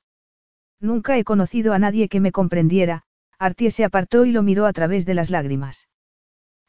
Nunca 0.79 1.17
he 1.17 1.23
conocido 1.23 1.73
a 1.73 1.79
nadie 1.79 2.09
que 2.09 2.19
me 2.19 2.31
comprendiera, 2.31 3.03
Artie 3.37 3.71
se 3.71 3.83
apartó 3.83 4.25
y 4.25 4.31
lo 4.31 4.41
miró 4.41 4.65
a 4.65 4.73
través 4.73 5.05
de 5.05 5.13
las 5.13 5.29
lágrimas. 5.29 5.87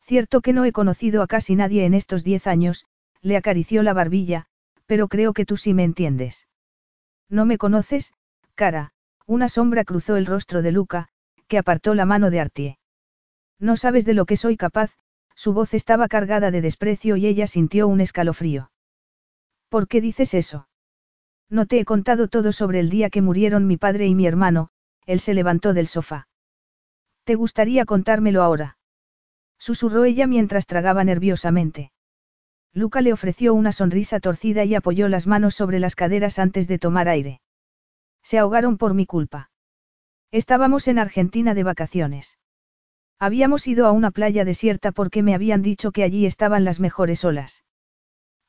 Cierto 0.03 0.41
que 0.41 0.53
no 0.53 0.65
he 0.65 0.73
conocido 0.73 1.23
a 1.23 1.27
casi 1.27 1.57
nadie 1.57 1.85
en 1.87 1.95
estos 1.95 2.25
diez 2.25 2.47
años, 2.47 2.85
le 3.23 3.37
acarició 3.37 3.83
la 3.83 3.95
barbilla, 3.95 4.47
pero 4.87 5.09
creo 5.09 5.33
que 5.33 5.47
tú 5.47 5.57
sí 5.57 5.73
me 5.73 5.85
entiendes. 5.85 6.47
No 7.31 7.47
me 7.47 7.57
conoces, 7.57 8.13
cara, 8.55 8.93
una 9.27 9.49
sombra 9.49 9.85
cruzó 9.85 10.17
el 10.17 10.27
rostro 10.27 10.61
de 10.61 10.73
Luca, 10.73 11.09
que 11.49 11.57
apartó 11.57 11.95
la 11.95 12.05
mano 12.05 12.31
de 12.31 12.41
Artie. 12.41 12.79
No 13.59 13.77
sabes 13.77 14.05
de 14.05 14.13
lo 14.13 14.27
que 14.27 14.37
soy 14.37 14.57
capaz, 14.59 14.93
su 15.45 15.53
voz 15.53 15.75
estaba 15.75 16.09
cargada 16.09 16.51
de 16.51 16.63
desprecio 16.63 17.17
y 17.17 17.27
ella 17.27 17.47
sintió 17.47 17.87
un 17.87 18.01
escalofrío. 18.01 18.71
¿Por 19.69 19.89
qué 19.89 20.01
dices 20.01 20.33
eso? 20.33 20.69
No 21.51 21.67
te 21.67 21.79
he 21.79 21.85
contado 21.85 22.29
todo 22.29 22.51
sobre 22.51 22.81
el 22.81 22.89
día 22.89 23.11
que 23.11 23.21
murieron 23.21 23.67
mi 23.67 23.77
padre 23.77 24.07
y 24.07 24.15
mi 24.15 24.27
hermano, 24.27 24.71
él 25.05 25.21
se 25.21 25.35
levantó 25.35 25.75
del 25.75 25.87
sofá. 25.87 26.29
¿Te 27.25 27.35
gustaría 27.35 27.85
contármelo 27.85 28.43
ahora? 28.43 28.79
Susurró 29.59 30.07
ella 30.07 30.27
mientras 30.27 30.67
tragaba 30.67 31.05
nerviosamente. 31.05 31.93
Luca 32.73 33.03
le 33.03 33.13
ofreció 33.13 33.53
una 33.53 33.73
sonrisa 33.73 34.21
torcida 34.21 34.65
y 34.65 34.75
apoyó 34.75 35.11
las 35.11 35.27
manos 35.27 35.55
sobre 35.55 35.79
las 35.79 35.95
caderas 35.95 36.39
antes 36.39 36.69
de 36.69 36.79
tomar 36.79 37.07
aire. 37.07 37.43
Se 38.23 38.39
ahogaron 38.39 38.79
por 38.79 38.95
mi 38.95 39.05
culpa. 39.05 39.51
Estábamos 40.31 40.89
en 40.89 40.99
Argentina 40.99 41.53
de 41.53 41.65
vacaciones. 41.65 42.39
Habíamos 43.19 43.67
ido 43.67 43.87
a 43.87 43.93
una 43.93 44.11
playa 44.11 44.45
desierta 44.45 44.93
porque 44.93 45.23
me 45.23 45.35
habían 45.35 45.63
dicho 45.63 45.93
que 45.93 46.03
allí 46.03 46.27
estaban 46.27 46.65
las 46.65 46.81
mejores 46.81 47.25
olas. 47.25 47.65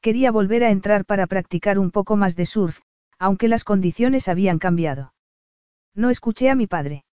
Quería 0.02 0.32
volver 0.32 0.64
a 0.64 0.72
entrar 0.72 1.06
para 1.06 1.28
practicar 1.28 1.80
un 1.80 1.92
poco 1.92 2.16
más 2.16 2.36
de 2.36 2.46
surf, 2.46 2.80
aunque 3.18 3.48
las 3.48 3.64
condiciones 3.64 4.28
habían 4.28 4.60
cambiado. 4.60 5.14
No 5.94 6.10
escuché 6.10 6.50
a 6.50 6.56
mi 6.56 6.68
padre. 6.68 7.06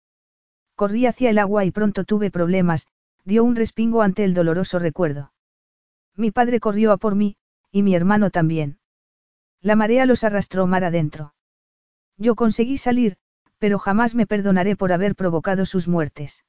Corrí 0.76 1.06
hacia 1.06 1.30
el 1.30 1.40
agua 1.40 1.64
y 1.66 1.72
pronto 1.72 2.04
tuve 2.04 2.32
problemas, 2.32 2.88
dio 3.24 3.44
un 3.44 3.56
respingo 3.56 4.02
ante 4.02 4.24
el 4.24 4.34
doloroso 4.34 4.80
recuerdo. 4.80 5.32
Mi 6.16 6.32
padre 6.32 6.60
corrió 6.60 6.92
a 6.92 6.98
por 6.98 7.16
mí, 7.16 7.38
y 7.72 7.84
mi 7.84 7.96
hermano 7.96 8.32
también. 8.32 8.80
La 9.62 9.76
marea 9.76 10.06
los 10.06 10.24
arrastró 10.24 10.66
mar 10.66 10.84
adentro. 10.84 11.34
Yo 12.18 12.36
conseguí 12.36 12.78
salir, 12.78 13.18
pero 13.60 13.78
jamás 13.78 14.16
me 14.16 14.26
perdonaré 14.26 14.76
por 14.76 14.92
haber 14.92 15.16
provocado 15.16 15.66
sus 15.66 15.88
muertes. 15.88 16.44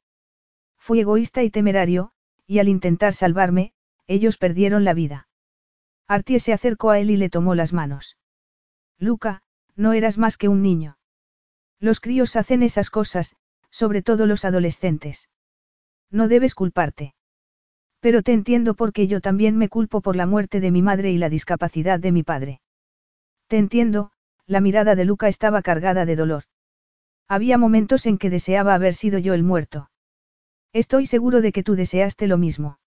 Fui 0.85 0.99
egoísta 0.99 1.45
y 1.45 1.51
temerario, 1.51 2.11
y 2.45 2.59
al 2.59 2.69
intentar 2.69 3.15
salvarme, 3.15 3.73
ellos 4.09 4.37
perdieron 4.37 4.83
la 4.83 4.95
vida. 4.95 5.29
Artie 6.09 6.41
se 6.41 6.53
acercó 6.53 6.91
a 6.91 6.99
él 6.99 7.13
y 7.13 7.17
le 7.17 7.31
tomó 7.31 7.55
las 7.55 7.73
manos. 7.73 8.17
Luca, 8.99 9.43
no 9.77 9.93
eras 9.93 10.19
más 10.19 10.37
que 10.37 10.49
un 10.49 10.61
niño. 10.61 10.99
Los 11.79 12.01
críos 12.01 12.35
hacen 12.35 12.65
esas 12.65 12.91
cosas, 12.91 13.37
sobre 13.71 14.03
todo 14.03 14.27
los 14.27 14.45
adolescentes. 14.45 15.29
No 16.11 16.27
debes 16.27 16.57
culparte. 16.57 17.15
Pero 18.01 18.23
te 18.25 18.33
entiendo 18.33 18.75
porque 18.75 19.07
yo 19.07 19.21
también 19.21 19.57
me 19.57 19.69
culpo 19.69 20.01
por 20.01 20.17
la 20.17 20.27
muerte 20.27 20.59
de 20.59 20.73
mi 20.73 20.83
madre 20.83 21.13
y 21.13 21.17
la 21.17 21.29
discapacidad 21.29 22.01
de 22.01 22.11
mi 22.11 22.25
padre. 22.25 22.61
Te 23.47 23.57
entiendo, 23.57 24.11
la 24.47 24.61
mirada 24.61 24.97
de 24.97 25.05
Luca 25.05 25.29
estaba 25.29 25.63
cargada 25.63 26.07
de 26.07 26.17
dolor. 26.17 26.43
Había 27.29 27.57
momentos 27.57 28.05
en 28.07 28.19
que 28.19 28.31
deseaba 28.31 28.75
haber 28.75 28.95
sido 28.97 29.21
yo 29.21 29.33
el 29.35 29.45
muerto. 29.45 29.92
Estoy 30.73 31.07
seguro 31.07 31.41
de 31.41 31.53
que 31.53 31.63
tú 31.63 31.75
deseaste 31.75 32.27
lo 32.27 32.39
mismo. 32.39 32.79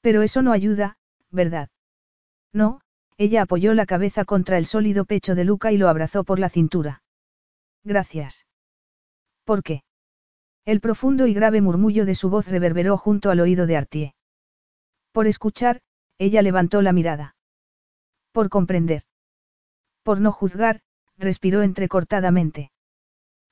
Pero 0.00 0.22
eso 0.22 0.42
no 0.42 0.52
ayuda, 0.52 0.98
¿verdad? 1.30 1.68
No, 2.52 2.80
ella 3.18 3.42
apoyó 3.42 3.74
la 3.74 3.86
cabeza 3.86 4.24
contra 4.24 4.58
el 4.58 4.66
sólido 4.66 5.04
pecho 5.04 5.34
de 5.34 5.44
Luca 5.44 5.72
y 5.72 5.78
lo 5.78 5.88
abrazó 5.88 6.24
por 6.24 6.38
la 6.38 6.48
cintura. 6.48 7.02
Gracias. 7.84 8.46
¿Por 9.44 9.62
qué? 9.62 9.82
El 10.64 10.80
profundo 10.80 11.26
y 11.26 11.34
grave 11.34 11.60
murmullo 11.60 12.04
de 12.04 12.14
su 12.14 12.28
voz 12.28 12.48
reverberó 12.48 12.98
junto 12.98 13.30
al 13.30 13.40
oído 13.40 13.66
de 13.66 13.76
Artie. 13.76 14.14
Por 15.12 15.26
escuchar, 15.26 15.80
ella 16.18 16.42
levantó 16.42 16.82
la 16.82 16.92
mirada. 16.92 17.36
Por 18.32 18.48
comprender. 18.48 19.04
Por 20.02 20.20
no 20.20 20.32
juzgar, 20.32 20.80
respiró 21.16 21.62
entrecortadamente. 21.62 22.70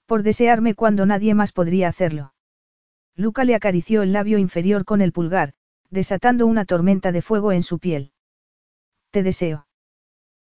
Por 0.07 0.23
desearme 0.23 0.75
cuando 0.75 1.07
nadie 1.07 1.35
más 1.35 1.53
podría 1.53 1.89
hacerlo. 1.89 2.34
Luca 3.17 3.45
le 3.45 3.55
acarició 3.55 4.03
el 4.03 4.13
labio 4.13 4.39
inferior 4.39 4.85
con 4.85 5.01
el 5.01 5.13
pulgar, 5.13 5.55
desatando 5.91 6.47
una 6.47 6.65
tormenta 6.65 7.13
de 7.13 7.23
fuego 7.23 7.53
en 7.53 7.63
su 7.63 7.79
piel. 7.79 8.13
Te 9.11 9.23
deseo. 9.23 9.67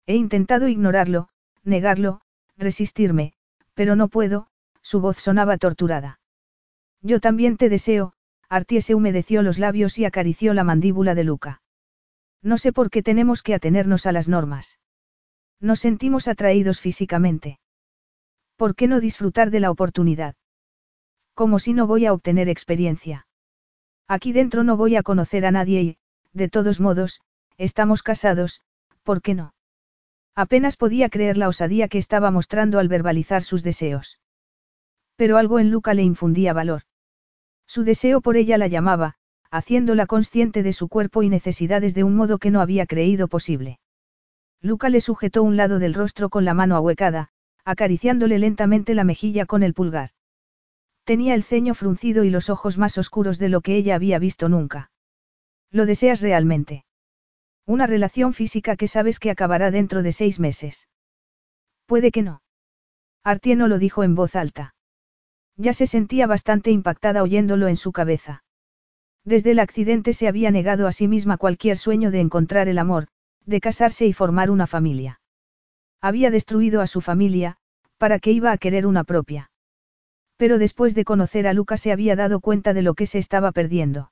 He 0.06 0.16
intentado 0.16 0.68
ignorarlo, 0.68 1.30
negarlo, 1.64 2.22
resistirme, 2.58 3.34
pero 3.74 3.96
no 3.96 4.08
puedo, 4.08 4.48
su 4.82 5.02
voz 5.02 5.18
sonaba 5.18 5.58
torturada. 5.58 6.20
Yo 7.02 7.20
también 7.20 7.58
te 7.58 7.70
deseo, 7.70 8.14
Artie 8.48 8.82
se 8.82 8.96
humedeció 8.96 9.42
los 9.42 9.60
labios 9.60 9.98
y 9.98 10.06
acarició 10.06 10.54
la 10.54 10.64
mandíbula 10.64 11.16
de 11.16 11.24
Luca. 11.24 11.62
No 12.42 12.58
sé 12.58 12.74
por 12.74 12.90
qué 12.90 13.04
tenemos 13.04 13.44
que 13.44 13.54
atenernos 13.54 14.06
a 14.06 14.12
las 14.12 14.28
normas. 14.28 14.80
Nos 15.60 15.80
sentimos 15.80 16.28
atraídos 16.28 16.80
físicamente. 16.80 17.60
¿Por 18.56 18.76
qué 18.76 18.88
no 18.88 19.00
disfrutar 19.00 19.52
de 19.52 19.60
la 19.60 19.72
oportunidad? 19.72 20.36
Como 21.34 21.60
si 21.60 21.74
no 21.74 21.88
voy 21.88 22.06
a 22.06 22.14
obtener 22.14 22.50
experiencia. 22.50 23.28
Aquí 24.08 24.34
dentro 24.34 24.64
no 24.64 24.78
voy 24.78 24.96
a 24.96 25.04
conocer 25.04 25.46
a 25.46 25.52
nadie 25.52 25.82
y, 25.82 25.98
de 26.34 26.50
todos 26.50 26.80
modos, 26.80 27.22
estamos 27.58 28.04
casados, 28.04 28.62
¿por 29.04 29.22
qué 29.22 29.36
no? 29.36 29.54
Apenas 30.36 30.78
podía 30.78 31.10
creer 31.10 31.38
la 31.38 31.48
osadía 31.48 31.88
que 31.88 31.98
estaba 31.98 32.32
mostrando 32.32 32.80
al 32.80 32.88
verbalizar 32.88 33.44
sus 33.44 33.64
deseos. 33.64 34.20
Pero 35.16 35.38
algo 35.38 35.60
en 35.60 35.72
Luca 35.72 35.94
le 35.94 36.04
infundía 36.04 36.54
valor. 36.54 36.84
Su 37.68 37.84
deseo 37.84 38.22
por 38.22 38.38
ella 38.38 38.58
la 38.58 38.68
llamaba, 38.68 39.16
haciéndola 39.50 40.08
consciente 40.08 40.64
de 40.64 40.74
su 40.74 40.88
cuerpo 40.88 41.24
y 41.24 41.30
necesidades 41.30 41.94
de 41.94 42.04
un 42.04 42.16
modo 42.16 42.38
que 42.38 42.52
no 42.52 42.62
había 42.62 42.86
creído 42.86 43.28
posible. 43.28 43.80
Luca 44.62 44.90
le 44.90 45.02
sujetó 45.02 45.44
un 45.44 45.58
lado 45.58 45.80
del 45.80 45.94
rostro 45.94 46.30
con 46.30 46.46
la 46.46 46.54
mano 46.54 46.76
ahuecada, 46.76 47.30
acariciándole 47.66 48.40
lentamente 48.40 48.94
la 48.94 49.04
mejilla 49.04 49.46
con 49.46 49.64
el 49.64 49.74
pulgar. 49.74 50.12
Tenía 51.04 51.34
el 51.34 51.44
ceño 51.44 51.74
fruncido 51.74 52.24
y 52.24 52.30
los 52.30 52.50
ojos 52.50 52.78
más 52.78 52.98
oscuros 52.98 53.40
de 53.40 53.50
lo 53.50 53.62
que 53.62 53.76
ella 53.76 53.96
había 53.96 54.20
visto 54.20 54.50
nunca. 54.50 54.92
¿Lo 55.72 55.86
deseas 55.86 56.22
realmente? 56.22 56.86
Una 57.66 57.88
relación 57.88 58.34
física 58.34 58.76
que 58.76 58.88
sabes 58.88 59.20
que 59.20 59.32
acabará 59.32 59.72
dentro 59.72 60.04
de 60.04 60.12
seis 60.12 60.40
meses. 60.40 60.88
Puede 61.86 62.12
que 62.12 62.22
no. 62.22 62.42
Artieno 63.24 63.68
lo 63.68 63.78
dijo 63.78 64.04
en 64.04 64.16
voz 64.16 64.36
alta. 64.36 64.76
Ya 65.58 65.74
se 65.74 65.86
sentía 65.86 66.28
bastante 66.28 66.72
impactada 66.72 67.24
oyéndolo 67.24 67.68
en 67.68 67.78
su 67.78 67.92
cabeza. 67.92 68.44
Desde 69.24 69.52
el 69.52 69.60
accidente 69.60 70.14
se 70.14 70.28
había 70.28 70.50
negado 70.50 70.88
a 70.88 70.92
sí 70.92 71.08
misma 71.08 71.38
cualquier 71.38 71.78
sueño 71.78 72.10
de 72.10 72.20
encontrar 72.20 72.68
el 72.68 72.80
amor, 72.80 73.08
de 73.46 73.62
casarse 73.62 74.08
y 74.08 74.14
formar 74.14 74.50
una 74.50 74.66
familia. 74.66 75.22
Había 76.02 76.32
destruido 76.32 76.82
a 76.82 76.88
su 76.88 77.02
familia, 77.02 77.58
¿para 77.98 78.20
qué 78.20 78.32
iba 78.32 78.52
a 78.52 78.58
querer 78.58 78.88
una 78.88 79.04
propia? 79.04 79.51
Pero 80.42 80.58
después 80.58 80.96
de 80.96 81.06
conocer 81.06 81.46
a 81.46 81.54
Lucas 81.54 81.82
se 81.82 81.92
había 81.92 82.16
dado 82.16 82.40
cuenta 82.40 82.74
de 82.74 82.82
lo 82.82 82.96
que 82.96 83.06
se 83.06 83.20
estaba 83.20 83.52
perdiendo. 83.52 84.12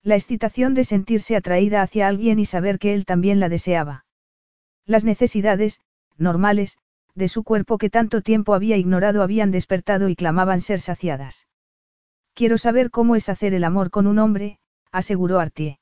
La 0.00 0.14
excitación 0.14 0.74
de 0.74 0.84
sentirse 0.84 1.34
atraída 1.34 1.82
hacia 1.82 2.06
alguien 2.06 2.38
y 2.38 2.44
saber 2.44 2.78
que 2.78 2.94
él 2.94 3.04
también 3.04 3.40
la 3.40 3.48
deseaba. 3.48 4.04
Las 4.86 5.04
necesidades, 5.04 5.80
normales, 6.16 6.78
de 7.16 7.26
su 7.26 7.42
cuerpo 7.42 7.78
que 7.78 7.90
tanto 7.90 8.22
tiempo 8.22 8.54
había 8.54 8.76
ignorado 8.76 9.24
habían 9.24 9.50
despertado 9.50 10.08
y 10.08 10.14
clamaban 10.14 10.60
ser 10.60 10.78
saciadas. 10.78 11.48
Quiero 12.32 12.56
saber 12.56 12.92
cómo 12.92 13.16
es 13.16 13.28
hacer 13.28 13.52
el 13.52 13.64
amor 13.64 13.90
con 13.90 14.06
un 14.06 14.20
hombre, 14.20 14.60
aseguró 14.92 15.40
Artie. 15.40 15.80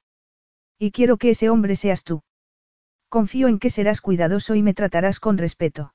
Y 0.78 0.92
quiero 0.92 1.18
que 1.18 1.28
ese 1.28 1.50
hombre 1.50 1.76
seas 1.76 2.04
tú. 2.04 2.22
Confío 3.10 3.48
en 3.48 3.58
que 3.58 3.68
serás 3.68 4.00
cuidadoso 4.00 4.54
y 4.54 4.62
me 4.62 4.72
tratarás 4.72 5.20
con 5.20 5.36
respeto. 5.36 5.92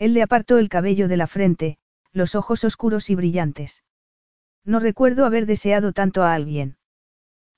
Él 0.00 0.12
le 0.12 0.22
apartó 0.22 0.58
el 0.58 0.68
cabello 0.68 1.06
de 1.06 1.16
la 1.16 1.28
frente, 1.28 1.78
los 2.12 2.34
ojos 2.34 2.64
oscuros 2.64 3.10
y 3.10 3.14
brillantes. 3.14 3.82
No 4.64 4.80
recuerdo 4.80 5.24
haber 5.24 5.46
deseado 5.46 5.92
tanto 5.92 6.22
a 6.22 6.34
alguien. 6.34 6.76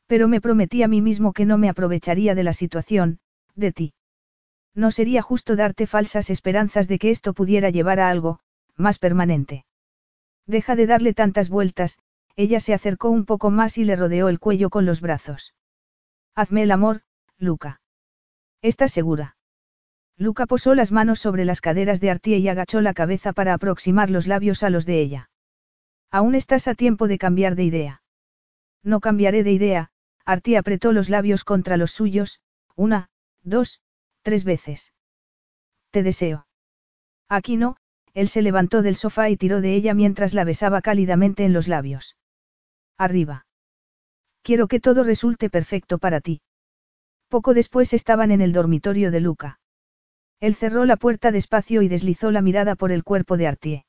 Pero 0.06 0.28
me 0.28 0.40
prometí 0.40 0.82
a 0.82 0.88
mí 0.88 1.00
mismo 1.00 1.32
que 1.32 1.46
no 1.46 1.58
me 1.58 1.68
aprovecharía 1.68 2.34
de 2.34 2.42
la 2.42 2.52
situación, 2.52 3.18
de 3.54 3.72
ti. 3.72 3.94
No 4.74 4.90
sería 4.90 5.22
justo 5.22 5.56
darte 5.56 5.86
falsas 5.86 6.30
esperanzas 6.30 6.88
de 6.88 6.98
que 6.98 7.10
esto 7.10 7.34
pudiera 7.34 7.70
llevar 7.70 8.00
a 8.00 8.08
algo, 8.08 8.40
más 8.76 8.98
permanente. 8.98 9.64
Deja 10.46 10.76
de 10.76 10.86
darle 10.86 11.14
tantas 11.14 11.50
vueltas, 11.50 11.98
ella 12.36 12.60
se 12.60 12.74
acercó 12.74 13.10
un 13.10 13.24
poco 13.26 13.50
más 13.50 13.78
y 13.78 13.84
le 13.84 13.96
rodeó 13.96 14.28
el 14.28 14.40
cuello 14.40 14.70
con 14.70 14.86
los 14.86 15.00
brazos. 15.00 15.54
Hazme 16.34 16.62
el 16.62 16.70
amor, 16.70 17.02
Luca. 17.38 17.80
¿Estás 18.62 18.92
segura? 18.92 19.36
Luca 20.22 20.46
posó 20.46 20.76
las 20.76 20.92
manos 20.92 21.18
sobre 21.18 21.44
las 21.44 21.60
caderas 21.60 22.00
de 22.00 22.08
Artie 22.08 22.38
y 22.38 22.48
agachó 22.48 22.80
la 22.80 22.94
cabeza 22.94 23.32
para 23.32 23.54
aproximar 23.54 24.08
los 24.08 24.28
labios 24.28 24.62
a 24.62 24.70
los 24.70 24.86
de 24.86 25.00
ella. 25.00 25.30
Aún 26.12 26.36
estás 26.36 26.68
a 26.68 26.76
tiempo 26.76 27.08
de 27.08 27.18
cambiar 27.18 27.56
de 27.56 27.64
idea. 27.64 28.02
No 28.84 29.00
cambiaré 29.00 29.42
de 29.42 29.50
idea, 29.50 29.90
Artie 30.24 30.56
apretó 30.56 30.92
los 30.92 31.08
labios 31.08 31.42
contra 31.42 31.76
los 31.76 31.90
suyos, 31.90 32.40
una, 32.76 33.08
dos, 33.42 33.80
tres 34.22 34.44
veces. 34.44 34.92
Te 35.90 36.04
deseo. 36.04 36.46
Aquí 37.28 37.56
no, 37.56 37.76
él 38.14 38.28
se 38.28 38.42
levantó 38.42 38.82
del 38.82 38.94
sofá 38.94 39.28
y 39.28 39.36
tiró 39.36 39.60
de 39.60 39.74
ella 39.74 39.92
mientras 39.92 40.34
la 40.34 40.44
besaba 40.44 40.82
cálidamente 40.82 41.44
en 41.44 41.52
los 41.52 41.66
labios. 41.66 42.16
Arriba. 42.96 43.44
Quiero 44.42 44.68
que 44.68 44.78
todo 44.78 45.02
resulte 45.02 45.50
perfecto 45.50 45.98
para 45.98 46.20
ti. 46.20 46.42
Poco 47.28 47.54
después 47.54 47.92
estaban 47.92 48.30
en 48.30 48.40
el 48.40 48.52
dormitorio 48.52 49.10
de 49.10 49.18
Luca. 49.18 49.58
Él 50.42 50.56
cerró 50.56 50.84
la 50.86 50.96
puerta 50.96 51.30
despacio 51.30 51.82
y 51.82 51.88
deslizó 51.88 52.32
la 52.32 52.42
mirada 52.42 52.74
por 52.74 52.90
el 52.90 53.04
cuerpo 53.04 53.36
de 53.36 53.46
Artie. 53.46 53.86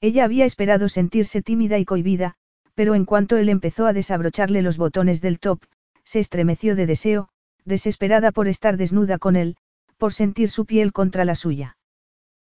Ella 0.00 0.24
había 0.24 0.46
esperado 0.46 0.88
sentirse 0.88 1.42
tímida 1.42 1.78
y 1.78 1.84
cohibida, 1.84 2.36
pero 2.74 2.94
en 2.94 3.04
cuanto 3.04 3.36
él 3.36 3.50
empezó 3.50 3.84
a 3.84 3.92
desabrocharle 3.92 4.62
los 4.62 4.78
botones 4.78 5.20
del 5.20 5.38
top, 5.38 5.62
se 6.02 6.18
estremeció 6.18 6.76
de 6.76 6.86
deseo, 6.86 7.28
desesperada 7.66 8.32
por 8.32 8.48
estar 8.48 8.78
desnuda 8.78 9.18
con 9.18 9.36
él, 9.36 9.58
por 9.98 10.14
sentir 10.14 10.48
su 10.48 10.64
piel 10.64 10.94
contra 10.94 11.26
la 11.26 11.34
suya. 11.34 11.76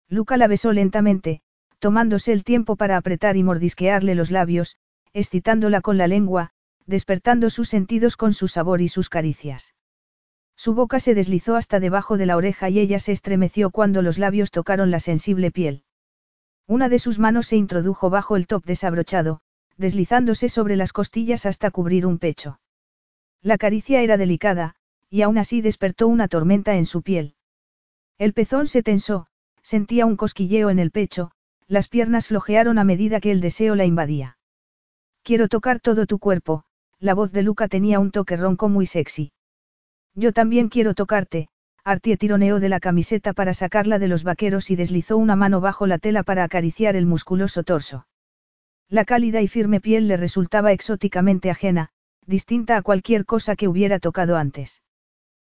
Luca 0.09 0.37
la 0.37 0.47
besó 0.47 0.73
lentamente, 0.73 1.41
tomándose 1.81 2.33
el 2.33 2.45
tiempo 2.45 2.77
para 2.77 2.97
apretar 2.97 3.37
y 3.37 3.43
mordisquearle 3.43 4.15
los 4.15 4.31
labios, 4.31 4.77
excitándola 5.13 5.81
con 5.81 5.99
la 5.99 6.07
lengua, 6.07 6.53
despertando 6.87 7.51
sus 7.51 7.69
sentidos 7.69 8.17
con 8.17 8.33
su 8.35 8.47
sabor 8.47 8.81
y 8.83 8.87
sus 8.87 9.09
caricias. 9.09 9.75
Su 10.57 10.75
boca 10.75 11.01
se 11.01 11.15
deslizó 11.15 11.55
hasta 11.55 11.81
debajo 11.81 12.17
de 12.17 12.27
la 12.27 12.37
oreja 12.37 12.71
y 12.71 12.79
ella 12.79 12.99
se 12.99 13.13
estremeció 13.13 13.71
cuando 13.71 14.03
los 14.03 14.19
labios 14.19 14.51
tocaron 14.51 14.91
la 14.91 15.01
sensible 15.01 15.51
piel. 15.51 15.85
Una 16.67 16.89
de 16.89 16.99
sus 16.99 17.19
manos 17.19 17.47
se 17.47 17.57
introdujo 17.57 18.11
bajo 18.11 18.37
el 18.37 18.47
top 18.47 18.65
desabrochado, 18.65 19.41
deslizándose 19.77 20.49
sobre 20.49 20.77
las 20.77 20.93
costillas 20.93 21.47
hasta 21.47 21.71
cubrir 21.71 22.07
un 22.07 22.19
pecho. 22.19 22.59
La 23.43 23.59
caricia 23.59 24.01
era 24.01 24.17
delicada, 24.17 24.75
y 25.11 25.23
aún 25.23 25.39
así 25.39 25.61
despertó 25.61 26.09
una 26.09 26.27
tormenta 26.27 26.77
en 26.77 26.87
su 26.87 27.03
piel. 27.03 27.35
El 28.19 28.33
pezón 28.33 28.67
se 28.67 28.83
tensó, 28.83 29.29
sentía 29.63 30.07
un 30.07 30.17
cosquilleo 30.17 30.71
en 30.71 30.79
el 30.79 30.91
pecho, 30.91 31.31
las 31.69 31.89
piernas 31.89 32.29
flojearon 32.29 32.79
a 32.79 32.85
medida 32.85 33.21
que 33.21 33.31
el 33.31 33.41
deseo 33.41 33.75
la 33.75 33.85
invadía. 33.85 34.39
Quiero 35.23 35.49
tocar 35.49 35.81
todo 35.81 36.07
tu 36.07 36.19
cuerpo, 36.19 36.65
la 36.99 37.15
voz 37.15 37.31
de 37.33 37.43
Luca 37.43 37.69
tenía 37.69 38.01
un 38.01 38.11
toque 38.11 38.37
ronco 38.37 38.69
muy 38.69 38.87
sexy. 38.87 39.33
Yo 40.17 40.33
también 40.33 40.71
quiero 40.71 40.95
tocarte, 40.95 41.49
Artie 41.85 42.17
tironeó 42.17 42.59
de 42.59 42.71
la 42.71 42.81
camiseta 42.81 43.35
para 43.35 43.55
sacarla 43.55 43.99
de 43.99 44.09
los 44.09 44.25
vaqueros 44.25 44.71
y 44.71 44.77
deslizó 44.77 45.19
una 45.19 45.37
mano 45.37 45.61
bajo 45.61 45.87
la 45.87 45.99
tela 45.99 46.23
para 46.23 46.43
acariciar 46.43 46.97
el 46.97 47.07
musculoso 47.07 47.63
torso. 47.63 48.07
La 48.89 49.05
cálida 49.05 49.43
y 49.43 49.49
firme 49.49 49.81
piel 49.81 50.09
le 50.09 50.17
resultaba 50.17 50.73
exóticamente 50.73 51.51
ajena, 51.51 51.91
distinta 52.27 52.77
a 52.77 52.83
cualquier 52.83 53.27
cosa 53.27 53.57
que 53.57 53.69
hubiera 53.69 54.01
tocado 54.01 54.37
antes. 54.37 54.83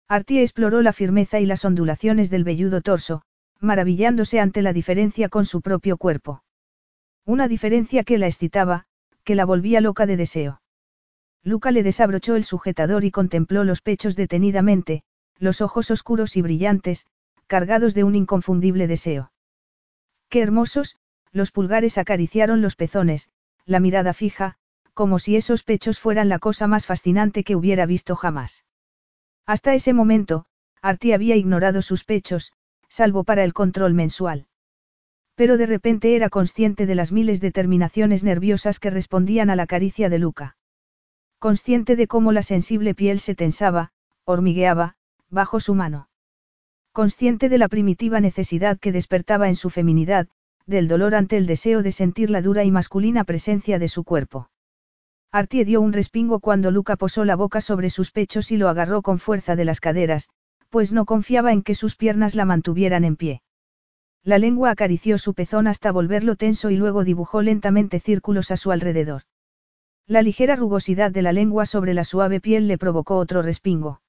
Artie 0.08 0.42
exploró 0.42 0.82
la 0.82 0.92
firmeza 0.92 1.40
y 1.40 1.46
las 1.46 1.64
ondulaciones 1.64 2.28
del 2.30 2.44
velludo 2.44 2.82
torso, 2.82 3.22
maravillándose 3.60 4.40
ante 4.40 4.60
la 4.60 4.72
diferencia 4.72 5.28
con 5.28 5.46
su 5.46 5.62
propio 5.62 5.96
cuerpo. 5.96 6.42
Una 7.24 7.48
diferencia 7.48 8.04
que 8.04 8.18
la 8.18 8.26
excitaba, 8.26 8.84
que 9.24 9.34
la 9.34 9.46
volvía 9.46 9.80
loca 9.80 10.06
de 10.06 10.16
deseo. 10.16 10.59
Luca 11.42 11.70
le 11.70 11.82
desabrochó 11.82 12.36
el 12.36 12.44
sujetador 12.44 13.04
y 13.04 13.10
contempló 13.10 13.64
los 13.64 13.80
pechos 13.80 14.14
detenidamente, 14.14 15.02
los 15.38 15.60
ojos 15.60 15.90
oscuros 15.90 16.36
y 16.36 16.42
brillantes, 16.42 17.06
cargados 17.46 17.94
de 17.94 18.04
un 18.04 18.14
inconfundible 18.14 18.86
deseo. 18.86 19.32
Qué 20.28 20.42
hermosos, 20.42 20.96
los 21.32 21.50
pulgares 21.50 21.98
acariciaron 21.98 22.60
los 22.60 22.76
pezones, 22.76 23.30
la 23.64 23.80
mirada 23.80 24.12
fija, 24.12 24.56
como 24.92 25.18
si 25.18 25.36
esos 25.36 25.62
pechos 25.62 25.98
fueran 25.98 26.28
la 26.28 26.38
cosa 26.38 26.66
más 26.66 26.86
fascinante 26.86 27.42
que 27.42 27.56
hubiera 27.56 27.86
visto 27.86 28.16
jamás. 28.16 28.64
Hasta 29.46 29.74
ese 29.74 29.94
momento, 29.94 30.44
Artie 30.82 31.14
había 31.14 31.36
ignorado 31.36 31.82
sus 31.82 32.04
pechos, 32.04 32.52
salvo 32.88 33.24
para 33.24 33.44
el 33.44 33.54
control 33.54 33.94
mensual. 33.94 34.46
Pero 35.34 35.56
de 35.56 35.66
repente 35.66 36.14
era 36.16 36.28
consciente 36.28 36.84
de 36.84 36.94
las 36.94 37.12
miles 37.12 37.40
de 37.40 37.50
terminaciones 37.50 38.24
nerviosas 38.24 38.78
que 38.78 38.90
respondían 38.90 39.48
a 39.48 39.56
la 39.56 39.66
caricia 39.66 40.10
de 40.10 40.18
Luca. 40.18 40.56
Consciente 41.40 41.96
de 41.96 42.06
cómo 42.06 42.32
la 42.32 42.42
sensible 42.42 42.94
piel 42.94 43.18
se 43.18 43.34
tensaba, 43.34 43.92
hormigueaba, 44.26 44.96
bajo 45.30 45.58
su 45.58 45.74
mano. 45.74 46.10
Consciente 46.92 47.48
de 47.48 47.56
la 47.56 47.66
primitiva 47.68 48.20
necesidad 48.20 48.78
que 48.78 48.92
despertaba 48.92 49.48
en 49.48 49.56
su 49.56 49.70
feminidad, 49.70 50.28
del 50.66 50.86
dolor 50.86 51.14
ante 51.14 51.38
el 51.38 51.46
deseo 51.46 51.82
de 51.82 51.92
sentir 51.92 52.28
la 52.28 52.42
dura 52.42 52.64
y 52.64 52.70
masculina 52.70 53.24
presencia 53.24 53.78
de 53.78 53.88
su 53.88 54.04
cuerpo. 54.04 54.50
Artie 55.32 55.64
dio 55.64 55.80
un 55.80 55.94
respingo 55.94 56.40
cuando 56.40 56.70
Luca 56.70 56.96
posó 56.96 57.24
la 57.24 57.36
boca 57.36 57.62
sobre 57.62 57.88
sus 57.88 58.10
pechos 58.10 58.52
y 58.52 58.58
lo 58.58 58.68
agarró 58.68 59.00
con 59.00 59.18
fuerza 59.18 59.56
de 59.56 59.64
las 59.64 59.80
caderas, 59.80 60.28
pues 60.68 60.92
no 60.92 61.06
confiaba 61.06 61.54
en 61.54 61.62
que 61.62 61.74
sus 61.74 61.96
piernas 61.96 62.34
la 62.34 62.44
mantuvieran 62.44 63.02
en 63.04 63.16
pie. 63.16 63.40
La 64.22 64.36
lengua 64.36 64.70
acarició 64.70 65.16
su 65.16 65.32
pezón 65.32 65.68
hasta 65.68 65.90
volverlo 65.90 66.36
tenso 66.36 66.68
y 66.68 66.76
luego 66.76 67.02
dibujó 67.02 67.40
lentamente 67.40 67.98
círculos 67.98 68.50
a 68.50 68.58
su 68.58 68.72
alrededor. 68.72 69.22
La 70.10 70.22
ligera 70.22 70.56
rugosidad 70.56 71.12
de 71.12 71.22
la 71.22 71.32
lengua 71.32 71.66
sobre 71.66 71.94
la 71.94 72.02
suave 72.02 72.40
piel 72.40 72.66
le 72.66 72.78
provocó 72.78 73.16
otro 73.16 73.42
respingo. 73.42 74.02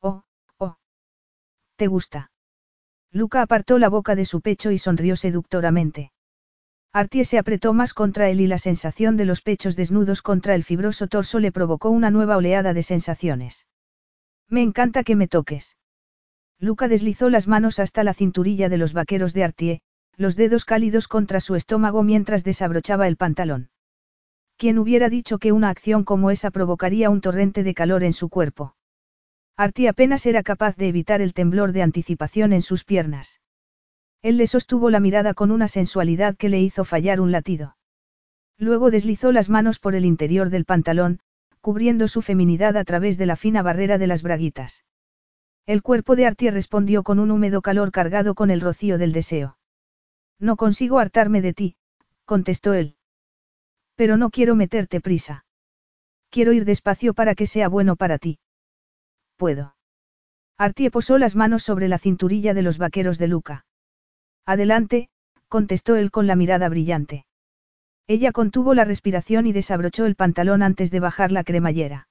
Oh, 0.00 0.22
oh. 0.56 0.78
¿Te 1.76 1.86
gusta? 1.86 2.30
Luca 3.12 3.42
apartó 3.42 3.78
la 3.78 3.90
boca 3.90 4.14
de 4.14 4.24
su 4.24 4.40
pecho 4.40 4.70
y 4.70 4.78
sonrió 4.78 5.16
seductoramente. 5.16 6.12
Artie 6.94 7.26
se 7.26 7.36
apretó 7.36 7.74
más 7.74 7.92
contra 7.92 8.30
él 8.30 8.40
y 8.40 8.46
la 8.46 8.56
sensación 8.56 9.18
de 9.18 9.26
los 9.26 9.42
pechos 9.42 9.76
desnudos 9.76 10.22
contra 10.22 10.54
el 10.54 10.64
fibroso 10.64 11.08
torso 11.08 11.40
le 11.40 11.52
provocó 11.52 11.90
una 11.90 12.10
nueva 12.10 12.38
oleada 12.38 12.72
de 12.72 12.82
sensaciones. 12.82 13.66
Me 14.48 14.62
encanta 14.62 15.04
que 15.04 15.14
me 15.14 15.28
toques. 15.28 15.76
Luca 16.58 16.88
deslizó 16.88 17.28
las 17.28 17.46
manos 17.46 17.80
hasta 17.80 18.02
la 18.02 18.14
cinturilla 18.14 18.70
de 18.70 18.78
los 18.78 18.94
vaqueros 18.94 19.34
de 19.34 19.44
Artie, 19.44 19.80
los 20.16 20.36
dedos 20.36 20.64
cálidos 20.64 21.06
contra 21.06 21.40
su 21.40 21.54
estómago 21.54 22.02
mientras 22.02 22.44
desabrochaba 22.44 23.06
el 23.08 23.18
pantalón. 23.18 23.68
¿Quién 24.58 24.80
hubiera 24.80 25.08
dicho 25.08 25.38
que 25.38 25.52
una 25.52 25.70
acción 25.70 26.02
como 26.02 26.32
esa 26.32 26.50
provocaría 26.50 27.10
un 27.10 27.20
torrente 27.20 27.62
de 27.62 27.74
calor 27.74 28.02
en 28.02 28.12
su 28.12 28.28
cuerpo? 28.28 28.74
Artie 29.56 29.88
apenas 29.88 30.26
era 30.26 30.42
capaz 30.42 30.74
de 30.76 30.88
evitar 30.88 31.22
el 31.22 31.32
temblor 31.32 31.70
de 31.70 31.82
anticipación 31.82 32.52
en 32.52 32.62
sus 32.62 32.82
piernas. 32.82 33.40
Él 34.20 34.36
le 34.36 34.48
sostuvo 34.48 34.90
la 34.90 34.98
mirada 34.98 35.32
con 35.32 35.52
una 35.52 35.68
sensualidad 35.68 36.36
que 36.36 36.48
le 36.48 36.60
hizo 36.60 36.84
fallar 36.84 37.20
un 37.20 37.30
latido. 37.30 37.76
Luego 38.58 38.90
deslizó 38.90 39.30
las 39.30 39.48
manos 39.48 39.78
por 39.78 39.94
el 39.94 40.04
interior 40.04 40.50
del 40.50 40.64
pantalón, 40.64 41.20
cubriendo 41.60 42.08
su 42.08 42.20
feminidad 42.20 42.76
a 42.76 42.82
través 42.82 43.16
de 43.16 43.26
la 43.26 43.36
fina 43.36 43.62
barrera 43.62 43.96
de 43.96 44.08
las 44.08 44.24
braguitas. 44.24 44.84
El 45.66 45.82
cuerpo 45.82 46.16
de 46.16 46.26
Artie 46.26 46.50
respondió 46.50 47.04
con 47.04 47.20
un 47.20 47.30
húmedo 47.30 47.62
calor 47.62 47.92
cargado 47.92 48.34
con 48.34 48.50
el 48.50 48.60
rocío 48.60 48.98
del 48.98 49.12
deseo. 49.12 49.56
No 50.40 50.56
consigo 50.56 50.98
hartarme 50.98 51.42
de 51.42 51.54
ti, 51.54 51.76
contestó 52.24 52.74
él. 52.74 52.97
Pero 53.98 54.16
no 54.16 54.30
quiero 54.30 54.54
meterte 54.54 55.00
prisa. 55.00 55.44
Quiero 56.30 56.52
ir 56.52 56.64
despacio 56.64 57.14
para 57.14 57.34
que 57.34 57.46
sea 57.46 57.68
bueno 57.68 57.96
para 57.96 58.18
ti. 58.18 58.38
Puedo. 59.36 59.74
Artie 60.56 60.92
posó 60.92 61.18
las 61.18 61.34
manos 61.34 61.64
sobre 61.64 61.88
la 61.88 61.98
cinturilla 61.98 62.54
de 62.54 62.62
los 62.62 62.78
vaqueros 62.78 63.18
de 63.18 63.26
Luca. 63.26 63.66
Adelante, 64.46 65.08
contestó 65.48 65.96
él 65.96 66.12
con 66.12 66.28
la 66.28 66.36
mirada 66.36 66.68
brillante. 66.68 67.26
Ella 68.06 68.30
contuvo 68.30 68.72
la 68.72 68.84
respiración 68.84 69.48
y 69.48 69.52
desabrochó 69.52 70.06
el 70.06 70.14
pantalón 70.14 70.62
antes 70.62 70.92
de 70.92 71.00
bajar 71.00 71.32
la 71.32 71.42
cremallera. 71.42 72.06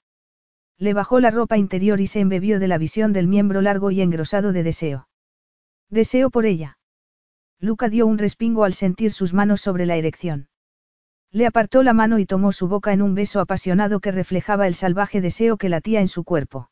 Le 0.77 0.93
bajó 0.93 1.21
la 1.21 1.31
ropa 1.31 1.57
interior 1.57 2.01
y 2.01 2.07
se 2.07 2.19
embebió 2.19 2.59
de 2.59 2.67
la 2.67 2.77
visión 2.77 3.13
del 3.13 3.27
miembro 3.27 3.61
largo 3.61 3.91
y 3.91 4.01
engrosado 4.01 4.51
de 4.51 4.63
deseo. 4.63 5.07
Deseo 5.89 6.31
por 6.31 6.45
ella. 6.45 6.79
Luca 7.61 7.87
dio 7.87 8.07
un 8.07 8.17
respingo 8.17 8.65
al 8.65 8.73
sentir 8.73 9.13
sus 9.13 9.33
manos 9.33 9.61
sobre 9.61 9.85
la 9.85 9.95
erección. 9.95 10.49
Le 11.37 11.45
apartó 11.45 11.83
la 11.83 11.93
mano 11.93 12.17
y 12.17 12.25
tomó 12.25 12.51
su 12.51 12.67
boca 12.67 12.93
en 12.93 13.03
un 13.03 13.13
beso 13.13 13.39
apasionado 13.39 13.99
que 13.99 14.09
reflejaba 14.09 14.65
el 14.65 14.73
salvaje 14.73 15.21
deseo 15.21 15.57
que 15.57 15.69
latía 15.69 16.01
en 16.01 16.07
su 16.07 16.23
cuerpo. 16.23 16.71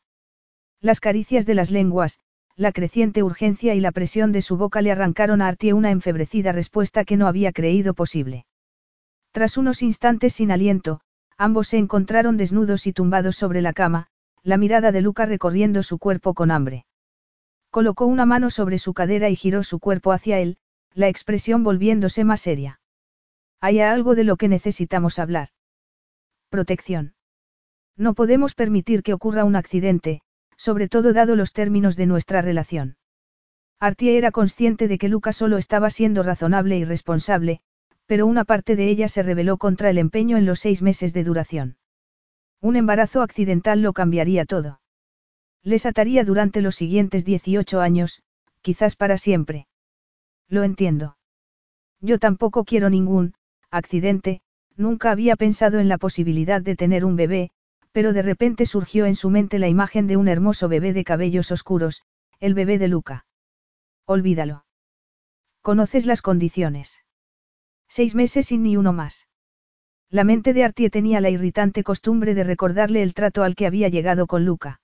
Las 0.80 0.98
caricias 0.98 1.46
de 1.46 1.54
las 1.54 1.70
lenguas, 1.70 2.18
la 2.56 2.72
creciente 2.72 3.22
urgencia 3.22 3.76
y 3.76 3.80
la 3.80 3.92
presión 3.92 4.32
de 4.32 4.42
su 4.42 4.56
boca 4.56 4.82
le 4.82 4.90
arrancaron 4.90 5.40
a 5.40 5.46
Artie 5.46 5.72
una 5.72 5.92
enfebrecida 5.92 6.50
respuesta 6.50 7.04
que 7.04 7.16
no 7.16 7.28
había 7.28 7.52
creído 7.52 7.94
posible. 7.94 8.44
Tras 9.30 9.56
unos 9.56 9.82
instantes 9.82 10.32
sin 10.32 10.50
aliento, 10.50 11.00
ambos 11.38 11.68
se 11.68 11.76
encontraron 11.76 12.36
desnudos 12.36 12.88
y 12.88 12.92
tumbados 12.92 13.36
sobre 13.36 13.62
la 13.62 13.72
cama, 13.72 14.08
la 14.42 14.56
mirada 14.56 14.90
de 14.90 15.00
Luca 15.00 15.26
recorriendo 15.26 15.84
su 15.84 16.00
cuerpo 16.00 16.34
con 16.34 16.50
hambre. 16.50 16.86
Colocó 17.70 18.06
una 18.06 18.26
mano 18.26 18.50
sobre 18.50 18.78
su 18.78 18.94
cadera 18.94 19.30
y 19.30 19.36
giró 19.36 19.62
su 19.62 19.78
cuerpo 19.78 20.10
hacia 20.10 20.40
él, 20.40 20.56
la 20.92 21.06
expresión 21.06 21.62
volviéndose 21.62 22.24
más 22.24 22.40
seria. 22.40 22.80
Hay 23.60 23.80
algo 23.80 24.14
de 24.14 24.24
lo 24.24 24.36
que 24.36 24.48
necesitamos 24.48 25.18
hablar. 25.18 25.48
Protección. 26.50 27.14
No 27.96 28.14
podemos 28.14 28.54
permitir 28.54 29.02
que 29.02 29.14
ocurra 29.14 29.44
un 29.44 29.56
accidente, 29.56 30.20
sobre 30.56 30.88
todo 30.88 31.12
dado 31.12 31.36
los 31.36 31.52
términos 31.52 31.96
de 31.96 32.06
nuestra 32.06 32.42
relación. 32.42 32.96
Artie 33.78 34.16
era 34.16 34.30
consciente 34.30 34.88
de 34.88 34.98
que 34.98 35.08
Luca 35.08 35.32
solo 35.32 35.58
estaba 35.58 35.90
siendo 35.90 36.22
razonable 36.22 36.78
y 36.78 36.84
responsable, 36.84 37.60
pero 38.06 38.26
una 38.26 38.44
parte 38.44 38.76
de 38.76 38.88
ella 38.88 39.08
se 39.08 39.22
rebeló 39.22 39.58
contra 39.58 39.90
el 39.90 39.98
empeño 39.98 40.36
en 40.36 40.46
los 40.46 40.60
seis 40.60 40.80
meses 40.80 41.12
de 41.12 41.24
duración. 41.24 41.76
Un 42.60 42.76
embarazo 42.76 43.22
accidental 43.22 43.82
lo 43.82 43.92
cambiaría 43.92 44.46
todo. 44.46 44.80
Les 45.62 45.84
ataría 45.84 46.24
durante 46.24 46.62
los 46.62 46.76
siguientes 46.76 47.24
18 47.24 47.80
años, 47.80 48.22
quizás 48.62 48.96
para 48.96 49.18
siempre. 49.18 49.66
Lo 50.48 50.62
entiendo. 50.62 51.16
Yo 52.00 52.18
tampoco 52.18 52.64
quiero 52.64 52.88
ningún, 52.88 53.34
accidente, 53.76 54.40
nunca 54.76 55.10
había 55.10 55.36
pensado 55.36 55.78
en 55.78 55.88
la 55.88 55.98
posibilidad 55.98 56.60
de 56.60 56.76
tener 56.76 57.04
un 57.04 57.16
bebé, 57.16 57.50
pero 57.92 58.12
de 58.12 58.22
repente 58.22 58.66
surgió 58.66 59.06
en 59.06 59.14
su 59.14 59.30
mente 59.30 59.58
la 59.58 59.68
imagen 59.68 60.06
de 60.06 60.16
un 60.16 60.28
hermoso 60.28 60.68
bebé 60.68 60.92
de 60.92 61.04
cabellos 61.04 61.50
oscuros, 61.50 62.02
el 62.40 62.54
bebé 62.54 62.78
de 62.78 62.88
Luca. 62.88 63.26
Olvídalo. 64.04 64.64
Conoces 65.62 66.06
las 66.06 66.22
condiciones. 66.22 67.04
Seis 67.88 68.14
meses 68.14 68.46
sin 68.46 68.62
ni 68.62 68.76
uno 68.76 68.92
más. 68.92 69.26
La 70.10 70.24
mente 70.24 70.52
de 70.52 70.64
Artie 70.64 70.90
tenía 70.90 71.20
la 71.20 71.30
irritante 71.30 71.82
costumbre 71.82 72.34
de 72.34 72.44
recordarle 72.44 73.02
el 73.02 73.14
trato 73.14 73.42
al 73.42 73.54
que 73.54 73.66
había 73.66 73.88
llegado 73.88 74.26
con 74.26 74.44
Luca. 74.44 74.80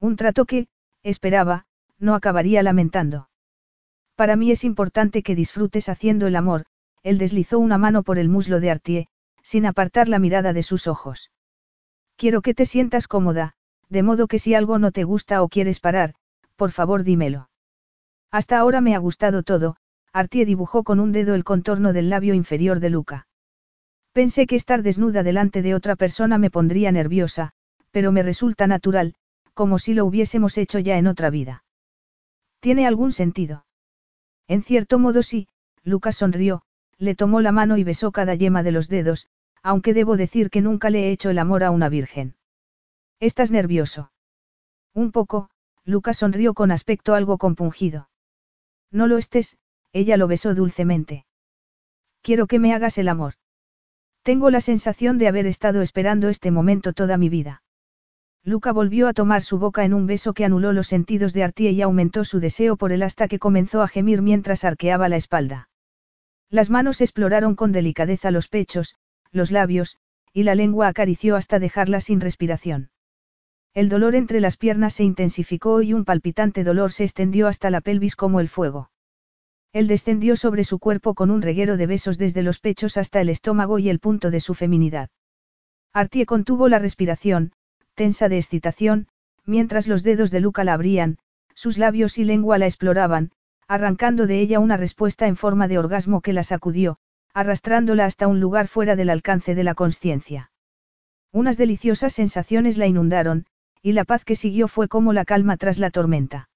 Un 0.00 0.16
trato 0.16 0.44
que, 0.44 0.66
esperaba, 1.02 1.66
no 1.98 2.14
acabaría 2.14 2.62
lamentando. 2.62 3.28
Para 4.16 4.36
mí 4.36 4.50
es 4.50 4.64
importante 4.64 5.22
que 5.22 5.34
disfrutes 5.34 5.88
haciendo 5.88 6.26
el 6.26 6.36
amor, 6.36 6.66
él 7.04 7.18
deslizó 7.18 7.60
una 7.60 7.78
mano 7.78 8.02
por 8.02 8.18
el 8.18 8.28
muslo 8.28 8.58
de 8.58 8.72
Artie, 8.72 9.06
sin 9.42 9.66
apartar 9.66 10.08
la 10.08 10.18
mirada 10.18 10.52
de 10.52 10.62
sus 10.62 10.88
ojos. 10.88 11.30
Quiero 12.16 12.42
que 12.42 12.54
te 12.54 12.66
sientas 12.66 13.06
cómoda, 13.06 13.52
de 13.88 14.02
modo 14.02 14.26
que 14.26 14.38
si 14.38 14.54
algo 14.54 14.78
no 14.78 14.90
te 14.90 15.04
gusta 15.04 15.42
o 15.42 15.48
quieres 15.48 15.80
parar, 15.80 16.14
por 16.56 16.72
favor 16.72 17.04
dímelo. 17.04 17.50
Hasta 18.30 18.58
ahora 18.58 18.80
me 18.80 18.94
ha 18.94 18.98
gustado 18.98 19.42
todo, 19.42 19.76
Artie 20.12 20.46
dibujó 20.46 20.82
con 20.82 20.98
un 20.98 21.12
dedo 21.12 21.34
el 21.34 21.44
contorno 21.44 21.92
del 21.92 22.08
labio 22.08 22.34
inferior 22.34 22.80
de 22.80 22.90
Luca. 22.90 23.26
Pensé 24.12 24.46
que 24.46 24.56
estar 24.56 24.82
desnuda 24.82 25.22
delante 25.22 25.60
de 25.60 25.74
otra 25.74 25.96
persona 25.96 26.38
me 26.38 26.50
pondría 26.50 26.90
nerviosa, 26.90 27.52
pero 27.90 28.12
me 28.12 28.22
resulta 28.22 28.66
natural, 28.66 29.14
como 29.52 29.78
si 29.78 29.92
lo 29.92 30.06
hubiésemos 30.06 30.56
hecho 30.56 30.78
ya 30.78 30.96
en 30.98 31.06
otra 31.06 31.30
vida. 31.30 31.64
¿Tiene 32.60 32.86
algún 32.86 33.12
sentido? 33.12 33.66
En 34.48 34.62
cierto 34.62 34.98
modo 34.98 35.22
sí, 35.22 35.48
Luca 35.82 36.12
sonrió, 36.12 36.62
le 36.98 37.14
tomó 37.14 37.40
la 37.40 37.52
mano 37.52 37.76
y 37.76 37.84
besó 37.84 38.12
cada 38.12 38.34
yema 38.34 38.62
de 38.62 38.72
los 38.72 38.88
dedos, 38.88 39.28
aunque 39.62 39.94
debo 39.94 40.16
decir 40.16 40.50
que 40.50 40.60
nunca 40.60 40.90
le 40.90 41.04
he 41.04 41.10
hecho 41.10 41.30
el 41.30 41.38
amor 41.38 41.64
a 41.64 41.70
una 41.70 41.88
virgen. 41.88 42.34
¿Estás 43.20 43.50
nervioso? 43.50 44.12
Un 44.92 45.10
poco, 45.10 45.50
Lucas 45.84 46.18
sonrió 46.18 46.54
con 46.54 46.70
aspecto 46.70 47.14
algo 47.14 47.38
compungido. 47.38 48.08
No 48.90 49.06
lo 49.06 49.18
estés, 49.18 49.58
ella 49.92 50.16
lo 50.16 50.28
besó 50.28 50.54
dulcemente. 50.54 51.26
Quiero 52.22 52.46
que 52.46 52.58
me 52.58 52.74
hagas 52.74 52.98
el 52.98 53.08
amor. 53.08 53.34
Tengo 54.22 54.50
la 54.50 54.60
sensación 54.60 55.18
de 55.18 55.28
haber 55.28 55.46
estado 55.46 55.82
esperando 55.82 56.28
este 56.28 56.50
momento 56.50 56.92
toda 56.92 57.18
mi 57.18 57.28
vida. 57.28 57.62
Luca 58.42 58.72
volvió 58.72 59.08
a 59.08 59.14
tomar 59.14 59.42
su 59.42 59.58
boca 59.58 59.84
en 59.84 59.94
un 59.94 60.06
beso 60.06 60.34
que 60.34 60.44
anuló 60.44 60.72
los 60.72 60.86
sentidos 60.86 61.32
de 61.32 61.44
Artie 61.44 61.70
y 61.72 61.82
aumentó 61.82 62.24
su 62.24 62.40
deseo 62.40 62.76
por 62.76 62.92
él 62.92 63.02
hasta 63.02 63.28
que 63.28 63.38
comenzó 63.38 63.82
a 63.82 63.88
gemir 63.88 64.22
mientras 64.22 64.64
arqueaba 64.64 65.08
la 65.08 65.16
espalda. 65.16 65.68
Las 66.50 66.70
manos 66.70 67.00
exploraron 67.00 67.54
con 67.54 67.72
delicadeza 67.72 68.30
los 68.30 68.48
pechos, 68.48 68.96
los 69.32 69.50
labios, 69.50 69.98
y 70.32 70.42
la 70.42 70.54
lengua 70.54 70.88
acarició 70.88 71.36
hasta 71.36 71.58
dejarla 71.58 72.00
sin 72.00 72.20
respiración. 72.20 72.90
El 73.74 73.88
dolor 73.88 74.14
entre 74.14 74.40
las 74.40 74.56
piernas 74.56 74.94
se 74.94 75.04
intensificó 75.04 75.82
y 75.82 75.92
un 75.92 76.04
palpitante 76.04 76.62
dolor 76.62 76.92
se 76.92 77.04
extendió 77.04 77.48
hasta 77.48 77.70
la 77.70 77.80
pelvis 77.80 78.14
como 78.14 78.38
el 78.38 78.48
fuego. 78.48 78.90
Él 79.72 79.88
descendió 79.88 80.36
sobre 80.36 80.62
su 80.62 80.78
cuerpo 80.78 81.14
con 81.14 81.32
un 81.32 81.42
reguero 81.42 81.76
de 81.76 81.86
besos 81.86 82.16
desde 82.16 82.44
los 82.44 82.60
pechos 82.60 82.96
hasta 82.96 83.20
el 83.20 83.28
estómago 83.28 83.80
y 83.80 83.88
el 83.88 83.98
punto 83.98 84.30
de 84.30 84.38
su 84.38 84.54
feminidad. 84.54 85.10
Artie 85.92 86.26
contuvo 86.26 86.68
la 86.68 86.78
respiración, 86.78 87.52
tensa 87.94 88.28
de 88.28 88.38
excitación, 88.38 89.08
mientras 89.44 89.88
los 89.88 90.04
dedos 90.04 90.30
de 90.30 90.38
Luca 90.38 90.62
la 90.62 90.74
abrían, 90.74 91.18
sus 91.54 91.78
labios 91.78 92.18
y 92.18 92.24
lengua 92.24 92.58
la 92.58 92.66
exploraban, 92.66 93.32
arrancando 93.68 94.26
de 94.26 94.40
ella 94.40 94.60
una 94.60 94.76
respuesta 94.76 95.26
en 95.26 95.36
forma 95.36 95.68
de 95.68 95.78
orgasmo 95.78 96.20
que 96.20 96.32
la 96.32 96.42
sacudió, 96.42 96.98
arrastrándola 97.32 98.04
hasta 98.04 98.28
un 98.28 98.40
lugar 98.40 98.68
fuera 98.68 98.96
del 98.96 99.10
alcance 99.10 99.54
de 99.54 99.64
la 99.64 99.74
conciencia. 99.74 100.50
Unas 101.32 101.56
deliciosas 101.56 102.12
sensaciones 102.12 102.78
la 102.78 102.86
inundaron, 102.86 103.46
y 103.82 103.92
la 103.92 104.04
paz 104.04 104.24
que 104.24 104.36
siguió 104.36 104.68
fue 104.68 104.88
como 104.88 105.12
la 105.12 105.24
calma 105.24 105.56
tras 105.56 105.78
la 105.78 105.90
tormenta. 105.90 106.48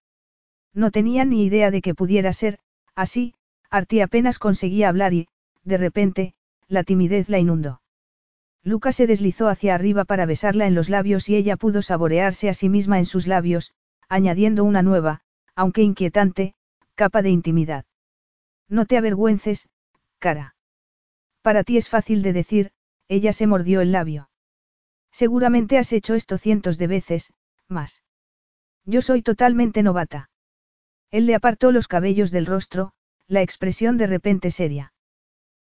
No 0.73 0.91
tenía 0.91 1.25
ni 1.25 1.45
idea 1.45 1.71
de 1.71 1.83
que 1.83 1.95
pudiera 1.95 2.33
ser, 2.33 2.59
así, 2.95 3.35
Artie 3.71 4.03
apenas 4.03 4.39
conseguía 4.39 4.89
hablar 4.89 5.13
y, 5.13 5.29
de 5.65 5.77
repente, 5.77 6.35
la 6.69 6.85
timidez 6.85 7.29
la 7.29 7.39
inundó. 7.39 7.81
Luca 8.63 8.93
se 8.93 9.07
deslizó 9.07 9.49
hacia 9.49 9.75
arriba 9.75 10.05
para 10.05 10.27
besarla 10.27 10.67
en 10.67 10.75
los 10.75 10.89
labios 10.89 11.29
y 11.29 11.37
ella 11.37 11.57
pudo 11.57 11.83
saborearse 11.83 12.49
a 12.49 12.55
sí 12.55 12.69
misma 12.69 12.99
en 12.99 13.07
sus 13.07 13.27
labios, 13.27 13.73
añadiendo 14.09 14.65
una 14.65 14.83
nueva, 14.83 15.21
aunque 15.55 15.83
inquietante, 15.83 16.55
capa 16.99 17.23
de 17.23 17.31
intimidad. 17.31 17.85
No 18.69 18.85
te 18.85 18.99
avergüences, 18.99 19.69
cara. 20.19 20.57
Para 21.43 21.63
ti 21.63 21.77
es 21.77 21.89
fácil 21.89 22.23
de 22.23 22.33
decir, 22.33 22.73
ella 23.07 23.33
se 23.33 23.47
mordió 23.47 23.81
el 23.81 23.93
labio. 23.93 24.31
Seguramente 25.13 25.79
has 25.79 25.93
hecho 25.93 26.17
esto 26.17 26.39
cientos 26.39 26.77
de 26.77 26.89
veces, 26.89 27.33
más. 27.69 28.03
Yo 28.85 29.01
soy 29.01 29.23
totalmente 29.23 29.85
novata. 29.85 30.29
Él 31.13 31.27
le 31.27 31.37
apartó 31.37 31.71
los 31.71 31.87
cabellos 31.87 32.33
del 32.33 32.47
rostro, 32.47 32.91
la 33.29 33.43
expresión 33.43 33.97
de 33.97 34.09
repente 34.09 34.51
seria. 34.51 34.93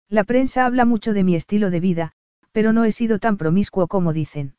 La 0.09 0.23
prensa 0.23 0.67
habla 0.67 0.85
mucho 0.85 1.13
de 1.13 1.23
mi 1.23 1.35
estilo 1.35 1.71
de 1.71 1.79
vida, 1.79 2.11
pero 2.51 2.73
no 2.73 2.83
he 2.83 2.91
sido 2.91 3.17
tan 3.17 3.37
promiscuo 3.37 3.87
como 3.87 4.13
dicen. 4.13 4.55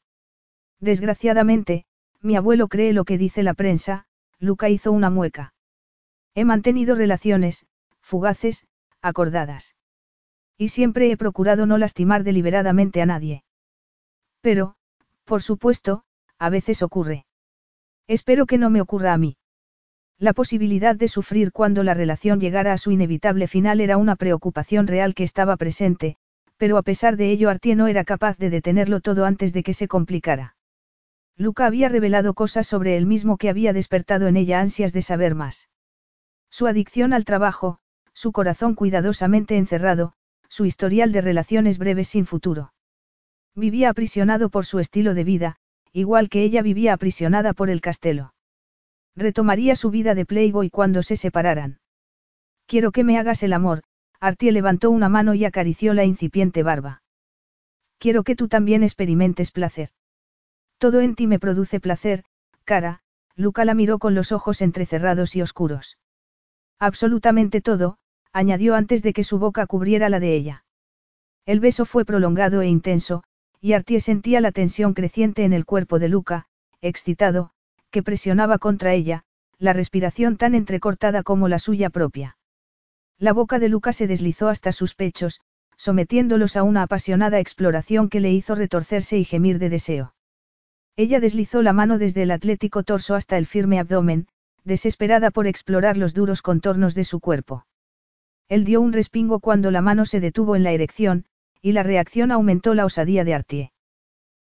Desgraciadamente, 0.81 1.87
mi 2.21 2.35
abuelo 2.35 2.67
cree 2.67 2.93
lo 2.93 3.05
que 3.05 3.17
dice 3.17 3.45
la 3.45 3.55
prensa, 3.55 4.07
Luca 4.41 4.69
hizo 4.69 4.91
una 4.91 5.09
mueca. 5.09 5.54
He 6.35 6.45
mantenido 6.45 6.95
relaciones, 6.95 7.67
fugaces, 8.01 8.67
acordadas. 9.01 9.77
Y 10.59 10.69
siempre 10.69 11.11
he 11.11 11.17
procurado 11.17 11.67
no 11.67 11.79
lastimar 11.79 12.25
deliberadamente 12.25 13.03
a 13.03 13.07
nadie. 13.07 13.45
Pero, 14.41 14.75
por 15.25 15.43
supuesto, 15.43 16.05
a 16.39 16.51
veces 16.51 16.83
ocurre. 16.83 17.25
Espero 18.07 18.47
que 18.47 18.59
no 18.59 18.71
me 18.71 18.81
ocurra 18.81 19.13
a 19.13 19.19
mí. 19.19 19.37
La 20.19 20.33
posibilidad 20.33 20.95
de 20.95 21.09
sufrir 21.09 21.53
cuando 21.53 21.83
la 21.83 21.95
relación 21.95 22.41
llegara 22.41 22.73
a 22.73 22.79
su 22.79 22.91
inevitable 22.91 23.47
final 23.47 23.81
era 23.81 23.97
una 23.97 24.17
preocupación 24.17 24.87
real 24.87 25.15
que 25.15 25.25
estaba 25.25 25.57
presente, 25.57 26.17
pero 26.57 26.79
a 26.79 26.83
pesar 26.83 27.17
de 27.17 27.31
ello 27.31 27.51
Artie 27.51 27.75
no 27.75 27.89
era 27.89 28.05
capaz 28.05 28.39
de 28.39 28.51
detenerlo 28.51 29.01
todo 29.01 29.25
antes 29.25 29.53
de 29.53 29.63
que 29.63 29.75
se 29.75 29.89
complicara. 29.89 30.57
Luca 31.37 31.67
había 31.67 31.89
revelado 31.89 32.35
cosas 32.35 32.67
sobre 32.67 32.97
él 32.97 33.07
mismo 33.07 33.39
que 33.39 33.49
había 33.49 33.73
despertado 33.73 34.29
en 34.29 34.37
ella 34.37 34.61
ansias 34.61 34.93
de 34.93 35.03
saber 35.03 35.35
más. 35.35 35.69
Su 36.57 36.69
adicción 36.69 37.13
al 37.13 37.25
trabajo, 37.25 37.79
su 38.13 38.31
corazón 38.31 38.77
cuidadosamente 38.77 39.57
encerrado, 39.57 40.13
su 40.49 40.67
historial 40.67 41.11
de 41.11 41.21
relaciones 41.21 41.79
breves 41.79 42.07
sin 42.07 42.27
futuro. 42.27 42.73
Vivía 43.57 43.91
aprisionado 43.91 44.51
por 44.51 44.65
su 44.65 44.79
estilo 44.79 45.15
de 45.15 45.25
vida, 45.25 45.57
igual 45.93 46.29
que 46.29 46.45
ella 46.45 46.63
vivía 46.63 46.93
aprisionada 46.93 47.55
por 47.55 47.71
el 47.71 47.81
castelo. 47.81 48.35
Retomaría 49.17 49.75
su 49.75 49.91
vida 49.91 50.15
de 50.15 50.27
Playboy 50.27 50.71
cuando 50.71 51.03
se 51.03 51.17
separaran. 51.17 51.81
Quiero 52.67 52.93
que 52.93 53.03
me 53.03 53.19
hagas 53.19 53.43
el 53.43 53.53
amor, 53.53 53.83
Artie 54.21 54.53
levantó 54.53 54.93
una 54.93 55.09
mano 55.09 55.35
y 55.35 55.45
acarició 55.45 55.93
la 55.93 56.05
incipiente 56.05 56.63
barba. 56.63 57.03
Quiero 57.99 58.23
que 58.23 58.37
tú 58.37 58.47
también 58.47 58.85
experimentes 58.85 59.51
placer. 59.51 59.89
Todo 60.79 61.01
en 61.01 61.17
ti 61.17 61.27
me 61.27 61.41
produce 61.41 61.81
placer, 61.81 62.23
cara, 62.63 63.01
Luca 63.35 63.65
la 63.65 63.75
miró 63.75 63.99
con 63.99 64.15
los 64.15 64.31
ojos 64.31 64.63
entrecerrados 64.63 65.35
y 65.35 65.43
oscuros. 65.43 65.99
Absolutamente 66.79 67.61
todo, 67.61 67.99
añadió 68.33 68.75
antes 68.75 69.03
de 69.03 69.13
que 69.13 69.25
su 69.25 69.39
boca 69.39 69.67
cubriera 69.67 70.09
la 70.09 70.21
de 70.21 70.35
ella. 70.35 70.65
El 71.47 71.61
beso 71.61 71.85
fue 71.85 72.05
prolongado 72.05 72.63
e 72.63 72.69
intenso, 72.69 73.23
y 73.61 73.73
Artie 73.73 74.01
sentía 74.01 74.41
la 74.41 74.53
tensión 74.53 74.95
creciente 74.95 75.45
en 75.45 75.53
el 75.53 75.65
cuerpo 75.65 75.99
de 75.99 76.09
Luca, 76.09 76.47
excitado, 76.81 77.51
que 77.91 78.03
presionaba 78.03 78.59
contra 78.59 78.93
ella, 78.93 79.25
la 79.59 79.73
respiración 79.73 80.37
tan 80.37 80.55
entrecortada 80.55 81.23
como 81.23 81.49
la 81.49 81.59
suya 81.59 81.91
propia. 81.91 82.37
La 83.19 83.33
boca 83.33 83.59
de 83.59 83.69
Luca 83.69 83.93
se 83.93 84.07
deslizó 84.07 84.49
hasta 84.49 84.73
sus 84.73 84.95
pechos, 84.95 85.41
sometiéndolos 85.77 86.57
a 86.57 86.63
una 86.63 86.83
apasionada 86.83 87.39
exploración 87.41 88.09
que 88.09 88.21
le 88.21 88.33
hizo 88.33 88.55
retorcerse 88.55 89.17
y 89.19 89.25
gemir 89.25 89.59
de 89.59 89.71
deseo. 89.71 90.15
Ella 90.97 91.21
deslizó 91.21 91.63
la 91.63 91.73
mano 91.73 91.99
desde 91.99 92.23
el 92.23 92.31
atlético 92.31 92.83
torso 92.83 93.15
hasta 93.15 93.39
el 93.39 93.47
firme 93.47 93.79
abdomen, 93.79 94.29
desesperada 94.65 95.31
por 95.31 95.47
explorar 95.47 95.97
los 95.97 96.15
duros 96.15 96.43
contornos 96.43 96.95
de 96.95 97.05
su 97.05 97.21
cuerpo. 97.21 97.67
Él 98.49 98.65
dio 98.65 98.81
un 98.81 98.93
respingo 98.93 99.41
cuando 99.41 99.71
la 99.71 99.81
mano 99.81 100.07
se 100.07 100.21
detuvo 100.21 100.57
en 100.57 100.63
la 100.63 100.73
erección, 100.73 101.27
y 101.63 101.73
la 101.73 101.83
reacción 101.83 102.33
aumentó 102.33 102.75
la 102.75 102.85
osadía 102.85 103.25
de 103.25 103.35
Artie. 103.35 103.73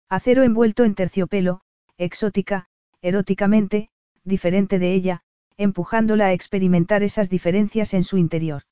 Acero 0.08 0.42
envuelto 0.42 0.84
en 0.84 0.94
terciopelo, 0.94 1.60
exótica, 1.96 2.66
eróticamente, 3.02 3.90
diferente 4.24 4.78
de 4.78 4.94
ella, 4.94 5.22
empujándola 5.56 6.26
a 6.26 6.32
experimentar 6.32 7.02
esas 7.02 7.28
diferencias 7.28 7.92
en 7.94 8.04
su 8.04 8.16
interior. 8.16 8.62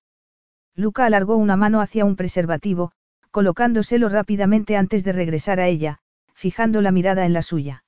Luca 0.74 1.04
alargó 1.04 1.36
una 1.36 1.56
mano 1.56 1.80
hacia 1.80 2.04
un 2.04 2.16
preservativo, 2.16 2.92
colocándoselo 3.30 4.08
rápidamente 4.08 4.76
antes 4.76 5.04
de 5.04 5.12
regresar 5.12 5.60
a 5.60 5.68
ella, 5.68 5.98
fijando 6.32 6.80
la 6.80 6.92
mirada 6.92 7.26
en 7.26 7.32
la 7.32 7.42
suya. 7.42 7.84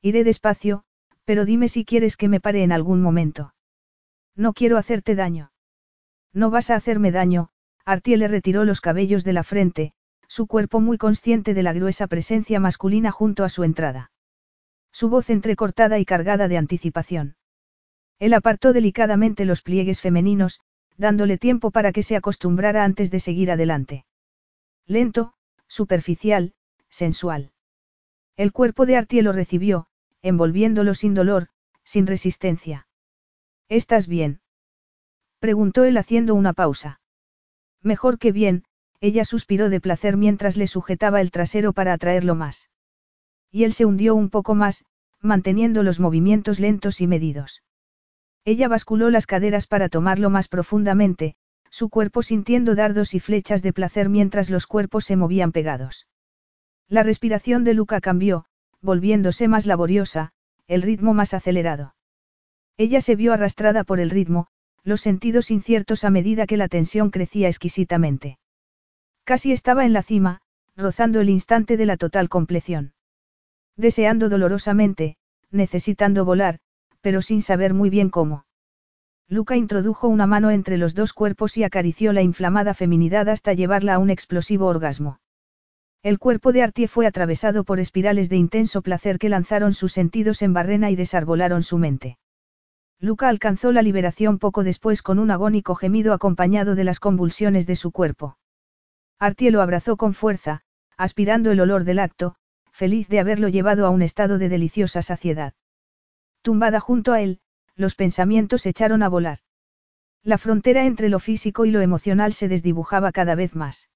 Iré 0.00 0.24
despacio, 0.24 0.83
pero 1.24 1.44
dime 1.44 1.68
si 1.68 1.84
quieres 1.84 2.16
que 2.16 2.28
me 2.28 2.40
pare 2.40 2.62
en 2.62 2.72
algún 2.72 3.00
momento. 3.00 3.54
No 4.36 4.52
quiero 4.52 4.78
hacerte 4.78 5.14
daño. 5.14 5.52
No 6.32 6.50
vas 6.50 6.70
a 6.70 6.76
hacerme 6.76 7.12
daño, 7.12 7.50
Artie 7.84 8.16
le 8.16 8.28
retiró 8.28 8.64
los 8.64 8.80
cabellos 8.80 9.24
de 9.24 9.32
la 9.32 9.44
frente, 9.44 9.92
su 10.28 10.46
cuerpo 10.46 10.80
muy 10.80 10.98
consciente 10.98 11.54
de 11.54 11.62
la 11.62 11.72
gruesa 11.72 12.06
presencia 12.06 12.58
masculina 12.58 13.10
junto 13.10 13.44
a 13.44 13.48
su 13.48 13.62
entrada. 13.62 14.10
Su 14.90 15.08
voz 15.08 15.30
entrecortada 15.30 15.98
y 15.98 16.04
cargada 16.04 16.48
de 16.48 16.56
anticipación. 16.56 17.36
Él 18.18 18.34
apartó 18.34 18.72
delicadamente 18.72 19.44
los 19.44 19.62
pliegues 19.62 20.00
femeninos, 20.00 20.60
dándole 20.96 21.38
tiempo 21.38 21.70
para 21.70 21.92
que 21.92 22.02
se 22.02 22.16
acostumbrara 22.16 22.84
antes 22.84 23.10
de 23.10 23.20
seguir 23.20 23.50
adelante. 23.50 24.06
Lento, 24.86 25.34
superficial, 25.66 26.54
sensual. 26.88 27.52
El 28.36 28.52
cuerpo 28.52 28.86
de 28.86 28.96
Artie 28.96 29.22
lo 29.22 29.32
recibió, 29.32 29.86
envolviéndolo 30.24 30.94
sin 30.94 31.12
dolor, 31.12 31.48
sin 31.84 32.06
resistencia. 32.06 32.88
¿Estás 33.68 34.08
bien? 34.08 34.40
preguntó 35.38 35.84
él 35.84 35.98
haciendo 35.98 36.34
una 36.34 36.54
pausa. 36.54 37.00
Mejor 37.82 38.18
que 38.18 38.32
bien, 38.32 38.64
ella 39.00 39.26
suspiró 39.26 39.68
de 39.68 39.82
placer 39.82 40.16
mientras 40.16 40.56
le 40.56 40.66
sujetaba 40.66 41.20
el 41.20 41.30
trasero 41.30 41.74
para 41.74 41.92
atraerlo 41.92 42.34
más. 42.34 42.70
Y 43.50 43.64
él 43.64 43.74
se 43.74 43.84
hundió 43.84 44.14
un 44.14 44.30
poco 44.30 44.54
más, 44.54 44.86
manteniendo 45.20 45.82
los 45.82 46.00
movimientos 46.00 46.58
lentos 46.58 47.02
y 47.02 47.06
medidos. 47.06 47.62
Ella 48.46 48.66
basculó 48.68 49.10
las 49.10 49.26
caderas 49.26 49.66
para 49.66 49.90
tomarlo 49.90 50.30
más 50.30 50.48
profundamente, 50.48 51.36
su 51.68 51.90
cuerpo 51.90 52.22
sintiendo 52.22 52.74
dardos 52.74 53.12
y 53.12 53.20
flechas 53.20 53.60
de 53.60 53.74
placer 53.74 54.08
mientras 54.08 54.48
los 54.48 54.66
cuerpos 54.66 55.04
se 55.04 55.16
movían 55.16 55.52
pegados. 55.52 56.06
La 56.88 57.02
respiración 57.02 57.64
de 57.64 57.74
Luca 57.74 58.00
cambió, 58.00 58.46
volviéndose 58.84 59.48
más 59.48 59.64
laboriosa, 59.64 60.32
el 60.68 60.82
ritmo 60.82 61.14
más 61.14 61.32
acelerado. 61.32 61.94
Ella 62.76 63.00
se 63.00 63.16
vio 63.16 63.32
arrastrada 63.32 63.82
por 63.82 63.98
el 63.98 64.10
ritmo, 64.10 64.48
los 64.82 65.00
sentidos 65.00 65.50
inciertos 65.50 66.04
a 66.04 66.10
medida 66.10 66.46
que 66.46 66.58
la 66.58 66.68
tensión 66.68 67.10
crecía 67.10 67.48
exquisitamente. 67.48 68.38
Casi 69.24 69.52
estaba 69.52 69.86
en 69.86 69.94
la 69.94 70.02
cima, 70.02 70.42
rozando 70.76 71.20
el 71.20 71.30
instante 71.30 71.78
de 71.78 71.86
la 71.86 71.96
total 71.96 72.28
compleción. 72.28 72.92
Deseando 73.76 74.28
dolorosamente, 74.28 75.16
necesitando 75.50 76.26
volar, 76.26 76.58
pero 77.00 77.22
sin 77.22 77.40
saber 77.40 77.72
muy 77.72 77.88
bien 77.88 78.10
cómo. 78.10 78.44
Luca 79.28 79.56
introdujo 79.56 80.08
una 80.08 80.26
mano 80.26 80.50
entre 80.50 80.76
los 80.76 80.94
dos 80.94 81.14
cuerpos 81.14 81.56
y 81.56 81.64
acarició 81.64 82.12
la 82.12 82.20
inflamada 82.20 82.74
feminidad 82.74 83.30
hasta 83.30 83.54
llevarla 83.54 83.94
a 83.94 83.98
un 83.98 84.10
explosivo 84.10 84.66
orgasmo. 84.66 85.20
El 86.04 86.18
cuerpo 86.18 86.52
de 86.52 86.62
Artie 86.62 86.86
fue 86.86 87.06
atravesado 87.06 87.64
por 87.64 87.80
espirales 87.80 88.28
de 88.28 88.36
intenso 88.36 88.82
placer 88.82 89.18
que 89.18 89.30
lanzaron 89.30 89.72
sus 89.72 89.94
sentidos 89.94 90.42
en 90.42 90.52
barrena 90.52 90.90
y 90.90 90.96
desarbolaron 90.96 91.62
su 91.62 91.78
mente. 91.78 92.18
Luca 93.00 93.30
alcanzó 93.30 93.72
la 93.72 93.80
liberación 93.80 94.38
poco 94.38 94.64
después 94.64 95.00
con 95.00 95.18
un 95.18 95.30
agónico 95.30 95.74
gemido 95.74 96.12
acompañado 96.12 96.74
de 96.74 96.84
las 96.84 97.00
convulsiones 97.00 97.66
de 97.66 97.76
su 97.76 97.90
cuerpo. 97.90 98.36
Artie 99.18 99.50
lo 99.50 99.62
abrazó 99.62 99.96
con 99.96 100.12
fuerza, 100.12 100.60
aspirando 100.98 101.50
el 101.50 101.60
olor 101.60 101.84
del 101.84 102.00
acto, 102.00 102.34
feliz 102.70 103.08
de 103.08 103.20
haberlo 103.20 103.48
llevado 103.48 103.86
a 103.86 103.90
un 103.90 104.02
estado 104.02 104.36
de 104.36 104.50
deliciosa 104.50 105.00
saciedad. 105.00 105.54
Tumbada 106.42 106.80
junto 106.80 107.14
a 107.14 107.22
él, 107.22 107.40
los 107.76 107.94
pensamientos 107.94 108.66
echaron 108.66 109.02
a 109.02 109.08
volar. 109.08 109.38
La 110.22 110.36
frontera 110.36 110.84
entre 110.84 111.08
lo 111.08 111.18
físico 111.18 111.64
y 111.64 111.70
lo 111.70 111.80
emocional 111.80 112.34
se 112.34 112.48
desdibujaba 112.48 113.10
cada 113.10 113.34
vez 113.34 113.54
más. 113.56 113.88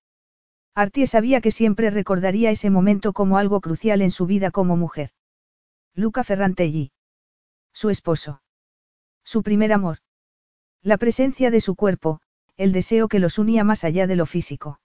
Artie 0.74 1.06
sabía 1.06 1.40
que 1.40 1.50
siempre 1.50 1.90
recordaría 1.90 2.50
ese 2.50 2.70
momento 2.70 3.12
como 3.12 3.38
algo 3.38 3.60
crucial 3.60 4.02
en 4.02 4.10
su 4.10 4.26
vida 4.26 4.50
como 4.50 4.76
mujer. 4.76 5.10
Luca 5.94 6.22
Ferrantelli. 6.22 6.92
Su 7.72 7.90
esposo. 7.90 8.42
Su 9.24 9.42
primer 9.42 9.72
amor. 9.72 9.98
La 10.82 10.96
presencia 10.96 11.50
de 11.50 11.60
su 11.60 11.74
cuerpo, 11.74 12.20
el 12.56 12.72
deseo 12.72 13.08
que 13.08 13.18
los 13.18 13.38
unía 13.38 13.64
más 13.64 13.84
allá 13.84 14.06
de 14.06 14.16
lo 14.16 14.26
físico. 14.26 14.80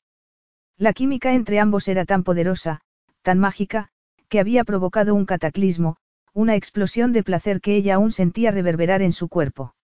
La 0.78 0.94
química 0.94 1.34
entre 1.34 1.60
ambos 1.60 1.88
era 1.88 2.06
tan 2.06 2.24
poderosa, 2.24 2.82
tan 3.22 3.40
mágica, 3.40 3.90
que 4.30 4.40
había 4.40 4.64
provocado 4.64 5.14
un 5.14 5.26
cataclismo, 5.26 5.98
una 6.34 6.56
explosión 6.56 7.14
de 7.14 7.24
placer 7.24 7.62
que 7.62 7.76
ella 7.76 7.96
aún 7.96 8.12
sentía 8.12 8.50
reverberar 8.50 9.04
en 9.04 9.12
su 9.12 9.30
cuerpo. 9.30 9.76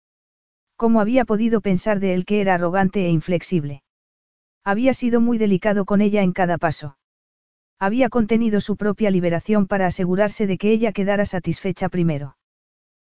¿Cómo 0.75 1.01
había 1.01 1.25
podido 1.25 1.61
pensar 1.61 1.99
de 1.99 2.13
él 2.15 2.25
que 2.25 2.41
era 2.41 2.55
arrogante 2.55 3.05
e 3.05 3.09
inflexible? 3.09 3.83
Había 4.63 4.93
sido 4.93 5.21
muy 5.21 5.37
delicado 5.37 5.85
con 5.85 6.01
ella 6.01 6.21
en 6.21 6.33
cada 6.33 6.57
paso. 6.57 6.97
Había 7.79 8.09
contenido 8.09 8.59
su 8.59 8.75
propia 8.75 9.09
liberación 9.09 9.67
para 9.67 9.87
asegurarse 9.87 10.47
de 10.47 10.57
que 10.57 10.71
ella 10.71 10.91
quedara 10.91 11.25
satisfecha 11.25 11.89
primero. 11.89 12.37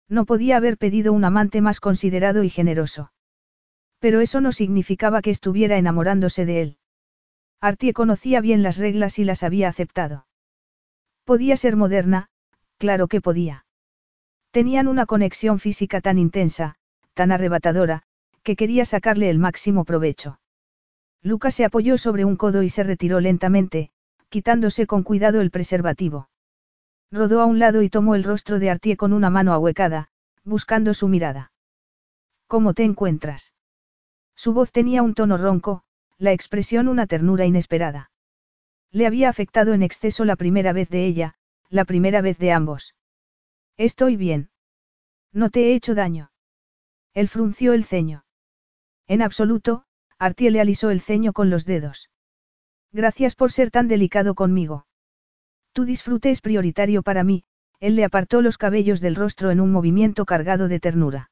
No 0.07 0.25
podía 0.25 0.57
haber 0.57 0.77
pedido 0.77 1.11
un 1.13 1.25
amante 1.25 1.61
más 1.61 1.79
considerado 1.79 2.43
y 2.43 2.49
generoso. 2.49 3.11
Pero 3.99 4.21
eso 4.21 4.41
no 4.41 4.51
significaba 4.51 5.21
que 5.21 5.31
estuviera 5.31 5.77
enamorándose 5.77 6.45
de 6.45 6.61
él. 6.61 6.77
Artie 7.61 7.93
conocía 7.93 8.41
bien 8.41 8.63
las 8.63 8.77
reglas 8.77 9.19
y 9.19 9.23
las 9.23 9.43
había 9.43 9.67
aceptado. 9.67 10.25
Podía 11.25 11.57
ser 11.57 11.75
moderna, 11.75 12.29
claro 12.77 13.07
que 13.07 13.21
podía. 13.21 13.65
Tenían 14.51 14.87
una 14.87 15.05
conexión 15.05 15.59
física 15.59 15.99
tan 16.01 16.17
intensa, 16.17 16.75
tan 17.13 17.31
arrebatadora, 17.31 18.03
que 18.43 18.55
quería 18.55 18.85
sacarle 18.85 19.29
el 19.29 19.37
máximo 19.37 19.83
provecho. 19.83 20.39
Lucas 21.21 21.55
se 21.55 21.65
apoyó 21.65 21.97
sobre 21.97 22.25
un 22.25 22.35
codo 22.35 22.63
y 22.63 22.69
se 22.69 22.83
retiró 22.83 23.19
lentamente, 23.19 23.91
quitándose 24.29 24.87
con 24.87 25.03
cuidado 25.03 25.41
el 25.41 25.51
preservativo. 25.51 26.29
Rodó 27.11 27.41
a 27.41 27.45
un 27.45 27.59
lado 27.59 27.81
y 27.81 27.89
tomó 27.89 28.15
el 28.15 28.23
rostro 28.23 28.59
de 28.59 28.69
Artie 28.69 28.95
con 28.95 29.13
una 29.13 29.29
mano 29.29 29.53
ahuecada, 29.53 30.09
buscando 30.43 30.93
su 30.93 31.07
mirada. 31.07 31.51
¿Cómo 32.47 32.73
te 32.73 32.83
encuentras? 32.83 33.53
Su 34.35 34.53
voz 34.53 34.71
tenía 34.71 35.03
un 35.03 35.13
tono 35.13 35.37
ronco, 35.37 35.83
la 36.17 36.31
expresión 36.31 36.87
una 36.87 37.07
ternura 37.07 37.45
inesperada. 37.45 38.11
Le 38.91 39.05
había 39.05 39.29
afectado 39.29 39.73
en 39.73 39.83
exceso 39.83 40.25
la 40.25 40.35
primera 40.35 40.73
vez 40.73 40.89
de 40.89 41.05
ella, 41.05 41.35
la 41.69 41.85
primera 41.85 42.21
vez 42.21 42.37
de 42.37 42.51
ambos. 42.51 42.95
Estoy 43.77 44.15
bien. 44.15 44.49
No 45.31 45.49
te 45.49 45.65
he 45.65 45.73
hecho 45.75 45.95
daño. 45.95 46.31
Él 47.13 47.27
frunció 47.27 47.73
el 47.73 47.85
ceño. 47.85 48.25
En 49.07 49.21
absoluto, 49.21 49.85
Artie 50.19 50.51
le 50.51 50.59
alisó 50.59 50.89
el 50.89 50.99
ceño 50.99 51.31
con 51.31 51.49
los 51.49 51.65
dedos. 51.65 52.09
Gracias 52.91 53.35
por 53.35 53.53
ser 53.53 53.71
tan 53.71 53.87
delicado 53.87 54.35
conmigo. 54.35 54.85
Tu 55.71 55.85
disfrute 55.85 56.29
es 56.29 56.41
prioritario 56.41 57.03
para 57.03 57.23
mí, 57.23 57.45
él 57.79 57.95
le 57.95 58.03
apartó 58.03 58.41
los 58.41 58.57
cabellos 58.57 58.99
del 58.99 59.15
rostro 59.15 59.49
en 59.49 59.61
un 59.61 59.71
movimiento 59.71 60.25
cargado 60.25 60.67
de 60.67 60.81
ternura. 60.81 61.31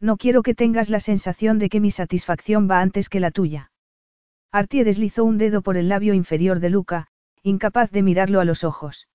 No 0.00 0.16
quiero 0.16 0.42
que 0.42 0.54
tengas 0.54 0.88
la 0.88 1.00
sensación 1.00 1.58
de 1.58 1.68
que 1.68 1.80
mi 1.80 1.90
satisfacción 1.90 2.70
va 2.70 2.80
antes 2.80 3.10
que 3.10 3.20
la 3.20 3.30
tuya. 3.30 3.72
Artie 4.50 4.84
deslizó 4.84 5.24
un 5.24 5.36
dedo 5.36 5.60
por 5.60 5.76
el 5.76 5.90
labio 5.90 6.14
inferior 6.14 6.60
de 6.60 6.70
Luca, 6.70 7.08
incapaz 7.42 7.90
de 7.90 8.02
mirarlo 8.02 8.40
a 8.40 8.46
los 8.46 8.64
ojos. 8.64 9.08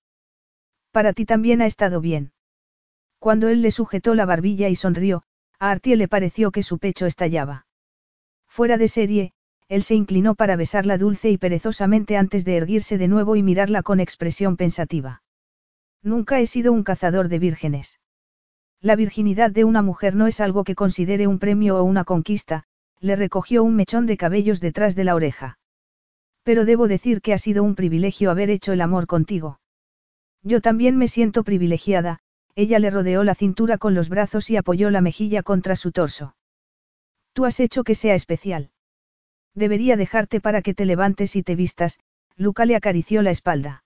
Para 0.92 1.12
ti 1.12 1.24
también 1.24 1.62
ha 1.62 1.66
estado 1.66 2.00
bien. 2.00 2.32
Cuando 3.18 3.48
él 3.48 3.62
le 3.62 3.72
sujetó 3.72 4.14
la 4.14 4.26
barbilla 4.26 4.68
y 4.68 4.76
sonrió, 4.76 5.24
a 5.58 5.70
Artie 5.70 5.96
le 5.96 6.06
pareció 6.06 6.52
que 6.52 6.62
su 6.62 6.78
pecho 6.78 7.06
estallaba. 7.06 7.66
Fuera 8.54 8.78
de 8.78 8.86
serie, 8.86 9.32
él 9.68 9.82
se 9.82 9.96
inclinó 9.96 10.36
para 10.36 10.54
besarla 10.54 10.96
dulce 10.96 11.28
y 11.28 11.38
perezosamente 11.38 12.16
antes 12.16 12.44
de 12.44 12.56
erguirse 12.56 12.98
de 12.98 13.08
nuevo 13.08 13.34
y 13.34 13.42
mirarla 13.42 13.82
con 13.82 13.98
expresión 13.98 14.56
pensativa. 14.56 15.24
Nunca 16.04 16.38
he 16.38 16.46
sido 16.46 16.72
un 16.72 16.84
cazador 16.84 17.26
de 17.28 17.40
vírgenes. 17.40 17.98
La 18.80 18.94
virginidad 18.94 19.50
de 19.50 19.64
una 19.64 19.82
mujer 19.82 20.14
no 20.14 20.28
es 20.28 20.40
algo 20.40 20.62
que 20.62 20.76
considere 20.76 21.26
un 21.26 21.40
premio 21.40 21.78
o 21.78 21.82
una 21.82 22.04
conquista, 22.04 22.62
le 23.00 23.16
recogió 23.16 23.64
un 23.64 23.74
mechón 23.74 24.06
de 24.06 24.16
cabellos 24.16 24.60
detrás 24.60 24.94
de 24.94 25.02
la 25.02 25.16
oreja. 25.16 25.58
Pero 26.44 26.64
debo 26.64 26.86
decir 26.86 27.22
que 27.22 27.32
ha 27.32 27.38
sido 27.38 27.64
un 27.64 27.74
privilegio 27.74 28.30
haber 28.30 28.50
hecho 28.50 28.72
el 28.72 28.82
amor 28.82 29.08
contigo. 29.08 29.58
Yo 30.44 30.60
también 30.60 30.96
me 30.96 31.08
siento 31.08 31.42
privilegiada, 31.42 32.20
ella 32.54 32.78
le 32.78 32.90
rodeó 32.90 33.24
la 33.24 33.34
cintura 33.34 33.78
con 33.78 33.96
los 33.96 34.08
brazos 34.08 34.48
y 34.48 34.56
apoyó 34.56 34.90
la 34.90 35.00
mejilla 35.00 35.42
contra 35.42 35.74
su 35.74 35.90
torso. 35.90 36.36
Tú 37.34 37.44
has 37.44 37.58
hecho 37.60 37.82
que 37.82 37.96
sea 37.96 38.14
especial. 38.14 38.70
Debería 39.54 39.96
dejarte 39.96 40.40
para 40.40 40.62
que 40.62 40.72
te 40.72 40.86
levantes 40.86 41.34
y 41.36 41.42
te 41.42 41.56
vistas, 41.56 41.98
Luca 42.36 42.64
le 42.64 42.76
acarició 42.76 43.22
la 43.22 43.32
espalda. 43.32 43.84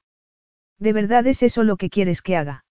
¿De 0.78 0.92
verdad 0.92 1.26
es 1.26 1.42
eso 1.42 1.64
lo 1.64 1.76
que 1.76 1.90
quieres 1.90 2.22
que 2.22 2.36
haga? 2.36 2.64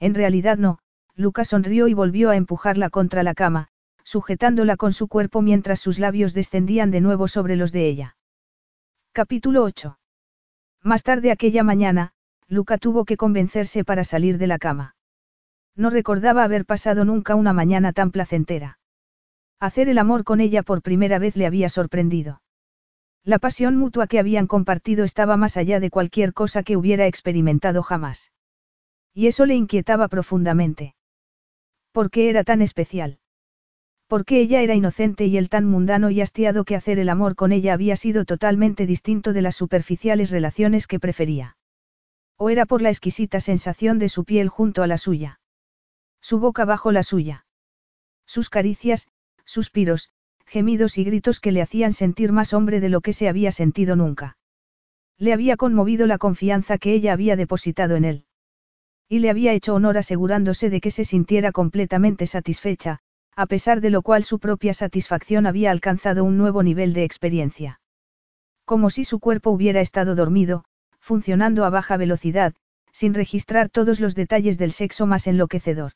En 0.00 0.14
realidad 0.14 0.58
no, 0.58 0.80
Luca 1.14 1.44
sonrió 1.44 1.86
y 1.86 1.94
volvió 1.94 2.30
a 2.30 2.36
empujarla 2.36 2.90
contra 2.90 3.22
la 3.22 3.34
cama, 3.34 3.68
sujetándola 4.02 4.76
con 4.76 4.92
su 4.92 5.06
cuerpo 5.06 5.40
mientras 5.40 5.78
sus 5.78 6.00
labios 6.00 6.34
descendían 6.34 6.90
de 6.90 7.00
nuevo 7.00 7.28
sobre 7.28 7.54
los 7.54 7.70
de 7.70 7.86
ella. 7.86 8.16
Capítulo 9.12 9.62
8. 9.62 9.98
Más 10.82 11.04
tarde 11.04 11.30
aquella 11.30 11.62
mañana, 11.62 12.12
Luca 12.48 12.76
tuvo 12.76 13.04
que 13.04 13.16
convencerse 13.16 13.84
para 13.84 14.02
salir 14.02 14.38
de 14.38 14.48
la 14.48 14.58
cama. 14.58 14.96
No 15.76 15.90
recordaba 15.90 16.42
haber 16.42 16.66
pasado 16.66 17.04
nunca 17.04 17.36
una 17.36 17.52
mañana 17.52 17.92
tan 17.92 18.10
placentera. 18.10 18.80
Hacer 19.62 19.88
el 19.88 19.98
amor 19.98 20.24
con 20.24 20.40
ella 20.40 20.64
por 20.64 20.82
primera 20.82 21.20
vez 21.20 21.36
le 21.36 21.46
había 21.46 21.68
sorprendido. 21.68 22.42
La 23.22 23.38
pasión 23.38 23.76
mutua 23.76 24.08
que 24.08 24.18
habían 24.18 24.48
compartido 24.48 25.04
estaba 25.04 25.36
más 25.36 25.56
allá 25.56 25.78
de 25.78 25.88
cualquier 25.88 26.32
cosa 26.32 26.64
que 26.64 26.76
hubiera 26.76 27.06
experimentado 27.06 27.84
jamás. 27.84 28.32
Y 29.14 29.28
eso 29.28 29.46
le 29.46 29.54
inquietaba 29.54 30.08
profundamente. 30.08 30.96
¿Por 31.92 32.10
qué 32.10 32.28
era 32.28 32.42
tan 32.42 32.60
especial? 32.60 33.20
Porque 34.08 34.40
ella 34.40 34.62
era 34.62 34.74
inocente 34.74 35.26
y 35.26 35.36
él 35.36 35.48
tan 35.48 35.64
mundano 35.66 36.10
y 36.10 36.20
hastiado 36.20 36.64
que 36.64 36.74
hacer 36.74 36.98
el 36.98 37.08
amor 37.08 37.36
con 37.36 37.52
ella 37.52 37.72
había 37.72 37.94
sido 37.94 38.24
totalmente 38.24 38.84
distinto 38.84 39.32
de 39.32 39.42
las 39.42 39.54
superficiales 39.54 40.32
relaciones 40.32 40.88
que 40.88 40.98
prefería. 40.98 41.56
O 42.36 42.50
era 42.50 42.66
por 42.66 42.82
la 42.82 42.88
exquisita 42.88 43.38
sensación 43.38 44.00
de 44.00 44.08
su 44.08 44.24
piel 44.24 44.48
junto 44.48 44.82
a 44.82 44.88
la 44.88 44.98
suya. 44.98 45.38
Su 46.20 46.40
boca 46.40 46.64
bajo 46.64 46.90
la 46.90 47.04
suya. 47.04 47.46
Sus 48.26 48.50
caricias, 48.50 49.06
suspiros, 49.44 50.10
gemidos 50.46 50.98
y 50.98 51.04
gritos 51.04 51.40
que 51.40 51.52
le 51.52 51.62
hacían 51.62 51.92
sentir 51.92 52.32
más 52.32 52.52
hombre 52.52 52.80
de 52.80 52.88
lo 52.88 53.00
que 53.00 53.12
se 53.12 53.28
había 53.28 53.52
sentido 53.52 53.96
nunca. 53.96 54.36
Le 55.18 55.32
había 55.32 55.56
conmovido 55.56 56.06
la 56.06 56.18
confianza 56.18 56.78
que 56.78 56.92
ella 56.92 57.12
había 57.12 57.36
depositado 57.36 57.96
en 57.96 58.04
él. 58.04 58.24
Y 59.08 59.20
le 59.20 59.30
había 59.30 59.52
hecho 59.52 59.74
honor 59.74 59.98
asegurándose 59.98 60.70
de 60.70 60.80
que 60.80 60.90
se 60.90 61.04
sintiera 61.04 61.52
completamente 61.52 62.26
satisfecha, 62.26 63.00
a 63.34 63.46
pesar 63.46 63.80
de 63.80 63.90
lo 63.90 64.02
cual 64.02 64.24
su 64.24 64.38
propia 64.38 64.74
satisfacción 64.74 65.46
había 65.46 65.70
alcanzado 65.70 66.24
un 66.24 66.36
nuevo 66.36 66.62
nivel 66.62 66.92
de 66.92 67.04
experiencia. 67.04 67.80
Como 68.64 68.90
si 68.90 69.04
su 69.04 69.20
cuerpo 69.20 69.50
hubiera 69.50 69.80
estado 69.80 70.14
dormido, 70.14 70.64
funcionando 70.98 71.64
a 71.64 71.70
baja 71.70 71.96
velocidad, 71.96 72.54
sin 72.92 73.14
registrar 73.14 73.68
todos 73.68 74.00
los 74.00 74.14
detalles 74.14 74.58
del 74.58 74.72
sexo 74.72 75.06
más 75.06 75.26
enloquecedor. 75.26 75.92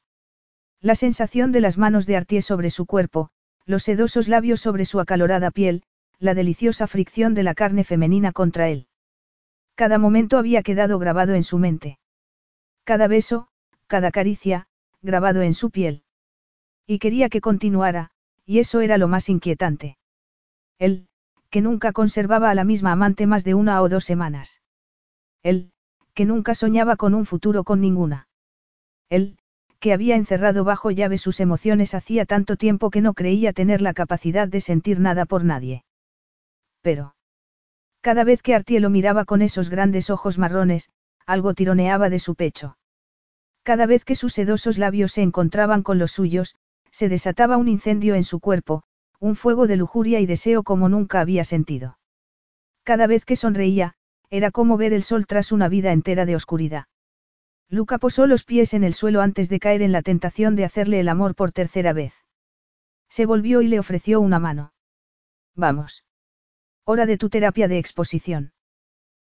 La 0.80 0.94
sensación 0.94 1.52
de 1.52 1.60
las 1.60 1.78
manos 1.78 2.06
de 2.06 2.16
Artie 2.16 2.42
sobre 2.42 2.70
su 2.70 2.86
cuerpo, 2.86 3.30
los 3.66 3.82
sedosos 3.82 4.28
labios 4.28 4.60
sobre 4.60 4.84
su 4.84 5.00
acalorada 5.00 5.50
piel, 5.50 5.82
la 6.18 6.34
deliciosa 6.34 6.86
fricción 6.86 7.34
de 7.34 7.42
la 7.42 7.54
carne 7.54 7.84
femenina 7.84 8.32
contra 8.32 8.68
él. 8.68 8.86
Cada 9.74 9.98
momento 9.98 10.38
había 10.38 10.62
quedado 10.62 10.98
grabado 10.98 11.34
en 11.34 11.42
su 11.42 11.58
mente. 11.58 11.98
Cada 12.84 13.08
beso, 13.08 13.48
cada 13.88 14.10
caricia, 14.10 14.68
grabado 15.02 15.42
en 15.42 15.52
su 15.52 15.70
piel. 15.70 16.04
Y 16.86 16.98
quería 16.98 17.28
que 17.28 17.40
continuara, 17.40 18.10
y 18.46 18.60
eso 18.60 18.80
era 18.80 18.96
lo 18.96 19.08
más 19.08 19.28
inquietante. 19.28 19.98
Él, 20.78 21.08
que 21.50 21.60
nunca 21.60 21.92
conservaba 21.92 22.50
a 22.50 22.54
la 22.54 22.64
misma 22.64 22.92
amante 22.92 23.26
más 23.26 23.44
de 23.44 23.54
una 23.54 23.82
o 23.82 23.88
dos 23.88 24.04
semanas. 24.04 24.60
Él, 25.42 25.72
que 26.14 26.24
nunca 26.24 26.54
soñaba 26.54 26.96
con 26.96 27.14
un 27.14 27.26
futuro 27.26 27.64
con 27.64 27.80
ninguna. 27.80 28.28
Él, 29.08 29.38
que 29.78 29.92
había 29.92 30.16
encerrado 30.16 30.64
bajo 30.64 30.90
llave 30.90 31.18
sus 31.18 31.40
emociones 31.40 31.94
hacía 31.94 32.24
tanto 32.24 32.56
tiempo 32.56 32.90
que 32.90 33.00
no 33.00 33.14
creía 33.14 33.52
tener 33.52 33.82
la 33.82 33.94
capacidad 33.94 34.48
de 34.48 34.60
sentir 34.60 35.00
nada 35.00 35.24
por 35.24 35.44
nadie. 35.44 35.84
Pero. 36.82 37.14
Cada 38.00 38.24
vez 38.24 38.42
que 38.42 38.54
Artie 38.54 38.80
lo 38.80 38.90
miraba 38.90 39.24
con 39.24 39.42
esos 39.42 39.68
grandes 39.68 40.10
ojos 40.10 40.38
marrones, 40.38 40.90
algo 41.26 41.54
tironeaba 41.54 42.08
de 42.08 42.18
su 42.18 42.34
pecho. 42.34 42.78
Cada 43.64 43.86
vez 43.86 44.04
que 44.04 44.14
sus 44.14 44.32
sedosos 44.32 44.78
labios 44.78 45.12
se 45.12 45.22
encontraban 45.22 45.82
con 45.82 45.98
los 45.98 46.12
suyos, 46.12 46.54
se 46.92 47.08
desataba 47.08 47.56
un 47.56 47.68
incendio 47.68 48.14
en 48.14 48.24
su 48.24 48.38
cuerpo, 48.38 48.84
un 49.18 49.34
fuego 49.34 49.66
de 49.66 49.76
lujuria 49.76 50.20
y 50.20 50.26
deseo 50.26 50.62
como 50.62 50.88
nunca 50.88 51.20
había 51.20 51.44
sentido. 51.44 51.98
Cada 52.84 53.08
vez 53.08 53.24
que 53.24 53.34
sonreía, 53.34 53.94
era 54.30 54.50
como 54.50 54.76
ver 54.76 54.92
el 54.92 55.02
sol 55.02 55.26
tras 55.26 55.50
una 55.50 55.68
vida 55.68 55.92
entera 55.92 56.26
de 56.26 56.36
oscuridad. 56.36 56.84
Luca 57.68 57.98
posó 57.98 58.26
los 58.26 58.44
pies 58.44 58.74
en 58.74 58.84
el 58.84 58.94
suelo 58.94 59.20
antes 59.20 59.48
de 59.48 59.58
caer 59.58 59.82
en 59.82 59.92
la 59.92 60.02
tentación 60.02 60.54
de 60.54 60.64
hacerle 60.64 61.00
el 61.00 61.08
amor 61.08 61.34
por 61.34 61.52
tercera 61.52 61.92
vez. 61.92 62.14
Se 63.08 63.26
volvió 63.26 63.62
y 63.62 63.68
le 63.68 63.78
ofreció 63.78 64.20
una 64.20 64.38
mano. 64.38 64.72
Vamos. 65.54 66.04
Hora 66.84 67.06
de 67.06 67.18
tu 67.18 67.28
terapia 67.28 67.66
de 67.66 67.78
exposición. 67.78 68.52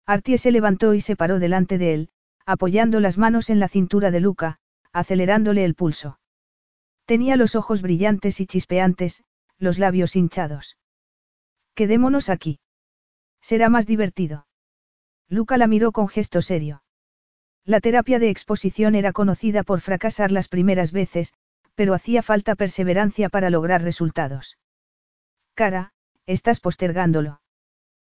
Artie 0.05 0.37
se 0.37 0.51
levantó 0.51 0.93
y 0.93 1.01
se 1.01 1.15
paró 1.15 1.39
delante 1.39 1.77
de 1.77 1.93
él, 1.93 2.09
apoyando 2.45 2.99
las 2.99 3.17
manos 3.17 3.49
en 3.49 3.59
la 3.59 3.67
cintura 3.67 4.11
de 4.11 4.19
Luca, 4.19 4.59
acelerándole 4.93 5.65
el 5.65 5.75
pulso. 5.75 6.19
Tenía 7.05 7.35
los 7.35 7.55
ojos 7.55 7.81
brillantes 7.81 8.39
y 8.39 8.45
chispeantes, 8.45 9.23
los 9.57 9.79
labios 9.79 10.15
hinchados. 10.15 10.77
Quedémonos 11.73 12.29
aquí. 12.29 12.59
Será 13.41 13.69
más 13.69 13.87
divertido. 13.87 14.47
Luca 15.27 15.57
la 15.57 15.67
miró 15.67 15.91
con 15.91 16.07
gesto 16.07 16.41
serio. 16.41 16.83
La 17.67 17.81
terapia 17.81 18.17
de 18.17 18.29
exposición 18.29 18.95
era 18.95 19.11
conocida 19.11 19.61
por 19.61 19.81
fracasar 19.81 20.31
las 20.31 20.47
primeras 20.47 20.93
veces, 20.93 21.33
pero 21.75 21.93
hacía 21.93 22.23
falta 22.23 22.55
perseverancia 22.55 23.27
para 23.27 23.49
lograr 23.49 23.83
resultados. 23.83 24.57
Cara, 25.53 25.91
estás 26.27 26.61
postergándolo. 26.61 27.41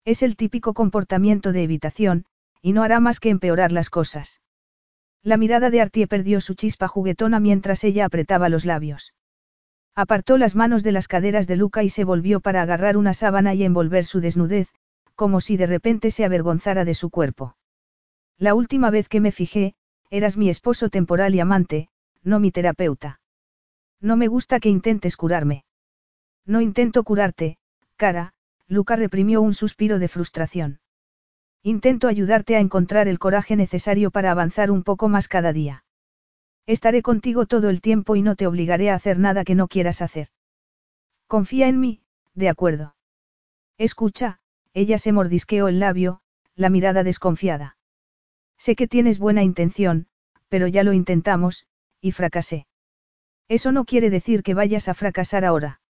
Es 0.04 0.22
el 0.22 0.36
típico 0.36 0.74
comportamiento 0.74 1.52
de 1.52 1.62
evitación, 1.62 2.26
y 2.60 2.74
no 2.74 2.82
hará 2.82 3.00
más 3.00 3.20
que 3.20 3.30
empeorar 3.30 3.72
las 3.72 3.88
cosas. 3.88 4.42
La 5.22 5.38
mirada 5.38 5.70
de 5.70 5.80
Artie 5.80 6.06
perdió 6.06 6.42
su 6.42 6.52
chispa 6.52 6.86
juguetona 6.86 7.40
mientras 7.40 7.84
ella 7.84 8.04
apretaba 8.04 8.50
los 8.50 8.66
labios. 8.66 9.14
Apartó 9.94 10.36
las 10.36 10.56
manos 10.56 10.82
de 10.82 10.92
las 10.92 11.08
caderas 11.08 11.46
de 11.46 11.56
Luca 11.56 11.82
y 11.82 11.88
se 11.88 12.04
volvió 12.04 12.40
para 12.40 12.60
agarrar 12.60 12.98
una 12.98 13.14
sábana 13.14 13.54
y 13.54 13.64
envolver 13.64 14.04
su 14.04 14.20
desnudez, 14.20 14.68
como 15.14 15.40
si 15.40 15.56
de 15.56 15.66
repente 15.66 16.10
se 16.10 16.26
avergonzara 16.26 16.84
de 16.84 16.92
su 16.92 17.08
cuerpo. 17.08 17.56
La 18.38 18.54
última 18.54 18.90
vez 18.90 19.08
que 19.08 19.20
me 19.20 19.32
fijé, 19.32 19.74
eras 20.10 20.36
mi 20.36 20.48
esposo 20.48 20.88
temporal 20.90 21.34
y 21.34 21.40
amante, 21.40 21.88
no 22.22 22.38
mi 22.38 22.52
terapeuta. 22.52 23.20
No 24.00 24.16
me 24.16 24.28
gusta 24.28 24.60
que 24.60 24.68
intentes 24.68 25.16
curarme. 25.16 25.64
No 26.46 26.60
intento 26.60 27.02
curarte, 27.02 27.58
cara, 27.96 28.32
Luca 28.68 28.94
reprimió 28.96 29.42
un 29.42 29.54
suspiro 29.54 29.98
de 29.98 30.08
frustración. 30.08 30.80
Intento 31.62 32.06
ayudarte 32.06 32.54
a 32.54 32.60
encontrar 32.60 33.08
el 33.08 33.18
coraje 33.18 33.56
necesario 33.56 34.12
para 34.12 34.30
avanzar 34.30 34.70
un 34.70 34.84
poco 34.84 35.08
más 35.08 35.26
cada 35.26 35.52
día. 35.52 35.84
Estaré 36.66 37.02
contigo 37.02 37.46
todo 37.46 37.70
el 37.70 37.80
tiempo 37.80 38.14
y 38.14 38.22
no 38.22 38.36
te 38.36 38.46
obligaré 38.46 38.90
a 38.90 38.94
hacer 38.94 39.18
nada 39.18 39.42
que 39.44 39.56
no 39.56 39.66
quieras 39.66 40.00
hacer. 40.00 40.28
Confía 41.26 41.66
en 41.66 41.80
mí, 41.80 42.02
de 42.34 42.48
acuerdo. 42.48 42.94
Escucha, 43.78 44.40
ella 44.74 44.98
se 44.98 45.12
mordisqueó 45.12 45.66
el 45.66 45.80
labio, 45.80 46.20
la 46.54 46.70
mirada 46.70 47.02
desconfiada. 47.02 47.77
Sé 48.58 48.76
que 48.76 48.88
tienes 48.88 49.18
buena 49.18 49.42
intención, 49.42 50.06
pero 50.48 50.66
ya 50.66 50.82
lo 50.82 50.92
intentamos, 50.92 51.66
y 52.00 52.12
fracasé. 52.12 52.66
Eso 53.48 53.72
no 53.72 53.84
quiere 53.84 54.10
decir 54.10 54.42
que 54.42 54.54
vayas 54.54 54.88
a 54.88 54.94
fracasar 54.94 55.44
ahora. 55.44 55.80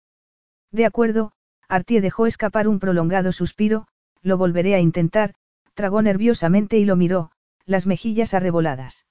De 0.70 0.84
acuerdo, 0.84 1.32
Artie 1.68 2.00
dejó 2.00 2.26
escapar 2.26 2.68
un 2.68 2.78
prolongado 2.78 3.32
suspiro, 3.32 3.88
lo 4.22 4.36
volveré 4.36 4.74
a 4.74 4.80
intentar, 4.80 5.34
tragó 5.74 6.02
nerviosamente 6.02 6.78
y 6.78 6.84
lo 6.84 6.96
miró, 6.96 7.30
las 7.64 7.86
mejillas 7.86 8.34
arreboladas. 8.34 9.06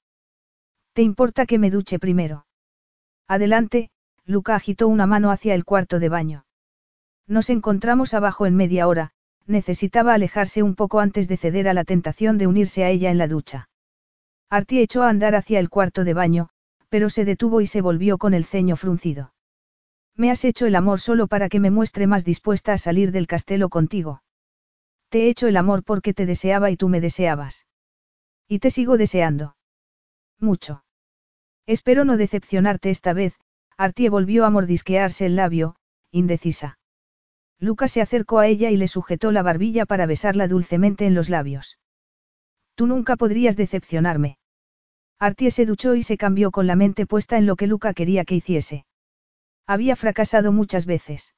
¿Te 0.92 1.02
importa 1.02 1.46
que 1.46 1.58
me 1.58 1.70
duche 1.70 1.98
primero? 1.98 2.46
Adelante, 3.26 3.90
Luca 4.24 4.54
agitó 4.54 4.88
una 4.88 5.06
mano 5.06 5.30
hacia 5.30 5.54
el 5.54 5.64
cuarto 5.64 5.98
de 5.98 6.08
baño. 6.08 6.44
Nos 7.26 7.50
encontramos 7.50 8.14
abajo 8.14 8.46
en 8.46 8.56
media 8.56 8.88
hora, 8.88 9.12
necesitaba 9.48 10.14
alejarse 10.14 10.62
un 10.62 10.74
poco 10.74 11.00
antes 11.00 11.26
de 11.26 11.36
ceder 11.36 11.68
a 11.68 11.74
la 11.74 11.84
tentación 11.84 12.38
de 12.38 12.46
unirse 12.46 12.84
a 12.84 12.90
ella 12.90 13.10
en 13.10 13.18
la 13.18 13.26
ducha. 13.26 13.68
Artie 14.50 14.82
echó 14.82 15.02
a 15.02 15.08
andar 15.08 15.34
hacia 15.34 15.58
el 15.58 15.68
cuarto 15.68 16.04
de 16.04 16.14
baño, 16.14 16.48
pero 16.88 17.10
se 17.10 17.24
detuvo 17.24 17.60
y 17.60 17.66
se 17.66 17.80
volvió 17.80 18.18
con 18.18 18.34
el 18.34 18.44
ceño 18.44 18.76
fruncido. 18.76 19.32
Me 20.16 20.30
has 20.30 20.44
hecho 20.44 20.66
el 20.66 20.74
amor 20.74 21.00
solo 21.00 21.26
para 21.26 21.48
que 21.48 21.60
me 21.60 21.70
muestre 21.70 22.06
más 22.06 22.24
dispuesta 22.24 22.72
a 22.72 22.78
salir 22.78 23.12
del 23.12 23.26
castelo 23.26 23.68
contigo. 23.68 24.22
Te 25.10 25.24
he 25.24 25.28
hecho 25.28 25.46
el 25.46 25.56
amor 25.56 25.84
porque 25.84 26.14
te 26.14 26.26
deseaba 26.26 26.70
y 26.70 26.76
tú 26.76 26.88
me 26.88 27.00
deseabas. 27.00 27.66
Y 28.46 28.58
te 28.58 28.70
sigo 28.70 28.96
deseando. 28.96 29.56
Mucho. 30.38 30.84
Espero 31.66 32.04
no 32.04 32.16
decepcionarte 32.16 32.90
esta 32.90 33.12
vez, 33.12 33.34
Artie 33.76 34.08
volvió 34.08 34.44
a 34.44 34.50
mordisquearse 34.50 35.26
el 35.26 35.36
labio, 35.36 35.76
indecisa. 36.10 36.77
Lucas 37.60 37.92
se 37.92 38.00
acercó 38.00 38.38
a 38.38 38.46
ella 38.46 38.70
y 38.70 38.76
le 38.76 38.88
sujetó 38.88 39.32
la 39.32 39.42
barbilla 39.42 39.84
para 39.84 40.06
besarla 40.06 40.46
dulcemente 40.46 41.06
en 41.06 41.14
los 41.14 41.28
labios. 41.28 41.78
Tú 42.74 42.86
nunca 42.86 43.16
podrías 43.16 43.56
decepcionarme. 43.56 44.38
Artie 45.18 45.50
se 45.50 45.66
duchó 45.66 45.96
y 45.96 46.04
se 46.04 46.16
cambió 46.16 46.52
con 46.52 46.68
la 46.68 46.76
mente 46.76 47.06
puesta 47.06 47.36
en 47.38 47.46
lo 47.46 47.56
que 47.56 47.66
Luca 47.66 47.92
quería 47.92 48.24
que 48.24 48.36
hiciese. 48.36 48.86
Había 49.66 49.96
fracasado 49.96 50.52
muchas 50.52 50.86
veces. 50.86 51.34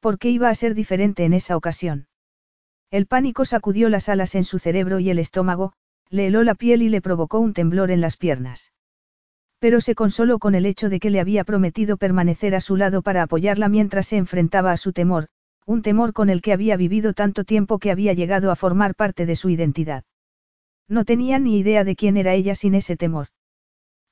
¿Por 0.00 0.18
qué 0.18 0.30
iba 0.30 0.48
a 0.48 0.54
ser 0.54 0.74
diferente 0.74 1.24
en 1.24 1.34
esa 1.34 1.56
ocasión? 1.56 2.08
El 2.90 3.06
pánico 3.06 3.44
sacudió 3.44 3.90
las 3.90 4.08
alas 4.08 4.34
en 4.34 4.44
su 4.44 4.58
cerebro 4.58 4.98
y 5.00 5.10
el 5.10 5.18
estómago, 5.18 5.74
le 6.08 6.28
heló 6.28 6.42
la 6.44 6.54
piel 6.54 6.82
y 6.82 6.88
le 6.88 7.02
provocó 7.02 7.40
un 7.40 7.52
temblor 7.52 7.90
en 7.90 8.00
las 8.00 8.16
piernas. 8.16 8.72
Pero 9.58 9.80
se 9.80 9.94
consoló 9.94 10.38
con 10.38 10.54
el 10.54 10.66
hecho 10.66 10.88
de 10.88 11.00
que 11.00 11.10
le 11.10 11.20
había 11.20 11.44
prometido 11.44 11.96
permanecer 11.96 12.54
a 12.54 12.60
su 12.60 12.76
lado 12.76 13.02
para 13.02 13.22
apoyarla 13.22 13.68
mientras 13.68 14.06
se 14.06 14.16
enfrentaba 14.16 14.72
a 14.72 14.76
su 14.76 14.92
temor, 14.92 15.28
un 15.64 15.82
temor 15.82 16.12
con 16.12 16.30
el 16.30 16.42
que 16.42 16.52
había 16.52 16.76
vivido 16.76 17.12
tanto 17.12 17.44
tiempo 17.44 17.78
que 17.78 17.90
había 17.90 18.12
llegado 18.12 18.50
a 18.50 18.56
formar 18.56 18.94
parte 18.94 19.26
de 19.26 19.34
su 19.34 19.48
identidad. 19.48 20.04
No 20.88 21.04
tenía 21.04 21.38
ni 21.38 21.58
idea 21.58 21.84
de 21.84 21.96
quién 21.96 22.16
era 22.16 22.34
ella 22.34 22.54
sin 22.54 22.74
ese 22.74 22.96
temor. 22.96 23.28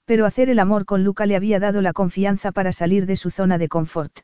Pero 0.07 0.27
hacer 0.27 0.51
el 0.51 0.59
amor 0.59 0.85
con 0.85 1.05
Luca 1.05 1.27
le 1.27 1.37
había 1.37 1.61
dado 1.61 1.81
la 1.81 1.93
confianza 1.93 2.51
para 2.51 2.73
salir 2.73 3.07
de 3.07 3.17
su 3.17 3.31
zona 3.31 3.59
de 3.59 3.69
confort. 3.69 4.21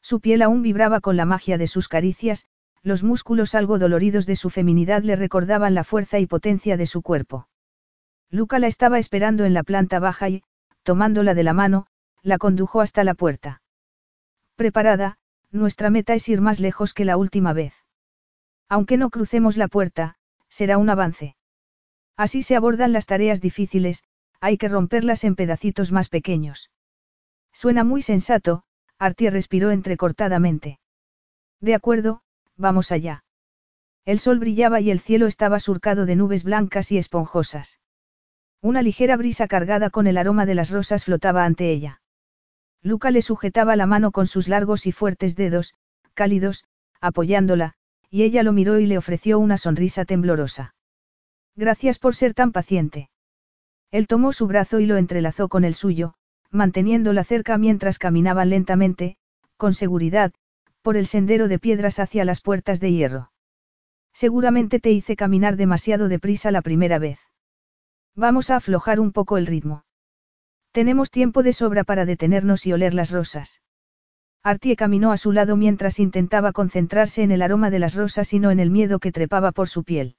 Su 0.00 0.20
piel 0.20 0.42
aún 0.42 0.62
vibraba 0.62 1.00
con 1.00 1.16
la 1.16 1.24
magia 1.24 1.58
de 1.58 1.66
sus 1.66 1.88
caricias, 1.88 2.46
los 2.82 3.02
músculos 3.02 3.54
algo 3.54 3.78
doloridos 3.78 4.24
de 4.24 4.36
su 4.36 4.50
feminidad 4.50 5.02
le 5.02 5.16
recordaban 5.16 5.74
la 5.74 5.84
fuerza 5.84 6.18
y 6.18 6.26
potencia 6.26 6.76
de 6.76 6.86
su 6.86 7.02
cuerpo. 7.02 7.47
Luca 8.30 8.58
la 8.58 8.66
estaba 8.66 8.98
esperando 8.98 9.44
en 9.44 9.54
la 9.54 9.62
planta 9.62 10.00
baja 10.00 10.28
y, 10.28 10.42
tomándola 10.82 11.34
de 11.34 11.42
la 11.42 11.54
mano, 11.54 11.86
la 12.22 12.38
condujo 12.38 12.80
hasta 12.80 13.04
la 13.04 13.14
puerta. 13.14 13.62
Preparada, 14.56 15.18
nuestra 15.50 15.88
meta 15.88 16.14
es 16.14 16.28
ir 16.28 16.40
más 16.40 16.60
lejos 16.60 16.92
que 16.92 17.04
la 17.04 17.16
última 17.16 17.52
vez. 17.52 17.74
Aunque 18.68 18.98
no 18.98 19.08
crucemos 19.10 19.56
la 19.56 19.68
puerta, 19.68 20.16
será 20.48 20.76
un 20.76 20.90
avance. 20.90 21.36
Así 22.16 22.42
se 22.42 22.56
abordan 22.56 22.92
las 22.92 23.06
tareas 23.06 23.40
difíciles, 23.40 24.04
hay 24.40 24.58
que 24.58 24.68
romperlas 24.68 25.24
en 25.24 25.36
pedacitos 25.36 25.92
más 25.92 26.08
pequeños. 26.08 26.70
Suena 27.52 27.82
muy 27.82 28.02
sensato, 28.02 28.64
Artie 28.98 29.30
respiró 29.30 29.70
entrecortadamente. 29.70 30.80
De 31.60 31.74
acuerdo, 31.74 32.22
vamos 32.56 32.92
allá. 32.92 33.24
El 34.04 34.18
sol 34.18 34.38
brillaba 34.38 34.80
y 34.80 34.90
el 34.90 35.00
cielo 35.00 35.26
estaba 35.26 35.60
surcado 35.60 36.06
de 36.06 36.16
nubes 36.16 36.44
blancas 36.44 36.92
y 36.92 36.98
esponjosas. 36.98 37.80
Una 38.60 38.82
ligera 38.82 39.16
brisa 39.16 39.46
cargada 39.46 39.90
con 39.90 40.06
el 40.06 40.18
aroma 40.18 40.44
de 40.44 40.54
las 40.54 40.70
rosas 40.70 41.04
flotaba 41.04 41.44
ante 41.44 41.70
ella. 41.70 42.00
Luca 42.82 43.10
le 43.10 43.22
sujetaba 43.22 43.76
la 43.76 43.86
mano 43.86 44.10
con 44.10 44.26
sus 44.26 44.48
largos 44.48 44.86
y 44.86 44.92
fuertes 44.92 45.36
dedos, 45.36 45.74
cálidos, 46.14 46.64
apoyándola, 47.00 47.74
y 48.10 48.22
ella 48.22 48.42
lo 48.42 48.52
miró 48.52 48.78
y 48.78 48.86
le 48.86 48.98
ofreció 48.98 49.38
una 49.38 49.58
sonrisa 49.58 50.04
temblorosa. 50.04 50.74
Gracias 51.54 51.98
por 51.98 52.14
ser 52.14 52.34
tan 52.34 52.52
paciente. 52.52 53.10
Él 53.90 54.06
tomó 54.06 54.32
su 54.32 54.46
brazo 54.46 54.80
y 54.80 54.86
lo 54.86 54.96
entrelazó 54.96 55.48
con 55.48 55.64
el 55.64 55.74
suyo, 55.74 56.14
manteniéndola 56.50 57.24
cerca 57.24 57.58
mientras 57.58 57.98
caminaban 57.98 58.50
lentamente, 58.50 59.16
con 59.56 59.74
seguridad, 59.74 60.32
por 60.82 60.96
el 60.96 61.06
sendero 61.06 61.48
de 61.48 61.58
piedras 61.58 61.98
hacia 61.98 62.24
las 62.24 62.40
puertas 62.40 62.80
de 62.80 62.92
hierro. 62.92 63.32
Seguramente 64.12 64.80
te 64.80 64.90
hice 64.90 65.16
caminar 65.16 65.56
demasiado 65.56 66.08
deprisa 66.08 66.50
la 66.50 66.62
primera 66.62 66.98
vez. 66.98 67.20
Vamos 68.18 68.50
a 68.50 68.56
aflojar 68.56 68.98
un 68.98 69.12
poco 69.12 69.38
el 69.38 69.46
ritmo. 69.46 69.84
Tenemos 70.72 71.12
tiempo 71.12 71.44
de 71.44 71.52
sobra 71.52 71.84
para 71.84 72.04
detenernos 72.04 72.66
y 72.66 72.72
oler 72.72 72.92
las 72.92 73.12
rosas. 73.12 73.62
Artie 74.42 74.74
caminó 74.74 75.12
a 75.12 75.16
su 75.16 75.30
lado 75.30 75.56
mientras 75.56 76.00
intentaba 76.00 76.50
concentrarse 76.50 77.22
en 77.22 77.30
el 77.30 77.42
aroma 77.42 77.70
de 77.70 77.78
las 77.78 77.94
rosas 77.94 78.32
y 78.32 78.40
no 78.40 78.50
en 78.50 78.58
el 78.58 78.70
miedo 78.70 78.98
que 78.98 79.12
trepaba 79.12 79.52
por 79.52 79.68
su 79.68 79.84
piel. 79.84 80.16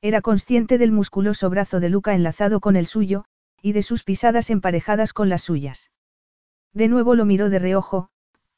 Era 0.00 0.22
consciente 0.22 0.78
del 0.78 0.92
musculoso 0.92 1.50
brazo 1.50 1.78
de 1.78 1.90
Luca 1.90 2.14
enlazado 2.14 2.58
con 2.58 2.74
el 2.74 2.86
suyo, 2.86 3.26
y 3.60 3.72
de 3.72 3.82
sus 3.82 4.02
pisadas 4.02 4.48
emparejadas 4.48 5.12
con 5.12 5.28
las 5.28 5.42
suyas. 5.42 5.90
De 6.72 6.88
nuevo 6.88 7.14
lo 7.14 7.26
miró 7.26 7.50
de 7.50 7.58
reojo, 7.58 8.08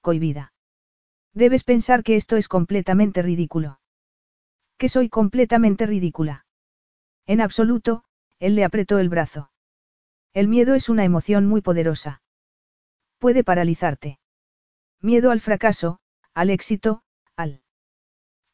cohibida. 0.03 0.53
Debes 1.35 1.65
pensar 1.65 2.05
que 2.05 2.15
esto 2.15 2.37
es 2.37 2.47
completamente 2.47 3.23
ridículo. 3.23 3.81
Que 4.79 4.89
soy 4.89 5.09
completamente 5.09 5.85
ridícula. 5.85 6.47
En 7.27 7.41
absoluto, 7.41 8.05
él 8.43 8.57
le 8.57 8.65
apretó 8.65 8.99
el 8.99 9.09
brazo. 9.09 9.53
El 10.35 10.49
miedo 10.49 10.75
es 10.75 10.89
una 10.89 11.05
emoción 11.05 11.47
muy 11.47 11.61
poderosa. 11.61 12.23
Puede 13.19 13.45
paralizarte. 13.45 14.19
Miedo 15.01 15.31
al 15.31 15.41
fracaso, 15.41 16.01
al 16.35 16.51
éxito, 16.51 17.05
al 17.37 17.63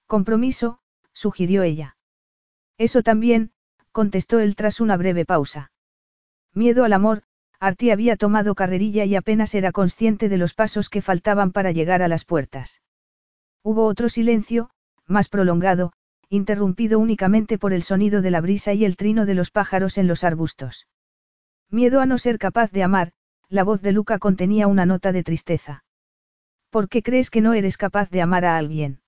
compromiso, 0.07 0.81
sugirió 1.15 1.63
ella. 1.63 1.97
Eso 2.77 3.03
también, 3.03 3.53
contestó 3.91 4.41
él 4.41 4.57
tras 4.57 4.83
una 4.83 4.99
breve 4.99 5.25
pausa. 5.25 5.73
Miedo 6.53 6.85
al 6.85 6.93
amor, 6.93 7.23
Artie 7.59 7.91
había 7.91 8.17
tomado 8.19 8.55
carrerilla 8.55 9.07
y 9.07 9.17
apenas 9.17 9.55
era 9.55 9.73
consciente 9.73 10.29
de 10.29 10.37
los 10.37 10.53
pasos 10.53 10.91
que 10.91 11.01
faltaban 11.01 11.51
para 11.51 11.73
llegar 11.73 12.03
a 12.03 12.09
las 12.09 12.27
puertas. 12.27 12.83
Hubo 13.63 13.87
otro 13.87 14.11
silencio, 14.11 14.69
más 15.07 15.31
prolongado, 15.31 15.95
interrumpido 16.31 16.99
únicamente 16.99 17.59
por 17.59 17.73
el 17.73 17.83
sonido 17.83 18.23
de 18.23 18.31
la 18.31 18.41
brisa 18.41 18.75
y 18.75 18.85
el 18.85 18.97
trino 18.97 19.27
de 19.27 19.35
los 19.35 19.51
pájaros 19.51 19.99
en 19.99 20.07
los 20.07 20.25
arbustos. 20.25 20.87
Miedo 21.71 22.01
a 22.01 22.07
no 22.07 22.19
ser 22.19 22.39
capaz 22.39 22.71
de 22.71 22.83
amar, 22.83 23.13
la 23.49 23.65
voz 23.65 23.81
de 23.83 23.93
Luca 23.93 24.19
contenía 24.19 24.67
una 24.67 24.87
nota 24.87 25.13
de 25.13 25.23
tristeza. 25.23 25.85
¿Por 26.71 26.89
qué 26.89 27.03
crees 27.03 27.31
que 27.31 27.41
no 27.41 27.55
eres 27.55 27.77
capaz 27.77 28.11
de 28.11 28.21
amar 28.21 28.45
a 28.45 28.59
alguien? 28.59 29.01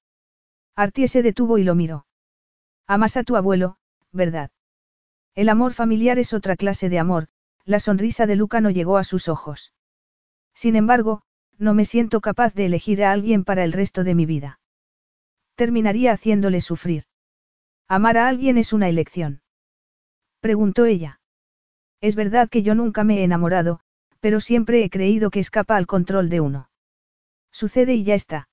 Artie 0.77 1.09
se 1.09 1.23
detuvo 1.23 1.59
y 1.59 1.65
lo 1.65 1.75
miró. 1.75 2.07
Amas 2.87 3.17
a 3.17 3.23
tu 3.23 3.37
abuelo, 3.37 3.77
¿verdad? 4.13 4.51
El 5.35 5.49
amor 5.49 5.75
familiar 5.75 6.19
es 6.19 6.33
otra 6.33 6.57
clase 6.57 6.89
de 6.89 6.99
amor, 6.99 7.29
la 7.65 7.81
sonrisa 7.81 8.27
de 8.27 8.37
Luca 8.37 8.61
no 8.61 8.71
llegó 8.71 8.97
a 8.97 9.05
sus 9.05 9.29
ojos. 9.29 9.75
Sin 10.55 10.75
embargo, 10.75 11.23
no 11.59 11.75
me 11.75 11.85
siento 11.85 12.21
capaz 12.21 12.55
de 12.55 12.67
elegir 12.67 13.05
a 13.05 13.13
alguien 13.13 13.45
para 13.45 13.65
el 13.65 13.73
resto 13.73 14.05
de 14.05 14.15
mi 14.15 14.25
vida. 14.25 14.59
Terminaría 15.55 16.13
haciéndole 16.13 16.63
sufrir. 16.63 17.05
Amar 17.93 18.19
a 18.19 18.29
alguien 18.29 18.57
es 18.57 18.73
una 18.73 18.89
elección. 18.89 19.43
Preguntó 20.39 20.85
ella. 20.85 21.21
Es 22.01 22.15
verdad 22.15 22.49
que 22.49 22.63
yo 22.63 22.77
nunca 22.77 23.03
me 23.03 23.19
he 23.19 23.25
enamorado, 23.25 23.81
pero 24.21 24.39
siempre 24.39 24.85
he 24.85 24.91
creído 24.91 25.29
que 25.31 25.41
escapa 25.41 25.77
al 25.77 25.89
control 25.89 26.29
de 26.29 26.41
uno. 26.41 26.71
Sucede 27.51 27.95
y 27.95 28.05
ya 28.05 28.15
está. 28.15 28.49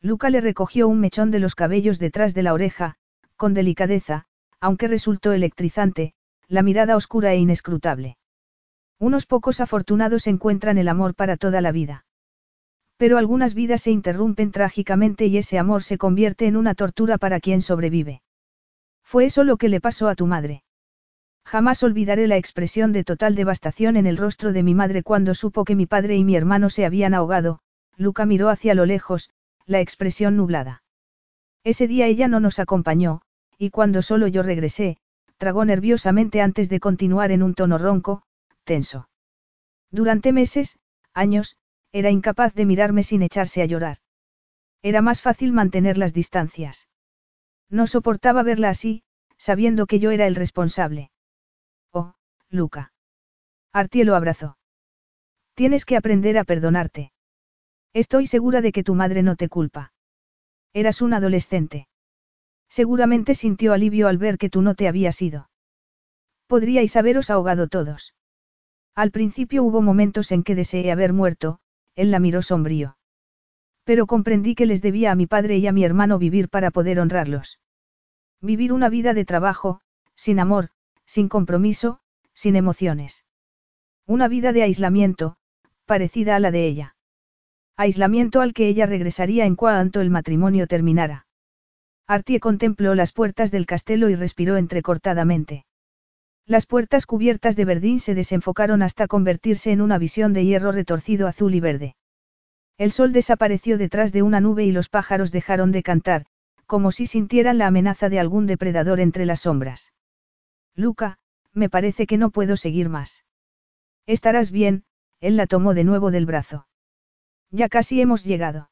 Luca 0.00 0.30
le 0.30 0.40
recogió 0.40 0.86
un 0.86 1.00
mechón 1.00 1.32
de 1.32 1.40
los 1.40 1.56
cabellos 1.56 1.98
detrás 1.98 2.34
de 2.34 2.44
la 2.44 2.54
oreja, 2.54 2.94
con 3.34 3.52
delicadeza, 3.52 4.26
aunque 4.60 4.86
resultó 4.86 5.32
electrizante, 5.32 6.14
la 6.46 6.62
mirada 6.62 6.94
oscura 6.94 7.32
e 7.32 7.38
inescrutable. 7.38 8.16
Unos 9.00 9.26
pocos 9.26 9.60
afortunados 9.60 10.28
encuentran 10.28 10.78
el 10.78 10.86
amor 10.86 11.16
para 11.16 11.36
toda 11.36 11.60
la 11.62 11.72
vida. 11.72 12.04
Pero 12.96 13.18
algunas 13.18 13.54
vidas 13.54 13.82
se 13.82 13.90
interrumpen 13.90 14.52
trágicamente 14.52 15.26
y 15.26 15.38
ese 15.38 15.58
amor 15.58 15.82
se 15.82 15.98
convierte 15.98 16.46
en 16.46 16.56
una 16.56 16.76
tortura 16.76 17.18
para 17.18 17.40
quien 17.40 17.60
sobrevive. 17.60 18.22
Fue 19.12 19.26
eso 19.26 19.44
lo 19.44 19.58
que 19.58 19.68
le 19.68 19.78
pasó 19.78 20.08
a 20.08 20.14
tu 20.14 20.26
madre. 20.26 20.62
Jamás 21.44 21.82
olvidaré 21.82 22.26
la 22.28 22.38
expresión 22.38 22.94
de 22.94 23.04
total 23.04 23.34
devastación 23.34 23.98
en 23.98 24.06
el 24.06 24.16
rostro 24.16 24.54
de 24.54 24.62
mi 24.62 24.74
madre 24.74 25.02
cuando 25.02 25.34
supo 25.34 25.66
que 25.66 25.76
mi 25.76 25.84
padre 25.84 26.16
y 26.16 26.24
mi 26.24 26.34
hermano 26.34 26.70
se 26.70 26.86
habían 26.86 27.12
ahogado, 27.12 27.58
Luca 27.98 28.24
miró 28.24 28.48
hacia 28.48 28.74
lo 28.74 28.86
lejos, 28.86 29.28
la 29.66 29.80
expresión 29.80 30.38
nublada. 30.38 30.82
Ese 31.62 31.88
día 31.88 32.06
ella 32.06 32.26
no 32.26 32.40
nos 32.40 32.58
acompañó, 32.58 33.20
y 33.58 33.68
cuando 33.68 34.00
solo 34.00 34.28
yo 34.28 34.42
regresé, 34.42 34.96
tragó 35.36 35.66
nerviosamente 35.66 36.40
antes 36.40 36.70
de 36.70 36.80
continuar 36.80 37.32
en 37.32 37.42
un 37.42 37.52
tono 37.52 37.76
ronco, 37.76 38.22
tenso. 38.64 39.10
Durante 39.90 40.32
meses, 40.32 40.78
años, 41.12 41.58
era 41.92 42.08
incapaz 42.08 42.54
de 42.54 42.64
mirarme 42.64 43.02
sin 43.02 43.20
echarse 43.20 43.60
a 43.60 43.66
llorar. 43.66 43.98
Era 44.80 45.02
más 45.02 45.20
fácil 45.20 45.52
mantener 45.52 45.98
las 45.98 46.14
distancias. 46.14 46.88
No 47.72 47.86
soportaba 47.86 48.42
verla 48.42 48.68
así, 48.68 49.02
sabiendo 49.38 49.86
que 49.86 49.98
yo 49.98 50.10
era 50.10 50.26
el 50.26 50.34
responsable. 50.34 51.10
Oh, 51.90 52.12
Luca. 52.50 52.92
Artie 53.72 54.04
lo 54.04 54.14
abrazó. 54.14 54.58
Tienes 55.54 55.86
que 55.86 55.96
aprender 55.96 56.36
a 56.36 56.44
perdonarte. 56.44 57.12
Estoy 57.94 58.26
segura 58.26 58.60
de 58.60 58.72
que 58.72 58.84
tu 58.84 58.94
madre 58.94 59.22
no 59.22 59.36
te 59.36 59.48
culpa. 59.48 59.94
Eras 60.74 61.00
un 61.00 61.14
adolescente. 61.14 61.88
Seguramente 62.68 63.34
sintió 63.34 63.72
alivio 63.72 64.06
al 64.06 64.18
ver 64.18 64.36
que 64.36 64.50
tú 64.50 64.60
no 64.60 64.74
te 64.74 64.86
habías 64.86 65.22
ido. 65.22 65.48
Podríais 66.48 66.94
haberos 66.96 67.30
ahogado 67.30 67.68
todos. 67.68 68.14
Al 68.94 69.12
principio 69.12 69.64
hubo 69.64 69.80
momentos 69.80 70.30
en 70.30 70.42
que 70.42 70.54
deseé 70.54 70.92
haber 70.92 71.14
muerto, 71.14 71.58
él 71.94 72.10
la 72.10 72.18
miró 72.18 72.42
sombrío. 72.42 72.98
Pero 73.84 74.06
comprendí 74.06 74.54
que 74.54 74.66
les 74.66 74.82
debía 74.82 75.10
a 75.10 75.14
mi 75.14 75.26
padre 75.26 75.56
y 75.56 75.66
a 75.66 75.72
mi 75.72 75.84
hermano 75.84 76.18
vivir 76.18 76.50
para 76.50 76.70
poder 76.70 77.00
honrarlos. 77.00 77.61
Vivir 78.44 78.72
una 78.72 78.88
vida 78.88 79.14
de 79.14 79.24
trabajo, 79.24 79.80
sin 80.16 80.40
amor, 80.40 80.70
sin 81.06 81.28
compromiso, 81.28 82.00
sin 82.34 82.56
emociones. 82.56 83.24
Una 84.04 84.26
vida 84.26 84.52
de 84.52 84.64
aislamiento, 84.64 85.36
parecida 85.86 86.34
a 86.34 86.40
la 86.40 86.50
de 86.50 86.66
ella. 86.66 86.96
Aislamiento 87.76 88.40
al 88.40 88.52
que 88.52 88.66
ella 88.66 88.86
regresaría 88.86 89.46
en 89.46 89.54
cuanto 89.54 90.00
el 90.00 90.10
matrimonio 90.10 90.66
terminara. 90.66 91.28
Artie 92.08 92.40
contempló 92.40 92.96
las 92.96 93.12
puertas 93.12 93.52
del 93.52 93.64
castelo 93.64 94.10
y 94.10 94.16
respiró 94.16 94.56
entrecortadamente. 94.56 95.64
Las 96.44 96.66
puertas 96.66 97.06
cubiertas 97.06 97.54
de 97.54 97.64
verdín 97.64 98.00
se 98.00 98.16
desenfocaron 98.16 98.82
hasta 98.82 99.06
convertirse 99.06 99.70
en 99.70 99.80
una 99.80 99.98
visión 99.98 100.32
de 100.32 100.44
hierro 100.44 100.72
retorcido 100.72 101.28
azul 101.28 101.54
y 101.54 101.60
verde. 101.60 101.94
El 102.76 102.90
sol 102.90 103.12
desapareció 103.12 103.78
detrás 103.78 104.12
de 104.12 104.22
una 104.22 104.40
nube 104.40 104.64
y 104.64 104.72
los 104.72 104.88
pájaros 104.88 105.30
dejaron 105.30 105.70
de 105.70 105.84
cantar, 105.84 106.26
como 106.66 106.92
si 106.92 107.06
sintieran 107.06 107.58
la 107.58 107.66
amenaza 107.66 108.08
de 108.08 108.18
algún 108.18 108.46
depredador 108.46 109.00
entre 109.00 109.26
las 109.26 109.40
sombras. 109.40 109.92
Luca, 110.74 111.18
me 111.52 111.68
parece 111.68 112.06
que 112.06 112.18
no 112.18 112.30
puedo 112.30 112.56
seguir 112.56 112.88
más. 112.88 113.24
Estarás 114.06 114.50
bien, 114.50 114.84
él 115.20 115.36
la 115.36 115.46
tomó 115.46 115.74
de 115.74 115.84
nuevo 115.84 116.10
del 116.10 116.26
brazo. 116.26 116.66
Ya 117.50 117.68
casi 117.68 118.00
hemos 118.00 118.24
llegado. 118.24 118.70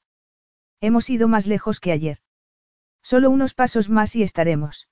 Hemos 0.80 1.10
ido 1.10 1.28
más 1.28 1.46
lejos 1.46 1.80
que 1.80 1.92
ayer. 1.92 2.18
Solo 3.02 3.30
unos 3.30 3.54
pasos 3.54 3.90
más 3.90 4.16
y 4.16 4.22
estaremos. 4.22 4.88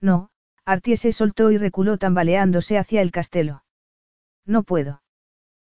No, 0.00 0.30
Artie 0.64 0.96
se 0.96 1.12
soltó 1.12 1.50
y 1.50 1.58
reculó 1.58 1.98
tambaleándose 1.98 2.78
hacia 2.78 3.02
el 3.02 3.10
castelo. 3.10 3.64
No 4.46 4.62
puedo. 4.62 5.02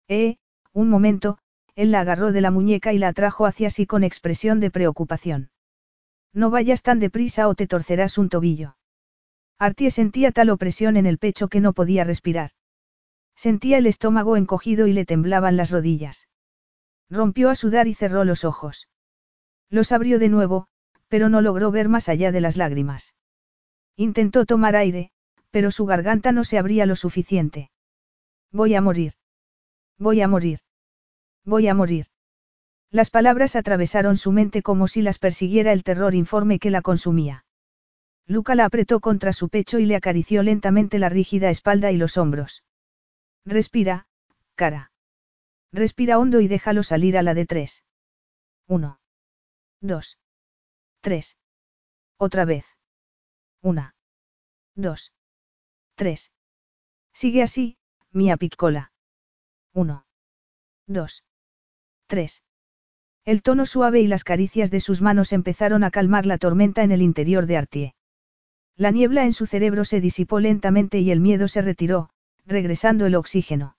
Eh, 0.07 0.37
un 0.73 0.89
momento, 0.89 1.37
él 1.75 1.91
la 1.91 2.01
agarró 2.01 2.31
de 2.31 2.41
la 2.41 2.51
muñeca 2.51 2.93
y 2.93 2.97
la 2.97 3.09
atrajo 3.09 3.45
hacia 3.45 3.69
sí 3.69 3.85
con 3.85 4.03
expresión 4.03 4.59
de 4.59 4.71
preocupación. 4.71 5.49
No 6.35 6.49
vayas 6.49 6.83
tan 6.83 6.99
deprisa 6.99 7.47
o 7.47 7.55
te 7.55 7.65
torcerás 7.65 8.17
un 8.17 8.27
tobillo. 8.27 8.75
Artie 9.57 9.89
sentía 9.89 10.33
tal 10.33 10.49
opresión 10.49 10.97
en 10.97 11.05
el 11.05 11.17
pecho 11.17 11.47
que 11.47 11.61
no 11.61 11.71
podía 11.71 12.03
respirar. 12.03 12.51
Sentía 13.35 13.77
el 13.77 13.87
estómago 13.87 14.35
encogido 14.35 14.85
y 14.85 14.93
le 14.93 15.05
temblaban 15.05 15.55
las 15.55 15.71
rodillas. 15.71 16.27
Rompió 17.09 17.49
a 17.49 17.55
sudar 17.55 17.87
y 17.87 17.93
cerró 17.93 18.25
los 18.25 18.43
ojos. 18.43 18.89
Los 19.69 19.93
abrió 19.93 20.19
de 20.19 20.27
nuevo, 20.27 20.67
pero 21.07 21.29
no 21.29 21.39
logró 21.39 21.71
ver 21.71 21.87
más 21.87 22.09
allá 22.09 22.33
de 22.33 22.41
las 22.41 22.57
lágrimas. 22.57 23.15
Intentó 23.95 24.45
tomar 24.45 24.75
aire, 24.75 25.11
pero 25.51 25.71
su 25.71 25.85
garganta 25.85 26.33
no 26.33 26.43
se 26.43 26.57
abría 26.57 26.85
lo 26.85 26.97
suficiente. 26.97 27.71
Voy 28.51 28.75
a 28.75 28.81
morir. 28.81 29.13
Voy 29.97 30.21
a 30.21 30.27
morir. 30.27 30.59
Voy 31.45 31.69
a 31.69 31.73
morir. 31.73 32.07
Las 32.95 33.09
palabras 33.09 33.57
atravesaron 33.57 34.15
su 34.15 34.31
mente 34.31 34.61
como 34.61 34.87
si 34.87 35.01
las 35.01 35.19
persiguiera 35.19 35.73
el 35.73 35.83
terror 35.83 36.15
informe 36.15 36.59
que 36.59 36.69
la 36.69 36.81
consumía. 36.81 37.43
Luca 38.25 38.55
la 38.55 38.63
apretó 38.63 39.01
contra 39.01 39.33
su 39.33 39.49
pecho 39.49 39.79
y 39.79 39.85
le 39.85 39.97
acarició 39.97 40.43
lentamente 40.43 40.97
la 40.97 41.09
rígida 41.09 41.49
espalda 41.49 41.91
y 41.91 41.97
los 41.97 42.15
hombros. 42.15 42.63
Respira, 43.43 44.07
cara. 44.55 44.93
Respira 45.73 46.17
hondo 46.17 46.39
y 46.39 46.47
déjalo 46.47 46.83
salir 46.83 47.17
a 47.17 47.21
la 47.21 47.33
de 47.33 47.45
tres. 47.45 47.83
Uno. 48.65 49.01
Dos. 49.81 50.17
Tres. 51.01 51.37
Otra 52.15 52.45
vez. 52.45 52.65
Una. 53.61 53.93
Dos. 54.73 55.11
Tres. 55.95 56.31
Sigue 57.11 57.43
así, 57.43 57.77
mía 58.13 58.37
piccola. 58.37 58.93
Uno. 59.73 60.05
Dos. 60.87 61.25
Tres. 62.07 62.41
El 63.25 63.41
tono 63.41 63.65
suave 63.65 64.01
y 64.01 64.07
las 64.07 64.23
caricias 64.23 64.69
de 64.69 64.79
sus 64.79 65.01
manos 65.01 65.33
empezaron 65.33 65.83
a 65.83 65.89
calmar 65.89 66.27
la 66.27 66.37
tormenta 66.37 66.83
en 66.83 66.91
el 66.91 67.01
interior 67.01 67.47
de 67.47 67.57
Artie. 67.57 67.95
La 68.77 68.91
niebla 68.91 69.23
en 69.23 69.33
su 69.33 69.47
cerebro 69.47 69.83
se 69.83 69.99
disipó 69.99 70.39
lentamente 70.39 70.99
y 70.99 71.09
el 71.09 71.21
miedo 71.21 71.47
se 71.47 71.63
retiró, 71.63 72.11
regresando 72.45 73.07
el 73.07 73.15
oxígeno. 73.15 73.77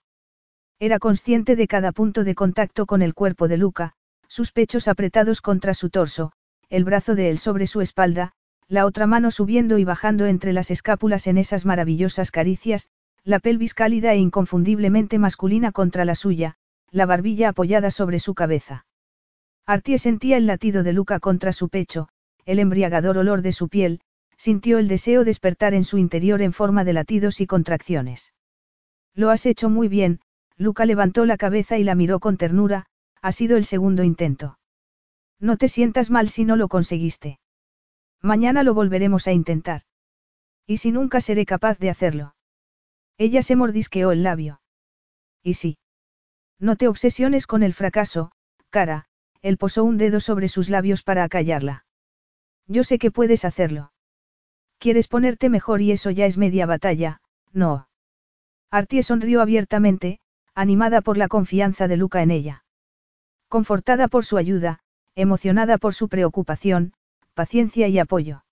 Era 0.80 0.98
consciente 0.98 1.54
de 1.54 1.68
cada 1.68 1.92
punto 1.92 2.24
de 2.24 2.34
contacto 2.34 2.86
con 2.86 3.02
el 3.02 3.14
cuerpo 3.14 3.46
de 3.46 3.56
Luca, 3.56 3.92
sus 4.26 4.50
pechos 4.50 4.88
apretados 4.88 5.40
contra 5.40 5.74
su 5.74 5.90
torso, 5.90 6.32
el 6.68 6.82
brazo 6.82 7.14
de 7.14 7.30
él 7.30 7.38
sobre 7.38 7.68
su 7.68 7.80
espalda, 7.82 8.32
la 8.66 8.84
otra 8.84 9.06
mano 9.06 9.30
subiendo 9.30 9.78
y 9.78 9.84
bajando 9.84 10.26
entre 10.26 10.52
las 10.52 10.72
escápulas 10.72 11.28
en 11.28 11.38
esas 11.38 11.64
maravillosas 11.64 12.32
caricias, 12.32 12.88
la 13.22 13.38
pelvis 13.38 13.74
cálida 13.74 14.12
e 14.12 14.16
inconfundiblemente 14.16 15.20
masculina 15.20 15.70
contra 15.70 16.04
la 16.04 16.16
suya, 16.16 16.56
la 16.90 17.06
barbilla 17.06 17.50
apoyada 17.50 17.92
sobre 17.92 18.18
su 18.18 18.34
cabeza. 18.34 18.85
Artie 19.66 19.98
sentía 19.98 20.36
el 20.36 20.46
latido 20.46 20.84
de 20.84 20.92
Luca 20.92 21.18
contra 21.18 21.52
su 21.52 21.68
pecho, 21.68 22.08
el 22.44 22.60
embriagador 22.60 23.18
olor 23.18 23.42
de 23.42 23.50
su 23.50 23.68
piel, 23.68 24.00
sintió 24.36 24.78
el 24.78 24.86
deseo 24.86 25.24
despertar 25.24 25.74
en 25.74 25.82
su 25.82 25.98
interior 25.98 26.40
en 26.40 26.52
forma 26.52 26.84
de 26.84 26.92
latidos 26.92 27.40
y 27.40 27.46
contracciones. 27.48 28.32
Lo 29.12 29.30
has 29.30 29.44
hecho 29.44 29.68
muy 29.68 29.88
bien, 29.88 30.20
Luca 30.56 30.86
levantó 30.86 31.26
la 31.26 31.36
cabeza 31.36 31.78
y 31.78 31.84
la 31.84 31.96
miró 31.96 32.20
con 32.20 32.36
ternura, 32.36 32.86
ha 33.22 33.32
sido 33.32 33.56
el 33.56 33.64
segundo 33.64 34.04
intento. 34.04 34.58
No 35.40 35.56
te 35.56 35.68
sientas 35.68 36.10
mal 36.10 36.28
si 36.28 36.44
no 36.44 36.54
lo 36.54 36.68
conseguiste. 36.68 37.40
Mañana 38.22 38.62
lo 38.62 38.72
volveremos 38.72 39.26
a 39.26 39.32
intentar. 39.32 39.82
¿Y 40.66 40.76
si 40.76 40.92
nunca 40.92 41.20
seré 41.20 41.44
capaz 41.44 41.78
de 41.78 41.90
hacerlo? 41.90 42.36
Ella 43.18 43.42
se 43.42 43.56
mordisqueó 43.56 44.12
el 44.12 44.22
labio. 44.22 44.60
¿Y 45.42 45.54
si? 45.54 45.78
No 46.58 46.76
te 46.76 46.88
obsesiones 46.88 47.46
con 47.46 47.62
el 47.62 47.74
fracaso, 47.74 48.30
cara, 48.70 49.05
él 49.46 49.58
posó 49.58 49.84
un 49.84 49.96
dedo 49.96 50.18
sobre 50.18 50.48
sus 50.48 50.68
labios 50.68 51.04
para 51.04 51.22
acallarla. 51.22 51.84
Yo 52.66 52.82
sé 52.82 52.98
que 52.98 53.12
puedes 53.12 53.44
hacerlo. 53.44 53.92
Quieres 54.78 55.06
ponerte 55.06 55.48
mejor 55.48 55.82
y 55.82 55.92
eso 55.92 56.10
ya 56.10 56.26
es 56.26 56.36
media 56.36 56.66
batalla, 56.66 57.20
no. 57.52 57.88
Artie 58.72 59.04
sonrió 59.04 59.40
abiertamente, 59.40 60.18
animada 60.54 61.00
por 61.00 61.16
la 61.16 61.28
confianza 61.28 61.86
de 61.86 61.96
Luca 61.96 62.22
en 62.22 62.32
ella. 62.32 62.64
Confortada 63.48 64.08
por 64.08 64.24
su 64.24 64.36
ayuda, 64.36 64.80
emocionada 65.14 65.78
por 65.78 65.94
su 65.94 66.08
preocupación, 66.08 66.92
paciencia 67.34 67.86
y 67.86 68.00
apoyo. 68.00 68.44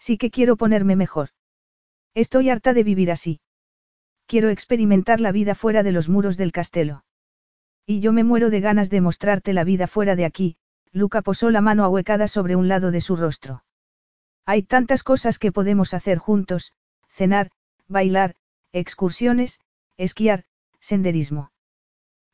Sí 0.00 0.18
que 0.18 0.32
quiero 0.32 0.56
ponerme 0.56 0.96
mejor. 0.96 1.28
Estoy 2.14 2.50
harta 2.50 2.74
de 2.74 2.82
vivir 2.82 3.12
así. 3.12 3.40
Quiero 4.26 4.48
experimentar 4.48 5.20
la 5.20 5.30
vida 5.30 5.54
fuera 5.54 5.84
de 5.84 5.92
los 5.92 6.08
muros 6.08 6.36
del 6.36 6.50
castelo. 6.50 7.04
Y 7.90 8.00
yo 8.00 8.12
me 8.12 8.22
muero 8.22 8.50
de 8.50 8.60
ganas 8.60 8.90
de 8.90 9.00
mostrarte 9.00 9.54
la 9.54 9.64
vida 9.64 9.86
fuera 9.86 10.14
de 10.14 10.26
aquí, 10.26 10.58
Luca 10.92 11.22
posó 11.22 11.48
la 11.50 11.62
mano 11.62 11.84
ahuecada 11.84 12.28
sobre 12.28 12.54
un 12.54 12.68
lado 12.68 12.90
de 12.90 13.00
su 13.00 13.16
rostro. 13.16 13.64
Hay 14.44 14.62
tantas 14.62 15.02
cosas 15.02 15.38
que 15.38 15.52
podemos 15.52 15.94
hacer 15.94 16.18
juntos, 16.18 16.74
cenar, 17.08 17.50
bailar, 17.86 18.34
excursiones, 18.72 19.60
esquiar, 19.96 20.44
senderismo. 20.80 21.50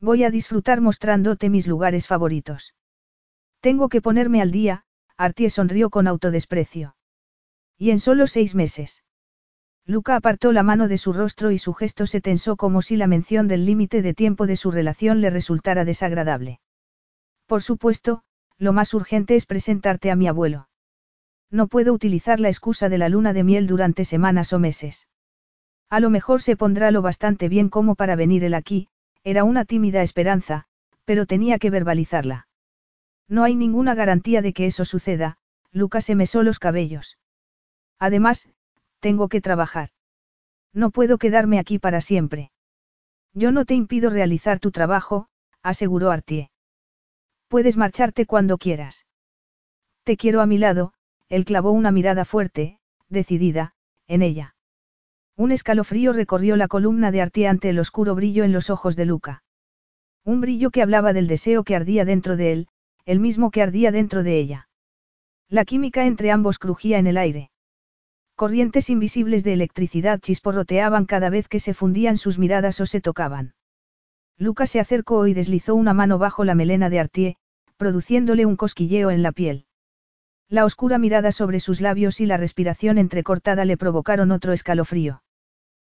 Voy 0.00 0.24
a 0.24 0.31
disfrutar 0.33 0.81
mostrándote 0.81 1.49
mis 1.50 1.68
lugares 1.68 2.08
favoritos. 2.08 2.74
Tengo 3.60 3.89
que 3.89 4.02
ponerme 4.02 4.42
al 4.42 4.50
día, 4.50 4.83
Artie 5.16 5.50
sonrió 5.50 5.89
con 5.89 6.08
autodesprecio. 6.08 6.97
Y 7.78 7.91
en 7.91 8.00
solo 8.00 8.26
seis 8.26 8.57
meses. 8.57 9.05
Luca 9.86 10.16
apartó 10.16 10.52
la 10.52 10.62
mano 10.62 10.88
de 10.88 10.96
su 10.96 11.12
rostro 11.12 11.50
y 11.50 11.58
su 11.58 11.74
gesto 11.74 12.06
se 12.06 12.22
tensó 12.22 12.56
como 12.56 12.80
si 12.80 12.96
la 12.96 13.06
mención 13.06 13.48
del 13.48 13.66
límite 13.66 14.00
de 14.00 14.14
tiempo 14.14 14.46
de 14.46 14.56
su 14.56 14.70
relación 14.70 15.20
le 15.20 15.28
resultara 15.28 15.84
desagradable. 15.84 16.60
Por 17.46 17.62
supuesto, 17.62 18.22
lo 18.56 18.72
más 18.72 18.94
urgente 18.94 19.36
es 19.36 19.44
presentarte 19.44 20.10
a 20.10 20.16
mi 20.16 20.26
abuelo. 20.26 20.68
No 21.50 21.68
puedo 21.68 21.92
utilizar 21.92 22.40
la 22.40 22.48
excusa 22.48 22.88
de 22.88 22.96
la 22.96 23.10
luna 23.10 23.34
de 23.34 23.44
miel 23.44 23.66
durante 23.66 24.06
semanas 24.06 24.54
o 24.54 24.58
meses. 24.58 25.06
A 25.90 26.00
lo 26.00 26.08
mejor 26.08 26.40
se 26.40 26.56
pondrá 26.56 26.90
lo 26.90 27.02
bastante 27.02 27.50
bien 27.50 27.68
como 27.68 27.94
para 27.94 28.16
venir 28.16 28.42
él 28.42 28.54
aquí, 28.54 28.88
era 29.22 29.44
una 29.44 29.66
tímida 29.66 30.02
esperanza, 30.02 30.64
pero 31.04 31.26
tenía 31.26 31.58
que 31.58 31.70
verbalizarla. 31.70 32.48
No 33.28 33.44
hay 33.44 33.54
ninguna 33.54 33.94
garantía 33.94 34.40
de 34.40 34.54
que 34.54 34.66
eso 34.66 34.84
suceda, 34.84 35.36
Luca 35.72 36.00
se 36.00 36.14
mesó 36.14 36.42
los 36.42 36.58
cabellos. 36.58 37.18
Además, 37.98 38.48
tengo 39.05 39.28
que 39.28 39.42
trabajar. 39.42 39.91
No 40.73 40.91
puedo 40.91 41.18
quedarme 41.18 41.58
aquí 41.58 41.78
para 41.78 42.00
siempre. 42.00 42.50
Yo 43.34 43.52
no 43.52 43.66
te 43.66 43.74
impido 43.74 44.08
realizar 44.08 44.60
tu 44.60 44.70
trabajo, 44.70 45.26
aseguró 45.62 46.10
Artie. 46.10 46.50
Puedes 47.49 47.76
marcharte 47.76 48.24
cuando 48.24 48.57
quieras. 48.57 49.05
Te 50.05 50.16
quiero 50.16 50.41
a 50.41 50.47
mi 50.47 50.57
lado, 50.57 50.94
él 51.28 51.44
clavó 51.44 51.73
una 51.73 51.92
mirada 51.92 52.24
fuerte, 52.24 52.78
decidida, 53.10 53.74
en 54.07 54.23
ella. 54.23 54.57
Un 55.36 55.52
escalofrío 55.52 56.15
recorrió 56.15 56.57
la 56.57 56.68
columna 56.68 57.10
de 57.10 57.20
Artie 57.20 57.47
ante 57.47 57.68
el 57.68 57.81
oscuro 57.81 58.15
brillo 58.15 58.42
en 58.42 58.52
los 58.52 58.70
ojos 58.70 58.97
de 58.97 59.05
Luca. 59.05 59.42
Un 60.24 60.41
brillo 60.41 60.70
que 60.70 60.81
hablaba 60.81 61.12
del 61.12 61.26
deseo 61.26 61.62
que 61.62 61.76
ardía 61.76 62.07
dentro 62.07 62.39
de 62.39 62.52
él, 62.52 62.68
el 63.05 63.20
mismo 63.20 63.50
que 63.50 63.60
ardía 63.60 63.92
dentro 63.92 64.23
de 64.23 64.39
ella. 64.39 64.70
La 65.50 65.66
química 65.66 66.07
entre 66.07 66.31
ambos 66.31 66.58
crujía 66.58 66.99
en 66.99 67.07
el 67.07 67.18
aire. 67.18 67.50
Corrientes 68.36 68.90
invisibles 68.90 69.44
de 69.44 69.52
electricidad 69.52 70.18
chisporroteaban 70.18 71.06
cada 71.06 71.30
vez 71.30 71.46
que 71.46 71.60
se 71.60 71.72
fundían 71.72 72.16
sus 72.16 72.36
miradas 72.36 72.80
o 72.80 72.86
se 72.86 73.00
tocaban. 73.00 73.54
Lucas 74.36 74.70
se 74.70 74.80
acercó 74.80 75.28
y 75.28 75.34
deslizó 75.34 75.76
una 75.76 75.94
mano 75.94 76.18
bajo 76.18 76.44
la 76.44 76.56
melena 76.56 76.90
de 76.90 76.98
Artie, 76.98 77.36
produciéndole 77.76 78.44
un 78.44 78.56
cosquilleo 78.56 79.12
en 79.12 79.22
la 79.22 79.30
piel. 79.30 79.66
La 80.48 80.64
oscura 80.64 80.98
mirada 80.98 81.30
sobre 81.30 81.60
sus 81.60 81.80
labios 81.80 82.20
y 82.20 82.26
la 82.26 82.36
respiración 82.36 82.98
entrecortada 82.98 83.64
le 83.64 83.76
provocaron 83.76 84.32
otro 84.32 84.52
escalofrío. 84.52 85.22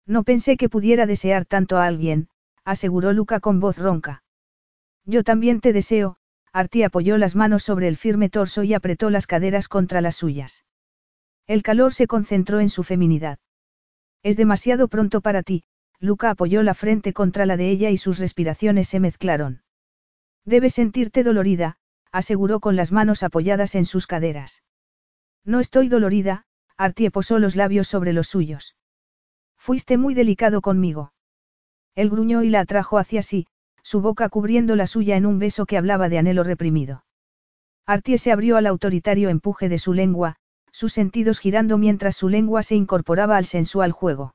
No 0.05 0.23
pensé 0.23 0.59
que 0.59 0.69
pudiera 0.69 1.07
desear 1.07 1.47
tanto 1.47 1.79
a 1.79 1.87
alguien, 1.87 2.29
aseguró 2.67 3.15
Luca 3.15 3.41
con 3.41 3.61
voz 3.61 3.79
ronca. 3.79 4.23
Yo 5.07 5.25
también 5.25 5.61
te 5.61 5.73
deseo, 5.73 6.19
Artie 6.53 6.85
apoyó 6.85 7.17
las 7.17 7.35
manos 7.35 7.63
sobre 7.63 7.89
el 7.89 7.97
firme 7.97 8.29
torso 8.29 8.63
y 8.63 8.75
apretó 8.75 9.09
las 9.09 9.27
caderas 9.27 9.69
contra 9.69 10.03
las 10.03 10.17
suyas. 10.17 10.66
El 11.47 11.63
calor 11.63 11.95
se 11.95 12.07
concentró 12.07 12.61
en 12.61 12.69
su 12.69 12.83
feminidad. 12.83 13.39
Es 14.23 14.37
demasiado 14.37 14.89
pronto 14.89 15.21
para 15.21 15.43
ti, 15.43 15.65
Luca 16.01 16.31
apoyó 16.31 16.63
la 16.63 16.75
frente 16.75 17.13
contra 17.13 17.47
la 17.47 17.57
de 17.57 17.71
ella 17.71 17.91
y 17.91 17.97
sus 17.97 18.19
respiraciones 18.19 18.89
se 18.89 19.01
mezclaron. 19.01 19.63
Debes 20.45 20.75
sentirte 20.75 21.23
dolorida, 21.23 21.77
aseguró 22.13 22.61
con 22.61 22.77
las 22.77 22.93
manos 22.93 23.23
apoyadas 23.23 23.75
en 23.75 23.87
sus 23.87 24.07
caderas. 24.07 24.63
No 25.45 25.61
estoy 25.61 25.89
dolorida, 25.89 26.45
Artie 26.77 27.11
posó 27.11 27.39
los 27.39 27.57
labios 27.57 27.89
sobre 27.89 28.13
los 28.13 28.29
suyos. 28.29 28.77
Fuiste 29.57 29.97
muy 29.97 30.15
delicado 30.15 30.61
conmigo. 30.61 31.13
Él 31.95 32.11
gruñó 32.11 32.43
y 32.43 32.51
la 32.51 32.61
atrajo 32.61 32.99
hacia 32.99 33.23
sí, 33.23 33.47
su 33.83 34.01
boca 34.01 34.29
cubriendo 34.29 34.77
la 34.77 34.87
suya 34.87 35.17
en 35.17 35.27
un 35.27 35.39
beso 35.39 35.65
que 35.65 35.79
hablaba 35.79 36.09
de 36.09 36.19
anhelo 36.19 36.43
reprimido. 36.43 37.05
Artie 37.87 38.19
se 38.19 38.33
abrió 38.33 38.57
al 38.57 38.67
autoritario 38.67 39.29
empuje 39.29 39.69
de 39.69 39.79
su 39.79 39.95
lengua, 39.95 40.37
sus 40.77 40.93
sentidos 40.93 41.39
girando 41.39 41.79
mientras 41.79 42.17
su 42.17 42.29
lengua 42.29 42.63
se 42.63 42.75
incorporaba 42.75 43.39
al 43.39 43.47
sensual 43.47 43.93
juego. 43.93 44.35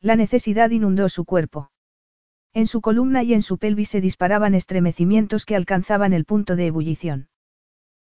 La 0.00 0.16
necesidad 0.16 0.70
inundó 0.70 1.10
su 1.10 1.26
cuerpo. 1.26 1.70
En 2.54 2.66
su 2.66 2.80
columna 2.80 3.22
y 3.24 3.34
en 3.34 3.42
su 3.42 3.58
pelvis 3.58 3.90
se 3.90 4.00
disparaban 4.00 4.54
estremecimientos 4.54 5.44
que 5.44 5.56
alcanzaban 5.56 6.14
el 6.14 6.24
punto 6.24 6.56
de 6.56 6.68
ebullición. 6.68 7.28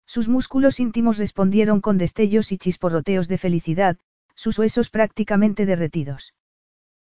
Sus 0.06 0.28
músculos 0.28 0.82
íntimos 0.82 1.18
respondieron 1.18 1.80
con 1.80 1.98
destellos 1.98 2.52
y 2.52 2.58
chisporroteos 2.58 3.30
de 3.30 3.38
felicidad, 3.38 3.98
sus 4.36 4.60
huesos 4.60 4.90
prácticamente 4.90 5.66
derretidos. 5.66 6.34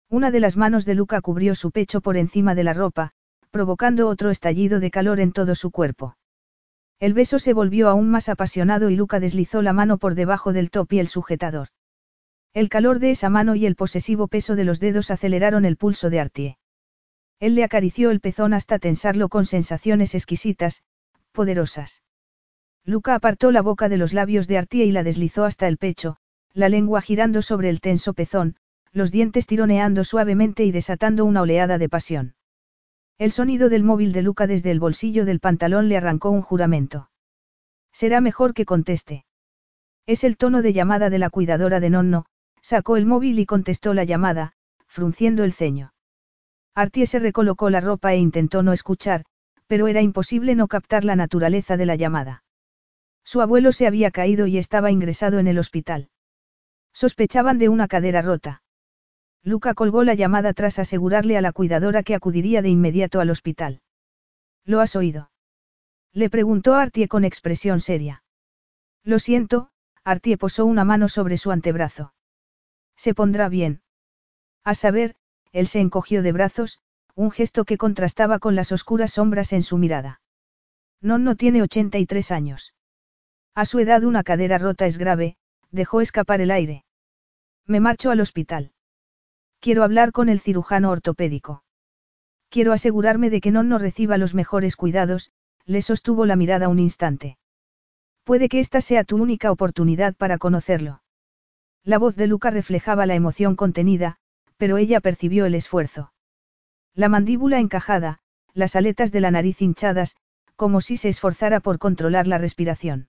Una 0.09 0.31
de 0.31 0.41
las 0.41 0.57
manos 0.57 0.86
de 0.86 0.94
Luca 0.94 1.20
cubrió 1.20 1.57
su 1.57 1.73
pecho 1.73 2.01
por 2.01 2.17
encima 2.17 2.55
de 2.55 2.65
la 2.65 2.73
ropa, 2.73 3.10
provocando 3.51 4.09
otro 4.09 4.31
estallido 4.31 4.81
de 4.81 4.91
calor 4.91 5.20
en 5.20 5.33
todo 5.33 5.55
su 5.55 5.70
cuerpo. 5.70 6.17
El 7.01 7.15
beso 7.15 7.39
se 7.39 7.52
volvió 7.52 7.89
aún 7.89 8.10
más 8.10 8.28
apasionado 8.28 8.91
y 8.91 8.97
Luca 8.97 9.20
deslizó 9.20 9.62
la 9.62 9.73
mano 9.73 9.99
por 9.99 10.15
debajo 10.15 10.52
del 10.52 10.70
top 10.70 10.93
y 10.94 10.99
el 10.99 11.09
sujetador. 11.09 11.68
El 12.55 12.68
calor 12.68 12.99
de 12.99 13.10
esa 13.10 13.28
mano 13.28 13.55
y 13.55 13.67
el 13.67 13.77
posesivo 13.77 14.27
peso 14.27 14.57
de 14.57 14.65
los 14.65 14.81
dedos 14.81 15.10
aceleraron 15.10 15.65
el 15.65 15.77
pulso 15.77 16.10
de 16.10 16.18
Artie. 16.18 16.59
Él 17.39 17.55
le 17.55 17.62
acarició 17.62 18.10
el 18.10 18.20
pezón 18.20 18.52
hasta 18.52 18.81
tensarlo 18.81 19.28
con 19.28 19.47
sensaciones 19.47 20.17
exquisitas, 20.17 20.83
poderosas. 21.31 22.02
Luca 22.85 23.15
apartó 23.15 23.52
la 23.52 23.62
boca 23.62 23.89
de 23.89 23.97
los 23.97 24.12
labios 24.12 24.49
de 24.49 24.59
Artie 24.59 24.85
y 24.85 24.91
la 24.91 25.05
deslizó 25.05 25.44
hasta 25.44 25.68
el 25.68 25.78
pecho, 25.78 26.17
la 26.52 26.68
lengua 26.68 27.01
girando 27.01 27.43
sobre 27.43 27.70
el 27.70 27.81
tenso 27.81 28.12
pezón, 28.12 28.57
los 28.93 29.12
dientes 29.12 29.47
tironeando 29.47 30.02
suavemente 30.02 30.65
y 30.65 30.73
desatando 30.73 31.25
una 31.25 31.43
oleada 31.43 31.78
de 31.78 31.89
pasión. 31.89 32.35
El 33.19 33.33
sonido 33.33 33.69
del 33.69 33.83
móvil 33.83 34.13
de 34.13 34.23
Luca 34.23 34.47
desde 34.47 34.71
el 34.71 34.79
bolsillo 34.79 35.25
del 35.25 35.41
pantalón 35.41 35.89
le 35.89 35.97
arrancó 35.97 36.31
un 36.31 36.41
juramento. 36.41 37.11
Será 37.93 38.21
mejor 38.21 38.55
que 38.55 38.65
conteste. 38.65 39.25
Es 40.07 40.23
el 40.23 40.37
tono 40.37 40.63
de 40.63 40.73
llamada 40.73 41.11
de 41.11 41.19
la 41.19 41.29
cuidadora 41.29 41.81
de 41.81 41.91
Nonno, 41.91 42.27
sacó 42.63 42.97
el 42.97 43.07
móvil 43.07 43.41
y 43.41 43.47
contestó 43.47 43.93
la 43.93 44.05
llamada, 44.05 44.53
frunciendo 44.87 45.43
el 45.43 45.53
ceño. 45.53 45.93
Artie 46.77 47.07
se 47.07 47.19
recolocó 47.19 47.71
la 47.71 47.81
ropa 47.81 48.15
e 48.15 48.19
intentó 48.19 48.63
no 48.63 48.73
escuchar, 48.73 49.25
pero 49.67 49.89
era 49.89 50.01
imposible 50.01 50.55
no 50.55 50.69
captar 50.69 51.05
la 51.05 51.17
naturaleza 51.17 51.77
de 51.77 51.87
la 51.87 51.97
llamada. 51.97 52.45
Su 53.25 53.41
abuelo 53.41 53.73
se 53.73 53.89
había 53.89 54.13
caído 54.13 54.47
y 54.47 54.59
estaba 54.59 54.93
ingresado 54.93 55.41
en 55.41 55.49
el 55.49 55.59
hospital. 55.59 56.09
Sospechaban 56.93 57.59
de 57.59 57.69
una 57.69 57.89
cadera 57.89 58.23
rota. 58.23 58.63
Luca 59.42 59.75
colgó 59.75 60.05
la 60.05 60.15
llamada 60.15 60.52
tras 60.52 60.78
asegurarle 60.78 61.36
a 61.36 61.41
la 61.41 61.52
cuidadora 61.52 62.02
que 62.02 62.15
acudiría 62.15 62.62
de 62.62 62.68
inmediato 62.68 63.20
al 63.20 63.31
hospital. 63.31 63.81
¿Lo 64.65 64.81
has 64.81 64.97
oído? 64.97 65.31
Le 66.12 66.31
preguntó 66.31 66.75
Artie 66.75 67.08
con 67.08 67.25
expresión 67.25 67.81
seria. 67.81 68.23
Lo 69.05 69.18
siento, 69.18 69.70
Artie 70.05 70.36
posó 70.36 70.67
una 70.67 70.84
mano 70.84 71.08
sobre 71.08 71.39
su 71.39 71.50
antebrazo. 71.50 72.12
Se 72.97 73.15
pondrá 73.15 73.49
bien. 73.49 73.83
A 74.65 74.75
saber, 74.75 75.15
él 75.52 75.67
se 75.67 75.81
encogió 75.81 76.23
de 76.23 76.33
brazos, 76.33 76.81
un 77.15 77.31
gesto 77.31 77.65
que 77.65 77.78
contrastaba 77.78 78.39
con 78.39 78.55
las 78.55 78.73
oscuras 78.73 79.12
sombras 79.12 79.52
en 79.52 79.62
su 79.62 79.78
mirada. 79.78 80.20
Non 81.00 81.23
no 81.23 81.36
tiene 81.36 81.62
83 81.62 82.31
años. 82.31 82.75
A 83.55 83.65
su 83.65 83.78
edad 83.78 84.02
una 84.02 84.25
cadera 84.25 84.58
rota 84.58 84.86
es 84.86 84.99
grave, 84.99 85.36
dejó 85.70 86.00
escapar 86.00 86.41
el 86.41 86.50
aire. 86.50 86.84
Me 87.67 87.81
marcho 87.81 88.10
al 88.10 88.20
hospital. 88.20 88.73
Quiero 89.61 89.83
hablar 89.83 90.12
con 90.12 90.28
el 90.28 90.41
cirujano 90.41 90.91
ortopédico. 90.91 91.65
Quiero 92.49 92.73
asegurarme 92.73 93.28
de 93.28 93.41
que 93.41 93.51
no 93.51 93.78
reciba 93.78 94.17
los 94.17 94.35
mejores 94.35 94.77
cuidados, 94.77 95.33
le 95.67 95.83
sostuvo 95.83 96.25
la 96.27 96.37
mirada 96.37 96.69
un 96.69 96.78
instante. 96.78 97.39
Puede 98.25 98.49
que 98.49 98.61
esta 98.61 98.81
sea 98.81 99.05
tu 99.05 99.17
única 99.17 99.51
oportunidad 99.51 100.15
para 100.15 100.39
conocerlo. 100.39 101.03
La 101.85 101.99
voz 101.99 102.17
de 102.17 102.27
Luca 102.27 102.51
reflejaba 102.51 103.07
la 103.07 103.15
emoción 103.15 103.57
contenida, 103.57 104.17
pero 104.57 104.77
ella 104.77 105.01
percibió 105.01 105.47
el 105.47 105.55
esfuerzo. 105.55 106.12
La 106.95 107.09
mandíbula 107.09 107.59
encajada, 107.59 108.19
las 108.55 108.77
aletas 108.77 109.12
de 109.12 109.20
la 109.20 109.31
nariz 109.31 109.61
hinchadas, 109.62 110.17
como 110.57 110.81
si 110.81 110.97
se 110.97 111.09
esforzara 111.09 111.61
por 111.61 111.78
controlar 111.78 112.27
la 112.27 112.39
respiración. 112.39 113.09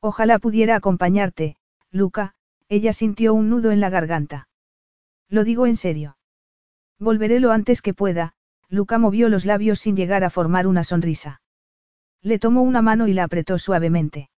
Ojalá 0.00 0.38
pudiera 0.38 0.76
acompañarte, 0.76 1.56
Luca, 1.90 2.34
ella 2.68 2.92
sintió 2.92 3.34
un 3.34 3.48
nudo 3.48 3.70
en 3.70 3.80
la 3.80 3.90
garganta. 3.90 4.47
Lo 5.28 5.44
digo 5.44 5.66
en 5.66 5.76
serio. 5.76 6.16
Volveré 6.98 7.40
lo 7.40 7.52
antes 7.52 7.82
que 7.82 7.94
pueda, 7.94 8.34
Luca 8.68 8.98
movió 8.98 9.28
los 9.28 9.44
labios 9.44 9.78
sin 9.78 9.96
llegar 9.96 10.24
a 10.24 10.30
formar 10.30 10.66
una 10.66 10.84
sonrisa. 10.84 11.40
Le 12.22 12.38
tomó 12.38 12.62
una 12.62 12.82
mano 12.82 13.08
y 13.08 13.12
la 13.12 13.24
apretó 13.24 13.58
suavemente. 13.58 14.30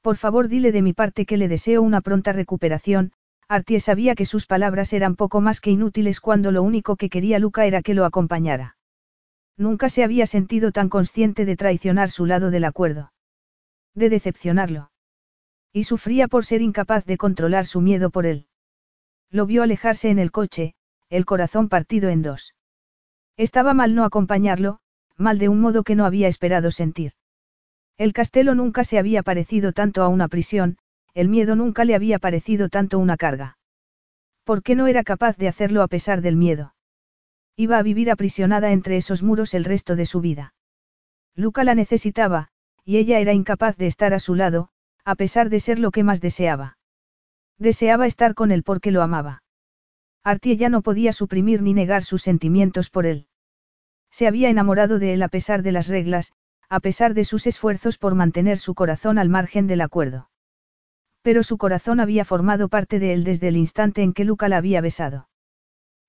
Por 0.00 0.16
favor 0.16 0.48
dile 0.48 0.72
de 0.72 0.82
mi 0.82 0.92
parte 0.92 1.26
que 1.26 1.36
le 1.36 1.48
deseo 1.48 1.82
una 1.82 2.00
pronta 2.00 2.32
recuperación, 2.32 3.12
Artie 3.48 3.80
sabía 3.80 4.14
que 4.14 4.24
sus 4.24 4.46
palabras 4.46 4.92
eran 4.92 5.16
poco 5.16 5.40
más 5.40 5.60
que 5.60 5.70
inútiles 5.70 6.20
cuando 6.20 6.50
lo 6.50 6.62
único 6.62 6.96
que 6.96 7.10
quería 7.10 7.38
Luca 7.38 7.66
era 7.66 7.82
que 7.82 7.94
lo 7.94 8.04
acompañara. 8.04 8.76
Nunca 9.56 9.88
se 9.88 10.02
había 10.02 10.26
sentido 10.26 10.72
tan 10.72 10.88
consciente 10.88 11.44
de 11.44 11.56
traicionar 11.56 12.10
su 12.10 12.26
lado 12.26 12.50
del 12.50 12.64
acuerdo. 12.64 13.12
De 13.94 14.08
decepcionarlo. 14.08 14.90
Y 15.72 15.84
sufría 15.84 16.28
por 16.28 16.44
ser 16.44 16.62
incapaz 16.62 17.04
de 17.04 17.16
controlar 17.16 17.66
su 17.66 17.80
miedo 17.80 18.10
por 18.10 18.26
él. 18.26 18.46
Lo 19.34 19.46
vio 19.46 19.64
alejarse 19.64 20.10
en 20.10 20.20
el 20.20 20.30
coche, 20.30 20.76
el 21.10 21.24
corazón 21.24 21.68
partido 21.68 22.08
en 22.08 22.22
dos. 22.22 22.54
Estaba 23.36 23.74
mal 23.74 23.96
no 23.96 24.04
acompañarlo, 24.04 24.78
mal 25.16 25.40
de 25.40 25.48
un 25.48 25.60
modo 25.60 25.82
que 25.82 25.96
no 25.96 26.06
había 26.06 26.28
esperado 26.28 26.70
sentir. 26.70 27.14
El 27.98 28.12
castelo 28.12 28.54
nunca 28.54 28.84
se 28.84 28.96
había 28.96 29.24
parecido 29.24 29.72
tanto 29.72 30.04
a 30.04 30.08
una 30.08 30.28
prisión, 30.28 30.78
el 31.14 31.28
miedo 31.28 31.56
nunca 31.56 31.84
le 31.84 31.96
había 31.96 32.20
parecido 32.20 32.68
tanto 32.68 33.00
una 33.00 33.16
carga. 33.16 33.58
¿Por 34.44 34.62
qué 34.62 34.76
no 34.76 34.86
era 34.86 35.02
capaz 35.02 35.36
de 35.36 35.48
hacerlo 35.48 35.82
a 35.82 35.88
pesar 35.88 36.20
del 36.20 36.36
miedo? 36.36 36.76
Iba 37.56 37.78
a 37.78 37.82
vivir 37.82 38.12
aprisionada 38.12 38.70
entre 38.70 38.96
esos 38.96 39.24
muros 39.24 39.52
el 39.54 39.64
resto 39.64 39.96
de 39.96 40.06
su 40.06 40.20
vida. 40.20 40.54
Luca 41.34 41.64
la 41.64 41.74
necesitaba, 41.74 42.50
y 42.84 42.98
ella 42.98 43.18
era 43.18 43.32
incapaz 43.32 43.76
de 43.78 43.88
estar 43.88 44.14
a 44.14 44.20
su 44.20 44.36
lado, 44.36 44.68
a 45.04 45.16
pesar 45.16 45.50
de 45.50 45.58
ser 45.58 45.80
lo 45.80 45.90
que 45.90 46.04
más 46.04 46.20
deseaba. 46.20 46.78
Deseaba 47.58 48.06
estar 48.06 48.34
con 48.34 48.50
él 48.50 48.62
porque 48.62 48.90
lo 48.90 49.02
amaba. 49.02 49.42
Artie 50.24 50.56
ya 50.56 50.68
no 50.68 50.82
podía 50.82 51.12
suprimir 51.12 51.62
ni 51.62 51.74
negar 51.74 52.02
sus 52.02 52.22
sentimientos 52.22 52.90
por 52.90 53.06
él. 53.06 53.26
Se 54.10 54.26
había 54.26 54.48
enamorado 54.48 54.98
de 54.98 55.14
él 55.14 55.22
a 55.22 55.28
pesar 55.28 55.62
de 55.62 55.72
las 55.72 55.88
reglas, 55.88 56.32
a 56.68 56.80
pesar 56.80 57.14
de 57.14 57.24
sus 57.24 57.46
esfuerzos 57.46 57.98
por 57.98 58.14
mantener 58.14 58.58
su 58.58 58.74
corazón 58.74 59.18
al 59.18 59.28
margen 59.28 59.66
del 59.66 59.80
acuerdo. 59.80 60.30
Pero 61.22 61.42
su 61.42 61.58
corazón 61.58 62.00
había 62.00 62.24
formado 62.24 62.68
parte 62.68 62.98
de 62.98 63.12
él 63.12 63.24
desde 63.24 63.48
el 63.48 63.56
instante 63.56 64.02
en 64.02 64.12
que 64.12 64.24
Luca 64.24 64.48
la 64.48 64.56
había 64.56 64.80
besado. 64.80 65.28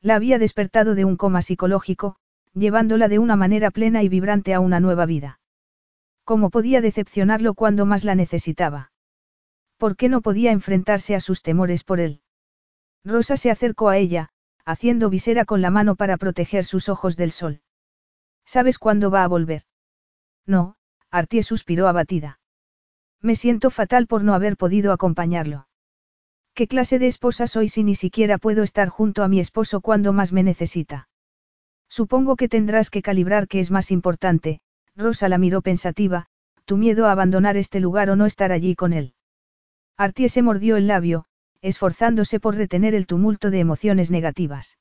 La 0.01 0.15
había 0.15 0.40
despertado 0.40 0.95
de 0.95 1.06
un 1.06 1.17
coma 1.17 1.41
psicológico, 1.41 2.15
llevándola 2.53 3.07
de 3.07 3.19
una 3.19 3.35
manera 3.35 3.72
plena 3.72 4.03
y 4.03 4.09
vibrante 4.09 4.53
a 4.53 4.59
una 4.59 4.80
nueva 4.80 5.06
vida. 5.06 5.40
¿Cómo 6.24 6.49
podía 6.49 6.82
decepcionarlo 6.82 7.53
cuando 7.53 7.85
más 7.85 8.03
la 8.03 8.15
necesitaba? 8.15 8.91
¿Por 9.77 9.95
qué 9.97 10.09
no 10.09 10.21
podía 10.21 10.51
enfrentarse 10.51 11.15
a 11.15 11.19
sus 11.19 11.41
temores 11.41 11.83
por 11.83 11.99
él? 11.99 12.21
Rosa 13.03 13.37
se 13.37 13.51
acercó 13.51 13.89
a 13.89 13.97
ella, 13.97 14.29
haciendo 14.65 15.09
visera 15.09 15.45
con 15.45 15.61
la 15.61 15.69
mano 15.69 15.95
para 15.95 16.17
proteger 16.17 16.65
sus 16.65 16.89
ojos 16.89 17.17
del 17.17 17.31
sol. 17.31 17.61
¿Sabes 18.45 18.79
cuándo 18.79 19.11
va 19.11 19.23
a 19.23 19.27
volver? 19.27 19.63
No, 20.45 20.75
Artie 21.11 21.43
suspiró 21.43 21.87
abatida. 21.87 22.39
Me 23.21 23.35
siento 23.35 23.69
fatal 23.69 24.07
por 24.07 24.23
no 24.23 24.33
haber 24.33 24.57
podido 24.57 24.91
acompañarlo. 24.91 25.67
¿Qué 26.53 26.67
clase 26.67 26.99
de 26.99 27.07
esposa 27.07 27.47
soy 27.47 27.69
si 27.69 27.83
ni 27.83 27.95
siquiera 27.95 28.37
puedo 28.37 28.63
estar 28.63 28.89
junto 28.89 29.23
a 29.23 29.27
mi 29.27 29.39
esposo 29.39 29.81
cuando 29.81 30.13
más 30.13 30.31
me 30.31 30.41
necesita? 30.41 31.09
Supongo 31.89 32.35
que 32.35 32.47
tendrás 32.47 32.89
que 32.89 33.01
calibrar 33.01 33.47
qué 33.47 33.59
es 33.59 33.71
más 33.71 33.91
importante, 33.91 34.61
Rosa 34.95 35.27
la 35.27 35.37
miró 35.37 35.61
pensativa, 35.61 36.27
tu 36.65 36.77
miedo 36.77 37.07
a 37.07 37.11
abandonar 37.11 37.57
este 37.57 37.79
lugar 37.79 38.09
o 38.09 38.15
no 38.15 38.25
estar 38.25 38.51
allí 38.51 38.75
con 38.75 38.93
él. 38.93 39.13
Artie 39.98 40.30
se 40.30 40.41
mordió 40.41 40.75
el 40.75 40.88
labio, 40.88 41.25
esforzándose 41.61 42.40
por 42.40 42.56
retener 42.56 42.93
el 42.95 43.07
tumulto 43.07 43.49
de 43.49 43.59
emociones 43.59 44.11
negativas. 44.11 44.77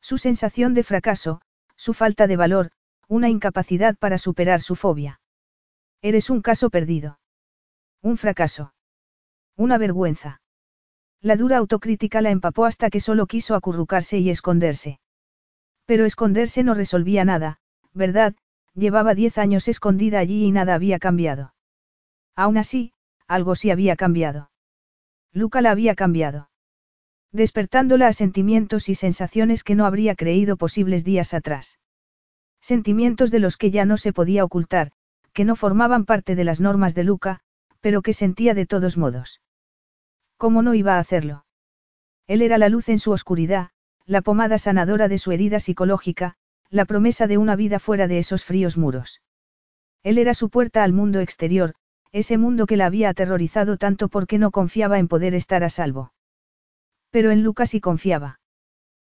Su 0.00 0.18
sensación 0.18 0.74
de 0.74 0.82
fracaso, 0.82 1.40
su 1.74 1.94
falta 1.94 2.26
de 2.26 2.36
valor, 2.36 2.70
una 3.08 3.28
incapacidad 3.28 3.96
para 3.96 4.18
superar 4.18 4.60
su 4.60 4.76
fobia. 4.76 5.20
Eres 6.02 6.30
un 6.30 6.42
caso 6.42 6.70
perdido. 6.70 7.18
Un 8.02 8.18
fracaso. 8.18 8.74
Una 9.56 9.78
vergüenza. 9.78 10.42
La 11.22 11.36
dura 11.36 11.56
autocrítica 11.56 12.20
la 12.20 12.30
empapó 12.30 12.66
hasta 12.66 12.90
que 12.90 13.00
solo 13.00 13.26
quiso 13.26 13.54
acurrucarse 13.54 14.18
y 14.18 14.30
esconderse. 14.30 15.00
Pero 15.86 16.04
esconderse 16.04 16.62
no 16.62 16.74
resolvía 16.74 17.24
nada, 17.24 17.58
¿verdad? 17.94 18.34
Llevaba 18.74 19.14
diez 19.14 19.38
años 19.38 19.66
escondida 19.68 20.18
allí 20.18 20.44
y 20.44 20.52
nada 20.52 20.74
había 20.74 20.98
cambiado. 20.98 21.54
Aún 22.34 22.58
así, 22.58 22.92
algo 23.28 23.54
sí 23.54 23.70
había 23.70 23.96
cambiado. 23.96 24.50
Luca 25.32 25.60
la 25.60 25.70
había 25.70 25.94
cambiado. 25.94 26.50
Despertándola 27.32 28.08
a 28.08 28.12
sentimientos 28.12 28.88
y 28.88 28.94
sensaciones 28.94 29.64
que 29.64 29.74
no 29.74 29.84
habría 29.84 30.14
creído 30.14 30.56
posibles 30.56 31.04
días 31.04 31.34
atrás. 31.34 31.78
Sentimientos 32.60 33.30
de 33.30 33.40
los 33.40 33.56
que 33.56 33.70
ya 33.70 33.84
no 33.84 33.98
se 33.98 34.12
podía 34.12 34.44
ocultar, 34.44 34.92
que 35.32 35.44
no 35.44 35.56
formaban 35.56 36.04
parte 36.04 36.34
de 36.34 36.44
las 36.44 36.60
normas 36.60 36.94
de 36.94 37.04
Luca, 37.04 37.40
pero 37.80 38.02
que 38.02 38.12
sentía 38.12 38.54
de 38.54 38.66
todos 38.66 38.96
modos. 38.96 39.42
¿Cómo 40.38 40.62
no 40.62 40.74
iba 40.74 40.96
a 40.96 40.98
hacerlo? 40.98 41.44
Él 42.26 42.42
era 42.42 42.58
la 42.58 42.68
luz 42.68 42.88
en 42.88 42.98
su 42.98 43.12
oscuridad, 43.12 43.70
la 44.06 44.22
pomada 44.22 44.58
sanadora 44.58 45.08
de 45.08 45.18
su 45.18 45.32
herida 45.32 45.60
psicológica, 45.60 46.36
la 46.70 46.84
promesa 46.84 47.26
de 47.26 47.38
una 47.38 47.56
vida 47.56 47.78
fuera 47.78 48.08
de 48.08 48.18
esos 48.18 48.44
fríos 48.44 48.76
muros. 48.76 49.22
Él 50.02 50.18
era 50.18 50.34
su 50.34 50.50
puerta 50.50 50.84
al 50.84 50.92
mundo 50.92 51.20
exterior, 51.20 51.74
ese 52.12 52.38
mundo 52.38 52.66
que 52.66 52.76
la 52.76 52.86
había 52.86 53.08
aterrorizado 53.08 53.76
tanto 53.76 54.08
porque 54.08 54.38
no 54.38 54.50
confiaba 54.50 54.98
en 54.98 55.08
poder 55.08 55.34
estar 55.34 55.64
a 55.64 55.70
salvo. 55.70 56.12
Pero 57.10 57.30
en 57.30 57.42
Lucas 57.42 57.70
sí 57.70 57.80
confiaba. 57.80 58.40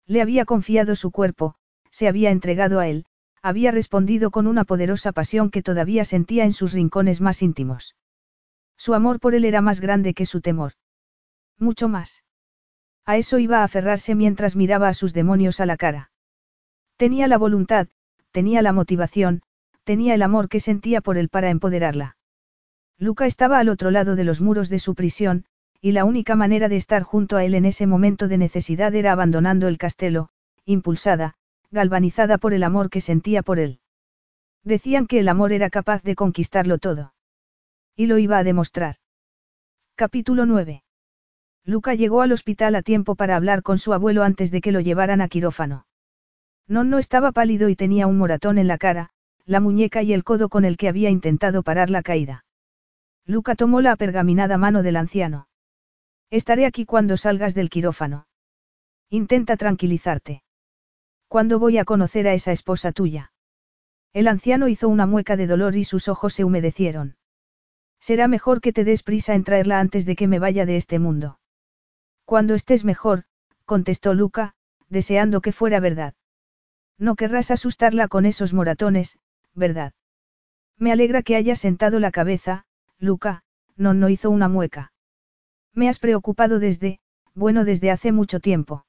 Le 0.06 0.22
había 0.22 0.44
confiado 0.44 0.96
su 0.96 1.10
cuerpo, 1.10 1.54
se 1.90 2.08
había 2.08 2.30
entregado 2.30 2.80
a 2.80 2.88
él, 2.88 3.06
había 3.42 3.70
respondido 3.72 4.30
con 4.30 4.46
una 4.46 4.64
poderosa 4.64 5.12
pasión 5.12 5.50
que 5.50 5.62
todavía 5.62 6.04
sentía 6.04 6.44
en 6.44 6.52
sus 6.52 6.72
rincones 6.72 7.20
más 7.20 7.42
íntimos. 7.42 7.96
Su 8.76 8.94
amor 8.94 9.20
por 9.20 9.34
él 9.34 9.44
era 9.44 9.60
más 9.60 9.80
grande 9.80 10.14
que 10.14 10.26
su 10.26 10.40
temor. 10.40 10.72
Mucho 11.58 11.88
más. 11.88 12.24
A 13.04 13.16
eso 13.16 13.38
iba 13.38 13.58
a 13.60 13.64
aferrarse 13.64 14.14
mientras 14.14 14.54
miraba 14.56 14.88
a 14.88 14.94
sus 14.94 15.12
demonios 15.12 15.60
a 15.60 15.66
la 15.66 15.76
cara. 15.76 16.10
Tenía 16.96 17.26
la 17.26 17.36
voluntad, 17.36 17.88
tenía 18.30 18.62
la 18.62 18.72
motivación, 18.72 19.42
tenía 19.84 20.14
el 20.14 20.22
amor 20.22 20.48
que 20.48 20.60
sentía 20.60 21.00
por 21.00 21.18
él 21.18 21.28
para 21.28 21.50
empoderarla. 21.50 22.16
Luca 23.02 23.26
estaba 23.26 23.58
al 23.58 23.68
otro 23.68 23.90
lado 23.90 24.14
de 24.14 24.22
los 24.22 24.40
muros 24.40 24.68
de 24.68 24.78
su 24.78 24.94
prisión, 24.94 25.44
y 25.80 25.90
la 25.90 26.04
única 26.04 26.36
manera 26.36 26.68
de 26.68 26.76
estar 26.76 27.02
junto 27.02 27.36
a 27.36 27.44
él 27.44 27.56
en 27.56 27.64
ese 27.64 27.88
momento 27.88 28.28
de 28.28 28.38
necesidad 28.38 28.94
era 28.94 29.10
abandonando 29.10 29.66
el 29.66 29.76
castelo, 29.76 30.28
impulsada, 30.66 31.34
galvanizada 31.72 32.38
por 32.38 32.54
el 32.54 32.62
amor 32.62 32.90
que 32.90 33.00
sentía 33.00 33.42
por 33.42 33.58
él. 33.58 33.80
Decían 34.62 35.08
que 35.08 35.18
el 35.18 35.26
amor 35.26 35.52
era 35.52 35.68
capaz 35.68 36.04
de 36.04 36.14
conquistarlo 36.14 36.78
todo. 36.78 37.12
Y 37.96 38.06
lo 38.06 38.18
iba 38.18 38.38
a 38.38 38.44
demostrar. 38.44 38.98
Capítulo 39.96 40.46
9. 40.46 40.84
Luca 41.64 41.94
llegó 41.94 42.22
al 42.22 42.30
hospital 42.30 42.76
a 42.76 42.82
tiempo 42.82 43.16
para 43.16 43.34
hablar 43.34 43.64
con 43.64 43.78
su 43.78 43.92
abuelo 43.92 44.22
antes 44.22 44.52
de 44.52 44.60
que 44.60 44.70
lo 44.70 44.78
llevaran 44.78 45.20
a 45.20 45.26
quirófano. 45.26 45.86
Non 46.68 46.88
no 46.88 47.00
estaba 47.00 47.32
pálido 47.32 47.68
y 47.68 47.74
tenía 47.74 48.06
un 48.06 48.16
moratón 48.16 48.58
en 48.58 48.68
la 48.68 48.78
cara, 48.78 49.10
la 49.44 49.58
muñeca 49.58 50.04
y 50.04 50.12
el 50.12 50.22
codo 50.22 50.48
con 50.48 50.64
el 50.64 50.76
que 50.76 50.86
había 50.86 51.10
intentado 51.10 51.64
parar 51.64 51.90
la 51.90 52.02
caída. 52.02 52.44
Luca 53.26 53.54
tomó 53.54 53.80
la 53.80 53.96
pergaminada 53.96 54.58
mano 54.58 54.82
del 54.82 54.96
anciano. 54.96 55.48
Estaré 56.30 56.66
aquí 56.66 56.86
cuando 56.86 57.16
salgas 57.16 57.54
del 57.54 57.70
quirófano. 57.70 58.26
Intenta 59.10 59.56
tranquilizarte. 59.56 60.42
¿Cuándo 61.28 61.58
voy 61.58 61.78
a 61.78 61.84
conocer 61.84 62.26
a 62.26 62.34
esa 62.34 62.52
esposa 62.52 62.92
tuya? 62.92 63.32
El 64.12 64.28
anciano 64.28 64.68
hizo 64.68 64.88
una 64.88 65.06
mueca 65.06 65.36
de 65.36 65.46
dolor 65.46 65.76
y 65.76 65.84
sus 65.84 66.08
ojos 66.08 66.34
se 66.34 66.44
humedecieron. 66.44 67.16
Será 68.00 68.28
mejor 68.28 68.60
que 68.60 68.72
te 68.72 68.84
des 68.84 69.02
prisa 69.02 69.34
en 69.34 69.44
traerla 69.44 69.80
antes 69.80 70.04
de 70.04 70.16
que 70.16 70.26
me 70.26 70.38
vaya 70.38 70.66
de 70.66 70.76
este 70.76 70.98
mundo. 70.98 71.38
Cuando 72.24 72.54
estés 72.54 72.84
mejor, 72.84 73.24
contestó 73.64 74.12
Luca, 74.12 74.54
deseando 74.88 75.40
que 75.40 75.52
fuera 75.52 75.80
verdad. 75.80 76.14
No 76.98 77.14
querrás 77.14 77.50
asustarla 77.50 78.08
con 78.08 78.26
esos 78.26 78.52
moratones, 78.52 79.18
¿verdad? 79.54 79.92
Me 80.78 80.92
alegra 80.92 81.22
que 81.22 81.36
hayas 81.36 81.60
sentado 81.60 82.00
la 82.00 82.10
cabeza, 82.10 82.64
Luca, 83.02 83.42
no 83.76 83.94
no 83.94 84.08
hizo 84.08 84.30
una 84.30 84.46
mueca. 84.46 84.92
Me 85.74 85.88
has 85.88 85.98
preocupado 85.98 86.60
desde, 86.60 87.00
bueno 87.34 87.64
desde 87.64 87.90
hace 87.90 88.12
mucho 88.12 88.38
tiempo. 88.38 88.86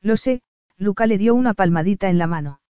Lo 0.00 0.16
sé, 0.16 0.40
Luca 0.78 1.06
le 1.06 1.18
dio 1.18 1.34
una 1.34 1.52
palmadita 1.52 2.08
en 2.08 2.16
la 2.16 2.26
mano. 2.26 2.60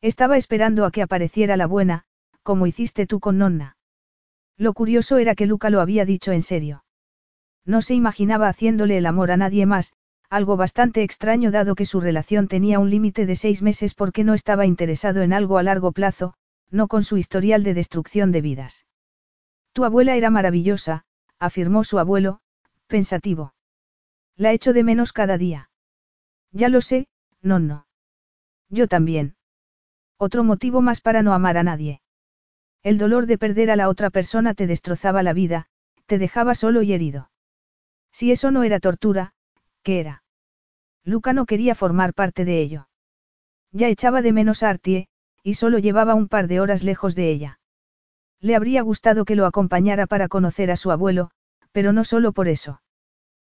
Estaba 0.00 0.36
esperando 0.36 0.84
a 0.84 0.90
que 0.90 1.00
apareciera 1.00 1.56
la 1.56 1.68
buena, 1.68 2.02
como 2.42 2.66
hiciste 2.66 3.06
tú 3.06 3.20
con 3.20 3.38
Nonna. 3.38 3.76
Lo 4.56 4.72
curioso 4.72 5.18
era 5.18 5.36
que 5.36 5.46
Luca 5.46 5.70
lo 5.70 5.80
había 5.80 6.04
dicho 6.04 6.32
en 6.32 6.42
serio. 6.42 6.84
No 7.64 7.80
se 7.80 7.94
imaginaba 7.94 8.48
haciéndole 8.48 8.98
el 8.98 9.06
amor 9.06 9.30
a 9.30 9.36
nadie 9.36 9.64
más, 9.64 9.92
algo 10.28 10.56
bastante 10.56 11.04
extraño 11.04 11.52
dado 11.52 11.76
que 11.76 11.86
su 11.86 12.00
relación 12.00 12.48
tenía 12.48 12.80
un 12.80 12.90
límite 12.90 13.26
de 13.26 13.36
seis 13.36 13.62
meses 13.62 13.94
porque 13.94 14.24
no 14.24 14.34
estaba 14.34 14.66
interesado 14.66 15.22
en 15.22 15.32
algo 15.32 15.56
a 15.56 15.62
largo 15.62 15.92
plazo, 15.92 16.34
no 16.68 16.88
con 16.88 17.04
su 17.04 17.16
historial 17.16 17.62
de 17.62 17.74
destrucción 17.74 18.32
de 18.32 18.40
vidas. 18.40 18.86
Tu 19.74 19.84
abuela 19.84 20.14
era 20.14 20.30
maravillosa, 20.30 21.04
afirmó 21.40 21.82
su 21.82 21.98
abuelo, 21.98 22.40
pensativo. 22.86 23.54
La 24.36 24.52
echo 24.52 24.72
de 24.72 24.84
menos 24.84 25.12
cada 25.12 25.36
día. 25.36 25.68
Ya 26.52 26.68
lo 26.68 26.80
sé, 26.80 27.08
no, 27.42 27.58
no. 27.58 27.86
Yo 28.68 28.86
también. 28.86 29.34
Otro 30.16 30.44
motivo 30.44 30.80
más 30.80 31.00
para 31.00 31.22
no 31.22 31.34
amar 31.34 31.58
a 31.58 31.64
nadie. 31.64 32.00
El 32.84 32.98
dolor 32.98 33.26
de 33.26 33.36
perder 33.36 33.72
a 33.72 33.76
la 33.76 33.88
otra 33.88 34.10
persona 34.10 34.54
te 34.54 34.68
destrozaba 34.68 35.24
la 35.24 35.32
vida, 35.32 35.66
te 36.06 36.18
dejaba 36.18 36.54
solo 36.54 36.82
y 36.82 36.92
herido. 36.92 37.30
Si 38.12 38.30
eso 38.30 38.52
no 38.52 38.62
era 38.62 38.78
tortura, 38.78 39.34
¿qué 39.82 39.98
era? 39.98 40.22
Luca 41.02 41.32
no 41.32 41.46
quería 41.46 41.74
formar 41.74 42.14
parte 42.14 42.44
de 42.44 42.60
ello. 42.60 42.88
Ya 43.72 43.88
echaba 43.88 44.22
de 44.22 44.32
menos 44.32 44.62
a 44.62 44.70
Artie, 44.70 45.08
y 45.42 45.54
solo 45.54 45.80
llevaba 45.80 46.14
un 46.14 46.28
par 46.28 46.46
de 46.46 46.60
horas 46.60 46.84
lejos 46.84 47.16
de 47.16 47.30
ella. 47.30 47.58
Le 48.44 48.56
habría 48.56 48.82
gustado 48.82 49.24
que 49.24 49.36
lo 49.36 49.46
acompañara 49.46 50.06
para 50.06 50.28
conocer 50.28 50.70
a 50.70 50.76
su 50.76 50.90
abuelo, 50.90 51.30
pero 51.72 51.94
no 51.94 52.04
solo 52.04 52.32
por 52.32 52.46
eso. 52.46 52.82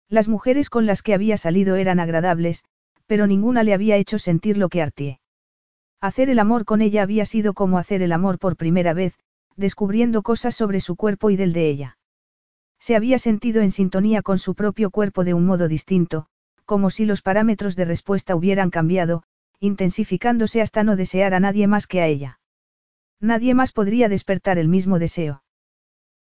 Las 0.10 0.28
mujeres 0.28 0.72
con 0.72 0.88
las 0.88 1.04
que 1.04 1.14
había 1.14 1.38
salido 1.38 1.76
eran 1.76 2.00
agradables, 2.00 2.64
pero 3.06 3.28
ninguna 3.28 3.62
le 3.62 3.76
había 3.76 3.98
hecho 3.98 4.18
sentir 4.18 4.58
lo 4.58 4.68
que 4.68 4.82
Artie. 4.82 5.20
Hacer 6.02 6.32
el 6.32 6.40
amor 6.40 6.66
con 6.66 6.82
ella 6.82 7.04
había 7.04 7.28
sido 7.28 7.54
como 7.54 7.78
hacer 7.78 8.02
el 8.02 8.12
amor 8.12 8.40
por 8.40 8.58
primera 8.58 8.96
vez, 8.96 9.14
descubriendo 9.56 10.24
cosas 10.24 10.56
sobre 10.56 10.80
su 10.80 10.96
cuerpo 10.96 11.30
y 11.30 11.36
del 11.36 11.54
de 11.54 11.70
ella. 11.70 11.98
Se 12.80 12.96
había 12.96 13.20
sentido 13.20 13.62
en 13.62 13.70
sintonía 13.70 14.24
con 14.24 14.40
su 14.40 14.56
propio 14.56 14.90
cuerpo 14.90 15.24
de 15.24 15.36
un 15.36 15.46
modo 15.46 15.68
distinto, 15.68 16.26
como 16.66 16.90
si 16.90 17.06
los 17.06 17.22
parámetros 17.22 17.76
de 17.76 17.86
respuesta 17.86 18.36
hubieran 18.36 18.72
cambiado, 18.72 19.22
intensificándose 19.60 20.64
hasta 20.64 20.84
no 20.84 20.96
desear 20.96 21.36
a 21.36 21.40
nadie 21.40 21.68
más 21.68 21.86
que 21.86 22.02
a 22.02 22.08
ella. 22.08 22.39
Nadie 23.22 23.54
más 23.54 23.72
podría 23.72 24.10
despertar 24.10 24.58
el 24.58 24.68
mismo 24.68 25.00
deseo. 25.00 25.44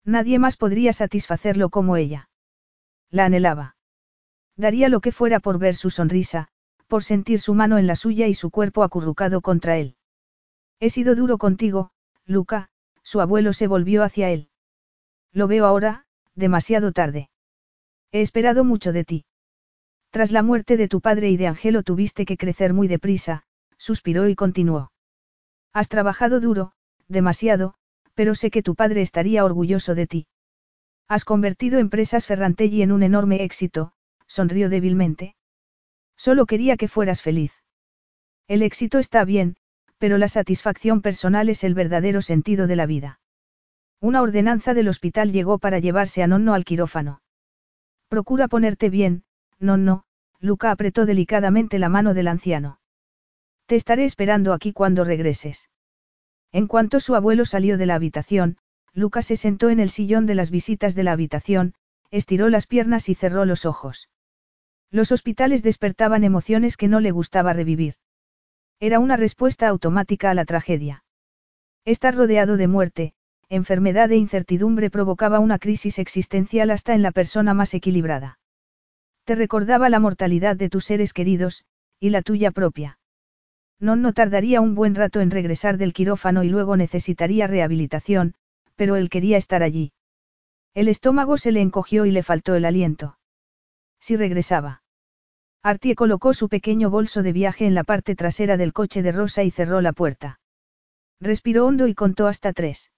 Nadie 0.06 0.40
más 0.40 0.58
podría 0.58 0.94
satisfacerlo 0.94 1.70
como 1.70 1.96
ella. 1.96 2.30
La 3.10 3.26
anhelaba. 3.26 3.76
Daría 4.58 4.90
lo 4.90 5.00
que 5.00 5.12
fuera 5.12 5.40
por 5.40 5.60
ver 5.60 5.76
su 5.76 5.90
sonrisa, 5.90 6.50
por 6.88 7.04
sentir 7.04 7.40
su 7.40 7.54
mano 7.54 7.78
en 7.78 7.88
la 7.88 7.96
suya 7.96 8.28
y 8.28 8.34
su 8.34 8.50
cuerpo 8.50 8.84
acurrucado 8.84 9.42
contra 9.42 9.78
él. 9.78 9.96
He 10.80 10.90
sido 10.90 11.16
duro 11.16 11.38
contigo, 11.38 11.92
Luca, 12.26 12.70
su 13.04 13.22
abuelo 13.22 13.54
se 13.54 13.68
volvió 13.68 14.04
hacia 14.04 14.30
él. 14.30 14.50
Lo 15.32 15.48
veo 15.48 15.66
ahora, 15.66 16.06
demasiado 16.36 16.92
tarde. 16.92 17.30
He 18.12 18.22
esperado 18.22 18.64
mucho 18.64 18.92
de 18.92 19.06
ti. 19.06 19.26
Tras 20.10 20.32
la 20.32 20.42
muerte 20.42 20.78
de 20.78 20.88
tu 20.88 21.02
padre 21.02 21.30
y 21.30 21.38
de 21.38 21.48
Angelo 21.48 21.84
tuviste 21.84 22.26
que 22.26 22.38
crecer 22.38 22.74
muy 22.74 22.88
deprisa, 22.88 23.44
suspiró 23.78 24.28
y 24.28 24.36
continuó. 24.36 24.92
Has 25.72 25.88
trabajado 25.88 26.40
duro, 26.40 26.74
demasiado, 27.10 27.74
pero 28.14 28.36
sé 28.36 28.52
que 28.52 28.64
tu 28.64 28.76
padre 28.76 29.02
estaría 29.02 29.44
orgulloso 29.44 29.96
de 29.96 30.08
ti. 30.08 30.28
Has 31.08 31.26
convertido 31.26 31.80
Empresas 31.80 32.28
Ferrantelli 32.28 32.82
en 32.82 32.92
un 32.92 33.04
enorme 33.04 33.44
éxito, 33.44 33.94
sonrió 34.28 34.70
débilmente. 34.70 35.36
Solo 36.16 36.46
quería 36.46 36.78
que 36.78 36.88
fueras 36.88 37.22
feliz. 37.22 37.54
El 38.48 38.62
éxito 38.62 39.00
está 39.00 39.26
bien, 39.26 39.58
pero 39.98 40.18
la 40.18 40.28
satisfacción 40.28 41.02
personal 41.02 41.50
es 41.50 41.64
el 41.64 41.74
verdadero 41.74 42.22
sentido 42.22 42.68
de 42.68 42.76
la 42.76 42.86
vida. 42.86 43.20
Una 44.00 44.22
ordenanza 44.22 44.74
del 44.74 44.88
hospital 44.88 45.32
llegó 45.32 45.58
para 45.58 45.80
llevarse 45.80 46.24
a 46.24 46.28
Nonno 46.28 46.54
al 46.54 46.64
quirófano. 46.64 47.22
Procura 48.08 48.48
ponerte 48.48 48.90
bien, 48.90 49.24
Nonno, 49.60 50.04
Luca 50.40 50.72
apretó 50.72 51.06
delicadamente 51.06 51.80
la 51.80 51.90
mano 51.90 52.14
del 52.14 52.28
anciano. 52.28 52.80
Te 53.66 53.76
estaré 53.76 54.06
esperando 54.06 54.54
aquí 54.54 54.74
cuando 54.74 55.04
regreses. 55.04 55.70
En 56.52 56.68
cuanto 56.68 57.00
su 57.00 57.16
abuelo 57.16 57.46
salió 57.46 57.78
de 57.78 57.86
la 57.86 57.96
habitación, 57.96 58.58
Luca 58.94 59.22
se 59.22 59.38
sentó 59.38 59.70
en 59.70 59.80
el 59.80 59.90
sillón 59.90 60.26
de 60.26 60.36
las 60.36 60.50
visitas 60.50 60.96
de 60.96 61.04
la 61.04 61.12
habitación, 61.12 61.74
estiró 62.12 62.50
las 62.50 62.66
piernas 62.66 63.10
y 63.10 63.16
cerró 63.16 63.46
los 63.46 63.66
ojos. 63.66 64.10
Los 64.92 65.12
hospitales 65.12 65.62
despertaban 65.62 66.24
emociones 66.24 66.76
que 66.76 66.88
no 66.88 67.00
le 67.00 67.12
gustaba 67.12 67.54
revivir. 67.54 67.96
Era 68.80 69.00
una 69.00 69.18
respuesta 69.18 69.68
automática 69.68 70.32
a 70.32 70.34
la 70.34 70.46
tragedia. 70.46 71.04
Estar 71.86 72.16
rodeado 72.16 72.58
de 72.58 72.68
muerte, 72.68 73.14
enfermedad 73.50 74.12
e 74.12 74.16
incertidumbre 74.16 74.90
provocaba 74.90 75.40
una 75.40 75.60
crisis 75.60 76.00
existencial 76.00 76.72
hasta 76.72 76.94
en 76.94 77.02
la 77.02 77.12
persona 77.12 77.54
más 77.54 77.74
equilibrada. 77.74 78.40
Te 79.26 79.36
recordaba 79.36 79.90
la 79.90 80.00
mortalidad 80.00 80.56
de 80.56 80.70
tus 80.70 80.86
seres 80.86 81.14
queridos, 81.14 81.66
y 82.00 82.10
la 82.10 82.22
tuya 82.22 82.52
propia. 82.52 82.99
No 83.80 83.96
no 83.96 84.14
tardaría 84.14 84.62
un 84.62 84.76
buen 84.76 84.96
rato 84.96 85.22
en 85.22 85.32
regresar 85.32 85.78
del 85.78 85.94
quirófano 85.94 86.44
y 86.44 86.50
luego 86.50 86.76
necesitaría 86.76 87.48
rehabilitación, 87.48 88.36
pero 88.76 88.96
él 88.98 89.10
quería 89.10 89.38
estar 89.38 89.64
allí. 89.64 89.94
El 90.74 90.88
estómago 90.88 91.38
se 91.38 91.52
le 91.52 91.62
encogió 91.62 92.06
y 92.06 92.12
le 92.12 92.24
faltó 92.24 92.56
el 92.56 92.66
aliento. 92.66 93.18
Si 94.00 94.16
regresaba. 94.16 94.84
Artie 95.64 95.96
colocó 95.96 96.34
su 96.34 96.48
pequeño 96.48 96.90
bolso 96.90 97.22
de 97.24 97.34
viaje 97.34 97.66
en 97.66 97.76
la 97.76 97.84
parte 97.84 98.16
trasera 98.16 98.56
del 98.58 98.74
coche 98.74 99.02
de 99.02 99.12
Rosa 99.12 99.44
y 99.44 99.52
cerró 99.52 99.82
la 99.82 99.94
puerta. 99.94 100.40
Respiró 101.20 101.66
hondo 101.66 101.88
y 101.88 101.96
contó 101.96 102.28
hasta 102.28 102.54
tres. 102.54 102.92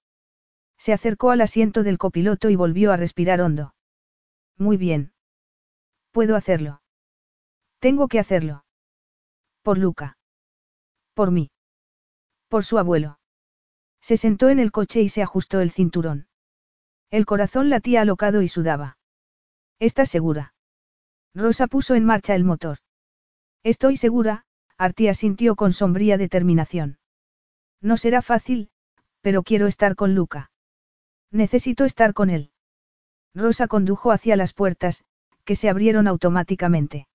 Se 0.78 0.92
acercó 0.92 1.30
al 1.30 1.40
asiento 1.40 1.82
del 1.82 1.98
copiloto 1.98 2.50
y 2.50 2.56
volvió 2.56 2.92
a 2.92 2.96
respirar 2.96 3.40
hondo. 3.40 3.74
Muy 4.58 4.76
bien. 4.76 5.12
Puedo 6.12 6.36
hacerlo. 6.36 6.82
Tengo 7.80 8.06
que 8.06 8.20
hacerlo. 8.20 8.64
Por 9.62 9.78
Luca. 9.78 10.16
Por 11.14 11.30
mí. 11.30 11.50
Por 12.48 12.64
su 12.64 12.78
abuelo. 12.78 13.18
Se 14.00 14.16
sentó 14.16 14.48
en 14.48 14.58
el 14.58 14.72
coche 14.72 15.00
y 15.02 15.08
se 15.08 15.22
ajustó 15.22 15.60
el 15.60 15.70
cinturón. 15.70 16.26
El 17.10 17.26
corazón 17.26 17.70
latía 17.70 18.00
alocado 18.02 18.42
y 18.42 18.48
sudaba. 18.48 18.98
¿Estás 19.78 20.08
segura? 20.08 20.54
Rosa 21.34 21.66
puso 21.66 21.94
en 21.94 22.04
marcha 22.04 22.34
el 22.34 22.44
motor. 22.44 22.78
Estoy 23.62 23.96
segura, 23.96 24.44
Artia 24.76 25.14
sintió 25.14 25.54
con 25.54 25.72
sombría 25.72 26.18
determinación. 26.18 26.98
No 27.80 27.96
será 27.96 28.22
fácil, 28.22 28.70
pero 29.20 29.42
quiero 29.42 29.66
estar 29.66 29.94
con 29.94 30.14
Luca. 30.14 30.50
Necesito 31.30 31.84
estar 31.84 32.12
con 32.12 32.30
él. 32.30 32.50
Rosa 33.34 33.66
condujo 33.66 34.12
hacia 34.12 34.36
las 34.36 34.52
puertas, 34.52 35.04
que 35.44 35.56
se 35.56 35.68
abrieron 35.68 36.06
automáticamente. 36.06 37.06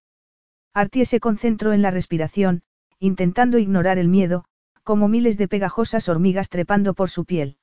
Artie 0.73 1.05
se 1.05 1.19
concentró 1.19 1.73
en 1.73 1.81
la 1.81 1.91
respiración, 1.91 2.63
intentando 2.99 3.57
ignorar 3.57 3.97
el 3.97 4.07
miedo, 4.07 4.45
como 4.83 5.07
miles 5.07 5.37
de 5.37 5.47
pegajosas 5.47 6.09
hormigas 6.09 6.49
trepando 6.49 6.93
por 6.93 7.09
su 7.09 7.25
piel. 7.25 7.57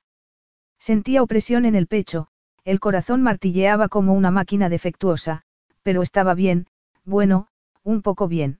Sentía 0.79 1.23
opresión 1.23 1.65
en 1.65 1.75
el 1.75 1.87
pecho, 1.87 2.27
el 2.63 2.79
corazón 2.79 3.21
martilleaba 3.21 3.89
como 3.89 4.13
una 4.13 4.31
máquina 4.31 4.69
defectuosa, 4.69 5.43
pero 5.83 6.01
estaba 6.01 6.33
bien, 6.33 6.67
bueno, 7.03 7.47
un 7.83 8.01
poco 8.01 8.27
bien. 8.27 8.59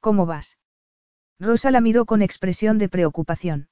¿Cómo 0.00 0.26
vas? 0.26 0.58
Rosa 1.40 1.70
la 1.70 1.80
miró 1.80 2.04
con 2.04 2.22
expresión 2.22 2.78
de 2.78 2.88
preocupación. 2.88 3.68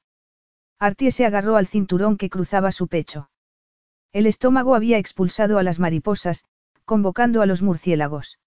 Artie 0.78 1.10
se 1.10 1.26
agarró 1.26 1.56
al 1.56 1.66
cinturón 1.66 2.16
que 2.16 2.30
cruzaba 2.30 2.70
su 2.72 2.88
pecho. 2.88 3.30
El 4.12 4.26
estómago 4.26 4.74
había 4.74 4.98
expulsado 4.98 5.58
a 5.58 5.62
las 5.62 5.78
mariposas, 5.78 6.44
convocando 6.84 7.42
a 7.42 7.46
los 7.46 7.62
murciélagos. 7.62 8.38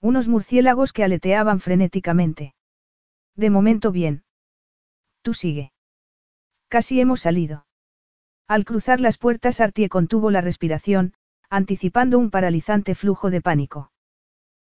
Unos 0.00 0.28
murciélagos 0.28 0.92
que 0.92 1.04
aleteaban 1.04 1.60
frenéticamente. 1.60 2.54
De 3.36 3.50
momento 3.50 3.92
bien. 3.92 4.24
Tú 5.22 5.34
sigue. 5.34 5.72
Casi 6.68 7.00
hemos 7.00 7.20
salido. 7.20 7.66
Al 8.48 8.64
cruzar 8.64 9.00
las 9.00 9.18
puertas 9.18 9.60
Artie 9.60 9.88
contuvo 9.88 10.30
la 10.30 10.40
respiración, 10.40 11.14
anticipando 11.50 12.18
un 12.18 12.30
paralizante 12.30 12.94
flujo 12.94 13.30
de 13.30 13.40
pánico. 13.40 13.92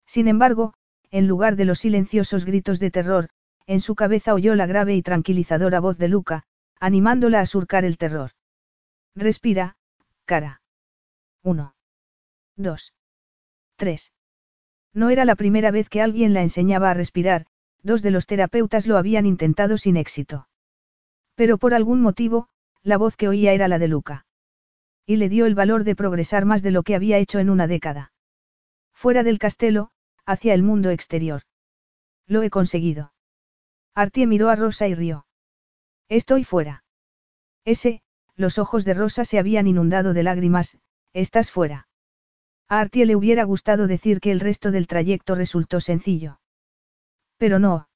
Sin 0.06 0.28
embargo, 0.28 0.74
en 1.12 1.28
lugar 1.28 1.56
de 1.56 1.66
los 1.66 1.80
silenciosos 1.80 2.46
gritos 2.46 2.80
de 2.80 2.92
terror, 2.92 3.30
en 3.66 3.82
su 3.82 3.96
cabeza 3.96 4.34
oyó 4.34 4.56
la 4.56 4.66
grave 4.66 4.96
y 4.96 5.02
tranquilizadora 5.02 5.80
voz 5.80 5.98
de 5.98 6.08
Luca, 6.08 6.44
animándola 6.80 7.40
a 7.40 7.46
surcar 7.46 7.86
el 7.86 7.98
terror. 7.98 8.32
Respira, 9.16 9.78
cara. 10.26 10.62
1. 11.44 11.74
2. 12.56 12.94
3. 13.76 14.14
No 14.94 15.10
era 15.10 15.26
la 15.26 15.36
primera 15.36 15.72
vez 15.72 15.90
que 15.90 16.02
alguien 16.02 16.34
la 16.34 16.42
enseñaba 16.42 16.92
a 16.92 16.94
respirar, 16.94 17.46
dos 17.84 18.02
de 18.02 18.12
los 18.12 18.26
terapeutas 18.26 18.88
lo 18.88 18.98
habían 18.98 19.26
intentado 19.26 19.78
sin 19.78 19.98
éxito. 19.98 20.48
Pero 21.36 21.58
por 21.58 21.74
algún 21.74 22.02
motivo, 22.02 22.50
la 22.84 22.98
voz 22.98 23.16
que 23.16 23.28
oía 23.28 23.54
era 23.54 23.68
la 23.68 23.80
de 23.80 23.88
Luca 23.88 24.26
y 25.10 25.16
le 25.16 25.28
dio 25.28 25.48
el 25.48 25.56
valor 25.56 25.86
de 25.86 25.96
progresar 25.96 26.46
más 26.46 26.62
de 26.62 26.70
lo 26.70 26.84
que 26.84 26.94
había 26.94 27.18
hecho 27.18 27.40
en 27.40 27.50
una 27.50 27.66
década. 27.66 28.12
Fuera 28.94 29.24
del 29.24 29.40
castelo, 29.40 29.90
hacia 30.24 30.54
el 30.54 30.62
mundo 30.62 30.92
exterior. 30.92 31.42
Lo 32.28 32.44
he 32.44 32.52
conseguido. 32.52 33.12
Artie 33.96 34.28
miró 34.28 34.50
a 34.50 34.56
Rosa 34.56 34.88
y 34.88 34.94
rió. 34.94 35.26
Estoy 36.10 36.44
fuera. 36.44 36.84
Ese, 37.66 38.04
los 38.36 38.60
ojos 38.60 38.86
de 38.86 38.94
Rosa 38.94 39.26
se 39.26 39.40
habían 39.40 39.66
inundado 39.66 40.14
de 40.14 40.22
lágrimas, 40.22 40.78
estás 41.14 41.50
fuera. 41.50 41.88
A 42.68 42.80
Artie 42.80 43.08
le 43.08 43.16
hubiera 43.16 43.46
gustado 43.46 43.88
decir 43.88 44.20
que 44.20 44.32
el 44.32 44.40
resto 44.40 44.70
del 44.70 44.86
trayecto 44.86 45.34
resultó 45.34 45.80
sencillo. 45.80 46.39
Pero 47.40 47.58
no. 47.58 47.90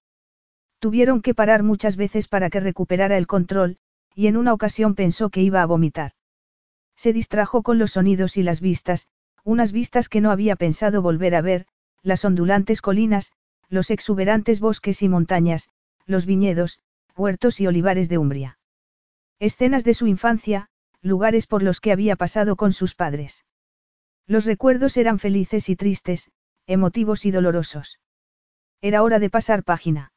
Tuvieron 0.80 1.22
que 1.22 1.36
parar 1.36 1.62
muchas 1.62 1.96
veces 1.98 2.28
para 2.28 2.50
que 2.50 2.60
recuperara 2.60 3.18
el 3.18 3.28
control, 3.28 3.78
y 4.16 4.28
en 4.28 4.38
una 4.38 4.54
ocasión 4.54 4.96
pensó 4.96 5.30
que 5.30 5.42
iba 5.42 5.62
a 5.62 5.66
vomitar. 5.66 6.14
Se 6.96 7.14
distrajo 7.14 7.62
con 7.62 7.78
los 7.78 7.92
sonidos 7.92 8.38
y 8.38 8.44
las 8.44 8.62
vistas, 8.62 9.08
unas 9.44 9.72
vistas 9.72 10.08
que 10.08 10.22
no 10.22 10.32
había 10.32 10.56
pensado 10.56 11.02
volver 11.02 11.36
a 11.36 11.42
ver, 11.42 11.68
las 12.02 12.24
ondulantes 12.24 12.82
colinas, 12.82 13.34
los 13.70 13.92
exuberantes 13.92 14.60
bosques 14.60 15.02
y 15.02 15.10
montañas, 15.10 15.70
los 16.06 16.26
viñedos, 16.26 16.80
huertos 17.18 17.60
y 17.60 17.68
olivares 17.68 18.08
de 18.08 18.18
Umbria. 18.18 18.60
Escenas 19.40 19.84
de 19.84 19.94
su 19.94 20.08
infancia, 20.08 20.70
lugares 21.02 21.48
por 21.48 21.64
los 21.64 21.82
que 21.82 21.92
había 21.92 22.16
pasado 22.16 22.56
con 22.56 22.72
sus 22.72 22.96
padres. 22.96 23.44
Los 24.26 24.46
recuerdos 24.46 24.96
eran 24.96 25.20
felices 25.20 25.68
y 25.68 25.76
tristes, 25.76 26.32
emotivos 26.66 27.26
y 27.26 27.32
dolorosos. 27.32 28.00
Era 28.84 29.02
hora 29.02 29.20
de 29.20 29.30
pasar 29.30 29.64
página. 29.64 30.12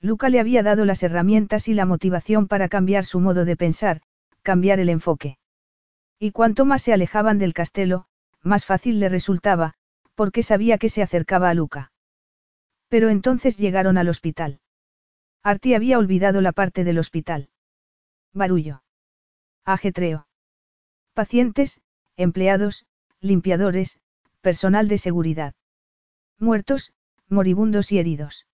Luca 0.00 0.28
le 0.28 0.38
había 0.38 0.62
dado 0.62 0.84
las 0.84 1.02
herramientas 1.02 1.66
y 1.66 1.74
la 1.74 1.86
motivación 1.86 2.46
para 2.46 2.68
cambiar 2.68 3.04
su 3.04 3.18
modo 3.18 3.44
de 3.44 3.56
pensar, 3.56 4.00
cambiar 4.42 4.78
el 4.78 4.88
enfoque. 4.88 5.38
Y 6.16 6.30
cuanto 6.30 6.64
más 6.64 6.82
se 6.82 6.92
alejaban 6.92 7.40
del 7.40 7.52
castelo, 7.52 8.06
más 8.42 8.64
fácil 8.64 9.00
le 9.00 9.08
resultaba, 9.08 9.74
porque 10.14 10.44
sabía 10.44 10.78
que 10.78 10.88
se 10.88 11.02
acercaba 11.02 11.50
a 11.50 11.54
Luca. 11.54 11.90
Pero 12.86 13.08
entonces 13.08 13.58
llegaron 13.58 13.98
al 13.98 14.08
hospital. 14.08 14.60
Artie 15.42 15.74
había 15.74 15.98
olvidado 15.98 16.40
la 16.42 16.52
parte 16.52 16.84
del 16.84 17.00
hospital. 17.00 17.48
Barullo. 18.32 18.84
Ajetreo. 19.64 20.28
Pacientes, 21.12 21.80
empleados, 22.16 22.86
limpiadores, 23.20 23.98
personal 24.42 24.86
de 24.86 24.98
seguridad. 24.98 25.54
Muertos, 26.38 26.92
moribundos 27.30 27.92
y 27.92 27.98
heridos. 27.98 28.46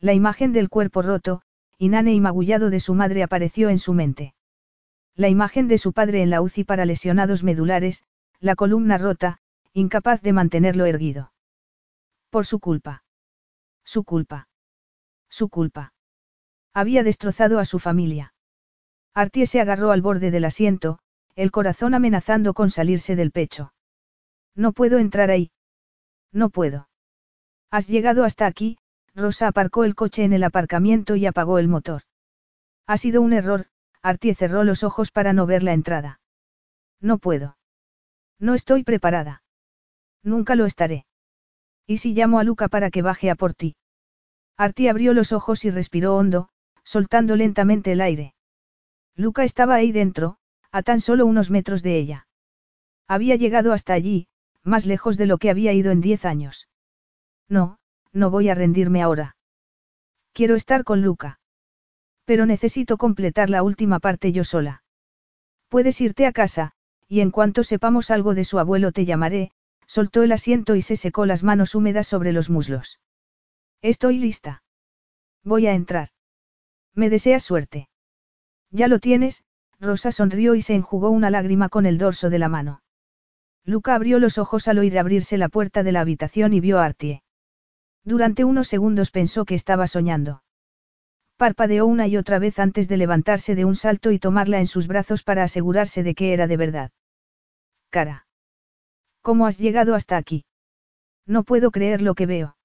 La 0.00 0.12
imagen 0.12 0.52
del 0.52 0.68
cuerpo 0.68 1.02
roto, 1.02 1.42
inane 1.78 2.12
y 2.12 2.20
magullado 2.20 2.70
de 2.70 2.80
su 2.80 2.94
madre 2.94 3.22
apareció 3.22 3.70
en 3.70 3.78
su 3.78 3.94
mente. 3.94 4.34
La 5.14 5.28
imagen 5.28 5.68
de 5.68 5.78
su 5.78 5.92
padre 5.92 6.22
en 6.22 6.30
la 6.30 6.40
UCI 6.40 6.64
para 6.64 6.84
lesionados 6.84 7.44
medulares, 7.44 8.04
la 8.40 8.56
columna 8.56 8.98
rota, 8.98 9.38
incapaz 9.72 10.22
de 10.22 10.32
mantenerlo 10.32 10.86
erguido. 10.86 11.32
Por 12.30 12.46
su 12.46 12.60
culpa. 12.60 13.04
Su 13.84 14.04
culpa. 14.04 14.48
Su 15.28 15.48
culpa. 15.48 15.92
Había 16.74 17.02
destrozado 17.02 17.58
a 17.58 17.64
su 17.64 17.78
familia. 17.78 18.34
Artie 19.14 19.46
se 19.46 19.60
agarró 19.60 19.92
al 19.92 20.02
borde 20.02 20.30
del 20.30 20.44
asiento, 20.44 20.98
el 21.34 21.50
corazón 21.50 21.94
amenazando 21.94 22.54
con 22.54 22.70
salirse 22.70 23.16
del 23.16 23.30
pecho. 23.30 23.72
No 24.54 24.72
puedo 24.72 24.98
entrar 24.98 25.30
ahí. 25.30 25.50
No 26.32 26.50
puedo. 26.50 26.88
Has 27.72 27.88
llegado 27.88 28.24
hasta 28.24 28.44
aquí, 28.44 28.76
Rosa 29.14 29.48
aparcó 29.48 29.84
el 29.84 29.94
coche 29.94 30.24
en 30.24 30.34
el 30.34 30.44
aparcamiento 30.44 31.16
y 31.16 31.24
apagó 31.24 31.58
el 31.58 31.68
motor. 31.68 32.02
Ha 32.86 32.98
sido 32.98 33.22
un 33.22 33.32
error, 33.32 33.68
Artie 34.02 34.34
cerró 34.34 34.62
los 34.62 34.84
ojos 34.84 35.10
para 35.10 35.32
no 35.32 35.46
ver 35.46 35.62
la 35.62 35.72
entrada. 35.72 36.20
No 37.00 37.16
puedo. 37.16 37.56
No 38.38 38.52
estoy 38.52 38.84
preparada. 38.84 39.42
Nunca 40.22 40.54
lo 40.54 40.66
estaré. 40.66 41.06
¿Y 41.86 41.96
si 41.96 42.12
llamo 42.12 42.38
a 42.38 42.44
Luca 42.44 42.68
para 42.68 42.90
que 42.90 43.00
baje 43.00 43.30
a 43.30 43.36
por 43.36 43.54
ti? 43.54 43.74
Artie 44.58 44.90
abrió 44.90 45.14
los 45.14 45.32
ojos 45.32 45.64
y 45.64 45.70
respiró 45.70 46.14
hondo, 46.14 46.50
soltando 46.84 47.36
lentamente 47.36 47.92
el 47.92 48.02
aire. 48.02 48.34
Luca 49.16 49.44
estaba 49.44 49.76
ahí 49.76 49.92
dentro, 49.92 50.36
a 50.72 50.82
tan 50.82 51.00
solo 51.00 51.24
unos 51.24 51.50
metros 51.50 51.82
de 51.82 51.96
ella. 51.96 52.26
Había 53.08 53.36
llegado 53.36 53.72
hasta 53.72 53.94
allí, 53.94 54.28
más 54.62 54.84
lejos 54.84 55.16
de 55.16 55.24
lo 55.24 55.38
que 55.38 55.48
había 55.48 55.72
ido 55.72 55.90
en 55.90 56.02
diez 56.02 56.26
años. 56.26 56.68
No, 57.48 57.78
no 58.12 58.30
voy 58.30 58.48
a 58.48 58.54
rendirme 58.54 59.02
ahora. 59.02 59.36
Quiero 60.32 60.56
estar 60.56 60.84
con 60.84 61.02
Luca. 61.02 61.40
Pero 62.24 62.46
necesito 62.46 62.96
completar 62.96 63.50
la 63.50 63.62
última 63.62 63.98
parte 64.00 64.32
yo 64.32 64.44
sola. 64.44 64.82
Puedes 65.68 66.00
irte 66.00 66.26
a 66.26 66.32
casa, 66.32 66.72
y 67.08 67.20
en 67.20 67.30
cuanto 67.30 67.64
sepamos 67.64 68.10
algo 68.10 68.34
de 68.34 68.44
su 68.44 68.58
abuelo 68.58 68.92
te 68.92 69.04
llamaré, 69.04 69.50
soltó 69.86 70.22
el 70.22 70.32
asiento 70.32 70.76
y 70.76 70.82
se 70.82 70.96
secó 70.96 71.26
las 71.26 71.42
manos 71.42 71.74
húmedas 71.74 72.06
sobre 72.06 72.32
los 72.32 72.48
muslos. 72.48 73.00
Estoy 73.82 74.18
lista. 74.18 74.62
Voy 75.44 75.66
a 75.66 75.74
entrar. 75.74 76.08
¿Me 76.94 77.10
deseas 77.10 77.42
suerte? 77.42 77.88
Ya 78.70 78.88
lo 78.88 79.00
tienes, 79.00 79.44
Rosa 79.80 80.12
sonrió 80.12 80.54
y 80.54 80.62
se 80.62 80.74
enjugó 80.74 81.10
una 81.10 81.30
lágrima 81.30 81.68
con 81.68 81.84
el 81.84 81.98
dorso 81.98 82.30
de 82.30 82.38
la 82.38 82.48
mano. 82.48 82.82
Luca 83.64 83.94
abrió 83.94 84.18
los 84.18 84.38
ojos 84.38 84.68
al 84.68 84.78
oír 84.78 84.98
abrirse 84.98 85.36
la 85.36 85.48
puerta 85.48 85.82
de 85.82 85.92
la 85.92 86.00
habitación 86.00 86.52
y 86.52 86.60
vio 86.60 86.78
a 86.78 86.84
Artie. 86.84 87.22
Durante 88.04 88.44
unos 88.44 88.68
segundos 88.68 89.10
pensó 89.10 89.44
que 89.44 89.54
estaba 89.54 89.86
soñando. 89.86 90.42
Parpadeó 91.36 91.86
una 91.86 92.06
y 92.08 92.16
otra 92.16 92.38
vez 92.38 92.58
antes 92.58 92.88
de 92.88 92.96
levantarse 92.96 93.54
de 93.54 93.64
un 93.64 93.76
salto 93.76 94.12
y 94.12 94.18
tomarla 94.18 94.58
en 94.60 94.66
sus 94.66 94.86
brazos 94.86 95.22
para 95.22 95.44
asegurarse 95.44 96.02
de 96.02 96.14
que 96.14 96.32
era 96.32 96.46
de 96.46 96.56
verdad. 96.56 96.90
Cara. 97.90 98.26
¿Cómo 99.22 99.46
has 99.46 99.58
llegado 99.58 99.94
hasta 99.94 100.16
aquí? 100.16 100.44
No 101.26 101.44
puedo 101.44 101.70
creer 101.70 102.02
lo 102.02 102.14
que 102.14 102.26
veo. 102.26 102.56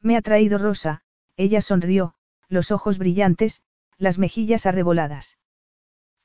Me 0.00 0.16
ha 0.16 0.22
traído 0.22 0.58
Rosa, 0.58 1.02
ella 1.36 1.60
sonrió, 1.60 2.14
los 2.48 2.70
ojos 2.70 2.98
brillantes, 2.98 3.62
las 3.98 4.18
mejillas 4.18 4.66
arreboladas. 4.66 5.38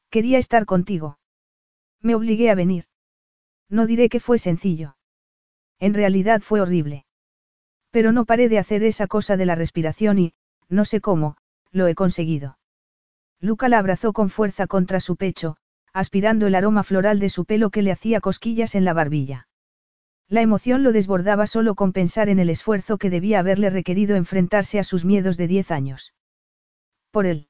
Quería 0.09 0.37
estar 0.37 0.65
contigo. 0.65 1.19
Me 2.01 2.15
obligué 2.15 2.49
a 2.49 2.55
venir. 2.55 2.85
No 3.69 3.85
diré 3.85 4.09
que 4.09 4.19
fue 4.19 4.39
sencillo. 4.39 4.95
En 5.79 5.93
realidad 5.93 6.41
fue 6.41 6.61
horrible. 6.61 7.05
Pero 7.91 8.11
no 8.11 8.25
paré 8.25 8.49
de 8.49 8.59
hacer 8.59 8.83
esa 8.83 9.07
cosa 9.07 9.37
de 9.37 9.45
la 9.45 9.55
respiración 9.55 10.19
y, 10.19 10.33
no 10.67 10.85
sé 10.85 11.01
cómo, 11.01 11.37
lo 11.71 11.87
he 11.87 11.95
conseguido. 11.95 12.57
Luca 13.41 13.69
la 13.69 13.79
abrazó 13.79 14.13
con 14.13 14.29
fuerza 14.29 14.67
contra 14.67 14.99
su 14.99 15.15
pecho, 15.15 15.57
aspirando 15.93 16.47
el 16.47 16.55
aroma 16.55 16.83
floral 16.83 17.19
de 17.19 17.29
su 17.29 17.45
pelo 17.45 17.69
que 17.69 17.81
le 17.81 17.91
hacía 17.91 18.21
cosquillas 18.21 18.75
en 18.75 18.85
la 18.85 18.93
barbilla. 18.93 19.47
La 20.27 20.41
emoción 20.41 20.83
lo 20.83 20.91
desbordaba 20.91 21.47
solo 21.47 21.73
con 21.73 21.91
pensar 21.91 22.29
en 22.29 22.37
el 22.37 22.51
esfuerzo 22.51 22.99
que 22.99 23.09
debía 23.09 23.39
haberle 23.39 23.71
requerido 23.71 24.15
enfrentarse 24.15 24.77
a 24.77 24.83
sus 24.83 25.03
miedos 25.03 25.37
de 25.37 25.47
diez 25.47 25.71
años. 25.71 26.13
Por 27.11 27.25
él. 27.25 27.47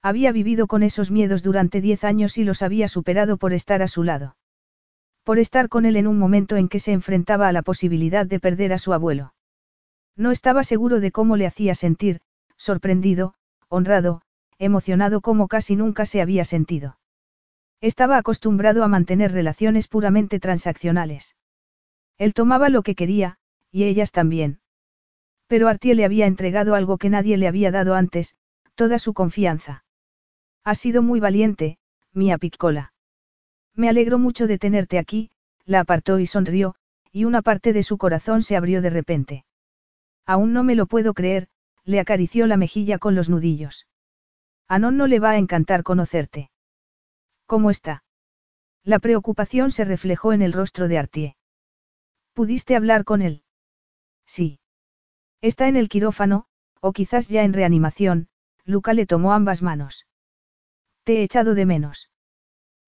Había 0.00 0.32
vivido 0.32 0.66
con 0.66 0.82
esos 0.82 1.10
miedos 1.10 1.42
durante 1.42 1.82
diez 1.82 2.04
años 2.04 2.38
y 2.38 2.44
los 2.44 2.62
había 2.62 2.88
superado 2.88 3.36
por 3.36 3.52
estar 3.52 3.82
a 3.82 3.88
su 3.88 4.02
lado. 4.02 4.36
Por 5.24 5.38
estar 5.38 5.68
con 5.68 5.84
él 5.84 5.96
en 5.96 6.06
un 6.06 6.18
momento 6.18 6.56
en 6.56 6.68
que 6.68 6.80
se 6.80 6.92
enfrentaba 6.92 7.48
a 7.48 7.52
la 7.52 7.60
posibilidad 7.60 8.24
de 8.24 8.40
perder 8.40 8.72
a 8.72 8.78
su 8.78 8.94
abuelo. 8.94 9.34
No 10.16 10.30
estaba 10.30 10.64
seguro 10.64 11.00
de 11.00 11.12
cómo 11.12 11.36
le 11.36 11.46
hacía 11.46 11.74
sentir, 11.74 12.20
sorprendido, 12.56 13.34
honrado, 13.68 14.22
emocionado 14.58 15.20
como 15.20 15.48
casi 15.48 15.76
nunca 15.76 16.04
se 16.06 16.20
había 16.20 16.44
sentido. 16.44 16.98
Estaba 17.80 18.18
acostumbrado 18.18 18.84
a 18.84 18.88
mantener 18.88 19.32
relaciones 19.32 19.88
puramente 19.88 20.38
transaccionales. 20.38 21.36
Él 22.18 22.34
tomaba 22.34 22.68
lo 22.68 22.82
que 22.82 22.94
quería, 22.94 23.38
y 23.70 23.84
ellas 23.84 24.12
también. 24.12 24.60
Pero 25.46 25.68
Artie 25.68 25.94
le 25.94 26.04
había 26.04 26.26
entregado 26.26 26.74
algo 26.74 26.98
que 26.98 27.08
nadie 27.08 27.38
le 27.38 27.48
había 27.48 27.70
dado 27.70 27.94
antes, 27.94 28.34
toda 28.74 28.98
su 28.98 29.14
confianza. 29.14 29.84
Has 30.62 30.78
sido 30.78 31.02
muy 31.02 31.20
valiente, 31.20 31.78
mía 32.12 32.36
Piccola. 32.36 32.92
Me 33.74 33.88
alegro 33.88 34.18
mucho 34.18 34.46
de 34.46 34.58
tenerte 34.58 34.98
aquí, 34.98 35.30
la 35.64 35.80
apartó 35.80 36.18
y 36.18 36.26
sonrió, 36.26 36.74
y 37.12 37.24
una 37.24 37.40
parte 37.40 37.72
de 37.72 37.82
su 37.82 37.96
corazón 37.96 38.42
se 38.42 38.56
abrió 38.56 38.82
de 38.82 38.90
repente. 38.90 39.44
Aún 40.34 40.52
no 40.52 40.62
me 40.62 40.76
lo 40.76 40.86
puedo 40.86 41.12
creer, 41.12 41.48
le 41.84 41.98
acarició 41.98 42.46
la 42.46 42.56
mejilla 42.56 42.98
con 42.98 43.16
los 43.16 43.28
nudillos. 43.28 43.88
A 44.68 44.78
Non 44.78 44.96
no 44.96 45.08
le 45.08 45.18
va 45.18 45.30
a 45.32 45.38
encantar 45.38 45.82
conocerte. 45.82 46.52
¿Cómo 47.46 47.68
está? 47.68 48.04
La 48.84 49.00
preocupación 49.00 49.72
se 49.72 49.82
reflejó 49.84 50.32
en 50.32 50.42
el 50.42 50.52
rostro 50.52 50.86
de 50.86 50.98
Artie. 50.98 51.36
¿Pudiste 52.32 52.76
hablar 52.76 53.02
con 53.02 53.22
él? 53.22 53.42
Sí. 54.24 54.60
Está 55.40 55.66
en 55.66 55.74
el 55.74 55.88
quirófano, 55.88 56.46
o 56.80 56.92
quizás 56.92 57.26
ya 57.26 57.42
en 57.42 57.52
reanimación, 57.52 58.28
Luca 58.64 58.94
le 58.94 59.06
tomó 59.06 59.32
ambas 59.32 59.62
manos. 59.62 60.06
Te 61.02 61.18
he 61.18 61.22
echado 61.24 61.56
de 61.56 61.66
menos. 61.66 62.08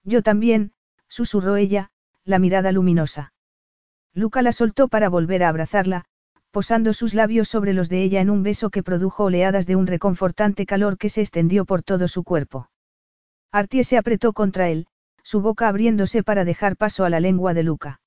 Yo 0.05 0.23
también, 0.23 0.75
susurró 1.09 1.57
ella, 1.57 1.91
la 2.23 2.39
mirada 2.39 2.71
luminosa. 2.71 3.35
Luca 4.15 4.43
la 4.43 4.53
soltó 4.53 4.87
para 4.87 5.09
volver 5.09 5.43
a 5.43 5.49
abrazarla, 5.49 6.07
posando 6.53 6.93
sus 6.93 7.15
labios 7.15 7.49
sobre 7.49 7.73
los 7.73 7.89
de 7.89 8.03
ella 8.03 8.21
en 8.21 8.29
un 8.29 8.43
beso 8.43 8.69
que 8.69 8.83
produjo 8.83 9.25
oleadas 9.25 9.67
de 9.67 9.75
un 9.75 9.87
reconfortante 9.87 10.67
calor 10.67 10.99
que 10.99 11.09
se 11.09 11.23
extendió 11.23 11.65
por 11.65 11.83
todo 11.83 12.07
su 12.09 12.23
cuerpo. 12.23 12.69
Artie 13.51 13.85
se 13.85 13.97
apretó 13.97 14.35
contra 14.35 14.69
él, 14.69 14.87
su 15.23 15.41
boca 15.41 15.67
abriéndose 15.69 16.23
para 16.23 16.45
dejar 16.45 16.77
paso 16.77 17.05
a 17.05 17.11
la 17.11 17.21
lengua 17.21 17.55
de 17.55 17.63
Luca. 17.63 18.01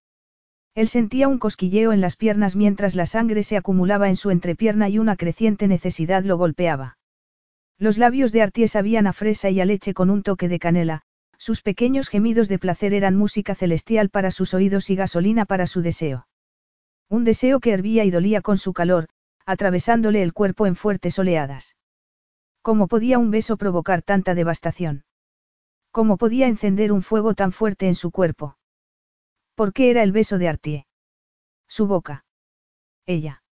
Él 0.76 0.88
sentía 0.90 1.28
un 1.28 1.40
cosquilleo 1.40 1.92
en 1.92 2.02
las 2.02 2.18
piernas 2.18 2.56
mientras 2.56 2.94
la 2.96 3.08
sangre 3.08 3.42
se 3.42 3.58
acumulaba 3.58 4.10
en 4.10 4.16
su 4.16 4.30
entrepierna 4.30 4.90
y 4.90 5.00
una 5.00 5.16
creciente 5.16 5.68
necesidad 5.68 6.24
lo 6.24 6.38
golpeaba. 6.38 6.98
Los 7.80 7.98
labios 7.98 8.32
de 8.32 8.44
Artie 8.44 8.68
sabían 8.68 9.08
a 9.08 9.14
fresa 9.14 9.50
y 9.50 9.60
a 9.60 9.66
leche 9.66 9.94
con 9.94 10.10
un 10.10 10.22
toque 10.22 10.50
de 10.50 10.60
canela, 10.60 11.02
Sus 11.38 11.62
pequeños 11.62 12.10
gemidos 12.10 12.48
de 12.48 12.60
placer 12.60 12.94
eran 12.94 13.16
música 13.16 13.56
celestial 13.56 14.10
para 14.10 14.32
sus 14.32 14.54
oídos 14.54 14.90
y 14.90 14.96
gasolina 14.96 15.46
para 15.46 15.66
su 15.66 15.82
deseo. 15.82 16.28
Un 17.10 17.24
deseo 17.24 17.60
que 17.60 17.72
hervía 17.72 18.04
y 18.04 18.12
dolía 18.12 18.42
con 18.42 18.58
su 18.58 18.74
calor, 18.74 19.08
atravesándole 19.46 20.24
el 20.24 20.34
cuerpo 20.34 20.66
en 20.66 20.76
fuertes 20.76 21.20
oleadas. 21.20 21.76
¿Cómo 22.62 22.88
podía 22.88 23.20
un 23.20 23.30
beso 23.30 23.58
provocar 23.58 24.02
tanta 24.02 24.34
devastación? 24.34 25.06
¿Cómo 25.92 26.18
podía 26.18 26.48
encender 26.48 26.92
un 26.92 27.04
fuego 27.04 27.36
tan 27.36 27.52
fuerte 27.52 27.88
en 27.88 27.96
su 27.96 28.12
cuerpo? 28.12 28.58
¿Por 29.54 29.72
qué 29.72 29.92
era 29.92 30.04
el 30.04 30.12
beso 30.12 30.38
de 30.38 30.50
Artie? 30.50 30.88
Su 31.68 31.88
boca. 31.88 32.26
Ella. 33.06 33.44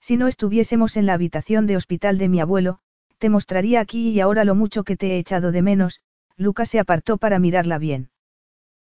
Si 0.00 0.16
no 0.16 0.26
estuviésemos 0.26 0.96
en 0.96 1.06
la 1.06 1.14
habitación 1.14 1.66
de 1.66 1.76
hospital 1.76 2.18
de 2.18 2.28
mi 2.28 2.40
abuelo, 2.40 2.80
te 3.18 3.30
mostraría 3.30 3.80
aquí 3.80 4.10
y 4.10 4.20
ahora 4.20 4.44
lo 4.44 4.56
mucho 4.56 4.82
que 4.82 4.96
te 4.96 5.12
he 5.12 5.18
echado 5.18 5.52
de 5.52 5.62
menos, 5.62 6.00
Lucas 6.36 6.70
se 6.70 6.80
apartó 6.80 7.18
para 7.18 7.38
mirarla 7.38 7.78
bien. 7.78 8.10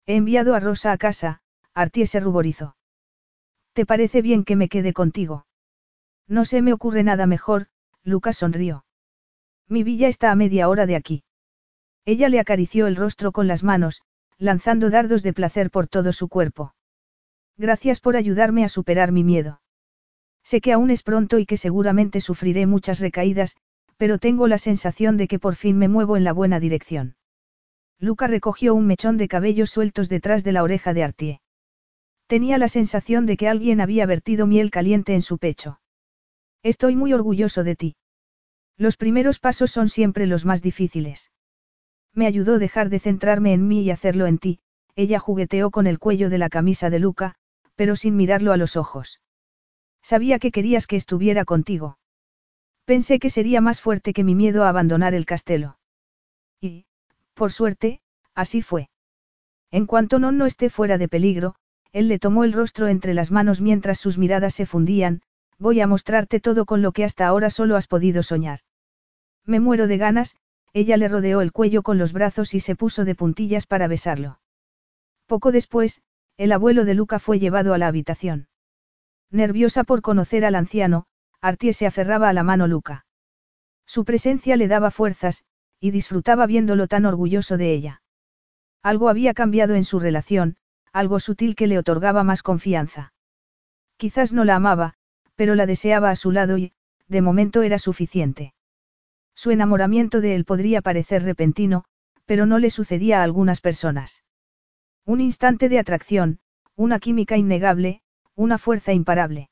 He 0.07 0.17
enviado 0.17 0.57
a 0.57 0.61
Rosa 0.61 0.91
a 0.91 0.99
casa, 0.99 1.41
Artie 1.73 2.07
se 2.07 2.19
ruborizó. 2.19 2.77
¿Te 3.75 3.85
parece 3.87 4.23
bien 4.23 4.45
que 4.45 4.55
me 4.55 4.69
quede 4.69 4.93
contigo? 4.93 5.47
No 6.29 6.45
se 6.45 6.63
me 6.63 6.73
ocurre 6.73 7.03
nada 7.03 7.27
mejor, 7.27 7.67
Lucas 8.05 8.37
sonrió. 8.39 8.85
Mi 9.69 9.83
villa 9.83 10.07
está 10.07 10.31
a 10.31 10.37
media 10.37 10.69
hora 10.69 10.87
de 10.87 10.95
aquí. 10.95 11.25
Ella 12.05 12.29
le 12.29 12.39
acarició 12.39 12.87
el 12.87 12.95
rostro 12.95 13.33
con 13.33 13.49
las 13.49 13.65
manos, 13.65 14.03
lanzando 14.39 14.91
dardos 14.91 15.25
de 15.25 15.33
placer 15.33 15.71
por 15.71 15.89
todo 15.89 16.13
su 16.13 16.29
cuerpo. 16.29 16.75
Gracias 17.57 17.99
por 17.99 18.17
ayudarme 18.17 18.65
a 18.65 18.69
superar 18.69 19.11
mi 19.11 19.25
miedo. 19.25 19.61
Sé 20.45 20.61
que 20.61 20.73
aún 20.73 20.91
es 20.91 21.03
pronto 21.03 21.41
y 21.41 21.47
que 21.47 21.57
seguramente 21.57 22.21
sufriré 22.21 22.67
muchas 22.67 23.01
recaídas, 23.01 23.57
pero 23.97 24.19
tengo 24.19 24.47
la 24.47 24.59
sensación 24.59 25.17
de 25.17 25.27
que 25.27 25.41
por 25.41 25.57
fin 25.57 25.79
me 25.79 25.89
muevo 25.89 26.17
en 26.17 26.23
la 26.23 26.33
buena 26.33 26.61
dirección. 26.61 27.17
Luca 27.99 28.29
recogió 28.29 28.75
un 28.75 28.87
mechón 28.87 29.17
de 29.17 29.27
cabellos 29.27 29.71
sueltos 29.71 30.09
detrás 30.09 30.45
de 30.45 30.53
la 30.53 30.63
oreja 30.63 30.95
de 30.95 31.03
Artie. 31.03 31.41
Tenía 32.35 32.59
la 32.59 32.67
sensación 32.67 33.27
de 33.27 33.37
que 33.37 33.47
alguien 33.47 33.81
había 33.81 34.07
vertido 34.07 34.49
miel 34.49 34.73
caliente 34.73 35.15
en 35.15 35.23
su 35.23 35.39
pecho. 35.39 35.79
Estoy 36.65 36.97
muy 36.97 37.13
orgulloso 37.13 37.63
de 37.63 37.77
ti. 37.77 37.97
Los 38.77 38.97
primeros 38.97 39.39
pasos 39.39 39.71
son 39.71 39.89
siempre 39.89 40.27
los 40.27 40.45
más 40.45 40.61
difíciles. 40.61 41.31
Me 42.13 42.27
ayudó 42.27 42.59
dejar 42.59 42.89
de 42.89 42.99
centrarme 42.99 43.53
en 43.53 43.69
mí 43.69 43.83
y 43.83 43.93
hacerlo 43.93 44.27
en 44.27 44.39
ti, 44.39 44.59
ella 44.97 45.21
jugueteó 45.21 45.71
con 45.71 45.87
el 45.87 46.01
cuello 46.01 46.29
de 46.29 46.39
la 46.39 46.49
camisa 46.49 46.91
de 46.91 46.99
Luca, 46.99 47.37
pero 47.77 47.95
sin 47.95 48.17
mirarlo 48.17 48.51
a 48.51 48.57
los 48.57 48.75
ojos. 48.75 49.21
Sabía 50.03 50.41
que 50.41 50.51
querías 50.51 50.89
que 50.89 50.97
estuviera 50.97 51.45
contigo. 51.45 51.99
Pensé 52.85 53.21
que 53.21 53.31
sería 53.31 53.61
más 53.61 53.81
fuerte 53.81 54.13
que 54.13 54.25
mi 54.25 54.35
miedo 54.35 54.65
a 54.65 54.71
abandonar 54.71 55.15
el 55.15 55.25
castelo. 55.25 55.79
Y, 56.61 56.87
por 57.35 57.53
suerte, 57.53 58.01
así 58.35 58.61
fue. 58.61 58.91
En 59.71 59.87
cuanto 59.87 60.19
no 60.19 60.33
no 60.33 60.47
esté 60.47 60.69
fuera 60.69 60.99
de 60.99 61.07
peligro, 61.07 61.55
él 61.95 62.09
le 62.09 62.19
tomó 62.19 62.43
el 62.43 62.53
rostro 62.53 62.89
entre 62.89 63.15
las 63.15 63.31
manos 63.31 63.61
mientras 63.61 64.01
sus 64.01 64.19
miradas 64.19 64.53
se 64.53 64.67
fundían, 64.67 65.23
voy 65.59 65.81
a 65.81 65.87
mostrarte 65.87 66.41
todo 66.41 66.67
con 66.67 66.83
lo 66.83 66.91
que 66.91 67.05
hasta 67.05 67.25
ahora 67.25 67.51
solo 67.51 67.77
has 67.77 67.87
podido 67.87 68.25
soñar. 68.25 68.59
Me 69.47 69.61
muero 69.61 69.87
de 69.87 69.97
ganas, 69.97 70.35
ella 70.73 70.97
le 70.97 71.07
rodeó 71.07 71.41
el 71.41 71.53
cuello 71.53 71.85
con 71.85 71.97
los 71.97 72.13
brazos 72.13 72.53
y 72.53 72.59
se 72.59 72.75
puso 72.75 73.05
de 73.05 73.15
puntillas 73.15 73.69
para 73.69 73.87
besarlo. 73.87 74.41
Poco 75.27 75.53
después, 75.53 76.03
el 76.37 76.51
abuelo 76.51 76.85
de 76.85 76.95
Luca 76.95 77.21
fue 77.21 77.39
llevado 77.39 77.75
a 77.75 77.79
la 77.79 77.87
habitación. 77.87 78.49
Nerviosa 79.31 79.85
por 79.85 80.03
conocer 80.03 80.45
al 80.45 80.57
anciano, 80.57 81.07
Artie 81.41 81.73
se 81.75 81.87
aferraba 81.87 82.29
a 82.29 82.33
la 82.33 82.43
mano 82.43 82.67
Luca. 82.67 83.07
Su 83.87 84.05
presencia 84.05 84.57
le 84.57 84.67
daba 84.67 84.91
fuerzas, 84.91 85.45
y 85.79 85.93
disfrutaba 85.93 86.47
viéndolo 86.47 86.89
tan 86.89 87.07
orgulloso 87.07 87.57
de 87.57 87.73
ella. 87.73 88.03
Algo 88.83 89.09
había 89.09 89.33
cambiado 89.33 89.77
en 89.77 89.85
su 89.85 90.01
relación, 90.01 90.57
algo 90.95 91.19
sutil 91.19 91.57
que 91.57 91.67
le 91.67 91.77
otorgaba 91.77 92.23
más 92.23 92.43
confianza. 92.43 93.13
Quizás 93.97 94.33
no 94.33 94.45
la 94.45 94.55
amaba, 94.55 94.95
pero 95.35 95.57
la 95.57 95.67
deseaba 95.67 96.11
a 96.11 96.17
su 96.17 96.31
lado 96.31 96.57
y, 96.57 96.73
de 97.09 97.21
momento 97.21 97.63
era 97.63 97.81
suficiente. 97.81 98.55
Su 99.35 99.51
enamoramiento 99.51 100.21
de 100.21 100.37
él 100.37 100.45
podría 100.45 100.83
parecer 100.83 101.25
repentino, 101.25 101.85
pero 102.27 102.47
no 102.47 102.61
le 102.61 102.71
sucedía 102.71 103.21
a 103.21 103.25
algunas 103.25 103.61
personas. 103.61 104.25
Un 105.05 105.21
instante 105.21 105.69
de 105.69 105.81
atracción, 105.81 106.39
una 106.77 107.01
química 107.01 107.37
innegable, 107.37 108.01
una 108.37 108.57
fuerza 108.57 108.93
imparable. 108.93 109.51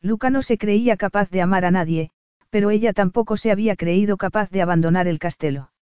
Luca 0.00 0.30
no 0.30 0.40
se 0.40 0.56
creía 0.56 0.96
capaz 0.96 1.28
de 1.30 1.42
amar 1.42 1.66
a 1.66 1.70
nadie, 1.70 2.10
pero 2.48 2.70
ella 2.70 2.94
tampoco 2.94 3.36
se 3.36 3.50
había 3.50 3.76
creído 3.76 4.16
capaz 4.16 4.50
de 4.50 4.62
abandonar 4.62 5.08
el 5.08 5.18
castelo. 5.18 5.72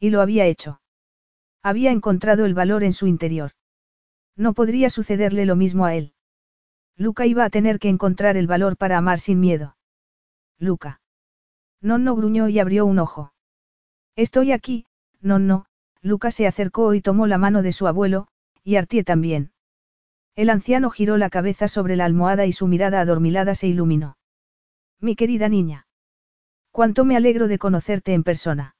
Y 0.00 0.10
lo 0.10 0.20
había 0.20 0.46
hecho. 0.46 0.80
Había 1.62 1.92
encontrado 1.92 2.44
el 2.44 2.54
valor 2.54 2.82
en 2.82 2.92
su 2.92 3.06
interior. 3.06 3.52
No 4.36 4.52
podría 4.54 4.90
sucederle 4.90 5.46
lo 5.46 5.56
mismo 5.56 5.84
a 5.84 5.94
él. 5.94 6.14
Luca 6.96 7.26
iba 7.26 7.44
a 7.44 7.50
tener 7.50 7.78
que 7.78 7.88
encontrar 7.88 8.36
el 8.36 8.46
valor 8.46 8.76
para 8.76 8.98
amar 8.98 9.18
sin 9.18 9.40
miedo. 9.40 9.76
Luca. 10.58 11.00
no 11.80 12.14
gruñó 12.14 12.48
y 12.48 12.58
abrió 12.58 12.84
un 12.84 12.98
ojo. 12.98 13.32
Estoy 14.16 14.52
aquí, 14.52 14.86
no. 15.20 15.66
Luca 16.02 16.30
se 16.30 16.46
acercó 16.46 16.94
y 16.94 17.00
tomó 17.00 17.26
la 17.26 17.38
mano 17.38 17.62
de 17.62 17.72
su 17.72 17.86
abuelo, 17.86 18.28
y 18.62 18.76
Artie 18.76 19.04
también. 19.04 19.52
El 20.34 20.50
anciano 20.50 20.90
giró 20.90 21.16
la 21.16 21.30
cabeza 21.30 21.68
sobre 21.68 21.96
la 21.96 22.04
almohada 22.04 22.46
y 22.46 22.52
su 22.52 22.66
mirada 22.66 23.00
adormilada 23.00 23.54
se 23.54 23.66
iluminó. 23.66 24.16
Mi 25.00 25.16
querida 25.16 25.48
niña. 25.48 25.86
Cuánto 26.70 27.04
me 27.04 27.16
alegro 27.16 27.48
de 27.48 27.58
conocerte 27.58 28.14
en 28.14 28.22
persona. 28.22 28.76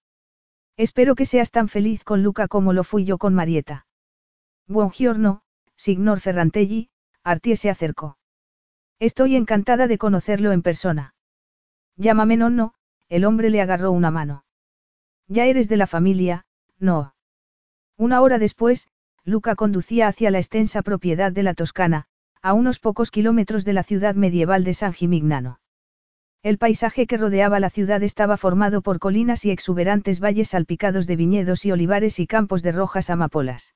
Espero 0.76 1.14
que 1.14 1.26
seas 1.26 1.50
tan 1.50 1.68
feliz 1.68 2.04
con 2.04 2.22
Luca 2.22 2.48
como 2.48 2.72
lo 2.72 2.84
fui 2.84 3.04
yo 3.04 3.18
con 3.18 3.34
Marieta. 3.34 3.86
Buongiorno, 4.70 5.42
signor 5.74 6.20
Ferrantelli, 6.20 6.90
Artie 7.24 7.56
se 7.56 7.70
acercó. 7.70 8.18
Estoy 9.00 9.34
encantada 9.34 9.88
de 9.88 9.98
conocerlo 9.98 10.52
en 10.52 10.62
persona. 10.62 11.16
Llámame 11.96 12.36
no, 12.36 12.74
el 13.08 13.24
hombre 13.24 13.50
le 13.50 13.60
agarró 13.62 13.90
una 13.90 14.12
mano. 14.12 14.44
Ya 15.26 15.46
eres 15.46 15.68
de 15.68 15.76
la 15.76 15.88
familia, 15.88 16.46
no. 16.78 17.16
Una 17.96 18.20
hora 18.20 18.38
después, 18.38 18.86
Luca 19.24 19.56
conducía 19.56 20.06
hacia 20.06 20.30
la 20.30 20.38
extensa 20.38 20.82
propiedad 20.82 21.32
de 21.32 21.42
la 21.42 21.54
Toscana, 21.54 22.06
a 22.40 22.52
unos 22.52 22.78
pocos 22.78 23.10
kilómetros 23.10 23.64
de 23.64 23.72
la 23.72 23.82
ciudad 23.82 24.14
medieval 24.14 24.62
de 24.62 24.74
San 24.74 24.92
Gimignano. 24.92 25.58
El 26.44 26.58
paisaje 26.58 27.08
que 27.08 27.16
rodeaba 27.16 27.58
la 27.58 27.70
ciudad 27.70 28.04
estaba 28.04 28.36
formado 28.36 28.82
por 28.82 29.00
colinas 29.00 29.44
y 29.44 29.50
exuberantes 29.50 30.20
valles 30.20 30.50
salpicados 30.50 31.08
de 31.08 31.16
viñedos 31.16 31.64
y 31.64 31.72
olivares 31.72 32.20
y 32.20 32.28
campos 32.28 32.62
de 32.62 32.70
rojas 32.70 33.10
amapolas. 33.10 33.74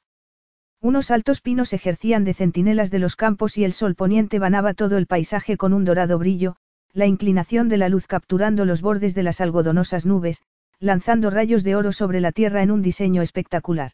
Unos 0.84 1.10
altos 1.10 1.40
pinos 1.40 1.72
ejercían 1.72 2.24
de 2.24 2.34
centinelas 2.34 2.90
de 2.90 2.98
los 2.98 3.16
campos 3.16 3.56
y 3.56 3.64
el 3.64 3.72
sol 3.72 3.94
poniente 3.94 4.38
banaba 4.38 4.74
todo 4.74 4.98
el 4.98 5.06
paisaje 5.06 5.56
con 5.56 5.72
un 5.72 5.86
dorado 5.86 6.18
brillo, 6.18 6.56
la 6.92 7.06
inclinación 7.06 7.70
de 7.70 7.78
la 7.78 7.88
luz 7.88 8.06
capturando 8.06 8.66
los 8.66 8.82
bordes 8.82 9.14
de 9.14 9.22
las 9.22 9.40
algodonosas 9.40 10.04
nubes, 10.04 10.42
lanzando 10.80 11.30
rayos 11.30 11.64
de 11.64 11.74
oro 11.74 11.90
sobre 11.92 12.20
la 12.20 12.32
tierra 12.32 12.62
en 12.62 12.70
un 12.70 12.82
diseño 12.82 13.22
espectacular. 13.22 13.92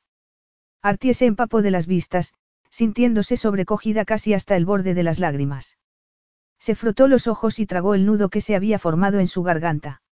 Artie 0.82 1.14
se 1.14 1.26
empapó 1.26 1.62
de 1.62 1.70
las 1.70 1.86
vistas, 1.86 2.34
sintiéndose 2.70 3.36
sobrecogida 3.36 4.04
casi 4.04 4.34
hasta 4.34 4.56
el 4.56 4.64
borde 4.64 4.92
de 4.92 5.04
las 5.04 5.20
lágrimas. 5.20 5.78
Se 6.58 6.74
frotó 6.74 7.06
los 7.06 7.28
ojos 7.28 7.60
y 7.60 7.66
tragó 7.66 7.94
el 7.94 8.04
nudo 8.04 8.30
que 8.30 8.40
se 8.40 8.56
había 8.56 8.80
formado 8.80 9.20
en 9.20 9.28
su 9.28 9.44
garganta. 9.44 10.02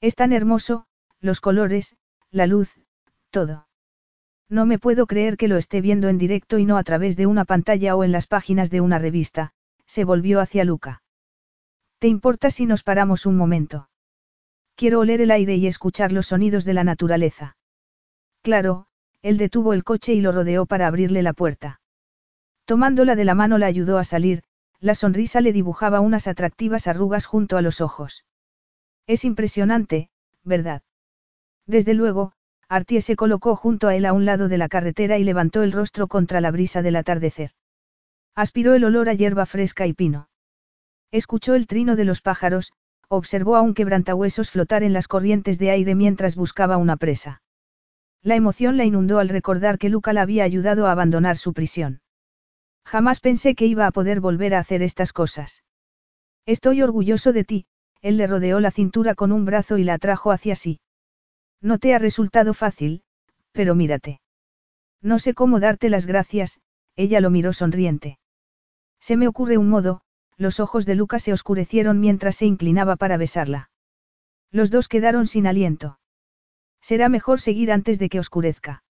Es 0.00 0.14
tan 0.14 0.32
hermoso, 0.32 0.86
los 1.20 1.42
colores, 1.42 1.96
la 2.30 2.46
luz, 2.46 2.80
todo. 3.30 3.67
No 4.48 4.64
me 4.64 4.78
puedo 4.78 5.06
creer 5.06 5.36
que 5.36 5.48
lo 5.48 5.56
esté 5.56 5.80
viendo 5.80 6.08
en 6.08 6.18
directo 6.18 6.58
y 6.58 6.64
no 6.64 6.78
a 6.78 6.82
través 6.82 7.16
de 7.16 7.26
una 7.26 7.44
pantalla 7.44 7.94
o 7.96 8.04
en 8.04 8.12
las 8.12 8.26
páginas 8.26 8.70
de 8.70 8.80
una 8.80 8.98
revista, 8.98 9.52
se 9.86 10.04
volvió 10.04 10.40
hacia 10.40 10.64
Luca. 10.64 11.02
¿Te 11.98 12.08
importa 12.08 12.50
si 12.50 12.64
nos 12.64 12.82
paramos 12.82 13.26
un 13.26 13.36
momento? 13.36 13.90
Quiero 14.74 15.00
oler 15.00 15.20
el 15.20 15.32
aire 15.32 15.56
y 15.56 15.66
escuchar 15.66 16.12
los 16.12 16.28
sonidos 16.28 16.64
de 16.64 16.72
la 16.72 16.84
naturaleza. 16.84 17.56
Claro, 18.42 18.86
él 19.22 19.36
detuvo 19.36 19.72
el 19.72 19.84
coche 19.84 20.14
y 20.14 20.20
lo 20.20 20.32
rodeó 20.32 20.64
para 20.64 20.86
abrirle 20.86 21.22
la 21.22 21.32
puerta. 21.32 21.80
Tomándola 22.64 23.16
de 23.16 23.24
la 23.24 23.34
mano 23.34 23.58
la 23.58 23.66
ayudó 23.66 23.98
a 23.98 24.04
salir, 24.04 24.44
la 24.80 24.94
sonrisa 24.94 25.40
le 25.40 25.52
dibujaba 25.52 26.00
unas 26.00 26.28
atractivas 26.28 26.86
arrugas 26.86 27.26
junto 27.26 27.56
a 27.56 27.62
los 27.62 27.80
ojos. 27.80 28.24
Es 29.06 29.24
impresionante, 29.24 30.10
¿verdad? 30.44 30.82
Desde 31.66 31.94
luego, 31.94 32.32
Artie 32.70 33.00
se 33.00 33.16
colocó 33.16 33.56
junto 33.56 33.88
a 33.88 33.94
él 33.94 34.04
a 34.04 34.12
un 34.12 34.26
lado 34.26 34.48
de 34.48 34.58
la 34.58 34.68
carretera 34.68 35.16
y 35.16 35.24
levantó 35.24 35.62
el 35.62 35.72
rostro 35.72 36.06
contra 36.06 36.42
la 36.42 36.50
brisa 36.50 36.82
del 36.82 36.96
atardecer. 36.96 37.52
Aspiró 38.34 38.74
el 38.74 38.84
olor 38.84 39.08
a 39.08 39.14
hierba 39.14 39.46
fresca 39.46 39.86
y 39.86 39.94
pino. 39.94 40.28
Escuchó 41.10 41.54
el 41.54 41.66
trino 41.66 41.96
de 41.96 42.04
los 42.04 42.20
pájaros, 42.20 42.72
observó 43.08 43.56
a 43.56 43.62
un 43.62 43.72
quebrantahuesos 43.72 44.50
flotar 44.50 44.82
en 44.82 44.92
las 44.92 45.08
corrientes 45.08 45.58
de 45.58 45.70
aire 45.70 45.94
mientras 45.94 46.36
buscaba 46.36 46.76
una 46.76 46.98
presa. 46.98 47.42
La 48.22 48.36
emoción 48.36 48.76
la 48.76 48.84
inundó 48.84 49.18
al 49.18 49.30
recordar 49.30 49.78
que 49.78 49.88
Luca 49.88 50.12
la 50.12 50.22
había 50.22 50.44
ayudado 50.44 50.86
a 50.86 50.92
abandonar 50.92 51.38
su 51.38 51.54
prisión. 51.54 52.02
Jamás 52.84 53.20
pensé 53.20 53.54
que 53.54 53.64
iba 53.64 53.86
a 53.86 53.92
poder 53.92 54.20
volver 54.20 54.54
a 54.54 54.58
hacer 54.58 54.82
estas 54.82 55.14
cosas. 55.14 55.62
Estoy 56.44 56.82
orgulloso 56.82 57.32
de 57.32 57.44
ti, 57.44 57.66
él 58.02 58.18
le 58.18 58.26
rodeó 58.26 58.60
la 58.60 58.70
cintura 58.70 59.14
con 59.14 59.32
un 59.32 59.46
brazo 59.46 59.78
y 59.78 59.84
la 59.84 59.94
atrajo 59.94 60.32
hacia 60.32 60.54
sí. 60.54 60.80
No 61.60 61.78
te 61.78 61.94
ha 61.94 61.98
resultado 61.98 62.54
fácil, 62.54 63.02
Pero 63.52 63.74
mírate. 63.74 64.20
No 65.02 65.18
sé 65.18 65.34
cómo 65.34 65.58
darte 65.58 65.88
las 65.88 66.06
gracias, 66.06 66.60
ella 66.96 67.20
lo 67.20 67.30
miró 67.30 67.52
sonriente. 67.52 68.18
Se 69.00 69.16
me 69.16 69.28
ocurre 69.28 69.58
un 69.58 69.68
modo, 69.68 70.02
los 70.36 70.60
ojos 70.60 70.86
de 70.86 70.94
Luca 70.94 71.18
se 71.18 71.32
oscurecieron 71.32 72.00
mientras 72.00 72.36
se 72.36 72.46
inclinaba 72.46 72.96
para 72.96 73.16
besarla. 73.16 73.70
Los 74.50 74.70
dos 74.70 74.88
quedaron 74.88 75.26
sin 75.26 75.46
aliento. 75.46 75.98
Será 76.80 77.08
mejor 77.08 77.40
seguir 77.40 77.72
antes 77.72 77.98
de 77.98 78.08
que 78.08 78.20
oscurezca. 78.20 78.82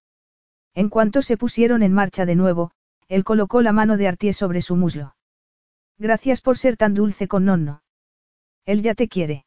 En 0.75 0.89
cuanto 0.89 1.23
se 1.23 1.37
pusieron 1.37 1.83
en 1.83 1.93
marcha 1.93 2.27
de 2.27 2.37
nuevo, 2.37 2.71
él 3.09 3.25
colocó 3.25 3.63
la 3.63 3.73
mano 3.73 3.97
de 3.97 4.09
Artie 4.09 4.33
sobre 4.33 4.61
su 4.63 4.77
muslo. 4.77 5.17
Gracias 5.99 6.41
por 6.41 6.59
ser 6.59 6.77
tan 6.77 6.95
dulce 6.95 7.27
con 7.27 7.45
Nonno. 7.45 7.83
Él 8.67 8.83
ya 8.83 8.95
te 8.95 9.09
quiere. 9.09 9.47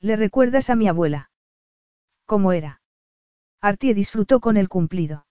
¿Le 0.00 0.16
recuerdas 0.16 0.68
a 0.68 0.76
mi 0.76 0.88
abuela? 0.88 1.30
¿Cómo 2.26 2.52
era? 2.52 2.80
Artie 3.60 3.94
disfrutó 3.94 4.40
con 4.40 4.56
el 4.56 4.68
cumplido. 4.68 5.26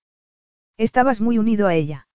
Estabas 0.77 1.21
muy 1.21 1.37
unido 1.37 1.67
a 1.67 1.73
ella. 1.73 2.07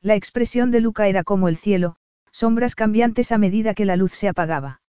La 0.00 0.14
expresión 0.14 0.70
de 0.70 0.80
Luca 0.80 1.08
era 1.08 1.24
como 1.24 1.48
el 1.48 1.56
cielo, 1.56 1.96
sombras 2.30 2.74
cambiantes 2.74 3.32
a 3.32 3.38
medida 3.38 3.74
que 3.74 3.84
la 3.84 3.96
luz 3.96 4.12
se 4.12 4.28
apagaba. 4.28 4.82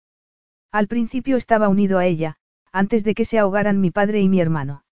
Al 0.73 0.89
principio 0.89 1.36
estaba 1.36 1.68
unido 1.68 1.99
a 1.99 2.07
ella, 2.07 2.36
antes 2.73 3.05
de 3.05 3.15
que 3.15 3.25
se 3.25 3.39
ahogaran 3.39 3.81
mi 3.81 3.93
padre 3.93 4.20
y 4.20 4.28
mi 4.28 4.41
hermano. 4.41 4.84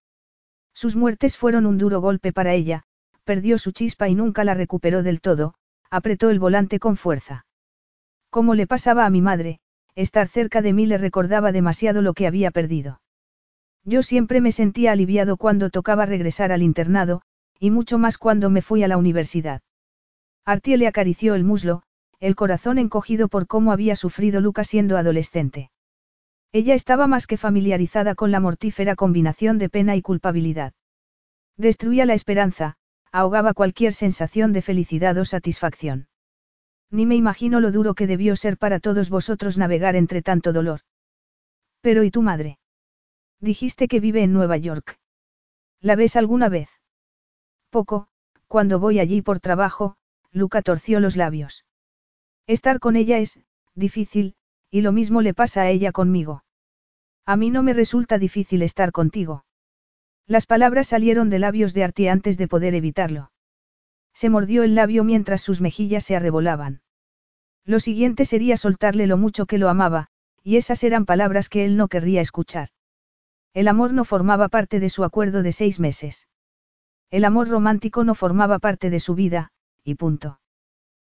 Sus 0.73 0.97
muertes 0.97 1.37
fueron 1.37 1.67
un 1.67 1.77
duro 1.77 2.01
golpe 2.01 2.33
para 2.33 2.55
ella, 2.55 2.85
perdió 3.25 3.59
su 3.59 3.73
chispa 3.73 4.09
y 4.09 4.15
nunca 4.15 4.45
la 4.45 4.55
recuperó 4.55 5.03
del 5.03 5.21
todo, 5.21 5.55
apretó 5.91 6.31
el 6.31 6.39
volante 6.39 6.79
con 6.79 6.97
fuerza. 6.97 7.47
Como 8.31 8.55
le 8.55 8.67
pasaba 8.67 9.05
a 9.05 9.11
mi 9.11 9.21
madre, 9.21 9.61
estar 9.95 10.29
cerca 10.29 10.63
de 10.63 10.73
mí 10.73 10.87
le 10.87 10.99
recordaba 10.99 11.53
demasiado 11.53 12.01
lo 12.01 12.15
que 12.15 12.27
había 12.27 12.51
perdido. 12.51 13.02
Yo 13.85 14.03
siempre 14.03 14.41
me 14.41 14.53
sentía 14.53 14.93
aliviado 14.93 15.37
cuando 15.37 15.71
tocaba 15.71 16.07
regresar 16.07 16.53
al 16.53 16.63
internado, 16.63 17.23
y 17.59 17.71
mucho 17.71 17.99
más 17.99 18.19
cuando 18.19 18.51
me 18.51 18.63
fui 18.63 18.83
a 18.83 18.89
la 18.89 18.97
universidad. 18.97 19.63
Artie 20.45 20.77
le 20.77 20.87
acarició 20.87 21.35
el 21.35 21.45
muslo, 21.45 21.83
el 22.21 22.37
corazón 22.37 22.79
encogido 22.79 23.29
por 23.29 23.47
cómo 23.47 23.73
había 23.73 23.97
sufrido 23.97 24.41
Luca 24.41 24.65
siendo 24.65 24.97
adolescente. 24.97 25.71
Ella 26.53 26.75
estaba 26.75 27.07
más 27.07 27.27
que 27.27 27.37
familiarizada 27.37 28.15
con 28.15 28.31
la 28.31 28.39
mortífera 28.39 28.95
combinación 28.95 29.59
de 29.59 29.69
pena 29.69 29.97
y 29.97 30.03
culpabilidad. 30.03 30.75
Destruía 31.57 32.07
la 32.07 32.15
esperanza, 32.15 32.77
ahogaba 33.11 33.55
cualquier 33.55 33.95
sensación 33.95 34.53
de 34.53 34.63
felicidad 34.63 35.17
o 35.19 35.25
satisfacción. 35.25 36.09
Ni 36.91 37.07
me 37.07 37.17
imagino 37.17 37.59
lo 37.61 37.73
duro 37.73 37.95
que 37.95 38.07
debió 38.07 38.37
ser 38.37 38.59
para 38.59 38.81
todos 38.81 39.09
vosotros 39.11 39.59
navegar 39.59 39.97
entre 39.97 40.23
tanto 40.23 40.53
dolor. 40.53 40.81
Pero 41.81 42.05
¿y 42.05 42.11
tu 42.11 42.23
madre? 42.23 42.59
Dijiste 43.43 43.89
que 43.89 43.99
vive 43.99 44.23
en 44.23 44.33
Nueva 44.33 44.57
York. 44.57 45.01
¿La 45.81 45.97
ves 45.97 46.15
alguna 46.15 46.49
vez? 46.49 46.69
Poco, 47.71 48.07
cuando 48.47 48.79
voy 48.79 49.01
allí 49.01 49.21
por 49.21 49.41
trabajo, 49.41 49.97
Luca 50.31 50.63
torció 50.63 51.01
los 51.01 51.17
labios. 51.17 51.65
Estar 52.47 52.79
con 52.79 52.95
ella 52.95 53.19
es, 53.19 53.41
difícil, 53.75 54.37
y 54.71 54.83
lo 54.83 54.93
mismo 54.93 55.23
le 55.23 55.35
pasa 55.35 55.63
a 55.63 55.71
ella 55.71 55.91
conmigo. 55.91 56.45
A 57.27 57.37
mí 57.37 57.51
no 57.51 57.65
me 57.65 57.73
resulta 57.73 58.17
difícil 58.17 58.63
estar 58.63 58.93
contigo. 58.93 59.45
Las 60.29 60.47
palabras 60.47 60.87
salieron 60.87 61.29
de 61.29 61.41
labios 61.41 61.75
de 61.75 61.83
Artie 61.83 62.11
antes 62.11 62.39
de 62.39 62.47
poder 62.47 62.77
evitarlo. 62.77 63.33
Se 64.15 64.31
mordió 64.31 64.63
el 64.63 64.77
labio 64.77 65.03
mientras 65.03 65.41
sus 65.41 65.61
mejillas 65.61 66.05
se 66.05 66.15
arrebolaban. 66.15 66.83
Lo 67.65 67.81
siguiente 67.81 68.25
sería 68.25 68.57
soltarle 68.57 69.09
lo 69.09 69.17
mucho 69.17 69.47
que 69.47 69.59
lo 69.59 69.69
amaba, 69.69 70.11
y 70.45 70.59
esas 70.59 70.85
eran 70.85 71.07
palabras 71.07 71.49
que 71.49 71.65
él 71.65 71.77
no 71.77 71.89
querría 71.89 72.21
escuchar. 72.21 72.69
El 73.55 73.69
amor 73.69 73.93
no 73.93 74.05
formaba 74.05 74.49
parte 74.49 74.81
de 74.81 74.91
su 74.91 75.05
acuerdo 75.05 75.43
de 75.43 75.53
seis 75.53 75.79
meses. 75.79 76.29
El 77.11 77.25
amor 77.25 77.49
romántico 77.49 78.05
no 78.05 78.15
formaba 78.15 78.59
parte 78.59 78.91
de 78.91 79.01
su 79.01 79.15
vida, 79.15 79.53
y 79.85 79.95
punto. 79.97 80.41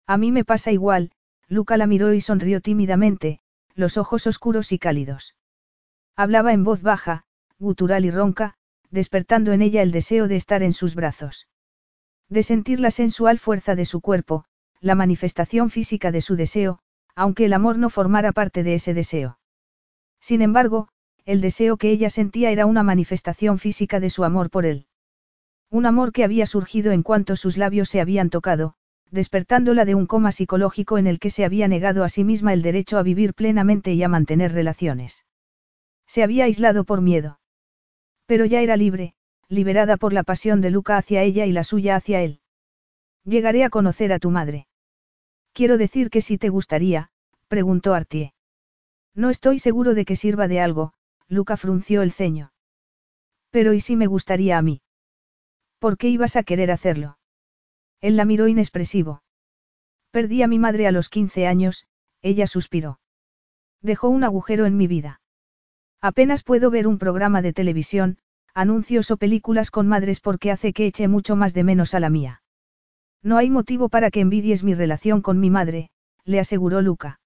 A 0.05 0.17
mí 0.17 0.31
me 0.31 0.45
pasa 0.45 0.71
igual, 0.71 1.11
Luca 1.47 1.77
la 1.77 1.87
miró 1.87 2.13
y 2.13 2.21
sonrió 2.21 2.61
tímidamente, 2.61 3.39
los 3.73 3.97
ojos 3.97 4.27
oscuros 4.27 4.71
y 4.71 4.79
cálidos. 4.79 5.35
Hablaba 6.15 6.53
en 6.53 6.63
voz 6.63 6.81
baja, 6.81 7.23
gutural 7.57 8.05
y 8.05 8.11
ronca, 8.11 8.55
despertando 8.89 9.51
en 9.51 9.61
ella 9.61 9.81
el 9.81 9.91
deseo 9.91 10.27
de 10.27 10.35
estar 10.35 10.63
en 10.63 10.73
sus 10.73 10.95
brazos 10.95 11.47
de 12.29 12.43
sentir 12.43 12.79
la 12.79 12.91
sensual 12.91 13.39
fuerza 13.39 13.75
de 13.75 13.85
su 13.85 14.01
cuerpo, 14.01 14.45
la 14.79 14.95
manifestación 14.95 15.69
física 15.69 16.11
de 16.11 16.21
su 16.21 16.35
deseo, 16.35 16.79
aunque 17.15 17.45
el 17.45 17.53
amor 17.53 17.77
no 17.77 17.89
formara 17.89 18.31
parte 18.31 18.63
de 18.63 18.75
ese 18.75 18.93
deseo. 18.93 19.39
Sin 20.19 20.41
embargo, 20.41 20.89
el 21.27 21.41
deseo 21.41 21.75
que 21.75 21.91
ella 21.91 22.09
sentía 22.09 22.51
era 22.51 22.65
una 22.65 22.83
manifestación 22.83 23.59
física 23.59 23.99
de 23.99 24.09
su 24.09 24.23
amor 24.23 24.49
por 24.49 24.65
él. 24.65 24.85
Un 25.69 25.85
amor 25.85 26.13
que 26.13 26.23
había 26.23 26.45
surgido 26.45 26.93
en 26.93 27.03
cuanto 27.03 27.35
sus 27.35 27.57
labios 27.57 27.89
se 27.89 27.99
habían 27.99 28.29
tocado, 28.29 28.75
despertándola 29.11 29.83
de 29.83 29.93
un 29.93 30.05
coma 30.05 30.31
psicológico 30.31 30.97
en 30.97 31.05
el 31.05 31.19
que 31.19 31.29
se 31.29 31.43
había 31.43 31.67
negado 31.67 32.05
a 32.05 32.09
sí 32.09 32.23
misma 32.23 32.53
el 32.53 32.61
derecho 32.61 32.97
a 32.97 33.03
vivir 33.03 33.33
plenamente 33.33 33.93
y 33.93 34.03
a 34.03 34.07
mantener 34.07 34.53
relaciones. 34.53 35.25
Se 36.07 36.23
había 36.23 36.45
aislado 36.45 36.85
por 36.85 37.01
miedo. 37.01 37.41
Pero 38.25 38.45
ya 38.45 38.61
era 38.61 38.77
libre, 38.77 39.13
liberada 39.49 39.97
por 39.97 40.13
la 40.13 40.23
pasión 40.23 40.61
de 40.61 40.71
Luca 40.71 40.95
hacia 40.95 41.23
ella 41.23 41.45
y 41.45 41.51
la 41.51 41.65
suya 41.65 41.97
hacia 41.97 42.21
él. 42.21 42.39
Llegaré 43.25 43.65
a 43.65 43.69
conocer 43.69 44.13
a 44.13 44.19
tu 44.19 44.31
madre. 44.31 44.67
Quiero 45.51 45.77
decir 45.77 46.09
que 46.09 46.21
si 46.21 46.37
te 46.37 46.47
gustaría, 46.47 47.09
preguntó 47.49 47.93
Artie. 47.93 48.33
No 49.13 49.29
estoy 49.29 49.59
seguro 49.59 49.93
de 49.93 50.05
que 50.05 50.15
sirva 50.15 50.47
de 50.47 50.61
algo, 50.61 50.93
Luca 51.29 51.57
frunció 51.57 52.01
el 52.01 52.11
ceño. 52.11 52.51
Pero 53.49 53.73
¿y 53.73 53.79
si 53.79 53.95
me 53.95 54.07
gustaría 54.07 54.57
a 54.57 54.61
mí? 54.61 54.81
¿Por 55.79 55.97
qué 55.97 56.09
ibas 56.09 56.35
a 56.35 56.43
querer 56.43 56.71
hacerlo? 56.71 57.17
Él 58.01 58.15
la 58.15 58.25
miró 58.25 58.47
inexpresivo. 58.47 59.23
Perdí 60.11 60.41
a 60.41 60.47
mi 60.47 60.59
madre 60.59 60.87
a 60.87 60.91
los 60.91 61.09
15 61.09 61.47
años, 61.47 61.87
ella 62.21 62.47
suspiró. 62.47 62.99
Dejó 63.81 64.09
un 64.09 64.23
agujero 64.23 64.65
en 64.65 64.77
mi 64.77 64.87
vida. 64.87 65.21
Apenas 66.01 66.43
puedo 66.43 66.71
ver 66.71 66.87
un 66.87 66.97
programa 66.97 67.41
de 67.41 67.53
televisión, 67.53 68.17
anuncios 68.53 69.11
o 69.11 69.17
películas 69.17 69.71
con 69.71 69.87
madres 69.87 70.19
porque 70.19 70.51
hace 70.51 70.73
que 70.73 70.87
eche 70.87 71.07
mucho 71.07 71.35
más 71.35 71.53
de 71.53 71.63
menos 71.63 71.93
a 71.93 71.99
la 71.99 72.09
mía. 72.09 72.41
No 73.21 73.37
hay 73.37 73.49
motivo 73.49 73.89
para 73.89 74.09
que 74.11 74.21
envidies 74.21 74.63
mi 74.63 74.73
relación 74.73 75.21
con 75.21 75.39
mi 75.39 75.49
madre, 75.49 75.89
le 76.23 76.39
aseguró 76.39 76.81
Luca. 76.81 77.19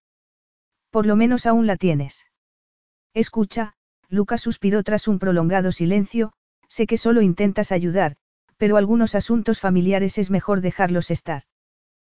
Por 0.90 1.06
lo 1.06 1.16
menos 1.16 1.46
aún 1.46 1.68
la 1.68 1.78
tienes. 1.78 2.26
Escucha, 3.14 3.76
Luca 4.12 4.38
suspiró 4.38 4.84
tras 4.84 5.08
un 5.08 5.20
prolongado 5.20 5.72
silencio, 5.72 6.34
sé 6.68 6.86
que 6.86 6.98
solo 6.98 7.22
intentas 7.22 7.72
ayudar, 7.72 8.18
pero 8.58 8.76
algunos 8.76 9.16
asuntos 9.16 9.62
familiares 9.62 10.18
es 10.18 10.30
mejor 10.30 10.60
dejarlos 10.60 11.12
estar. 11.12 11.44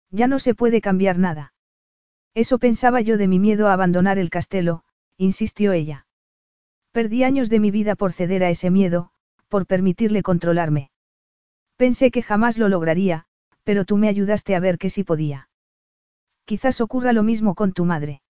Ya 0.09 0.27
no 0.27 0.39
se 0.39 0.55
puede 0.55 0.81
cambiar 0.81 1.19
nada. 1.19 1.53
Eso 2.33 2.57
pensaba 2.57 3.01
yo 3.01 3.17
de 3.17 3.27
mi 3.27 3.37
miedo 3.37 3.67
a 3.67 3.73
abandonar 3.73 4.17
el 4.17 4.31
castelo, 4.31 4.83
insistió 5.17 5.71
ella. 5.71 6.07
Perdí 6.91 7.23
años 7.23 7.49
de 7.49 7.59
mi 7.59 7.69
vida 7.69 7.95
por 7.95 8.11
ceder 8.11 8.43
a 8.43 8.49
ese 8.49 8.71
miedo, 8.71 9.11
por 9.47 9.67
permitirle 9.67 10.23
controlarme. 10.23 10.89
Pensé 11.77 12.09
que 12.09 12.23
jamás 12.23 12.57
lo 12.57 12.69
lograría, 12.69 13.25
pero 13.63 13.85
tú 13.85 13.97
me 13.97 14.09
ayudaste 14.09 14.55
a 14.55 14.59
ver 14.59 14.79
que 14.79 14.89
sí 14.89 15.03
podía. 15.03 15.47
Quizás 16.45 16.81
ocurra 16.81 17.13
lo 17.13 17.21
mismo 17.21 17.53
con 17.53 17.71
tu 17.71 17.85
madre. 17.85 18.23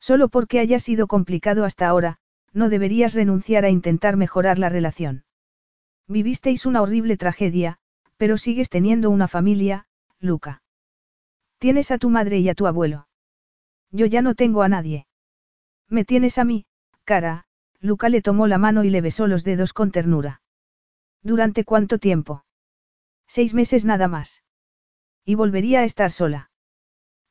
Solo 0.00 0.28
porque 0.28 0.58
haya 0.58 0.80
sido 0.80 1.06
complicado 1.06 1.64
hasta 1.64 1.86
ahora, 1.86 2.18
no 2.52 2.68
deberías 2.68 3.14
renunciar 3.14 3.64
a 3.64 3.70
intentar 3.70 4.16
mejorar 4.16 4.58
la 4.58 4.68
relación. 4.68 5.24
Vivisteis 6.08 6.66
una 6.66 6.82
horrible 6.82 7.16
tragedia, 7.16 7.78
pero 8.16 8.36
sigues 8.36 8.68
teniendo 8.68 9.10
una 9.10 9.28
familia, 9.28 9.86
Luca. 10.18 10.62
Tienes 11.58 11.90
a 11.90 11.98
tu 11.98 12.10
madre 12.10 12.38
y 12.38 12.48
a 12.48 12.54
tu 12.54 12.66
abuelo. 12.66 13.06
Yo 13.90 14.06
ya 14.06 14.22
no 14.22 14.34
tengo 14.34 14.62
a 14.62 14.68
nadie. 14.68 15.06
Me 15.88 16.04
tienes 16.04 16.38
a 16.38 16.44
mí, 16.44 16.66
cara, 17.04 17.46
Luca 17.80 18.08
le 18.08 18.22
tomó 18.22 18.46
la 18.46 18.58
mano 18.58 18.84
y 18.84 18.90
le 18.90 19.00
besó 19.00 19.26
los 19.26 19.44
dedos 19.44 19.72
con 19.72 19.90
ternura. 19.90 20.42
¿Durante 21.22 21.64
cuánto 21.64 21.98
tiempo? 21.98 22.44
Seis 23.26 23.54
meses 23.54 23.84
nada 23.84 24.08
más. 24.08 24.42
Y 25.24 25.34
volvería 25.34 25.80
a 25.80 25.84
estar 25.84 26.10
sola. 26.10 26.50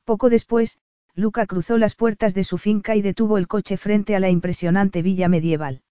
Poco 0.06 0.30
después, 0.30 0.80
Luca 1.16 1.46
cruzó 1.46 1.78
las 1.78 1.96
puertas 1.96 2.34
de 2.34 2.44
su 2.44 2.58
finca 2.58 2.96
y 2.96 3.02
detuvo 3.02 3.38
el 3.38 3.48
coche 3.48 3.78
frente 3.78 4.16
a 4.16 4.20
la 4.20 4.30
impresionante 4.30 5.02
villa 5.02 5.28
medieval. 5.28 5.82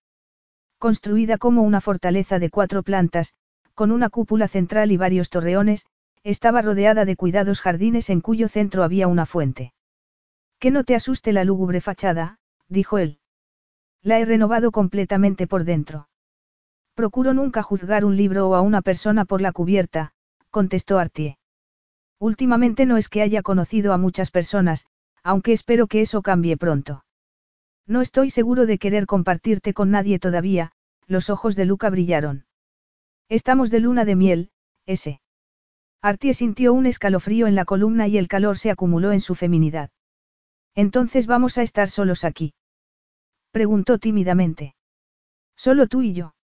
Construida 0.79 1.39
como 1.39 1.63
una 1.63 1.81
fortaleza 1.81 2.39
de 2.39 2.51
cuatro 2.51 2.83
plantas, 2.83 3.35
con 3.75 3.91
una 3.91 4.11
cúpula 4.11 4.49
central 4.49 4.93
y 4.93 4.97
varios 4.97 5.31
torreones, 5.31 5.87
estaba 6.25 6.63
rodeada 6.63 7.05
de 7.05 7.17
cuidados 7.17 7.61
jardines 7.61 8.11
en 8.11 8.21
cuyo 8.21 8.49
centro 8.49 8.85
había 8.85 9.09
una 9.09 9.27
fuente. 9.27 9.73
Que 10.59 10.71
no 10.71 10.85
te 10.85 10.95
asuste 10.95 11.33
la 11.33 11.45
lúgubre 11.45 11.81
fachada, 11.81 12.39
dijo 12.69 12.99
él. 12.99 13.19
La 14.03 14.19
he 14.19 14.25
renovado 14.25 14.71
completamente 14.71 15.47
por 15.47 15.65
dentro. 15.65 16.09
Procuro 16.95 17.35
nunca 17.35 17.63
juzgar 17.63 18.05
un 18.05 18.17
libro 18.17 18.49
o 18.49 18.55
a 18.55 18.61
una 18.61 18.83
persona 18.83 19.25
por 19.25 19.41
la 19.41 19.53
cubierta, 19.53 20.13
contestó 20.51 20.99
Artie. 20.99 21.39
Últimamente 22.19 22.87
no 22.87 22.97
es 22.97 23.09
que 23.09 23.23
haya 23.23 23.43
conocido 23.43 23.93
a 23.93 23.99
muchas 23.99 24.31
personas, 24.33 24.87
aunque 25.29 25.53
espero 25.53 25.89
que 25.89 26.01
eso 26.01 26.23
cambie 26.23 26.57
pronto. 26.57 27.05
No 27.87 28.01
estoy 28.01 28.31
seguro 28.31 28.65
de 28.65 28.79
querer 28.79 29.05
compartirte 29.05 29.75
con 29.75 29.91
nadie 29.91 30.19
todavía, 30.19 30.73
los 31.07 31.29
ojos 31.29 31.55
de 31.55 31.67
Luca 31.67 31.91
brillaron. 31.91 32.47
Estamos 33.29 33.71
de 33.71 33.81
luna 33.81 34.07
de 34.07 34.17
miel, 34.17 34.51
ese. 34.87 35.21
Artie 36.01 36.33
sintió 36.33 36.73
un 36.73 36.87
escalofrío 36.87 37.47
en 37.47 37.57
la 37.57 37.67
columna 37.67 38.09
y 38.09 38.17
el 38.17 38.27
calor 38.27 38.57
se 38.57 38.71
acumuló 38.71 39.13
en 39.13 39.21
su 39.21 39.35
feminidad. 39.35 39.91
Entonces 40.75 41.27
vamos 41.27 41.59
a 41.59 41.63
estar 41.63 41.91
solos 41.91 42.25
aquí. 42.25 42.55
Preguntó 43.51 43.99
tímidamente. 43.99 44.77
Solo 45.57 45.89
tú 45.89 46.01
y 46.01 46.15
yo. 46.15 46.37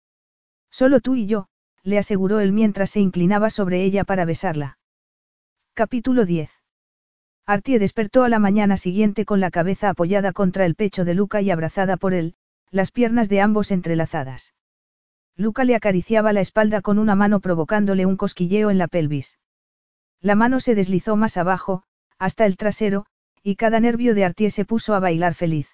Solo 0.72 0.98
tú 0.98 1.14
y 1.14 1.26
yo, 1.26 1.46
le 1.84 1.98
aseguró 1.98 2.40
él 2.40 2.50
mientras 2.50 2.90
se 2.90 2.98
inclinaba 2.98 3.48
sobre 3.48 3.84
ella 3.84 4.02
para 4.02 4.24
besarla. 4.24 4.78
Capítulo 5.72 6.24
10. 6.24 6.61
Artie 7.44 7.80
despertó 7.80 8.22
a 8.22 8.28
la 8.28 8.38
mañana 8.38 8.76
siguiente 8.76 9.24
con 9.24 9.40
la 9.40 9.50
cabeza 9.50 9.88
apoyada 9.88 10.32
contra 10.32 10.64
el 10.64 10.76
pecho 10.76 11.04
de 11.04 11.14
Luca 11.14 11.42
y 11.42 11.50
abrazada 11.50 11.96
por 11.96 12.14
él, 12.14 12.36
las 12.70 12.92
piernas 12.92 13.28
de 13.28 13.40
ambos 13.40 13.72
entrelazadas. 13.72 14.54
Luca 15.36 15.64
le 15.64 15.74
acariciaba 15.74 16.32
la 16.32 16.40
espalda 16.40 16.82
con 16.82 16.98
una 16.98 17.16
mano 17.16 17.40
provocándole 17.40 18.06
un 18.06 18.16
cosquilleo 18.16 18.70
en 18.70 18.78
la 18.78 18.86
pelvis. 18.86 19.38
La 20.20 20.36
mano 20.36 20.60
se 20.60 20.76
deslizó 20.76 21.16
más 21.16 21.36
abajo, 21.36 21.82
hasta 22.16 22.46
el 22.46 22.56
trasero, 22.56 23.06
y 23.42 23.56
cada 23.56 23.80
nervio 23.80 24.14
de 24.14 24.24
Artie 24.24 24.50
se 24.50 24.64
puso 24.64 24.94
a 24.94 25.00
bailar 25.00 25.34
feliz. 25.34 25.68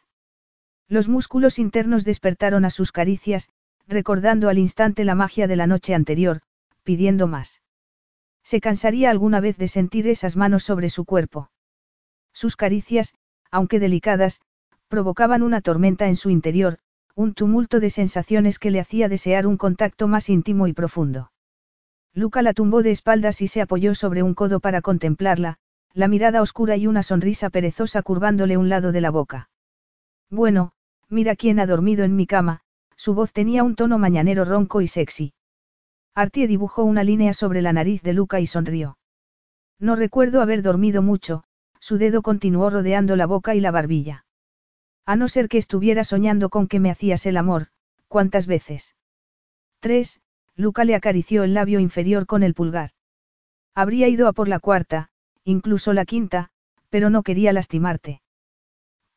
Los 0.89 1.07
músculos 1.07 1.59
internos 1.59 2.03
despertaron 2.05 2.65
a 2.65 2.71
sus 2.71 2.93
caricias, 2.93 3.51
recordando 3.87 4.49
al 4.49 4.57
instante 4.57 5.05
la 5.05 5.15
magia 5.15 5.47
de 5.47 5.57
la 5.57 5.67
noche 5.67 5.95
anterior, 5.95 6.41
pidiendo 6.83 7.27
más. 7.27 7.61
Se 8.43 8.63
cansaría 8.63 9.11
alguna 9.11 9.41
vez 9.41 9.59
de 9.59 9.69
sentir 9.69 10.09
esas 10.09 10.35
manos 10.35 10.65
sobre 10.65 10.89
su 10.89 11.05
cuerpo. 11.05 11.51
Sus 12.39 12.55
caricias, 12.55 13.15
aunque 13.51 13.81
delicadas, 13.81 14.41
provocaban 14.87 15.43
una 15.43 15.61
tormenta 15.61 16.07
en 16.07 16.15
su 16.15 16.31
interior, 16.31 16.79
un 17.17 17.35
tumulto 17.35 17.81
de 17.81 17.91
sensaciones 17.91 18.61
que 18.61 18.71
le 18.71 18.79
hacía 18.79 19.09
desear 19.09 19.45
un 19.45 19.57
contacto 19.57 20.07
más 20.07 20.29
íntimo 20.29 20.69
y 20.69 20.73
profundo. 20.73 21.33
Luca 22.15 22.43
la 22.43 22.53
tumbó 22.53 22.85
de 22.85 22.93
espaldas 22.93 23.43
y 23.43 23.49
se 23.49 23.61
apoyó 23.61 23.97
sobre 23.97 24.23
un 24.23 24.35
codo 24.35 24.61
para 24.61 24.83
contemplarla, 24.83 25.59
la 25.95 26.07
mirada 26.07 26.41
oscura 26.41 26.77
y 26.77 26.87
una 26.87 27.03
sonrisa 27.03 27.51
perezosa 27.51 28.03
curvándole 28.03 28.57
un 28.57 28.69
lado 28.69 28.93
de 28.93 29.01
la 29.01 29.11
boca. 29.11 29.51
Bueno, 30.31 30.71
mira 31.09 31.35
quién 31.35 31.59
ha 31.59 31.67
dormido 31.67 32.05
en 32.05 32.15
mi 32.15 32.29
cama, 32.29 32.61
su 32.95 33.15
voz 33.15 33.33
tenía 33.33 33.65
un 33.65 33.75
tono 33.75 33.99
mañanero 33.99 34.45
ronco 34.45 34.81
y 34.81 34.87
sexy. 34.87 35.33
Artie 36.15 36.47
dibujó 36.47 36.85
una 36.85 37.03
línea 37.03 37.35
sobre 37.35 37.63
la 37.63 37.73
nariz 37.73 38.01
de 38.03 38.13
Luca 38.13 38.39
y 38.39 38.47
sonrió. 38.47 38.97
No 39.81 39.97
recuerdo 39.97 40.41
haber 40.41 40.63
dormido 40.63 41.03
mucho, 41.03 41.43
su 41.81 41.99
dedo 41.99 42.23
continuó 42.23 42.71
rodeando 42.71 43.17
la 43.17 43.27
boca 43.27 43.55
y 43.55 43.61
la 43.61 43.71
barbilla. 43.71 44.25
A 45.07 45.17
no 45.17 45.29
ser 45.29 45.49
que 45.49 45.59
estuviera 45.59 46.05
soñando 46.05 46.51
con 46.51 46.69
que 46.69 46.81
me 46.81 46.91
hacías 46.91 47.25
el 47.27 47.37
amor, 47.37 47.69
¿cuántas 48.09 48.47
veces? 48.47 48.95
Tres, 49.81 50.21
Luca 50.55 50.85
le 50.85 50.95
acarició 50.95 51.45
el 51.45 51.55
labio 51.55 51.81
inferior 51.81 52.27
con 52.27 52.43
el 52.43 52.55
pulgar. 52.55 52.91
Habría 53.75 54.09
ido 54.09 54.27
a 54.27 54.33
por 54.33 54.49
la 54.49 54.59
cuarta, 54.59 55.11
incluso 55.45 55.93
la 55.93 56.05
quinta, 56.05 56.51
pero 56.91 57.11
no 57.11 57.23
quería 57.23 57.53
lastimarte. 57.53 58.23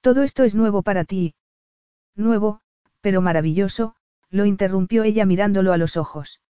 Todo 0.01 0.23
esto 0.23 0.43
es 0.43 0.55
nuevo 0.55 0.83
para 0.83 1.03
ti. 1.03 1.35
Nuevo, 2.15 2.61
pero 3.01 3.21
maravilloso, 3.21 3.95
lo 4.29 4.45
interrumpió 4.45 5.03
ella 5.03 5.25
mirándolo 5.25 5.73
a 5.73 5.77
los 5.77 5.97
ojos. 5.97 6.41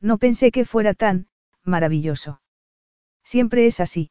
No 0.00 0.18
pensé 0.18 0.50
que 0.50 0.64
fuera 0.64 0.94
tan, 0.94 1.28
maravilloso. 1.64 2.40
Siempre 3.24 3.66
es 3.66 3.80
así. 3.80 4.10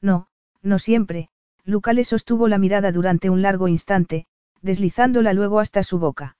No, 0.00 0.28
no 0.62 0.78
siempre, 0.78 1.28
Luca 1.64 1.92
le 1.92 2.04
sostuvo 2.04 2.48
la 2.48 2.58
mirada 2.58 2.92
durante 2.92 3.30
un 3.30 3.42
largo 3.42 3.68
instante, 3.68 4.26
deslizándola 4.62 5.32
luego 5.32 5.60
hasta 5.60 5.82
su 5.82 5.98
boca. 5.98 6.36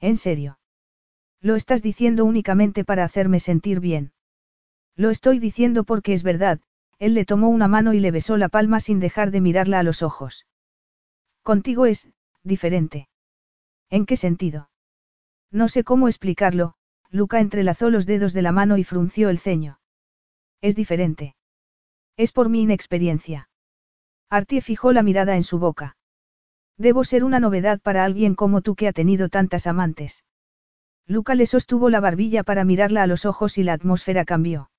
¿En 0.00 0.16
serio? 0.16 0.58
Lo 1.40 1.56
estás 1.56 1.82
diciendo 1.82 2.24
únicamente 2.24 2.84
para 2.84 3.04
hacerme 3.04 3.40
sentir 3.40 3.80
bien. 3.80 4.12
Lo 4.94 5.10
estoy 5.10 5.38
diciendo 5.38 5.84
porque 5.84 6.12
es 6.12 6.22
verdad, 6.22 6.60
él 6.98 7.14
le 7.14 7.24
tomó 7.24 7.48
una 7.48 7.66
mano 7.66 7.94
y 7.94 8.00
le 8.00 8.10
besó 8.10 8.36
la 8.36 8.48
palma 8.48 8.78
sin 8.78 9.00
dejar 9.00 9.30
de 9.30 9.40
mirarla 9.40 9.80
a 9.80 9.82
los 9.82 10.02
ojos. 10.02 10.46
Contigo 11.42 11.86
es, 11.86 12.08
diferente. 12.44 13.08
¿En 13.90 14.06
qué 14.06 14.16
sentido? 14.16 14.70
No 15.50 15.68
sé 15.68 15.82
cómo 15.82 16.08
explicarlo, 16.08 16.74
Luca 17.10 17.40
entrelazó 17.40 17.90
los 17.90 18.06
dedos 18.06 18.32
de 18.32 18.42
la 18.42 18.52
mano 18.52 18.78
y 18.78 18.84
frunció 18.84 19.28
el 19.28 19.38
ceño. 19.38 19.80
Es 20.60 20.76
diferente. 20.76 21.34
Es 22.16 22.32
por 22.32 22.48
mi 22.48 22.62
inexperiencia. 22.62 23.48
Artie 24.28 24.60
fijó 24.60 24.92
la 24.92 25.02
mirada 25.02 25.36
en 25.36 25.44
su 25.44 25.58
boca. 25.58 25.96
Debo 26.78 27.04
ser 27.04 27.24
una 27.24 27.40
novedad 27.40 27.80
para 27.80 28.04
alguien 28.04 28.34
como 28.34 28.60
tú 28.60 28.74
que 28.74 28.88
ha 28.88 28.92
tenido 28.92 29.28
tantas 29.28 29.66
amantes. 29.66 30.24
Luca 31.06 31.34
le 31.34 31.46
sostuvo 31.46 31.90
la 31.90 32.00
barbilla 32.00 32.42
para 32.42 32.64
mirarla 32.64 33.02
a 33.02 33.06
los 33.06 33.24
ojos 33.24 33.58
y 33.58 33.62
la 33.62 33.74
atmósfera 33.74 34.24
cambió. 34.24 34.70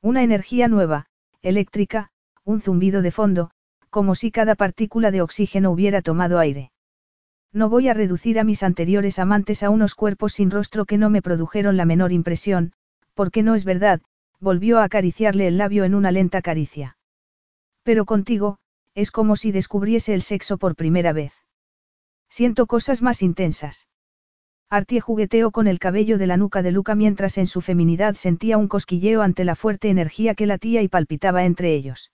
Una 0.00 0.22
energía 0.22 0.68
nueva, 0.68 1.06
eléctrica, 1.42 2.10
un 2.44 2.60
zumbido 2.60 3.02
de 3.02 3.10
fondo, 3.10 3.50
como 3.90 4.14
si 4.14 4.30
cada 4.30 4.54
partícula 4.54 5.10
de 5.10 5.22
oxígeno 5.22 5.70
hubiera 5.70 6.02
tomado 6.02 6.38
aire. 6.38 6.72
No 7.52 7.68
voy 7.68 7.88
a 7.88 7.94
reducir 7.94 8.38
a 8.38 8.44
mis 8.44 8.62
anteriores 8.62 9.18
amantes 9.18 9.62
a 9.62 9.70
unos 9.70 9.94
cuerpos 9.94 10.32
sin 10.32 10.50
rostro 10.50 10.86
que 10.86 10.96
no 10.96 11.10
me 11.10 11.22
produjeron 11.22 11.76
la 11.76 11.84
menor 11.84 12.10
impresión, 12.10 12.72
porque 13.14 13.42
no 13.42 13.54
es 13.54 13.64
verdad, 13.64 14.00
volvió 14.42 14.80
a 14.80 14.84
acariciarle 14.84 15.46
el 15.46 15.56
labio 15.56 15.84
en 15.84 15.94
una 15.94 16.10
lenta 16.10 16.42
caricia. 16.42 16.98
Pero 17.84 18.04
contigo, 18.04 18.58
es 18.94 19.12
como 19.12 19.36
si 19.36 19.52
descubriese 19.52 20.14
el 20.14 20.22
sexo 20.22 20.58
por 20.58 20.74
primera 20.74 21.12
vez. 21.12 21.32
Siento 22.28 22.66
cosas 22.66 23.02
más 23.02 23.22
intensas. 23.22 23.88
Artie 24.68 25.00
jugueteó 25.00 25.52
con 25.52 25.68
el 25.68 25.78
cabello 25.78 26.18
de 26.18 26.26
la 26.26 26.36
nuca 26.36 26.62
de 26.62 26.72
Luca 26.72 26.94
mientras 26.96 27.38
en 27.38 27.46
su 27.46 27.60
feminidad 27.60 28.14
sentía 28.14 28.58
un 28.58 28.66
cosquilleo 28.66 29.22
ante 29.22 29.44
la 29.44 29.54
fuerte 29.54 29.90
energía 29.90 30.34
que 30.34 30.46
latía 30.46 30.82
y 30.82 30.88
palpitaba 30.88 31.44
entre 31.44 31.74
ellos. 31.74 32.10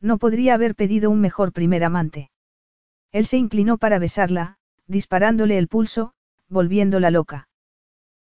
No 0.00 0.18
podría 0.18 0.54
haber 0.54 0.76
pedido 0.76 1.10
un 1.10 1.20
mejor 1.20 1.52
primer 1.52 1.82
amante. 1.82 2.30
Él 3.10 3.26
se 3.26 3.38
inclinó 3.38 3.76
para 3.76 3.98
besarla, 3.98 4.58
disparándole 4.86 5.58
el 5.58 5.66
pulso, 5.66 6.12
volviéndola 6.48 7.10
loca. 7.10 7.48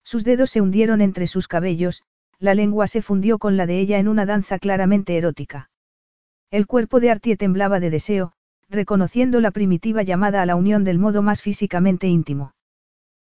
Sus 0.04 0.24
dedos 0.24 0.52
se 0.52 0.62
hundieron 0.62 1.02
entre 1.02 1.26
sus 1.26 1.48
cabellos, 1.48 2.04
la 2.40 2.54
lengua 2.54 2.88
se 2.88 3.02
fundió 3.02 3.40
con 3.40 3.58
la 3.58 3.66
de 3.66 3.80
ella 3.80 4.00
en 4.00 4.08
una 4.08 4.26
danza 4.26 4.60
claramente 4.60 5.18
erótica. 5.18 5.70
El 6.52 6.68
cuerpo 6.68 7.00
de 7.00 7.12
Artie 7.12 7.38
temblaba 7.38 7.80
de 7.80 7.90
deseo, 7.90 8.34
reconociendo 8.70 9.42
la 9.42 9.52
primitiva 9.52 10.04
llamada 10.04 10.42
a 10.42 10.46
la 10.46 10.56
unión 10.56 10.84
del 10.84 11.00
modo 11.00 11.22
más 11.22 11.42
físicamente 11.42 12.08
íntimo. 12.08 12.54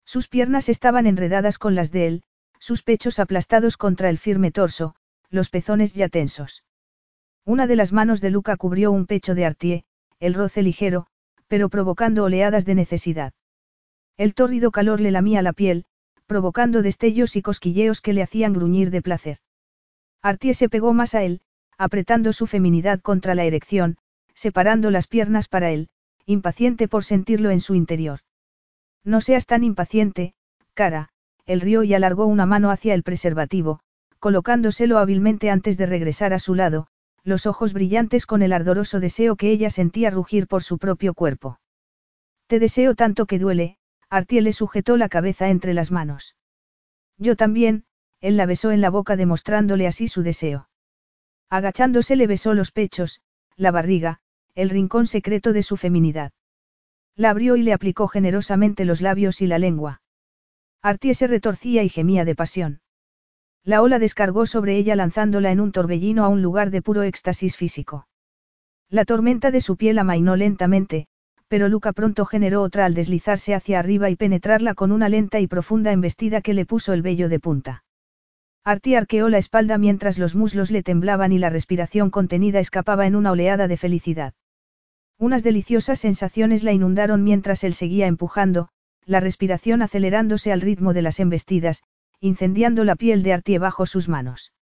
Sus 0.05 0.28
piernas 0.28 0.68
estaban 0.68 1.07
enredadas 1.07 1.58
con 1.58 1.74
las 1.74 1.91
de 1.91 2.07
él, 2.07 2.23
sus 2.58 2.83
pechos 2.83 3.18
aplastados 3.18 3.76
contra 3.76 4.10
el 4.10 4.18
firme 4.18 4.50
torso, 4.50 4.94
los 5.31 5.49
pezones 5.50 5.94
ya 5.94 6.08
tensos. 6.08 6.65
Una 7.44 7.66
de 7.66 7.76
las 7.76 7.92
manos 7.92 8.20
de 8.20 8.31
Luca 8.31 8.57
cubrió 8.57 8.91
un 8.91 9.07
pecho 9.07 9.34
de 9.34 9.44
Artie, 9.44 9.84
el 10.18 10.34
roce 10.34 10.62
ligero, 10.62 11.07
pero 11.47 11.68
provocando 11.68 12.24
oleadas 12.24 12.65
de 12.65 12.74
necesidad. 12.74 13.33
El 14.16 14.34
tórrido 14.34 14.70
calor 14.70 15.00
le 15.00 15.10
lamía 15.10 15.42
la 15.42 15.52
piel, 15.52 15.84
provocando 16.27 16.83
destellos 16.83 17.36
y 17.36 17.43
cosquilleos 17.43 18.01
que 18.01 18.12
le 18.12 18.23
hacían 18.23 18.53
gruñir 18.53 18.91
de 18.91 19.03
placer. 19.03 19.39
Artie 20.23 20.55
se 20.55 20.69
pegó 20.69 20.94
más 20.94 21.15
a 21.15 21.23
él, 21.23 21.41
apretando 21.77 22.33
su 22.33 22.47
feminidad 22.47 23.01
contra 23.01 23.35
la 23.35 23.44
erección, 23.44 23.97
separando 24.35 24.91
las 24.91 25.07
piernas 25.07 25.49
para 25.49 25.70
él, 25.70 25.89
impaciente 26.27 26.89
por 26.89 27.05
sentirlo 27.05 27.51
en 27.51 27.61
su 27.61 27.75
interior. 27.75 28.20
No 29.05 29.20
seas 29.20 29.47
tan 29.47 29.65
impaciente, 29.65 30.35
cara, 30.73 31.11
él 31.47 31.61
rió 31.61 31.83
y 31.83 31.93
alargó 31.94 32.27
una 32.27 32.47
mano 32.47 32.70
hacia 32.70 32.94
el 32.94 33.03
preservativo, 33.03 33.81
colocándoselo 34.19 34.99
hábilmente 34.99 35.51
antes 35.51 35.77
de 35.77 35.86
regresar 35.86 36.33
a 36.33 36.39
su 36.39 36.55
lado, 36.55 36.86
los 37.23 37.47
ojos 37.47 37.73
brillantes 37.73 38.25
con 38.25 38.43
el 38.43 38.53
ardoroso 38.53 39.01
deseo 39.01 39.36
que 39.36 39.51
ella 39.51 39.69
sentía 39.70 40.11
rugir 40.11 40.47
por 40.47 40.62
su 40.62 40.78
propio 40.78 41.12
cuerpo. 41.12 41.59
Te 42.47 42.59
deseo 42.59 42.94
tanto 42.94 43.27
que 43.27 43.39
duele, 43.39 43.77
Artie 44.15 44.43
le 44.43 44.52
sujetó 44.52 44.97
la 44.97 45.09
cabeza 45.09 45.49
entre 45.49 45.75
las 45.75 45.91
manos. 45.91 46.36
Yo 47.18 47.34
también, 47.34 47.84
él 48.20 48.36
la 48.36 48.47
besó 48.47 48.70
en 48.70 48.81
la 48.81 48.89
boca 48.89 49.17
demostrándole 49.17 49.89
así 49.89 50.07
su 50.07 50.23
deseo. 50.23 50.68
Agachándose 51.51 52.15
le 52.15 52.28
besó 52.28 52.55
los 52.55 52.70
pechos, 52.70 53.23
la 53.57 53.73
barriga, 53.73 54.20
el 54.55 54.70
rincón 54.70 55.09
secreto 55.09 55.52
de 55.52 55.65
su 55.65 55.76
feminidad. 55.76 56.31
La 57.17 57.31
abrió 57.31 57.57
y 57.57 57.65
le 57.65 57.73
aplicó 57.73 58.07
generosamente 58.07 58.84
los 58.84 59.01
labios 59.01 59.43
y 59.43 59.49
la 59.49 59.59
lengua. 59.59 60.01
Artie 60.81 61.15
se 61.15 61.26
retorcía 61.26 61.83
y 61.83 61.89
gemía 61.89 62.25
de 62.25 62.36
pasión. 62.36 62.83
La 63.65 63.83
ola 63.83 63.99
descargó 63.99 64.47
sobre 64.47 64.76
ella 64.76 64.94
lanzándola 64.94 65.51
en 65.51 65.59
un 65.59 65.73
torbellino 65.73 66.25
a 66.25 66.28
un 66.28 66.41
lugar 66.41 66.70
de 66.70 66.83
puro 66.83 67.02
éxtasis 67.02 67.57
físico. 67.57 68.07
La 68.89 69.05
tormenta 69.05 69.51
de 69.51 69.60
su 69.60 69.76
piel 69.76 69.99
amainó 69.99 70.36
lentamente, 70.36 71.09
pero 71.55 71.68
Luca 71.68 71.92
pronto 71.92 72.26
generó 72.26 72.62
otra 72.62 72.84
al 72.84 72.94
deslizarse 72.94 73.55
hacia 73.55 73.78
arriba 73.78 74.10
y 74.10 74.16
penetrarla 74.16 74.74
con 74.74 74.91
una 74.91 75.08
lenta 75.08 75.39
y 75.39 75.47
profunda 75.47 75.92
embestida 75.92 76.41
que 76.41 76.52
le 76.52 76.66
puso 76.66 76.92
el 76.92 77.00
vello 77.00 77.28
de 77.28 77.39
punta. 77.39 77.84
Artie 78.65 78.97
arqueó 78.97 79.28
la 79.28 79.39
espalda 79.39 79.78
mientras 79.78 80.18
los 80.18 80.34
muslos 80.34 80.73
le 80.73 80.83
temblaban 80.83 81.31
y 81.31 81.39
la 81.39 81.50
respiración 81.50 82.10
contenida 82.10 82.58
escapaba 82.58 83.07
en 83.07 83.15
una 83.15 83.31
oleada 83.31 83.68
de 83.68 83.76
felicidad. 83.76 84.34
Unas 85.16 85.44
deliciosas 85.44 86.00
sensaciones 86.00 86.65
la 86.65 86.73
inundaron 86.73 87.23
mientras 87.23 87.62
él 87.62 87.74
seguía 87.74 88.08
empujando, 88.08 88.68
la 89.07 89.20
respiración 89.20 89.81
acelerándose 89.81 90.50
al 90.50 90.60
ritmo 90.60 90.92
de 90.92 91.02
las 91.02 91.20
embestidas, 91.20 91.84
incendiando 92.18 92.83
la 92.83 92.97
piel 92.97 93.23
de 93.23 93.33
Artie 93.33 93.60
bajo 93.60 93.86
sus 93.86 94.08
manos. 94.08 94.52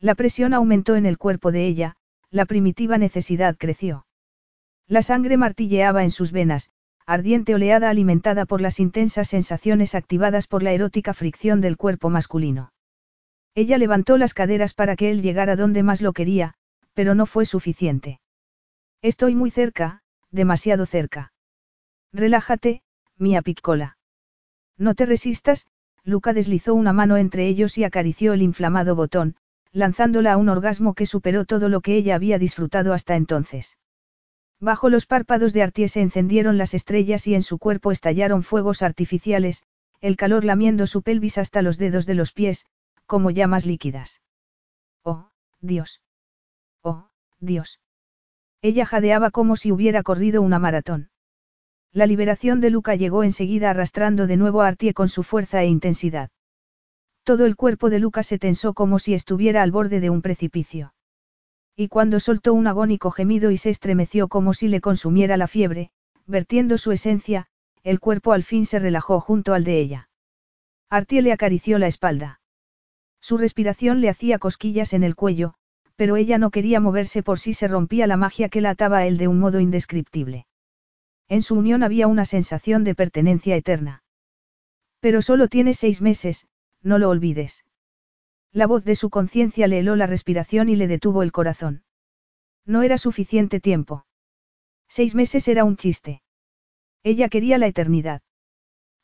La 0.00 0.14
presión 0.14 0.52
aumentó 0.52 0.96
en 0.96 1.06
el 1.06 1.16
cuerpo 1.16 1.50
de 1.50 1.66
ella, 1.66 1.96
la 2.30 2.44
primitiva 2.44 2.98
necesidad 2.98 3.56
creció. 3.56 4.04
La 4.90 5.02
sangre 5.02 5.36
martilleaba 5.36 6.02
en 6.02 6.10
sus 6.10 6.32
venas, 6.32 6.72
ardiente 7.06 7.54
oleada 7.54 7.90
alimentada 7.90 8.44
por 8.44 8.60
las 8.60 8.80
intensas 8.80 9.28
sensaciones 9.28 9.94
activadas 9.94 10.48
por 10.48 10.64
la 10.64 10.72
erótica 10.72 11.14
fricción 11.14 11.60
del 11.60 11.76
cuerpo 11.76 12.10
masculino. 12.10 12.72
Ella 13.54 13.78
levantó 13.78 14.18
las 14.18 14.34
caderas 14.34 14.74
para 14.74 14.96
que 14.96 15.12
él 15.12 15.22
llegara 15.22 15.54
donde 15.54 15.84
más 15.84 16.02
lo 16.02 16.12
quería, 16.12 16.54
pero 16.92 17.14
no 17.14 17.26
fue 17.26 17.46
suficiente. 17.46 18.18
Estoy 19.00 19.36
muy 19.36 19.52
cerca, 19.52 20.02
demasiado 20.32 20.86
cerca. 20.86 21.32
Relájate, 22.12 22.82
mía 23.16 23.42
piccola. 23.42 23.96
No 24.76 24.96
te 24.96 25.06
resistas, 25.06 25.68
Luca 26.02 26.32
deslizó 26.32 26.74
una 26.74 26.92
mano 26.92 27.16
entre 27.16 27.46
ellos 27.46 27.78
y 27.78 27.84
acarició 27.84 28.32
el 28.32 28.42
inflamado 28.42 28.96
botón, 28.96 29.36
lanzándola 29.70 30.32
a 30.32 30.36
un 30.36 30.48
orgasmo 30.48 30.94
que 30.94 31.06
superó 31.06 31.44
todo 31.44 31.68
lo 31.68 31.80
que 31.80 31.94
ella 31.94 32.16
había 32.16 32.40
disfrutado 32.40 32.92
hasta 32.92 33.14
entonces. 33.14 33.76
Bajo 34.60 34.90
los 34.90 35.06
párpados 35.06 35.54
de 35.54 35.62
Artie 35.62 35.88
se 35.88 36.02
encendieron 36.02 36.58
las 36.58 36.74
estrellas 36.74 37.26
y 37.26 37.34
en 37.34 37.42
su 37.42 37.58
cuerpo 37.58 37.92
estallaron 37.92 38.42
fuegos 38.42 38.82
artificiales, 38.82 39.64
el 40.02 40.16
calor 40.16 40.44
lamiendo 40.44 40.86
su 40.86 41.02
pelvis 41.02 41.38
hasta 41.38 41.62
los 41.62 41.78
dedos 41.78 42.04
de 42.04 42.14
los 42.14 42.32
pies, 42.32 42.66
como 43.06 43.30
llamas 43.30 43.64
líquidas. 43.64 44.20
Oh, 45.02 45.30
Dios. 45.60 46.02
Oh, 46.82 47.08
Dios. 47.38 47.80
Ella 48.60 48.84
jadeaba 48.84 49.30
como 49.30 49.56
si 49.56 49.72
hubiera 49.72 50.02
corrido 50.02 50.42
una 50.42 50.58
maratón. 50.58 51.10
La 51.92 52.06
liberación 52.06 52.60
de 52.60 52.70
Luca 52.70 52.94
llegó 52.94 53.24
enseguida 53.24 53.70
arrastrando 53.70 54.26
de 54.26 54.36
nuevo 54.36 54.60
a 54.60 54.68
Artie 54.68 54.92
con 54.92 55.08
su 55.08 55.22
fuerza 55.22 55.62
e 55.62 55.66
intensidad. 55.66 56.30
Todo 57.24 57.46
el 57.46 57.56
cuerpo 57.56 57.88
de 57.88 57.98
Luca 57.98 58.22
se 58.22 58.38
tensó 58.38 58.74
como 58.74 58.98
si 58.98 59.14
estuviera 59.14 59.62
al 59.62 59.70
borde 59.70 60.00
de 60.00 60.10
un 60.10 60.20
precipicio. 60.20 60.92
Y 61.80 61.88
cuando 61.88 62.20
soltó 62.20 62.52
un 62.52 62.66
agónico 62.66 63.10
gemido 63.10 63.50
y 63.50 63.56
se 63.56 63.70
estremeció 63.70 64.28
como 64.28 64.52
si 64.52 64.68
le 64.68 64.82
consumiera 64.82 65.38
la 65.38 65.48
fiebre, 65.48 65.88
vertiendo 66.26 66.76
su 66.76 66.92
esencia, 66.92 67.46
el 67.82 68.00
cuerpo 68.00 68.34
al 68.34 68.44
fin 68.44 68.66
se 68.66 68.78
relajó 68.78 69.18
junto 69.18 69.54
al 69.54 69.64
de 69.64 69.80
ella. 69.80 70.10
Artie 70.90 71.22
le 71.22 71.32
acarició 71.32 71.78
la 71.78 71.86
espalda. 71.86 72.42
Su 73.22 73.38
respiración 73.38 74.02
le 74.02 74.10
hacía 74.10 74.38
cosquillas 74.38 74.92
en 74.92 75.02
el 75.04 75.16
cuello, 75.16 75.54
pero 75.96 76.16
ella 76.16 76.36
no 76.36 76.50
quería 76.50 76.80
moverse 76.80 77.22
por 77.22 77.38
si 77.38 77.54
se 77.54 77.66
rompía 77.66 78.06
la 78.06 78.18
magia 78.18 78.50
que 78.50 78.60
la 78.60 78.68
ataba 78.68 78.98
a 78.98 79.06
él 79.06 79.16
de 79.16 79.28
un 79.28 79.38
modo 79.38 79.58
indescriptible. 79.58 80.46
En 81.28 81.40
su 81.40 81.54
unión 81.54 81.82
había 81.82 82.08
una 82.08 82.26
sensación 82.26 82.84
de 82.84 82.94
pertenencia 82.94 83.56
eterna. 83.56 84.02
Pero 85.00 85.22
solo 85.22 85.48
tiene 85.48 85.72
seis 85.72 86.02
meses, 86.02 86.46
no 86.82 86.98
lo 86.98 87.08
olvides. 87.08 87.64
La 88.52 88.66
voz 88.66 88.84
de 88.84 88.96
su 88.96 89.10
conciencia 89.10 89.68
le 89.68 89.78
heló 89.78 89.94
la 89.94 90.06
respiración 90.06 90.68
y 90.68 90.76
le 90.76 90.88
detuvo 90.88 91.22
el 91.22 91.30
corazón. 91.30 91.84
No 92.66 92.82
era 92.82 92.98
suficiente 92.98 93.60
tiempo. 93.60 94.06
Seis 94.88 95.14
meses 95.14 95.46
era 95.46 95.64
un 95.64 95.76
chiste. 95.76 96.22
Ella 97.04 97.28
quería 97.28 97.58
la 97.58 97.68
eternidad. 97.68 98.22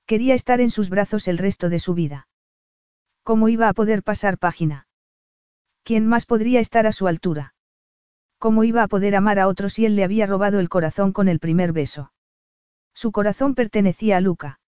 Quería 0.04 0.34
estar 0.34 0.60
en 0.60 0.70
sus 0.70 0.90
brazos 0.90 1.28
el 1.28 1.38
resto 1.38 1.68
de 1.68 1.78
su 1.78 1.94
vida. 1.94 2.28
¿Cómo 3.22 3.48
iba 3.48 3.68
a 3.68 3.72
poder 3.72 4.02
pasar 4.02 4.38
página? 4.38 4.88
¿Quién 5.84 6.06
más 6.06 6.26
podría 6.26 6.60
estar 6.60 6.86
a 6.86 6.92
su 6.92 7.06
altura? 7.06 7.54
¿Cómo 8.38 8.64
iba 8.64 8.82
a 8.82 8.88
poder 8.88 9.16
amar 9.16 9.38
a 9.38 9.48
otro 9.48 9.68
si 9.68 9.86
él 9.86 9.96
le 9.96 10.04
había 10.04 10.26
robado 10.26 10.58
el 10.58 10.68
corazón 10.68 11.12
con 11.12 11.28
el 11.28 11.38
primer 11.38 11.72
beso? 11.72 12.12
Su 12.94 13.12
corazón 13.12 13.54
pertenecía 13.54 14.16
a 14.16 14.20
Luca. 14.20 14.60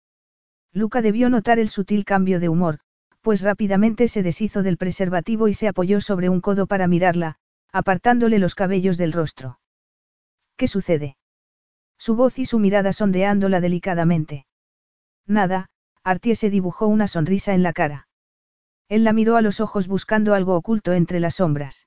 Luca 0.73 1.03
debió 1.03 1.29
notar 1.29 1.59
el 1.59 1.69
sutil 1.69 2.05
cambio 2.05 2.41
de 2.41 2.49
humor, 2.49 2.81
pues 3.21 3.43
rápidamente 3.43 4.09
se 4.09 4.23
deshizo 4.23 4.63
del 4.63 4.77
preservativo 4.77 5.49
y 5.49 5.55
se 5.55 5.69
apoyó 5.69 6.01
sobre 6.01 6.29
un 6.29 6.41
codo 6.41 6.67
para 6.67 6.87
mirarla, 6.87 7.37
apartándole 7.73 8.39
los 8.39 8.55
cabellos 8.55 8.97
del 8.97 9.13
rostro. 9.13 9.61
¿Qué 10.57 10.69
sucede? 10.69 11.17
Su 11.99 12.15
voz 12.15 12.39
y 12.39 12.45
su 12.45 12.59
mirada 12.59 12.93
sondeándola 12.93 13.61
delicadamente. 13.61 14.47
Nada, 15.27 15.69
Artie 16.05 16.37
se 16.37 16.51
dibujó 16.51 16.87
una 16.87 17.09
sonrisa 17.09 17.55
en 17.55 17.63
la 17.63 17.73
cara. 17.73 18.09
Él 18.89 19.05
la 19.05 19.13
miró 19.13 19.37
a 19.37 19.43
los 19.43 19.61
ojos 19.61 19.89
buscando 19.89 20.35
algo 20.35 20.57
oculto 20.57 20.93
entre 20.95 21.21
las 21.21 21.37
sombras. 21.37 21.87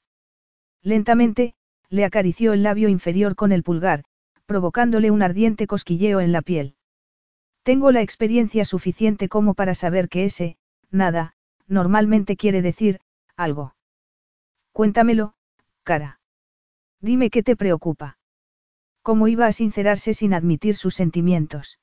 Lentamente, 0.84 1.56
le 1.90 2.06
acarició 2.06 2.54
el 2.54 2.64
labio 2.64 2.90
inferior 2.90 3.36
con 3.36 3.52
el 3.52 3.64
pulgar, 3.64 4.04
provocándole 4.46 5.12
un 5.12 5.22
ardiente 5.22 5.66
cosquilleo 5.66 6.20
en 6.20 6.32
la 6.32 6.42
piel. 6.42 6.76
Tengo 7.64 7.92
la 7.92 8.02
experiencia 8.02 8.66
suficiente 8.66 9.30
como 9.30 9.54
para 9.54 9.74
saber 9.74 10.10
que 10.10 10.26
ese, 10.26 10.58
nada, 10.92 11.34
normalmente 11.68 12.36
quiere 12.36 12.62
decir, 12.62 13.00
algo. 13.36 13.76
Cuéntamelo, 14.72 15.34
cara. 15.84 16.20
Dime 17.00 17.30
qué 17.30 17.44
te 17.44 17.56
preocupa. 17.56 18.18
¿Cómo 19.02 19.28
iba 19.28 19.48
a 19.48 19.52
sincerarse 19.52 20.14
sin 20.14 20.34
admitir 20.34 20.76
sus 20.76 20.94
sentimientos? 20.94 21.80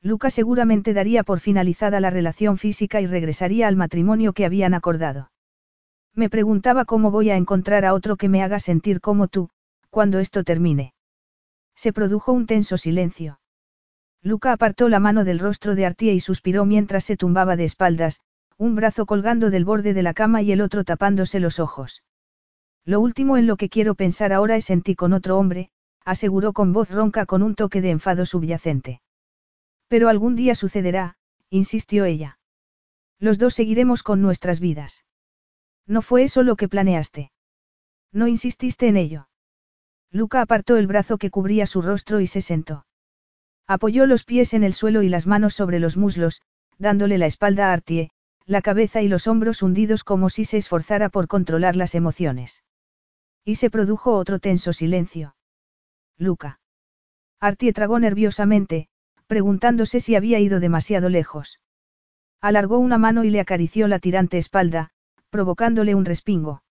Luca 0.00 0.30
seguramente 0.30 0.94
daría 0.94 1.22
por 1.22 1.38
finalizada 1.38 2.00
la 2.00 2.10
relación 2.10 2.58
física 2.58 3.00
y 3.00 3.06
regresaría 3.06 3.68
al 3.68 3.76
matrimonio 3.76 4.32
que 4.32 4.44
habían 4.44 4.74
acordado. 4.74 5.30
Me 6.14 6.28
preguntaba 6.28 6.84
cómo 6.84 7.10
voy 7.12 7.30
a 7.30 7.36
encontrar 7.36 7.84
a 7.84 7.94
otro 7.94 8.16
que 8.16 8.28
me 8.28 8.42
haga 8.42 8.58
sentir 8.58 9.00
como 9.00 9.28
tú, 9.28 9.50
cuando 9.90 10.18
esto 10.18 10.42
termine. 10.42 10.94
Se 11.76 11.92
produjo 11.92 12.32
un 12.32 12.46
tenso 12.46 12.76
silencio. 12.76 13.38
Luca 14.22 14.52
apartó 14.52 14.88
la 14.88 15.00
mano 15.00 15.24
del 15.24 15.40
rostro 15.40 15.74
de 15.74 15.84
Artie 15.84 16.14
y 16.14 16.20
suspiró 16.20 16.64
mientras 16.64 17.04
se 17.04 17.16
tumbaba 17.16 17.56
de 17.56 17.64
espaldas, 17.64 18.20
un 18.56 18.76
brazo 18.76 19.04
colgando 19.04 19.50
del 19.50 19.64
borde 19.64 19.94
de 19.94 20.02
la 20.04 20.14
cama 20.14 20.42
y 20.42 20.52
el 20.52 20.60
otro 20.60 20.84
tapándose 20.84 21.40
los 21.40 21.58
ojos. 21.58 22.04
Lo 22.84 23.00
último 23.00 23.36
en 23.36 23.48
lo 23.48 23.56
que 23.56 23.68
quiero 23.68 23.96
pensar 23.96 24.32
ahora 24.32 24.54
es 24.56 24.70
en 24.70 24.82
ti 24.82 24.94
con 24.94 25.12
otro 25.12 25.38
hombre, 25.38 25.70
aseguró 26.04 26.52
con 26.52 26.72
voz 26.72 26.90
ronca 26.90 27.26
con 27.26 27.42
un 27.42 27.56
toque 27.56 27.80
de 27.80 27.90
enfado 27.90 28.24
subyacente. 28.24 29.02
Pero 29.88 30.08
algún 30.08 30.36
día 30.36 30.54
sucederá, 30.54 31.16
insistió 31.50 32.04
ella. 32.04 32.38
Los 33.18 33.38
dos 33.38 33.54
seguiremos 33.54 34.04
con 34.04 34.22
nuestras 34.22 34.60
vidas. 34.60 35.04
No 35.86 36.00
fue 36.00 36.22
eso 36.22 36.42
lo 36.42 36.56
que 36.56 36.68
planeaste. 36.68 37.32
No 38.12 38.28
insististe 38.28 38.86
en 38.86 38.96
ello. 38.96 39.28
Luca 40.10 40.42
apartó 40.42 40.76
el 40.76 40.86
brazo 40.86 41.18
que 41.18 41.30
cubría 41.30 41.66
su 41.66 41.82
rostro 41.82 42.20
y 42.20 42.26
se 42.28 42.40
sentó. 42.40 42.84
Apoyó 43.66 44.06
los 44.06 44.24
pies 44.24 44.54
en 44.54 44.64
el 44.64 44.74
suelo 44.74 45.02
y 45.02 45.08
las 45.08 45.26
manos 45.26 45.54
sobre 45.54 45.78
los 45.78 45.96
muslos, 45.96 46.42
dándole 46.78 47.18
la 47.18 47.26
espalda 47.26 47.70
a 47.70 47.72
Artie, 47.72 48.10
la 48.44 48.62
cabeza 48.62 49.02
y 49.02 49.08
los 49.08 49.26
hombros 49.26 49.62
hundidos 49.62 50.04
como 50.04 50.30
si 50.30 50.44
se 50.44 50.58
esforzara 50.58 51.08
por 51.08 51.28
controlar 51.28 51.76
las 51.76 51.94
emociones. 51.94 52.64
Y 53.44 53.56
se 53.56 53.70
produjo 53.70 54.16
otro 54.16 54.38
tenso 54.38 54.72
silencio. 54.72 55.36
Luca. 56.18 56.60
Artie 57.40 57.72
tragó 57.72 57.98
nerviosamente, 57.98 58.88
preguntándose 59.26 60.00
si 60.00 60.14
había 60.14 60.38
ido 60.38 60.60
demasiado 60.60 61.08
lejos. 61.08 61.60
Alargó 62.40 62.78
una 62.78 62.98
mano 62.98 63.24
y 63.24 63.30
le 63.30 63.40
acarició 63.40 63.88
la 63.88 63.98
tirante 63.98 64.38
espalda, 64.38 64.90
provocándole 65.30 65.94
un 65.94 66.04
respingo. 66.04 66.62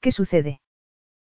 ¿Qué 0.00 0.12
sucede? 0.12 0.60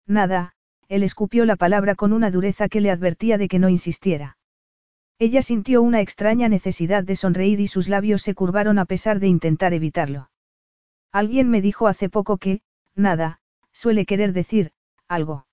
Nada, 0.06 0.54
él 0.88 1.04
escupió 1.04 1.46
la 1.46 1.56
palabra 1.56 1.96
con 1.96 2.14
una 2.14 2.32
dureza 2.32 2.70
que 2.70 2.82
le 2.82 2.92
advertía 2.92 3.38
de 3.38 3.48
que 3.48 3.60
no 3.60 3.70
insistiera. 3.70 4.38
Ella 5.20 5.42
sintió 5.42 5.82
una 5.82 6.02
extraña 6.02 6.48
necesidad 6.48 7.04
de 7.04 7.16
sonreír 7.16 7.60
y 7.60 7.68
sus 7.68 7.90
labios 7.90 8.22
se 8.22 8.36
curvaron 8.36 8.78
a 8.78 8.86
pesar 8.86 9.20
de 9.20 9.28
intentar 9.28 9.74
evitarlo. 9.74 10.30
Alguien 11.12 11.50
me 11.50 11.62
dijo 11.62 11.88
hace 11.88 12.10
poco 12.10 12.38
que, 12.38 12.62
nada, 12.96 13.40
suele 13.72 14.06
querer 14.06 14.34
decir, 14.34 14.72
algo. 15.08 15.48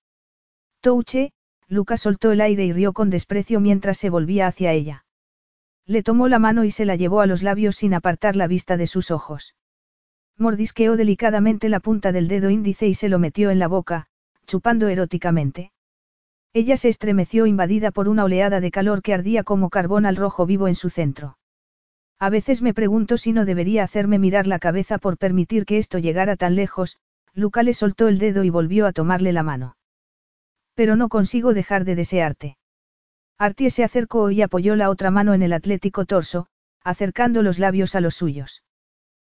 Touche, 0.81 1.33
Lucas 1.67 2.01
soltó 2.01 2.31
el 2.31 2.41
aire 2.41 2.65
y 2.65 2.73
rió 2.73 2.93
con 2.93 3.09
desprecio 3.09 3.59
mientras 3.59 3.97
se 3.97 4.11
volvía 4.11 4.45
hacia 4.45 4.71
ella. 4.71 5.05
Le 5.87 6.03
tomó 6.03 6.27
la 6.27 6.37
mano 6.37 6.63
y 6.63 6.71
se 6.71 6.85
la 6.85 6.95
llevó 6.95 7.21
a 7.21 7.27
los 7.27 7.41
labios 7.41 7.75
sin 7.75 7.93
apartar 7.95 8.35
la 8.35 8.47
vista 8.47 8.77
de 8.77 8.85
sus 8.85 9.09
ojos. 9.09 9.55
Mordisqueó 10.37 10.95
delicadamente 10.95 11.69
la 11.69 11.79
punta 11.79 12.11
del 12.11 12.27
dedo 12.27 12.51
índice 12.51 12.87
y 12.87 12.93
se 12.93 13.09
lo 13.09 13.17
metió 13.17 13.49
en 13.49 13.57
la 13.57 13.67
boca, 13.67 14.07
chupando 14.45 14.89
eróticamente. 14.89 15.71
Ella 16.55 16.77
se 16.77 16.87
estremeció 16.87 17.47
invadida 17.47 17.91
por 17.91 18.07
una 18.07 18.23
oleada 18.23 18.61
de 18.61 18.71
calor 18.71 19.01
que 19.01 19.13
ardía 19.13 19.43
como 19.43 19.69
carbón 19.69 20.05
al 20.05 20.15
rojo 20.15 20.45
vivo 20.45 20.69
en 20.69 20.75
su 20.75 20.89
centro. 20.89 21.37
A 22.17 22.29
veces 22.29 22.61
me 22.61 22.73
pregunto 22.73 23.17
si 23.17 23.33
no 23.33 23.43
debería 23.43 23.83
hacerme 23.83 24.19
mirar 24.19 24.47
la 24.47 24.57
cabeza 24.57 24.97
por 24.97 25.17
permitir 25.17 25.65
que 25.65 25.77
esto 25.77 25.99
llegara 25.99 26.37
tan 26.37 26.55
lejos, 26.55 26.97
Luca 27.33 27.61
le 27.61 27.73
soltó 27.73 28.07
el 28.07 28.19
dedo 28.19 28.45
y 28.45 28.49
volvió 28.49 28.85
a 28.85 28.93
tomarle 28.93 29.33
la 29.33 29.43
mano. 29.43 29.75
Pero 30.75 30.95
no 30.95 31.09
consigo 31.09 31.53
dejar 31.53 31.83
de 31.83 31.95
desearte. 31.95 32.57
Artie 33.37 33.69
se 33.69 33.83
acercó 33.83 34.31
y 34.31 34.41
apoyó 34.41 34.77
la 34.77 34.89
otra 34.89 35.11
mano 35.11 35.33
en 35.33 35.41
el 35.41 35.51
atlético 35.51 36.05
torso, 36.05 36.47
acercando 36.85 37.41
los 37.41 37.59
labios 37.59 37.95
a 37.95 37.99
los 37.99 38.15
suyos. 38.15 38.63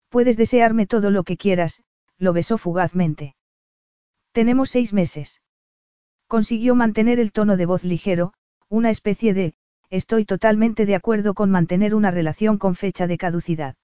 Puedes 0.10 0.36
desearme 0.36 0.86
todo 0.86 1.12
lo 1.12 1.24
que 1.24 1.38
quieras, 1.38 1.82
lo 2.18 2.34
besó 2.34 2.58
fugazmente. 2.58 3.38
Tenemos 4.34 4.70
seis 4.70 4.92
meses. 4.92 5.40
Consiguió 6.28 6.76
mantener 6.76 7.20
el 7.20 7.32
tono 7.32 7.58
de 7.58 7.66
voz 7.66 7.84
ligero, 7.84 8.34
una 8.68 8.90
especie 8.90 9.34
de, 9.34 9.54
estoy 9.90 10.26
totalmente 10.26 10.86
de 10.86 10.96
acuerdo 10.96 11.34
con 11.34 11.52
mantener 11.52 11.94
una 11.94 12.12
relación 12.12 12.58
con 12.58 12.76
fecha 12.76 13.08
de 13.08 13.18
caducidad. 13.18 13.76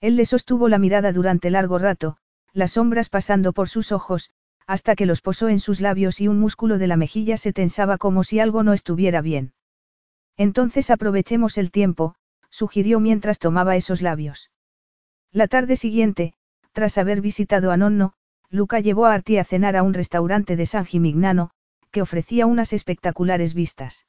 Él 0.00 0.16
le 0.16 0.26
sostuvo 0.26 0.68
la 0.68 0.78
mirada 0.78 1.12
durante 1.12 1.50
largo 1.50 1.78
rato, 1.78 2.18
las 2.52 2.72
sombras 2.72 3.08
pasando 3.08 3.52
por 3.52 3.68
sus 3.68 3.92
ojos, 3.92 4.30
hasta 4.66 4.96
que 4.96 5.06
los 5.06 5.20
posó 5.20 5.48
en 5.48 5.60
sus 5.60 5.80
labios 5.80 6.20
y 6.20 6.28
un 6.28 6.38
músculo 6.38 6.78
de 6.78 6.86
la 6.86 6.96
mejilla 6.96 7.36
se 7.36 7.52
tensaba 7.52 7.98
como 7.98 8.24
si 8.24 8.40
algo 8.40 8.62
no 8.62 8.72
estuviera 8.72 9.20
bien. 9.20 9.52
Entonces 10.36 10.90
aprovechemos 10.90 11.58
el 11.58 11.70
tiempo, 11.70 12.14
sugirió 12.50 13.00
mientras 13.00 13.38
tomaba 13.38 13.76
esos 13.76 14.02
labios. 14.02 14.50
La 15.32 15.48
tarde 15.48 15.76
siguiente, 15.76 16.34
tras 16.72 16.98
haber 16.98 17.20
visitado 17.20 17.70
a 17.70 17.76
Nonno, 17.76 18.12
Luca 18.50 18.80
llevó 18.80 19.06
a 19.06 19.14
Artie 19.14 19.40
a 19.40 19.44
cenar 19.44 19.76
a 19.76 19.82
un 19.82 19.94
restaurante 19.94 20.56
de 20.56 20.66
San 20.66 20.84
Gimignano, 20.84 21.50
ofrecía 22.02 22.46
unas 22.46 22.72
espectaculares 22.72 23.54
vistas. 23.54 24.06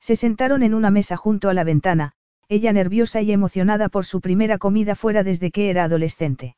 Se 0.00 0.16
sentaron 0.16 0.62
en 0.62 0.74
una 0.74 0.90
mesa 0.90 1.16
junto 1.16 1.48
a 1.48 1.54
la 1.54 1.64
ventana, 1.64 2.12
ella 2.48 2.72
nerviosa 2.72 3.20
y 3.20 3.32
emocionada 3.32 3.88
por 3.88 4.06
su 4.06 4.20
primera 4.20 4.58
comida 4.58 4.94
fuera 4.94 5.22
desde 5.22 5.50
que 5.50 5.70
era 5.70 5.84
adolescente. 5.84 6.56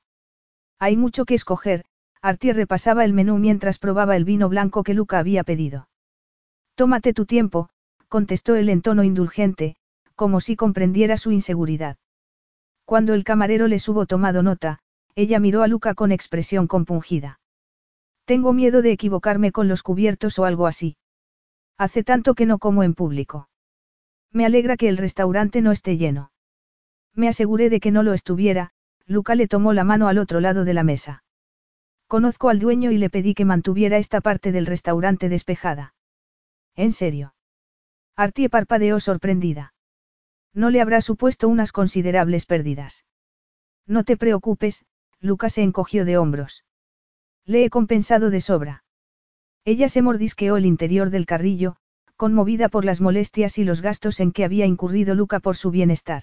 Hay 0.79 0.97
mucho 0.97 1.25
que 1.25 1.35
escoger, 1.35 1.85
Artie 2.23 2.53
repasaba 2.53 3.05
el 3.05 3.13
menú 3.13 3.39
mientras 3.39 3.79
probaba 3.79 4.17
el 4.17 4.25
vino 4.25 4.49
blanco 4.49 4.83
que 4.83 4.95
Luca 4.95 5.19
había 5.19 5.43
pedido. 5.43 5.89
Tómate 6.75 7.13
tu 7.13 7.27
tiempo, 7.27 7.71
contestó 8.09 8.57
él 8.57 8.69
en 8.69 8.83
tono 8.83 9.05
indulgente, 9.05 9.77
como 10.15 10.41
si 10.41 10.55
comprendiera 10.55 11.17
su 11.17 11.33
inseguridad. 11.33 11.97
Cuando 12.85 13.15
el 13.15 13.25
camarero 13.25 13.69
les 13.69 13.89
hubo 13.89 14.07
tomado 14.07 14.43
nota, 14.43 14.81
ella 15.15 15.41
miró 15.41 15.63
a 15.63 15.69
Luca 15.69 15.95
con 15.95 16.13
expresión 16.13 16.67
compungida. 16.67 17.40
Tengo 18.31 18.53
miedo 18.53 18.81
de 18.81 18.93
equivocarme 18.93 19.51
con 19.51 19.67
los 19.67 19.83
cubiertos 19.83 20.39
o 20.39 20.45
algo 20.45 20.69
así. 20.69 20.97
Hace 21.77 22.05
tanto 22.05 22.37
que 22.37 22.47
no 22.47 22.61
como 22.61 22.85
en 22.85 22.95
público. 22.95 23.49
Me 24.31 24.47
alegra 24.47 24.77
que 24.77 24.89
el 24.89 24.99
restaurante 24.99 25.63
no 25.63 25.73
esté 25.73 25.97
lleno. 25.97 26.31
Me 27.13 27.27
aseguré 27.27 27.71
de 27.71 27.81
que 27.81 27.91
no 27.91 28.05
lo 28.05 28.13
estuviera, 28.13 28.71
Luca 29.05 29.35
le 29.35 29.49
tomó 29.49 29.73
la 29.73 29.83
mano 29.83 30.07
al 30.07 30.17
otro 30.19 30.39
lado 30.39 30.65
de 30.65 30.75
la 30.75 30.85
mesa. 30.85 31.25
Conozco 32.07 32.51
al 32.51 32.61
dueño 32.61 32.93
y 32.93 32.99
le 32.99 33.11
pedí 33.11 33.35
que 33.35 33.45
mantuviera 33.45 33.99
esta 33.99 34.21
parte 34.21 34.53
del 34.53 34.67
restaurante 34.67 35.29
despejada. 35.29 35.97
¿En 36.77 36.93
serio? 36.93 37.35
Artie 38.15 38.49
parpadeó 38.49 39.01
sorprendida. 39.01 39.75
No 40.55 40.71
le 40.71 40.81
habrá 40.81 41.01
supuesto 41.01 41.49
unas 41.49 41.73
considerables 41.73 42.47
pérdidas. 42.47 43.05
No 43.89 44.05
te 44.05 44.17
preocupes, 44.17 44.85
Lucas 45.19 45.55
se 45.55 45.63
encogió 45.63 46.05
de 46.05 46.17
hombros. 46.17 46.63
Le 47.51 47.65
he 47.65 47.69
compensado 47.69 48.31
de 48.31 48.41
sobra. 48.41 48.85
Ella 49.65 49.89
se 49.89 50.03
mordisqueó 50.03 50.57
el 50.57 50.67
interior 50.67 51.11
del 51.11 51.27
carrillo, 51.27 51.75
conmovida 52.15 52.69
por 52.69 52.85
las 52.85 53.01
molestias 53.01 53.59
y 53.59 53.65
los 53.65 53.83
gastos 53.83 54.21
en 54.21 54.31
que 54.31 54.45
había 54.45 54.67
incurrido 54.67 55.17
Luca 55.17 55.41
por 55.41 55.57
su 55.57 55.73
bienestar. 55.73 56.23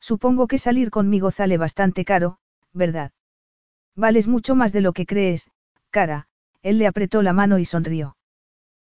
Supongo 0.00 0.48
que 0.48 0.58
salir 0.58 0.90
conmigo 0.90 1.30
sale 1.30 1.58
bastante 1.58 2.04
caro, 2.04 2.38
¿verdad? 2.72 3.12
Vales 3.94 4.26
mucho 4.26 4.56
más 4.56 4.72
de 4.72 4.80
lo 4.80 4.92
que 4.92 5.06
crees, 5.06 5.48
cara, 5.90 6.26
él 6.62 6.78
le 6.78 6.88
apretó 6.88 7.22
la 7.22 7.32
mano 7.32 7.60
y 7.60 7.64
sonrió. 7.64 8.16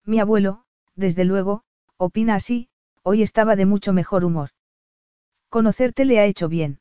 Mi 0.05 0.21
abuelo, 0.21 0.65
desde 0.97 1.25
luego, 1.25 1.63
opina 1.97 2.35
así, 2.35 2.69
hoy 3.03 3.23
estaba 3.23 3.57
de 3.57 3.65
mucho 3.65 3.95
mejor 3.95 4.27
humor. 4.27 4.51
Conocerte 5.49 6.05
le 6.05 6.19
ha 6.19 6.27
hecho 6.27 6.51
bien. 6.51 6.81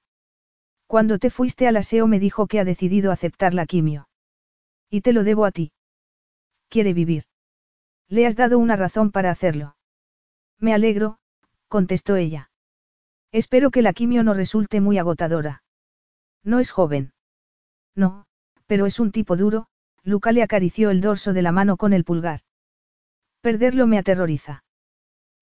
Cuando 0.87 1.19
te 1.19 1.29
fuiste 1.29 1.69
al 1.69 1.77
aseo 1.77 2.05
me 2.05 2.19
dijo 2.19 2.47
que 2.47 2.59
ha 2.59 2.65
decidido 2.65 3.13
aceptar 3.13 3.53
la 3.53 3.65
quimio. 3.65 4.09
Y 4.89 5.01
te 5.01 5.13
lo 5.13 5.23
debo 5.23 5.45
a 5.45 5.51
ti. 5.51 5.71
Quiere 6.69 6.93
vivir. 6.93 7.23
Le 8.09 8.25
has 8.25 8.35
dado 8.35 8.57
una 8.57 8.75
razón 8.75 9.11
para 9.11 9.31
hacerlo. 9.31 9.75
Me 10.59 10.73
alegro, 10.73 11.19
contestó 11.67 12.15
ella. 12.15 12.49
Espero 13.31 13.71
que 13.71 13.81
la 13.81 13.93
quimio 13.93 14.23
no 14.23 14.33
resulte 14.33 14.81
muy 14.81 14.97
agotadora. 14.97 15.63
No 16.43 16.59
es 16.59 16.71
joven. 16.71 17.11
No, 17.95 18.25
pero 18.65 18.85
es 18.85 18.99
un 18.99 19.11
tipo 19.11 19.35
duro, 19.35 19.67
Luca 20.03 20.31
le 20.31 20.43
acarició 20.43 20.89
el 20.89 21.01
dorso 21.01 21.33
de 21.33 21.41
la 21.41 21.51
mano 21.51 21.75
con 21.75 21.91
el 21.91 22.05
pulgar. 22.05 22.41
Perderlo 23.41 23.87
me 23.87 23.97
aterroriza. 23.97 24.63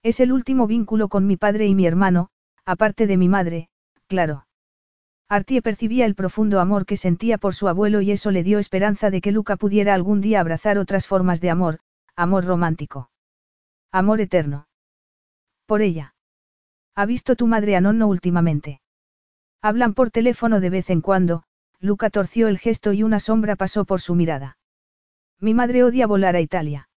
Es 0.02 0.20
el 0.20 0.32
último 0.32 0.68
vínculo 0.68 1.08
con 1.08 1.28
mi 1.28 1.38
padre 1.38 1.68
y 1.68 1.76
mi 1.76 1.86
hermano, 1.86 2.30
aparte 2.66 3.08
de 3.08 3.18
mi 3.18 3.30
madre, 3.30 3.70
claro. 4.08 4.45
Artie 5.28 5.64
percibía 5.64 6.06
el 6.06 6.14
profundo 6.14 6.60
amor 6.60 6.86
que 6.86 6.98
sentía 6.98 7.40
por 7.40 7.56
su 7.56 7.68
abuelo 7.68 8.02
y 8.02 8.12
eso 8.12 8.30
le 8.30 8.44
dio 8.44 8.60
esperanza 8.60 9.10
de 9.10 9.22
que 9.22 9.32
Luca 9.32 9.56
pudiera 9.56 9.96
algún 9.96 10.22
día 10.22 10.40
abrazar 10.40 10.78
otras 10.78 11.08
formas 11.08 11.42
de 11.42 11.50
amor, 11.50 11.80
amor 12.16 12.46
romántico. 12.46 13.10
Amor 13.92 14.22
eterno. 14.22 14.68
Por 15.66 15.82
ella. 15.82 16.14
¿Ha 16.94 17.08
visto 17.08 17.36
tu 17.36 17.48
madre 17.48 17.76
a 17.76 17.82
Nonno 17.82 18.08
últimamente? 18.08 18.82
Hablan 19.64 19.96
por 19.96 20.12
teléfono 20.12 20.60
de 20.60 20.70
vez 20.70 20.92
en 20.92 21.02
cuando, 21.02 21.44
Luca 21.80 22.12
torció 22.12 22.48
el 22.48 22.60
gesto 22.60 22.94
y 22.94 23.02
una 23.02 23.20
sombra 23.20 23.56
pasó 23.56 23.84
por 23.84 24.02
su 24.02 24.14
mirada. 24.14 24.58
Mi 25.40 25.56
madre 25.56 25.84
odia 25.84 26.06
volar 26.06 26.36
a 26.36 26.42
Italia. 26.42 26.88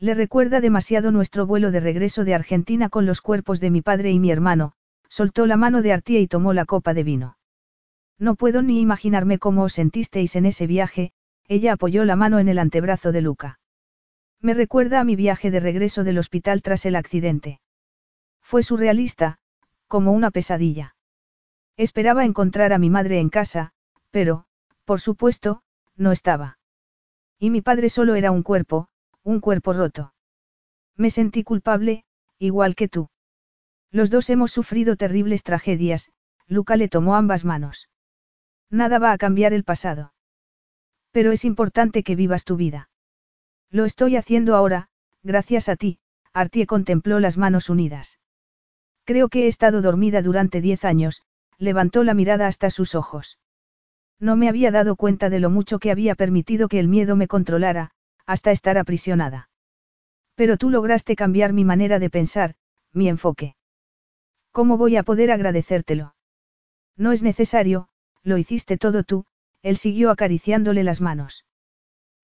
Le 0.00 0.14
recuerda 0.14 0.60
demasiado 0.60 1.12
nuestro 1.12 1.46
vuelo 1.46 1.70
de 1.70 1.78
regreso 1.78 2.24
de 2.24 2.34
Argentina 2.34 2.88
con 2.88 3.06
los 3.06 3.20
cuerpos 3.20 3.60
de 3.60 3.70
mi 3.70 3.80
padre 3.80 4.10
y 4.10 4.18
mi 4.18 4.32
hermano, 4.32 4.72
soltó 5.08 5.46
la 5.46 5.56
mano 5.56 5.82
de 5.82 5.92
Artie 5.92 6.18
y 6.18 6.26
tomó 6.26 6.52
la 6.52 6.64
copa 6.64 6.94
de 6.94 7.04
vino. 7.04 7.36
No 8.18 8.36
puedo 8.36 8.62
ni 8.62 8.80
imaginarme 8.80 9.38
cómo 9.38 9.64
os 9.64 9.72
sentisteis 9.72 10.36
en 10.36 10.46
ese 10.46 10.66
viaje, 10.66 11.12
ella 11.48 11.72
apoyó 11.72 12.04
la 12.04 12.16
mano 12.16 12.38
en 12.38 12.48
el 12.48 12.58
antebrazo 12.58 13.12
de 13.12 13.20
Luca. 13.20 13.58
Me 14.40 14.54
recuerda 14.54 15.00
a 15.00 15.04
mi 15.04 15.16
viaje 15.16 15.50
de 15.50 15.60
regreso 15.60 16.04
del 16.04 16.18
hospital 16.18 16.62
tras 16.62 16.86
el 16.86 16.96
accidente. 16.96 17.60
Fue 18.40 18.62
surrealista, 18.62 19.38
como 19.88 20.12
una 20.12 20.30
pesadilla. 20.30 20.96
Esperaba 21.76 22.24
encontrar 22.24 22.72
a 22.72 22.78
mi 22.78 22.90
madre 22.90 23.18
en 23.18 23.30
casa, 23.30 23.72
pero, 24.10 24.44
por 24.84 25.00
supuesto, 25.00 25.62
no 25.96 26.12
estaba. 26.12 26.58
Y 27.38 27.50
mi 27.50 27.62
padre 27.62 27.90
solo 27.90 28.14
era 28.14 28.30
un 28.30 28.42
cuerpo, 28.42 28.88
un 29.22 29.40
cuerpo 29.40 29.72
roto. 29.72 30.14
Me 30.96 31.10
sentí 31.10 31.42
culpable, 31.42 32.04
igual 32.38 32.74
que 32.74 32.88
tú. 32.88 33.08
Los 33.90 34.10
dos 34.10 34.30
hemos 34.30 34.52
sufrido 34.52 34.96
terribles 34.96 35.42
tragedias, 35.42 36.12
Luca 36.46 36.76
le 36.76 36.88
tomó 36.88 37.16
ambas 37.16 37.44
manos. 37.44 37.88
Nada 38.70 38.98
va 38.98 39.12
a 39.12 39.18
cambiar 39.18 39.52
el 39.52 39.64
pasado. 39.64 40.12
Pero 41.10 41.32
es 41.32 41.44
importante 41.44 42.02
que 42.02 42.16
vivas 42.16 42.44
tu 42.44 42.56
vida. 42.56 42.90
Lo 43.70 43.84
estoy 43.84 44.16
haciendo 44.16 44.56
ahora, 44.56 44.88
gracias 45.22 45.68
a 45.68 45.76
ti, 45.76 45.98
Artie 46.32 46.66
contempló 46.66 47.20
las 47.20 47.38
manos 47.38 47.70
unidas. 47.70 48.18
Creo 49.04 49.28
que 49.28 49.44
he 49.44 49.46
estado 49.46 49.82
dormida 49.82 50.22
durante 50.22 50.60
diez 50.60 50.84
años, 50.84 51.22
levantó 51.58 52.04
la 52.04 52.14
mirada 52.14 52.46
hasta 52.46 52.70
sus 52.70 52.94
ojos. 52.94 53.38
No 54.18 54.36
me 54.36 54.48
había 54.48 54.70
dado 54.70 54.96
cuenta 54.96 55.30
de 55.30 55.40
lo 55.40 55.50
mucho 55.50 55.78
que 55.78 55.90
había 55.90 56.14
permitido 56.14 56.68
que 56.68 56.80
el 56.80 56.88
miedo 56.88 57.16
me 57.16 57.28
controlara, 57.28 57.90
hasta 58.26 58.50
estar 58.50 58.78
aprisionada. 58.78 59.50
Pero 60.34 60.56
tú 60.56 60.70
lograste 60.70 61.14
cambiar 61.16 61.52
mi 61.52 61.64
manera 61.64 61.98
de 61.98 62.10
pensar, 62.10 62.54
mi 62.92 63.08
enfoque. 63.08 63.56
¿Cómo 64.50 64.78
voy 64.78 64.96
a 64.96 65.02
poder 65.02 65.30
agradecértelo? 65.30 66.14
No 66.96 67.12
es 67.12 67.22
necesario, 67.22 67.88
lo 68.24 68.38
hiciste 68.38 68.76
todo 68.76 69.04
tú, 69.04 69.26
él 69.62 69.76
siguió 69.76 70.10
acariciándole 70.10 70.82
las 70.82 71.00
manos. 71.00 71.44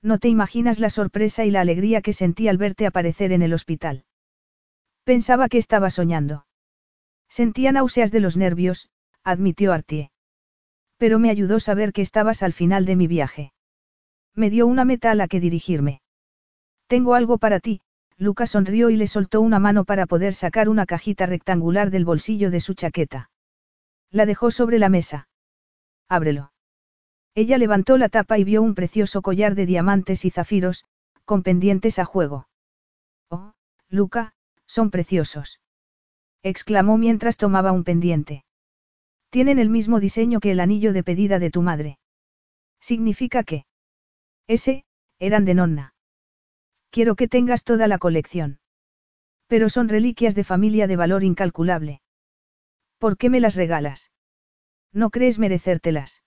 No 0.03 0.19
te 0.19 0.29
imaginas 0.29 0.81
la 0.81 0.91
sorpresa 0.91 1.45
y 1.45 1.51
la 1.51 1.61
alegría 1.61 2.01
que 2.01 2.12
sentí 2.12 2.49
al 2.49 2.57
verte 2.57 2.87
aparecer 2.87 3.33
en 3.33 3.43
el 3.43 3.53
hospital. 3.53 4.05
Pensaba 5.05 5.49
que 5.49 5.59
estaba 5.59 5.91
soñando. 5.91 6.47
Sentía 7.29 7.73
náuseas 7.73 8.11
de 8.11 8.20
los 8.20 8.37
nervios, 8.37 8.89
admitió 9.23 9.73
Artie. 9.73 10.11
Pero 10.97 11.19
me 11.19 11.31
ayudó 11.31 11.61
saber 11.61 11.93
que 11.93 12.03
estabas 12.03 12.43
al 12.43 12.53
final 12.53 12.85
de 12.87 12.97
mi 12.97 13.07
viaje. 13.07 13.53
Me 14.35 14.51
dio 14.51 14.67
una 14.67 14.85
meta 14.85 15.11
a 15.11 15.15
la 15.15 15.29
que 15.29 15.41
dirigirme. 15.41 16.03
Tengo 16.87 17.15
algo 17.15 17.39
para 17.39 17.61
ti, 17.61 17.83
Lucas 18.17 18.51
sonrió 18.51 18.91
y 18.91 18.97
le 18.97 19.07
soltó 19.07 19.41
una 19.41 19.59
mano 19.59 19.85
para 19.85 20.05
poder 20.05 20.35
sacar 20.35 20.69
una 20.69 20.85
cajita 20.85 21.25
rectangular 21.25 21.91
del 21.91 22.05
bolsillo 22.05 22.51
de 22.51 22.61
su 22.61 22.75
chaqueta. 22.75 23.31
La 24.11 24.27
dejó 24.27 24.51
sobre 24.51 24.79
la 24.79 24.91
mesa. 24.91 25.30
Ábrelo. 26.11 26.53
Ella 27.37 27.57
levantó 27.57 27.97
la 27.97 28.09
tapa 28.09 28.37
y 28.37 28.45
vio 28.45 28.63
un 28.63 28.75
precioso 28.75 29.23
collar 29.23 29.55
de 29.55 29.65
diamantes 29.65 30.25
y 30.25 30.31
zafiros, 30.31 30.85
con 31.25 31.45
pendientes 31.45 32.01
a 32.01 32.05
juego. 32.05 32.49
Oh, 33.31 33.53
Luca, 33.89 34.35
son 34.67 34.91
preciosos. 34.91 35.61
exclamó 36.43 36.99
mientras 36.99 37.37
tomaba 37.37 37.71
un 37.71 37.85
pendiente. 37.85 38.45
Tienen 39.31 39.61
el 39.61 39.71
mismo 39.71 40.01
diseño 40.01 40.41
que 40.41 40.51
el 40.51 40.59
anillo 40.59 40.93
de 40.93 41.05
pedida 41.05 41.39
de 41.39 41.51
tu 41.51 41.63
madre. 41.63 41.99
¿Significa 42.81 43.45
que? 43.45 43.65
Ese, 44.49 44.85
eran 45.21 45.45
de 45.45 45.55
nonna. 45.55 45.95
Quiero 46.91 47.15
que 47.15 47.29
tengas 47.29 47.63
toda 47.63 47.87
la 47.87 47.99
colección. 47.99 48.59
Pero 49.47 49.69
son 49.69 49.89
reliquias 49.89 50.35
de 50.35 50.43
familia 50.43 50.89
de 50.89 50.97
valor 50.97 51.23
incalculable. 51.23 52.01
¿Por 52.99 53.17
qué 53.17 53.31
me 53.31 53.39
las 53.39 53.55
regalas? 53.55 54.11
No 54.93 55.10
crees 55.10 55.39
merecértelas. 55.39 56.23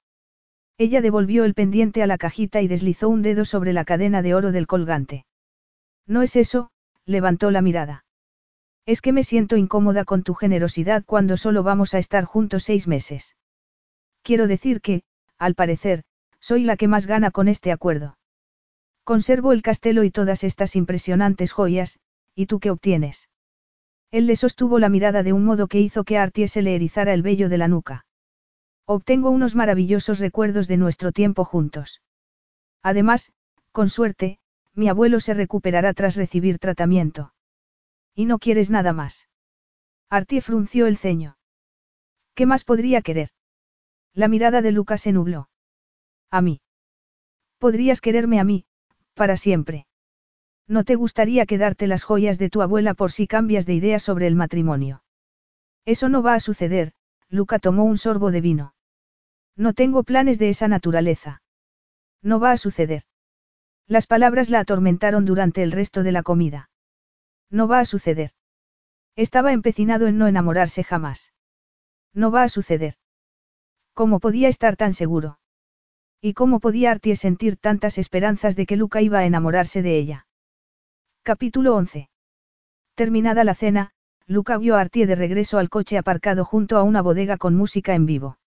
Ella 0.77 1.01
devolvió 1.01 1.43
el 1.43 1.53
pendiente 1.53 2.01
a 2.01 2.07
la 2.07 2.17
cajita 2.17 2.61
y 2.61 2.67
deslizó 2.67 3.09
un 3.09 3.21
dedo 3.21 3.45
sobre 3.45 3.73
la 3.73 3.85
cadena 3.85 4.21
de 4.21 4.33
oro 4.33 4.51
del 4.51 4.67
colgante. 4.67 5.25
No 6.07 6.21
es 6.21 6.35
eso, 6.35 6.71
levantó 7.05 7.51
la 7.51 7.61
mirada. 7.61 8.05
Es 8.85 9.01
que 9.01 9.13
me 9.13 9.23
siento 9.23 9.55
incómoda 9.55 10.03
con 10.03 10.23
tu 10.23 10.33
generosidad 10.33 11.03
cuando 11.05 11.37
solo 11.37 11.63
vamos 11.63 11.93
a 11.93 11.99
estar 11.99 12.25
juntos 12.25 12.63
seis 12.63 12.87
meses. 12.87 13.35
Quiero 14.23 14.47
decir 14.47 14.81
que, 14.81 15.03
al 15.37 15.55
parecer, 15.55 16.03
soy 16.39 16.63
la 16.63 16.75
que 16.75 16.87
más 16.87 17.05
gana 17.05 17.31
con 17.31 17.47
este 17.47 17.71
acuerdo. 17.71 18.17
Conservo 19.03 19.51
el 19.51 19.61
castelo 19.61 20.03
y 20.03 20.11
todas 20.11 20.43
estas 20.43 20.75
impresionantes 20.75 21.51
joyas, 21.51 21.99
¿y 22.35 22.45
tú 22.47 22.59
qué 22.59 22.71
obtienes? 22.71 23.29
Él 24.11 24.27
le 24.27 24.35
sostuvo 24.35 24.79
la 24.79 24.89
mirada 24.89 25.23
de 25.23 25.33
un 25.33 25.43
modo 25.43 25.67
que 25.67 25.79
hizo 25.79 26.03
que 26.03 26.17
a 26.17 26.23
Artie 26.23 26.47
se 26.47 26.61
le 26.61 26.75
erizara 26.75 27.13
el 27.13 27.21
vello 27.21 27.49
de 27.49 27.57
la 27.57 27.67
nuca. 27.67 28.05
Obtengo 28.85 29.29
unos 29.29 29.55
maravillosos 29.55 30.19
recuerdos 30.19 30.67
de 30.67 30.77
nuestro 30.77 31.11
tiempo 31.11 31.45
juntos. 31.45 32.01
Además, 32.81 33.31
con 33.71 33.89
suerte, 33.89 34.39
mi 34.73 34.89
abuelo 34.89 35.19
se 35.19 35.33
recuperará 35.33 35.93
tras 35.93 36.15
recibir 36.15 36.59
tratamiento. 36.59 37.33
¿Y 38.13 38.25
no 38.25 38.39
quieres 38.39 38.69
nada 38.69 38.91
más? 38.91 39.29
Artie 40.09 40.41
frunció 40.41 40.85
el 40.85 40.97
ceño. 40.97 41.37
¿Qué 42.35 42.45
más 42.45 42.63
podría 42.63 43.01
querer? 43.01 43.29
La 44.13 44.27
mirada 44.27 44.61
de 44.61 44.71
Lucas 44.71 45.01
se 45.01 45.11
nubló. 45.11 45.49
A 46.29 46.41
mí. 46.41 46.61
Podrías 47.57 48.01
quererme 48.01 48.39
a 48.39 48.43
mí, 48.43 48.65
para 49.13 49.37
siempre. 49.37 49.87
No 50.67 50.83
te 50.83 50.95
gustaría 50.95 51.45
quedarte 51.45 51.87
las 51.87 52.03
joyas 52.03 52.37
de 52.37 52.49
tu 52.49 52.61
abuela 52.61 52.93
por 52.93 53.11
si 53.11 53.27
cambias 53.27 53.65
de 53.65 53.75
idea 53.75 53.99
sobre 53.99 54.27
el 54.27 54.35
matrimonio. 54.35 55.03
Eso 55.85 56.09
no 56.09 56.21
va 56.21 56.35
a 56.35 56.39
suceder, 56.39 56.93
Luca 57.29 57.59
tomó 57.59 57.83
un 57.85 57.97
sorbo 57.97 58.31
de 58.31 58.41
vino. 58.41 58.72
No 59.55 59.73
tengo 59.73 60.03
planes 60.03 60.39
de 60.39 60.49
esa 60.49 60.67
naturaleza. 60.67 61.41
No 62.21 62.39
va 62.39 62.51
a 62.51 62.57
suceder. 62.57 63.03
Las 63.87 64.07
palabras 64.07 64.49
la 64.49 64.59
atormentaron 64.59 65.25
durante 65.25 65.61
el 65.61 65.71
resto 65.71 66.03
de 66.03 66.11
la 66.11 66.23
comida. 66.23 66.69
No 67.49 67.67
va 67.67 67.79
a 67.79 67.85
suceder. 67.85 68.31
Estaba 69.15 69.53
empecinado 69.53 70.07
en 70.07 70.17
no 70.17 70.27
enamorarse 70.27 70.83
jamás. 70.83 71.33
No 72.13 72.31
va 72.31 72.43
a 72.43 72.49
suceder. 72.49 72.95
¿Cómo 73.93 74.19
podía 74.19 74.47
estar 74.47 74.75
tan 74.75 74.93
seguro? 74.93 75.39
¿Y 76.19 76.33
cómo 76.33 76.59
podía 76.59 76.91
Artie 76.91 77.15
sentir 77.15 77.57
tantas 77.57 77.97
esperanzas 77.97 78.55
de 78.55 78.65
que 78.65 78.77
Luca 78.77 79.01
iba 79.01 79.19
a 79.19 79.25
enamorarse 79.25 79.81
de 79.81 79.97
ella? 79.97 80.27
Capítulo 81.21 81.75
11. 81.75 82.09
Terminada 82.95 83.43
la 83.43 83.53
cena, 83.53 83.91
Luca 84.25 84.57
guió 84.57 84.77
a 84.77 84.81
Artie 84.81 85.05
de 85.05 85.15
regreso 85.15 85.59
al 85.59 85.69
coche 85.69 85.97
aparcado 85.97 86.45
junto 86.45 86.77
a 86.77 86.83
una 86.83 87.01
bodega 87.01 87.37
con 87.37 87.55
música 87.55 87.93
en 87.93 88.05
vivo. 88.05 88.37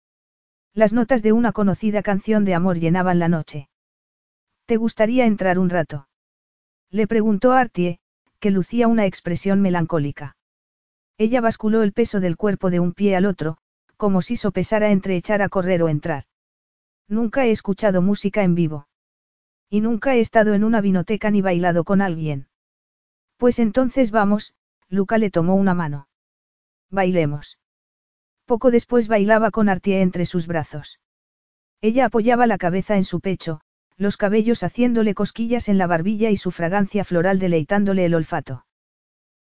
Las 0.76 0.92
notas 0.92 1.22
de 1.22 1.32
una 1.32 1.52
conocida 1.52 2.02
canción 2.02 2.44
de 2.44 2.54
amor 2.54 2.78
llenaban 2.78 3.18
la 3.18 3.28
noche. 3.28 3.70
¿Te 4.66 4.76
gustaría 4.76 5.24
entrar 5.24 5.58
un 5.58 5.70
rato? 5.70 6.06
Le 6.90 7.06
preguntó 7.06 7.52
Artie, 7.52 7.98
que 8.40 8.50
lucía 8.50 8.86
una 8.86 9.06
expresión 9.06 9.62
melancólica. 9.62 10.36
Ella 11.16 11.40
basculó 11.40 11.82
el 11.82 11.94
peso 11.94 12.20
del 12.20 12.36
cuerpo 12.36 12.68
de 12.68 12.80
un 12.80 12.92
pie 12.92 13.16
al 13.16 13.24
otro, 13.24 13.56
como 13.96 14.20
si 14.20 14.36
sopesara 14.36 14.90
entre 14.90 15.16
echar 15.16 15.40
a 15.40 15.48
correr 15.48 15.82
o 15.82 15.88
entrar. 15.88 16.24
Nunca 17.08 17.46
he 17.46 17.52
escuchado 17.52 18.02
música 18.02 18.42
en 18.42 18.54
vivo. 18.54 18.86
Y 19.70 19.80
nunca 19.80 20.14
he 20.14 20.20
estado 20.20 20.52
en 20.52 20.62
una 20.62 20.82
vinoteca 20.82 21.30
ni 21.30 21.40
bailado 21.40 21.84
con 21.84 22.02
alguien. 22.02 22.48
Pues 23.38 23.60
entonces 23.60 24.10
vamos, 24.10 24.54
Luca 24.90 25.16
le 25.16 25.30
tomó 25.30 25.54
una 25.54 25.72
mano. 25.72 26.08
Bailemos. 26.90 27.58
Poco 28.46 28.70
después 28.70 29.08
bailaba 29.08 29.50
con 29.50 29.68
Artie 29.68 30.00
entre 30.00 30.24
sus 30.24 30.46
brazos. 30.46 31.00
Ella 31.80 32.06
apoyaba 32.06 32.46
la 32.46 32.58
cabeza 32.58 32.96
en 32.96 33.04
su 33.04 33.20
pecho, 33.20 33.60
los 33.96 34.16
cabellos 34.16 34.62
haciéndole 34.62 35.14
cosquillas 35.14 35.68
en 35.68 35.78
la 35.78 35.88
barbilla 35.88 36.30
y 36.30 36.36
su 36.36 36.52
fragancia 36.52 37.04
floral 37.04 37.40
deleitándole 37.40 38.04
el 38.04 38.14
olfato. 38.14 38.64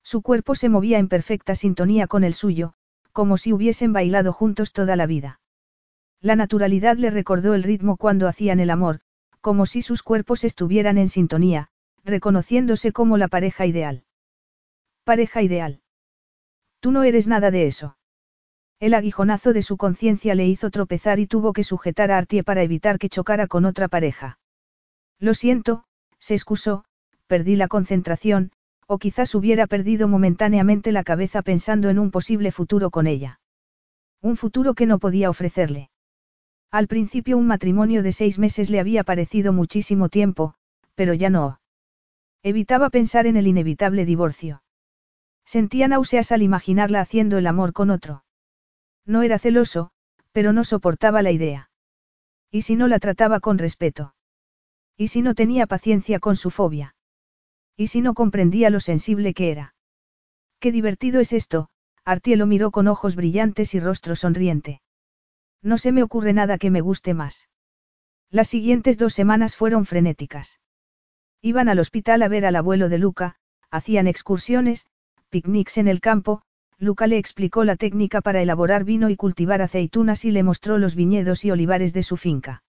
Su 0.05 0.22
cuerpo 0.22 0.55
se 0.55 0.68
movía 0.68 0.98
en 0.98 1.08
perfecta 1.08 1.56
sintonía 1.56 2.06
con 2.06 2.22
el 2.22 2.32
suyo, 2.32 2.74
como 3.12 3.39
si 3.39 3.52
hubiesen 3.52 3.92
bailado 3.92 4.32
juntos 4.32 4.72
toda 4.72 4.94
la 4.94 5.06
vida. 5.06 5.40
La 6.20 6.36
naturalidad 6.36 6.97
le 6.97 7.10
recordó 7.10 7.55
el 7.55 7.64
ritmo 7.64 7.97
cuando 7.97 8.28
hacían 8.28 8.60
el 8.60 8.70
amor, 8.70 9.00
como 9.40 9.66
si 9.66 9.82
sus 9.82 10.05
cuerpos 10.05 10.44
estuvieran 10.44 10.97
en 10.97 11.08
sintonía, 11.08 11.68
reconociéndose 12.05 12.92
como 12.92 13.16
la 13.18 13.26
pareja 13.26 13.66
ideal. 13.66 14.05
Pareja 15.02 15.42
ideal. 15.42 15.81
Tú 16.78 16.92
no 16.92 17.02
eres 17.02 17.26
nada 17.26 17.50
de 17.50 17.66
eso. 17.66 17.97
El 18.83 18.94
aguijonazo 18.94 19.52
de 19.52 19.62
su 19.62 19.77
conciencia 19.77 20.35
le 20.35 20.44
hizo 20.49 20.69
tropezar 20.69 21.20
y 21.20 21.28
tuvo 21.28 21.52
que 21.52 21.62
sujetar 21.62 22.11
a 22.11 22.19
Artie 22.19 22.43
para 22.43 22.65
evitar 22.65 22.99
que 22.99 23.09
chocara 23.09 23.47
con 23.47 23.65
otra 23.65 23.86
pareja. 23.86 24.41
Lo 25.20 25.35
siento, 25.35 25.85
se 26.19 26.35
excusó, 26.35 26.85
perdí 27.28 27.55
la 27.55 27.69
concentración, 27.69 28.51
o 28.89 28.99
quizás 28.99 29.36
hubiera 29.36 29.69
perdido 29.69 30.09
momentáneamente 30.09 30.91
la 30.91 31.05
cabeza 31.05 31.43
pensando 31.43 31.91
en 31.91 32.01
un 32.01 32.11
posible 32.11 32.51
futuro 32.51 32.91
con 32.91 33.07
ella. 33.07 33.39
Un 34.20 34.36
futuro 34.36 34.75
que 34.75 34.86
no 34.86 34.99
podía 34.99 35.31
ofrecerle. 35.31 35.91
Al 36.73 36.89
principio 36.89 37.39
un 37.39 37.47
matrimonio 37.47 38.02
de 38.02 38.11
seis 38.11 38.41
meses 38.41 38.69
le 38.69 38.81
había 38.81 39.05
parecido 39.05 39.52
muchísimo 39.52 40.09
tiempo, 40.09 40.55
pero 40.97 41.15
ya 41.15 41.31
no. 41.31 41.61
Evitaba 42.43 42.91
pensar 42.91 43.28
en 43.28 43.36
el 43.36 43.47
inevitable 43.47 44.05
divorcio. 44.05 44.65
Sentía 45.44 45.86
náuseas 45.86 46.33
al 46.33 46.43
imaginarla 46.43 47.01
haciendo 47.01 47.39
el 47.39 47.47
amor 47.47 47.73
con 47.73 47.91
otro. 47.91 48.25
No 49.06 49.22
era 49.22 49.39
celoso, 49.39 49.90
pero 50.32 50.52
no 50.52 50.64
soportaba 50.64 51.22
la 51.22 51.31
idea. 51.31 51.70
¿Y 52.50 52.62
si 52.62 52.76
no 52.76 52.89
la 52.89 52.98
trataba 52.98 53.40
con 53.40 53.58
respeto? 53.58 54.14
¿Y 54.97 55.08
si 55.08 55.22
no 55.22 55.34
tenía 55.34 55.66
paciencia 55.66 56.18
con 56.18 56.36
su 56.36 56.50
fobia? 56.50 56.94
¿Y 57.76 57.89
si 57.89 58.00
no 58.00 58.14
comprendía 58.14 58.70
lo 58.70 58.81
sensible 58.81 59.34
que 59.34 59.50
era? 59.50 59.74
Qué 60.60 60.70
divertido 60.70 61.20
es 61.20 61.32
esto, 61.32 61.68
Artie 62.05 62.36
lo 62.36 62.47
miró 62.47 62.70
con 62.70 62.89
ojos 62.89 63.16
brillantes 63.16 63.74
y 63.74 63.81
rostro 63.81 64.14
sonriente. 64.16 64.81
No 65.62 65.78
se 65.78 65.92
me 65.92 66.02
ocurre 66.02 66.32
nada 66.32 66.58
que 66.58 66.70
me 66.70 66.81
guste 66.81 67.14
más. 67.14 67.48
Las 68.31 68.48
siguientes 68.48 68.98
dos 68.98 69.14
semanas 69.14 69.56
fueron 69.56 69.86
frenéticas. 69.86 70.60
Iban 71.40 71.68
al 71.68 71.78
hospital 71.78 72.22
a 72.22 72.28
ver 72.28 72.47
al 72.47 72.56
abuelo 72.56 72.89
de 72.89 72.98
Luca, 72.98 73.36
hacían 73.70 74.06
excursiones, 74.06 74.86
picnics 75.28 75.78
en 75.78 75.89
el 75.89 76.00
campo, 76.00 76.42
Luca 76.83 77.07
le 77.07 77.17
explicó 77.17 77.62
la 77.62 77.77
técnica 77.77 78.20
para 78.23 78.43
elaborar 78.43 78.83
vino 78.83 79.09
y 79.09 79.15
cultivar 79.15 79.62
aceitunas 79.62 80.25
y 80.25 80.33
le 80.33 80.43
mostró 80.43 80.78
los 80.78 80.97
viñedos 80.97 81.44
y 81.44 81.52
olivares 81.52 81.93
de 81.93 82.02
su 82.02 82.17
finca. 82.17 82.65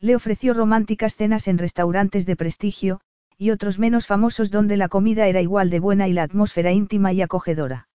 Le 0.00 0.16
ofreció 0.16 0.54
románticas 0.54 1.14
cenas 1.14 1.46
en 1.46 1.56
restaurantes 1.56 2.26
de 2.26 2.34
prestigio, 2.34 3.00
y 3.36 3.50
otros 3.50 3.78
menos 3.78 4.08
famosos 4.08 4.50
donde 4.50 4.76
la 4.76 4.88
comida 4.88 5.28
era 5.28 5.40
igual 5.40 5.70
de 5.70 5.78
buena 5.78 6.08
y 6.08 6.14
la 6.14 6.24
atmósfera 6.24 6.72
íntima 6.72 7.12
y 7.12 7.22
acogedora. 7.22 7.86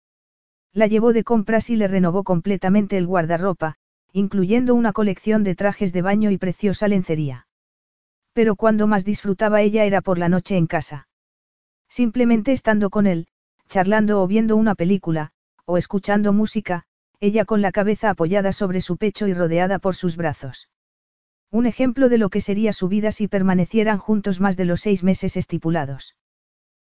La 0.73 0.87
llevó 0.87 1.13
de 1.13 1.25
compras 1.25 1.71
y 1.71 1.75
le 1.75 1.89
renovó 1.89 2.23
completamente 2.23 2.97
el 2.97 3.09
guardarropa, 3.09 3.75
incluyendo 4.13 4.77
una 4.77 4.93
colección 4.93 5.43
de 5.43 5.57
trajes 5.57 5.93
de 5.93 6.03
baño 6.03 6.31
y 6.31 6.39
preciosa 6.39 6.87
lencería. 6.87 7.49
Pero 8.33 8.55
cuando 8.55 8.87
más 8.87 9.05
disfrutaba 9.05 9.61
ella 9.61 9.87
era 9.87 10.03
por 10.03 10.19
la 10.19 10.29
noche 10.29 10.57
en 10.57 10.69
casa. 10.69 11.09
Simplemente 11.89 12.53
estando 12.53 12.91
con 12.91 13.09
él, 13.09 13.27
charlando 13.69 14.23
o 14.23 14.27
viendo 14.27 14.55
una 14.57 14.75
película, 14.75 15.32
o 15.65 15.77
escuchando 15.77 16.33
música, 16.33 16.85
ella 17.21 17.45
con 17.45 17.63
la 17.63 17.73
cabeza 17.73 18.11
apoyada 18.11 18.53
sobre 18.53 18.81
su 18.81 18.97
pecho 18.97 19.29
y 19.29 19.35
rodeada 19.35 19.79
por 19.79 19.95
sus 19.95 20.17
brazos. 20.17 20.69
Un 21.51 21.67
ejemplo 21.67 22.09
de 22.09 22.19
lo 22.19 22.31
que 22.31 22.41
sería 22.41 22.73
su 22.73 22.89
vida 22.89 23.13
si 23.13 23.29
permanecieran 23.29 23.99
juntos 23.99 24.41
más 24.41 24.57
de 24.57 24.65
los 24.65 24.81
seis 24.81 25.05
meses 25.05 25.37
estipulados. 25.37 26.17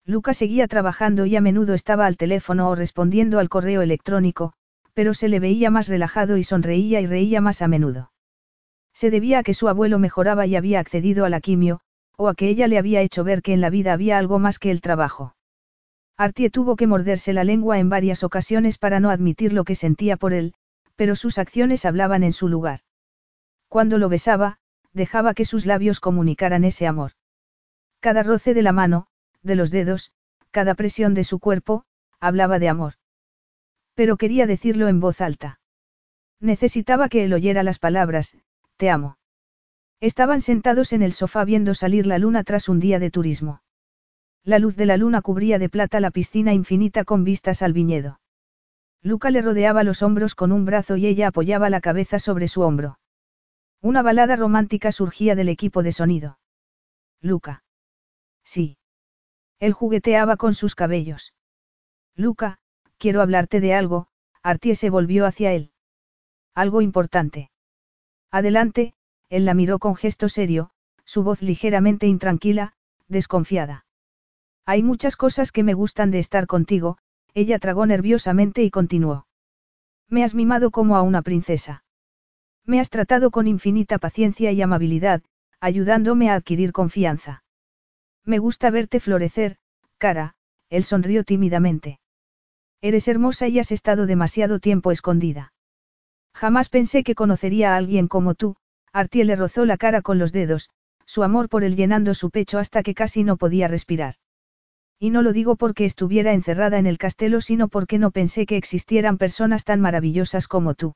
Luca 0.05 0.35
seguía 0.35 0.69
trabajando 0.69 1.27
y 1.27 1.37
a 1.37 1.41
menudo 1.41 1.75
estaba 1.75 2.07
al 2.07 2.17
teléfono 2.17 2.69
o 2.69 2.75
respondiendo 2.75 3.39
al 3.39 3.49
correo 3.49 3.83
electrónico, 3.83 4.53
pero 4.95 5.15
se 5.15 5.29
le 5.29 5.41
veía 5.41 5.71
más 5.71 5.89
relajado 5.89 6.37
y 6.37 6.45
sonreía 6.45 7.01
y 7.01 7.07
reía 7.07 7.41
más 7.41 7.63
a 7.63 7.69
menudo. 7.69 8.13
Se 8.93 9.11
debía 9.11 9.39
a 9.39 9.43
que 9.43 9.55
su 9.55 9.69
abuelo 9.69 9.99
mejoraba 9.99 10.47
y 10.47 10.57
había 10.57 10.81
accedido 10.81 11.25
a 11.25 11.31
la 11.31 11.41
quimio, 11.41 11.81
o 12.17 12.29
a 12.29 12.35
que 12.35 12.49
ella 12.49 12.67
le 12.67 12.79
había 12.79 13.01
hecho 13.01 13.25
ver 13.25 13.41
que 13.41 13.53
en 13.55 13.61
la 13.61 13.71
vida 13.71 13.93
había 13.93 14.19
algo 14.19 14.39
más 14.39 14.59
que 14.59 14.71
el 14.71 14.81
trabajo. 14.81 15.35
Artie 16.21 16.51
tuvo 16.51 16.77
que 16.77 16.87
morderse 16.87 17.33
la 17.33 17.45
lengua 17.45 17.79
en 17.79 17.89
varias 17.89 18.25
ocasiones 18.25 18.77
para 18.77 19.01
no 19.01 19.09
admitir 19.09 19.55
lo 19.55 19.65
que 19.65 19.75
sentía 19.75 20.19
por 20.19 20.35
él, 20.35 20.53
pero 20.95 21.17
sus 21.17 21.39
acciones 21.39 21.87
hablaban 21.87 22.25
en 22.25 22.35
su 22.35 22.47
lugar. 22.47 22.81
Cuando 23.69 23.97
lo 23.97 24.11
besaba, 24.11 24.59
dejaba 24.93 25.33
que 25.33 25.47
sus 25.47 25.65
labios 25.65 25.99
comunicaran 25.99 26.65
ese 26.65 26.87
amor. 26.87 27.13
Cada 28.01 28.23
roce 28.23 28.53
de 28.53 28.61
la 28.61 28.73
mano, 28.73 29.07
de 29.43 29.55
los 29.55 29.71
dedos, 29.71 30.13
cada 30.51 30.75
presión 30.75 31.15
de 31.15 31.25
su 31.25 31.39
cuerpo, 31.39 31.87
hablaba 32.21 32.59
de 32.59 32.69
amor. 32.69 32.95
Pero 33.95 34.19
quería 34.19 34.47
decirlo 34.47 34.89
en 34.89 35.01
voz 35.01 35.23
alta. 35.23 35.59
Necesitaba 36.39 37.09
que 37.09 37.25
él 37.25 37.33
oyera 37.33 37.63
las 37.63 37.79
palabras, 37.79 38.37
te 38.77 38.91
amo. 38.91 39.17
Estaban 40.01 40.43
sentados 40.43 40.93
en 40.93 41.01
el 41.01 41.15
sofá 41.15 41.47
viendo 41.47 41.73
salir 41.73 42.07
la 42.07 42.19
luna 42.19 42.45
tras 42.45 42.69
un 42.69 42.79
día 42.79 42.99
de 42.99 43.11
turismo. 43.11 43.63
La 44.45 44.59
luz 44.59 44.77
de 44.77 44.87
la 44.87 44.97
luna 44.97 45.21
cubría 45.21 45.59
de 45.59 45.69
plata 45.69 46.01
la 46.01 46.11
piscina 46.11 46.55
infinita 46.55 47.05
con 47.05 47.25
vistas 47.25 47.63
al 47.63 47.73
viñedo. 47.73 48.21
Luca 49.03 49.31
le 49.31 49.43
rodeaba 49.43 49.85
los 49.85 50.03
hombros 50.03 50.35
con 50.35 50.53
un 50.53 50.65
brazo 50.65 50.97
y 50.97 51.07
ella 51.07 51.29
apoyaba 51.29 51.71
la 51.71 51.81
cabeza 51.81 52.19
sobre 52.19 52.49
su 52.49 52.63
hombro. 52.63 52.99
Una 53.81 54.03
balada 54.03 54.37
romántica 54.37 54.93
surgía 54.93 55.35
del 55.35 55.49
equipo 55.49 55.83
de 55.83 55.93
sonido. 55.93 56.39
Luca. 57.21 57.65
Sí. 58.45 58.79
Él 59.59 59.73
jugueteaba 59.73 60.37
con 60.37 60.55
sus 60.55 60.75
cabellos. 60.75 61.35
Luca, 62.15 62.59
quiero 62.99 63.23
hablarte 63.23 63.61
de 63.61 63.75
algo, 63.75 64.09
Artie 64.43 64.75
se 64.75 64.91
volvió 64.91 65.27
hacia 65.27 65.53
él. 65.53 65.73
Algo 66.55 66.81
importante. 66.81 67.51
Adelante, 68.31 68.95
él 69.29 69.45
la 69.45 69.55
miró 69.55 69.79
con 69.79 69.97
gesto 69.97 70.29
serio, 70.29 70.71
su 71.05 71.23
voz 71.23 71.43
ligeramente 71.43 72.07
intranquila, 72.07 72.75
desconfiada. 73.09 73.85
Hay 74.71 74.85
muchas 74.85 75.17
cosas 75.17 75.51
que 75.51 75.65
me 75.65 75.75
gustan 75.75 76.13
de 76.13 76.21
estar 76.21 76.47
contigo, 76.47 76.97
ella 77.35 77.59
tragó 77.59 77.87
nerviosamente 77.87 78.63
y 78.63 78.71
continuó. 78.71 79.27
Me 80.09 80.23
has 80.23 80.33
mimado 80.37 80.71
como 80.71 80.97
a 80.97 81.03
una 81.03 81.23
princesa. 81.23 81.83
Me 82.65 82.79
has 82.79 82.89
tratado 82.89 83.33
con 83.33 83.49
infinita 83.49 83.99
paciencia 83.99 84.53
y 84.53 84.63
amabilidad, 84.63 85.23
ayudándome 85.59 86.31
a 86.31 86.35
adquirir 86.35 86.71
confianza. 86.71 87.43
Me 88.25 88.39
gusta 88.39 88.71
verte 88.71 89.01
florecer, 89.01 89.57
cara, 89.99 90.37
él 90.69 90.85
sonrió 90.85 91.25
tímidamente. 91.25 91.99
Eres 92.81 93.09
hermosa 93.09 93.49
y 93.49 93.59
has 93.59 93.73
estado 93.73 94.07
demasiado 94.07 94.61
tiempo 94.61 94.93
escondida. 94.93 95.53
Jamás 96.33 96.69
pensé 96.69 97.03
que 97.03 97.17
conocería 97.17 97.75
a 97.75 97.77
alguien 97.77 98.07
como 98.07 98.37
tú, 98.37 98.55
Artie 98.93 99.25
le 99.25 99.35
rozó 99.35 99.65
la 99.65 99.79
cara 99.79 100.01
con 100.01 100.21
los 100.21 100.31
dedos, 100.31 100.71
su 101.07 101.25
amor 101.25 101.49
por 101.49 101.65
él 101.65 101.75
llenando 101.75 102.15
su 102.15 102.31
pecho 102.31 102.61
hasta 102.61 102.85
que 102.85 102.95
casi 102.95 103.25
no 103.25 103.37
podía 103.37 103.67
respirar. 103.67 104.15
Y 105.03 105.09
no 105.09 105.23
lo 105.23 105.33
digo 105.33 105.57
porque 105.57 105.87
estuviera 105.87 106.35
encerrada 106.35 106.79
en 106.79 106.87
el 106.87 106.99
castelo, 106.99 107.41
sino 107.41 107.69
porque 107.69 107.99
no 107.99 108.11
pensé 108.11 108.45
que 108.45 108.59
existieran 108.59 109.17
personas 109.17 109.65
tan 109.65 109.81
maravillosas 109.81 110.47
como 110.47 110.75
tú. 110.75 110.95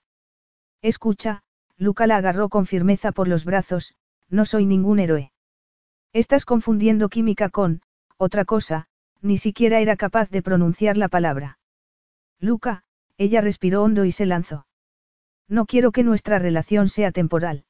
Escucha, 0.83 1.43
Luca 1.79 2.07
la 2.07 2.19
agarró 2.19 2.51
con 2.51 2.67
firmeza 2.67 3.13
por 3.13 3.29
los 3.29 3.47
brazos, 3.47 3.95
no 4.29 4.45
soy 4.45 4.67
ningún 4.67 4.99
héroe. 4.99 5.33
Estás 6.13 6.45
confundiendo 6.45 7.09
química 7.09 7.49
con, 7.49 7.81
otra 8.19 8.45
cosa, 8.45 8.89
ni 9.23 9.39
siquiera 9.39 9.81
era 9.81 9.97
capaz 9.97 10.29
de 10.29 10.43
pronunciar 10.43 10.99
la 10.99 11.09
palabra. 11.09 11.59
Luca, 12.39 12.85
ella 13.17 13.41
respiró 13.41 13.83
hondo 13.83 14.05
y 14.05 14.13
se 14.13 14.27
lanzó. 14.27 14.67
No 15.49 15.65
quiero 15.65 15.93
que 15.93 16.05
nuestra 16.05 16.39
relación 16.39 16.89
sea 16.89 17.11
temporal. 17.11 17.65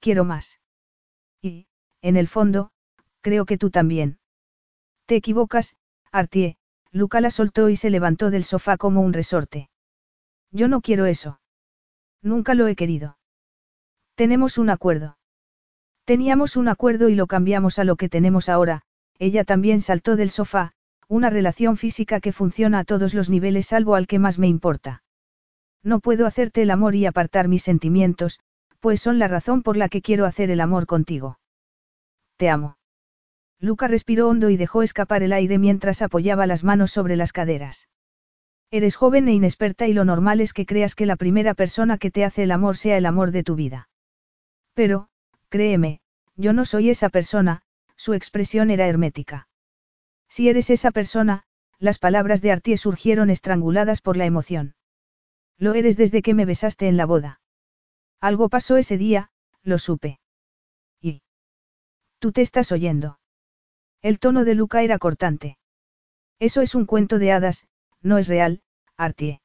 Quiero 0.00 0.24
más. 0.24 0.60
Y, 1.40 1.66
en 2.02 2.16
el 2.16 2.28
fondo, 2.28 2.72
creo 3.22 3.46
que 3.46 3.56
tú 3.56 3.70
también. 3.70 4.19
Te 5.10 5.16
equivocas, 5.16 5.74
Artie, 6.12 6.56
Luca 6.92 7.20
la 7.20 7.32
soltó 7.32 7.68
y 7.68 7.74
se 7.74 7.90
levantó 7.90 8.30
del 8.30 8.44
sofá 8.44 8.76
como 8.76 9.00
un 9.00 9.12
resorte. 9.12 9.68
Yo 10.52 10.68
no 10.68 10.80
quiero 10.82 11.06
eso. 11.06 11.40
Nunca 12.22 12.54
lo 12.54 12.68
he 12.68 12.76
querido. 12.76 13.18
Tenemos 14.14 14.56
un 14.56 14.70
acuerdo. 14.70 15.18
Teníamos 16.04 16.56
un 16.56 16.68
acuerdo 16.68 17.08
y 17.08 17.16
lo 17.16 17.26
cambiamos 17.26 17.80
a 17.80 17.84
lo 17.84 17.96
que 17.96 18.08
tenemos 18.08 18.48
ahora, 18.48 18.82
ella 19.18 19.42
también 19.42 19.80
saltó 19.80 20.14
del 20.14 20.30
sofá, 20.30 20.74
una 21.08 21.28
relación 21.28 21.76
física 21.76 22.20
que 22.20 22.32
funciona 22.32 22.78
a 22.78 22.84
todos 22.84 23.12
los 23.12 23.30
niveles 23.30 23.66
salvo 23.66 23.96
al 23.96 24.06
que 24.06 24.20
más 24.20 24.38
me 24.38 24.46
importa. 24.46 25.02
No 25.82 25.98
puedo 25.98 26.24
hacerte 26.24 26.62
el 26.62 26.70
amor 26.70 26.94
y 26.94 27.06
apartar 27.06 27.48
mis 27.48 27.64
sentimientos, 27.64 28.38
pues 28.78 29.00
son 29.00 29.18
la 29.18 29.26
razón 29.26 29.64
por 29.64 29.76
la 29.76 29.88
que 29.88 30.02
quiero 30.02 30.24
hacer 30.24 30.52
el 30.52 30.60
amor 30.60 30.86
contigo. 30.86 31.40
Te 32.36 32.48
amo. 32.48 32.76
Luca 33.60 33.88
respiró 33.88 34.28
hondo 34.28 34.48
y 34.48 34.56
dejó 34.56 34.82
escapar 34.82 35.22
el 35.22 35.34
aire 35.34 35.58
mientras 35.58 36.00
apoyaba 36.00 36.46
las 36.46 36.64
manos 36.64 36.90
sobre 36.90 37.16
las 37.16 37.32
caderas. 37.32 37.88
Eres 38.70 38.96
joven 38.96 39.28
e 39.28 39.32
inexperta 39.32 39.86
y 39.86 39.92
lo 39.92 40.04
normal 40.04 40.40
es 40.40 40.54
que 40.54 40.64
creas 40.64 40.94
que 40.94 41.04
la 41.04 41.16
primera 41.16 41.54
persona 41.54 41.98
que 41.98 42.10
te 42.10 42.24
hace 42.24 42.44
el 42.44 42.52
amor 42.52 42.76
sea 42.78 42.96
el 42.96 43.04
amor 43.04 43.32
de 43.32 43.42
tu 43.42 43.56
vida. 43.56 43.90
Pero, 44.72 45.08
créeme, 45.50 46.00
yo 46.36 46.54
no 46.54 46.64
soy 46.64 46.88
esa 46.88 47.10
persona, 47.10 47.62
su 47.96 48.14
expresión 48.14 48.70
era 48.70 48.86
hermética. 48.86 49.48
Si 50.28 50.48
eres 50.48 50.70
esa 50.70 50.90
persona, 50.90 51.42
las 51.78 51.98
palabras 51.98 52.40
de 52.40 52.52
Artie 52.52 52.78
surgieron 52.78 53.28
estranguladas 53.28 54.00
por 54.00 54.16
la 54.16 54.24
emoción. 54.24 54.74
Lo 55.58 55.74
eres 55.74 55.98
desde 55.98 56.22
que 56.22 56.32
me 56.32 56.46
besaste 56.46 56.88
en 56.88 56.96
la 56.96 57.04
boda. 57.04 57.40
Algo 58.20 58.48
pasó 58.48 58.78
ese 58.78 58.96
día, 58.96 59.30
lo 59.62 59.76
supe. 59.76 60.18
Y... 61.02 61.22
Tú 62.20 62.32
te 62.32 62.40
estás 62.40 62.72
oyendo. 62.72 63.19
El 64.02 64.18
tono 64.18 64.44
de 64.44 64.54
Luca 64.54 64.82
era 64.82 64.98
cortante. 64.98 65.58
Eso 66.38 66.62
es 66.62 66.74
un 66.74 66.86
cuento 66.86 67.18
de 67.18 67.32
hadas, 67.32 67.66
no 68.00 68.16
es 68.16 68.28
real, 68.28 68.62
Artie. 68.96 69.42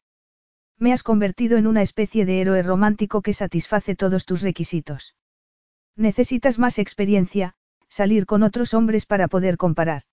Me 0.78 0.94
has 0.94 1.04
convertido 1.04 1.58
en 1.58 1.68
una 1.68 1.82
especie 1.82 2.26
de 2.26 2.42
héroe 2.42 2.64
romántico 2.64 3.22
que 3.22 3.34
satisface 3.34 3.96
todos 3.96 4.26
tus 4.26 4.42
requisitos. 4.42 5.16
Necesitas 5.98 6.60
más 6.60 6.80
experiencia, 6.80 7.56
salir 7.90 8.26
con 8.26 8.44
otros 8.44 8.74
hombres 8.74 9.06
para 9.06 9.28
poder 9.28 9.58
comparar. 9.58 10.04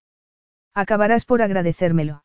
Acabarás 0.74 1.24
por 1.24 1.42
agradecérmelo. 1.42 2.24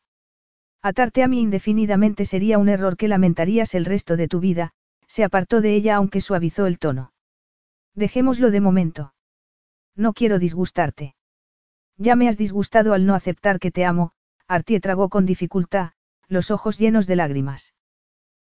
Atarte 0.82 1.22
a 1.22 1.28
mí 1.28 1.40
indefinidamente 1.40 2.24
sería 2.24 2.58
un 2.58 2.68
error 2.68 2.96
que 2.96 3.08
lamentarías 3.08 3.74
el 3.74 3.84
resto 3.84 4.16
de 4.16 4.28
tu 4.28 4.40
vida, 4.40 4.72
se 5.06 5.24
apartó 5.24 5.60
de 5.60 5.74
ella 5.74 5.96
aunque 5.96 6.20
suavizó 6.20 6.66
el 6.66 6.78
tono. 6.78 7.12
Dejémoslo 7.94 8.50
de 8.50 8.60
momento. 8.60 9.14
No 9.96 10.12
quiero 10.12 10.38
disgustarte. 10.38 11.16
Ya 11.98 12.14
me 12.14 12.28
has 12.28 12.38
disgustado 12.38 12.94
al 12.94 13.04
no 13.04 13.14
aceptar 13.14 13.58
que 13.58 13.72
te 13.72 13.84
amo, 13.84 14.12
Artie 14.46 14.80
tragó 14.80 15.08
con 15.08 15.26
dificultad, 15.26 15.92
los 16.28 16.50
ojos 16.50 16.78
llenos 16.78 17.06
de 17.06 17.16
lágrimas. 17.16 17.74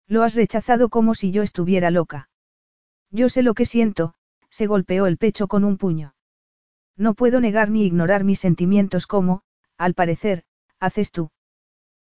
Lo 0.07 0.23
has 0.23 0.35
rechazado 0.35 0.89
como 0.89 1.15
si 1.15 1.33
yo 1.33 1.43
estuviera 1.43 1.91
loca. 1.91 2.31
Yo 3.11 3.29
sé 3.29 3.43
lo 3.43 3.55
que 3.55 3.67
siento, 3.67 4.15
se 4.51 4.67
golpeó 4.67 5.07
el 5.07 5.19
pecho 5.19 5.49
con 5.49 5.65
un 5.65 5.77
puño. 5.77 6.15
No 6.97 7.15
puedo 7.15 7.41
negar 7.41 7.71
ni 7.71 7.85
ignorar 7.85 8.25
mis 8.25 8.39
sentimientos 8.39 9.07
como, 9.07 9.43
al 9.77 9.95
parecer, 9.95 10.45
haces 10.79 11.11
tú. 11.11 11.31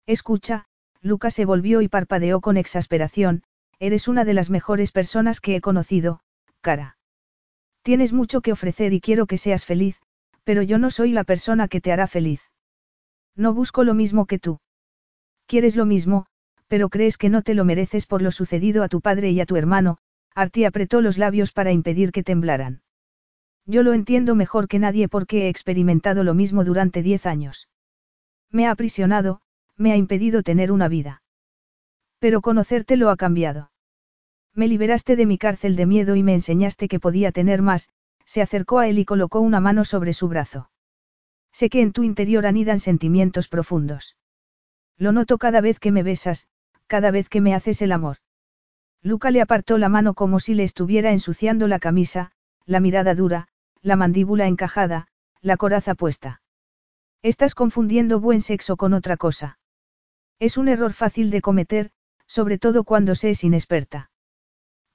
Escucha, 0.05 0.65
Luca 1.01 1.29
se 1.29 1.45
volvió 1.45 1.81
y 1.81 1.89
parpadeó 1.89 2.39
con 2.39 2.55
exasperación, 2.55 3.43
eres 3.79 4.07
una 4.07 4.23
de 4.23 4.33
las 4.33 4.49
mejores 4.49 4.91
personas 4.91 5.41
que 5.41 5.55
he 5.55 5.61
conocido, 5.61 6.21
cara. 6.61 6.97
Tienes 7.81 8.13
mucho 8.13 8.41
que 8.41 8.53
ofrecer 8.53 8.93
y 8.93 9.01
quiero 9.01 9.25
que 9.25 9.37
seas 9.37 9.65
feliz, 9.65 10.01
pero 10.43 10.61
yo 10.61 10.77
no 10.77 10.91
soy 10.91 11.11
la 11.11 11.23
persona 11.23 11.67
que 11.67 11.81
te 11.81 11.91
hará 11.91 12.07
feliz. 12.07 12.41
No 13.35 13.53
busco 13.53 13.83
lo 13.83 13.93
mismo 13.93 14.25
que 14.25 14.39
tú. 14.39 14.59
Quieres 15.47 15.75
lo 15.75 15.85
mismo, 15.85 16.25
pero 16.67 16.89
crees 16.89 17.17
que 17.17 17.29
no 17.29 17.41
te 17.41 17.53
lo 17.53 17.65
mereces 17.65 18.05
por 18.05 18.21
lo 18.21 18.31
sucedido 18.31 18.83
a 18.83 18.89
tu 18.89 19.01
padre 19.01 19.31
y 19.31 19.39
a 19.39 19.45
tu 19.45 19.55
hermano, 19.55 19.97
Artie 20.35 20.65
apretó 20.65 21.01
los 21.01 21.17
labios 21.17 21.51
para 21.51 21.71
impedir 21.71 22.11
que 22.11 22.23
temblaran. 22.23 22.81
Yo 23.65 23.83
lo 23.83 23.93
entiendo 23.93 24.35
mejor 24.35 24.67
que 24.67 24.79
nadie 24.79 25.07
porque 25.07 25.45
he 25.45 25.49
experimentado 25.49 26.23
lo 26.23 26.33
mismo 26.33 26.63
durante 26.63 27.01
diez 27.01 27.25
años. 27.25 27.69
Me 28.49 28.67
ha 28.67 28.71
aprisionado, 28.71 29.41
me 29.77 29.91
ha 29.91 29.95
impedido 29.95 30.43
tener 30.43 30.71
una 30.71 30.87
vida. 30.87 31.21
Pero 32.19 32.41
conocerte 32.41 32.97
lo 32.97 33.09
ha 33.09 33.17
cambiado. 33.17 33.71
Me 34.53 34.67
liberaste 34.67 35.15
de 35.15 35.25
mi 35.25 35.37
cárcel 35.37 35.75
de 35.75 35.85
miedo 35.85 36.15
y 36.15 36.23
me 36.23 36.33
enseñaste 36.33 36.87
que 36.87 36.99
podía 36.99 37.31
tener 37.31 37.61
más, 37.61 37.89
se 38.25 38.41
acercó 38.41 38.79
a 38.79 38.87
él 38.87 38.99
y 38.99 39.05
colocó 39.05 39.39
una 39.39 39.59
mano 39.59 39.85
sobre 39.85 40.13
su 40.13 40.27
brazo. 40.27 40.69
Sé 41.51 41.69
que 41.69 41.81
en 41.81 41.91
tu 41.91 42.03
interior 42.03 42.45
anidan 42.45 42.79
sentimientos 42.79 43.47
profundos. 43.47 44.17
Lo 44.97 45.11
noto 45.11 45.37
cada 45.37 45.61
vez 45.61 45.79
que 45.79 45.91
me 45.91 46.03
besas, 46.03 46.47
cada 46.87 47.11
vez 47.11 47.29
que 47.29 47.41
me 47.41 47.53
haces 47.53 47.81
el 47.81 47.91
amor. 47.91 48.17
Luca 49.01 49.31
le 49.31 49.41
apartó 49.41 49.77
la 49.77 49.89
mano 49.89 50.13
como 50.13 50.39
si 50.39 50.53
le 50.53 50.63
estuviera 50.63 51.11
ensuciando 51.11 51.67
la 51.67 51.79
camisa, 51.79 52.31
la 52.65 52.79
mirada 52.79 53.15
dura, 53.15 53.49
la 53.81 53.95
mandíbula 53.95 54.47
encajada, 54.47 55.07
la 55.41 55.57
coraza 55.57 55.93
puesta. 55.93 56.41
Estás 57.21 57.53
confundiendo 57.53 58.19
buen 58.19 58.41
sexo 58.41 58.77
con 58.77 58.93
otra 58.93 59.17
cosa. 59.17 59.59
Es 60.39 60.57
un 60.57 60.69
error 60.69 60.93
fácil 60.93 61.31
de 61.31 61.41
cometer, 61.41 61.91
sobre 62.27 62.57
todo 62.57 62.83
cuando 62.83 63.15
se 63.15 63.31
es 63.31 63.43
inexperta. 63.43 64.09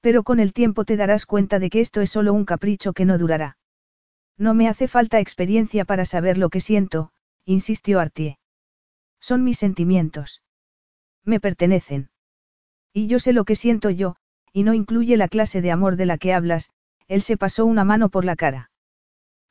Pero 0.00 0.22
con 0.22 0.40
el 0.40 0.52
tiempo 0.52 0.84
te 0.84 0.96
darás 0.96 1.26
cuenta 1.26 1.58
de 1.58 1.70
que 1.70 1.80
esto 1.80 2.00
es 2.00 2.10
solo 2.10 2.32
un 2.32 2.44
capricho 2.44 2.92
que 2.92 3.04
no 3.04 3.18
durará. 3.18 3.56
No 4.36 4.54
me 4.54 4.68
hace 4.68 4.86
falta 4.86 5.18
experiencia 5.18 5.84
para 5.84 6.04
saber 6.04 6.38
lo 6.38 6.48
que 6.48 6.60
siento, 6.60 7.10
insistió 7.44 7.98
Artie. 7.98 8.38
Son 9.20 9.42
mis 9.42 9.58
sentimientos. 9.58 10.42
Me 11.24 11.40
pertenecen. 11.40 12.10
Y 12.92 13.08
yo 13.08 13.18
sé 13.18 13.32
lo 13.32 13.44
que 13.44 13.56
siento 13.56 13.90
yo, 13.90 14.16
y 14.52 14.62
no 14.62 14.74
incluye 14.74 15.16
la 15.16 15.28
clase 15.28 15.60
de 15.60 15.72
amor 15.72 15.96
de 15.96 16.06
la 16.06 16.18
que 16.18 16.32
hablas, 16.32 16.70
él 17.08 17.22
se 17.22 17.36
pasó 17.36 17.66
una 17.66 17.84
mano 17.84 18.08
por 18.08 18.24
la 18.24 18.36
cara. 18.36 18.70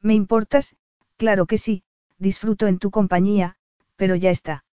¿Me 0.01 0.13
importas? 0.13 0.75
Claro 1.17 1.45
que 1.45 1.57
sí, 1.57 1.83
disfruto 2.17 2.67
en 2.67 2.79
tu 2.79 2.91
compañía, 2.91 3.57
pero 3.95 4.15
ya 4.15 4.29
está. 4.29 4.63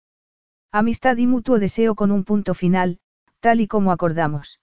Amistad 0.70 1.17
y 1.17 1.27
mutuo 1.27 1.59
deseo 1.59 1.94
con 1.94 2.11
un 2.11 2.25
punto 2.25 2.55
final, 2.55 2.99
tal 3.41 3.61
y 3.61 3.67
como 3.67 3.91
acordamos. 3.91 4.61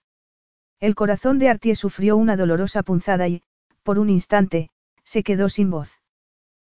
El 0.82 0.96
corazón 0.96 1.38
de 1.38 1.48
Artie 1.48 1.76
sufrió 1.76 2.16
una 2.16 2.36
dolorosa 2.36 2.82
punzada 2.82 3.28
y, 3.28 3.44
por 3.84 4.00
un 4.00 4.10
instante, 4.10 4.68
se 5.04 5.22
quedó 5.22 5.48
sin 5.48 5.70
voz. 5.70 6.00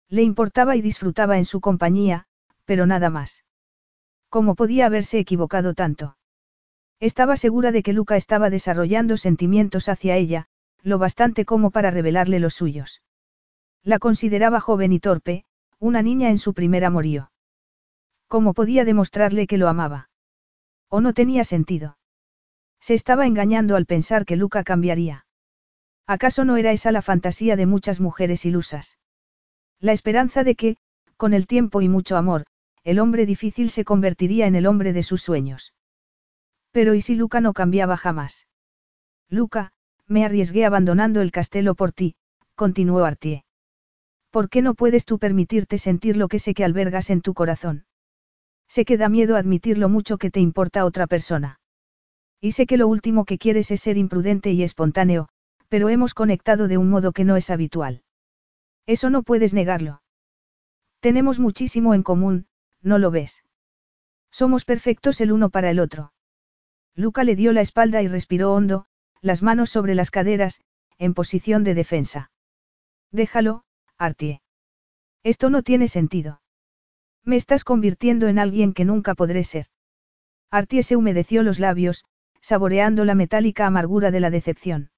Le 0.09 0.23
importaba 0.23 0.77
y 0.77 0.81
disfrutaba 0.81 1.39
en 1.39 1.45
su 1.45 1.61
compañía, 1.61 2.29
pero 2.67 2.87
nada 2.87 3.11
más. 3.11 3.45
¿Cómo 4.29 4.55
podía 4.55 4.87
haberse 4.87 5.19
equivocado 5.19 5.75
tanto? 5.75 6.17
Estaba 7.01 7.37
segura 7.37 7.73
de 7.73 7.83
que 7.83 7.93
Luca 7.93 8.15
estaba 8.15 8.49
desarrollando 8.49 9.17
sentimientos 9.17 9.89
hacia 9.89 10.15
ella, 10.15 10.47
lo 10.85 10.99
bastante 10.99 11.45
como 11.45 11.73
para 11.73 11.91
revelarle 11.91 12.39
los 12.39 12.55
suyos. 12.55 13.03
La 13.83 13.99
consideraba 13.99 14.61
joven 14.61 14.93
y 14.93 15.01
torpe, 15.01 15.45
una 15.81 16.01
niña 16.03 16.31
en 16.31 16.39
su 16.39 16.55
primer 16.55 16.85
amorío. 16.85 17.33
¿Cómo 18.29 18.55
podía 18.55 18.85
demostrarle 18.85 19.49
que 19.49 19.59
lo 19.59 19.67
amaba? 19.67 20.11
¿O 20.89 21.01
no 21.01 21.13
tenía 21.13 21.43
sentido? 21.43 21.99
Se 22.87 22.95
estaba 22.95 23.27
engañando 23.27 23.75
al 23.75 23.85
pensar 23.85 24.25
que 24.25 24.37
Luca 24.37 24.63
cambiaría. 24.63 25.27
¿Acaso 26.07 26.45
no 26.45 26.57
era 26.57 26.71
esa 26.71 26.93
la 26.93 27.03
fantasía 27.03 27.57
de 27.57 27.67
muchas 27.67 28.01
mujeres 28.01 28.45
ilusas? 28.45 28.97
La 29.81 29.91
esperanza 29.91 30.45
de 30.45 30.55
que, 30.55 30.77
con 31.17 31.35
el 31.35 31.49
tiempo 31.49 31.83
y 31.83 31.89
mucho 31.89 32.17
amor, 32.17 32.45
el 32.85 33.01
hombre 33.01 33.27
difícil 33.27 33.71
se 33.71 33.85
convertiría 33.85 34.47
en 34.47 34.55
el 34.55 34.69
hombre 34.69 34.93
de 34.93 35.03
sus 35.03 35.21
sueños. 35.21 35.75
Pero 36.71 36.95
¿y 36.95 37.01
si 37.01 37.17
Luca 37.17 37.41
no 37.41 37.55
cambiaba 37.55 37.97
jamás? 37.97 38.47
Luca, 39.29 39.73
me 40.07 40.25
arriesgué 40.25 40.65
abandonando 40.65 41.23
el 41.23 41.33
castelo 41.33 41.75
por 41.75 41.91
ti, 41.91 42.15
continuó 42.55 43.05
Artie. 43.05 43.45
¿Por 44.31 44.49
qué 44.49 44.63
no 44.63 44.75
puedes 44.75 45.07
tú 45.07 45.19
permitirte 45.19 45.79
sentir 45.79 46.17
lo 46.17 46.29
que 46.29 46.39
sé 46.39 46.55
que 46.55 46.65
albergas 46.65 47.11
en 47.11 47.21
tu 47.21 47.35
corazón? 47.35 47.85
Sé 48.69 48.85
que 48.85 48.97
da 48.97 49.09
miedo 49.09 49.35
admitir 49.35 49.77
lo 49.77 49.89
mucho 49.89 50.19
que 50.19 50.31
te 50.31 50.39
importa 50.39 50.85
otra 50.85 51.09
persona. 51.09 51.59
Y 52.41 52.53
sé 52.53 52.67
que 52.67 52.77
lo 52.77 52.89
último 52.89 53.25
que 53.25 53.39
quieres 53.39 53.71
es 53.71 53.81
ser 53.81 53.97
imprudente 53.97 54.53
y 54.53 54.63
espontáneo, 54.63 55.29
pero 55.69 55.89
hemos 55.89 56.15
conectado 56.15 56.69
de 56.69 56.79
un 56.79 56.89
modo 56.89 57.13
que 57.13 57.25
no 57.25 57.37
es 57.37 57.51
habitual. 57.51 58.03
Eso 58.87 59.11
no 59.11 59.23
puedes 59.23 59.53
negarlo. 59.55 60.03
Tenemos 61.01 61.39
muchísimo 61.39 61.95
en 61.95 62.03
común, 62.03 62.47
¿no 62.83 62.99
lo 62.99 63.11
ves? 63.11 63.43
Somos 64.31 64.65
perfectos 64.65 65.21
el 65.21 65.33
uno 65.33 65.51
para 65.51 65.71
el 65.71 65.81
otro. 65.81 66.13
Luca 66.95 67.25
le 67.25 67.37
dio 67.37 67.53
la 67.53 67.61
espalda 67.61 68.03
y 68.03 68.09
respiró 68.09 68.53
hondo, 68.53 68.87
las 69.21 69.43
manos 69.43 69.71
sobre 69.71 69.95
las 69.95 70.11
caderas, 70.11 70.61
en 70.99 71.15
posición 71.15 71.65
de 71.65 71.75
defensa. 71.75 72.31
Déjalo, 73.11 73.65
Artie. 73.99 74.41
Esto 75.23 75.51
no 75.51 75.63
tiene 75.63 75.89
sentido. 75.89 76.41
Me 77.25 77.37
estás 77.37 77.65
convirtiendo 77.65 78.29
en 78.29 78.39
alguien 78.39 78.73
que 78.73 78.85
nunca 78.85 79.15
podré 79.15 79.43
ser. 79.43 79.67
Artie 80.51 80.83
se 80.83 80.97
humedeció 80.97 81.43
los 81.43 81.59
labios, 81.59 82.05
saboreando 82.47 83.05
la 83.05 83.17
metálica 83.17 83.67
amargura 83.67 84.13
de 84.13 84.21
la 84.21 84.31
decepción. 84.31 84.91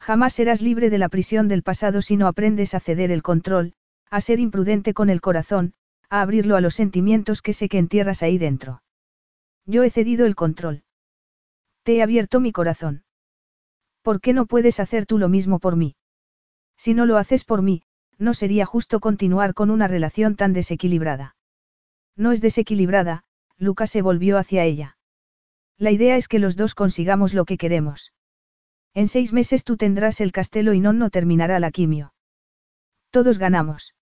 Jamás 0.00 0.32
serás 0.32 0.62
libre 0.62 0.88
de 0.88 0.96
la 0.96 1.10
prisión 1.10 1.46
del 1.46 1.62
pasado 1.62 2.00
si 2.00 2.16
no 2.16 2.26
aprendes 2.26 2.72
a 2.72 2.80
ceder 2.80 3.10
el 3.10 3.22
control, 3.22 3.74
a 4.08 4.22
ser 4.22 4.40
imprudente 4.40 4.94
con 4.94 5.10
el 5.10 5.20
corazón, 5.20 5.74
a 6.08 6.22
abrirlo 6.22 6.56
a 6.56 6.62
los 6.62 6.74
sentimientos 6.74 7.42
que 7.42 7.52
sé 7.52 7.68
que 7.68 7.76
entierras 7.76 8.22
ahí 8.22 8.38
dentro. 8.38 8.82
Yo 9.66 9.82
he 9.82 9.90
cedido 9.90 10.24
el 10.24 10.34
control. 10.34 10.82
Te 11.82 11.96
he 11.96 12.02
abierto 12.02 12.40
mi 12.40 12.52
corazón. 12.52 13.04
¿Por 14.00 14.22
qué 14.22 14.32
no 14.32 14.46
puedes 14.46 14.80
hacer 14.80 15.04
tú 15.04 15.18
lo 15.18 15.28
mismo 15.28 15.58
por 15.58 15.76
mí? 15.76 15.94
Si 16.78 16.94
no 16.94 17.04
lo 17.04 17.18
haces 17.18 17.44
por 17.44 17.60
mí, 17.60 17.82
no 18.16 18.32
sería 18.32 18.64
justo 18.64 18.98
continuar 18.98 19.52
con 19.52 19.68
una 19.68 19.88
relación 19.88 20.36
tan 20.36 20.54
desequilibrada. 20.54 21.36
No 22.16 22.32
es 22.32 22.40
desequilibrada, 22.40 23.24
Lucas 23.58 23.90
se 23.90 24.00
volvió 24.00 24.38
hacia 24.38 24.64
ella. 24.64 24.96
La 25.82 25.90
idea 25.90 26.16
es 26.16 26.28
que 26.28 26.38
los 26.38 26.54
dos 26.54 26.76
consigamos 26.76 27.34
lo 27.34 27.44
que 27.44 27.58
queremos. 27.58 28.12
En 28.94 29.08
seis 29.08 29.32
meses 29.32 29.64
tú 29.64 29.76
tendrás 29.76 30.20
el 30.20 30.30
castelo 30.30 30.74
y 30.74 30.78
no 30.78 30.92
no 30.92 31.10
terminará 31.10 31.58
la 31.58 31.72
quimio. 31.72 32.14
Todos 33.10 33.38
ganamos. 33.38 33.96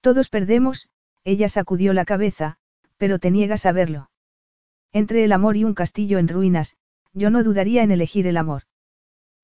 Todos 0.00 0.28
perdemos, 0.28 0.88
ella 1.24 1.48
sacudió 1.48 1.92
la 1.92 2.04
cabeza, 2.04 2.56
pero 2.98 3.18
te 3.18 3.32
niegas 3.32 3.66
a 3.66 3.72
verlo. 3.72 4.10
Entre 4.92 5.24
el 5.24 5.32
amor 5.32 5.56
y 5.56 5.64
un 5.64 5.74
castillo 5.74 6.20
en 6.20 6.28
ruinas, 6.28 6.76
yo 7.12 7.30
no 7.30 7.42
dudaría 7.42 7.82
en 7.82 7.90
elegir 7.90 8.28
el 8.28 8.36
amor. 8.36 8.62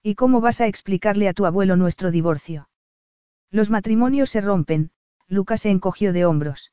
¿Y 0.01 0.15
cómo 0.15 0.41
vas 0.41 0.61
a 0.61 0.69
explicarle 0.69 1.27
a 1.27 1.35
tu 1.35 1.45
abuelo 1.45 1.75
nuestro 1.75 2.13
divorcio? 2.13 2.69
Los 3.51 3.69
matrimonios 3.69 4.31
se 4.31 4.43
rompen, 4.43 4.93
Lucas 5.27 5.63
se 5.63 5.71
encogió 5.71 6.13
de 6.13 6.25
hombros. 6.25 6.73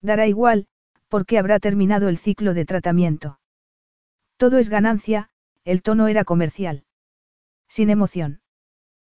Dará 0.00 0.28
igual, 0.28 0.68
porque 1.08 1.40
habrá 1.40 1.58
terminado 1.58 2.08
el 2.08 2.18
ciclo 2.18 2.54
de 2.54 2.66
tratamiento. 2.66 3.40
Todo 4.36 4.58
es 4.58 4.68
ganancia, 4.68 5.30
el 5.64 5.82
tono 5.82 6.08
era 6.08 6.24
comercial. 6.24 6.84
Sin 7.68 7.90
emoción. 7.90 8.40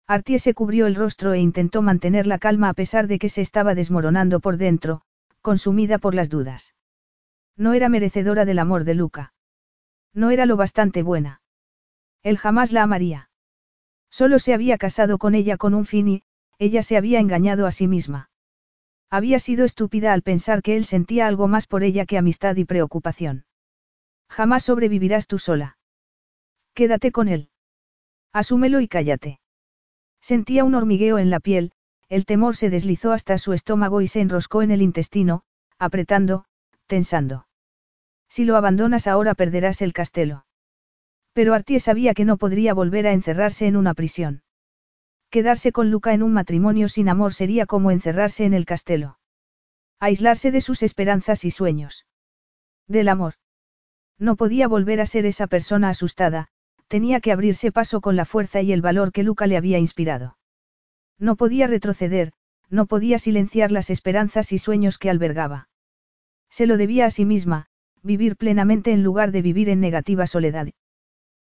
Artie 0.06 0.38
se 0.38 0.54
cubrió 0.54 0.86
el 0.86 0.94
rostro 0.94 1.34
e 1.34 1.38
intentó 1.38 1.82
mantener 1.82 2.26
la 2.26 2.38
calma 2.38 2.68
a 2.68 2.74
pesar 2.74 3.06
de 3.06 3.18
que 3.18 3.28
se 3.28 3.42
estaba 3.42 3.74
desmoronando 3.74 4.40
por 4.40 4.56
dentro, 4.56 5.02
consumida 5.40 5.98
por 5.98 6.14
las 6.14 6.30
dudas. 6.30 6.74
No 7.56 7.74
era 7.74 7.88
merecedora 7.88 8.44
del 8.44 8.58
amor 8.58 8.84
de 8.84 8.94
Luca. 8.94 9.34
No 10.12 10.30
era 10.30 10.46
lo 10.46 10.56
bastante 10.56 11.02
buena. 11.02 11.42
Él 12.22 12.38
jamás 12.38 12.72
la 12.72 12.82
amaría. 12.82 13.30
Solo 14.10 14.38
se 14.38 14.54
había 14.54 14.78
casado 14.78 15.18
con 15.18 15.34
ella 15.34 15.56
con 15.56 15.74
un 15.74 15.86
fin 15.86 16.08
y, 16.08 16.22
ella 16.58 16.82
se 16.82 16.96
había 16.96 17.20
engañado 17.20 17.66
a 17.66 17.72
sí 17.72 17.86
misma. 17.86 18.30
Había 19.08 19.38
sido 19.38 19.64
estúpida 19.64 20.12
al 20.12 20.22
pensar 20.22 20.62
que 20.62 20.76
él 20.76 20.84
sentía 20.84 21.26
algo 21.26 21.46
más 21.46 21.66
por 21.66 21.84
ella 21.84 22.06
que 22.06 22.18
amistad 22.18 22.56
y 22.56 22.64
preocupación. 22.64 23.44
Jamás 24.30 24.64
sobrevivirás 24.64 25.26
tú 25.26 25.38
sola. 25.38 25.76
Quédate 26.72 27.10
con 27.10 27.28
él. 27.28 27.50
Asúmelo 28.32 28.80
y 28.80 28.86
cállate. 28.86 29.40
Sentía 30.20 30.64
un 30.64 30.74
hormigueo 30.76 31.18
en 31.18 31.30
la 31.30 31.40
piel, 31.40 31.72
el 32.08 32.26
temor 32.26 32.56
se 32.56 32.70
deslizó 32.70 33.12
hasta 33.12 33.38
su 33.38 33.52
estómago 33.52 34.00
y 34.00 34.06
se 34.06 34.20
enroscó 34.20 34.62
en 34.62 34.70
el 34.70 34.82
intestino, 34.82 35.42
apretando, 35.78 36.44
tensando. 36.86 37.48
Si 38.28 38.44
lo 38.44 38.56
abandonas 38.56 39.08
ahora 39.08 39.34
perderás 39.34 39.82
el 39.82 39.92
castelo. 39.92 40.46
Pero 41.32 41.54
Artie 41.54 41.80
sabía 41.80 42.14
que 42.14 42.24
no 42.24 42.36
podría 42.36 42.72
volver 42.72 43.08
a 43.08 43.12
encerrarse 43.12 43.66
en 43.66 43.76
una 43.76 43.94
prisión. 43.94 44.42
Quedarse 45.30 45.72
con 45.72 45.90
Luca 45.90 46.12
en 46.12 46.22
un 46.22 46.32
matrimonio 46.32 46.88
sin 46.88 47.08
amor 47.08 47.34
sería 47.34 47.66
como 47.66 47.90
encerrarse 47.90 48.44
en 48.44 48.54
el 48.54 48.64
castelo. 48.64 49.18
Aislarse 49.98 50.50
de 50.50 50.60
sus 50.60 50.82
esperanzas 50.82 51.44
y 51.44 51.50
sueños. 51.50 52.06
Del 52.86 53.08
amor. 53.08 53.34
No 54.20 54.36
podía 54.36 54.68
volver 54.68 55.00
a 55.00 55.06
ser 55.06 55.24
esa 55.24 55.46
persona 55.46 55.88
asustada, 55.88 56.48
tenía 56.88 57.20
que 57.20 57.32
abrirse 57.32 57.72
paso 57.72 58.02
con 58.02 58.16
la 58.16 58.26
fuerza 58.26 58.60
y 58.60 58.72
el 58.72 58.82
valor 58.82 59.12
que 59.12 59.22
Luca 59.22 59.46
le 59.46 59.56
había 59.56 59.78
inspirado. 59.78 60.36
No 61.18 61.36
podía 61.36 61.66
retroceder, 61.66 62.32
no 62.68 62.84
podía 62.84 63.18
silenciar 63.18 63.72
las 63.72 63.88
esperanzas 63.88 64.52
y 64.52 64.58
sueños 64.58 64.98
que 64.98 65.08
albergaba. 65.08 65.68
Se 66.50 66.66
lo 66.66 66.76
debía 66.76 67.06
a 67.06 67.10
sí 67.10 67.24
misma, 67.24 67.66
vivir 68.02 68.36
plenamente 68.36 68.92
en 68.92 69.02
lugar 69.02 69.32
de 69.32 69.40
vivir 69.40 69.70
en 69.70 69.80
negativa 69.80 70.26
soledad. 70.26 70.68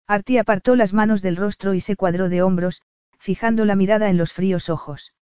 Artie 0.08 0.40
apartó 0.40 0.76
las 0.76 0.93
manos 0.93 1.22
del 1.22 1.35
rostro 1.35 1.76
y 1.76 1.80
se 1.80 1.95
cuadró 1.95 2.27
de 2.27 2.42
hombros, 2.42 2.82
fijando 3.19 3.66
la 3.66 3.76
mirada 3.76 4.10
en 4.10 4.18
los 4.18 4.34
fríos 4.34 4.69
ojos. 4.69 5.14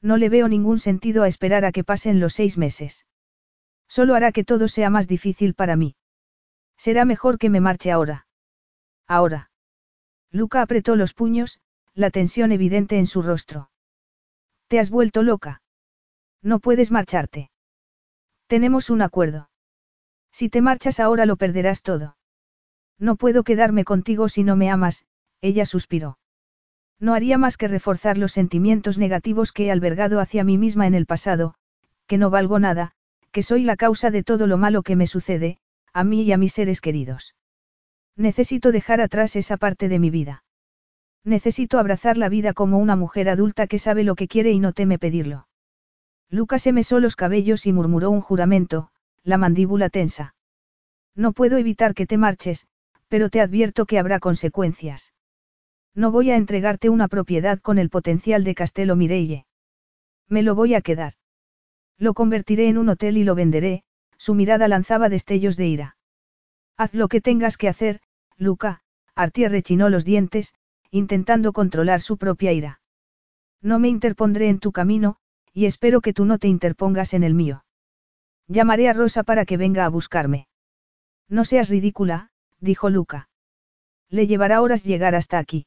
No 0.00 0.16
le 0.16 0.30
veo 0.30 0.48
ningún 0.48 0.78
sentido 0.78 1.24
a 1.24 1.28
esperar 1.28 1.66
a 1.66 1.72
que 1.72 1.84
pasen 1.84 2.20
los 2.20 2.32
seis 2.32 2.56
meses. 2.56 3.06
Solo 3.86 4.14
hará 4.14 4.32
que 4.32 4.44
todo 4.44 4.66
sea 4.66 4.88
más 4.88 5.06
difícil 5.06 5.52
para 5.52 5.76
mí. 5.76 5.94
Será 6.84 7.04
mejor 7.04 7.36
que 7.36 7.50
me 7.50 7.60
marche 7.60 7.92
ahora. 7.92 8.26
Ahora. 9.06 9.50
Luca 10.30 10.62
apretó 10.62 10.96
los 10.96 11.12
puños, 11.12 11.60
la 11.92 12.08
tensión 12.08 12.52
evidente 12.52 12.98
en 12.98 13.06
su 13.06 13.20
rostro. 13.20 13.70
Te 14.66 14.78
has 14.80 14.88
vuelto 14.88 15.22
loca. 15.22 15.60
No 16.40 16.58
puedes 16.58 16.90
marcharte. 16.90 17.50
Tenemos 18.46 18.88
un 18.88 19.02
acuerdo. 19.02 19.50
Si 20.32 20.48
te 20.48 20.62
marchas 20.62 21.00
ahora 21.00 21.26
lo 21.26 21.36
perderás 21.36 21.82
todo. 21.82 22.16
No 22.98 23.16
puedo 23.16 23.42
quedarme 23.42 23.84
contigo 23.84 24.30
si 24.30 24.42
no 24.42 24.56
me 24.56 24.70
amas, 24.70 25.04
ella 25.42 25.66
suspiró. 25.66 26.18
No 26.98 27.12
haría 27.12 27.36
más 27.36 27.58
que 27.58 27.68
reforzar 27.68 28.16
los 28.16 28.32
sentimientos 28.32 28.96
negativos 28.96 29.52
que 29.52 29.66
he 29.66 29.70
albergado 29.70 30.18
hacia 30.18 30.44
mí 30.44 30.56
misma 30.56 30.86
en 30.86 30.94
el 30.94 31.04
pasado, 31.04 31.56
que 32.06 32.16
no 32.16 32.30
valgo 32.30 32.58
nada, 32.58 32.92
que 33.32 33.42
soy 33.42 33.64
la 33.64 33.76
causa 33.76 34.10
de 34.10 34.22
todo 34.22 34.46
lo 34.46 34.56
malo 34.56 34.82
que 34.82 34.96
me 34.96 35.06
sucede, 35.06 35.59
a 35.92 36.04
mí 36.04 36.22
y 36.22 36.32
a 36.32 36.38
mis 36.38 36.52
seres 36.52 36.80
queridos. 36.80 37.34
Necesito 38.16 38.72
dejar 38.72 39.00
atrás 39.00 39.36
esa 39.36 39.56
parte 39.56 39.88
de 39.88 39.98
mi 39.98 40.10
vida. 40.10 40.44
Necesito 41.24 41.78
abrazar 41.78 42.16
la 42.16 42.28
vida 42.28 42.52
como 42.52 42.78
una 42.78 42.96
mujer 42.96 43.28
adulta 43.28 43.66
que 43.66 43.78
sabe 43.78 44.04
lo 44.04 44.14
que 44.14 44.28
quiere 44.28 44.52
y 44.52 44.58
no 44.58 44.72
teme 44.72 44.98
pedirlo. 44.98 45.48
Lucas 46.30 46.62
se 46.62 46.72
mesó 46.72 47.00
los 47.00 47.16
cabellos 47.16 47.66
y 47.66 47.72
murmuró 47.72 48.10
un 48.10 48.20
juramento, 48.20 48.90
la 49.22 49.36
mandíbula 49.36 49.90
tensa. 49.90 50.34
No 51.14 51.32
puedo 51.32 51.58
evitar 51.58 51.94
que 51.94 52.06
te 52.06 52.16
marches, 52.16 52.66
pero 53.08 53.28
te 53.28 53.40
advierto 53.40 53.84
que 53.84 53.98
habrá 53.98 54.20
consecuencias. 54.20 55.12
No 55.94 56.12
voy 56.12 56.30
a 56.30 56.36
entregarte 56.36 56.88
una 56.88 57.08
propiedad 57.08 57.58
con 57.58 57.78
el 57.78 57.90
potencial 57.90 58.44
de 58.44 58.54
Castelo 58.54 58.94
Mireille. 58.94 59.46
Me 60.28 60.42
lo 60.42 60.54
voy 60.54 60.74
a 60.74 60.80
quedar. 60.80 61.14
Lo 61.98 62.14
convertiré 62.14 62.68
en 62.68 62.78
un 62.78 62.88
hotel 62.88 63.16
y 63.16 63.24
lo 63.24 63.34
venderé, 63.34 63.82
su 64.20 64.34
mirada 64.34 64.68
lanzaba 64.68 65.08
destellos 65.08 65.56
de 65.56 65.66
ira. 65.66 65.96
Haz 66.76 66.92
lo 66.92 67.08
que 67.08 67.22
tengas 67.22 67.56
que 67.56 67.68
hacer, 67.68 68.02
Luca, 68.36 68.82
Artie 69.14 69.48
rechinó 69.48 69.88
los 69.88 70.04
dientes, 70.04 70.52
intentando 70.90 71.54
controlar 71.54 72.02
su 72.02 72.18
propia 72.18 72.52
ira. 72.52 72.82
No 73.62 73.78
me 73.78 73.88
interpondré 73.88 74.50
en 74.50 74.58
tu 74.58 74.72
camino, 74.72 75.16
y 75.54 75.64
espero 75.64 76.02
que 76.02 76.12
tú 76.12 76.26
no 76.26 76.36
te 76.36 76.48
interpongas 76.48 77.14
en 77.14 77.22
el 77.24 77.32
mío. 77.32 77.64
Llamaré 78.46 78.90
a 78.90 78.92
Rosa 78.92 79.22
para 79.22 79.46
que 79.46 79.56
venga 79.56 79.86
a 79.86 79.88
buscarme. 79.88 80.48
No 81.26 81.46
seas 81.46 81.70
ridícula, 81.70 82.30
dijo 82.58 82.90
Luca. 82.90 83.30
Le 84.10 84.26
llevará 84.26 84.60
horas 84.60 84.84
llegar 84.84 85.14
hasta 85.14 85.38
aquí. 85.38 85.66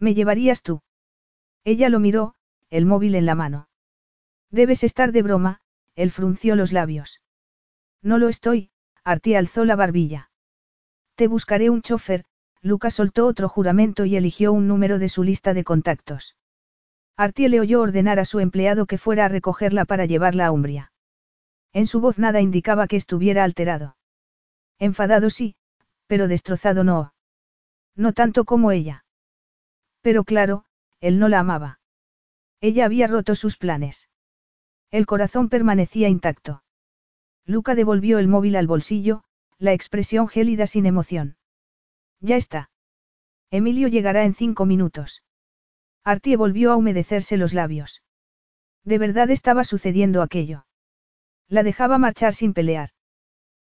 ¿Me 0.00 0.14
llevarías 0.14 0.64
tú? 0.64 0.82
Ella 1.62 1.88
lo 1.88 2.00
miró, 2.00 2.34
el 2.68 2.84
móvil 2.84 3.14
en 3.14 3.26
la 3.26 3.36
mano. 3.36 3.68
Debes 4.50 4.82
estar 4.82 5.12
de 5.12 5.22
broma, 5.22 5.60
él 5.94 6.10
frunció 6.10 6.56
los 6.56 6.72
labios. 6.72 7.20
No 8.02 8.18
lo 8.18 8.28
estoy, 8.28 8.70
Artie 9.04 9.36
alzó 9.36 9.64
la 9.64 9.76
barbilla. 9.76 10.30
Te 11.14 11.26
buscaré 11.26 11.70
un 11.70 11.82
chofer, 11.82 12.24
Luca 12.62 12.90
soltó 12.90 13.26
otro 13.26 13.48
juramento 13.48 14.04
y 14.04 14.16
eligió 14.16 14.52
un 14.52 14.68
número 14.68 14.98
de 14.98 15.08
su 15.08 15.22
lista 15.22 15.54
de 15.54 15.64
contactos. 15.64 16.36
Artie 17.16 17.48
le 17.48 17.60
oyó 17.60 17.80
ordenar 17.80 18.18
a 18.18 18.24
su 18.24 18.40
empleado 18.40 18.86
que 18.86 18.98
fuera 18.98 19.26
a 19.26 19.28
recogerla 19.28 19.84
para 19.84 20.06
llevarla 20.06 20.46
a 20.46 20.52
Umbria. 20.52 20.92
En 21.72 21.86
su 21.86 22.00
voz 22.00 22.18
nada 22.18 22.40
indicaba 22.40 22.86
que 22.86 22.96
estuviera 22.96 23.44
alterado. 23.44 23.96
Enfadado 24.78 25.30
sí, 25.30 25.54
pero 26.06 26.28
destrozado 26.28 26.84
no. 26.84 27.12
No 27.94 28.12
tanto 28.12 28.44
como 28.44 28.72
ella. 28.72 29.04
Pero 30.00 30.24
claro, 30.24 30.64
él 31.00 31.18
no 31.18 31.28
la 31.28 31.40
amaba. 31.40 31.80
Ella 32.60 32.86
había 32.86 33.06
roto 33.06 33.34
sus 33.34 33.56
planes. 33.56 34.08
El 34.90 35.06
corazón 35.06 35.48
permanecía 35.48 36.08
intacto. 36.08 36.62
Luca 37.50 37.74
devolvió 37.74 38.20
el 38.20 38.28
móvil 38.28 38.54
al 38.54 38.68
bolsillo, 38.68 39.24
la 39.58 39.72
expresión 39.72 40.28
gélida 40.28 40.68
sin 40.68 40.86
emoción. 40.86 41.36
Ya 42.20 42.36
está. 42.36 42.70
Emilio 43.50 43.88
llegará 43.88 44.24
en 44.24 44.34
cinco 44.34 44.66
minutos. 44.66 45.24
Artie 46.04 46.36
volvió 46.36 46.70
a 46.70 46.76
humedecerse 46.76 47.36
los 47.36 47.52
labios. 47.52 48.04
De 48.84 48.98
verdad 48.98 49.30
estaba 49.32 49.64
sucediendo 49.64 50.22
aquello. 50.22 50.64
La 51.48 51.64
dejaba 51.64 51.98
marchar 51.98 52.34
sin 52.34 52.54
pelear. 52.54 52.90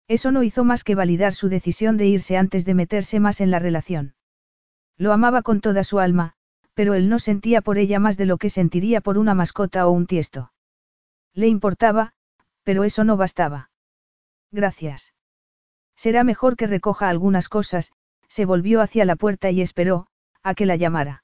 Eso 0.08 0.32
no 0.32 0.44
hizo 0.44 0.64
más 0.64 0.86
que 0.86 0.96
validar 0.96 1.34
su 1.34 1.50
decisión 1.50 1.98
de 1.98 2.08
irse 2.08 2.38
antes 2.38 2.64
de 2.64 2.76
meterse 2.76 3.20
más 3.20 3.42
en 3.42 3.52
la 3.52 3.60
relación. 3.60 4.16
Lo 4.98 5.12
amaba 5.12 5.42
con 5.42 5.60
toda 5.60 5.84
su 5.84 6.00
alma, 6.00 6.36
pero 6.74 6.94
él 6.94 7.10
no 7.10 7.20
sentía 7.20 7.62
por 7.62 7.78
ella 7.78 8.00
más 8.00 8.16
de 8.16 8.28
lo 8.28 8.38
que 8.38 8.50
sentiría 8.50 9.02
por 9.02 9.18
una 9.18 9.34
mascota 9.34 9.86
o 9.88 9.92
un 9.92 10.08
tiesto. 10.08 10.54
Le 11.34 11.50
importaba, 11.50 12.14
pero 12.64 12.86
eso 12.86 13.04
no 13.04 13.18
bastaba. 13.18 13.72
Gracias. 14.54 15.16
Será 15.96 16.24
mejor 16.24 16.56
que 16.56 16.68
recoja 16.68 17.10
algunas 17.10 17.50
cosas, 17.50 17.92
se 18.28 18.46
volvió 18.46 18.82
hacia 18.82 19.04
la 19.04 19.16
puerta 19.16 19.50
y 19.50 19.62
esperó, 19.62 20.06
a 20.44 20.54
que 20.54 20.68
la 20.68 20.76
llamara. 20.76 21.24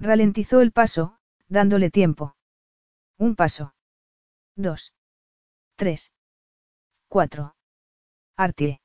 Ralentizó 0.00 0.62
el 0.62 0.72
paso, 0.72 1.18
dándole 1.48 1.90
tiempo. 1.90 2.36
Un 3.18 3.36
paso. 3.36 3.74
Dos. 4.56 4.94
Tres. 5.76 6.10
Cuatro. 7.08 7.54
Artie. 8.34 8.80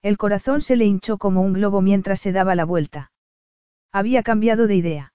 El 0.00 0.16
corazón 0.16 0.62
se 0.62 0.76
le 0.76 0.86
hinchó 0.86 1.18
como 1.18 1.42
un 1.42 1.52
globo 1.52 1.82
mientras 1.82 2.20
se 2.20 2.32
daba 2.32 2.54
la 2.54 2.64
vuelta. 2.64 3.12
Había 3.92 4.22
cambiado 4.22 4.66
de 4.66 4.76
idea. 4.76 5.12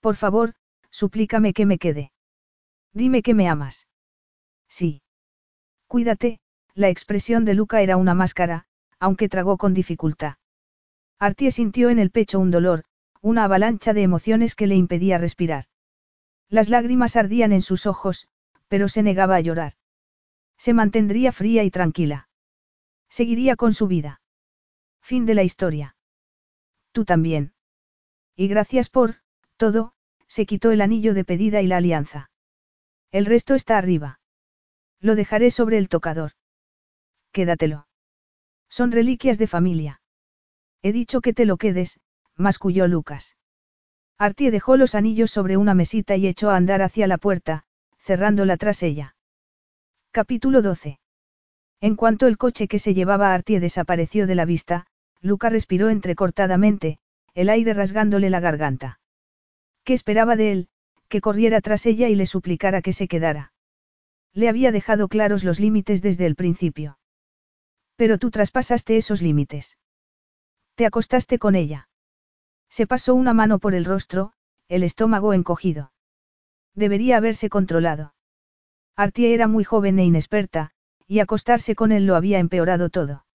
Por 0.00 0.14
favor, 0.14 0.54
suplícame 0.90 1.54
que 1.54 1.66
me 1.66 1.78
quede. 1.78 2.12
Dime 2.92 3.22
que 3.22 3.34
me 3.34 3.48
amas. 3.48 3.88
Sí. 4.68 5.02
Cuídate, 5.86 6.40
la 6.78 6.90
expresión 6.90 7.44
de 7.44 7.54
Luca 7.54 7.82
era 7.82 7.96
una 7.96 8.14
máscara, 8.14 8.64
aunque 9.00 9.28
tragó 9.28 9.56
con 9.56 9.74
dificultad. 9.74 10.36
Artie 11.18 11.50
sintió 11.50 11.90
en 11.90 11.98
el 11.98 12.12
pecho 12.12 12.38
un 12.38 12.52
dolor, 12.52 12.84
una 13.20 13.42
avalancha 13.42 13.92
de 13.92 14.02
emociones 14.02 14.54
que 14.54 14.68
le 14.68 14.76
impedía 14.76 15.18
respirar. 15.18 15.64
Las 16.48 16.68
lágrimas 16.68 17.16
ardían 17.16 17.50
en 17.50 17.62
sus 17.62 17.86
ojos, 17.86 18.28
pero 18.68 18.88
se 18.88 19.02
negaba 19.02 19.34
a 19.34 19.40
llorar. 19.40 19.72
Se 20.56 20.72
mantendría 20.72 21.32
fría 21.32 21.64
y 21.64 21.70
tranquila. 21.72 22.28
Seguiría 23.08 23.56
con 23.56 23.74
su 23.74 23.88
vida. 23.88 24.20
Fin 25.02 25.26
de 25.26 25.34
la 25.34 25.42
historia. 25.42 25.96
Tú 26.92 27.04
también. 27.04 27.54
Y 28.36 28.46
gracias 28.46 28.88
por, 28.88 29.16
todo, 29.56 29.94
se 30.28 30.46
quitó 30.46 30.70
el 30.70 30.80
anillo 30.80 31.12
de 31.12 31.24
pedida 31.24 31.60
y 31.60 31.66
la 31.66 31.78
alianza. 31.78 32.30
El 33.10 33.26
resto 33.26 33.56
está 33.56 33.78
arriba. 33.78 34.20
Lo 35.00 35.16
dejaré 35.16 35.50
sobre 35.50 35.78
el 35.78 35.88
tocador. 35.88 36.37
Quédatelo. 37.38 37.86
Son 38.68 38.90
reliquias 38.90 39.38
de 39.38 39.46
familia. 39.46 40.00
He 40.82 40.90
dicho 40.92 41.20
que 41.20 41.32
te 41.32 41.44
lo 41.44 41.56
quedes, 41.56 42.00
masculló 42.34 42.88
Lucas. 42.88 43.36
Artie 44.18 44.50
dejó 44.50 44.76
los 44.76 44.96
anillos 44.96 45.30
sobre 45.30 45.56
una 45.56 45.72
mesita 45.72 46.16
y 46.16 46.26
echó 46.26 46.50
a 46.50 46.56
andar 46.56 46.82
hacia 46.82 47.06
la 47.06 47.16
puerta, 47.16 47.62
cerrándola 48.00 48.56
tras 48.56 48.82
ella. 48.82 49.14
Capítulo 50.10 50.62
12. 50.62 50.98
En 51.80 51.94
cuanto 51.94 52.26
el 52.26 52.38
coche 52.38 52.66
que 52.66 52.80
se 52.80 52.92
llevaba 52.92 53.30
a 53.30 53.34
Artie 53.34 53.60
desapareció 53.60 54.26
de 54.26 54.34
la 54.34 54.44
vista, 54.44 54.86
Luca 55.20 55.48
respiró 55.48 55.90
entrecortadamente, 55.90 56.98
el 57.34 57.50
aire 57.50 57.72
rasgándole 57.72 58.30
la 58.30 58.40
garganta. 58.40 58.98
¿Qué 59.84 59.94
esperaba 59.94 60.34
de 60.34 60.50
él? 60.50 60.68
Que 61.08 61.20
corriera 61.20 61.60
tras 61.60 61.86
ella 61.86 62.08
y 62.08 62.16
le 62.16 62.26
suplicara 62.26 62.82
que 62.82 62.92
se 62.92 63.06
quedara. 63.06 63.52
Le 64.34 64.48
había 64.48 64.72
dejado 64.72 65.06
claros 65.06 65.44
los 65.44 65.60
límites 65.60 66.02
desde 66.02 66.26
el 66.26 66.34
principio. 66.34 66.98
Pero 67.98 68.16
tú 68.16 68.30
traspasaste 68.30 68.96
esos 68.96 69.22
límites. 69.22 69.76
Te 70.76 70.86
acostaste 70.86 71.40
con 71.40 71.56
ella. 71.56 71.88
Se 72.70 72.86
pasó 72.86 73.16
una 73.16 73.34
mano 73.34 73.58
por 73.58 73.74
el 73.74 73.84
rostro, 73.84 74.34
el 74.68 74.84
estómago 74.84 75.34
encogido. 75.34 75.90
Debería 76.76 77.16
haberse 77.16 77.48
controlado. 77.48 78.14
Artie 78.94 79.34
era 79.34 79.48
muy 79.48 79.64
joven 79.64 79.98
e 79.98 80.04
inexperta, 80.04 80.70
y 81.08 81.18
acostarse 81.18 81.74
con 81.74 81.90
él 81.90 82.06
lo 82.06 82.14
había 82.14 82.38
empeorado 82.38 82.88
todo. 82.88 83.26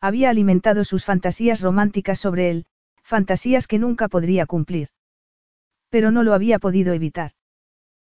Había 0.00 0.30
alimentado 0.30 0.84
sus 0.84 1.04
fantasías 1.04 1.60
románticas 1.60 2.18
sobre 2.18 2.48
él, 2.50 2.66
fantasías 3.02 3.66
que 3.66 3.78
nunca 3.78 4.08
podría 4.08 4.46
cumplir. 4.46 4.88
Pero 5.90 6.10
no 6.10 6.22
lo 6.22 6.32
había 6.32 6.58
podido 6.58 6.94
evitar. 6.94 7.32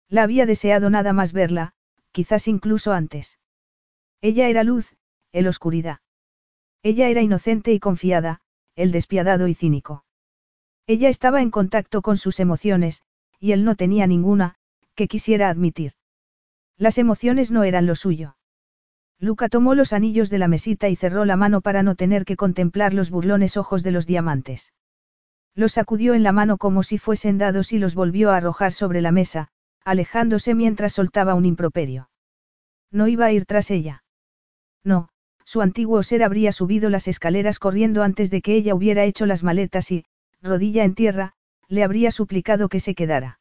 La 0.09 0.23
había 0.23 0.47
deseado 0.47 0.89
nada 0.89 1.13
más 1.13 1.31
verla, 1.31 1.73
quizás 2.11 2.47
incluso 2.47 2.91
antes. 2.91 3.37
Ella 4.21 4.47
era 4.47 4.63
luz, 4.63 4.95
el 5.35 5.47
oscuridad. 5.47 5.99
Ella 6.81 7.09
era 7.09 7.21
inocente 7.21 7.73
y 7.73 7.79
confiada, 7.79 8.39
el 8.75 8.91
despiadado 8.91 9.47
y 9.47 9.53
cínico. 9.53 10.05
Ella 10.87 11.09
estaba 11.09 11.41
en 11.41 11.51
contacto 11.51 12.01
con 12.01 12.17
sus 12.17 12.39
emociones, 12.39 13.03
y 13.39 13.51
él 13.51 13.65
no 13.65 13.75
tenía 13.75 14.07
ninguna, 14.07 14.55
que 14.95 15.07
quisiera 15.07 15.49
admitir. 15.49 15.93
Las 16.77 16.97
emociones 16.97 17.51
no 17.51 17.63
eran 17.63 17.85
lo 17.85 17.95
suyo. 17.95 18.37
Luca 19.19 19.49
tomó 19.49 19.75
los 19.75 19.91
anillos 19.91 20.29
de 20.29 20.37
la 20.37 20.47
mesita 20.47 20.87
y 20.87 20.95
cerró 20.95 21.25
la 21.25 21.35
mano 21.35 21.59
para 21.61 21.83
no 21.83 21.95
tener 21.95 22.23
que 22.23 22.37
contemplar 22.37 22.93
los 22.93 23.09
burlones 23.09 23.57
ojos 23.57 23.83
de 23.83 23.91
los 23.91 24.05
diamantes. 24.05 24.73
Los 25.53 25.73
sacudió 25.73 26.13
en 26.13 26.23
la 26.23 26.31
mano 26.31 26.57
como 26.57 26.83
si 26.83 26.97
fuesen 26.97 27.37
dados 27.37 27.73
y 27.73 27.79
los 27.79 27.93
volvió 27.95 28.31
a 28.31 28.37
arrojar 28.37 28.71
sobre 28.71 29.01
la 29.01 29.11
mesa, 29.11 29.49
alejándose 29.83 30.53
mientras 30.53 30.93
soltaba 30.93 31.33
un 31.33 31.45
improperio. 31.45 32.09
No 32.91 33.07
iba 33.07 33.25
a 33.25 33.31
ir 33.31 33.45
tras 33.45 33.71
ella. 33.71 34.03
No, 34.83 35.09
su 35.45 35.61
antiguo 35.61 36.03
ser 36.03 36.23
habría 36.23 36.51
subido 36.51 36.89
las 36.89 37.07
escaleras 37.07 37.59
corriendo 37.59 38.03
antes 38.03 38.29
de 38.29 38.41
que 38.41 38.55
ella 38.55 38.75
hubiera 38.75 39.03
hecho 39.05 39.25
las 39.25 39.43
maletas 39.43 39.91
y, 39.91 40.05
rodilla 40.41 40.83
en 40.83 40.95
tierra, 40.95 41.33
le 41.67 41.83
habría 41.83 42.11
suplicado 42.11 42.67
que 42.67 42.79
se 42.79 42.95
quedara. 42.95 43.39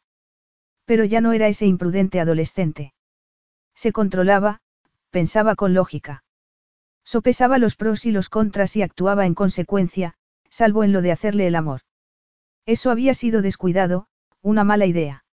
Pero 0.85 1.05
ya 1.05 1.21
no 1.21 1.33
era 1.33 1.49
ese 1.49 1.67
imprudente 1.67 2.21
adolescente. 2.21 2.93
Se 3.75 3.93
controlaba, 3.93 4.61
pensaba 5.11 5.57
con 5.57 5.75
lógica. 5.75 6.25
Sopesaba 7.05 7.59
los 7.59 7.77
pros 7.77 8.07
y 8.07 8.13
los 8.13 8.29
contras 8.29 8.77
y 8.77 8.83
actuaba 8.83 9.27
en 9.27 9.35
consecuencia, 9.35 10.15
salvo 10.49 10.85
en 10.85 10.93
lo 10.93 11.03
de 11.03 11.13
hacerle 11.13 11.47
el 11.47 11.57
amor. 11.57 11.81
Eso 12.67 12.91
había 12.91 13.15
sido 13.15 13.43
descuidado, 13.43 14.07
una 14.43 14.65
mala 14.65 14.87
idea. 14.87 15.25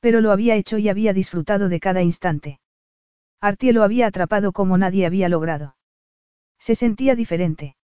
Pero 0.00 0.20
lo 0.20 0.32
había 0.32 0.56
hecho 0.56 0.78
y 0.78 0.88
había 0.88 1.12
disfrutado 1.12 1.68
de 1.68 1.80
cada 1.80 2.02
instante. 2.02 2.60
Artie 3.40 3.72
lo 3.72 3.82
había 3.82 4.06
atrapado 4.06 4.52
como 4.52 4.76
nadie 4.78 5.06
había 5.06 5.28
logrado. 5.28 5.76
Se 6.64 6.74
sentía 6.74 7.14
diferente. 7.14 7.76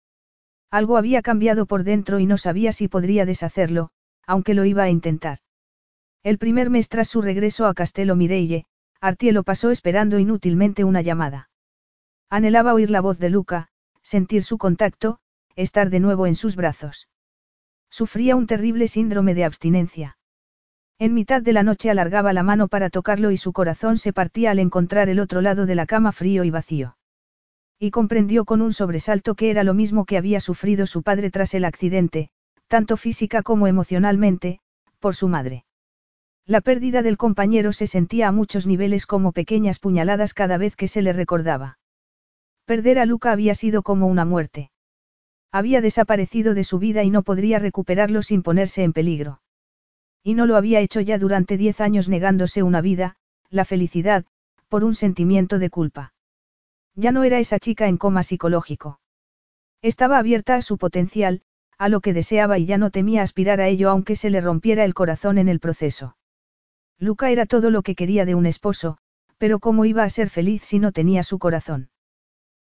Algo 0.71 0.99
había 0.99 1.21
cambiado 1.21 1.67
por 1.67 1.83
dentro 1.83 2.21
y 2.21 2.27
no 2.27 2.39
sabía 2.39 2.71
si 2.73 2.87
podría 2.87 3.27
deshacerlo, 3.27 3.91
aunque 4.25 4.55
lo 4.55 4.65
iba 4.65 4.85
a 4.85 4.89
intentar. 4.89 5.39
El 6.23 6.39
primer 6.39 6.71
mes 6.71 6.89
tras 6.89 7.09
su 7.09 7.21
regreso 7.21 7.67
a 7.67 7.75
Castelo 7.75 8.15
Mireille, 8.15 8.67
Artie 9.01 9.33
lo 9.33 9.43
pasó 9.43 9.73
esperando 9.73 10.21
inútilmente 10.21 10.85
una 10.85 11.03
llamada. 11.03 11.51
Anhelaba 12.31 12.73
oír 12.73 12.89
la 12.89 13.01
voz 13.01 13.19
de 13.19 13.31
Luca, 13.31 13.67
sentir 14.01 14.45
su 14.45 14.59
contacto, 14.59 15.19
estar 15.57 15.91
de 15.91 15.99
nuevo 15.99 16.29
en 16.29 16.37
sus 16.37 16.55
brazos. 16.55 17.09
Sufría 17.91 18.37
un 18.37 18.47
terrible 18.47 18.87
síndrome 18.87 19.35
de 19.35 19.45
abstinencia. 19.45 20.19
En 21.01 21.15
mitad 21.15 21.43
de 21.43 21.53
la 21.53 21.65
noche 21.65 21.91
alargaba 21.91 22.33
la 22.33 22.45
mano 22.45 22.69
para 22.69 22.91
tocarlo 22.91 23.33
y 23.33 23.39
su 23.39 23.53
corazón 23.53 23.99
se 23.99 24.13
partía 24.13 24.53
al 24.53 24.61
encontrar 24.61 25.09
el 25.09 25.19
otro 25.19 25.41
lado 25.41 25.67
de 25.67 25.75
la 25.75 25.87
cama 25.87 26.13
frío 26.13 26.45
y 26.45 26.51
vacío. 26.51 26.98
Y 27.79 27.91
comprendió 27.91 28.45
con 28.45 28.61
un 28.61 28.73
sobresalto 28.73 29.35
que 29.35 29.51
era 29.51 29.63
lo 29.63 29.73
mismo 29.73 30.05
que 30.05 30.17
había 30.17 30.41
sufrido 30.41 30.87
su 30.87 31.03
padre 31.03 31.31
tras 31.31 31.55
el 31.55 31.65
accidente, 31.65 32.31
tanto 32.67 32.97
física 32.97 33.43
como 33.43 33.67
emocionalmente, 33.67 34.61
por 34.99 35.15
su 35.15 35.29
madre. 35.29 35.65
La 36.45 36.61
pérdida 36.61 37.03
del 37.03 37.17
compañero 37.17 37.73
se 37.73 37.87
sentía 37.87 38.29
a 38.29 38.33
muchos 38.33 38.67
niveles 38.67 39.07
como 39.07 39.33
pequeñas 39.33 39.79
puñaladas 39.79 40.35
cada 40.35 40.59
vez 40.59 40.77
que 40.77 40.89
se 40.89 41.03
le 41.03 41.13
recordaba. 41.13 41.79
Perder 42.65 42.99
a 42.99 43.07
Luca 43.07 43.33
había 43.33 43.55
sido 43.55 43.83
como 43.83 44.07
una 44.07 44.25
muerte. 44.25 44.71
Había 45.53 45.81
desaparecido 45.81 46.55
de 46.55 46.65
su 46.65 46.79
vida 46.79 47.05
y 47.05 47.11
no 47.11 47.23
podría 47.23 47.59
recuperarlo 47.59 48.23
sin 48.23 48.43
ponerse 48.43 48.83
en 48.83 48.93
peligro. 48.93 49.41
Y 50.23 50.35
no 50.35 50.47
lo 50.47 50.57
había 50.57 50.81
hecho 50.81 51.01
ya 51.01 51.19
durante 51.19 51.57
diez 51.57 51.81
años 51.81 52.09
negándose 52.09 52.63
una 52.63 52.81
vida, 52.81 53.17
la 53.51 53.65
felicidad, 53.65 54.25
por 54.69 54.85
un 54.85 54.95
sentimiento 54.95 55.59
de 55.59 55.71
culpa. 55.71 56.13
Ya 57.01 57.13
no 57.13 57.23
era 57.23 57.39
esa 57.39 57.61
chica 57.61 57.87
en 57.87 57.97
coma 57.97 58.25
psicológico. 58.25 58.99
Estaba 59.83 60.19
abierta 60.19 60.57
a 60.57 60.63
su 60.63 60.79
potencial, 60.79 61.43
a 61.79 61.89
lo 61.89 62.01
que 62.01 62.13
deseaba 62.13 62.59
y 62.59 62.67
ya 62.67 62.77
no 62.77 62.91
temía 62.91 63.23
aspirar 63.23 63.61
a 63.61 63.69
ello 63.69 63.89
aunque 63.89 64.17
se 64.17 64.31
le 64.31 64.41
rompiera 64.41 64.85
el 64.85 64.95
corazón 64.95 65.39
en 65.39 65.49
el 65.49 65.61
proceso. 65.61 66.17
Luca 66.99 67.31
era 67.31 67.47
todo 67.47 67.71
lo 67.71 67.83
que 67.83 67.95
quería 67.95 68.25
de 68.25 68.35
un 68.35 68.47
esposo, 68.47 68.99
pero 69.39 69.61
¿cómo 69.61 69.85
iba 69.85 70.03
a 70.03 70.11
ser 70.11 70.29
feliz 70.29 70.63
si 70.65 70.81
no 70.81 70.91
tenía 70.91 71.23
su 71.23 71.39
corazón? 71.39 71.91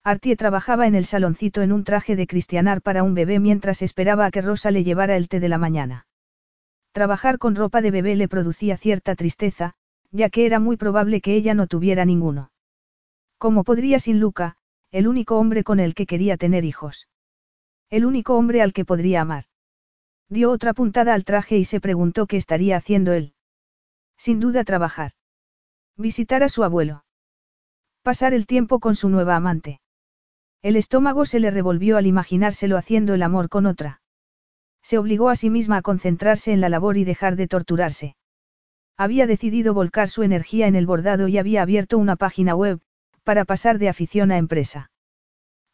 Artie 0.04 0.36
trabajaba 0.36 0.86
en 0.86 0.94
el 0.94 1.06
saloncito 1.06 1.64
en 1.64 1.72
un 1.72 1.84
traje 1.84 2.16
de 2.16 2.28
cristianar 2.28 2.84
para 2.84 3.02
un 3.02 3.16
bebé 3.16 3.40
mientras 3.40 3.82
esperaba 3.82 4.28
a 4.28 4.32
que 4.32 4.44
Rosa 4.44 4.70
le 4.70 4.84
llevara 4.84 5.18
el 5.18 5.28
té 5.28 5.40
de 5.40 5.50
la 5.50 5.58
mañana. 5.58 6.06
Trabajar 6.92 7.40
con 7.40 7.56
ropa 7.56 7.82
de 7.82 7.90
bebé 7.90 8.16
le 8.16 8.28
producía 8.28 8.78
cierta 8.78 9.16
tristeza, 9.16 9.74
ya 10.12 10.30
que 10.30 10.46
era 10.46 10.60
muy 10.60 10.78
probable 10.78 11.20
que 11.20 11.34
ella 11.34 11.56
no 11.56 11.66
tuviera 11.66 12.06
ninguno. 12.06 12.52
¿Cómo 13.40 13.64
podría 13.64 14.00
sin 14.00 14.20
Luca, 14.20 14.58
el 14.92 15.08
único 15.08 15.40
hombre 15.40 15.64
con 15.64 15.80
el 15.80 15.96
que 15.96 16.06
quería 16.06 16.36
tener 16.36 16.66
hijos? 16.66 17.08
El 17.90 18.06
único 18.06 18.36
hombre 18.36 18.62
al 18.62 18.74
que 18.74 18.84
podría 18.84 19.22
amar. 19.22 19.46
Dio 20.28 20.52
otra 20.52 20.74
puntada 20.74 21.14
al 21.14 21.24
traje 21.24 21.58
y 21.58 21.64
se 21.64 21.80
preguntó 21.80 22.28
qué 22.28 22.36
estaría 22.36 22.76
haciendo 22.76 23.14
él. 23.14 23.34
Sin 24.18 24.42
duda 24.42 24.66
trabajar. 24.66 25.14
Visitar 25.96 26.44
a 26.44 26.50
su 26.50 26.66
abuelo. 26.66 27.06
Pasar 28.04 28.34
el 28.34 28.46
tiempo 28.46 28.82
con 28.82 28.96
su 28.96 29.08
nueva 29.08 29.38
amante. 29.38 29.80
El 30.62 30.76
estómago 30.76 31.24
se 31.24 31.40
le 31.40 31.50
revolvió 31.50 31.96
al 31.96 32.08
imaginárselo 32.08 32.76
haciendo 32.76 33.14
el 33.14 33.24
amor 33.24 33.48
con 33.48 33.66
otra. 33.66 34.02
Se 34.82 34.98
obligó 34.98 35.30
a 35.30 35.38
sí 35.38 35.50
misma 35.50 35.78
a 35.78 35.82
concentrarse 35.82 36.52
en 36.52 36.60
la 36.60 36.68
labor 36.68 36.98
y 36.98 37.06
dejar 37.06 37.38
de 37.38 37.48
torturarse. 37.48 38.18
Había 38.98 39.28
decidido 39.28 39.74
volcar 39.74 40.10
su 40.10 40.24
energía 40.24 40.68
en 40.68 40.76
el 40.76 40.86
bordado 40.86 41.30
y 41.30 41.38
había 41.38 41.62
abierto 41.62 41.98
una 41.98 42.18
página 42.18 42.54
web, 42.54 42.82
para 43.24 43.46
pasar 43.46 43.80
de 43.80 43.90
afición 43.90 44.32
a 44.32 44.38
empresa. 44.38 44.92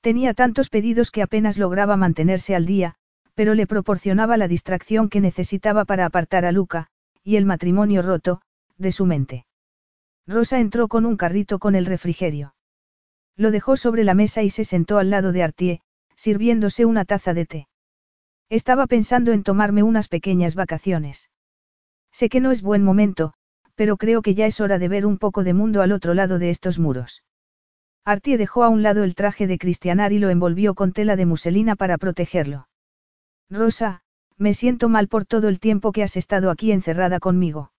Tenía 0.02 0.34
tantos 0.34 0.70
pedidos 0.70 1.12
que 1.12 1.22
apenas 1.22 1.58
lograba 1.58 1.98
mantenerse 1.98 2.56
al 2.56 2.66
día, 2.66 2.96
pero 3.34 3.54
le 3.54 3.68
proporcionaba 3.68 4.38
la 4.38 4.48
distracción 4.48 5.10
que 5.10 5.22
necesitaba 5.22 5.86
para 5.86 6.06
apartar 6.06 6.46
a 6.46 6.52
Luca, 6.52 6.88
y 7.24 7.36
el 7.36 7.46
matrimonio 7.46 8.02
roto, 8.02 8.42
de 8.78 8.92
su 8.92 9.06
mente. 9.06 9.46
Rosa 10.28 10.60
entró 10.60 10.88
con 10.88 11.06
un 11.06 11.18
carrito 11.18 11.60
con 11.60 11.76
el 11.76 11.86
refrigerio. 11.86 12.56
Lo 13.36 13.52
dejó 13.52 13.78
sobre 13.78 14.04
la 14.04 14.14
mesa 14.14 14.44
y 14.44 14.50
se 14.50 14.64
sentó 14.64 14.98
al 14.98 15.10
lado 15.10 15.32
de 15.32 15.44
Artie, 15.44 15.82
sirviéndose 16.16 16.86
una 16.86 17.06
taza 17.06 17.34
de 17.34 17.46
té. 17.46 17.68
Estaba 18.50 18.88
pensando 18.88 19.34
en 19.34 19.44
tomarme 19.44 19.84
unas 19.84 20.08
pequeñas 20.08 20.56
vacaciones. 20.56 21.30
Sé 22.12 22.30
que 22.30 22.40
no 22.40 22.52
es 22.52 22.62
buen 22.62 22.84
momento, 22.84 23.34
pero 23.76 23.98
creo 23.98 24.22
que 24.22 24.36
ya 24.36 24.46
es 24.46 24.62
hora 24.62 24.80
de 24.80 24.88
ver 24.88 25.06
un 25.06 25.18
poco 25.18 25.44
de 25.44 25.54
mundo 25.54 25.82
al 25.82 25.92
otro 25.92 26.14
lado 26.14 26.40
de 26.40 26.50
estos 26.50 26.80
muros. 26.80 27.24
Artie 28.08 28.38
dejó 28.38 28.64
a 28.64 28.70
un 28.70 28.84
lado 28.84 29.04
el 29.04 29.16
traje 29.16 29.48
de 29.48 29.58
cristianar 29.58 30.14
y 30.14 30.20
lo 30.20 30.30
envolvió 30.30 30.76
con 30.76 30.94
tela 30.94 31.16
de 31.16 31.26
muselina 31.26 31.76
para 31.76 31.98
protegerlo. 31.98 32.68
Rosa, 33.50 34.04
me 34.38 34.54
siento 34.54 34.90
mal 34.90 35.08
por 35.08 35.26
todo 35.26 35.48
el 35.48 35.60
tiempo 35.60 35.92
que 35.92 36.04
has 36.04 36.16
estado 36.16 36.52
aquí 36.52 36.72
encerrada 36.72 37.20
conmigo. 37.20 37.72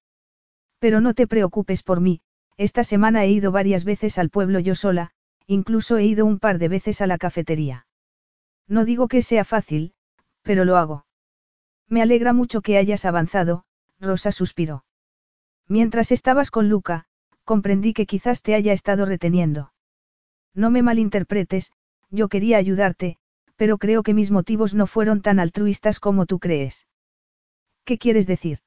Pero 0.80 1.00
no 1.00 1.14
te 1.14 1.28
preocupes 1.28 1.84
por 1.84 2.00
mí, 2.00 2.22
esta 2.56 2.82
semana 2.82 3.24
he 3.24 3.30
ido 3.30 3.52
varias 3.52 3.84
veces 3.84 4.18
al 4.18 4.30
pueblo 4.30 4.58
yo 4.58 4.74
sola, 4.74 5.12
incluso 5.46 5.96
he 5.96 6.04
ido 6.04 6.26
un 6.26 6.40
par 6.40 6.58
de 6.58 6.68
veces 6.68 7.00
a 7.00 7.06
la 7.06 7.18
cafetería. 7.18 7.86
No 8.66 8.84
digo 8.84 9.06
que 9.06 9.22
sea 9.22 9.44
fácil, 9.44 9.94
pero 10.42 10.64
lo 10.64 10.76
hago. 10.76 11.06
Me 11.88 12.02
alegra 12.02 12.32
mucho 12.32 12.62
que 12.62 12.78
hayas 12.78 13.04
avanzado, 13.04 13.64
Rosa 14.00 14.32
suspiró. 14.32 14.84
Mientras 15.68 16.10
estabas 16.10 16.50
con 16.50 16.68
Luca, 16.68 17.04
comprendí 17.44 17.92
que 17.92 18.06
quizás 18.06 18.42
te 18.42 18.54
haya 18.56 18.72
estado 18.72 19.06
reteniendo. 19.06 19.70
No 20.56 20.70
me 20.70 20.82
malinterpretes, 20.82 21.70
yo 22.10 22.28
quería 22.28 22.56
ayudarte, 22.56 23.18
pero 23.56 23.76
creo 23.76 24.02
que 24.02 24.14
mis 24.14 24.30
motivos 24.30 24.74
no 24.74 24.86
fueron 24.86 25.20
tan 25.20 25.38
altruistas 25.38 26.00
como 26.00 26.24
tú 26.24 26.38
crees. 26.38 26.86
¿Qué 27.84 27.98
quieres 27.98 28.26
decir? 28.26 28.60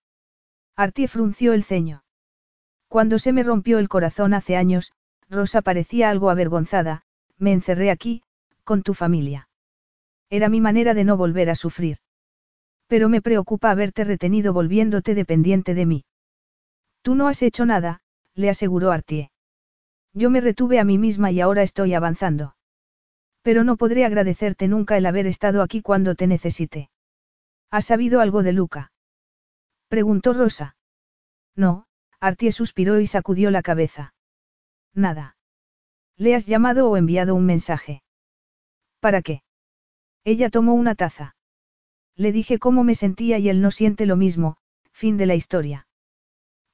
Artie 0.75 1.07
frunció 1.07 1.53
el 1.53 1.63
ceño. 1.63 2.03
Cuando 2.87 3.19
se 3.19 3.33
me 3.33 3.43
rompió 3.43 3.79
el 3.79 3.89
corazón 3.89 4.33
hace 4.33 4.55
años, 4.55 4.93
Rosa 5.29 5.61
parecía 5.61 6.09
algo 6.09 6.29
avergonzada, 6.29 7.03
me 7.37 7.53
encerré 7.53 7.89
aquí, 7.89 8.23
con 8.63 8.83
tu 8.83 8.93
familia. 8.93 9.49
Era 10.29 10.47
mi 10.47 10.61
manera 10.61 10.93
de 10.93 11.03
no 11.03 11.17
volver 11.17 11.49
a 11.49 11.55
sufrir. 11.55 11.97
Pero 12.87 13.09
me 13.09 13.21
preocupa 13.21 13.71
haberte 13.71 14.03
retenido 14.03 14.53
volviéndote 14.53 15.15
dependiente 15.15 15.73
de 15.73 15.85
mí. 15.85 16.05
Tú 17.01 17.15
no 17.15 17.27
has 17.27 17.41
hecho 17.41 17.65
nada, 17.65 18.01
le 18.35 18.49
aseguró 18.49 18.91
Artie. 18.91 19.31
Yo 20.13 20.29
me 20.29 20.41
retuve 20.41 20.79
a 20.79 20.83
mí 20.83 20.97
misma 20.97 21.31
y 21.31 21.41
ahora 21.41 21.63
estoy 21.63 21.93
avanzando. 21.93 22.55
Pero 23.41 23.63
no 23.63 23.77
podré 23.77 24.05
agradecerte 24.05 24.67
nunca 24.67 24.97
el 24.97 25.05
haber 25.05 25.27
estado 25.27 25.61
aquí 25.61 25.81
cuando 25.81 26.15
te 26.15 26.27
necesité. 26.27 26.89
¿Has 27.71 27.85
sabido 27.85 28.19
algo 28.19 28.43
de 28.43 28.53
Luca? 28.53 28.91
Preguntó 29.87 30.33
Rosa. 30.33 30.75
No, 31.55 31.85
Artie 32.19 32.51
suspiró 32.51 32.99
y 32.99 33.07
sacudió 33.07 33.51
la 33.51 33.61
cabeza. 33.61 34.13
Nada. 34.93 35.37
¿Le 36.17 36.35
has 36.35 36.45
llamado 36.47 36.89
o 36.89 36.97
enviado 36.97 37.35
un 37.35 37.45
mensaje? 37.45 38.03
¿Para 38.99 39.21
qué? 39.21 39.43
Ella 40.23 40.49
tomó 40.49 40.73
una 40.73 40.95
taza. 40.95 41.35
Le 42.15 42.31
dije 42.31 42.59
cómo 42.59 42.83
me 42.83 42.95
sentía 42.95 43.37
y 43.37 43.47
él 43.47 43.61
no 43.61 43.71
siente 43.71 44.05
lo 44.05 44.17
mismo, 44.17 44.57
fin 44.91 45.15
de 45.15 45.25
la 45.25 45.35
historia. 45.35 45.87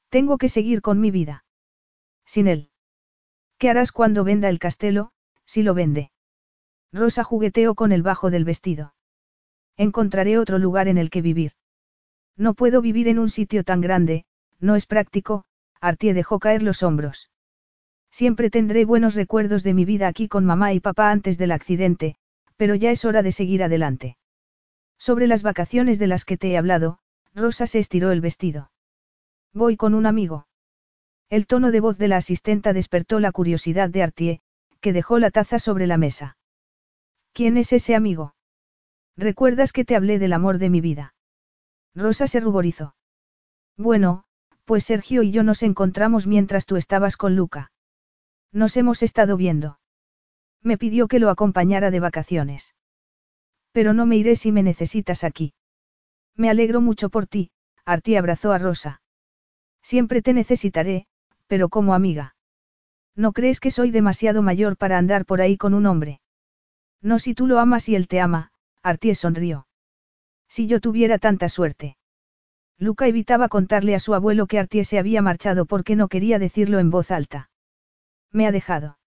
Tengo 0.10 0.38
que 0.38 0.50
seguir 0.50 0.82
con 0.82 1.00
mi 1.00 1.12
vida. 1.12 1.46
Sin 2.26 2.48
él. 2.48 2.72
¿Qué 3.58 3.69
harás 3.69 3.92
cuando 3.92 4.24
venda 4.24 4.50
el 4.50 4.59
castelo, 4.59 5.11
si 5.45 5.64
lo 5.64 5.74
vende? 5.74 6.11
Rosa 6.92 7.24
jugueteó 7.24 7.75
con 7.75 7.92
el 7.92 8.03
bajo 8.03 8.32
del 8.32 8.45
vestido. 8.45 8.93
Encontraré 9.77 10.38
otro 10.38 10.58
lugar 10.58 10.88
en 10.88 10.98
el 10.98 11.09
que 11.09 11.22
vivir. 11.22 11.53
No 12.38 12.53
puedo 12.53 12.82
vivir 12.82 13.08
en 13.08 13.19
un 13.19 13.30
sitio 13.30 13.64
tan 13.64 13.82
grande, 13.82 14.25
no 14.59 14.75
es 14.75 14.85
práctico, 14.85 15.45
Artie 15.80 16.14
dejó 16.14 16.40
caer 16.40 16.64
los 16.64 16.84
hombros. 16.84 17.30
Siempre 18.11 18.50
tendré 18.50 18.85
buenos 18.85 19.16
recuerdos 19.16 19.64
de 19.64 19.74
mi 19.74 19.85
vida 19.85 20.08
aquí 20.08 20.27
con 20.27 20.45
mamá 20.45 20.74
y 20.74 20.80
papá 20.80 21.11
antes 21.11 21.38
del 21.38 21.51
accidente, 21.51 22.16
pero 22.56 22.75
ya 22.75 22.92
es 22.92 23.03
hora 23.03 23.22
de 23.22 23.32
seguir 23.32 23.64
adelante. 23.64 24.17
Sobre 24.98 25.27
las 25.27 25.43
vacaciones 25.43 26.00
de 26.00 26.08
las 26.08 26.24
que 26.24 26.38
te 26.38 26.51
he 26.51 26.58
hablado, 26.58 27.00
Rosa 27.34 27.67
se 27.67 27.80
estiró 27.80 28.11
el 28.11 28.22
vestido. 28.22 28.72
Voy 29.53 29.75
con 29.75 29.93
un 29.93 30.06
amigo. 30.06 30.48
El 31.30 31.48
tono 31.48 31.72
de 31.72 31.80
voz 31.80 31.98
de 31.98 32.08
la 32.08 32.18
asistenta 32.18 32.72
despertó 32.74 33.20
la 33.20 33.32
curiosidad 33.32 33.90
de 33.90 34.04
Artie, 34.04 34.42
que 34.80 34.94
dejó 34.94 35.18
la 35.18 35.32
taza 35.32 35.58
sobre 35.58 35.88
la 35.88 35.98
mesa. 35.98 36.38
¿Quién 37.34 37.58
es 37.58 37.74
ese 37.74 37.95
amigo? 37.95 38.36
¿Recuerdas 39.18 39.74
que 39.74 39.86
te 39.86 39.95
hablé 39.95 40.20
del 40.20 40.34
amor 40.34 40.58
de 40.58 40.70
mi 40.70 40.82
vida? 40.82 41.16
Rosa 41.95 42.28
se 42.28 42.40
ruborizó. 42.40 42.95
Bueno, 43.78 44.26
pues 44.66 44.86
Sergio 44.86 45.24
y 45.24 45.32
yo 45.32 45.44
nos 45.44 45.64
encontramos 45.64 46.28
mientras 46.28 46.66
tú 46.66 46.76
estabas 46.76 47.18
con 47.18 47.36
Luca. 47.36 47.72
Nos 48.52 48.78
hemos 48.78 49.04
estado 49.04 49.38
viendo. 49.38 49.80
Me 50.62 50.78
pidió 50.78 51.08
que 51.08 51.20
lo 51.20 51.30
acompañara 51.30 51.92
de 51.92 52.00
vacaciones. 52.00 52.76
Pero 53.72 53.94
no 53.94 54.06
me 54.06 54.16
iré 54.18 54.36
si 54.36 54.52
me 54.52 54.64
necesitas 54.64 55.24
aquí. 55.24 55.54
Me 56.36 56.50
alegro 56.50 56.82
mucho 56.82 57.10
por 57.10 57.28
ti, 57.28 57.52
Arti 57.86 58.16
abrazó 58.16 58.52
a 58.52 58.58
Rosa. 58.58 59.02
Siempre 59.82 60.22
te 60.22 60.34
necesitaré, 60.34 61.08
pero 61.48 61.70
como 61.70 61.94
amiga. 61.94 62.36
¿No 63.16 63.32
crees 63.32 63.60
que 63.60 63.72
soy 63.72 63.92
demasiado 63.92 64.42
mayor 64.42 64.78
para 64.78 64.98
andar 64.98 65.26
por 65.26 65.42
ahí 65.42 65.58
con 65.58 65.74
un 65.74 65.86
hombre? 65.86 66.20
No 67.02 67.20
si 67.20 67.34
tú 67.34 67.48
lo 67.48 67.60
amas 67.60 67.88
y 67.88 67.96
él 67.96 68.08
te 68.08 68.20
ama, 68.20 68.52
Artie 68.84 69.16
sonrió. 69.16 69.68
Si 70.48 70.68
yo 70.68 70.80
tuviera 70.80 71.18
tanta 71.18 71.50
suerte. 71.50 71.98
Luca 72.78 73.08
evitaba 73.08 73.48
contarle 73.48 73.96
a 73.96 74.00
su 74.00 74.14
abuelo 74.14 74.48
que 74.48 74.60
Artie 74.60 74.84
se 74.84 75.00
había 75.00 75.22
marchado 75.22 75.66
porque 75.66 75.96
no 75.96 76.08
quería 76.08 76.40
decirlo 76.40 76.80
en 76.80 76.92
voz 76.92 77.12
alta. 77.12 77.50
Me 78.32 78.48
ha 78.48 78.52
dejado. 78.52 78.98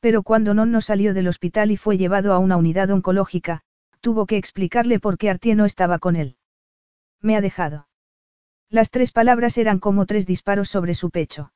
Pero 0.00 0.22
cuando 0.22 0.54
no 0.54 0.80
salió 0.80 1.14
del 1.14 1.28
hospital 1.28 1.70
y 1.70 1.76
fue 1.76 1.98
llevado 1.98 2.32
a 2.32 2.38
una 2.38 2.56
unidad 2.56 2.90
oncológica, 2.90 3.62
tuvo 4.00 4.26
que 4.26 4.38
explicarle 4.38 4.98
por 4.98 5.18
qué 5.18 5.30
Artie 5.30 5.54
no 5.54 5.66
estaba 5.66 5.98
con 5.98 6.16
él. 6.16 6.36
Me 7.20 7.36
ha 7.36 7.40
dejado. 7.40 7.89
Las 8.70 8.90
tres 8.90 9.10
palabras 9.10 9.58
eran 9.58 9.80
como 9.80 10.06
tres 10.06 10.26
disparos 10.26 10.68
sobre 10.68 10.94
su 10.94 11.10
pecho. 11.10 11.52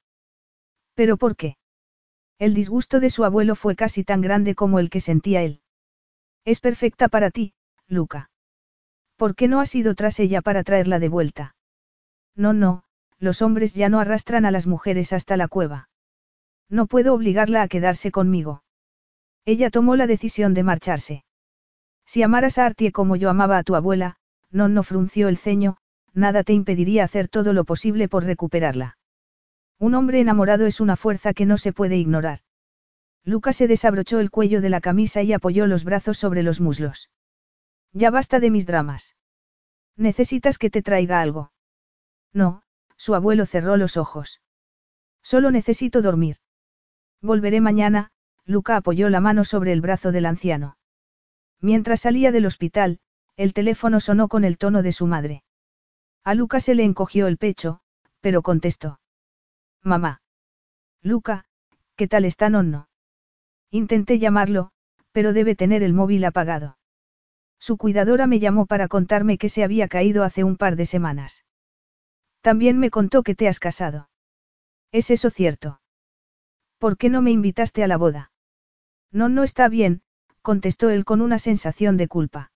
¿Pero 0.95 1.17
por 1.17 1.37
qué? 1.37 1.57
El 2.41 2.55
disgusto 2.55 2.99
de 2.99 3.09
su 3.09 3.25
abuelo 3.25 3.55
fue 3.55 3.77
casi 3.77 4.03
tan 4.03 4.21
grande 4.21 4.57
como 4.57 4.81
el 4.81 4.91
que 4.91 5.01
sentía 5.01 5.43
él. 5.43 5.61
Es 6.45 6.61
perfecta 6.61 7.09
para 7.09 7.31
ti, 7.31 7.55
Luca. 7.87 8.31
¿Por 9.17 9.37
qué 9.37 9.47
no 9.47 9.61
has 9.61 9.75
ido 9.77 9.95
tras 9.95 10.19
ella 10.19 10.43
para 10.43 10.65
traerla 10.65 10.99
de 10.99 11.09
vuelta? 11.09 11.55
No, 12.35 12.53
no, 12.53 12.83
los 13.21 13.43
hombres 13.43 13.75
ya 13.75 13.89
no 13.89 14.01
arrastran 14.01 14.45
a 14.45 14.51
las 14.51 14.67
mujeres 14.67 15.13
hasta 15.13 15.37
la 15.37 15.47
cueva. 15.47 15.89
No 16.69 16.87
puedo 16.87 17.15
obligarla 17.15 17.63
a 17.63 17.69
quedarse 17.69 18.11
conmigo. 18.11 18.65
Ella 19.45 19.71
tomó 19.71 19.95
la 19.95 20.09
decisión 20.09 20.53
de 20.53 20.65
marcharse. 20.65 21.25
Si 22.05 22.23
amaras 22.23 22.59
a 22.59 22.67
Artie 22.67 22.91
como 22.91 23.15
yo 23.15 23.31
amaba 23.31 23.59
a 23.59 23.63
tu 23.63 23.77
abuela, 23.77 24.17
no 24.51 24.69
no 24.69 24.83
frunció 24.83 25.29
el 25.29 25.37
ceño, 25.37 25.77
nada 26.15 26.45
te 26.45 26.53
impediría 26.53 27.05
hacer 27.05 27.29
todo 27.29 27.53
lo 27.53 27.65
posible 27.65 28.09
por 28.09 28.25
recuperarla. 28.25 28.97
Un 29.79 29.95
hombre 29.95 30.21
enamorado 30.21 30.67
es 30.67 30.81
una 30.81 30.97
fuerza 30.97 31.35
que 31.35 31.47
no 31.47 31.59
se 31.59 31.73
puede 31.73 31.97
ignorar. 31.97 32.41
Luca 33.25 33.53
se 33.53 33.67
desabrochó 33.67 34.21
el 34.21 34.31
cuello 34.31 34.61
de 34.61 34.71
la 34.71 34.81
camisa 34.81 35.23
y 35.23 35.33
apoyó 35.33 35.67
los 35.67 35.85
brazos 35.85 36.19
sobre 36.19 36.43
los 36.43 36.61
muslos. 36.61 37.11
Ya 37.93 38.11
basta 38.11 38.41
de 38.41 38.51
mis 38.51 38.67
dramas. 38.67 39.17
¿Necesitas 39.97 40.59
que 40.59 40.71
te 40.71 40.83
traiga 40.83 41.21
algo? 41.21 41.53
No, 42.33 42.63
su 42.97 43.15
abuelo 43.15 43.47
cerró 43.47 43.77
los 43.77 43.97
ojos. 43.97 44.41
Solo 45.23 45.51
necesito 45.51 46.03
dormir. 46.03 46.37
Volveré 47.23 47.61
mañana, 47.61 48.11
Luca 48.45 48.77
apoyó 48.77 49.09
la 49.09 49.21
mano 49.21 49.45
sobre 49.45 49.73
el 49.73 49.81
brazo 49.81 50.13
del 50.13 50.27
anciano. 50.27 50.77
Mientras 51.61 52.01
salía 52.01 52.31
del 52.33 52.45
hospital, 52.45 52.99
el 53.37 53.55
teléfono 53.55 54.01
sonó 54.01 54.29
con 54.29 54.45
el 54.45 54.59
tono 54.59 54.83
de 54.83 54.93
su 54.93 55.07
madre. 55.07 55.44
A 56.25 56.35
Luca 56.35 56.61
se 56.61 56.75
le 56.75 56.85
encogió 56.85 57.27
el 57.27 57.37
pecho, 57.37 57.81
pero 58.21 58.41
contestó. 58.41 58.99
Mamá. 59.83 60.23
Luca, 61.03 61.45
¿qué 61.97 62.09
tal 62.09 62.25
está 62.25 62.49
Nonno? 62.49 62.89
Intenté 63.71 64.19
llamarlo, 64.19 64.71
pero 65.13 65.35
debe 65.35 65.55
tener 65.55 65.83
el 65.83 65.93
móvil 65.93 66.25
apagado. 66.25 66.79
Su 67.59 67.77
cuidadora 67.77 68.27
me 68.27 68.39
llamó 68.39 68.65
para 68.65 68.89
contarme 68.89 69.37
que 69.37 69.51
se 69.51 69.65
había 69.65 69.87
caído 69.89 70.25
hace 70.25 70.45
un 70.45 70.57
par 70.57 70.77
de 70.77 70.87
semanas. 70.87 71.45
También 72.41 72.79
me 72.79 72.91
contó 72.91 73.23
que 73.23 73.35
te 73.35 73.47
has 73.47 73.61
casado. 73.61 74.09
¿Es 74.93 75.11
eso 75.11 75.29
cierto? 75.29 75.81
¿Por 76.79 76.97
qué 76.97 77.11
no 77.11 77.21
me 77.21 77.33
invitaste 77.33 77.85
a 77.85 77.89
la 77.89 77.97
boda? 77.99 78.33
No, 79.11 79.29
no 79.29 79.43
está 79.43 79.69
bien, 79.69 80.03
contestó 80.41 80.89
él 80.89 81.05
con 81.05 81.21
una 81.21 81.39
sensación 81.39 81.97
de 81.97 82.09
culpa. 82.09 82.51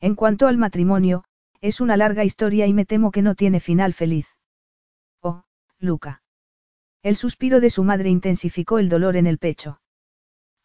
En 0.00 0.14
cuanto 0.14 0.46
al 0.46 0.58
matrimonio, 0.58 1.24
es 1.62 1.80
una 1.80 1.96
larga 1.96 2.24
historia 2.24 2.66
y 2.66 2.74
me 2.74 2.84
temo 2.84 3.12
que 3.12 3.22
no 3.22 3.36
tiene 3.36 3.60
final 3.60 3.94
feliz. 3.94 4.26
Oh, 5.22 5.44
Luca. 5.78 6.22
El 7.02 7.16
suspiro 7.16 7.60
de 7.60 7.70
su 7.70 7.84
madre 7.84 8.10
intensificó 8.10 8.78
el 8.78 8.88
dolor 8.88 9.16
en 9.16 9.28
el 9.28 9.38
pecho. 9.38 9.80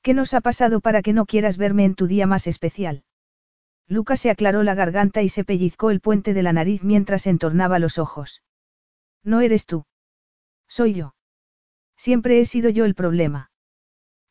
¿Qué 0.01 0.15
nos 0.15 0.33
ha 0.33 0.41
pasado 0.41 0.81
para 0.81 1.03
que 1.03 1.13
no 1.13 1.25
quieras 1.25 1.57
verme 1.57 1.85
en 1.85 1.93
tu 1.93 2.07
día 2.07 2.25
más 2.25 2.47
especial? 2.47 3.03
Lucas 3.87 4.21
se 4.21 4.31
aclaró 4.31 4.63
la 4.63 4.73
garganta 4.73 5.21
y 5.21 5.29
se 5.29 5.43
pellizcó 5.43 5.91
el 5.91 6.01
puente 6.01 6.33
de 6.33 6.43
la 6.43 6.51
nariz 6.51 6.83
mientras 6.83 7.27
entornaba 7.27 7.77
los 7.77 7.99
ojos. 7.99 8.41
No 9.23 9.41
eres 9.41 9.65
tú. 9.67 9.85
Soy 10.67 10.93
yo. 10.93 11.13
Siempre 11.95 12.39
he 12.39 12.45
sido 12.45 12.69
yo 12.69 12.85
el 12.85 12.95
problema. 12.95 13.51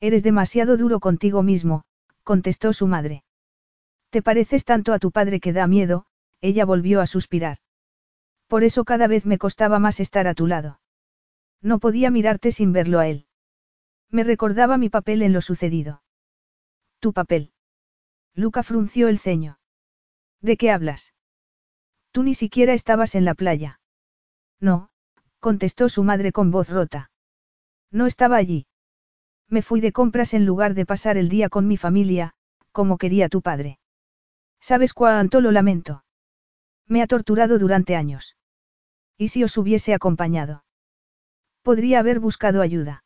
Eres 0.00 0.22
demasiado 0.24 0.76
duro 0.76 0.98
contigo 0.98 1.42
mismo, 1.42 1.84
contestó 2.24 2.72
su 2.72 2.88
madre. 2.88 3.22
Te 4.10 4.20
pareces 4.20 4.64
tanto 4.64 4.92
a 4.92 4.98
tu 4.98 5.12
padre 5.12 5.40
que 5.40 5.52
da 5.52 5.66
miedo, 5.66 6.06
ella 6.40 6.64
volvió 6.64 7.00
a 7.00 7.06
suspirar. 7.06 7.58
Por 8.46 8.64
eso 8.64 8.84
cada 8.84 9.06
vez 9.06 9.26
me 9.26 9.38
costaba 9.38 9.78
más 9.78 10.00
estar 10.00 10.28
a 10.28 10.34
tu 10.34 10.46
lado. 10.46 10.80
No 11.60 11.78
podía 11.78 12.10
mirarte 12.10 12.52
sin 12.52 12.72
verlo 12.72 12.98
a 12.98 13.08
él. 13.08 13.26
Me 14.10 14.22
recordaba 14.24 14.78
mi 14.78 14.88
papel 14.88 15.22
en 15.22 15.32
lo 15.32 15.40
sucedido. 15.40 16.02
Tu 17.00 17.12
papel. 17.12 17.52
Luca 18.34 18.62
frunció 18.62 19.08
el 19.08 19.18
ceño. 19.18 19.58
¿De 20.40 20.56
qué 20.56 20.70
hablas? 20.70 21.12
Tú 22.12 22.22
ni 22.22 22.34
siquiera 22.34 22.72
estabas 22.72 23.14
en 23.14 23.24
la 23.24 23.34
playa. 23.34 23.80
No, 24.60 24.90
contestó 25.40 25.88
su 25.88 26.04
madre 26.04 26.32
con 26.32 26.50
voz 26.50 26.68
rota. 26.68 27.10
No 27.90 28.06
estaba 28.06 28.36
allí. 28.36 28.66
Me 29.48 29.62
fui 29.62 29.80
de 29.80 29.92
compras 29.92 30.34
en 30.34 30.46
lugar 30.46 30.74
de 30.74 30.86
pasar 30.86 31.16
el 31.16 31.28
día 31.28 31.48
con 31.48 31.66
mi 31.66 31.76
familia, 31.76 32.34
como 32.72 32.98
quería 32.98 33.28
tu 33.28 33.42
padre. 33.42 33.78
¿Sabes 34.60 34.92
cuánto 34.92 35.40
lo 35.40 35.50
lamento? 35.50 36.04
Me 36.88 37.02
ha 37.02 37.06
torturado 37.06 37.58
durante 37.58 37.96
años. 37.96 38.36
¿Y 39.18 39.28
si 39.28 39.42
os 39.44 39.56
hubiese 39.56 39.94
acompañado? 39.94 40.64
Podría 41.62 41.98
haber 42.00 42.20
buscado 42.20 42.62
ayuda. 42.62 43.04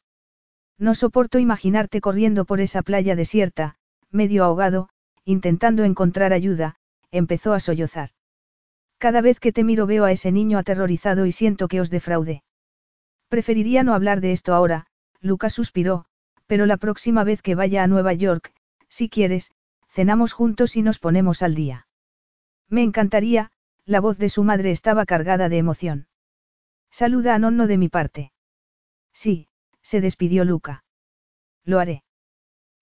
No 0.79 0.95
soporto 0.95 1.39
imaginarte 1.39 2.01
corriendo 2.01 2.45
por 2.45 2.61
esa 2.61 2.83
playa 2.83 3.17
desierta, 3.17 3.77
medio 4.11 4.45
ahogado, 4.45 4.89
intentando 5.25 5.85
encontrar 5.85 6.33
ayuda, 6.33 6.77
empezó 7.11 7.53
a 7.53 7.61
sollozar. 7.61 8.11
Cada 8.99 9.21
vez 9.21 9.41
que 9.41 9.53
te 9.53 9.65
miro 9.65 9.87
veo 9.87 10.05
a 10.05 10.13
ese 10.13 10.33
niño 10.33 10.59
aterrorizado 10.59 11.27
y 11.27 11.33
siento 11.33 11.69
que 11.69 11.81
os 11.81 11.91
defraude. 11.91 12.43
Preferiría 13.29 13.83
no 13.83 13.95
hablar 13.95 14.21
de 14.21 14.33
esto 14.33 14.55
ahora, 14.55 14.87
Lucas 15.21 15.55
suspiró, 15.55 16.05
pero 16.47 16.67
la 16.67 16.77
próxima 16.77 17.25
vez 17.25 17.43
que 17.43 17.55
vaya 17.55 17.83
a 17.83 17.87
Nueva 17.87 18.13
York, 18.13 18.53
si 18.89 19.09
quieres, 19.09 19.53
cenamos 19.89 20.33
juntos 20.33 20.77
y 20.77 20.83
nos 20.83 20.99
ponemos 20.99 21.43
al 21.43 21.55
día. 21.55 21.87
Me 22.69 22.83
encantaría, 22.83 23.53
la 23.87 24.01
voz 24.01 24.19
de 24.19 24.29
su 24.29 24.45
madre 24.45 24.71
estaba 24.71 25.07
cargada 25.07 25.49
de 25.49 25.59
emoción. 25.59 26.07
Saluda 26.91 27.35
a 27.35 27.39
Nonno 27.39 27.67
de 27.67 27.79
mi 27.79 27.89
parte. 27.89 28.33
Sí, 29.13 29.49
se 29.83 30.01
despidió 30.01 30.45
Luca. 30.45 30.85
Lo 31.65 31.79
haré. 31.79 32.03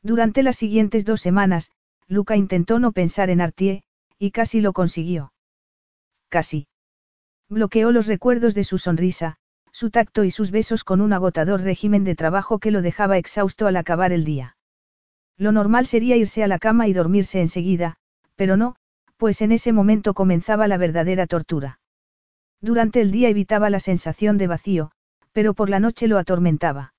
Durante 0.03 0.43
las 0.43 0.57
siguientes 0.57 1.05
dos 1.05 1.21
semanas, 1.21 1.71
Luca 2.07 2.37
intentó 2.37 2.79
no 2.79 2.93
pensar 2.93 3.31
en 3.31 3.41
Artie, 3.41 3.83
y 4.19 4.31
casi 4.31 4.61
lo 4.61 4.73
consiguió. 4.73 5.33
Casi. 6.29 6.69
Bloqueó 7.49 7.93
los 7.93 8.07
recuerdos 8.07 8.55
de 8.55 8.65
su 8.65 8.79
sonrisa, 8.79 9.37
su 9.73 9.91
tacto 9.91 10.25
y 10.25 10.31
sus 10.31 10.51
besos 10.51 10.85
con 10.85 11.01
un 11.01 11.13
agotador 11.13 11.63
régimen 11.63 12.05
de 12.05 12.15
trabajo 12.15 12.59
que 12.59 12.71
lo 12.71 12.83
dejaba 12.83 13.19
exhausto 13.19 13.67
al 13.67 13.77
acabar 13.77 14.13
el 14.13 14.25
día. 14.25 14.57
Lo 15.37 15.53
normal 15.53 15.87
sería 15.87 16.17
irse 16.17 16.43
a 16.43 16.49
la 16.49 16.59
cama 16.59 16.89
y 16.89 16.93
dormirse 16.93 17.41
enseguida, 17.41 17.97
pero 18.35 18.57
no, 18.57 18.77
pues 19.19 19.43
en 19.43 19.53
ese 19.53 19.73
momento 19.73 20.15
comenzaba 20.15 20.69
la 20.69 20.79
verdadera 20.79 21.27
tortura. 21.27 21.81
Durante 22.61 23.01
el 23.01 23.11
día 23.11 23.29
evitaba 23.29 23.69
la 23.69 23.81
sensación 23.81 24.39
de 24.39 24.47
vacío, 24.47 24.93
pero 25.33 25.55
por 25.55 25.69
la 25.69 25.81
noche 25.81 26.09
lo 26.09 26.19
atormentaba. 26.19 26.95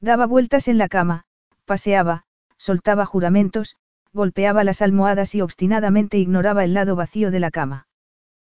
Daba 0.00 0.26
vueltas 0.26 0.68
en 0.68 0.78
la 0.78 0.88
cama, 0.88 1.24
paseaba, 1.66 2.24
soltaba 2.56 3.06
juramentos, 3.06 3.76
golpeaba 4.12 4.64
las 4.64 4.82
almohadas 4.82 5.34
y 5.34 5.42
obstinadamente 5.42 6.18
ignoraba 6.18 6.64
el 6.64 6.74
lado 6.74 6.96
vacío 6.96 7.30
de 7.30 7.40
la 7.40 7.50
cama. 7.50 7.88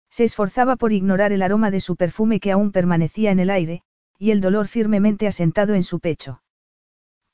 Se 0.08 0.24
esforzaba 0.24 0.76
por 0.76 0.92
ignorar 0.92 1.32
el 1.32 1.42
aroma 1.42 1.70
de 1.70 1.80
su 1.80 1.96
perfume 1.96 2.40
que 2.40 2.52
aún 2.52 2.70
permanecía 2.72 3.32
en 3.32 3.40
el 3.40 3.50
aire, 3.50 3.82
y 4.18 4.30
el 4.30 4.40
dolor 4.40 4.68
firmemente 4.68 5.26
asentado 5.26 5.74
en 5.74 5.82
su 5.82 5.98
pecho. 5.98 6.42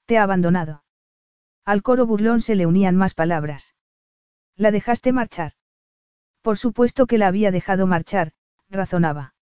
Te 0.07 0.19
ha 0.19 0.23
abandonado. 0.23 0.83
Al 1.65 1.83
coro 1.83 2.07
burlón 2.07 2.41
se 2.41 2.55
le 2.55 2.67
unían 2.67 2.97
más 2.97 3.15
palabras. 3.15 3.75
La 4.57 4.71
dejaste 4.71 5.13
marchar. 5.13 5.53
Por 6.43 6.59
supuesto 6.59 7.07
que 7.07 7.19
la 7.19 7.29
había 7.29 7.51
dejado 7.51 7.87
marchar, 7.87 8.33
razonaba. 8.69 9.35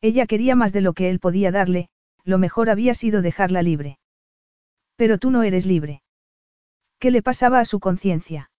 Ella 0.00 0.26
quería 0.26 0.54
más 0.54 0.72
de 0.72 0.80
lo 0.80 0.92
que 0.92 1.10
él 1.10 1.18
podía 1.18 1.50
darle, 1.50 1.88
lo 2.24 2.38
mejor 2.38 2.70
había 2.70 2.94
sido 2.94 3.22
dejarla 3.22 3.62
libre. 3.62 3.98
Pero 4.96 5.18
tú 5.18 5.30
no 5.30 5.42
eres 5.42 5.66
libre. 5.66 6.02
¿Qué 6.98 7.10
le 7.10 7.22
pasaba 7.22 7.60
a 7.60 7.64
su 7.64 7.80
conciencia? 7.80 8.50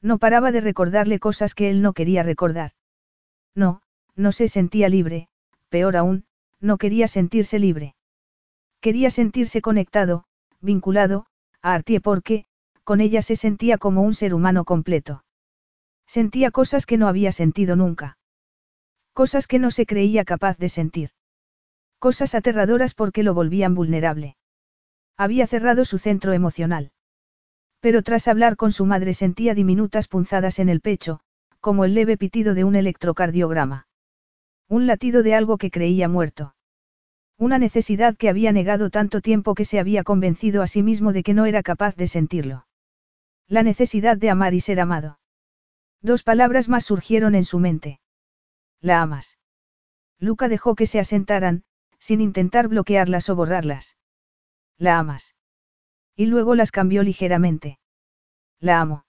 No 0.00 0.18
paraba 0.18 0.52
de 0.52 0.60
recordarle 0.60 1.18
cosas 1.18 1.54
que 1.54 1.70
él 1.70 1.82
no 1.82 1.92
quería 1.92 2.22
recordar. 2.22 2.72
No, 3.54 3.82
no 4.14 4.32
se 4.32 4.48
sentía 4.48 4.88
libre, 4.88 5.28
peor 5.68 5.96
aún, 5.96 6.24
no 6.60 6.78
quería 6.78 7.08
sentirse 7.08 7.58
libre. 7.58 7.94
Quería 8.80 9.10
sentirse 9.10 9.60
conectado, 9.60 10.24
vinculado, 10.60 11.26
a 11.62 11.74
Artie 11.74 12.00
porque, 12.00 12.46
con 12.88 13.02
ella 13.02 13.20
se 13.20 13.36
sentía 13.36 13.76
como 13.76 14.00
un 14.00 14.14
ser 14.14 14.32
humano 14.32 14.64
completo. 14.64 15.22
Sentía 16.06 16.50
cosas 16.50 16.86
que 16.86 16.96
no 16.96 17.06
había 17.06 17.32
sentido 17.32 17.76
nunca. 17.76 18.16
Cosas 19.12 19.46
que 19.46 19.58
no 19.58 19.70
se 19.70 19.84
creía 19.84 20.24
capaz 20.24 20.56
de 20.56 20.70
sentir. 20.70 21.10
Cosas 21.98 22.34
aterradoras 22.34 22.94
porque 22.94 23.22
lo 23.22 23.34
volvían 23.34 23.74
vulnerable. 23.74 24.38
Había 25.18 25.46
cerrado 25.46 25.84
su 25.84 25.98
centro 25.98 26.32
emocional. 26.32 26.90
Pero 27.80 28.02
tras 28.02 28.26
hablar 28.26 28.56
con 28.56 28.72
su 28.72 28.86
madre 28.86 29.12
sentía 29.12 29.52
diminutas 29.52 30.08
punzadas 30.08 30.58
en 30.58 30.70
el 30.70 30.80
pecho, 30.80 31.20
como 31.60 31.84
el 31.84 31.92
leve 31.92 32.16
pitido 32.16 32.54
de 32.54 32.64
un 32.64 32.74
electrocardiograma. 32.74 33.86
Un 34.66 34.86
latido 34.86 35.22
de 35.22 35.34
algo 35.34 35.58
que 35.58 35.70
creía 35.70 36.08
muerto. 36.08 36.54
Una 37.36 37.58
necesidad 37.58 38.16
que 38.16 38.30
había 38.30 38.50
negado 38.52 38.88
tanto 38.88 39.20
tiempo 39.20 39.54
que 39.54 39.66
se 39.66 39.78
había 39.78 40.04
convencido 40.04 40.62
a 40.62 40.66
sí 40.66 40.82
mismo 40.82 41.12
de 41.12 41.22
que 41.22 41.34
no 41.34 41.44
era 41.44 41.62
capaz 41.62 41.94
de 41.94 42.06
sentirlo. 42.06 42.64
La 43.48 43.62
necesidad 43.62 44.18
de 44.18 44.28
amar 44.28 44.52
y 44.52 44.60
ser 44.60 44.78
amado. 44.78 45.18
Dos 46.02 46.22
palabras 46.22 46.68
más 46.68 46.84
surgieron 46.84 47.34
en 47.34 47.44
su 47.44 47.58
mente. 47.58 48.00
¿La 48.80 49.00
amas? 49.00 49.38
Luca 50.18 50.48
dejó 50.48 50.74
que 50.74 50.86
se 50.86 51.00
asentaran, 51.00 51.64
sin 51.98 52.20
intentar 52.20 52.68
bloquearlas 52.68 53.30
o 53.30 53.36
borrarlas. 53.36 53.96
¿La 54.76 54.98
amas? 54.98 55.34
Y 56.14 56.26
luego 56.26 56.54
las 56.54 56.70
cambió 56.70 57.02
ligeramente. 57.02 57.78
La 58.60 58.80
amo. 58.80 59.06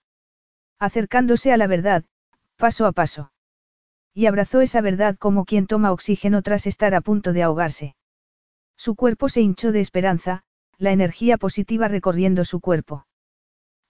Acercándose 0.78 1.52
a 1.52 1.58
la 1.58 1.66
verdad, 1.66 2.04
paso 2.56 2.86
a 2.86 2.92
paso. 2.92 3.32
Y 4.14 4.26
abrazó 4.26 4.62
esa 4.62 4.80
verdad 4.80 5.16
como 5.18 5.44
quien 5.44 5.66
toma 5.66 5.92
oxígeno 5.92 6.42
tras 6.42 6.66
estar 6.66 6.94
a 6.94 7.02
punto 7.02 7.32
de 7.32 7.42
ahogarse. 7.42 7.94
Su 8.76 8.94
cuerpo 8.94 9.28
se 9.28 9.42
hinchó 9.42 9.70
de 9.70 9.80
esperanza, 9.80 10.44
la 10.78 10.92
energía 10.92 11.36
positiva 11.36 11.88
recorriendo 11.88 12.44
su 12.44 12.60
cuerpo. 12.60 13.06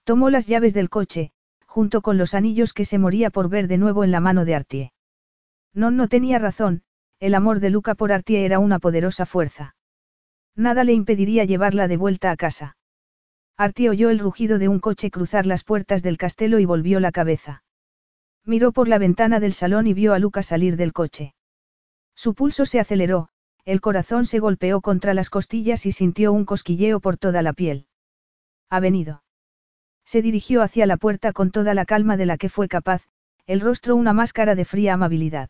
Tomó 0.03 0.29
las 0.29 0.47
llaves 0.47 0.73
del 0.73 0.89
coche, 0.89 1.31
junto 1.65 2.01
con 2.01 2.17
los 2.17 2.33
anillos 2.33 2.73
que 2.73 2.85
se 2.85 2.97
moría 2.97 3.29
por 3.29 3.49
ver 3.49 3.67
de 3.67 3.77
nuevo 3.77 4.03
en 4.03 4.11
la 4.11 4.19
mano 4.19 4.45
de 4.45 4.55
Artie. 4.55 4.93
No, 5.73 5.91
no 5.91 6.07
tenía 6.07 6.39
razón, 6.39 6.83
el 7.19 7.35
amor 7.35 7.59
de 7.59 7.69
Luca 7.69 7.95
por 7.95 8.11
Artie 8.11 8.45
era 8.45 8.59
una 8.59 8.79
poderosa 8.79 9.25
fuerza. 9.25 9.75
Nada 10.55 10.83
le 10.83 10.93
impediría 10.93 11.45
llevarla 11.45 11.87
de 11.87 11.97
vuelta 11.97 12.31
a 12.31 12.35
casa. 12.35 12.77
Artie 13.57 13.89
oyó 13.89 14.09
el 14.09 14.19
rugido 14.19 14.57
de 14.57 14.67
un 14.67 14.79
coche 14.79 15.11
cruzar 15.11 15.45
las 15.45 15.63
puertas 15.63 16.01
del 16.01 16.17
castelo 16.17 16.59
y 16.59 16.65
volvió 16.65 16.99
la 16.99 17.11
cabeza. 17.11 17.63
Miró 18.43 18.71
por 18.71 18.87
la 18.87 18.97
ventana 18.97 19.39
del 19.39 19.53
salón 19.53 19.85
y 19.87 19.93
vio 19.93 20.13
a 20.13 20.19
Luca 20.19 20.41
salir 20.41 20.77
del 20.77 20.93
coche. 20.93 21.35
Su 22.15 22.33
pulso 22.33 22.65
se 22.65 22.79
aceleró, 22.79 23.29
el 23.63 23.79
corazón 23.79 24.25
se 24.25 24.39
golpeó 24.39 24.81
contra 24.81 25.13
las 25.13 25.29
costillas 25.29 25.85
y 25.85 25.91
sintió 25.91 26.33
un 26.33 26.45
cosquilleo 26.45 26.99
por 26.99 27.17
toda 27.17 27.41
la 27.43 27.53
piel. 27.53 27.85
Ha 28.69 28.79
venido. 28.79 29.20
Se 30.11 30.21
dirigió 30.21 30.61
hacia 30.61 30.85
la 30.87 30.97
puerta 30.97 31.31
con 31.31 31.51
toda 31.51 31.73
la 31.73 31.85
calma 31.85 32.17
de 32.17 32.25
la 32.25 32.37
que 32.37 32.49
fue 32.49 32.67
capaz, 32.67 33.01
el 33.45 33.61
rostro 33.61 33.95
una 33.95 34.11
máscara 34.11 34.55
de 34.55 34.65
fría 34.65 34.95
amabilidad. 34.95 35.49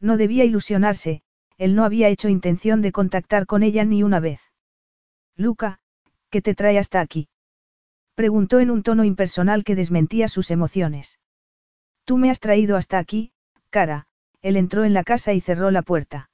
No 0.00 0.16
debía 0.16 0.44
ilusionarse, 0.44 1.22
él 1.58 1.76
no 1.76 1.84
había 1.84 2.08
hecho 2.08 2.28
intención 2.28 2.82
de 2.82 2.90
contactar 2.90 3.46
con 3.46 3.62
ella 3.62 3.84
ni 3.84 4.02
una 4.02 4.18
vez. 4.18 4.40
Luca, 5.36 5.78
¿qué 6.28 6.42
te 6.42 6.56
trae 6.56 6.76
hasta 6.76 6.98
aquí? 6.98 7.28
Preguntó 8.16 8.58
en 8.58 8.72
un 8.72 8.82
tono 8.82 9.04
impersonal 9.04 9.62
que 9.62 9.76
desmentía 9.76 10.26
sus 10.26 10.50
emociones. 10.50 11.20
Tú 12.04 12.18
me 12.18 12.30
has 12.30 12.40
traído 12.40 12.76
hasta 12.76 12.98
aquí, 12.98 13.30
cara, 13.70 14.08
él 14.42 14.56
entró 14.56 14.82
en 14.86 14.92
la 14.92 15.04
casa 15.04 15.34
y 15.34 15.40
cerró 15.40 15.70
la 15.70 15.82
puerta. 15.82 16.30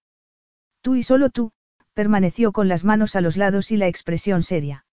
Tú 0.80 0.94
y 0.94 1.02
solo 1.02 1.28
tú, 1.28 1.52
permaneció 1.92 2.52
con 2.52 2.68
las 2.68 2.84
manos 2.84 3.16
a 3.16 3.20
los 3.20 3.36
lados 3.36 3.70
y 3.70 3.76
la 3.76 3.88
expresión 3.88 4.42
seria. 4.42 4.86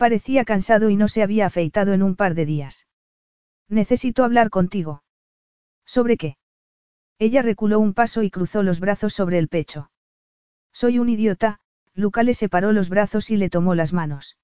Parecía 0.00 0.46
cansado 0.46 0.88
y 0.88 0.96
no 0.96 1.08
se 1.08 1.22
había 1.22 1.44
afeitado 1.44 1.92
en 1.92 2.02
un 2.02 2.16
par 2.16 2.34
de 2.34 2.46
días. 2.46 2.86
Necesito 3.68 4.24
hablar 4.24 4.48
contigo. 4.48 5.02
¿Sobre 5.84 6.16
qué? 6.16 6.38
Ella 7.18 7.42
reculó 7.42 7.78
un 7.78 7.92
paso 7.92 8.22
y 8.22 8.30
cruzó 8.30 8.62
los 8.62 8.80
brazos 8.80 9.12
sobre 9.12 9.36
el 9.36 9.48
pecho. 9.48 9.90
Soy 10.72 10.98
un 10.98 11.10
idiota, 11.10 11.60
Luca 11.92 12.22
le 12.22 12.32
separó 12.32 12.72
los 12.72 12.88
brazos 12.88 13.30
y 13.30 13.36
le 13.36 13.50
tomó 13.50 13.74
las 13.74 13.92
manos. 13.92 14.38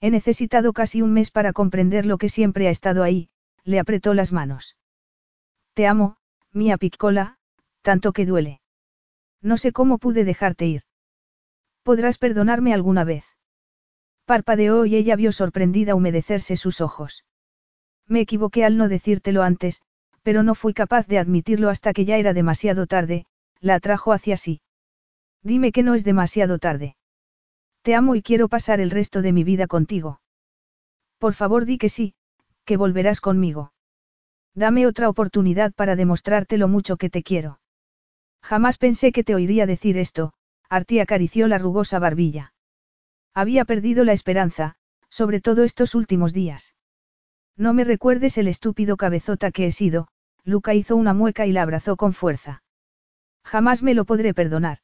He 0.00 0.10
necesitado 0.10 0.72
casi 0.72 1.00
un 1.00 1.12
mes 1.12 1.30
para 1.30 1.52
comprender 1.52 2.04
lo 2.04 2.18
que 2.18 2.28
siempre 2.28 2.66
ha 2.66 2.70
estado 2.70 3.04
ahí, 3.04 3.30
le 3.62 3.78
apretó 3.78 4.14
las 4.14 4.32
manos. 4.32 4.76
Te 5.74 5.86
amo, 5.86 6.16
mía 6.50 6.76
piccola, 6.76 7.38
tanto 7.82 8.12
que 8.12 8.26
duele. 8.26 8.60
No 9.42 9.58
sé 9.58 9.70
cómo 9.70 9.98
pude 9.98 10.24
dejarte 10.24 10.66
ir. 10.66 10.82
¿Podrás 11.84 12.18
perdonarme 12.18 12.74
alguna 12.74 13.04
vez? 13.04 13.31
Parpadeó 14.24 14.86
y 14.86 14.96
ella 14.96 15.16
vio 15.16 15.32
sorprendida 15.32 15.94
humedecerse 15.94 16.56
sus 16.56 16.80
ojos. 16.80 17.24
Me 18.06 18.20
equivoqué 18.20 18.64
al 18.64 18.76
no 18.76 18.88
decírtelo 18.88 19.42
antes, 19.42 19.82
pero 20.22 20.42
no 20.42 20.54
fui 20.54 20.74
capaz 20.74 21.06
de 21.06 21.18
admitirlo 21.18 21.68
hasta 21.68 21.92
que 21.92 22.04
ya 22.04 22.16
era 22.16 22.32
demasiado 22.32 22.86
tarde, 22.86 23.26
la 23.60 23.74
atrajo 23.74 24.12
hacia 24.12 24.36
sí. 24.36 24.60
Dime 25.42 25.72
que 25.72 25.82
no 25.82 25.94
es 25.94 26.04
demasiado 26.04 26.58
tarde. 26.58 26.96
Te 27.82 27.94
amo 27.94 28.14
y 28.14 28.22
quiero 28.22 28.48
pasar 28.48 28.80
el 28.80 28.90
resto 28.90 29.22
de 29.22 29.32
mi 29.32 29.42
vida 29.42 29.66
contigo. 29.66 30.20
Por 31.18 31.34
favor 31.34 31.64
di 31.64 31.78
que 31.78 31.88
sí, 31.88 32.14
que 32.64 32.76
volverás 32.76 33.20
conmigo. 33.20 33.72
Dame 34.54 34.86
otra 34.86 35.08
oportunidad 35.08 35.72
para 35.72 35.96
demostrarte 35.96 36.58
lo 36.58 36.68
mucho 36.68 36.96
que 36.96 37.10
te 37.10 37.22
quiero. 37.22 37.60
Jamás 38.42 38.78
pensé 38.78 39.12
que 39.12 39.24
te 39.24 39.34
oiría 39.34 39.66
decir 39.66 39.96
esto, 39.98 40.32
Artie 40.68 41.00
acarició 41.00 41.48
la 41.48 41.58
rugosa 41.58 41.98
barbilla. 41.98 42.52
Había 43.34 43.64
perdido 43.64 44.04
la 44.04 44.12
esperanza, 44.12 44.76
sobre 45.08 45.40
todo 45.40 45.64
estos 45.64 45.94
últimos 45.94 46.32
días. 46.32 46.74
No 47.56 47.74
me 47.74 47.84
recuerdes 47.84 48.38
el 48.38 48.48
estúpido 48.48 48.96
cabezota 48.96 49.50
que 49.50 49.66
he 49.66 49.72
sido, 49.72 50.08
Luca 50.44 50.74
hizo 50.74 50.96
una 50.96 51.14
mueca 51.14 51.46
y 51.46 51.52
la 51.52 51.62
abrazó 51.62 51.96
con 51.96 52.12
fuerza. 52.12 52.62
Jamás 53.44 53.82
me 53.82 53.94
lo 53.94 54.04
podré 54.04 54.34
perdonar. 54.34 54.78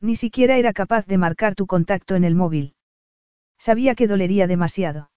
Ni 0.00 0.16
siquiera 0.16 0.56
era 0.56 0.72
capaz 0.72 1.06
de 1.06 1.18
marcar 1.18 1.54
tu 1.54 1.66
contacto 1.66 2.14
en 2.14 2.24
el 2.24 2.34
móvil. 2.34 2.74
Sabía 3.58 3.94
que 3.94 4.06
dolería 4.06 4.46
demasiado. 4.46 5.10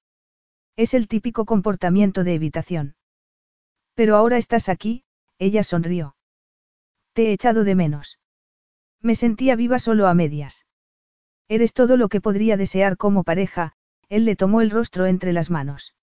Es 0.76 0.94
el 0.94 1.08
típico 1.08 1.46
comportamiento 1.46 2.24
de 2.24 2.34
evitación. 2.34 2.96
Pero 3.94 4.16
ahora 4.16 4.38
estás 4.38 4.70
aquí, 4.70 5.06
ella 5.38 5.64
sonrió. 5.64 6.16
Te 7.14 7.28
he 7.30 7.34
echado 7.34 7.64
de 7.64 7.76
menos. 7.76 8.20
Me 9.02 9.16
sentía 9.16 9.56
viva 9.56 9.80
solo 9.80 10.08
a 10.08 10.14
medias. 10.14 10.66
Eres 11.56 11.74
todo 11.74 11.98
lo 11.98 12.10
que 12.10 12.20
podría 12.20 12.58
desear 12.58 12.98
como 12.98 13.24
pareja, 13.24 13.74
él 14.10 14.26
le 14.26 14.36
tomó 14.36 14.62
el 14.62 14.72
rostro 14.72 15.06
entre 15.06 15.34
las 15.34 15.52
manos. 15.52 15.94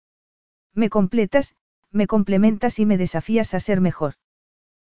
Me 0.75 0.89
completas, 0.89 1.57
me 1.91 2.07
complementas 2.07 2.79
y 2.79 2.87
me 2.87 2.97
desafías 2.97 3.53
a 3.55 3.59
ser 3.59 3.81
mejor. 3.81 4.15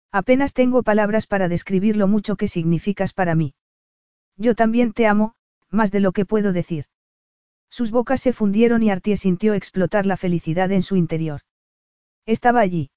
Apenas 0.10 0.54
tengo 0.54 0.82
palabras 0.82 1.28
para 1.28 1.50
describir 1.50 1.98
lo 1.98 2.08
mucho 2.08 2.38
que 2.38 2.48
significas 2.48 3.12
para 3.12 3.36
mí. 3.36 3.56
Yo 4.38 4.56
también 4.56 4.94
te 4.94 5.06
amo, 5.06 5.36
más 5.70 5.92
de 5.92 6.00
lo 6.00 6.14
que 6.14 6.26
puedo 6.26 6.54
decir. 6.54 6.86
Sus 7.70 7.92
bocas 7.92 8.22
se 8.22 8.32
fundieron 8.32 8.84
y 8.84 8.90
Artie 8.90 9.18
sintió 9.18 9.56
explotar 9.56 10.06
la 10.06 10.16
felicidad 10.16 10.72
en 10.72 10.82
su 10.82 10.96
interior. 10.96 11.42
Estaba 12.26 12.62
allí. 12.62 12.90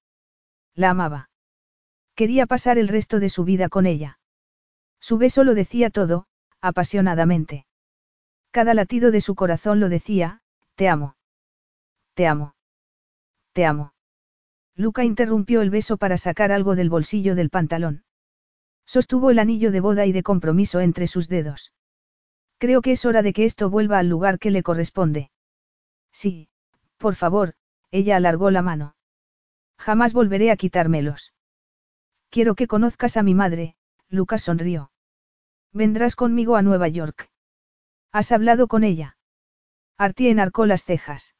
La 0.76 0.90
amaba. 0.90 1.30
Quería 2.14 2.46
pasar 2.46 2.78
el 2.78 2.86
resto 2.86 3.18
de 3.18 3.28
su 3.28 3.42
vida 3.42 3.68
con 3.68 3.86
ella. 3.86 4.20
Su 5.00 5.18
beso 5.18 5.42
lo 5.42 5.56
decía 5.56 5.90
todo, 5.90 6.28
apasionadamente. 6.60 7.67
Cada 8.51 8.75
latido 8.75 9.10
de 9.10 9.20
su 9.20 9.35
corazón 9.35 9.81
lo 9.81 9.89
decía, 9.89 10.41
te 10.75 10.89
amo. 10.89 11.17
Te 12.15 12.26
amo. 12.26 12.55
Te 13.52 13.67
amo. 13.67 13.93
Luca 14.75 15.05
interrumpió 15.05 15.62
el 15.62 15.70
beso 15.70 15.97
para 15.97 16.18
sacar 16.18 16.52
algo 16.52 16.76
del 16.76 16.91
bolsillo 16.91 17.35
del 17.35 17.51
pantalón. 17.51 18.05
Sostuvo 18.86 19.31
el 19.31 19.39
anillo 19.39 19.73
de 19.73 19.81
boda 19.81 20.07
y 20.07 20.12
de 20.12 20.23
compromiso 20.23 20.81
entre 20.81 21.07
sus 21.07 21.28
dedos. 21.28 21.73
Creo 22.59 22.83
que 22.83 22.93
es 22.93 23.05
hora 23.05 23.23
de 23.23 23.33
que 23.33 23.44
esto 23.44 23.68
vuelva 23.70 23.99
al 23.99 24.09
lugar 24.09 24.39
que 24.39 24.51
le 24.51 24.62
corresponde. 24.62 25.31
Sí, 26.12 26.49
por 26.97 27.15
favor, 27.15 27.55
ella 27.91 28.17
alargó 28.17 28.51
la 28.51 28.62
mano. 28.62 28.97
Jamás 29.78 30.12
volveré 30.12 30.51
a 30.51 30.57
quitármelos. 30.57 31.35
Quiero 32.31 32.55
que 32.55 32.67
conozcas 32.67 33.17
a 33.17 33.23
mi 33.23 33.35
madre, 33.35 33.76
Lucas 34.09 34.43
sonrió. 34.43 34.91
Vendrás 35.76 36.16
conmigo 36.16 36.56
a 36.56 36.62
Nueva 36.62 36.88
York. 36.88 37.28
¿Has 38.10 38.32
hablado 38.32 38.66
con 38.66 38.82
ella? 38.82 39.18
Artie 39.98 40.30
enarcó 40.30 40.64
las 40.64 40.84
cejas. 40.84 41.34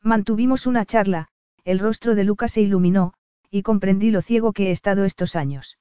Mantuvimos 0.00 0.66
una 0.66 0.86
charla, 0.86 1.28
el 1.64 1.78
rostro 1.78 2.14
de 2.14 2.24
Lucas 2.24 2.52
se 2.52 2.62
iluminó, 2.62 3.12
y 3.50 3.60
comprendí 3.60 4.10
lo 4.10 4.22
ciego 4.22 4.54
que 4.54 4.68
he 4.68 4.70
estado 4.70 5.04
estos 5.04 5.36
años. 5.36 5.78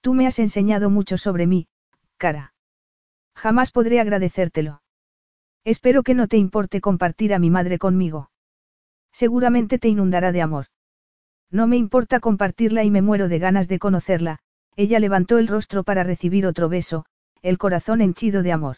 Tú 0.00 0.14
me 0.14 0.28
has 0.28 0.38
enseñado 0.38 0.88
mucho 0.88 1.18
sobre 1.18 1.48
mí, 1.48 1.66
cara. 2.18 2.54
Jamás 3.34 3.72
podré 3.72 3.98
agradecértelo. 3.98 4.80
Espero 5.64 6.04
que 6.04 6.14
no 6.14 6.28
te 6.28 6.36
importe 6.36 6.80
compartir 6.80 7.34
a 7.34 7.40
mi 7.40 7.50
madre 7.50 7.80
conmigo. 7.80 8.30
Seguramente 9.10 9.80
te 9.80 9.88
inundará 9.88 10.30
de 10.30 10.40
amor. 10.40 10.66
No 11.50 11.66
me 11.66 11.78
importa 11.78 12.20
compartirla 12.20 12.84
y 12.84 12.92
me 12.92 13.02
muero 13.02 13.26
de 13.26 13.40
ganas 13.40 13.66
de 13.66 13.80
conocerla, 13.80 14.38
ella 14.76 15.00
levantó 15.00 15.38
el 15.38 15.48
rostro 15.48 15.82
para 15.82 16.04
recibir 16.04 16.46
otro 16.46 16.68
beso, 16.68 17.06
el 17.42 17.58
corazón 17.58 18.00
henchido 18.00 18.42
de 18.42 18.52
amor. 18.52 18.76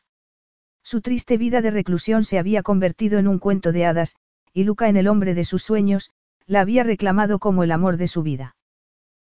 Su 0.83 1.01
triste 1.01 1.37
vida 1.37 1.61
de 1.61 1.71
reclusión 1.71 2.25
se 2.25 2.39
había 2.39 2.63
convertido 2.63 3.19
en 3.19 3.29
un 3.29 3.39
cuento 3.39 3.73
de 3.73 3.85
hadas, 3.85 4.17
y 4.53 4.65
Luca 4.65 4.89
en 4.89 4.97
el 4.97 5.09
hombre 5.09 5.35
de 5.35 5.45
sus 5.45 5.63
sueños, 5.63 6.11
la 6.47 6.61
había 6.61 6.83
reclamado 6.83 7.39
como 7.39 7.63
el 7.63 7.73
amor 7.73 7.97
de 7.97 8.09
su 8.09 8.23
vida. 8.23 8.57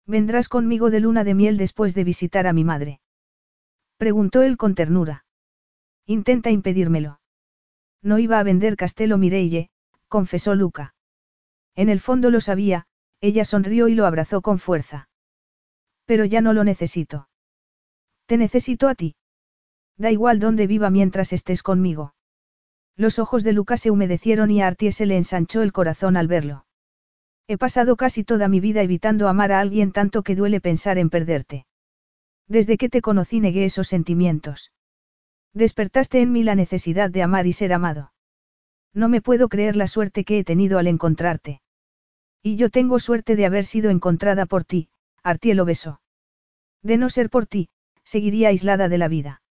¿Vendrás 0.05 0.49
conmigo 0.49 0.89
de 0.89 0.99
luna 0.99 1.23
de 1.23 1.33
miel 1.33 1.57
después 1.57 1.95
de 1.95 2.03
visitar 2.03 2.47
a 2.47 2.53
mi 2.53 2.63
madre? 2.63 3.01
Preguntó 3.97 4.43
él 4.43 4.55
con 4.55 4.75
ternura. 4.75 5.25
Intenta 6.05 6.51
impedírmelo. 6.51 7.19
No 8.01 8.19
iba 8.19 8.39
a 8.39 8.43
vender 8.43 8.77
Castelo 8.77 9.17
Mireille, 9.17 9.69
confesó 10.07 10.53
Luca. 10.55 10.93
En 11.75 11.89
el 11.89 11.99
fondo 11.99 12.29
lo 12.29 12.39
sabía, 12.39 12.85
ella 13.19 13.43
sonrió 13.43 13.87
y 13.87 13.95
lo 13.95 14.05
abrazó 14.05 14.41
con 14.41 14.59
fuerza. 14.59 15.09
Pero 16.07 16.25
ya 16.25 16.41
no 16.41 16.53
lo 16.53 16.63
necesito. 16.63 17.27
Te 18.25 18.37
necesito 18.37 18.87
a 18.87 18.95
ti. 18.95 19.15
Da 19.97 20.09
igual 20.09 20.39
dónde 20.39 20.65
viva 20.65 20.89
mientras 20.89 21.33
estés 21.33 21.61
conmigo. 21.61 22.15
Los 22.95 23.19
ojos 23.19 23.43
de 23.43 23.53
Lucas 23.53 23.81
se 23.81 23.91
humedecieron 23.91 24.49
y 24.49 24.61
a 24.61 24.67
Artie 24.67 24.91
se 24.91 25.05
le 25.05 25.17
ensanchó 25.17 25.61
el 25.61 25.73
corazón 25.73 26.17
al 26.17 26.27
verlo. 26.27 26.65
He 27.47 27.57
pasado 27.57 27.95
casi 27.97 28.23
toda 28.23 28.47
mi 28.47 28.59
vida 28.59 28.81
evitando 28.81 29.27
amar 29.27 29.51
a 29.51 29.59
alguien 29.59 29.91
tanto 29.91 30.23
que 30.23 30.35
duele 30.35 30.61
pensar 30.61 30.97
en 30.97 31.09
perderte. 31.09 31.65
Desde 32.47 32.77
que 32.77 32.89
te 32.89 33.01
conocí 33.01 33.39
negué 33.39 33.65
esos 33.65 33.87
sentimientos. 33.87 34.71
Despertaste 35.53 36.21
en 36.21 36.31
mí 36.31 36.43
la 36.43 36.55
necesidad 36.55 37.09
de 37.09 37.21
amar 37.21 37.47
y 37.47 37.53
ser 37.53 37.73
amado. 37.73 38.13
No 38.93 39.09
me 39.09 39.21
puedo 39.21 39.49
creer 39.49 39.75
la 39.75 39.87
suerte 39.87 40.23
que 40.23 40.39
he 40.39 40.43
tenido 40.43 40.79
al 40.79 40.87
encontrarte. 40.87 41.61
Y 42.41 42.55
yo 42.55 42.69
tengo 42.69 42.99
suerte 42.99 43.35
de 43.35 43.45
haber 43.45 43.65
sido 43.65 43.89
encontrada 43.89 44.45
por 44.45 44.63
ti, 44.63 44.89
Artie 45.27 45.55
lo 45.55 45.65
besó. 45.65 45.99
De 46.81 46.97
no 46.97 47.09
ser 47.09 47.29
por 47.29 47.47
ti, 47.47 47.67
seguiría 48.05 48.47
aislada 48.47 48.87
de 48.87 48.97
la 48.97 49.09
vida. 49.09 49.41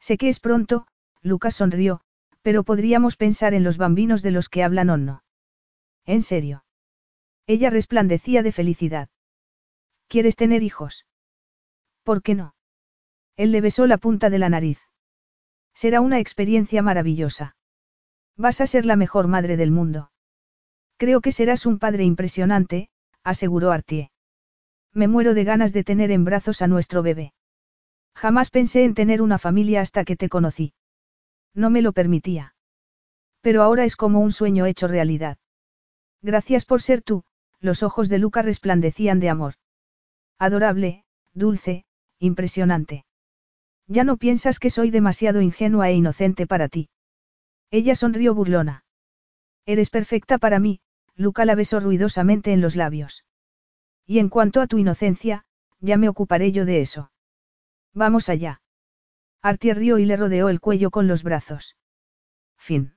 Sé 0.00 0.16
que 0.16 0.30
es 0.30 0.40
pronto, 0.40 0.86
Lucas 1.20 1.56
sonrió, 1.56 2.00
pero 2.40 2.64
podríamos 2.64 3.16
pensar 3.16 3.52
en 3.52 3.64
los 3.64 3.76
bambinos 3.76 4.22
de 4.22 4.30
los 4.30 4.48
que 4.48 4.62
hablan 4.62 4.88
o 4.88 4.96
no. 4.96 5.22
¿En 6.06 6.22
serio? 6.22 6.64
Ella 7.46 7.68
resplandecía 7.68 8.42
de 8.42 8.52
felicidad. 8.52 9.10
¿Quieres 10.08 10.36
tener 10.36 10.62
hijos? 10.62 11.04
¿Por 12.02 12.22
qué 12.22 12.34
no? 12.34 12.54
Él 13.36 13.52
le 13.52 13.60
besó 13.60 13.86
la 13.86 13.98
punta 13.98 14.30
de 14.30 14.38
la 14.38 14.48
nariz. 14.48 14.80
Será 15.74 16.00
una 16.00 16.18
experiencia 16.18 16.80
maravillosa. 16.80 17.56
Vas 18.38 18.62
a 18.62 18.66
ser 18.66 18.86
la 18.86 18.96
mejor 18.96 19.28
madre 19.28 19.58
del 19.58 19.70
mundo. 19.70 20.12
Creo 20.96 21.20
que 21.20 21.30
serás 21.30 21.66
un 21.66 21.78
padre 21.78 22.04
impresionante, 22.04 22.88
aseguró 23.22 23.70
Artie. 23.70 24.13
Me 24.94 25.08
muero 25.08 25.34
de 25.34 25.42
ganas 25.42 25.72
de 25.72 25.82
tener 25.82 26.12
en 26.12 26.24
brazos 26.24 26.62
a 26.62 26.68
nuestro 26.68 27.02
bebé. 27.02 27.34
Jamás 28.14 28.50
pensé 28.50 28.84
en 28.84 28.94
tener 28.94 29.20
una 29.20 29.38
familia 29.38 29.80
hasta 29.80 30.04
que 30.04 30.16
te 30.16 30.28
conocí. 30.28 30.72
No 31.52 31.68
me 31.68 31.82
lo 31.82 31.92
permitía. 31.92 32.54
Pero 33.40 33.62
ahora 33.62 33.84
es 33.84 33.96
como 33.96 34.20
un 34.20 34.30
sueño 34.30 34.66
hecho 34.66 34.86
realidad. 34.86 35.36
Gracias 36.22 36.64
por 36.64 36.80
ser 36.80 37.02
tú, 37.02 37.24
los 37.60 37.82
ojos 37.82 38.08
de 38.08 38.18
Luca 38.18 38.40
resplandecían 38.40 39.18
de 39.18 39.28
amor. 39.28 39.54
Adorable, 40.38 41.04
dulce, 41.32 41.84
impresionante. 42.18 43.04
Ya 43.88 44.04
no 44.04 44.16
piensas 44.16 44.58
que 44.58 44.70
soy 44.70 44.90
demasiado 44.90 45.42
ingenua 45.42 45.90
e 45.90 45.94
inocente 45.94 46.46
para 46.46 46.68
ti. 46.68 46.88
Ella 47.70 47.96
sonrió 47.96 48.34
burlona. 48.34 48.84
Eres 49.66 49.90
perfecta 49.90 50.38
para 50.38 50.60
mí, 50.60 50.80
Luca 51.16 51.44
la 51.44 51.56
besó 51.56 51.80
ruidosamente 51.80 52.52
en 52.52 52.60
los 52.60 52.76
labios. 52.76 53.24
Y 54.06 54.18
en 54.18 54.28
cuanto 54.28 54.60
a 54.60 54.66
tu 54.66 54.78
inocencia, 54.78 55.44
ya 55.80 55.96
me 55.96 56.08
ocuparé 56.08 56.52
yo 56.52 56.64
de 56.64 56.80
eso. 56.80 57.10
Vamos 57.92 58.28
allá. 58.28 58.60
Artie 59.40 59.74
rió 59.74 59.98
y 59.98 60.06
le 60.06 60.16
rodeó 60.16 60.48
el 60.48 60.60
cuello 60.60 60.90
con 60.90 61.06
los 61.06 61.22
brazos. 61.22 61.76
Fin. 62.56 62.96